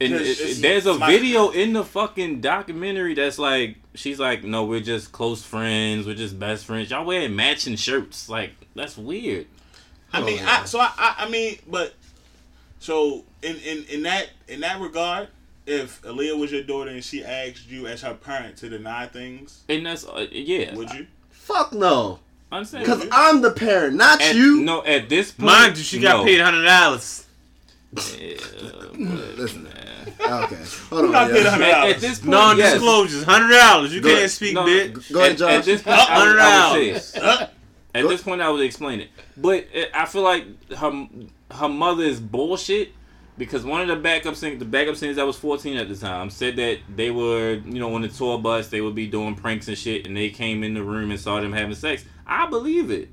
And 0.00 0.14
it- 0.14 0.38
it- 0.40 0.62
there's 0.62 0.86
a 0.86 0.94
video 0.94 1.50
in 1.50 1.72
the 1.72 1.84
fucking 1.84 2.40
documentary 2.40 3.14
that's 3.14 3.38
like 3.38 3.76
she's 3.94 4.20
like, 4.20 4.44
no, 4.44 4.64
we're 4.64 4.80
just 4.80 5.10
close 5.12 5.42
friends, 5.44 6.06
we're 6.06 6.14
just 6.14 6.38
best 6.38 6.64
friends. 6.66 6.90
Y'all 6.90 7.04
wearing 7.04 7.34
matching 7.34 7.74
shirts, 7.76 8.28
like 8.28 8.52
that's 8.74 8.96
weird. 8.96 9.46
I 10.12 10.22
mean, 10.22 10.38
I, 10.42 10.64
so 10.64 10.78
I, 10.78 10.90
I, 10.96 11.14
I 11.26 11.28
mean, 11.28 11.58
but 11.66 11.94
so 12.78 13.24
in, 13.42 13.56
in 13.56 13.84
in 13.90 14.02
that 14.04 14.30
in 14.46 14.60
that 14.60 14.80
regard, 14.80 15.28
if 15.66 16.00
Aaliyah 16.02 16.38
was 16.38 16.52
your 16.52 16.62
daughter 16.62 16.90
and 16.90 17.04
she 17.04 17.24
asked 17.24 17.68
you 17.68 17.86
as 17.88 18.02
her 18.02 18.14
parent 18.14 18.56
to 18.58 18.68
deny 18.68 19.06
things, 19.06 19.64
And 19.68 19.84
that's 19.84 20.06
uh, 20.06 20.26
yeah, 20.30 20.74
would 20.76 20.92
you? 20.92 21.06
Fuck 21.30 21.72
no. 21.72 22.20
I'm 22.50 22.64
saying. 22.64 22.84
Because 22.84 23.06
I'm 23.12 23.42
the 23.42 23.50
parent, 23.50 23.96
not 23.96 24.20
At, 24.22 24.34
you. 24.34 24.62
No, 24.62 24.82
at 24.84 25.08
this 25.08 25.32
point, 25.32 25.46
Mind 25.46 25.76
you, 25.76 25.82
she 25.84 26.00
got 26.00 26.18
no. 26.18 26.24
paid 26.24 26.40
hundred 26.40 26.64
dollars. 26.64 27.26
Yeah, 28.18 28.36
Listen. 29.36 29.64
man. 29.64 29.74
Okay. 30.20 30.56
Hold 30.90 31.04
on. 31.06 31.12
got 31.12 31.32
yeah. 31.34 31.50
hundred 31.50 31.64
At, 31.68 31.88
at 31.90 32.00
this 32.00 32.18
point, 32.20 32.32
yes. 32.32 32.56
Non-disclosures, 32.58 33.22
hundred 33.24 33.54
dollars. 33.56 33.94
You 33.94 34.00
Go 34.00 34.08
can't 34.08 34.18
ahead. 34.18 34.30
speak, 34.30 34.54
No, 34.54 34.64
bitch. 34.64 35.12
Go 35.12 35.20
ahead, 35.20 35.32
At, 35.32 35.38
Josh. 35.38 35.52
at 35.52 35.64
this 35.64 35.82
point, 35.82 35.98
I 35.98 36.26
would, 36.28 36.38
I 36.38 36.72
would 36.78 37.02
say 37.02 37.18
it. 37.20 37.50
At 37.94 38.02
Go- 38.02 38.08
this 38.08 38.22
point, 38.22 38.40
I 38.42 38.50
would 38.50 38.62
explain 38.64 39.00
it. 39.00 39.08
But 39.36 39.66
uh, 39.74 39.84
I 39.94 40.06
feel 40.06 40.22
like 40.22 40.44
her 40.74 41.08
her 41.52 41.68
mother 41.68 42.02
is 42.04 42.20
bullshit 42.20 42.92
because 43.38 43.64
one 43.64 43.80
of 43.80 43.88
the 43.88 43.96
backup 43.96 44.34
singers, 44.36 44.58
the 44.58 44.64
backup 44.64 44.96
singers 44.96 45.16
that 45.16 45.26
was 45.26 45.36
14 45.38 45.76
at 45.76 45.88
the 45.88 45.96
time, 45.96 46.28
said 46.30 46.56
that 46.56 46.78
they 46.94 47.10
were, 47.10 47.54
you 47.64 47.78
know, 47.80 47.94
on 47.94 48.02
the 48.02 48.08
tour 48.08 48.38
bus, 48.38 48.68
they 48.68 48.80
would 48.80 48.94
be 48.94 49.06
doing 49.06 49.34
pranks 49.34 49.68
and 49.68 49.78
shit, 49.78 50.06
and 50.06 50.16
they 50.16 50.28
came 50.30 50.62
in 50.64 50.74
the 50.74 50.82
room 50.82 51.10
and 51.10 51.18
saw 51.20 51.40
them 51.40 51.52
having 51.52 51.74
sex. 51.74 52.04
I 52.26 52.46
believe 52.48 52.90
it. 52.90 53.08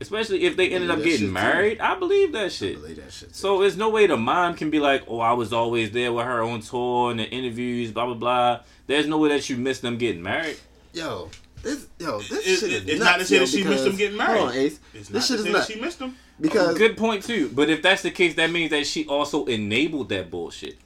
Especially 0.00 0.44
if 0.44 0.56
they 0.56 0.70
ended 0.70 0.90
up 0.90 0.98
getting 0.98 1.10
shit, 1.12 1.20
too. 1.26 1.32
married. 1.32 1.80
I 1.80 1.96
believe 1.98 2.30
that 2.32 2.52
shit. 2.52 2.80
believe 2.80 2.96
that 3.02 3.12
shit. 3.12 3.34
So 3.34 3.60
there's 3.60 3.76
no 3.76 3.88
way 3.90 4.06
the 4.06 4.16
mom 4.16 4.54
can 4.54 4.70
be 4.70 4.78
like, 4.78 5.02
oh, 5.08 5.18
I 5.18 5.32
was 5.32 5.52
always 5.52 5.90
there 5.90 6.12
with 6.12 6.24
her 6.24 6.40
on 6.42 6.60
tour 6.60 7.10
and 7.10 7.18
the 7.18 7.24
interviews, 7.24 7.90
blah 7.90 8.06
blah 8.06 8.14
blah. 8.14 8.60
There's 8.86 9.08
no 9.08 9.18
way 9.18 9.30
that 9.30 9.50
you 9.50 9.56
missed 9.56 9.82
them 9.82 9.98
getting 9.98 10.22
married. 10.22 10.56
Yo, 10.92 11.30
this 11.64 11.88
yo, 11.98 12.20
this 12.20 12.46
It- 12.46 12.60
shit 12.60 12.62
it- 12.62 12.72
is 12.74 12.82
it's 12.90 12.98
nuts, 13.00 13.10
not 13.10 13.18
to 13.18 13.24
say 13.24 13.34
yo, 13.34 13.40
that 13.40 13.48
she 13.48 13.64
missed 13.64 13.84
them 13.84 13.96
getting 13.96 14.16
married. 14.16 14.38
Hold 14.38 14.50
on, 14.50 14.56
Ace. 14.56 14.78
It's 14.94 15.10
not 15.10 15.14
This 15.14 15.26
shit 15.26 15.36
to 15.38 15.40
is 15.40 15.46
say 15.46 15.52
nuts 15.52 15.66
she 15.72 15.80
missed 15.80 15.98
them. 15.98 16.16
Because 16.40 16.76
Good 16.78 16.96
point 16.96 17.22
too. 17.24 17.50
But 17.54 17.68
if 17.70 17.82
that's 17.82 18.02
the 18.02 18.10
case, 18.10 18.34
that 18.34 18.50
means 18.50 18.70
that 18.70 18.86
she 18.86 19.06
also 19.06 19.44
enabled 19.46 20.08
that 20.10 20.30
bullshit. 20.30 20.76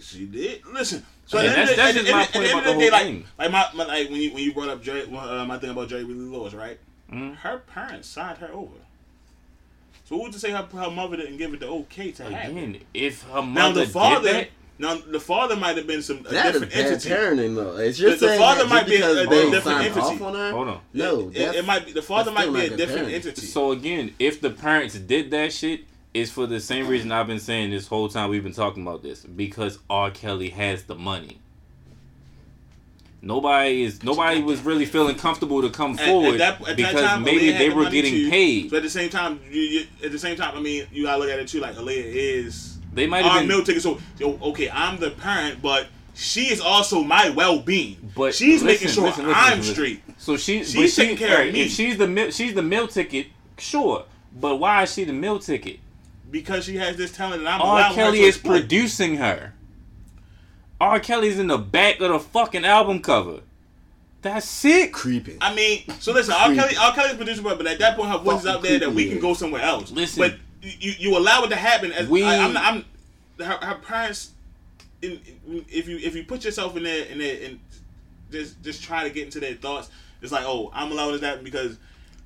She 0.00 0.26
did. 0.26 0.64
Listen. 0.66 1.04
So 1.26 1.40
Yeah, 1.40 1.50
at 1.50 1.54
the 1.54 1.58
end 1.60 1.68
that's- 1.70 1.76
that's 1.76 1.98
just 1.98 2.12
my 2.12 2.20
end- 2.20 2.28
the 2.28 2.32
point 2.38 2.50
about 2.50 2.58
of 2.58 2.64
the 2.64 2.72
whole 2.74 2.90
like, 2.92 3.02
thing. 3.02 3.24
Like 3.38 3.50
my, 3.50 3.66
my 3.74 3.84
like 3.86 4.10
when 4.10 4.20
you 4.20 4.32
when 4.32 4.42
you 4.44 4.52
brought 4.52 4.68
up 4.68 4.82
Jerry, 4.82 5.02
uh, 5.02 5.44
my 5.44 5.58
thing 5.58 5.70
about 5.70 5.88
Jerry 5.88 6.04
Lee 6.04 6.14
Lewis, 6.14 6.54
right? 6.54 6.78
Mhm. 7.12 7.36
Her 7.36 7.58
parents 7.58 8.08
signed 8.08 8.38
her 8.38 8.50
over. 8.52 8.74
So 10.08 10.16
who 10.16 10.22
would 10.22 10.32
you 10.34 10.38
say 10.38 10.50
her, 10.52 10.62
her 10.72 10.90
mother 10.90 11.16
didn't 11.16 11.36
give 11.36 11.52
it 11.52 11.58
the 11.60 11.66
okay 11.68 12.12
to 12.12 12.22
have 12.24 12.32
it? 12.32 12.50
Again, 12.52 12.80
if 12.94 13.22
her 13.24 13.34
Now 13.36 13.40
mother 13.42 13.84
the 13.86 13.90
father, 13.90 14.22
did 14.32 14.34
that, 14.36 14.48
now 14.78 14.96
the 14.96 15.20
father 15.20 15.56
might 15.56 15.76
have 15.76 15.86
been 15.86 16.02
some 16.02 16.18
a 16.18 16.22
that 16.30 16.46
is 16.54 16.60
different 16.60 16.72
bad 16.74 16.86
entity. 16.92 17.08
parenting 17.10 17.54
though. 17.54 17.76
It's 17.76 17.98
you're 17.98 18.10
The- 18.16 18.26
the 18.26 18.36
father 18.36 18.66
might 18.66 18.86
be 18.86 18.96
a- 18.96 19.10
a 19.10 19.26
different 19.26 19.64
signed 19.64 19.86
entity. 19.86 20.16
her. 20.16 20.50
hold 20.52 20.68
on. 20.68 20.80
No, 20.92 21.20
it, 21.28 21.34
that's, 21.34 21.56
it 21.58 21.64
might 21.66 21.86
be 21.86 21.92
the 21.92 22.02
father 22.02 22.30
might 22.30 22.52
be 22.52 22.66
a 22.66 22.76
different 22.76 23.08
parenting. 23.08 23.14
entity. 23.14 23.40
So 23.46 23.72
again, 23.72 24.14
if 24.18 24.40
the 24.40 24.50
parents 24.50 24.94
did 24.98 25.30
that 25.30 25.52
shit, 25.52 25.80
it's 26.14 26.30
for 26.30 26.46
the 26.46 26.60
same 26.60 26.86
reason 26.88 27.12
I've 27.12 27.26
been 27.26 27.40
saying 27.40 27.70
this 27.70 27.86
whole 27.86 28.08
time 28.08 28.30
we've 28.30 28.42
been 28.44 28.52
talking 28.54 28.82
about 28.82 29.02
this. 29.02 29.20
Because 29.24 29.78
R. 29.90 30.10
Kelly 30.10 30.50
has 30.50 30.84
the 30.84 30.94
money. 30.94 31.38
Nobody 33.22 33.82
is 33.82 34.02
nobody 34.02 34.42
was 34.42 34.60
really 34.60 34.84
feeling 34.84 35.16
comfortable 35.16 35.62
to 35.62 35.70
come 35.70 35.92
At- 35.94 36.00
at 36.00 36.06
forward 36.06 36.38
that- 36.38 36.60
at 36.60 36.66
that 36.66 36.76
because 36.76 37.02
time, 37.02 37.24
maybe 37.24 37.46
Aaliyah 37.48 37.58
they 37.58 37.68
the 37.70 37.74
were 37.74 37.82
money 37.84 37.94
getting 38.02 38.12
too. 38.14 38.30
paid. 38.30 38.70
But 38.70 38.76
at 38.78 38.82
the 38.84 38.90
same 38.90 39.08
time, 39.10 39.40
you, 39.50 39.60
you, 39.62 39.86
at 40.04 40.12
the 40.12 40.18
same 40.18 40.36
time, 40.36 40.56
I 40.56 40.60
mean, 40.60 40.86
you 40.92 41.04
gotta 41.04 41.18
look 41.18 41.30
at 41.30 41.38
it 41.38 41.48
too. 41.48 41.60
Like 41.60 41.74
Aaliyah 41.76 42.04
is 42.04 42.75
They 42.96 43.06
might 43.06 43.24
our 43.24 43.38
been 43.40 43.48
meal 43.48 43.62
ticket. 43.62 43.82
So 43.82 44.00
yo, 44.18 44.38
okay, 44.42 44.70
I'm 44.70 44.98
the 44.98 45.10
parent, 45.10 45.62
but 45.62 45.86
she 46.14 46.50
is 46.50 46.60
also 46.60 47.02
my 47.02 47.30
well 47.30 47.60
being. 47.60 48.10
But 48.16 48.34
she's 48.34 48.62
listen, 48.62 48.66
making 48.66 48.88
sure 48.88 49.04
listen, 49.04 49.26
listen, 49.26 49.42
I'm 49.44 49.62
straight. 49.62 50.02
So 50.16 50.36
she, 50.38 50.64
She's 50.64 50.94
she, 50.94 51.02
taking 51.02 51.16
care 51.18 51.46
of 51.46 51.52
me. 51.52 51.60
If 51.60 51.72
she's 51.72 51.98
the 51.98 52.08
mil- 52.08 52.30
she's 52.30 52.54
the 52.54 52.62
meal 52.62 52.88
ticket, 52.88 53.26
sure. 53.58 54.06
But 54.32 54.56
why 54.56 54.82
is 54.82 54.94
she 54.94 55.04
the 55.04 55.12
meal 55.12 55.38
ticket? 55.38 55.78
Because 56.30 56.64
she 56.64 56.76
has 56.76 56.96
this 56.96 57.12
talent, 57.12 57.40
and 57.40 57.48
I'm 57.48 57.60
R. 57.60 57.92
Kelly 57.92 58.22
her 58.22 58.26
is 58.26 58.38
producing 58.38 59.16
her. 59.16 59.52
R. 60.80 60.98
Kelly's 61.00 61.38
in 61.38 61.46
the 61.46 61.58
back 61.58 62.00
of 62.00 62.10
the 62.10 62.18
fucking 62.18 62.64
album 62.64 63.00
cover. 63.00 63.40
That's 64.22 64.48
sick. 64.48 64.92
creeping. 64.92 65.38
I 65.40 65.54
mean, 65.54 65.84
so 66.00 66.12
listen, 66.12 66.34
R. 66.34 66.54
Kelly, 66.54 66.74
R. 66.80 66.94
Kelly's 66.94 67.14
producer, 67.14 67.42
but 67.42 67.58
but 67.58 67.66
at 67.66 67.78
that 67.78 67.96
point, 67.96 68.10
her 68.10 68.18
voice 68.18 68.40
is 68.40 68.46
out 68.46 68.62
there 68.62 68.78
that 68.78 68.92
we 68.92 69.08
can 69.08 69.20
go 69.20 69.34
somewhere 69.34 69.62
else. 69.62 69.92
Listen. 69.92 70.20
but 70.20 70.38
you 70.62 70.92
you 70.98 71.16
allow 71.18 71.44
it 71.44 71.48
to 71.50 71.56
happen. 71.56 71.92
As 71.92 72.08
We- 72.08 72.24
I, 72.24 72.38
I'm, 72.44 72.56
I'm 72.56 72.84
her, 73.38 73.58
her 73.66 73.74
parents. 73.76 74.32
in, 75.02 75.12
in- 75.46 75.64
if 75.68 75.86
you 75.88 75.98
if 75.98 76.14
you 76.16 76.24
put 76.24 76.44
yourself 76.44 76.76
in 76.76 76.82
there 76.82 77.04
in 77.06 77.18
there 77.18 77.38
and 77.44 77.60
just 78.30 78.60
just 78.62 78.82
try 78.82 79.04
to 79.04 79.10
get 79.10 79.24
into 79.24 79.40
their 79.40 79.54
thoughts, 79.54 79.90
it's 80.22 80.32
like, 80.32 80.44
oh, 80.44 80.70
I'm 80.74 80.90
allowing 80.92 81.12
this 81.12 81.20
to 81.20 81.26
happen 81.28 81.44
because 81.44 81.76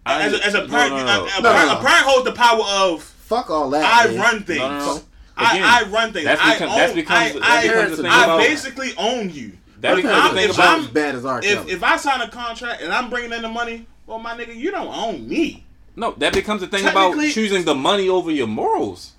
I- 0.06 0.22
as 0.22 0.32
a, 0.32 0.46
as 0.46 0.54
a 0.54 0.66
parent, 0.68 0.92
no, 0.94 1.04
no. 1.04 1.24
A, 1.24 1.38
a 1.38 1.42
No, 1.42 1.52
parent, 1.52 1.68
no, 1.72 1.78
a 1.78 1.82
parent 1.82 2.06
holds 2.06 2.24
the 2.24 2.32
power 2.32 2.62
of 2.64 3.02
Fuck 3.02 3.50
all 3.50 3.70
that. 3.70 3.84
I 3.84 4.10
man. 4.10 4.20
run 4.20 4.42
things. 4.44 4.58
No, 4.60 4.68
no, 4.70 4.78
no. 4.96 5.00
I, 5.36 5.52
Again, 5.56 5.64
I 5.64 5.82
run 5.90 6.12
things. 6.12 6.24
that's 6.26 6.40
I 6.42 6.52
own. 6.64 6.68
that 6.78 6.94
becomes- 6.94 7.18
I, 7.18 7.32
that 7.32 7.42
I, 7.42 7.62
becomes 7.62 7.90
the 7.96 8.02
thing 8.02 8.12
I 8.12 8.24
about- 8.24 8.38
basically 8.40 8.90
own 8.98 9.30
you. 9.30 9.52
That 9.80 9.92
If 9.92 9.96
becomes 10.04 10.14
I'm- 10.16 10.34
the 10.34 10.40
thing 10.40 10.50
if 10.50 10.54
about 10.56 10.68
I'm- 10.68 10.80
as 10.80 10.86
bad 10.88 11.14
as 11.14 11.24
R. 11.24 11.40
If 11.42 11.68
if 11.68 11.82
I 11.82 11.96
sign 11.96 12.20
a 12.20 12.28
contract 12.28 12.82
and 12.82 12.92
I'm 12.92 13.08
bringing 13.10 13.32
in 13.32 13.42
the 13.42 13.48
money, 13.48 13.86
well, 14.06 14.18
my 14.18 14.34
nigga, 14.36 14.54
you 14.54 14.70
don't 14.70 14.88
own 14.94 15.26
me. 15.28 15.64
No. 15.96 16.12
That 16.12 16.32
becomes 16.32 16.60
the 16.60 16.66
thing 16.66 16.86
about 16.86 17.14
choosing 17.30 17.64
the 17.64 17.74
money 17.74 18.08
over 18.08 18.30
your 18.30 18.46
morals. 18.46 19.12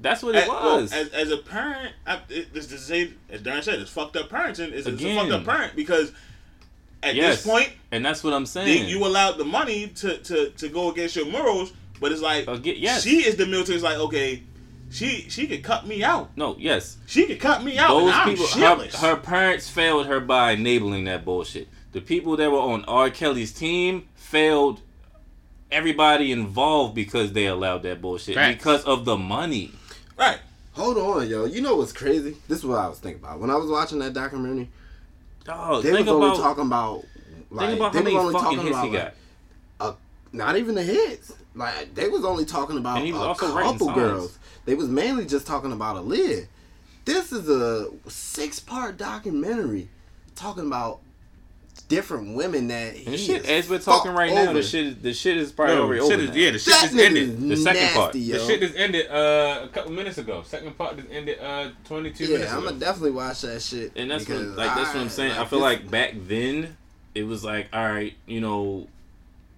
That's 0.00 0.22
what 0.22 0.36
it 0.36 0.44
As, 0.44 0.48
well, 0.48 0.80
was. 0.80 0.92
as, 0.92 1.08
as 1.08 1.30
a 1.32 1.38
parent, 1.38 1.92
I, 2.06 2.20
it, 2.28 2.54
this 2.54 2.68
to 2.68 2.78
say, 2.78 3.12
as 3.30 3.42
Darren 3.42 3.64
said, 3.64 3.80
it's 3.80 3.90
fucked 3.90 4.16
up 4.16 4.28
parenting. 4.28 4.70
It's, 4.72 4.86
it's 4.86 5.02
a 5.02 5.14
fucked 5.14 5.32
up 5.32 5.44
parent 5.44 5.74
because 5.74 6.12
at 7.02 7.14
yes, 7.14 7.42
this 7.42 7.46
point, 7.46 7.72
and 7.90 8.04
that's 8.04 8.22
what 8.22 8.32
I'm 8.32 8.44
they, 8.44 8.48
saying. 8.48 8.88
you 8.88 9.04
allowed 9.04 9.38
the 9.38 9.44
money 9.44 9.88
to, 9.88 10.18
to, 10.18 10.50
to 10.50 10.68
go 10.68 10.90
against 10.90 11.16
your 11.16 11.26
morals, 11.26 11.72
but 12.00 12.12
it's 12.12 12.22
like 12.22 12.46
Again, 12.46 12.76
yes. 12.78 13.02
she 13.02 13.26
is 13.26 13.36
the 13.36 13.46
military. 13.46 13.74
It's 13.74 13.84
like 13.84 13.98
okay, 13.98 14.42
she 14.90 15.26
she 15.28 15.46
could 15.46 15.62
cut 15.62 15.86
me 15.86 16.02
out. 16.04 16.36
no, 16.36 16.56
yes. 16.58 16.96
She 17.06 17.26
could 17.26 17.40
cut 17.40 17.64
me 17.64 17.78
out. 17.78 17.88
Those 17.88 18.02
and 18.02 18.12
I'm 18.12 18.28
people, 18.28 18.46
her, 18.46 19.14
her 19.14 19.16
parents 19.16 19.68
failed 19.68 20.06
her 20.06 20.20
by 20.20 20.52
enabling 20.52 21.04
that 21.04 21.24
bullshit. 21.24 21.68
The 21.92 22.00
people 22.00 22.36
that 22.36 22.50
were 22.50 22.58
on 22.58 22.84
R. 22.84 23.10
Kelly's 23.10 23.52
team 23.52 24.08
failed 24.14 24.80
everybody 25.70 26.32
involved 26.32 26.94
because 26.94 27.32
they 27.32 27.46
allowed 27.46 27.82
that 27.84 28.00
bullshit 28.00 28.34
Facts. 28.34 28.56
because 28.56 28.84
of 28.84 29.04
the 29.04 29.16
money. 29.16 29.72
right. 30.16 30.38
Hold 30.72 30.96
on, 30.96 31.28
yo. 31.28 31.44
You 31.44 31.60
know 31.60 31.74
what's 31.74 31.92
crazy? 31.92 32.36
This 32.46 32.58
is 32.58 32.64
what 32.64 32.78
I 32.78 32.88
was 32.88 33.00
thinking 33.00 33.20
about 33.20 33.40
when 33.40 33.50
I 33.50 33.56
was 33.56 33.68
watching 33.68 33.98
that 33.98 34.12
documentary. 34.12 34.68
Dog, 35.44 35.82
They 35.82 35.90
think 35.90 36.06
was 36.06 36.14
only 36.14 36.28
about 36.28 36.36
talking 36.38 36.66
about 36.66 37.04
like 37.50 37.66
think 37.68 37.80
about 37.80 37.92
they 37.92 37.98
how 37.98 38.04
many 38.04 38.16
only 38.16 38.32
fucking 38.32 38.44
talking 38.44 38.60
hits 38.60 38.76
about 38.76 38.84
he 38.86 38.92
got. 38.92 39.14
like, 39.80 39.96
a, 40.32 40.36
not 40.36 40.56
even 40.56 40.74
the 40.76 40.82
hits. 40.84 41.32
Like 41.56 41.94
they 41.96 42.08
was 42.08 42.24
only 42.24 42.44
talking 42.44 42.78
about 42.78 42.98
And 42.98 43.06
he 43.06 43.12
was 43.12 43.36
a 43.36 43.46
couple 43.46 43.92
girls. 43.92 44.38
They 44.66 44.74
was 44.74 44.88
mainly 44.88 45.26
just 45.26 45.46
talking 45.48 45.72
about 45.72 45.96
Aaliyah. 45.96 46.46
This 47.04 47.32
is 47.32 47.48
a 47.48 47.88
six 48.08 48.60
part 48.60 48.98
documentary 48.98 49.88
talking 50.36 50.66
about 50.66 51.00
different 51.88 52.36
women 52.36 52.68
that 52.68 52.94
he 52.94 53.10
the 53.10 53.16
shit, 53.16 53.44
is 53.44 53.48
as 53.64 53.70
we're 53.70 53.78
talking 53.78 54.10
fucked 54.12 54.18
right 54.18 54.32
now, 54.34 54.42
over. 54.50 54.52
the 54.54 54.62
shit, 54.62 54.86
is- 54.86 54.96
the 54.96 55.12
shit 55.14 55.36
is 55.38 55.50
probably 55.52 55.74
No, 55.76 55.82
already 55.84 56.00
shit 56.02 56.12
over. 56.12 56.22
is, 56.22 56.28
now. 56.28 56.34
yeah, 56.36 56.50
the 56.50 56.58
shit 56.58 56.74
that 56.74 56.82
just 56.82 56.94
ended. 56.96 57.40
The 57.48 57.56
second 57.56 57.80
nasty, 57.82 57.98
part. 57.98 58.14
Yo. 58.14 58.38
The 58.38 58.46
shit 58.46 58.60
just 58.60 58.76
ended 58.76 59.06
uh, 59.10 59.60
a 59.64 59.68
couple 59.68 59.92
minutes 59.92 60.18
ago. 60.18 60.42
Second 60.44 60.76
part 60.78 60.96
just 60.96 61.08
ended 61.10 61.38
uh 61.40 61.70
22 61.86 62.24
minutes 62.24 62.44
yeah, 62.44 62.52
I'm 62.52 62.58
ago. 62.58 62.68
gonna 62.68 62.80
definitely 62.80 63.10
watch 63.12 63.40
that 63.42 63.62
shit. 63.62 63.92
and 63.96 64.10
that's 64.10 64.28
what, 64.28 64.38
because 64.38 64.56
like 64.56 64.74
that's 64.74 64.94
what 64.94 65.00
I'm 65.00 65.08
saying. 65.08 65.32
I, 65.32 65.44
feel 65.46 65.60
like 65.60 65.90
back 65.90 66.14
then 66.26 66.76
it 67.14 67.22
was 67.24 67.42
like, 67.44 67.68
all 67.72 67.84
right, 67.90 68.14
you 68.26 68.40
know, 68.40 68.86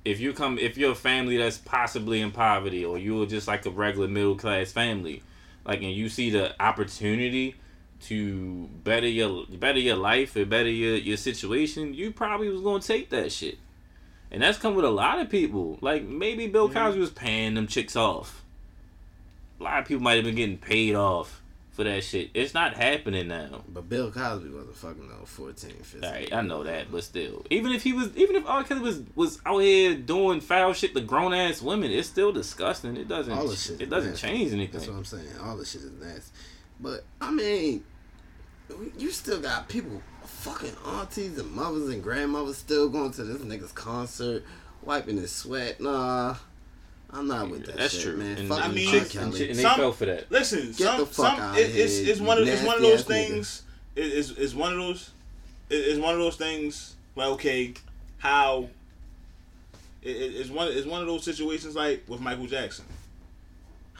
if 0.04 0.20
you 0.20 0.32
come, 0.32 0.56
if 0.58 0.78
you're 0.78 0.92
a 0.92 0.94
family 0.94 1.36
that's 1.36 1.58
possibly 1.58 2.20
in 2.20 2.30
poverty, 2.30 2.84
or 2.84 2.96
you're 2.96 3.26
just 3.26 3.48
like 3.48 3.66
a 3.66 3.70
regular 3.70 4.08
middle 4.08 4.34
class 4.36 4.72
family, 4.72 5.22
like, 5.66 5.82
and 5.82 5.92
you 5.92 6.08
see 6.08 6.30
the 6.30 6.54
opportunity 6.62 7.56
to 8.02 8.68
better 8.84 9.08
your 9.08 9.46
better 9.46 9.78
your 9.78 9.96
life 9.96 10.36
or 10.36 10.44
better 10.44 10.70
your 10.70 10.96
your 10.96 11.16
situation, 11.16 11.94
you 11.94 12.12
probably 12.12 12.48
was 12.48 12.60
gonna 12.60 12.80
take 12.80 13.10
that 13.10 13.32
shit. 13.32 13.58
And 14.30 14.42
that's 14.42 14.58
come 14.58 14.74
with 14.74 14.84
a 14.84 14.90
lot 14.90 15.18
of 15.18 15.28
people. 15.28 15.78
Like 15.80 16.04
maybe 16.04 16.46
Bill 16.46 16.68
mm-hmm. 16.68 16.78
Cosby 16.78 17.00
was 17.00 17.10
paying 17.10 17.54
them 17.54 17.66
chicks 17.66 17.96
off. 17.96 18.44
A 19.58 19.62
lot 19.62 19.80
of 19.80 19.86
people 19.86 20.02
might 20.02 20.16
have 20.16 20.24
been 20.24 20.36
getting 20.36 20.58
paid 20.58 20.94
off 20.94 21.42
for 21.70 21.84
that 21.84 22.04
shit. 22.04 22.30
It's 22.34 22.54
not 22.54 22.74
happening 22.74 23.28
now. 23.28 23.62
But 23.68 23.88
Bill 23.88 24.10
Cosby 24.10 24.50
wasn't 24.50 24.76
fucking 24.76 25.08
no 25.08 25.24
14, 25.24 25.70
15. 25.70 26.04
Alright, 26.04 26.32
I 26.32 26.42
know 26.42 26.62
that, 26.64 26.90
but 26.92 27.04
still, 27.04 27.44
even 27.50 27.72
if 27.72 27.82
he 27.82 27.92
was, 27.92 28.16
even 28.16 28.36
if 28.36 28.46
R. 28.46 28.64
Kelly 28.64 28.80
was 28.80 29.02
was 29.14 29.40
out 29.46 29.58
here 29.58 29.94
doing 29.94 30.40
foul 30.40 30.72
shit 30.72 30.94
to 30.94 31.00
grown 31.00 31.32
ass 31.32 31.62
women, 31.62 31.90
it's 31.90 32.08
still 32.08 32.32
disgusting. 32.32 32.96
It 32.96 33.08
doesn't, 33.08 33.32
All 33.32 33.48
this 33.48 33.66
shit 33.66 33.80
it 33.80 33.90
doesn't 33.90 34.10
nasty. 34.10 34.28
change 34.28 34.52
anything. 34.52 34.72
That's 34.72 34.88
what. 34.88 34.96
I'm 34.96 35.04
saying. 35.04 35.28
All 35.42 35.56
this 35.56 35.72
shit 35.72 35.82
is 35.82 35.92
nasty. 35.92 36.32
But 36.80 37.04
I 37.20 37.30
mean, 37.30 37.84
you 38.98 39.10
still 39.10 39.40
got 39.40 39.68
people, 39.68 40.02
fucking 40.24 40.76
aunties 40.86 41.38
and 41.38 41.50
mothers 41.52 41.88
and 41.88 42.02
grandmothers, 42.02 42.56
still 42.58 42.88
going 42.88 43.12
to 43.12 43.24
this 43.24 43.42
nigga's 43.42 43.72
concert, 43.72 44.44
wiping 44.82 45.16
his 45.16 45.32
sweat. 45.32 45.80
Nah, 45.80 46.36
I'm 47.10 47.26
not 47.26 47.50
with 47.50 47.66
that. 47.66 47.76
That's 47.76 47.94
shit, 47.94 48.02
true. 48.04 48.16
man. 48.16 48.38
And, 48.38 48.48
Fuck 48.48 48.64
I 48.64 48.68
mean, 48.68 48.94
R. 49.00 49.04
Kelly. 49.06 49.24
and, 49.50 49.58
they 49.58 49.62
Some- 49.62 49.76
fell 49.76 49.92
for 49.92 50.06
that. 50.06 50.30
Listen, 50.30 50.66
Get 50.68 50.76
some 50.76 51.00
the 51.00 51.06
fuck 51.06 51.14
some 51.36 51.40
outta 51.40 51.60
it, 51.60 51.74
it's 51.76 51.98
here, 51.98 52.10
it's 52.12 52.20
one 52.20 52.38
of 52.38 52.46
it's 52.48 52.62
one 52.62 52.76
of 52.76 52.82
those 52.82 53.04
things. 53.04 53.62
It, 53.96 54.02
it's 54.02 54.30
it's 54.30 54.54
one 54.54 54.72
of 54.72 54.78
those. 54.78 55.10
It, 55.68 55.74
it's 55.76 55.98
one 55.98 56.14
of 56.14 56.20
those 56.20 56.36
things. 56.36 56.94
Like 57.16 57.28
okay, 57.30 57.74
how. 58.18 58.68
It, 60.02 60.16
it- 60.16 60.34
it's 60.36 60.50
one 60.50 60.68
it's 60.68 60.86
one 60.86 61.00
of 61.00 61.06
those 61.06 61.24
situations 61.24 61.74
like 61.74 62.04
with 62.08 62.20
Michael 62.20 62.46
Jackson. 62.46 62.84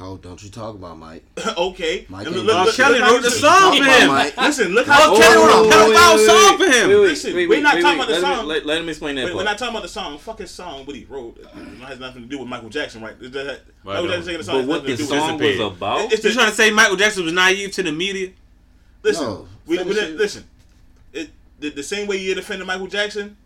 How 0.00 0.16
don't 0.16 0.42
you 0.42 0.48
talk 0.48 0.74
about 0.76 0.96
Mike? 0.96 1.22
okay, 1.58 2.06
Mike 2.08 2.26
And 2.26 2.34
ain't 2.34 2.46
look- 2.46 2.56
R. 2.56 2.64
look- 2.64 2.74
Kelly 2.74 2.98
look 3.00 3.06
how 3.06 3.12
wrote 3.12 3.22
the 3.22 3.30
song 3.30 3.76
for 3.76 3.84
him. 3.84 4.32
Listen, 4.46 4.72
look 4.72 4.88
R. 4.88 4.94
how 4.94 5.14
Kelly 5.14 5.36
wrote 5.36 5.58
a 5.58 5.62
wait, 5.62 5.72
pedophile 5.72 6.16
wait, 6.16 6.16
wait, 6.16 6.26
song 6.26 6.58
for 6.58 6.64
him. 6.64 6.88
Wait, 6.88 6.96
wait, 6.96 7.02
Listen, 7.10 7.34
we're 7.34 7.60
not 7.60 7.74
wait, 7.74 7.82
talking 7.82 7.98
wait. 7.98 8.04
about 8.04 8.06
the 8.08 8.12
Let, 8.14 8.20
song. 8.22 8.48
me, 8.48 8.54
let, 8.54 8.66
let 8.66 8.80
him 8.80 8.88
explain 8.88 9.14
that 9.16 9.24
Wait, 9.26 9.34
we're 9.36 9.44
not 9.44 9.58
talking 9.58 9.74
about 9.74 9.82
the 9.82 9.88
song. 9.90 10.16
Fuck 10.18 10.38
his 10.38 10.50
song, 10.50 10.86
what 10.86 10.96
he 10.96 11.04
wrote. 11.04 11.36
It 11.38 11.46
has 11.84 12.00
nothing 12.00 12.22
to 12.22 12.28
do 12.28 12.38
with 12.38 12.48
Michael 12.48 12.70
Jackson, 12.70 13.02
right? 13.02 13.18
That, 13.20 13.60
Why 13.82 13.92
Michael? 13.94 14.06
Jackson 14.08 14.24
singing 14.24 14.38
the 14.38 14.44
song. 14.44 14.60
But 14.62 14.68
what 14.68 14.82
the 14.84 14.88
to 14.92 14.96
do 14.96 15.02
with 15.02 15.08
song 15.10 15.38
was 15.38 15.60
about? 15.60 16.12
It's 16.12 16.24
You 16.24 16.30
the- 16.30 16.34
trying 16.34 16.48
to 16.50 16.56
say 16.56 16.70
Michael 16.70 16.96
Jackson 16.96 17.24
was 17.24 17.32
naive 17.34 17.72
to 17.72 17.82
the 17.82 17.92
media? 17.92 18.30
Listen, 19.02 19.24
No, 19.26 19.48
we, 19.66 19.82
we 19.82 19.90
it. 19.92 20.16
listen. 20.16 20.44
It 21.12 21.28
the, 21.58 21.68
the 21.68 21.82
same 21.82 22.06
way 22.08 22.16
you 22.16 22.34
defended 22.34 22.66
Michael 22.66 22.86
Jackson, 22.86 23.36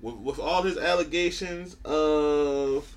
with, 0.00 0.14
with 0.16 0.38
all 0.38 0.62
his 0.62 0.78
allegations 0.78 1.76
of 1.84 2.90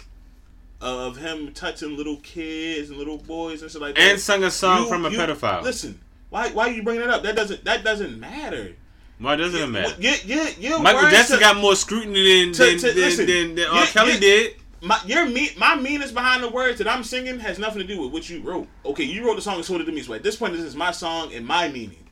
of 0.82 1.18
him 1.18 1.52
touching 1.54 1.98
little 1.98 2.18
kids 2.18 2.90
and 2.90 2.98
little 2.98 3.18
boys 3.18 3.62
and 3.62 3.70
shit 3.72 3.82
like 3.82 3.96
that, 3.96 4.02
And 4.02 4.20
sung 4.20 4.44
a 4.44 4.52
song 4.52 4.84
you- 4.84 4.88
from 4.90 5.06
a 5.06 5.10
you- 5.10 5.18
pedophile. 5.18 5.62
Listen, 5.64 6.00
why 6.30 6.50
why 6.50 6.68
are 6.70 6.72
you 6.72 6.84
bringing 6.84 7.02
that 7.06 7.14
up? 7.14 7.24
That 7.24 7.36
doesn't 7.36 7.64
that 7.66 7.84
doesn't 7.84 8.20
matter. 8.20 8.76
Why 9.18 9.36
doesn't 9.36 9.60
it 9.62 9.68
matter? 9.68 9.94
Yeah, 10.00 10.16
yeah, 10.26 10.50
yeah. 10.60 10.78
Michael 10.78 11.10
Jackson 11.10 11.40
got 11.42 11.58
more 11.58 11.76
scrutiny 11.76 12.46
than 12.46 12.54
to- 12.54 12.64
than, 12.64 12.78
to- 12.78 12.88
than, 12.88 12.96
listen, 12.96 13.26
than, 13.26 13.56
than 13.56 13.68
R. 13.68 13.86
Kelly 13.88 14.18
did. 14.18 14.56
my 14.82 14.98
your 15.06 15.26
me 15.26 15.50
my 15.58 15.76
meanings 15.76 16.14
behind 16.14 16.42
the 16.42 16.48
words 16.50 16.78
that 16.78 16.88
I'm 16.88 17.04
singing 17.04 17.38
has 17.40 17.60
nothing 17.60 17.82
to 17.82 17.88
do 17.88 18.02
with 18.02 18.14
what 18.14 18.30
you 18.30 18.42
wrote. 18.42 18.68
Okay, 18.86 19.04
you 19.04 19.26
wrote 19.28 19.36
the 19.36 19.42
song 19.42 19.56
and 19.56 19.66
sold 19.66 19.82
it 19.82 19.86
to 19.86 19.92
me. 19.92 20.02
So 20.02 20.14
at 20.14 20.24
this 20.24 20.38
point, 20.38 20.54
this 20.54 20.64
is 20.64 20.76
my 20.76 20.92
song 20.92 21.34
and 21.34 21.46
my 21.46 21.68
meaning. 21.68 22.06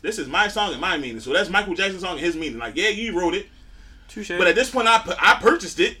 This 0.00 0.18
is 0.18 0.28
my 0.28 0.48
song 0.48 0.72
and 0.72 0.80
my 0.80 0.96
meaning. 0.96 1.20
So 1.20 1.34
that's 1.34 1.50
Michael 1.50 1.74
Jackson's 1.74 2.00
song 2.02 2.12
and 2.12 2.20
his 2.20 2.34
meaning. 2.34 2.58
Like, 2.58 2.74
yeah, 2.76 2.88
you 2.88 3.18
wrote 3.20 3.34
it, 3.34 3.48
Touche. 4.08 4.28
but 4.28 4.46
at 4.46 4.54
this 4.54 4.70
point, 4.70 4.88
I 4.88 5.02
I 5.20 5.38
purchased 5.42 5.78
it 5.78 5.98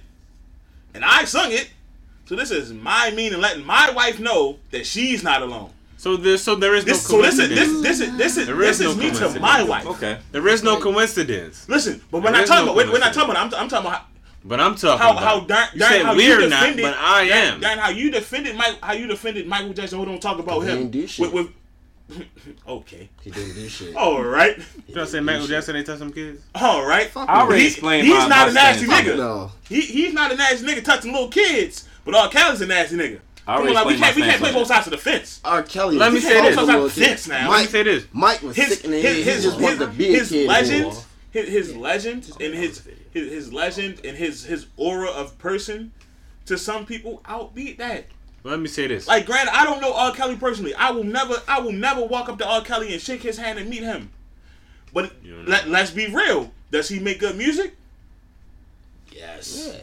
and 0.94 1.04
I 1.04 1.24
sung 1.24 1.52
it. 1.52 1.70
So 2.26 2.36
this 2.36 2.50
is 2.50 2.72
my 2.72 3.10
meaning, 3.10 3.40
letting 3.40 3.64
my 3.66 3.90
wife 3.90 4.20
know 4.20 4.58
that 4.70 4.86
she's 4.86 5.22
not 5.24 5.42
alone. 5.42 5.70
So 5.96 6.16
there, 6.16 6.38
so 6.38 6.54
there 6.54 6.74
is 6.74 6.86
no 6.86 6.92
This, 6.92 7.06
so 7.06 7.20
this 7.20 7.38
is 7.38 7.48
this 7.48 7.82
this 7.82 8.00
is 8.00 8.16
this 8.16 8.36
is 8.38 8.46
There 8.46 8.56
this 8.56 8.80
is 8.80 8.86
is 8.86 8.96
no 8.96 9.02
me 9.02 9.10
to 9.34 9.40
my 9.40 9.62
wife. 9.62 9.86
okay. 9.86 10.18
There 10.32 10.46
is 10.48 10.62
no 10.62 10.80
coincidence. 10.80 11.68
Listen, 11.68 12.00
but 12.10 12.22
we're 12.22 12.30
There 12.30 12.40
not 12.40 12.46
talking 12.46 12.66
no 12.66 12.72
about. 12.72 12.86
We're, 12.86 12.92
we're 12.92 12.98
not 13.00 13.12
talking 13.12 13.30
about. 13.30 13.52
I'm, 13.52 13.60
I'm 13.64 13.68
talking 13.68 13.86
about. 13.86 14.00
How, 14.00 14.06
But 14.44 14.60
I'm 14.60 14.74
talking 14.76 14.98
how 14.98 15.10
about. 15.12 15.22
how 15.22 15.40
darn, 15.40 15.68
you 15.74 15.80
darn 15.80 15.92
said 15.92 16.02
how 16.06 16.16
we're 16.16 16.40
you 16.40 16.48
not, 16.48 16.60
defended, 16.60 16.82
but 16.84 16.94
I 16.96 17.22
am. 17.24 17.60
Darn 17.60 17.78
how 17.78 17.90
you 17.90 18.10
defended 18.10 18.56
Mike, 18.56 18.78
how 18.80 18.92
you 18.94 19.06
defended 19.08 19.46
Michael 19.46 19.74
Jackson. 19.74 19.98
Hold 19.98 20.08
on, 20.10 20.20
talk 20.20 20.38
about 20.38 20.60
He 20.62 20.68
him. 20.70 20.78
ain't 20.94 21.10
shit. 21.10 21.30
With, 21.30 21.32
with, 21.34 21.52
okay, 22.68 23.08
He 23.22 23.30
didn't 23.30 23.54
do 23.54 23.68
shit. 23.68 23.94
all 23.96 24.22
right, 24.22 24.56
You 24.86 24.94
trying 24.94 25.06
to 25.06 25.10
say 25.10 25.20
Michael 25.20 25.46
Jackson 25.46 25.76
ain't 25.76 25.86
touch 25.86 25.98
some 25.98 26.12
kids? 26.12 26.42
all 26.54 26.84
right. 26.86 27.08
Fuck 27.10 27.28
I 27.28 27.34
no. 27.34 27.40
already 27.40 27.62
He- 27.62 27.68
explained 27.68 28.06
he's 28.06 28.16
not 28.28 28.28
my 28.28 28.48
a 28.48 28.52
nasty 28.52 28.86
nigga. 28.86 29.16
No. 29.16 29.52
He 29.68 29.80
he's 29.80 30.12
not 30.12 30.32
a 30.32 30.36
nasty 30.36 30.66
nigga 30.66 30.84
touching 30.84 31.12
little 31.12 31.28
kids, 31.28 31.88
but 32.04 32.14
R. 32.14 32.28
Kelly's 32.28 32.60
a 32.60 32.66
nasty 32.66 32.96
nigga. 32.96 33.20
I 33.46 33.54
Come 33.56 33.62
already 33.62 33.68
on, 33.70 33.74
like, 33.74 33.86
we 33.86 33.96
can't 34.00 34.16
we 34.16 34.22
can't 34.22 34.40
play 34.40 34.52
both 34.52 34.66
sides 34.68 34.86
of 34.86 34.90
the 34.92 34.98
fence. 34.98 35.40
R. 35.44 35.62
Kelly. 35.62 35.96
Let 35.96 36.12
me 36.12 36.20
say 36.20 36.40
this. 36.40 36.56
a 36.56 36.60
Let 36.60 36.66
me 36.68 36.72
little 36.74 36.90
say 36.90 37.00
kid. 37.02 37.12
this 37.12 37.28
now. 37.28 37.34
Let 37.36 37.44
me 37.44 37.50
Mike, 37.62 37.68
say 37.68 37.82
this. 37.82 38.04
Mike 38.12 38.42
was 38.42 38.56
His 38.56 38.68
sick 38.68 38.84
in 38.84 38.90
the 38.92 38.96
his 39.00 39.04
head. 39.24 39.24
his, 39.24 39.44
He 39.44 39.50
just 39.50 39.60
wanted 39.60 39.78
his, 39.78 39.88
to 39.88 39.94
be 39.94 40.14
a 40.14 40.18
his 40.18 40.28
kid. 40.28 40.48
legend, 40.48 40.92
his, 41.32 41.48
his 41.48 41.76
legend, 41.76 42.30
and 42.40 42.54
his, 42.54 42.82
his 43.12 43.32
his 43.32 43.52
legend 43.52 44.00
and 44.04 44.16
his 44.16 44.44
his 44.44 44.66
aura 44.76 45.08
of 45.10 45.36
person 45.38 45.92
to 46.46 46.58
some 46.58 46.84
people 46.86 47.22
outbeat 47.24 47.78
that. 47.78 48.06
Let 48.42 48.58
me 48.60 48.68
say 48.68 48.86
this. 48.86 49.06
Like, 49.06 49.26
granted, 49.26 49.54
I 49.54 49.64
don't 49.64 49.80
know 49.82 49.92
R. 49.94 50.12
Kelly 50.12 50.36
personally. 50.36 50.74
I 50.74 50.90
will 50.92 51.04
never, 51.04 51.34
I 51.46 51.60
will 51.60 51.72
never 51.72 52.02
walk 52.04 52.28
up 52.28 52.38
to 52.38 52.46
R. 52.46 52.62
Kelly 52.62 52.92
and 52.92 53.00
shake 53.02 53.22
his 53.22 53.36
hand 53.36 53.58
and 53.58 53.68
meet 53.68 53.82
him. 53.82 54.10
But 54.94 55.12
You 55.22 55.34
don't 55.36 55.44
know. 55.44 55.50
let, 55.50 55.68
let's 55.68 55.90
be 55.90 56.06
real. 56.08 56.50
Does 56.70 56.88
he 56.88 56.98
make 57.00 57.20
good 57.20 57.36
music? 57.36 57.74
Yes. 59.12 59.68
Yeah. 59.72 59.80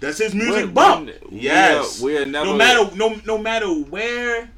Does 0.00 0.18
his 0.18 0.34
music 0.34 0.54
We're- 0.54 0.72
bump? 0.72 1.06
we're- 1.06 1.18
we 1.30 1.38
are- 1.38 1.42
yes. 1.42 2.00
we 2.00 2.16
are 2.16 2.24
never- 2.24 2.46
no 2.46 2.56
matter 2.56 2.96
no 2.96 3.20
no 3.26 3.36
matter 3.38 3.66
where 3.68 4.50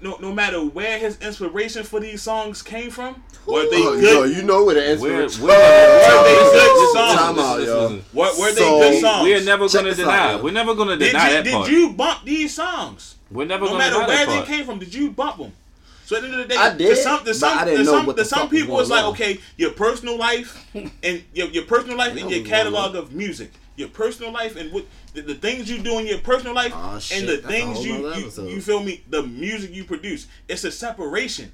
no, 0.00 0.16
no 0.20 0.32
matter 0.32 0.64
where 0.64 0.98
his 0.98 1.18
inspiration 1.20 1.82
for 1.82 2.00
these 2.00 2.22
songs 2.22 2.62
came 2.62 2.90
from, 2.90 3.22
were 3.46 3.68
they 3.70 3.82
oh, 3.82 3.98
good? 4.00 4.02
Yo, 4.02 4.24
you 4.24 4.42
know 4.42 4.64
where 4.64 4.74
the 4.74 4.92
inspiration. 4.92 5.42
Where, 5.42 5.58
where, 5.58 6.22
were 6.22 6.52
they 6.52 6.66
good 6.66 6.94
songs? 6.94 7.18
Time 7.18 7.38
out, 7.38 7.60
yo. 7.62 8.00
Were, 8.12 8.38
were 8.38 8.52
they 8.52 8.60
so, 8.60 8.78
good 8.78 9.00
songs? 9.00 9.22
We're 9.24 9.44
never 9.44 9.68
gonna 9.68 9.94
deny. 9.94 10.34
Out, 10.34 10.42
we're 10.42 10.52
never 10.52 10.74
gonna 10.74 10.96
deny 10.96 11.28
you, 11.28 11.42
that 11.42 11.52
part. 11.52 11.66
Did 11.66 11.74
you 11.74 11.92
bump 11.92 12.24
these 12.24 12.54
songs? 12.54 13.16
We're 13.30 13.46
never 13.46 13.64
no 13.64 13.76
matter 13.78 13.98
where 13.98 14.26
they 14.26 14.42
came 14.42 14.64
from. 14.64 14.78
Did 14.78 14.94
you 14.94 15.10
bump 15.10 15.38
them? 15.38 15.52
So 16.04 16.16
at 16.16 16.22
the 16.22 16.28
end 16.28 16.40
of 16.40 16.48
the 16.48 16.54
day, 16.54 16.58
I 16.58 16.74
did, 16.74 16.88
to 16.88 16.96
some, 16.96 17.24
to 17.24 17.34
some, 17.34 17.66
to 17.66 17.84
some, 17.84 18.14
to 18.14 18.24
some 18.24 18.48
people, 18.48 18.80
it's 18.80 18.88
like 18.88 19.04
okay, 19.06 19.40
your 19.58 19.72
personal 19.72 20.16
life 20.16 20.66
and 20.74 21.22
your, 21.34 21.48
your 21.48 21.64
personal 21.64 21.98
life 21.98 22.16
and 22.16 22.30
your 22.30 22.46
catalog 22.46 22.94
of 22.94 23.12
music 23.12 23.52
your 23.78 23.88
personal 23.88 24.32
life 24.32 24.56
and 24.56 24.72
what 24.72 24.84
the, 25.14 25.22
the 25.22 25.34
things 25.34 25.70
you 25.70 25.78
do 25.78 25.98
in 25.98 26.06
your 26.06 26.18
personal 26.18 26.54
life 26.54 26.72
oh, 26.74 26.98
shit, 26.98 27.20
and 27.20 27.28
the 27.28 27.38
things 27.38 27.84
you 27.84 28.12
you, 28.14 28.48
you 28.48 28.60
feel 28.60 28.82
me? 28.82 29.02
The 29.08 29.22
music 29.22 29.74
you 29.74 29.84
produce. 29.84 30.26
It's 30.48 30.64
a 30.64 30.72
separation. 30.72 31.52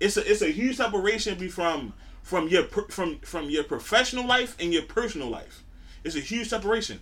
It's 0.00 0.16
a 0.16 0.30
it's 0.30 0.42
a 0.42 0.50
huge 0.50 0.76
separation 0.76 1.48
from 1.48 1.94
from 2.22 2.48
your 2.48 2.64
from 2.64 3.18
from 3.20 3.48
your 3.48 3.64
professional 3.64 4.26
life 4.26 4.56
and 4.58 4.72
your 4.72 4.82
personal 4.82 5.28
life. 5.28 5.62
It's 6.04 6.16
a 6.16 6.20
huge 6.20 6.48
separation. 6.48 7.00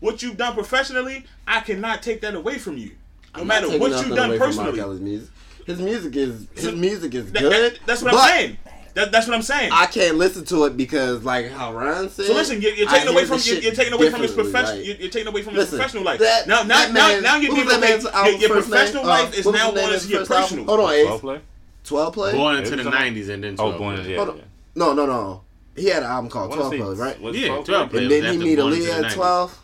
What 0.00 0.20
you've 0.20 0.36
done 0.36 0.54
professionally 0.54 1.26
i 1.46 1.60
cannot 1.60 2.02
take 2.02 2.20
that 2.22 2.34
away 2.34 2.58
from 2.58 2.76
you. 2.76 2.92
No 3.36 3.42
I'm 3.42 3.46
matter 3.46 3.78
what 3.78 4.04
you've 4.04 4.16
done 4.16 4.36
personally. 4.36 5.22
His 5.66 5.80
music 5.80 6.16
is 6.16 6.48
his 6.54 6.74
music 6.74 7.14
is 7.14 7.30
good. 7.30 7.34
That, 7.34 7.50
that, 7.50 7.78
that's 7.86 8.02
what 8.02 8.12
but, 8.12 8.20
I'm 8.20 8.28
saying. 8.28 8.56
That, 8.94 9.10
that's 9.10 9.26
what 9.26 9.34
I'm 9.34 9.42
saying. 9.42 9.70
I 9.72 9.86
can't 9.86 10.16
listen 10.16 10.44
to 10.46 10.64
it 10.64 10.76
because, 10.76 11.24
like 11.24 11.50
how 11.50 11.72
Ron 11.72 12.10
said. 12.10 12.26
So 12.26 12.34
listen, 12.34 12.60
you're, 12.60 12.74
you're 12.74 12.88
taking 12.88 13.08
away 13.08 13.24
from 13.24 13.38
you're, 13.42 13.58
you're, 13.58 13.72
taking 13.72 13.92
away 13.94 14.10
from 14.10 14.20
his 14.20 14.32
professional. 14.32 14.76
Like, 14.76 14.86
you're, 14.86 14.96
you're, 14.96 15.10
taking 15.10 15.28
away 15.28 15.42
from 15.42 15.54
his 15.54 15.70
professional 15.70 16.02
life. 16.04 16.20
That, 16.20 16.46
now, 16.46 16.62
now, 16.62 16.68
that 16.68 16.92
man, 16.92 17.22
now, 17.22 17.34
now 17.34 17.36
you're 17.36 17.54
giving 17.54 17.74
away 17.74 17.98
your, 18.00 18.38
your 18.38 18.50
professional 18.50 19.08
uh, 19.08 19.16
name? 19.16 19.24
life 19.24 19.34
uh, 19.34 19.38
is 19.38 19.46
now 19.46 19.70
going 19.70 19.94
into 19.94 20.08
your 20.08 20.26
personal. 20.26 20.64
Hold 20.66 20.80
on, 20.80 20.86
twelve 20.86 21.20
play, 21.20 21.40
twelve 21.84 22.14
play. 22.14 22.32
Born 22.32 22.56
into 22.56 22.76
the 22.76 22.90
nineties 22.90 23.28
and 23.30 23.42
then 23.42 23.54
oh, 23.54 23.72
twelve. 23.72 23.74
Oh, 23.74 23.78
born 23.78 24.06
yeah. 24.06 24.44
No, 24.74 24.92
no, 24.92 25.06
no. 25.06 25.42
He 25.74 25.86
had 25.86 26.02
an 26.02 26.10
album 26.10 26.30
called 26.30 26.52
Twelve 26.52 26.70
Play, 26.70 26.94
right? 26.94 27.34
Yeah, 27.34 27.62
Twelve 27.62 27.90
Play. 27.90 28.02
And 28.02 28.10
then 28.10 28.32
he 28.32 28.38
meet 28.38 28.58
Aaliyah 28.58 29.04
at 29.04 29.12
twelve. 29.12 29.58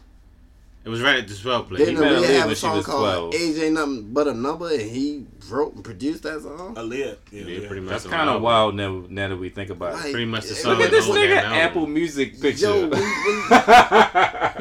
It 0.84 0.90
was 0.90 1.02
rated 1.02 1.30
as 1.30 1.44
well, 1.44 1.64
place. 1.64 1.84
Didn't 1.84 2.02
Aaliyah 2.02 2.40
have 2.40 2.50
a 2.50 2.56
song 2.56 2.82
called 2.82 3.32
12. 3.32 3.34
"Age 3.34 3.58
Ain't 3.58 3.74
Nothing 3.74 4.12
But 4.12 4.28
a 4.28 4.32
Number" 4.32 4.70
and 4.70 4.80
he 4.80 5.26
wrote 5.50 5.74
and 5.74 5.84
produced 5.84 6.22
that 6.22 6.40
song? 6.40 6.76
Aaliyah, 6.76 7.16
yeah, 7.30 7.42
yeah, 7.42 7.66
pretty 7.66 7.82
much. 7.82 7.90
That's 7.90 8.06
kind 8.06 8.30
of 8.30 8.40
wild 8.40 8.74
now, 8.74 9.04
now 9.08 9.28
that 9.28 9.36
we 9.36 9.50
think 9.50 9.70
about 9.70 9.94
like, 9.94 10.06
it. 10.06 10.12
Pretty 10.12 10.26
much 10.26 10.46
the 10.46 10.54
song. 10.54 10.76
Look 10.76 10.86
at 10.86 10.90
this 10.90 11.06
nigga 11.06 11.36
Apple 11.36 11.86
Music 11.86 12.40
picture. 12.40 12.66
Yo, 12.66 12.86
we, 12.86 12.88
we, 12.88 12.98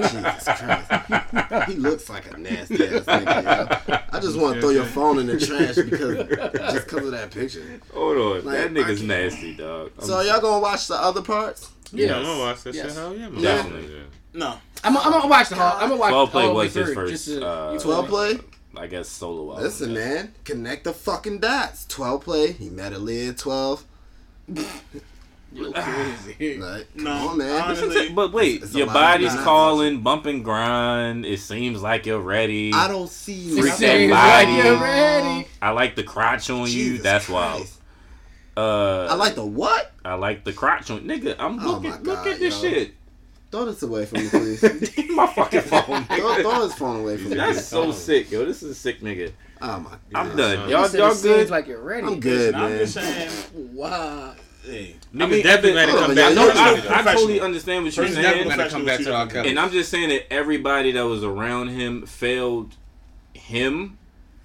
Jesus 0.04 0.44
Christ, 0.44 1.70
he 1.70 1.76
looks 1.76 2.10
like 2.10 2.34
a 2.34 2.38
nasty 2.38 2.76
ass 2.76 3.06
nigga. 3.06 4.04
I 4.12 4.20
just 4.20 4.38
want 4.38 4.56
to 4.56 4.62
throw 4.62 4.72
your 4.72 4.86
phone 4.86 5.20
in 5.20 5.28
the 5.28 5.40
trash 5.40 5.76
because 5.76 6.28
just 6.74 6.88
because 6.88 7.06
of 7.06 7.12
that 7.12 7.32
picture. 7.32 7.64
Hold 7.94 8.18
on, 8.18 8.46
like, 8.46 8.58
that 8.58 8.74
nigga's 8.74 9.02
nasty, 9.02 9.56
dog. 9.56 9.92
I'm 10.00 10.06
so 10.06 10.22
y'all 10.22 10.42
gonna 10.42 10.60
watch 10.60 10.88
the 10.88 10.96
other 10.96 11.22
parts? 11.22 11.72
Yeah, 11.94 12.08
yes. 12.08 12.16
I'm 12.18 12.24
gonna 12.24 12.40
watch 12.40 12.64
that 12.64 12.76
yes. 12.76 12.86
shit. 12.88 12.96
Hell 12.96 13.16
yeah, 13.16 13.30
man. 13.30 13.42
definitely. 13.42 13.96
Yeah. 13.96 14.04
No. 14.38 14.54
I'm, 14.84 14.96
I'm 14.96 15.12
gonna 15.12 15.28
watch 15.28 15.50
the 15.50 15.56
whole. 15.56 15.80
I'm 15.80 15.90
gonna 15.90 16.00
watch. 16.00 16.12
Twelve 16.12 16.32
play 16.32 16.48
was 16.48 16.74
his 16.74 16.94
first. 16.94 17.12
Just 17.12 17.26
to, 17.26 17.46
uh, 17.46 17.80
twelve 17.80 18.08
play. 18.08 18.40
I 18.76 18.86
guess 18.86 19.10
solo 19.10 19.50
album. 19.50 19.64
Listen, 19.64 19.90
yeah. 19.90 19.96
man, 19.96 20.36
connect 20.44 20.84
the 20.84 20.94
fucking 20.94 21.40
dots. 21.40 21.86
Twelve 21.88 22.24
play. 22.24 22.52
He 22.52 22.70
met 22.70 22.94
Aaliyah. 22.94 23.36
Twelve. 23.36 23.84
You're 25.54 25.72
crazy. 25.72 26.58
Like, 26.58 26.96
no, 26.96 27.30
on, 27.30 27.38
man. 27.40 27.62
Honestly, 27.64 28.10
but 28.14 28.32
wait, 28.32 28.58
it's, 28.58 28.66
it's 28.66 28.76
your 28.76 28.88
body's 28.88 29.34
calling, 29.34 30.02
bump 30.02 30.28
and 30.28 30.44
grind. 30.44 31.26
It 31.26 31.40
seems 31.40 31.82
like 31.82 32.06
you're 32.06 32.20
ready. 32.20 32.74
I 32.74 32.90
don't 32.90 33.10
see 33.10 33.34
you. 33.34 33.64
Freaking 33.64 34.10
body. 34.12 34.52
Like 34.52 34.64
you're 34.66 34.78
ready. 34.78 35.48
I 35.62 35.72
like 35.72 35.96
the 35.96 36.04
crotch 36.04 36.50
on 36.50 36.68
Jesus 36.68 36.98
you. 36.98 36.98
That's 37.00 37.30
wild. 37.30 37.66
Uh, 38.56 39.08
I 39.10 39.16
like 39.16 39.36
the 39.36 39.46
what? 39.46 39.94
I 40.04 40.16
like 40.16 40.44
the 40.44 40.54
crotch 40.54 40.92
on 40.92 41.02
nigga. 41.02 41.38
I'm 41.40 41.60
oh 41.60 41.72
looking, 41.72 41.94
oh 41.94 41.96
look 41.96 42.00
at, 42.00 42.04
look 42.04 42.28
at 42.28 42.40
this 42.40 42.62
yo. 42.62 42.70
shit. 42.70 42.97
Throw 43.50 43.66
this 43.66 43.82
away 43.82 44.06
from 44.06 44.24
me, 44.24 44.30
please. 44.30 45.10
my 45.10 45.28
fucking 45.28 45.62
phone. 45.62 46.04
throw, 46.06 46.36
throw 46.42 46.70
phone 46.70 47.00
away 47.02 47.18
from 47.18 47.30
me. 47.30 47.38
That's 47.38 47.66
so 47.66 47.92
sick, 47.92 48.30
yo. 48.30 48.46
This 48.46 48.62
is 48.62 48.72
a 48.72 48.76
sick 48.76 49.02
nigga. 49.02 49.32
Oh 49.62 49.80
my 49.80 49.90
god. 49.90 50.00
I'm 50.14 50.38
done. 50.38 50.70
Y'all, 50.70 50.90
y'all 50.96 51.16
good? 51.16 51.50
Like 51.50 51.68
you're 51.68 51.82
ready. 51.82 52.08
I'm 52.08 52.20
good, 52.20 52.54
man. 52.54 52.64
I'm 52.64 52.78
just 52.78 52.94
saying. 52.94 53.32
wow. 53.74 54.36
Hey. 54.66 54.98
I 55.18 55.26
mean, 55.26 55.44
definitely 55.44 55.86
gonna 55.86 55.98
come 55.98 56.16
back. 56.16 56.36
No, 56.36 56.50
I, 56.50 57.00
I, 57.00 57.14
totally 57.14 57.40
understand 57.40 57.86
what 57.86 57.96
you're 57.96 58.08
saying. 58.10 58.50
Come 58.70 58.86
back 58.86 59.00
to 59.00 59.16
our 59.16 59.28
college. 59.28 59.48
And 59.48 59.58
I'm 59.58 59.72
just 59.72 59.90
saying 59.90 60.10
that 60.10 60.32
everybody 60.32 60.92
that 60.92 61.06
was 61.06 61.24
around 61.24 61.70
him 61.70 62.06
failed 62.06 62.76
him 63.34 63.98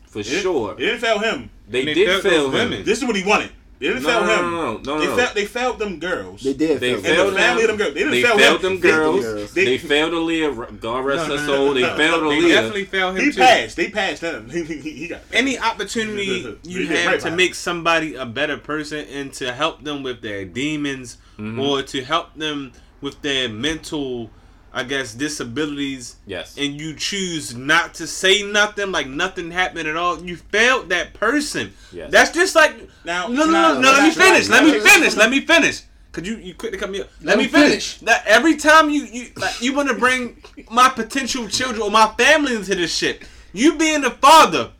for 0.06 0.20
it, 0.20 0.26
sure. 0.26 0.74
It 0.74 0.78
didn't 0.78 1.00
fail 1.00 1.18
him. 1.18 1.50
They, 1.68 1.84
they 1.84 1.94
did 1.94 2.22
fail 2.22 2.46
him. 2.46 2.52
Women. 2.52 2.84
This 2.84 2.98
is 2.98 3.04
what 3.04 3.16
he 3.16 3.24
wanted. 3.24 3.50
They 3.82 3.88
didn't 3.88 4.04
no, 4.04 4.08
fail 4.10 4.24
no, 4.24 4.36
him. 4.36 4.50
No, 4.52 4.60
no, 4.60 4.78
no, 4.78 5.00
they 5.00 5.06
no. 5.08 5.16
Failed, 5.16 5.34
they 5.34 5.44
failed 5.44 5.78
them 5.80 5.98
girls. 5.98 6.42
They 6.42 6.52
did. 6.52 6.78
They 6.78 6.92
failed, 6.92 7.04
failed 7.04 7.32
the 7.32 7.36
family 7.36 7.66
them. 7.66 7.76
them 7.76 7.78
girls. 7.78 7.94
They 7.94 8.00
didn't 8.00 8.12
they 8.12 8.22
fail 8.22 8.38
failed 8.38 8.56
him. 8.56 8.62
them 8.62 8.80
girls. 8.80 9.24
girls. 9.24 9.54
They, 9.54 9.64
they, 9.64 9.78
failed 9.78 10.12
Aaliyah. 10.12 10.80
God 10.80 11.04
rest 11.04 11.28
no, 11.28 11.36
her 11.36 11.44
soul. 11.44 11.74
They 11.74 11.82
failed 11.82 12.22
Aaliyah. 12.22 12.42
They 12.42 12.48
definitely 12.48 12.84
failed 12.84 13.16
him. 13.16 13.24
He 13.24 13.32
too. 13.32 13.40
passed. 13.40 13.76
They 13.76 13.90
passed 13.90 14.22
him. 14.22 14.48
he, 14.50 15.08
got 15.08 15.22
passed. 15.22 15.34
any 15.34 15.58
opportunity 15.58 16.56
you 16.62 16.86
have 16.86 17.20
to 17.22 17.32
make 17.32 17.56
somebody 17.56 18.14
a 18.14 18.24
better 18.24 18.56
person 18.56 19.04
and 19.08 19.32
to 19.32 19.52
help 19.52 19.82
them 19.82 20.04
with 20.04 20.22
their 20.22 20.44
demons 20.44 21.18
mm-hmm. 21.36 21.58
or 21.58 21.82
to 21.82 22.04
help 22.04 22.36
them 22.36 22.70
with 23.00 23.20
their 23.22 23.48
mental 23.48 24.30
I 24.74 24.84
guess 24.84 25.14
disabilities. 25.14 26.16
Yes. 26.26 26.56
And 26.56 26.80
you 26.80 26.94
choose 26.94 27.54
not 27.54 27.94
to 27.94 28.06
say 28.06 28.42
nothing, 28.42 28.90
like 28.90 29.06
nothing 29.06 29.50
happened 29.50 29.86
at 29.86 29.96
all. 29.96 30.22
You 30.24 30.36
failed 30.36 30.88
that 30.88 31.12
person. 31.12 31.72
Yes. 31.92 32.10
That's 32.10 32.30
just 32.30 32.54
like 32.54 32.88
now. 33.04 33.28
No, 33.28 33.44
no, 33.44 33.52
no, 33.52 33.80
no. 33.80 33.92
Let 33.92 34.04
me 34.04 34.10
finish. 34.10 34.48
Let 34.48 34.64
me 34.64 34.80
finish. 34.80 35.16
Let 35.16 35.30
me 35.30 35.40
finish. 35.40 35.82
Cause 36.12 36.26
you 36.26 36.36
you 36.36 36.54
quick 36.54 36.72
to 36.72 36.78
here. 36.78 36.88
me. 36.88 37.02
Let, 37.22 37.38
me 37.38 37.48
finish. 37.48 37.98
That 38.00 38.26
every 38.26 38.56
time 38.56 38.90
you 38.90 39.04
you 39.04 39.28
like, 39.36 39.62
you 39.62 39.74
want 39.74 39.88
to 39.88 39.94
bring 39.94 40.42
my 40.70 40.90
potential 40.90 41.48
children 41.48 41.80
or 41.80 41.90
my 41.90 42.06
family 42.18 42.54
into 42.54 42.74
this 42.74 42.94
shit. 42.94 43.22
You 43.54 43.76
being 43.76 44.04
a 44.04 44.10
father 44.10 44.72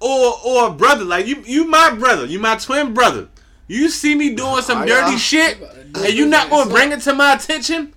or 0.00 0.34
or 0.44 0.66
a 0.68 0.70
brother, 0.70 1.04
like 1.04 1.26
you 1.26 1.42
you 1.46 1.64
my 1.66 1.94
brother, 1.94 2.26
you 2.26 2.38
my 2.38 2.56
twin 2.56 2.92
brother. 2.92 3.28
You 3.68 3.88
see 3.88 4.14
me 4.14 4.34
doing 4.34 4.62
some 4.62 4.84
dirty 4.84 5.16
shit, 5.16 5.58
and 5.94 6.12
you 6.12 6.26
not 6.26 6.50
gonna 6.50 6.68
bring 6.68 6.92
it 6.92 7.00
to 7.02 7.14
my 7.14 7.34
attention. 7.34 7.94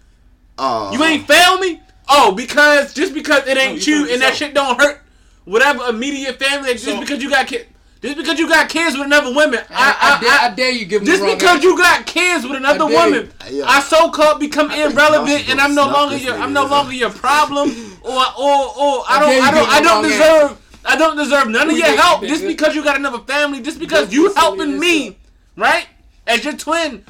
Uh, 0.58 0.92
you 0.94 1.04
ain't 1.04 1.28
fail 1.28 1.58
me? 1.60 1.82
Oh, 2.10 2.34
because 2.34 2.94
just 2.94 3.14
because 3.14 3.48
it 3.48 3.58
ain't 3.58 3.80
no, 3.80 3.94
you, 3.94 4.06
you 4.06 4.14
and 4.14 4.22
that 4.22 4.36
shit 4.36 4.54
don't 4.54 4.80
hurt 4.80 5.02
whatever 5.46 5.86
immediate 5.86 6.38
family. 6.38 6.74
Just 6.74 6.86
so, 6.86 7.00
because 7.00 7.22
you 7.24 7.30
got 7.30 7.48
kids, 7.48 7.66
just 8.02 8.18
because 8.18 8.38
you 8.38 8.48
got 8.48 8.70
kids 8.70 8.98
with 8.98 9.06
another 9.06 9.34
woman, 9.34 9.60
I 9.70 9.96
I, 10.00 10.18
I, 10.18 10.20
dare, 10.20 10.52
I, 10.52 10.56
dare 10.56 10.72
you 10.72 10.86
give. 10.86 11.02
me 11.02 11.08
Just 11.08 11.24
because 11.24 11.56
answer. 11.56 11.68
you 11.68 11.78
got 11.78 12.06
kids 12.06 12.46
with 12.46 12.58
another 12.58 12.86
woman, 12.86 13.32
yeah. 13.50 13.66
I 13.66 13.82
so 13.82 14.12
called 14.12 14.40
become 14.40 14.70
irrelevant, 14.72 15.50
and 15.50 15.60
I'm 15.60 15.74
no 15.74 15.88
longer 15.88 16.18
your 16.18 16.36
I'm 16.36 16.54
no 16.54 16.66
longer 16.66 16.94
your 16.94 17.12
problem, 17.12 17.70
or 18.04 18.12
or 18.12 18.78
or 18.78 19.04
I 19.08 19.20
don't 19.20 19.42
I 19.44 19.52
don't 19.52 19.70
I 19.70 19.82
don't 19.82 20.04
deserve. 20.04 20.52
Answer. 20.52 20.58
I 20.86 20.98
don't 20.98 21.16
deserve 21.16 21.48
none 21.48 21.70
of 21.70 21.74
we 21.74 21.80
your 21.80 21.96
help 21.96 22.24
just 22.24 22.46
because 22.46 22.76
you 22.76 22.84
got 22.84 22.98
another 22.98 23.20
family, 23.20 23.62
just 23.62 23.80
because 23.80 24.14
you 24.14 24.34
helping 24.34 24.78
me, 24.78 25.18
right? 25.56 25.88
As 26.28 26.44
your 26.44 26.58
twin 26.58 27.06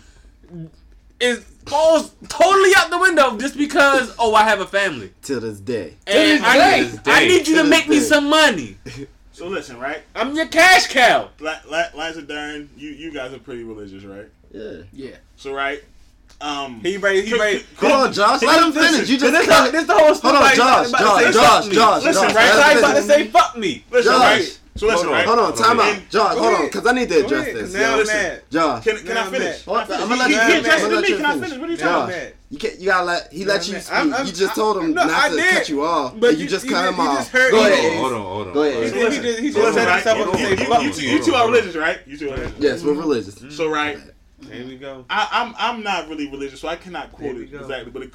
is 1.20 1.44
falls 1.66 2.14
totally 2.30 2.72
out 2.78 2.90
the 2.90 3.00
window 3.00 3.38
just 3.38 3.58
because 3.58 4.16
oh 4.20 4.34
I 4.36 4.44
have 4.44 4.60
a 4.60 4.66
family. 4.68 5.12
Till 5.22 5.40
this 5.40 5.60
day. 5.60 5.96
And 6.08 6.44
I, 6.46 6.82
need, 6.82 7.00
I 7.06 7.28
need 7.28 7.48
you 7.48 7.56
to, 7.56 7.64
to 7.64 7.68
make 7.70 7.86
day. 7.86 7.92
me 7.92 8.00
some 8.00 8.30
money. 8.30 8.78
So 9.34 9.48
listen, 9.48 9.80
right? 9.80 10.04
I'm 10.14 10.36
your 10.36 10.46
cash 10.46 10.88
cow. 10.94 11.30
La- 11.40 11.58
La- 11.68 12.12
Dern, 12.22 12.70
you 12.78 12.92
you 12.92 13.12
guys 13.12 13.34
are 13.34 13.40
pretty 13.40 13.64
religious, 13.64 14.04
right? 14.04 14.28
Yeah. 14.52 14.84
Yeah. 14.94 15.16
So 15.38 15.56
right. 15.56 15.84
Um, 16.40 16.82
he 16.82 16.98
ready. 16.98 17.26
He 17.26 17.34
ready. 17.40 17.66
Hold 17.78 17.94
on, 17.94 18.14
Josh. 18.14 18.44
Let 18.44 18.64
him 18.64 18.72
finish. 18.74 19.10
You 19.10 19.18
just 19.18 19.32
this. 19.32 19.72
This 19.72 19.88
the 19.88 19.98
whole 19.98 20.14
story. 20.14 20.36
Hold 20.36 20.50
on, 20.50 20.56
Josh. 20.56 20.92
Josh. 20.92 21.34
Josh. 21.34 21.34
Josh. 21.34 21.74
Josh. 21.74 22.04
Listen, 22.04 22.36
right? 22.36 22.46
Everybody's 22.46 22.80
about 22.80 22.96
to 22.96 23.02
say 23.02 23.28
fuck 23.28 23.58
me. 23.58 23.84
Listen, 23.90 24.12
Josh. 24.12 24.22
right? 24.22 24.60
So 24.76 24.88
listen, 24.88 25.06
hold 25.06 25.08
on, 25.08 25.14
right? 25.14 25.28
hold 25.28 25.40
on, 25.40 25.56
time 25.56 25.80
out, 25.80 26.10
Josh. 26.10 26.36
Hold 26.36 26.54
on, 26.56 26.66
because 26.66 26.88
I 26.88 26.94
need 26.94 27.10
to 27.10 27.24
address 27.24 27.46
this. 27.54 27.74
Now 27.74 27.98
listen, 27.98 28.42
Josh. 28.50 28.84
Can, 28.84 28.98
can 29.06 29.18
I 29.18 29.30
finish? 29.30 29.68
I'm 29.68 29.88
gonna 29.88 30.16
let 30.16 30.30
you. 30.30 30.40
He 30.40 30.60
addressed 30.60 30.90
me. 30.90 31.18
Can 31.18 31.26
I 31.26 31.40
finish? 31.40 31.58
What 31.60 31.70
are 31.70 31.72
you 31.72 31.78
talking 31.78 32.16
about? 32.16 32.34
You 32.50 32.58
can't. 32.58 32.80
You 32.80 32.86
gotta 32.88 33.06
let. 33.06 33.34
He 33.34 33.46
let 33.46 33.68
you 33.68 33.80
speak. 33.80 34.04
You 34.04 34.34
just 34.34 34.56
told 34.56 34.78
him 34.78 34.94
not 34.94 35.32
to 35.32 35.38
cut 35.38 35.70
you 35.70 35.84
off, 35.84 36.20
but 36.20 36.38
you 36.38 36.48
just 36.48 36.68
cut 36.68 36.92
him 36.92 37.00
off. 37.00 37.32
Go 37.32 37.68
ahead. 37.68 38.00
Hold 38.00 38.14
on. 38.14 38.22
Hold 38.22 38.48
on. 38.48 38.54
Go 38.54 38.64
ahead. 38.64 39.14
He 39.14 39.20
just 39.20 39.40
he 39.40 39.52
just 39.52 39.74
set 39.76 39.94
himself 39.94 40.28
on 40.28 40.32
the 40.32 40.92
same. 40.94 41.12
You 41.12 41.24
two 41.24 41.36
are 41.36 41.46
religious, 41.46 41.76
right? 41.76 42.00
You 42.08 42.18
two 42.18 42.30
are 42.32 42.38
religious. 42.38 42.60
Yes, 42.60 42.84
we're 42.84 42.94
religious. 42.94 43.56
So 43.56 43.70
right. 43.70 44.00
There 44.50 44.66
we 44.66 44.76
go. 44.76 45.06
I, 45.10 45.28
am 45.32 45.48
I'm, 45.50 45.56
I'm 45.78 45.84
not 45.84 46.10
really 46.10 46.30
religious, 46.30 46.60
so 46.60 46.68
I 46.68 46.76
cannot 46.76 47.12
quote 47.14 47.38
it 47.38 47.54
exactly. 47.54 47.92
But 47.92 48.04
it, 48.04 48.14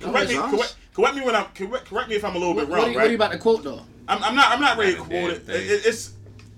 Correct 0.00 0.30
me, 0.30 0.36
correct, 0.36 0.76
correct 0.94 1.16
me 1.16 1.22
when 1.22 1.34
I'm 1.34 1.46
correct, 1.54 1.86
correct 1.86 2.08
me 2.08 2.16
if 2.16 2.24
I'm 2.24 2.36
a 2.36 2.38
little 2.38 2.54
what, 2.54 2.66
bit 2.66 2.74
wrong. 2.74 2.80
What 2.80 2.88
are, 2.88 2.90
you, 2.90 2.98
right? 2.98 3.02
what 3.02 3.06
are 3.06 3.10
you 3.10 3.16
about 3.16 3.32
to 3.32 3.38
quote 3.38 3.64
though? 3.64 3.82
I'm, 4.08 4.22
I'm 4.22 4.34
not. 4.34 4.52
I'm 4.52 4.60
not 4.60 4.78
ready 4.78 4.94
to 4.94 5.02
quote 5.02 5.30
it. 5.30 5.48
it. 5.48 5.86
It's 5.86 6.12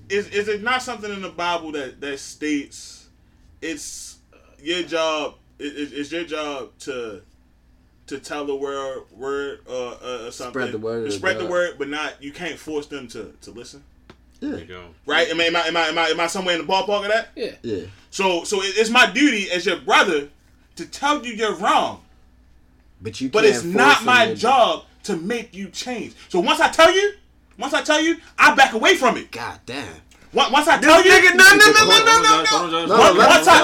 is 0.08 0.28
is 0.28 0.48
it 0.48 0.62
not 0.62 0.82
something 0.82 1.10
in 1.10 1.22
the 1.22 1.30
Bible 1.30 1.72
that 1.72 2.00
that 2.00 2.18
states 2.18 3.08
it's 3.60 4.18
your 4.60 4.82
job? 4.82 5.34
It, 5.58 5.92
it's 5.92 6.12
your 6.12 6.24
job 6.24 6.70
to 6.80 7.22
to 8.06 8.18
tell 8.18 8.44
the 8.44 8.54
world 8.54 9.06
word 9.12 9.60
uh, 9.68 9.90
uh, 9.90 10.30
something. 10.30 10.52
Spread 10.52 10.72
the 10.72 10.78
word. 10.78 11.12
Spread 11.12 11.38
the 11.38 11.46
word, 11.46 11.76
but 11.78 11.88
not 11.88 12.22
you 12.22 12.32
can't 12.32 12.58
force 12.58 12.86
them 12.86 13.08
to 13.08 13.32
to 13.42 13.50
listen. 13.50 13.84
Yeah. 14.40 14.58
Right? 15.06 15.28
Am 15.28 15.38
I, 15.40 15.44
am 15.44 15.56
I 15.56 15.60
am 15.66 15.76
I 15.76 15.86
am 15.86 15.98
I 15.98 16.06
am 16.06 16.20
I 16.20 16.26
somewhere 16.26 16.58
in 16.58 16.66
the 16.66 16.72
ballpark 16.72 17.02
of 17.02 17.08
that? 17.08 17.28
Yeah. 17.36 17.54
Yeah. 17.62 17.84
So 18.10 18.44
so 18.44 18.58
it's 18.62 18.90
my 18.90 19.10
duty 19.10 19.50
as 19.50 19.66
your 19.66 19.76
brother 19.76 20.28
to 20.76 20.86
tell 20.86 21.24
you 21.24 21.34
you're 21.34 21.54
wrong. 21.54 22.02
But 23.00 23.20
you. 23.20 23.28
But 23.28 23.44
it's 23.44 23.64
not 23.64 24.04
my 24.04 24.26
to... 24.26 24.34
job 24.34 24.84
to 25.04 25.16
make 25.16 25.54
you 25.54 25.68
change. 25.68 26.14
So 26.28 26.40
once 26.40 26.60
I 26.60 26.68
tell 26.68 26.92
you, 26.92 27.12
once 27.58 27.74
I 27.74 27.82
tell 27.82 28.00
you, 28.00 28.16
I 28.38 28.54
back 28.54 28.72
away 28.72 28.96
from 28.96 29.16
it. 29.16 29.30
God 29.30 29.60
damn. 29.66 29.94
Once 30.32 30.68
I 30.68 30.78
tell 30.78 31.02
you, 31.02 31.10
no, 31.34 31.36
no, 31.36 31.72
no, 31.72 31.84
no, 32.04 32.86
no, 32.86 32.86
no. 32.86 32.96
Once 33.26 33.48
I 33.48 33.62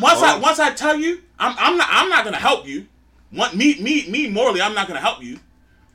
once 0.00 0.22
I 0.22 0.38
once 0.38 0.58
I 0.58 0.72
tell 0.72 0.96
you, 0.96 1.22
I'm 1.38 1.54
I'm 1.58 1.76
not 1.76 1.86
I'm 1.90 2.08
not 2.08 2.24
gonna 2.24 2.36
help 2.36 2.66
you. 2.66 2.86
Me 3.30 3.80
me 3.80 4.08
me 4.08 4.28
morally, 4.28 4.60
I'm 4.60 4.74
not 4.74 4.88
gonna 4.88 5.00
help 5.00 5.22
you. 5.22 5.38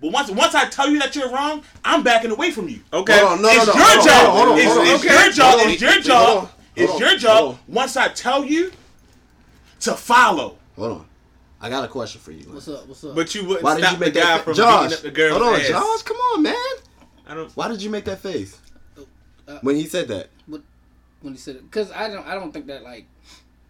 But 0.02 0.14
once 0.14 0.32
once 0.32 0.56
I 0.56 0.70
tell 0.70 0.90
you 0.90 1.00
that 1.00 1.16
you're 1.16 1.30
wrong, 1.30 1.64
I'm 1.84 2.04
backing 2.04 2.32
away 2.32 2.52
from 2.52 2.70
you. 2.70 2.80
Okay, 2.94 3.20
hold 3.20 3.34
on, 3.34 3.42
no, 3.42 3.50
it's 3.50 3.68
no, 3.68 3.74
your 3.74 4.04
job. 4.04 4.30
Hold 4.30 4.50
on, 4.50 4.58
hold 4.58 4.60
on, 4.60 4.66
hold 4.66 4.78
on. 4.80 4.88
It's, 4.88 5.06
okay. 5.06 5.24
your 5.24 5.32
job. 5.34 5.52
Hold 5.52 5.62
on. 5.62 5.70
It's 5.72 5.82
your 5.82 6.00
job. 6.02 6.26
Hold 6.26 6.38
on. 6.38 6.46
Hold 6.46 6.48
on. 6.48 6.50
It's 6.76 7.00
your 7.00 7.18
job. 7.18 7.60
Once 7.68 7.98
I 7.98 8.08
tell 8.08 8.46
you 8.46 8.72
to 9.82 9.94
follow. 9.96 10.58
Hold 10.78 10.92
on. 10.92 11.09
I 11.62 11.70
got 11.70 11.84
a 11.84 11.88
question 11.88 12.22
for 12.22 12.32
you. 12.32 12.46
What's 12.52 12.68
up? 12.68 12.88
What's 12.88 13.04
up? 13.04 13.16
But 13.16 13.34
you 13.36 13.44
wouldn't 13.46 13.64
Why 13.64 13.80
did 13.80 13.92
you 13.92 13.98
make 13.98 14.14
the 14.14 14.20
guy 14.22 14.38
that 14.38 14.44
from 14.46 14.54
fa- 14.54 14.62
Josh? 14.62 14.82
beating 14.90 14.98
up 14.98 15.02
the 15.04 15.12
girl's 15.12 15.32
hold 15.42 15.54
on, 15.56 15.60
ass. 15.62 15.68
Josh. 15.68 16.02
Come 16.04 16.18
on, 16.18 16.44
man. 16.44 16.56
I 17.28 17.34
don't. 17.36 17.52
Why 17.58 17.68
did 17.68 17.82
you 17.84 17.90
make 17.90 18.06
that 18.06 18.20
face 18.20 18.60
Uh, 19.48 19.60
when 19.62 19.76
he 19.76 19.86
said 19.86 20.08
that? 20.08 20.30
when 21.22 21.34
he 21.34 21.38
said 21.38 21.58
it, 21.58 21.64
because 21.70 21.92
I 21.92 22.08
don't, 22.10 22.26
I 22.26 22.34
don't 22.36 22.54
think 22.54 22.68
that 22.68 22.82
like 22.84 23.06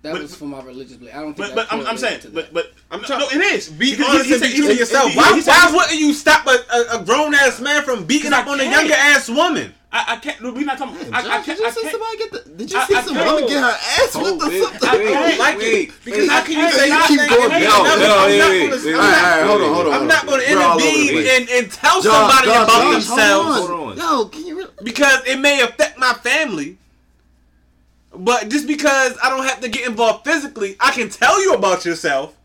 that 0.02 0.14
But- 0.14 0.22
was 0.22 0.36
for 0.36 0.46
my 0.46 0.62
religious 0.62 0.96
belief. 0.98 1.14
I 1.16 1.20
don't 1.22 1.34
think. 1.36 1.54
But 1.54 1.56
that 1.56 1.70
but 1.70 1.74
I'm, 1.74 1.86
I'm 1.88 1.98
saying 1.98 2.22
to 2.22 2.30
but 2.30 2.54
but 2.54 2.72
I'm 2.92 3.02
trying- 3.04 3.20
no, 3.20 3.28
it 3.30 3.42
is. 3.54 3.70
Be 3.70 3.92
Because 3.98 4.08
honest 4.10 4.26
he 4.28 4.34
and 4.34 4.42
be 4.42 4.56
true 4.56 4.68
to 4.68 4.76
yourself. 4.76 5.12
he- 5.12 5.18
Why, 5.18 5.34
he 5.36 5.42
why 5.42 5.72
wouldn't 5.74 6.00
you 6.00 6.14
stop 6.14 6.48
a, 6.48 6.58
a, 6.74 7.02
a 7.02 7.04
grown 7.06 7.34
ass 7.36 7.60
man 7.60 7.84
from 7.84 8.06
beating 8.06 8.32
up 8.34 8.48
on 8.48 8.60
a 8.60 8.64
younger 8.64 8.94
ass 8.94 9.28
woman? 9.30 9.74
I, 9.92 10.06
I 10.10 10.16
can't. 10.18 10.40
No, 10.40 10.54
we're 10.54 10.66
not 10.66 10.78
talking. 10.78 10.94
Man, 10.96 11.12
I, 11.14 11.18
I 11.18 11.22
Josh, 11.24 11.32
can't. 11.32 11.46
did 11.48 11.60
you 11.60 11.66
I 11.66 11.72
see 11.72 11.82
can't. 11.82 11.92
somebody 11.92 12.18
get 12.18 12.32
the? 12.32 12.50
Did 12.52 12.72
you 12.72 12.78
I- 12.80 12.86
see 12.86 12.96
I 12.96 13.02
some 13.02 13.16
can't. 13.16 13.26
woman 13.34 13.50
get 13.50 13.60
her 13.64 13.70
ass 13.70 14.12
Oh, 14.16 14.24
whipped 14.24 14.44
or 14.44 14.48
wait, 14.50 14.62
something? 14.64 14.90
I 14.90 14.96
wait, 14.98 15.08
can't 15.10 15.40
like 15.40 15.58
wait, 15.58 15.90
it 15.90 15.94
because 16.06 16.20
wait. 16.20 16.30
how 16.30 16.42
can 16.44 16.54
you 16.54 16.60
I 16.60 16.72
say 16.72 16.88
can't. 16.90 17.00
nothing? 17.00 17.18
Keep 17.18 17.30
going. 17.30 17.52
I'm 17.52 17.62
Yo, 17.62 17.70
not- 17.70 18.00
yo, 18.00 18.06
I'm 18.06 18.30
wait, 18.30 18.38
not 18.40 18.50
wait, 18.50 18.70
gonna- 18.70 18.86
wait, 18.86 18.94
I'm 18.94 19.00
All 19.00 19.02
right, 19.02 19.12
not- 19.12 19.26
all 19.26 19.36
right, 19.36 19.48
hold 19.50 19.62
on, 19.62 19.74
hold 19.74 19.88
on. 19.88 19.94
I'm 20.02 20.08
not 20.08 20.26
going 20.28 20.40
to 20.46 20.54
We're 20.56 20.62
all 20.62 20.72
over 20.76 20.80
the 20.80 20.90
intervene 20.90 21.12
place. 21.12 21.40
and, 21.42 21.50
and 21.50 21.72
tell 21.72 22.02
Josh, 22.02 22.14
somebody 22.14 22.48
Josh, 22.48 22.64
about 22.64 22.70
Josh, 22.70 22.94
themselves 23.08 23.58
hold 23.58 23.70
Hold 23.70 23.92
on. 23.92 23.98
Yo, 23.98 24.26
can 24.30 24.46
you? 24.48 24.56
Really? 24.58 24.72
because 24.84 25.26
it 25.26 25.40
may 25.40 25.62
affect 25.62 25.98
my 25.98 26.14
family. 26.14 26.78
But 28.20 28.50
just 28.50 28.68
because 28.68 29.18
I 29.24 29.30
don't 29.30 29.46
have 29.46 29.62
to 29.62 29.70
get 29.70 29.88
involved 29.88 30.26
physically, 30.26 30.76
I 30.80 30.92
can 30.92 31.10
tell 31.10 31.42
you 31.42 31.54
about 31.54 31.86
yourself. 31.86 32.36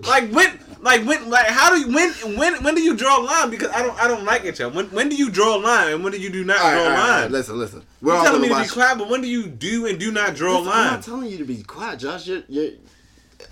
Like 0.00 0.30
when, 0.30 0.58
like 0.80 1.04
when, 1.06 1.30
like 1.30 1.46
how 1.46 1.70
do 1.74 1.80
you 1.80 1.94
when 1.94 2.12
when 2.38 2.62
when 2.64 2.74
do 2.74 2.82
you 2.82 2.96
draw 2.96 3.20
a 3.20 3.22
line? 3.22 3.50
Because 3.50 3.70
I 3.70 3.82
don't 3.82 3.98
I 4.02 4.08
don't 4.08 4.24
like 4.24 4.44
it, 4.44 4.58
y'all. 4.58 4.70
When 4.70 4.86
when 4.86 5.08
do 5.08 5.16
you 5.16 5.30
draw 5.30 5.56
a 5.56 5.60
line 5.60 5.92
and 5.92 6.02
when 6.02 6.12
do 6.12 6.20
you 6.20 6.30
do 6.30 6.44
not 6.44 6.60
All 6.60 6.70
draw 6.72 6.80
a 6.80 6.88
right, 6.88 6.98
all 6.98 7.08
line? 7.08 7.22
right, 7.22 7.30
listen, 7.30 7.58
listen. 7.58 7.82
We're 8.02 8.14
You're 8.14 8.24
telling 8.24 8.42
me 8.42 8.48
to 8.48 8.62
be 8.62 8.68
quiet, 8.68 8.98
but 8.98 9.08
when 9.08 9.20
do 9.22 9.28
you 9.28 9.46
do 9.46 9.86
and 9.86 9.98
do 9.98 10.10
not 10.10 10.34
draw 10.34 10.58
Listen, 10.58 10.72
I'm 10.72 10.86
not 10.94 11.02
telling 11.02 11.30
you 11.30 11.38
to 11.38 11.44
be 11.44 11.62
quiet, 11.62 12.00
Josh. 12.00 12.26
You're, 12.26 12.42
you're 12.48 12.72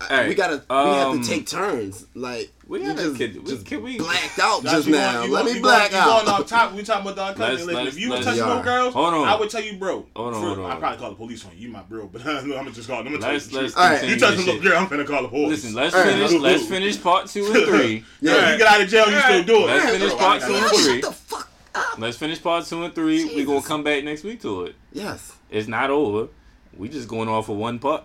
Alright, 0.01 0.27
we 0.29 0.35
gotta 0.35 0.63
we 0.69 0.75
um, 0.75 1.17
have 1.17 1.23
to 1.25 1.29
take 1.29 1.47
turns. 1.47 2.05
Like 2.13 2.51
we 2.67 2.79
you 2.81 2.87
gotta- 2.87 3.03
just, 3.03 3.17
can- 3.17 3.43
we- 3.43 3.49
just 3.49 3.65
can 3.65 3.83
we- 3.83 3.97
blacked 3.97 4.39
out 4.39 4.63
Josh, 4.63 4.71
just 4.71 4.87
you 4.87 4.93
now. 4.93 5.13
going- 5.13 5.27
you 5.29 5.33
Let 5.33 5.41
going- 5.41 5.53
me 5.53 5.57
you 5.59 5.63
black 5.63 5.91
going, 5.91 6.03
You 6.03 6.09
going 6.09 6.27
out. 6.27 6.41
off 6.41 6.47
top? 6.47 6.73
We 6.73 6.83
talking 6.83 7.01
about 7.11 7.15
the 7.37 7.43
Let's- 7.43 7.61
uncut. 7.61 7.67
Listen, 7.75 7.87
if 7.87 7.99
you 7.99 8.09
was 8.09 8.25
let's- 8.25 8.37
touching 8.39 8.55
no 8.57 8.63
girls, 8.63 8.93
Hold 8.93 9.13
on. 9.13 9.27
I 9.27 9.35
would 9.39 9.49
tell 9.49 9.63
you, 9.63 9.77
bro. 9.77 10.05
Hold 10.15 10.33
on, 10.33 10.41
hold 10.43 10.59
on. 10.59 10.71
I'd 10.71 10.79
probably 10.79 10.97
call 10.99 11.09
the 11.11 11.15
police 11.15 11.45
on 11.45 11.51
you. 11.55 11.67
You 11.67 11.73
my 11.73 11.81
bro, 11.83 12.07
but 12.07 12.21
I'm 12.25 12.49
gonna 12.49 12.71
just 12.71 12.87
call. 12.89 12.99
I'm 12.99 13.05
gonna 13.05 13.19
tell 13.19 13.31
Let's 13.33 13.51
you. 13.51 13.61
let's 13.61 13.75
All 13.75 13.83
right. 13.83 13.99
continue 13.99 14.15
You 14.15 14.19
touch 14.21 14.33
a 14.35 14.37
little 14.37 14.61
girl, 14.61 14.77
I'm 14.77 14.87
gonna 14.87 15.05
call 15.05 15.21
the 15.23 15.27
police. 15.29 15.49
Listen, 15.49 15.73
let's 15.75 15.95
All 15.95 16.01
right. 16.03 16.11
finish. 16.13 16.31
Let's 16.33 16.65
finish 16.67 17.01
part 17.01 17.27
two 17.27 17.45
and 17.45 17.65
three. 17.67 18.03
Yeah. 18.21 18.51
You 18.51 18.57
get 18.57 18.67
out 18.67 18.81
of 18.81 18.89
jail, 18.89 19.09
you 19.11 19.19
still 19.19 19.43
do 19.43 19.55
it. 19.63 19.67
Let's 19.67 19.91
finish 19.91 20.13
part 20.15 20.41
two 20.41 20.53
and 20.55 20.65
three. 20.67 21.01
Shut 21.01 21.09
the 21.09 21.11
fuck 21.11 21.49
up. 21.75 21.99
Let's 21.99 22.17
finish 22.17 22.41
part 22.41 22.65
two 22.65 22.83
and 22.83 22.93
three. 22.95 23.25
We 23.35 23.45
gonna 23.45 23.61
come 23.61 23.83
back 23.83 24.03
next 24.03 24.23
week 24.23 24.41
to 24.41 24.63
it. 24.65 24.75
Yes. 24.91 25.33
It's 25.49 25.67
not 25.67 25.89
over. 25.89 26.29
We 26.75 26.89
just 26.89 27.07
going 27.07 27.29
off 27.29 27.49
of 27.49 27.57
one 27.57 27.77
part. 27.77 28.03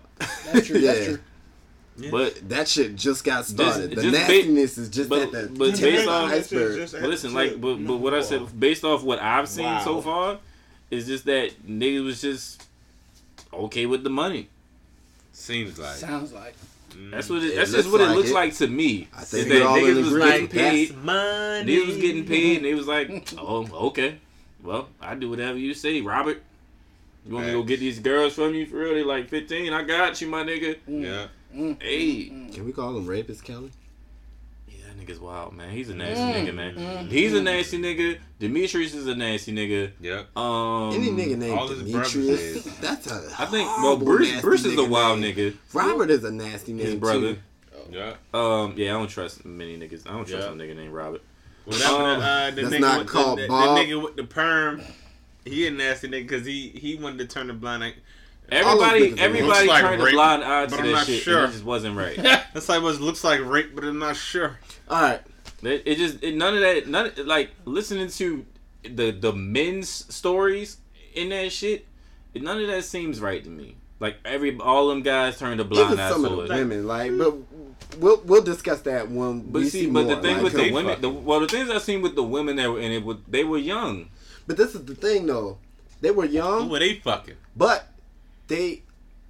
That's 0.52 0.66
true. 0.66 0.78
Yeah. 0.80 0.92
That's 0.92 1.04
true. 1.06 1.18
But 2.10 2.48
That 2.48 2.68
shit 2.68 2.94
just 2.96 3.24
got 3.24 3.44
started. 3.46 3.90
the 3.90 3.96
just 4.02 4.06
ba- 4.06 4.10
nastiness 4.12 4.78
is 4.78 4.88
just 4.88 5.08
but- 5.08 5.22
at 5.22 5.32
the 5.32 5.50
but 5.52 5.74
tip 5.74 5.80
based 5.80 6.08
of 6.08 6.28
the 6.30 6.36
iceberg. 6.36 6.90
But 6.92 7.02
listen, 7.10 7.34
like, 7.34 7.60
but, 7.60 7.74
but 7.86 7.96
what 7.96 8.14
I 8.14 8.20
said, 8.22 8.58
based 8.58 8.84
off 8.84 9.02
what 9.02 9.20
I've 9.20 9.48
seen 9.48 9.64
Wow. 9.64 9.84
so 9.84 10.00
far, 10.00 10.38
is 10.90 11.06
just 11.06 11.24
that 11.26 11.50
niggas 11.68 12.04
was 12.04 12.20
just 12.20 12.62
okay 13.52 13.86
with 13.86 14.04
the 14.04 14.10
money. 14.10 14.48
Seems 15.32 15.78
like 15.78 15.96
Sounds 15.96 16.32
like. 16.32 16.54
That's 17.10 17.28
what 17.30 17.42
it, 17.42 17.52
It 17.52 17.56
that's 17.56 17.70
just 17.72 17.88
looks 17.88 17.92
what 17.92 18.00
it 18.00 18.06
like 18.08 18.16
looks 18.16 18.30
it. 18.30 18.34
like 18.34 18.54
to 18.56 18.66
me. 18.66 19.08
I 19.16 19.22
think 19.22 19.46
is 19.46 19.52
we're 19.52 19.58
that 19.60 19.66
all 19.66 19.76
in 19.76 19.84
niggas 19.84 20.10
was 20.12 20.24
getting 20.24 20.48
paid. 20.48 20.88
That's 20.90 21.04
money. 21.04 21.72
Niggas 21.76 21.86
was 21.86 21.96
getting 21.98 22.24
paid, 22.26 22.56
and 22.56 22.64
they 22.64 22.74
was 22.74 22.86
like, 22.88 23.28
"Oh, 23.38 23.68
okay. 23.88 24.18
Well, 24.62 24.88
I 25.00 25.14
do 25.14 25.30
whatever 25.30 25.58
you 25.58 25.74
say, 25.74 26.00
Robert. 26.00 26.42
You 27.26 27.34
want 27.34 27.46
me 27.46 27.52
to 27.52 27.58
go 27.58 27.62
get 27.64 27.78
these 27.80 27.98
girls 28.00 28.32
from 28.34 28.54
you 28.54 28.66
for 28.66 28.76
real? 28.78 28.94
They 28.94 29.02
like 29.04 29.28
15. 29.28 29.72
I 29.72 29.82
got 29.82 30.20
you, 30.20 30.28
my 30.28 30.42
nigga. 30.42 30.76
Yeah. 30.88 31.26
Hey, 31.52 32.26
Can 32.52 32.64
we 32.66 32.72
call 32.72 32.96
him 32.96 33.06
rapist, 33.06 33.42
Kelly? 33.44 33.70
yeah, 34.68 34.76
that 34.86 34.98
nigga's 35.06 35.18
wild, 35.18 35.54
man. 35.54 35.70
He's 35.70 35.88
a 35.88 35.94
nasty 35.94 36.22
nigga, 36.22 36.54
man. 36.54 37.08
He's 37.08 37.32
a 37.34 37.42
nasty 37.42 37.78
nigga. 37.78 38.18
Demetrius 38.38 38.94
is 38.94 39.06
a 39.06 39.14
nasty 39.16 39.52
nigga. 39.54 39.90
Yep. 40.00 40.36
Um, 40.36 40.92
Any 40.92 41.08
nigga 41.10 41.36
named 41.38 41.42
his 41.42 41.52
brothers 41.52 41.78
Demetrius, 41.82 42.40
is. 42.40 42.78
that's 42.80 43.06
a 43.10 43.30
I 43.38 43.46
think 43.46 43.68
well, 43.78 43.96
Bruce 43.96 44.40
Bruce 44.40 44.64
is 44.64 44.78
a 44.78 44.84
wild 44.84 45.20
name. 45.20 45.34
nigga. 45.34 45.56
Robert 45.72 46.10
is 46.10 46.24
a 46.24 46.30
nasty 46.30 46.72
name 46.74 46.86
His 46.86 46.94
brother. 46.96 47.34
too. 47.34 47.40
Yeah. 47.90 48.14
Um, 48.34 48.74
yeah, 48.76 48.90
I 48.94 48.98
don't 48.98 49.08
trust 49.08 49.44
many 49.46 49.78
niggas. 49.78 50.06
I 50.06 50.10
don't 50.12 50.28
trust 50.28 50.46
Yeah. 50.48 50.54
no 50.54 50.62
nigga 50.64 50.76
named 50.76 50.92
Robert. 50.92 51.22
Whatever. 51.64 51.94
Um, 51.94 52.20
the, 52.20 52.26
uh, 52.26 52.50
the 52.50 52.62
that's 52.62 52.74
nigga 52.74 52.80
not 52.80 52.98
with 53.00 53.08
called 53.08 53.38
the, 53.38 53.42
the, 53.42 53.48
Bob. 53.48 53.76
the 53.78 53.82
nigga 53.84 54.02
with 54.04 54.16
the 54.16 54.24
perm. 54.24 54.82
He 55.46 55.66
a 55.66 55.70
nasty 55.70 56.08
nigga 56.08 56.28
because 56.28 56.44
he 56.46 56.68
he 56.68 56.96
wanted 56.96 57.18
to 57.18 57.26
turn 57.26 57.46
the 57.46 57.54
blind 57.54 57.82
eye. 57.82 57.94
Everybody, 58.50 59.14
everybody 59.18 59.42
Looks 59.46 59.66
like 59.66 59.80
turned 59.82 60.02
a 60.02 60.10
blind 60.10 60.42
eye 60.44 60.64
to 60.66 60.70
but 60.70 60.80
I'm 60.80 60.86
that 60.86 60.92
not 60.92 61.06
shit, 61.06 61.22
sure. 61.22 61.38
and 61.44 61.48
it 61.48 61.52
just 61.52 61.64
wasn't 61.64 61.96
right. 61.96 62.16
That's 62.54 62.68
like 62.68 62.82
what 62.82 62.98
looks 63.00 63.22
like 63.22 63.40
rape, 63.44 63.74
but 63.74 63.84
I'm 63.84 63.98
not 63.98 64.16
sure. 64.16 64.58
All 64.88 65.02
right, 65.02 65.20
It, 65.62 65.82
it 65.84 65.98
just 65.98 66.22
it, 66.22 66.34
none 66.34 66.54
of 66.54 66.60
that 66.60 66.86
none 66.88 67.12
like 67.26 67.50
listening 67.66 68.08
to 68.08 68.46
the 68.84 69.10
the 69.10 69.32
men's 69.32 69.88
stories 70.14 70.78
in 71.14 71.28
that 71.30 71.52
shit. 71.52 71.86
It, 72.32 72.42
none 72.42 72.60
of 72.60 72.66
that 72.68 72.84
seems 72.84 73.20
right 73.20 73.42
to 73.44 73.50
me. 73.50 73.76
Like 74.00 74.16
every 74.24 74.56
all 74.58 74.88
them 74.88 75.02
guys 75.02 75.38
turned 75.38 75.60
a 75.60 75.64
blind 75.64 75.92
even 75.92 76.00
eye 76.00 76.10
some 76.10 76.24
of 76.24 76.30
to 76.30 76.36
the 76.36 76.42
it. 76.54 76.58
women, 76.58 76.86
like, 76.86 77.18
but 77.18 77.34
we'll 77.98 78.22
we'll 78.24 78.42
discuss 78.42 78.80
that 78.82 79.10
when 79.10 79.40
But 79.50 79.62
we 79.62 79.68
see, 79.68 79.80
see 79.84 79.90
but 79.90 80.06
more. 80.06 80.14
the 80.16 80.22
thing 80.22 80.34
like, 80.36 80.44
with 80.44 80.52
the 80.54 80.70
women, 80.72 81.00
the, 81.02 81.10
well, 81.10 81.40
the 81.40 81.48
things 81.48 81.68
I 81.68 81.78
seen 81.78 82.00
with 82.00 82.14
the 82.14 82.22
women 82.22 82.56
that 82.56 82.70
were 82.70 82.80
in 82.80 82.92
it, 82.92 83.04
was- 83.04 83.18
they 83.26 83.44
were 83.44 83.58
young. 83.58 84.08
but 84.46 84.56
this 84.56 84.74
is 84.74 84.84
the 84.86 84.94
thing 84.94 85.26
though, 85.26 85.58
they 86.00 86.12
were 86.12 86.24
young. 86.24 86.46
Who 86.52 86.58
young, 86.60 86.68
were 86.70 86.78
they 86.78 86.94
fucking? 86.94 87.34
but 87.56 87.88
they 88.48 88.82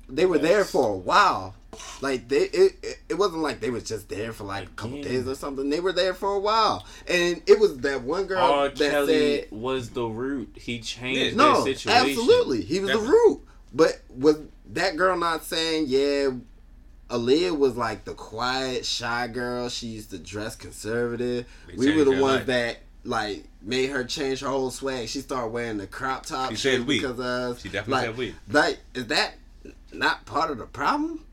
they 0.09 0.27
were 0.27 0.39
there 0.39 0.65
for 0.65 0.89
a 0.90 0.97
while. 0.97 1.55
Like 2.01 2.28
they, 2.28 2.45
it, 2.45 2.77
it, 2.82 2.99
it 3.11 3.15
wasn't 3.15 3.43
like 3.43 3.61
they 3.61 3.70
was 3.70 3.85
just 3.85 4.09
there 4.09 4.32
for 4.32 4.45
like 4.45 4.65
a 4.66 4.70
couple 4.70 4.99
Again. 4.99 5.12
days 5.12 5.28
or 5.28 5.35
something. 5.35 5.69
They 5.69 5.81
were 5.81 5.93
there 5.93 6.15
for 6.15 6.32
a 6.32 6.39
while, 6.39 6.85
and 7.07 7.43
it 7.47 7.61
was 7.61 7.77
that 7.78 8.03
one 8.03 8.27
girl 8.27 8.39
R. 8.39 8.69
that 8.70 8.90
Kelly 8.90 9.40
said, 9.43 9.51
was 9.51 9.90
the 9.90 10.05
root. 10.07 10.57
He 10.59 10.81
changed 10.81 11.36
"No, 11.36 11.62
that 11.65 11.77
situation. 11.77 12.11
absolutely, 12.11 12.62
he 12.62 12.81
was 12.81 12.90
the 12.90 12.99
root." 12.99 13.43
But 13.73 14.01
was 14.09 14.39
that 14.70 14.97
girl 14.97 15.16
not 15.16 15.45
saying, 15.45 15.85
"Yeah"? 15.89 16.31
Aaliyah 17.11 17.57
was 17.57 17.77
like 17.77 18.05
the 18.05 18.12
quiet, 18.15 18.85
shy 18.85 19.28
girl. 19.28 19.69
She 19.69 19.86
used 19.89 20.11
to 20.11 20.19
dress 20.19 20.57
conservative. 20.57 21.47
They 21.69 21.74
we 21.77 21.97
were 21.97 22.05
the 22.05 22.11
ones 22.12 22.23
life. 22.23 22.47
that 22.47 22.78
like 23.09 23.44
made 23.62 23.90
her 23.90 24.05
change 24.05 24.40
her 24.40 24.48
whole 24.48 24.70
swag. 24.70 25.09
She 25.09 25.20
started 25.20 25.48
wearing 25.48 25.78
the 25.78 25.86
crop 25.86 26.26
top 26.26 26.51
She 26.51 26.56
said 26.56 26.86
we. 26.86 27.01
because 27.01 27.18
of 27.18 27.60
She 27.60 27.68
definitely 27.68 27.93
like, 27.93 28.06
said 28.06 28.16
we. 28.16 28.35
Like, 28.51 28.78
is 28.94 29.06
that 29.09 29.35
not 29.93 30.24
part 30.26 30.51
of 30.51 30.59
the 30.59 30.66
problem? 30.66 31.24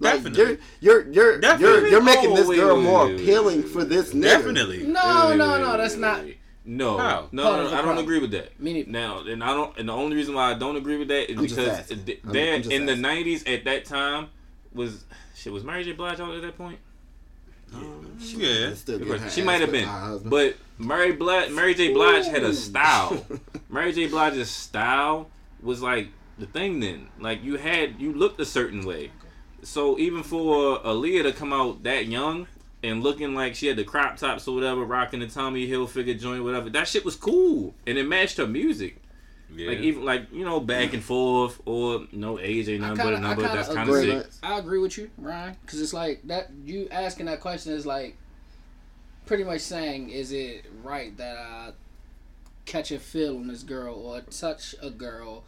Like, 0.00 0.24
Definitely. 0.24 0.58
you're 0.80 1.02
you're 1.02 1.12
you're 1.12 1.38
Definitely. 1.40 1.78
you're, 1.82 1.88
you're 1.88 2.02
making 2.02 2.32
Oh, 2.32 2.36
this 2.36 2.46
girl 2.58 2.76
wait, 2.76 2.82
more 2.82 3.04
wait, 3.06 3.14
wait, 3.14 3.22
appealing 3.22 3.62
wait, 3.62 3.68
for 3.68 3.84
this 3.84 4.12
nigga. 4.12 4.22
Definitely. 4.22 4.78
No, 4.82 5.28
Wait, 5.30 5.36
no, 5.36 5.52
wait, 5.52 5.60
no. 5.60 5.70
wait, 5.70 5.76
That's 5.78 5.94
wait, 5.94 6.00
not. 6.00 6.24
wait. 6.24 6.38
No, 6.66 6.98
How? 6.98 7.28
no, 7.30 7.42
Part 7.44 7.56
no, 7.58 7.64
of 7.66 7.70
the 7.70 7.76
I 7.76 7.82
don't 7.82 7.98
agree 7.98 8.18
with 8.18 8.30
that. 8.32 8.58
Me 8.58 8.72
neither. 8.72 8.90
Now, 8.90 9.20
and 9.20 9.44
I 9.44 9.48
don't, 9.54 9.78
and 9.78 9.88
the 9.88 9.92
only 9.92 10.16
reason 10.16 10.34
why 10.34 10.50
I 10.50 10.54
don't 10.54 10.76
agree 10.76 10.96
with 10.96 11.08
that 11.08 11.30
is 11.30 11.36
I'm 11.38 11.44
because 11.44 11.68
asking. 11.68 12.04
th- 12.06 12.20
I'm- 12.24 12.32
there 12.32 12.54
I'm 12.54 12.62
just 12.62 12.72
in 12.74 12.86
the 12.86 12.94
'90s 12.94 13.48
at 13.48 13.64
that 13.66 13.84
time 13.84 14.30
was 14.72 15.04
shit 15.36 15.52
was 15.52 15.62
Mary 15.62 15.84
J. 15.84 15.92
Blige 15.92 16.18
out 16.20 16.34
at 16.34 16.42
that 16.42 16.56
point. 16.58 16.78
Yeah. 18.18 18.68
It's 18.68 18.80
still 18.80 18.98
her 19.04 19.30
She 19.30 19.42
might 19.42 19.60
have 19.60 19.70
been, 19.72 19.86
by 19.86 19.92
her 19.92 19.98
husband. 20.00 20.30
but 20.30 20.56
Mary 20.78 21.12
Blige, 21.12 21.50
Mary 21.50 21.74
J. 21.74 21.92
Blige 21.92 22.26
had 22.26 22.42
a 22.42 22.52
style. 22.54 23.24
Mary 23.68 23.92
J. 23.92 24.06
Blige's 24.08 24.50
style 24.50 25.28
was 25.62 25.82
like 25.82 26.08
the 26.38 26.46
thing 26.46 26.80
then. 26.80 27.08
Like 27.20 27.42
you 27.42 27.56
had, 27.56 28.00
you 28.00 28.12
looked 28.12 28.40
a 28.40 28.44
certain 28.44 28.84
way. 28.86 29.10
So 29.62 29.98
even 29.98 30.22
for 30.22 30.78
Aaliyah 30.80 31.22
to 31.24 31.32
come 31.32 31.52
out 31.52 31.82
that 31.84 32.06
young 32.06 32.46
and 32.82 33.02
looking 33.02 33.34
like 33.34 33.54
she 33.54 33.66
had 33.66 33.76
the 33.76 33.84
crop 33.84 34.16
tops 34.16 34.46
or 34.46 34.54
whatever, 34.54 34.84
rocking 34.84 35.20
the 35.20 35.26
Tommy 35.26 35.68
Hilfiger 35.68 36.18
joint, 36.18 36.44
whatever, 36.44 36.68
that 36.70 36.86
shit 36.88 37.04
was 37.04 37.16
cool 37.16 37.74
and 37.86 37.96
it 37.98 38.06
matched 38.06 38.36
her 38.38 38.46
music. 38.46 39.00
Yeah. 39.54 39.68
Like 39.68 39.78
even 39.78 40.04
like 40.04 40.32
you 40.32 40.44
know 40.44 40.60
back 40.60 40.94
and 40.94 41.02
forth 41.02 41.60
or 41.64 42.06
no 42.12 42.38
age 42.38 42.68
ain't 42.68 42.80
nothing 42.80 42.96
but 42.96 43.02
kinda- 43.12 43.18
I 43.18 43.20
number. 43.20 43.42
That's 43.42 43.68
kind 43.68 43.88
of 43.88 43.94
agree. 43.94 44.10
sick. 44.10 44.26
I 44.42 44.58
agree 44.58 44.78
with 44.78 44.98
you, 44.98 45.10
Ryan, 45.18 45.56
because 45.62 45.80
it's 45.80 45.92
like 45.92 46.22
that. 46.24 46.50
You 46.64 46.88
asking 46.90 47.26
that 47.26 47.40
question 47.40 47.72
is 47.72 47.86
like 47.86 48.16
pretty 49.26 49.44
much 49.44 49.60
saying, 49.60 50.10
is 50.10 50.32
it 50.32 50.64
right 50.82 51.16
that 51.18 51.36
I 51.36 51.72
catch 52.66 52.90
a 52.90 52.98
feel 52.98 53.36
on 53.36 53.46
this 53.46 53.62
girl 53.62 53.94
or 53.94 54.20
touch 54.22 54.74
a 54.82 54.90
girl 54.90 55.44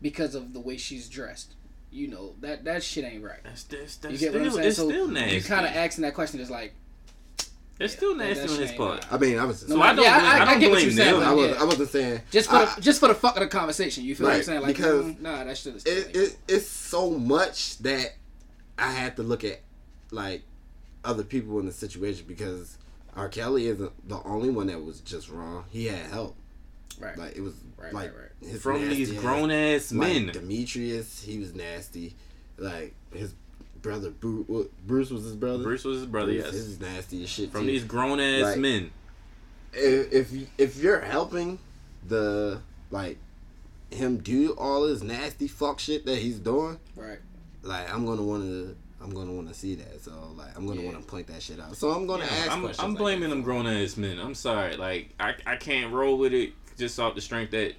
because 0.00 0.34
of 0.34 0.52
the 0.52 0.60
way 0.60 0.76
she's 0.76 1.08
dressed? 1.08 1.54
You 1.92 2.08
know 2.08 2.34
that 2.40 2.64
that 2.64 2.82
shit 2.82 3.04
ain't 3.04 3.24
right. 3.24 3.40
That's, 3.42 3.64
that's, 3.64 3.98
You 4.04 4.10
get 4.10 4.18
still, 4.18 4.32
what 4.32 4.42
I'm 4.42 4.50
saying? 4.52 4.68
it's 4.68 4.76
so 4.76 4.88
still 4.88 5.08
nasty. 5.08 5.36
you 5.36 5.42
kind 5.42 5.66
of 5.66 5.74
asking 5.74 6.02
that 6.02 6.14
question 6.14 6.40
is 6.40 6.50
like, 6.50 6.72
It's 7.80 7.94
still 7.94 8.14
nasty 8.14 8.46
that 8.46 8.50
on 8.52 8.58
his 8.60 8.72
part. 8.72 9.06
I 9.12 9.16
mean, 9.18 9.38
I 9.38 9.44
was. 9.46 9.60
So 9.60 9.80
I 9.80 9.94
don't. 9.94 10.04
Yeah, 10.04 10.14
I- 10.14 10.20
blame, 10.20 10.30
I- 10.30 10.38
I, 10.38 10.42
I 10.42 10.44
don't 10.50 10.60
get 10.60 10.70
what 10.70 10.76
blame 10.76 10.84
you're 10.88 10.96
saying, 10.96 11.20
them. 11.20 11.28
I 11.28 11.32
was. 11.32 11.50
yeah. 11.50 11.60
I 11.60 11.64
wasn't 11.64 11.88
saying 11.88 12.20
Just 12.30 12.50
for 12.50 12.56
I- 12.56 12.74
the, 12.74 12.80
just 12.80 13.00
for 13.00 13.08
the 13.08 13.14
fuck 13.14 13.36
of 13.36 13.40
the 13.40 13.48
conversation. 13.48 14.04
You 14.04 14.14
feel 14.14 14.26
what 14.26 14.36
I'm 14.36 14.42
saying? 14.42 14.60
Like, 14.60 14.76
because 14.76 15.04
mm, 15.06 15.20
nah, 15.20 15.44
that 15.44 15.56
shit 15.56 15.74
is. 15.76 15.84
it, 15.86 16.14
it, 16.14 16.36
it's 16.46 16.66
so 16.68 17.10
much 17.10 17.78
that 17.78 18.14
I 18.78 18.90
had 18.92 19.16
to 19.16 19.22
look 19.22 19.44
at 19.44 19.60
like 20.10 20.42
other 21.04 21.24
people 21.24 21.58
in 21.58 21.66
the 21.66 21.72
situation 21.72 22.26
because 22.28 22.76
R. 23.16 23.28
Kelly 23.28 23.66
isn't 23.68 24.08
the 24.08 24.22
only 24.24 24.50
one 24.50 24.66
that 24.66 24.84
was 24.84 25.00
just 25.00 25.30
wrong. 25.30 25.64
He 25.70 25.86
had 25.86 26.06
help. 26.10 26.36
right. 27.00 27.16
Like 27.16 27.34
it 27.36 27.40
was 27.40 27.54
Right, 27.78 27.94
like 27.94 28.12
right, 28.14 28.28
his 28.46 28.60
From 28.60 28.82
nasty 28.82 29.06
these 29.06 29.12
grown 29.14 29.50
ass 29.50 29.90
like 29.90 30.08
men. 30.12 30.26
Demetrius, 30.26 31.22
he 31.22 31.38
was 31.38 31.54
nasty. 31.54 32.14
Like 32.58 32.94
his 33.14 33.32
brother 33.82 34.10
Bruce, 34.10 34.66
Bruce 34.86 35.10
was 35.10 35.24
his 35.24 35.34
brother. 35.36 35.62
Bruce 35.62 35.84
was 35.84 35.98
his 35.98 36.06
brother, 36.06 36.32
Bruce, 36.32 36.44
yes. 36.44 36.52
this 36.52 36.62
is 36.62 36.80
nasty 36.80 37.22
as 37.22 37.28
shit. 37.28 37.50
From 37.52 37.62
too. 37.62 37.66
these 37.68 37.84
grown 37.84 38.20
ass 38.20 38.42
Like- 38.42 38.58
men. 38.58 38.90
if 39.72 40.12
if 40.12 40.32
you- 40.32 40.46
if 40.58 40.76
you're 40.78 41.00
helping 41.00 41.58
the 42.06 42.60
like 42.90 43.18
him 43.90 44.18
do 44.18 44.52
all 44.52 44.82
this 44.86 45.02
nasty 45.02 45.48
fuck 45.48 45.78
shit 45.80 46.06
that 46.06 46.18
he's 46.18 46.38
doing, 46.38 46.78
right. 46.96 47.18
like 47.62 47.92
I'm 47.92 48.06
gonna 48.06 48.22
want 48.22 48.44
to. 48.44 48.76
I'm 49.02 49.10
gonna 49.14 49.32
want 49.32 49.48
to 49.48 49.54
see 49.54 49.74
that, 49.76 50.02
so 50.04 50.12
like 50.36 50.54
I'm 50.56 50.66
gonna 50.66 50.82
Yeah. 50.82 50.92
want 50.92 51.00
to 51.02 51.06
point 51.10 51.26
that 51.28 51.42
shit 51.42 51.58
out. 51.58 51.74
So 51.76 51.90
I'm 51.90 52.06
gonna 52.06 52.24
Yeah, 52.24 52.30
ask 52.32 52.50
I'm. 52.52 52.66
I'm 52.78 52.90
like 52.90 52.98
blaming 52.98 53.22
that. 53.30 53.36
them 53.36 53.42
grown 53.42 53.66
ass 53.66 53.96
men. 53.96 54.18
I'm 54.18 54.34
sorry. 54.34 54.76
Like 54.76 55.08
I, 55.18 55.34
I 55.46 55.56
can't 55.56 55.90
roll 55.92 56.18
with 56.18 56.34
it 56.34 56.52
just 56.78 56.98
off 57.00 57.14
the 57.14 57.20
strength 57.22 57.52
that 57.52 57.74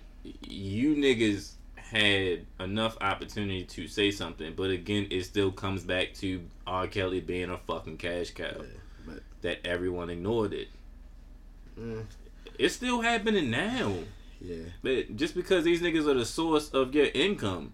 you 0.48 0.96
niggas 0.96 1.52
had 1.92 2.46
enough 2.60 2.98
opportunity 3.02 3.64
to 3.66 3.88
say 3.88 4.12
something, 4.12 4.54
but 4.56 4.70
again, 4.72 5.08
it 5.12 5.24
still 5.24 5.52
comes 5.52 5.84
back 5.84 6.14
to 6.16 6.42
R. 6.66 6.88
Kelly 6.88 7.20
being 7.20 7.50
a 7.50 7.58
fucking 7.58 7.98
cash 7.98 8.32
cow 8.32 8.46
Yeah, 8.46 8.66
but 9.06 9.20
that 9.42 9.60
everyone 9.66 10.10
ignored 10.10 10.54
it. 10.54 10.70
Mm. 11.80 12.06
It's 12.58 12.76
still 12.76 13.02
happening 13.02 13.50
now. 13.50 13.94
yeah, 14.40 14.64
But 14.82 15.16
just 15.18 15.36
because 15.36 15.64
these 15.64 15.82
niggas 15.82 16.08
are 16.08 16.14
the 16.14 16.26
source 16.26 16.70
of 16.70 16.96
your 16.96 17.08
income, 17.14 17.74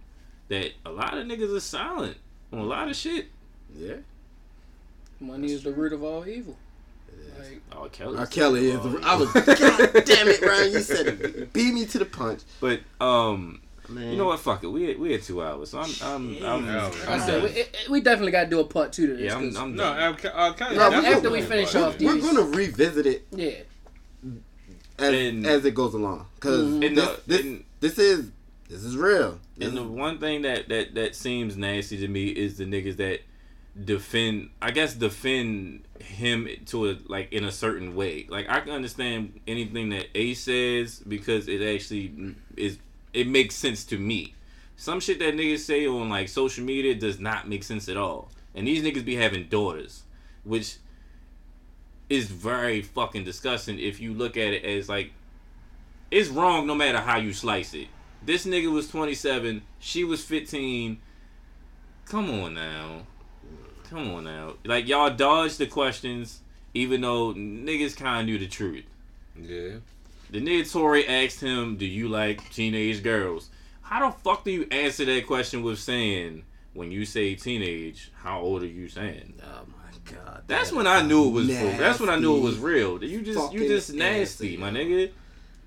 that 0.49 0.71
a 0.85 0.89
lot 0.91 1.17
of 1.17 1.25
niggas 1.27 1.55
are 1.55 1.59
silent 1.59 2.17
on 2.51 2.59
a 2.59 2.63
lot 2.63 2.87
of 2.89 2.95
shit. 2.95 3.27
yeah. 3.75 3.95
Money 5.19 5.51
is 5.51 5.63
the 5.63 5.71
root 5.71 5.93
of 5.93 6.03
all 6.03 6.27
evil. 6.27 6.55
Like, 7.39 7.61
R. 7.71 7.89
Kelly. 7.89 8.17
R. 8.19 8.25
Kelly 8.27 8.69
is. 8.69 8.79
The, 8.81 8.99
I 9.03 9.15
was. 9.15 9.31
God 9.33 10.05
damn 10.05 10.27
it, 10.27 10.41
Ryan! 10.41 10.71
You 10.71 10.79
said 10.81 11.07
it. 11.07 11.53
Beat 11.53 11.73
me 11.73 11.85
to 11.87 11.97
the 11.99 12.05
punch. 12.05 12.41
But 12.59 12.81
um, 13.01 13.61
Man. 13.89 14.11
you 14.11 14.17
know 14.17 14.25
what? 14.25 14.39
Fuck 14.39 14.63
it. 14.63 14.67
We 14.67 14.95
we 14.95 15.11
had 15.13 15.23
two 15.23 15.41
hours, 15.41 15.69
so 15.71 15.79
I'm 15.79 15.89
I'm 16.01 16.43
I'm, 16.43 16.67
I'm, 16.69 16.91
I 17.07 17.17
said, 17.19 17.27
done. 17.27 17.43
we, 17.43 17.49
it, 17.49 17.77
it- 17.83 17.89
we 17.89 18.01
definitely 18.01 18.31
got 18.31 18.43
to 18.45 18.49
do 18.49 18.59
a 18.59 18.63
part 18.65 18.91
two 18.91 19.07
to 19.07 19.13
this. 19.13 19.25
Yeah, 19.31 19.35
I'm, 19.37 19.47
'cause- 19.49 19.55
I'm 19.57 19.75
No, 19.75 19.83
done. 19.83 19.97
uh, 20.25 20.27
uh, 20.33 20.53
Kelly, 20.53 20.75
No, 20.75 20.91
after 20.91 21.29
we 21.29 21.37
playing 21.37 21.45
finish 21.47 21.73
part. 21.73 21.85
off 21.95 21.99
We're 22.01 22.13
these- 22.13 22.23
gonna 22.25 22.41
revisit 22.43 23.05
it 23.05 23.27
yeah. 23.31 23.51
as, 24.99 25.13
And- 25.13 25.45
as 25.45 25.65
it 25.65 25.73
goes 25.73 25.93
along 25.93 26.25
because 26.35 26.65
Mhm. 26.67 26.95
This, 26.95 27.09
this, 27.27 27.41
and- 27.41 27.63
this 27.79 27.99
is 27.99 28.31
this 28.69 28.83
is 28.83 28.97
real. 28.97 29.39
This 29.57 29.69
And 29.69 29.77
the 29.77 29.83
one 29.83 30.17
thing 30.19 30.41
that 30.41 30.67
that 30.69 30.93
that 30.95 31.15
seems 31.15 31.55
nasty 31.55 31.97
to 31.99 32.07
me 32.07 32.27
is 32.27 32.57
the 32.57 32.65
niggas 32.65 32.97
that 32.97 33.21
defend. 33.85 34.49
I 34.61 34.71
guess 34.71 34.93
defend 34.95 35.83
him 35.99 36.47
to 36.67 36.89
a 36.89 36.97
like 37.07 37.31
in 37.31 37.43
a 37.45 37.51
certain 37.51 37.95
way. 37.95 38.25
Like 38.29 38.49
I 38.49 38.59
can 38.59 38.71
understand 38.73 39.39
anything 39.47 39.89
that 39.89 40.07
Ace 40.15 40.41
says 40.43 40.99
because 41.07 41.47
it 41.47 41.61
actually 41.61 42.35
is. 42.57 42.77
It 43.13 43.27
makes 43.27 43.55
sense 43.55 43.83
to 43.85 43.97
me. 43.97 44.35
Some 44.75 44.99
shit 44.99 45.19
that 45.19 45.33
niggas 45.35 45.59
say 45.59 45.87
on 45.87 46.09
like 46.09 46.29
social 46.29 46.63
media 46.63 46.93
does 46.93 47.19
not 47.19 47.49
make 47.49 47.63
sense 47.63 47.89
at 47.89 47.97
all. 47.97 48.29
And 48.53 48.67
these 48.67 48.83
niggas 48.83 49.05
be 49.05 49.15
having 49.15 49.47
daughters, 49.47 50.03
which 50.43 50.77
is 52.09 52.27
very 52.27 52.81
fucking 52.81 53.23
disgusting 53.23 53.79
if 53.79 53.99
you 53.99 54.13
look 54.13 54.37
at 54.37 54.53
it 54.53 54.63
as 54.63 54.87
like 54.87 55.11
it's 56.09 56.29
wrong 56.29 56.65
no 56.65 56.75
matter 56.75 56.99
how 56.99 57.17
you 57.17 57.33
slice 57.33 57.73
it. 57.73 57.87
This 58.23 58.45
nigga 58.45 58.71
was 58.71 58.87
27, 58.87 59.61
she 59.79 60.03
was 60.03 60.23
15. 60.23 60.99
Come 62.05 62.29
on 62.29 62.53
now. 62.53 63.03
Come 63.89 64.13
on 64.13 64.23
now. 64.23 64.53
Like 64.63 64.87
y'all 64.87 65.09
dodged 65.09 65.57
the 65.57 65.67
questions 65.67 66.41
even 66.73 67.01
though 67.01 67.33
niggas 67.33 67.95
kind 67.95 68.21
of 68.21 68.25
knew 68.27 68.37
the 68.37 68.47
truth. 68.47 68.85
Yeah. 69.35 69.77
The 70.29 70.41
nigga 70.41 70.61
Touré 70.63 71.07
asked 71.07 71.39
him, 71.41 71.77
"Do 71.77 71.85
you 71.85 72.09
like 72.09 72.49
teenage 72.51 73.01
girls?" 73.03 73.49
How 73.81 74.09
the 74.09 74.17
fuck 74.19 74.43
do 74.43 74.51
you 74.51 74.67
answer 74.71 75.05
that 75.05 75.25
question 75.27 75.63
with 75.63 75.79
saying, 75.79 76.43
"When 76.73 76.91
you 76.91 77.05
say 77.05 77.35
teenage, 77.35 78.11
how 78.15 78.41
old 78.41 78.63
are 78.63 78.67
you 78.67 78.89
saying?" 78.89 79.35
oh 79.41 79.65
my 79.67 80.11
god. 80.13 80.43
That's 80.47 80.69
that 80.71 80.75
when 80.75 80.85
is 80.87 80.91
I 80.91 81.01
knew 81.03 81.27
it 81.27 81.31
was. 81.31 81.47
Real. 81.47 81.77
That's 81.77 81.99
when 81.99 82.09
I 82.09 82.17
knew 82.17 82.35
it 82.37 82.41
was 82.41 82.57
real. 82.57 83.01
You 83.03 83.21
just, 83.21 83.53
you 83.53 83.67
just 83.67 83.93
nasty, 83.93 84.55
answer, 84.55 84.59
my 84.59 84.71
nigga. 84.71 85.11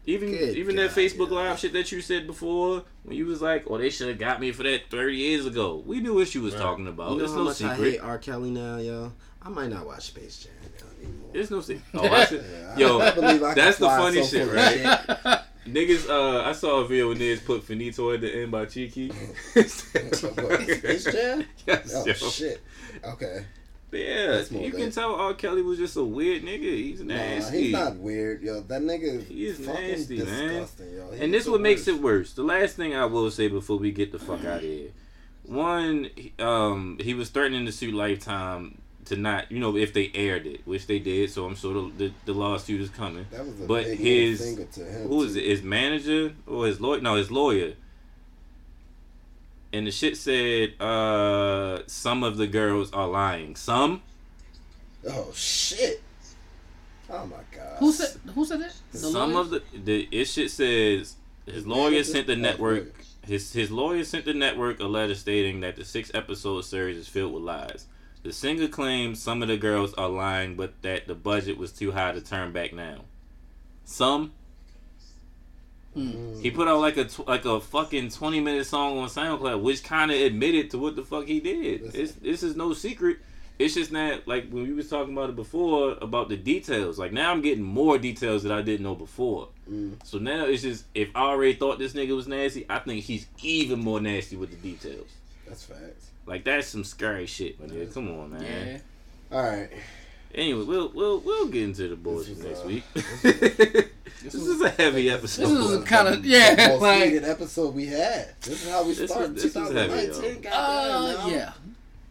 Even, 0.07 0.31
Good 0.31 0.57
even 0.57 0.77
that 0.77 0.91
Facebook 0.93 1.29
yo. 1.29 1.35
Live 1.37 1.59
shit 1.59 1.73
that 1.75 1.93
you 1.93 2.01
said 2.01 2.27
before, 2.27 2.83
when 3.05 3.17
you 3.17 3.27
was 3.27 3.41
like, 3.43 3.65
"Oh, 3.69 3.79
they 3.79 3.91
should 3.91 4.09
have 4.09 4.19
got 4.19 4.41
me 4.41 4.51
for 4.53 4.63
that 4.65 4.91
thirty 4.91 5.17
years 5.17 5.47
ago." 5.47 5.83
We 5.87 6.01
knew 6.01 6.15
what 6.15 6.35
you 6.35 6.41
was 6.43 6.55
Right. 6.55 6.63
talking 6.63 6.87
about. 6.87 7.13
You 7.13 7.19
know 7.19 7.25
it's 7.25 7.33
how 7.33 7.39
no 7.39 7.45
much 7.45 7.63
I 7.63 7.75
secret. 7.75 7.93
hate 7.93 8.01
R. 8.01 8.19
Kelly 8.19 8.51
now, 8.51 8.77
yo. 8.79 9.13
I 9.43 9.49
might 9.51 9.69
not 9.71 9.87
watch 9.87 10.07
Space 10.07 10.45
Jam 10.45 10.53
now 11.03 11.09
anymore. 11.09 11.31
It's 11.35 11.51
no 11.51 11.61
secret. 11.61 11.85
Oh, 11.95 12.09
I 12.09 12.25
should, 12.25 12.45
Yeah, 12.51 12.77
yo, 12.79 13.01
I 13.01 13.11
believe 13.13 13.43
I 13.43 13.55
can 13.55 13.65
that's 13.65 13.79
the 13.79 13.87
funny 13.87 14.23
so 14.23 14.29
shit, 14.39 14.49
full 14.49 14.59
of 14.59 15.25
right? 15.25 15.41
Niggas, 15.67 16.09
uh, 16.09 16.43
I 16.49 16.53
saw 16.53 16.81
a 16.81 16.87
video 16.89 17.09
when 17.11 17.19
niggas 17.19 17.45
put 17.45 17.63
Finito 17.63 18.11
at 18.13 18.23
the 18.23 18.35
end 18.43 18.51
by 18.51 18.65
Cheeky. 18.65 19.13
Space 19.55 21.05
Jam? 21.05 21.45
yes, 21.67 21.93
Oh 21.95 22.07
yo. 22.07 22.13
shit. 22.15 22.61
Okay. 23.05 23.45
Yeah, 23.93 24.27
That's 24.29 24.51
more 24.53 24.63
you 24.63 24.71
can 24.71 24.81
lit. 24.83 24.95
tell 24.95 25.15
R. 25.17 25.35
Kelly 25.35 25.63
was 25.63 25.77
just 25.79 25.97
a 25.97 26.05
weird 26.05 26.43
nigga. 26.43 26.61
He's 26.63 27.01
Nah, 27.01 27.15
nasty. 27.15 27.63
he's 27.65 27.73
not 27.73 27.97
weird, 27.97 28.41
yo. 28.43 28.61
That 28.61 28.83
nigga 28.83 29.25
He 29.27 29.47
is 29.47 29.59
fucking 29.59 29.89
nasty, 29.89 30.19
man. 30.19 30.27
disgusting, 30.49 30.95
yo. 30.95 31.11
He's 31.11 31.21
and 31.21 31.35
this 31.35 31.45
the 31.45 31.51
what 31.53 31.61
makes 31.61 31.81
worst. 31.87 31.89
it 31.89 32.03
worse. 32.03 32.33
The 32.35 32.43
last 32.45 32.77
thing 32.77 32.95
I 32.95 33.05
will 33.07 33.31
say 33.33 33.49
before 33.49 33.79
we 33.79 33.91
get 33.91 34.13
the 34.13 34.19
fuck 34.21 34.45
out 34.45 34.59
of 34.59 34.63
here. 34.63 34.91
One, 35.45 36.09
um, 36.39 36.99
he 37.01 37.15
was 37.15 37.31
threatening 37.31 37.67
to 37.67 37.73
sue 37.73 37.91
Lifetime 37.91 38.81
to 39.11 39.17
not, 39.17 39.53
you 39.53 39.61
know, 39.61 39.77
if 39.77 39.93
they 39.93 40.11
aired 40.15 40.47
it, 40.47 40.63
which 40.67 40.87
they 40.89 40.99
did. 40.99 41.31
So 41.31 41.45
I'm 41.47 41.55
sure 41.55 41.75
the, 41.75 41.91
the, 41.99 42.13
the 42.25 42.33
lawsuit 42.33 42.81
is 42.81 42.89
coming. 42.91 43.27
That 43.31 43.45
was 43.47 43.61
a 43.61 43.67
But 43.67 43.85
big 43.85 43.99
his- 43.99 44.41
finger 44.43 44.65
to 44.65 44.85
him. 44.85 45.09
Who 45.09 45.23
is 45.23 45.35
too. 45.35 45.39
it? 45.41 45.45
His 45.47 45.63
manager 45.63 46.33
or 46.47 46.67
his 46.67 46.81
lawyer? 46.81 47.01
No, 47.01 47.15
his 47.17 47.31
lawyer. 47.31 47.75
And 49.73 49.87
the 49.87 49.93
shit 49.93 50.17
said, 50.17 50.81
uh, 50.81 51.83
some 51.87 52.25
of 52.25 52.37
the 52.39 52.47
girls 52.49 52.93
are 52.93 53.07
lying. 53.07 53.55
Some? 53.55 54.03
Oh 55.09 55.31
shit. 55.35 56.03
Oh 57.09 57.27
my 57.27 57.37
god. 57.57 57.77
Who 57.79 57.93
said? 57.93 58.21
Who 58.35 58.45
said 58.45 58.61
that? 58.61 58.75
The 58.93 58.99
some 58.99 59.33
lawyers? 59.35 59.53
of 59.53 59.63
the 59.73 59.79
the 59.85 60.09
it 60.11 60.25
shit 60.27 60.51
says 60.51 61.17
his 61.47 61.67
lawyer 61.67 62.05
sent 62.05 62.27
the 62.27 62.37
network 62.37 62.93
his 63.25 63.53
his 63.53 63.71
lawyer 63.71 64.05
sent 64.05 64.25
the 64.25 64.35
network 64.35 64.79
a 64.81 64.85
letter 64.85 65.15
stating 65.15 65.61
that 65.61 65.77
the 65.77 65.85
six 65.85 66.11
episode 66.15 66.61
series 66.63 66.97
is 66.97 67.09
filled 67.09 67.33
with 67.33 67.43
lies. 67.43 67.87
The 68.23 68.33
singer 68.33 68.69
claims 68.69 69.23
some 69.23 69.41
of 69.43 69.49
the 69.49 69.57
girls 69.57 69.95
are 69.95 70.09
lying, 70.09 70.55
but 70.55 70.81
that 70.83 71.07
the 71.07 71.15
budget 71.15 71.57
was 71.57 71.73
too 71.73 71.93
high 71.93 72.13
to 72.13 72.21
turn 72.21 72.53
back 72.53 72.73
now. 72.73 73.03
Some 73.85 74.33
Mm. 75.97 76.41
he 76.41 76.53
put 76.53 76.69
out 76.69 76.79
like 76.81 76.97
a 76.97 77.05
tw- 77.05 77.27
like 77.27 77.45
a 77.45 77.61
fucking 77.61 78.11
twenty 78.11 78.39
minute 78.39 78.65
song 78.67 78.99
on 78.99 79.09
SoundCloud, 79.09 79.61
which 79.61 79.83
kind 79.83 80.13
of 80.13 80.21
admitted 80.21 80.71
to 80.71 80.79
what 80.79 80.95
the 80.95 81.03
fuck 81.03 81.27
he 81.27 81.41
did. 81.41 81.93
It's, 81.95 82.13
this 82.13 82.45
is 82.45 82.55
no 82.55 82.73
secret. 82.75 83.19
It's 83.59 83.75
just 83.75 83.91
not 83.91 84.27
like 84.29 84.49
when 84.51 84.63
we 84.63 84.73
was 84.73 84.89
talking 84.89 85.13
about 85.13 85.31
it 85.31 85.37
before 85.37 85.97
about 86.01 86.29
the 86.29 86.37
details. 86.37 86.97
Like 86.97 87.13
now 87.13 87.33
I'm 87.33 87.41
getting 87.41 87.65
more 87.65 87.99
details 87.99 88.45
that 88.45 88.53
I 88.53 88.63
didn't 88.63 88.85
know 88.85 88.95
before. 88.95 89.49
Mm. 89.69 89.97
So 90.05 90.19
now 90.19 90.45
it's 90.45 90.63
just 90.63 90.85
if 90.95 91.09
I 91.17 91.23
already 91.23 91.55
thought 91.55 91.81
this 91.81 91.93
nigga 91.93 92.15
was 92.15 92.29
nasty, 92.29 92.65
I 92.71 92.79
think 92.79 93.03
he's 93.03 93.27
even 93.43 93.81
more 93.81 94.01
nasty 94.01 94.37
with 94.37 94.51
the 94.51 94.57
details. 94.59 95.09
That's 95.49 95.65
facts. 95.65 96.10
Like 96.31 96.45
that's 96.45 96.69
some 96.69 96.85
scary 96.85 97.27
shit, 97.27 97.59
man. 97.59 97.77
Yeah, 97.77 97.87
come 97.93 98.09
on, 98.21 98.31
man. 98.31 98.43
Yeah. 99.33 99.37
All 99.37 99.43
right. 99.43 99.69
Anyway, 100.33 100.63
we'll 100.65 100.93
we'll 100.95 101.19
we'll 101.19 101.49
get 101.49 101.65
into 101.65 101.89
the 101.89 101.97
bullshit 101.97 102.39
is, 102.39 102.45
next 102.45 102.61
uh, 102.61 102.67
week. 102.69 102.85
this 104.23 104.35
is 104.35 104.61
a 104.61 104.71
heavy 104.71 105.11
episode. 105.11 105.47
This 105.49 105.71
is 105.71 105.89
kinda- 105.89 106.21
yeah, 106.23 106.55
The 106.55 106.69
most 106.69 106.83
like- 106.83 107.03
heated 107.03 107.25
episode 107.25 107.75
we 107.75 107.87
had. 107.87 108.35
This 108.43 108.65
is 108.65 108.71
how 108.71 108.85
we 108.85 108.95
This 108.95 109.11
started. 109.11 109.35
was- 109.35 109.43
this 109.43 109.55
was 109.57 109.73
heavy, 109.73 110.07
2019. 110.07 110.43
yo. 110.45 110.51
Uh, 110.53 111.27
yeah. 111.29 111.53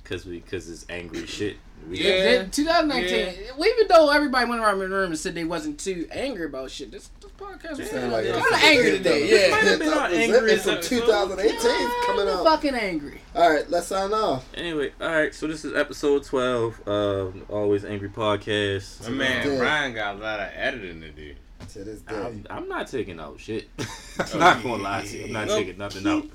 Cause 0.04 0.26
we 0.26 0.42
cause 0.42 0.70
it's 0.70 0.86
angry 0.90 1.26
shit. 1.26 1.56
We, 1.88 2.00
Yeah. 2.00 2.32
Yeah. 2.32 2.44
2019. 2.46 3.10
Yeah. 3.12 3.66
Even 3.66 3.88
though 3.88 4.10
everybody 4.10 4.50
went 4.50 4.62
around 4.62 4.80
the 4.80 4.90
room 4.90 5.12
and 5.12 5.18
said 5.20 5.36
they 5.36 5.44
wasn't 5.44 5.80
too 5.80 6.08
angry 6.12 6.46
about 6.46 6.72
shit, 6.72 6.92
this, 6.92 7.10
this 7.22 7.32
podcast 7.32 7.78
was 7.78 7.90
Sound 7.90 8.12
like 8.12 8.26
kind 8.28 8.38
of 8.38 8.54
angry 8.64 8.92
today. 8.92 9.22
Might 9.22 9.30
Yeah. 9.30 9.70
have 9.70 9.80
been 9.80 9.94
our 9.94 10.10
It's 10.12 10.66
from 10.66 10.74
episode. 10.76 10.82
2018 10.84 11.90
coming 12.06 12.28
I'm 12.28 12.38
out. 12.40 12.44
fucking 12.46 12.76
angry. 12.76 13.22
All 13.36 13.50
right, 13.50 13.70
let's 13.70 13.88
sign 13.88 14.12
off. 14.14 14.46
Anyway, 14.56 14.92
all 15.00 15.08
right. 15.10 15.34
So 15.34 15.48
this 15.48 15.64
is 15.64 15.74
episode 15.76 16.24
twelve 16.24 16.80
of 16.88 17.36
Always 17.50 17.86
Angry 17.86 18.10
Podcast. 18.10 19.04
My 19.04 19.10
man 19.10 19.44
Good. 19.44 19.62
Ryan 19.62 19.94
got 19.94 20.16
a 20.16 20.18
lot 20.20 20.40
of 20.40 20.50
editing 20.56 21.02
to 21.02 21.10
do. 21.12 21.36
To 21.74 21.84
this 21.84 22.02
day. 22.02 22.16
I'm, 22.16 22.46
I'm 22.50 22.68
not 22.68 22.88
taking 22.88 23.20
out 23.20 23.40
shit. 23.40 23.70
I'm 24.34 24.40
not 24.40 24.64
gonna 24.64 24.82
lie 24.84 25.04
to 25.06 25.18
you. 25.18 25.26
I'm 25.26 25.32
not 25.32 25.48
Nope. 25.48 25.58
taking 25.60 25.78
nothing 25.78 26.08
out. 26.08 26.26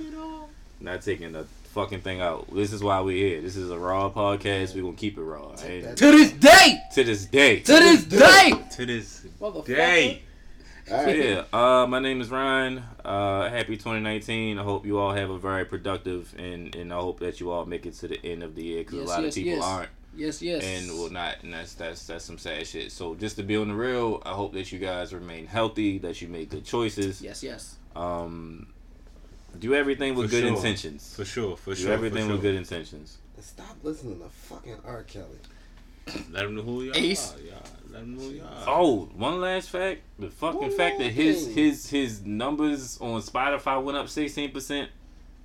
Not 0.81 1.03
taking 1.03 1.35
a 1.35 1.45
fucking 1.75 2.01
thing 2.01 2.21
out. 2.21 2.55
This 2.55 2.73
is 2.73 2.83
why 2.83 3.01
we're 3.01 3.17
here. 3.17 3.41
This 3.43 3.57
is 3.57 3.71
a 3.71 3.79
raw 3.79 4.09
podcast. 4.09 4.75
We 4.75 4.81
gonna 4.81 4.95
keep 4.95 5.19
it 5.19 5.23
raw. 5.23 5.51
And 5.65 5.97
To 5.97 6.11
this 6.13 6.31
day, 6.33 6.81
to 6.95 7.05
this 7.05 7.27
day. 7.27 7.61
to 7.61 7.73
this 7.73 8.05
day, 8.05 8.53
To 8.77 8.87
this 8.87 9.27
day. 9.67 10.23
All 10.91 11.03
right. 11.03 11.17
Yeah, 11.17 11.45
uh, 11.53 11.87
my 11.87 11.99
name 11.99 12.21
is 12.21 12.31
Ryan. 12.31 12.83
Uh, 13.05 13.49
happy 13.49 13.77
2019. 13.77 14.59
I 14.59 14.63
hope 14.63 14.85
you 14.87 14.99
all 14.99 15.13
have 15.13 15.31
a 15.31 15.39
very 15.39 15.65
productive 15.65 16.33
and 16.39 16.75
and 16.77 16.93
I 16.93 16.97
hope 16.97 17.21
that 17.21 17.41
you 17.41 17.51
all 17.51 17.65
make 17.65 17.87
it 17.87 17.95
to 17.95 18.09
the 18.09 18.25
end 18.25 18.43
of 18.43 18.55
the 18.55 18.63
year 18.63 18.79
because 18.85 18.99
Yes, 19.01 19.07
a 19.09 19.11
lot 19.11 19.23
yes, 19.25 19.29
of 19.29 19.35
people 19.43 19.53
yes. 19.59 19.65
aren't 19.65 19.89
Yes, 20.17 20.43
yes. 20.43 20.63
and 20.63 20.97
will 20.99 21.11
not, 21.11 21.43
and 21.43 21.53
that's 21.55 21.75
that's 21.75 22.07
that's 22.07 22.25
some 22.25 22.39
sad 22.39 22.67
shit. 22.67 22.93
So 22.93 23.15
just 23.17 23.35
to 23.37 23.43
be 23.43 23.57
on 23.57 23.69
the 23.69 23.75
real, 23.75 24.23
I 24.25 24.33
hope 24.33 24.53
that 24.53 24.71
you 24.71 24.79
guys 24.79 25.13
remain 25.13 25.47
healthy, 25.47 25.99
that 25.99 26.21
you 26.23 26.29
make 26.29 26.51
good 26.51 26.65
choices. 26.65 27.21
yes, 27.21 27.43
yes. 27.43 27.77
Um, 27.97 28.69
do 29.59 29.75
everything 29.75 30.15
with 30.15 30.27
For 30.31 30.37
good 30.37 30.45
sure. 30.49 30.57
intentions. 30.57 31.15
For 31.15 31.25
sure, 31.25 31.57
for 31.57 31.71
Do 31.75 31.83
sure. 31.83 31.93
everything 31.93 32.27
for 32.27 32.33
with 32.35 32.43
good 32.43 32.55
intentions. 32.55 33.19
Stop 33.41 33.77
listening 33.83 34.19
to 34.21 34.29
fucking 34.29 34.77
R. 34.87 35.03
Kelly. 35.03 35.39
Let 36.31 36.45
him 36.47 36.55
know 36.57 36.63
who 36.63 36.83
y'all 36.85 36.97
Ace. 36.97 37.35
are. 37.35 37.41
Y'all. 37.41 37.63
Let 37.91 38.01
them 38.01 38.17
know 38.17 38.23
who 38.23 38.31
y'all 38.31 38.47
are. 38.47 38.65
Oh, 38.67 39.09
one 39.15 39.41
last 39.41 39.71
fact: 39.71 40.01
the 40.19 40.29
fucking 40.31 40.61
One 40.61 40.71
fact 40.71 40.99
that 40.99 41.13
his 41.13 41.45
thing. 41.47 41.55
his 41.55 41.89
his 41.91 42.23
numbers 42.25 42.99
on 43.01 43.21
Spotify 43.23 43.83
went 43.83 43.97
up 43.99 44.09
sixteen 44.09 44.51
percent. 44.51 44.91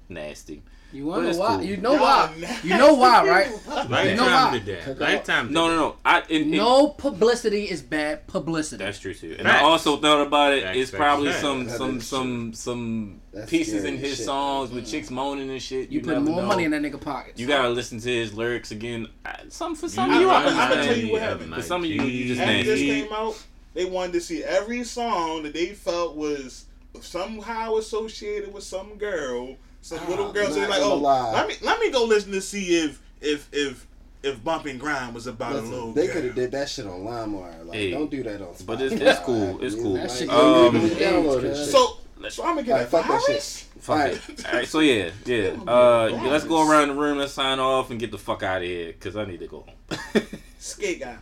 Nasty. 0.07 0.61
You 0.91 1.03
But 1.06 1.10
wanna 1.11 1.32
know 1.34 1.38
why? 1.38 1.56
cool. 1.57 1.64
You 1.66 1.78
know 1.78 1.91
Y'all 1.94 2.02
why? 2.02 2.34
nasty. 2.40 2.68
You 2.68 2.78
know 2.78 2.94
why, 2.95 3.28
right? 3.28 3.52
Lifetime 3.68 4.07
You 4.10 4.16
know 4.16 4.26
why? 4.26 4.60
to 4.60 4.66
death. 4.66 4.99
Lifetime 4.99 5.53
No, 5.53 5.68
no, 5.68 5.76
no. 5.76 5.95
I 6.03 6.24
in, 6.30 6.41
in- 6.45 6.52
No 6.52 6.88
publicity 6.90 7.66
is 7.70 7.82
bad 7.84 8.26
publicity. 8.28 8.84
That's 8.84 8.98
true 8.99 9.14
too. 9.14 9.36
And 9.38 9.48
Facts. 9.48 9.61
I 9.61 9.66
also 9.66 9.98
thought 9.98 10.26
about 10.26 10.53
it. 10.53 10.64
Facts, 10.64 10.78
it's 10.78 10.90
facts, 10.91 10.99
probably 10.99 11.30
facts. 11.30 11.41
some 11.41 11.66
That 11.66 11.78
some 11.78 12.02
some 12.02 12.53
some 12.53 13.22
That's 13.32 13.49
pieces 13.52 13.84
in 13.84 13.98
his 13.99 14.18
shit. 14.18 14.26
songs 14.26 14.72
with 14.72 14.86
mm. 14.88 14.91
chicks 14.91 15.11
moaning 15.11 15.52
and 15.52 15.61
shit. 15.61 15.90
you 15.91 15.99
You, 15.99 16.06
put 16.06 16.20
more 16.24 16.41
know. 16.41 16.48
money 16.48 16.64
in 16.64 16.72
that 16.72 16.82
nigga 16.82 16.99
pockets. 16.99 17.40
You 17.40 17.45
gotta 17.45 17.70
listen 17.70 17.99
to 17.99 18.10
his 18.10 18.34
lyrics 18.34 18.72
again. 18.72 19.07
Some 19.49 19.76
for 19.76 19.88
some 19.90 20.10
You 20.10 20.16
of 20.16 20.22
you, 20.22 20.30
I'm- 20.32 20.70
gonna 20.70 20.84
tell 20.86 20.98
you 20.98 21.11
what 21.11 21.22
happened. 21.22 21.53
For 21.53 21.61
some 21.61 21.84
of 21.84 21.90
you, 21.90 22.02
you 22.02 22.30
just 22.30 22.41
After 22.41 22.64
this 22.64 22.80
came 22.80 23.14
out, 23.14 23.40
they 23.76 23.86
wanted 23.86 24.14
to 24.14 24.22
see 24.22 24.44
every 24.44 24.84
song 24.84 25.44
that 25.44 25.53
they 25.53 25.68
felt 25.68 26.16
was 26.16 26.66
somehow 27.02 27.76
associated 27.78 28.52
with 28.52 28.64
some 28.64 28.98
girl, 28.98 29.56
some 29.81 29.99
Ah, 30.01 30.10
little 30.10 30.31
girls 30.31 30.56
they're 30.56 30.68
like, 30.69 30.81
oh, 30.81 30.95
lie. 30.97 31.34
let 31.34 31.47
me 31.47 31.56
let 31.61 31.80
me 31.80 31.89
go 31.91 32.06
listen 32.06 32.31
to 32.34 32.41
see 32.41 32.77
if 32.84 33.01
if 33.22 33.47
if 33.51 33.85
if 34.22 34.43
Bump 34.43 34.68
n' 34.68 34.77
Grind 34.77 35.14
was 35.15 35.27
about 35.27 35.53
a 35.53 35.56
Listen, 35.56 35.72
little 35.72 35.91
they 35.93 36.07
could 36.07 36.26
have 36.26 36.35
did 36.35 36.51
that 36.51 36.68
shit 36.69 36.85
on 36.85 37.01
LimeWire. 37.01 37.65
Like, 37.65 37.77
Hey. 37.77 37.91
don't 37.91 38.11
do 38.11 38.22
that 38.23 38.41
on 38.41 38.53
Spotify. 38.53 38.65
But 38.65 38.81
it's- 38.81 39.01
it's 39.01 39.19
cool, 39.26 39.64
it's 39.64 39.76
cool. 39.76 39.93
That 39.93 40.11
shit 40.11 40.27
Like, 40.27 40.38
Um, 40.38 40.76
download 40.76 41.41
Hey, 41.43 41.53
shit. 41.56 41.72
So 41.72 41.97
so 42.27 42.43
I'm 42.43 42.56
gonna 42.56 42.64
get 42.64 42.72
Alright, 42.73 42.88
a 42.88 42.89
fuck 42.89 43.07
that 43.07 43.22
virus. 43.27 43.65
Fuck 43.80 43.95
Alright. 43.97 44.30
it. 44.30 44.45
All 44.45 44.51
right, 44.53 44.68
so 44.68 44.80
yeah, 44.81 45.11
yeah. 45.26 45.51
Uh, 45.65 46.10
yeah, 46.11 46.23
let's 46.30 46.43
go 46.43 46.69
around 46.69 46.89
the 46.89 46.93
room. 46.95 47.18
Let's 47.18 47.31
sign 47.31 47.60
off 47.60 47.91
and 47.91 47.99
get 47.99 48.11
the 48.11 48.18
fuck 48.18 48.43
out 48.43 48.57
of 48.61 48.68
here 48.68 48.88
because 48.88 49.15
I 49.15 49.23
need 49.23 49.39
to 49.39 49.47
go 49.47 49.61
home. 49.61 50.23
Skate 50.60 50.99
guy. 50.99 51.15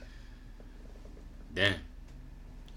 Damn. 1.54 1.76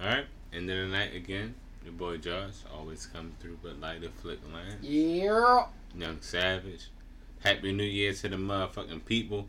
All 0.01 0.07
right. 0.07 0.27
End 0.52 0.69
of 0.69 0.77
the 0.77 0.86
night 0.97 1.15
again. 1.15 1.55
Your 1.91 1.99
boy 1.99 2.19
Josh 2.19 2.53
always 2.73 3.07
comes 3.07 3.35
through, 3.41 3.59
but 3.65 3.81
like 3.81 4.01
the 4.01 4.11
flick 4.11 4.39
line. 4.53 4.79
Yeah. 4.81 5.67
Young 5.97 6.21
Savage. 6.21 6.89
Happy 7.41 7.73
New 7.73 7.83
Year 7.83 8.12
to 8.12 8.29
the 8.29 8.37
motherfucking 8.37 9.05
people. 9.07 9.49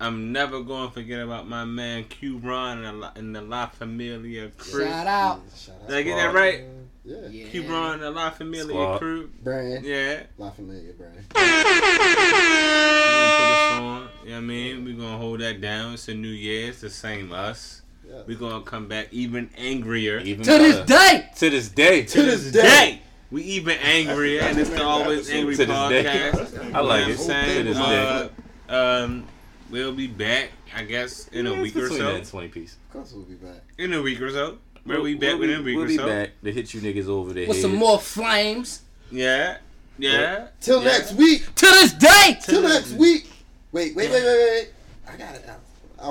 I'm 0.00 0.32
never 0.32 0.60
going 0.62 0.88
to 0.88 0.94
forget 0.94 1.20
about 1.20 1.46
my 1.48 1.64
man 1.64 2.04
Q 2.04 2.38
Ron 2.38 2.78
and 2.78 2.86
the 2.86 2.92
La, 2.92 3.12
and 3.14 3.36
the 3.36 3.42
La 3.42 3.66
Familia 3.66 4.48
crew. 4.58 4.86
Shout 4.86 5.06
out. 5.06 5.42
Shout 5.56 5.76
out. 5.82 5.88
Did 5.88 5.96
I 5.98 6.02
get 6.02 6.16
that 6.16 6.34
right? 6.34 6.64
Yeah. 7.04 7.28
Yeah. 7.30 7.48
Q 7.48 7.72
Ron 7.72 7.92
and 7.94 8.02
the 8.02 8.10
La 8.10 8.30
Familia 8.30 8.64
Squad. 8.64 8.98
crew. 8.98 9.30
Brand. 9.44 9.84
Yeah. 9.84 10.24
La 10.36 10.50
Familia 10.50 10.94
brand. 10.94 11.14
We 11.28 11.44
gonna 11.44 13.36
put 13.38 13.54
a 13.54 13.78
song. 13.78 14.08
You 14.24 14.30
know 14.30 14.34
what 14.34 14.36
I 14.36 14.40
mean? 14.40 14.84
we 14.84 14.92
going 14.94 15.12
to 15.12 15.16
hold 15.16 15.40
that 15.40 15.60
down. 15.60 15.94
It's 15.94 16.08
a 16.08 16.14
new 16.14 16.26
year. 16.28 16.70
It's 16.70 16.80
the 16.80 16.90
same 16.90 17.32
us. 17.32 17.82
Yeah. 18.08 18.22
we 18.26 18.34
going 18.36 18.54
to 18.54 18.60
come 18.68 18.88
back 18.88 19.08
even 19.12 19.50
angrier. 19.58 20.18
Even 20.20 20.44
To 20.44 20.52
this 20.58 20.86
day. 20.86 21.28
To 21.36 21.50
this 21.50 21.68
day. 21.68 22.02
to 22.04 22.22
this 22.22 22.50
day. 22.52 23.02
We 23.30 23.42
even 23.42 23.76
angrier, 23.82 24.40
and 24.40 24.58
it's 24.58 24.70
the 24.70 24.82
always 24.82 25.28
angry 25.28 25.54
To 25.56 25.66
this 25.66 25.88
day. 25.90 26.04
podcast. 26.04 26.74
I 26.74 26.80
like 26.80 26.80
You 26.80 26.80
know 26.80 26.80
it. 26.80 26.82
what 26.82 27.00
I'm 27.00 27.06
To 27.08 27.18
saying? 27.18 27.64
this 27.66 27.76
Uh, 27.76 28.28
um, 28.70 29.24
we'll 29.70 29.92
be 29.92 30.06
back, 30.06 30.50
I 30.74 30.84
guess, 30.84 31.28
in 31.28 31.46
a 31.46 31.60
week 31.60 31.76
it's 31.76 31.84
or 31.84 31.88
so. 31.90 31.98
that 31.98 32.14
and 32.14 32.26
Twenty 32.26 32.48
piece. 32.48 32.76
Of 32.88 32.92
course 32.94 33.12
we'll 33.12 33.24
be 33.24 33.34
back. 33.34 33.60
In 33.76 33.92
a 33.92 34.00
week 34.00 34.20
or 34.22 34.30
so. 34.30 34.56
We'll 34.86 35.04
be 35.04 35.14
back 35.14 35.32
we'll 35.32 35.40
within 35.40 35.60
a 35.60 35.62
week 35.62 35.76
we'll 35.76 35.84
or 35.84 35.88
be 35.88 35.98
back 35.98 36.30
to 36.42 36.52
hit 36.52 36.72
you 36.72 36.80
niggas 36.80 37.08
over 37.08 37.34
the 37.34 37.46
With 37.46 37.56
head. 37.58 37.62
some 37.62 37.74
more 37.74 37.98
flames. 37.98 38.80
Yeah, 39.10 39.58
yeah. 39.98 40.46
Till 40.62 40.82
yeah. 40.82 40.88
next 40.92 41.12
week. 41.12 41.54
To 41.56 41.66
this 41.66 41.92
day. 41.92 42.38
Till 42.42 42.62
next 42.62 42.92
week. 42.92 43.28
Wait, 43.72 43.94
wait, 43.94 44.10
wait, 44.10 44.24
wait, 44.24 44.50
wait. 44.50 44.68
I 45.06 45.16
got 45.16 45.34
it 45.34 45.44
now. 45.46 45.56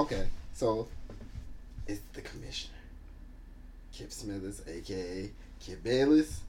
Okay, 0.01 0.27
so 0.53 0.87
it's 1.87 2.01
the 2.13 2.21
commissioner, 2.21 2.73
Kip 3.93 4.11
Smithers, 4.11 4.61
aka 4.67 5.29
Kip 5.59 5.83
Bayless, 5.83 6.41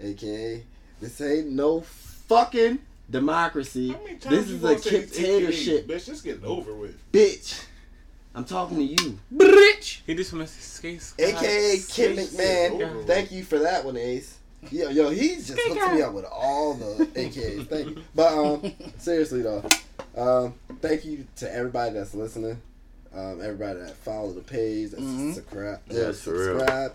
aka 0.00 0.62
this 1.00 1.20
ain't 1.20 1.48
no 1.50 1.80
fucking 1.80 2.78
democracy. 3.10 3.90
How 3.90 3.98
many 4.02 4.16
times 4.16 4.36
This 4.36 4.48
you 4.48 4.68
is 4.68 4.86
a 4.86 4.90
dictatorship, 4.90 5.84
AKA? 5.84 5.96
Bitch, 5.96 6.06
just 6.06 6.24
get 6.24 6.44
over 6.44 6.72
with. 6.74 7.12
bitch. 7.12 7.64
I'm 8.36 8.44
talking 8.44 8.78
to 8.78 8.82
you, 8.82 9.18
Bitch. 9.32 10.00
He 10.06 10.14
just 10.14 10.32
wants 10.32 10.56
to 10.56 10.62
skate. 10.62 11.12
aka 11.18 11.78
Kip 11.88 12.16
McMahon. 12.16 13.06
Thank 13.06 13.30
you 13.30 13.44
for 13.44 13.60
that 13.60 13.84
one, 13.84 13.96
Ace. 13.96 14.38
Yo, 14.70 14.88
yo, 14.88 15.10
he's 15.10 15.46
just 15.48 15.60
hooked 15.60 15.94
me 15.94 16.02
up 16.02 16.14
with 16.14 16.24
all 16.24 16.74
the 16.74 17.04
AKAs. 17.14 17.66
Thank 17.68 17.88
you. 17.90 18.02
But 18.14 18.32
um, 18.32 18.72
seriously 18.98 19.42
though, 19.42 19.62
um, 20.16 20.54
thank 20.80 21.04
you 21.04 21.26
to 21.36 21.54
everybody 21.54 21.94
that's 21.94 22.14
listening. 22.14 22.60
Um, 23.14 23.40
everybody 23.40 23.78
that 23.80 23.94
followed 23.96 24.34
the 24.34 24.40
page, 24.42 24.90
that 24.90 25.00
Mhm. 25.00 25.34
subscribe, 25.34 25.80
Yes, 25.88 26.20
for 26.22 26.32
real. 26.32 26.58
subscribe. 26.58 26.92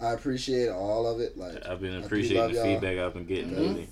I 0.00 0.12
appreciate 0.12 0.68
all 0.68 1.06
of 1.06 1.20
it. 1.20 1.36
Like 1.36 1.66
I've 1.66 1.80
been 1.80 2.02
appreciating 2.04 2.48
the 2.52 2.54
y'all. 2.54 2.64
feedback 2.80 2.98
I've 2.98 3.14
been 3.14 3.26
getting 3.26 3.50
Mhm. 3.50 3.58
lately. 3.58 3.88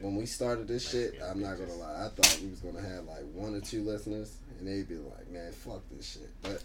when 0.00 0.16
we 0.16 0.26
started 0.26 0.68
this 0.68 0.88
shit, 0.88 1.14
I'm 1.24 1.40
not 1.40 1.58
gonna 1.58 1.74
lie. 1.74 2.04
I 2.04 2.08
thought 2.08 2.38
we 2.42 2.50
was 2.50 2.58
gonna 2.60 2.86
have 2.86 3.04
like 3.06 3.24
one 3.34 3.54
or 3.54 3.60
two 3.60 3.82
listeners, 3.82 4.30
and 4.58 4.68
they'd 4.68 4.86
be 4.88 4.96
like, 4.96 5.30
"Man, 5.30 5.50
fuck 5.52 5.80
this 5.90 6.06
shit." 6.06 6.28
But 6.42 6.62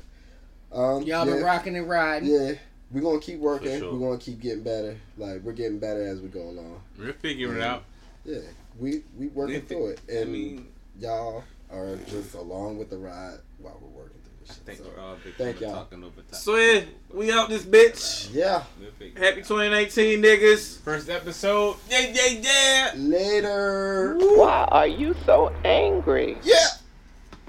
um, 0.77 1.03
Y'all 1.03 1.25
yeah. 1.25 1.33
been 1.35 1.43
rocking 1.43 1.75
and 1.77 1.87
riding. 1.89 2.29
Yeah, 2.29 2.53
we're 2.91 3.01
gonna 3.01 3.19
keep 3.21 3.39
working. 3.39 3.79
sure. 3.79 3.93
We're 3.93 3.99
gonna 4.09 4.19
keep 4.19 4.39
getting 4.41 4.61
better. 4.63 4.97
Like 5.17 5.41
we're 5.43 5.53
getting 5.53 5.79
better 5.79 6.03
as 6.05 6.19
we 6.19 6.27
go 6.27 6.41
along. 6.41 6.81
We'll 6.99 7.13
figure 7.13 7.55
it 7.55 7.61
out. 7.61 7.85
Yeah, 8.25 8.39
we 8.77 9.03
we 9.17 9.27
working 9.27 9.55
If 9.55 9.63
it- 9.63 9.67
through 9.69 9.87
it, 9.87 9.99
I 10.09 10.11
and 10.23 10.31
mean, 10.33 10.67
y'all 10.99 11.43
are 11.71 11.95
just 12.07 12.33
along 12.33 12.77
with 12.77 12.89
the 12.89 12.97
ride 12.97 13.39
while 13.59 13.77
we're 13.81 13.96
think. 14.53 14.79
So, 14.79 14.85
we're 14.95 15.01
all 15.01 15.13
uh, 15.13 15.15
big 15.23 15.35
Thank 15.35 15.61
y'all. 15.61 15.71
talking 15.73 16.03
over 16.03 16.21
top. 16.21 16.35
So 16.35 16.55
yeah, 16.55 16.81
we 17.13 17.31
out 17.31 17.49
this 17.49 17.63
bitch. 17.63 18.29
yeah, 18.33 18.63
Happy 18.79 19.13
it 19.15 19.17
out. 19.17 19.35
2019, 19.35 20.21
niggas. 20.21 20.79
First 20.81 21.09
episode. 21.09 21.77
Yeah, 21.89 22.11
yeah, 22.13 22.27
yeah. 22.41 22.91
later. 22.95 24.17
Why 24.19 24.67
are 24.71 24.87
you 24.87 25.15
so 25.25 25.53
angry? 25.63 26.37
Yeah. 26.43 26.67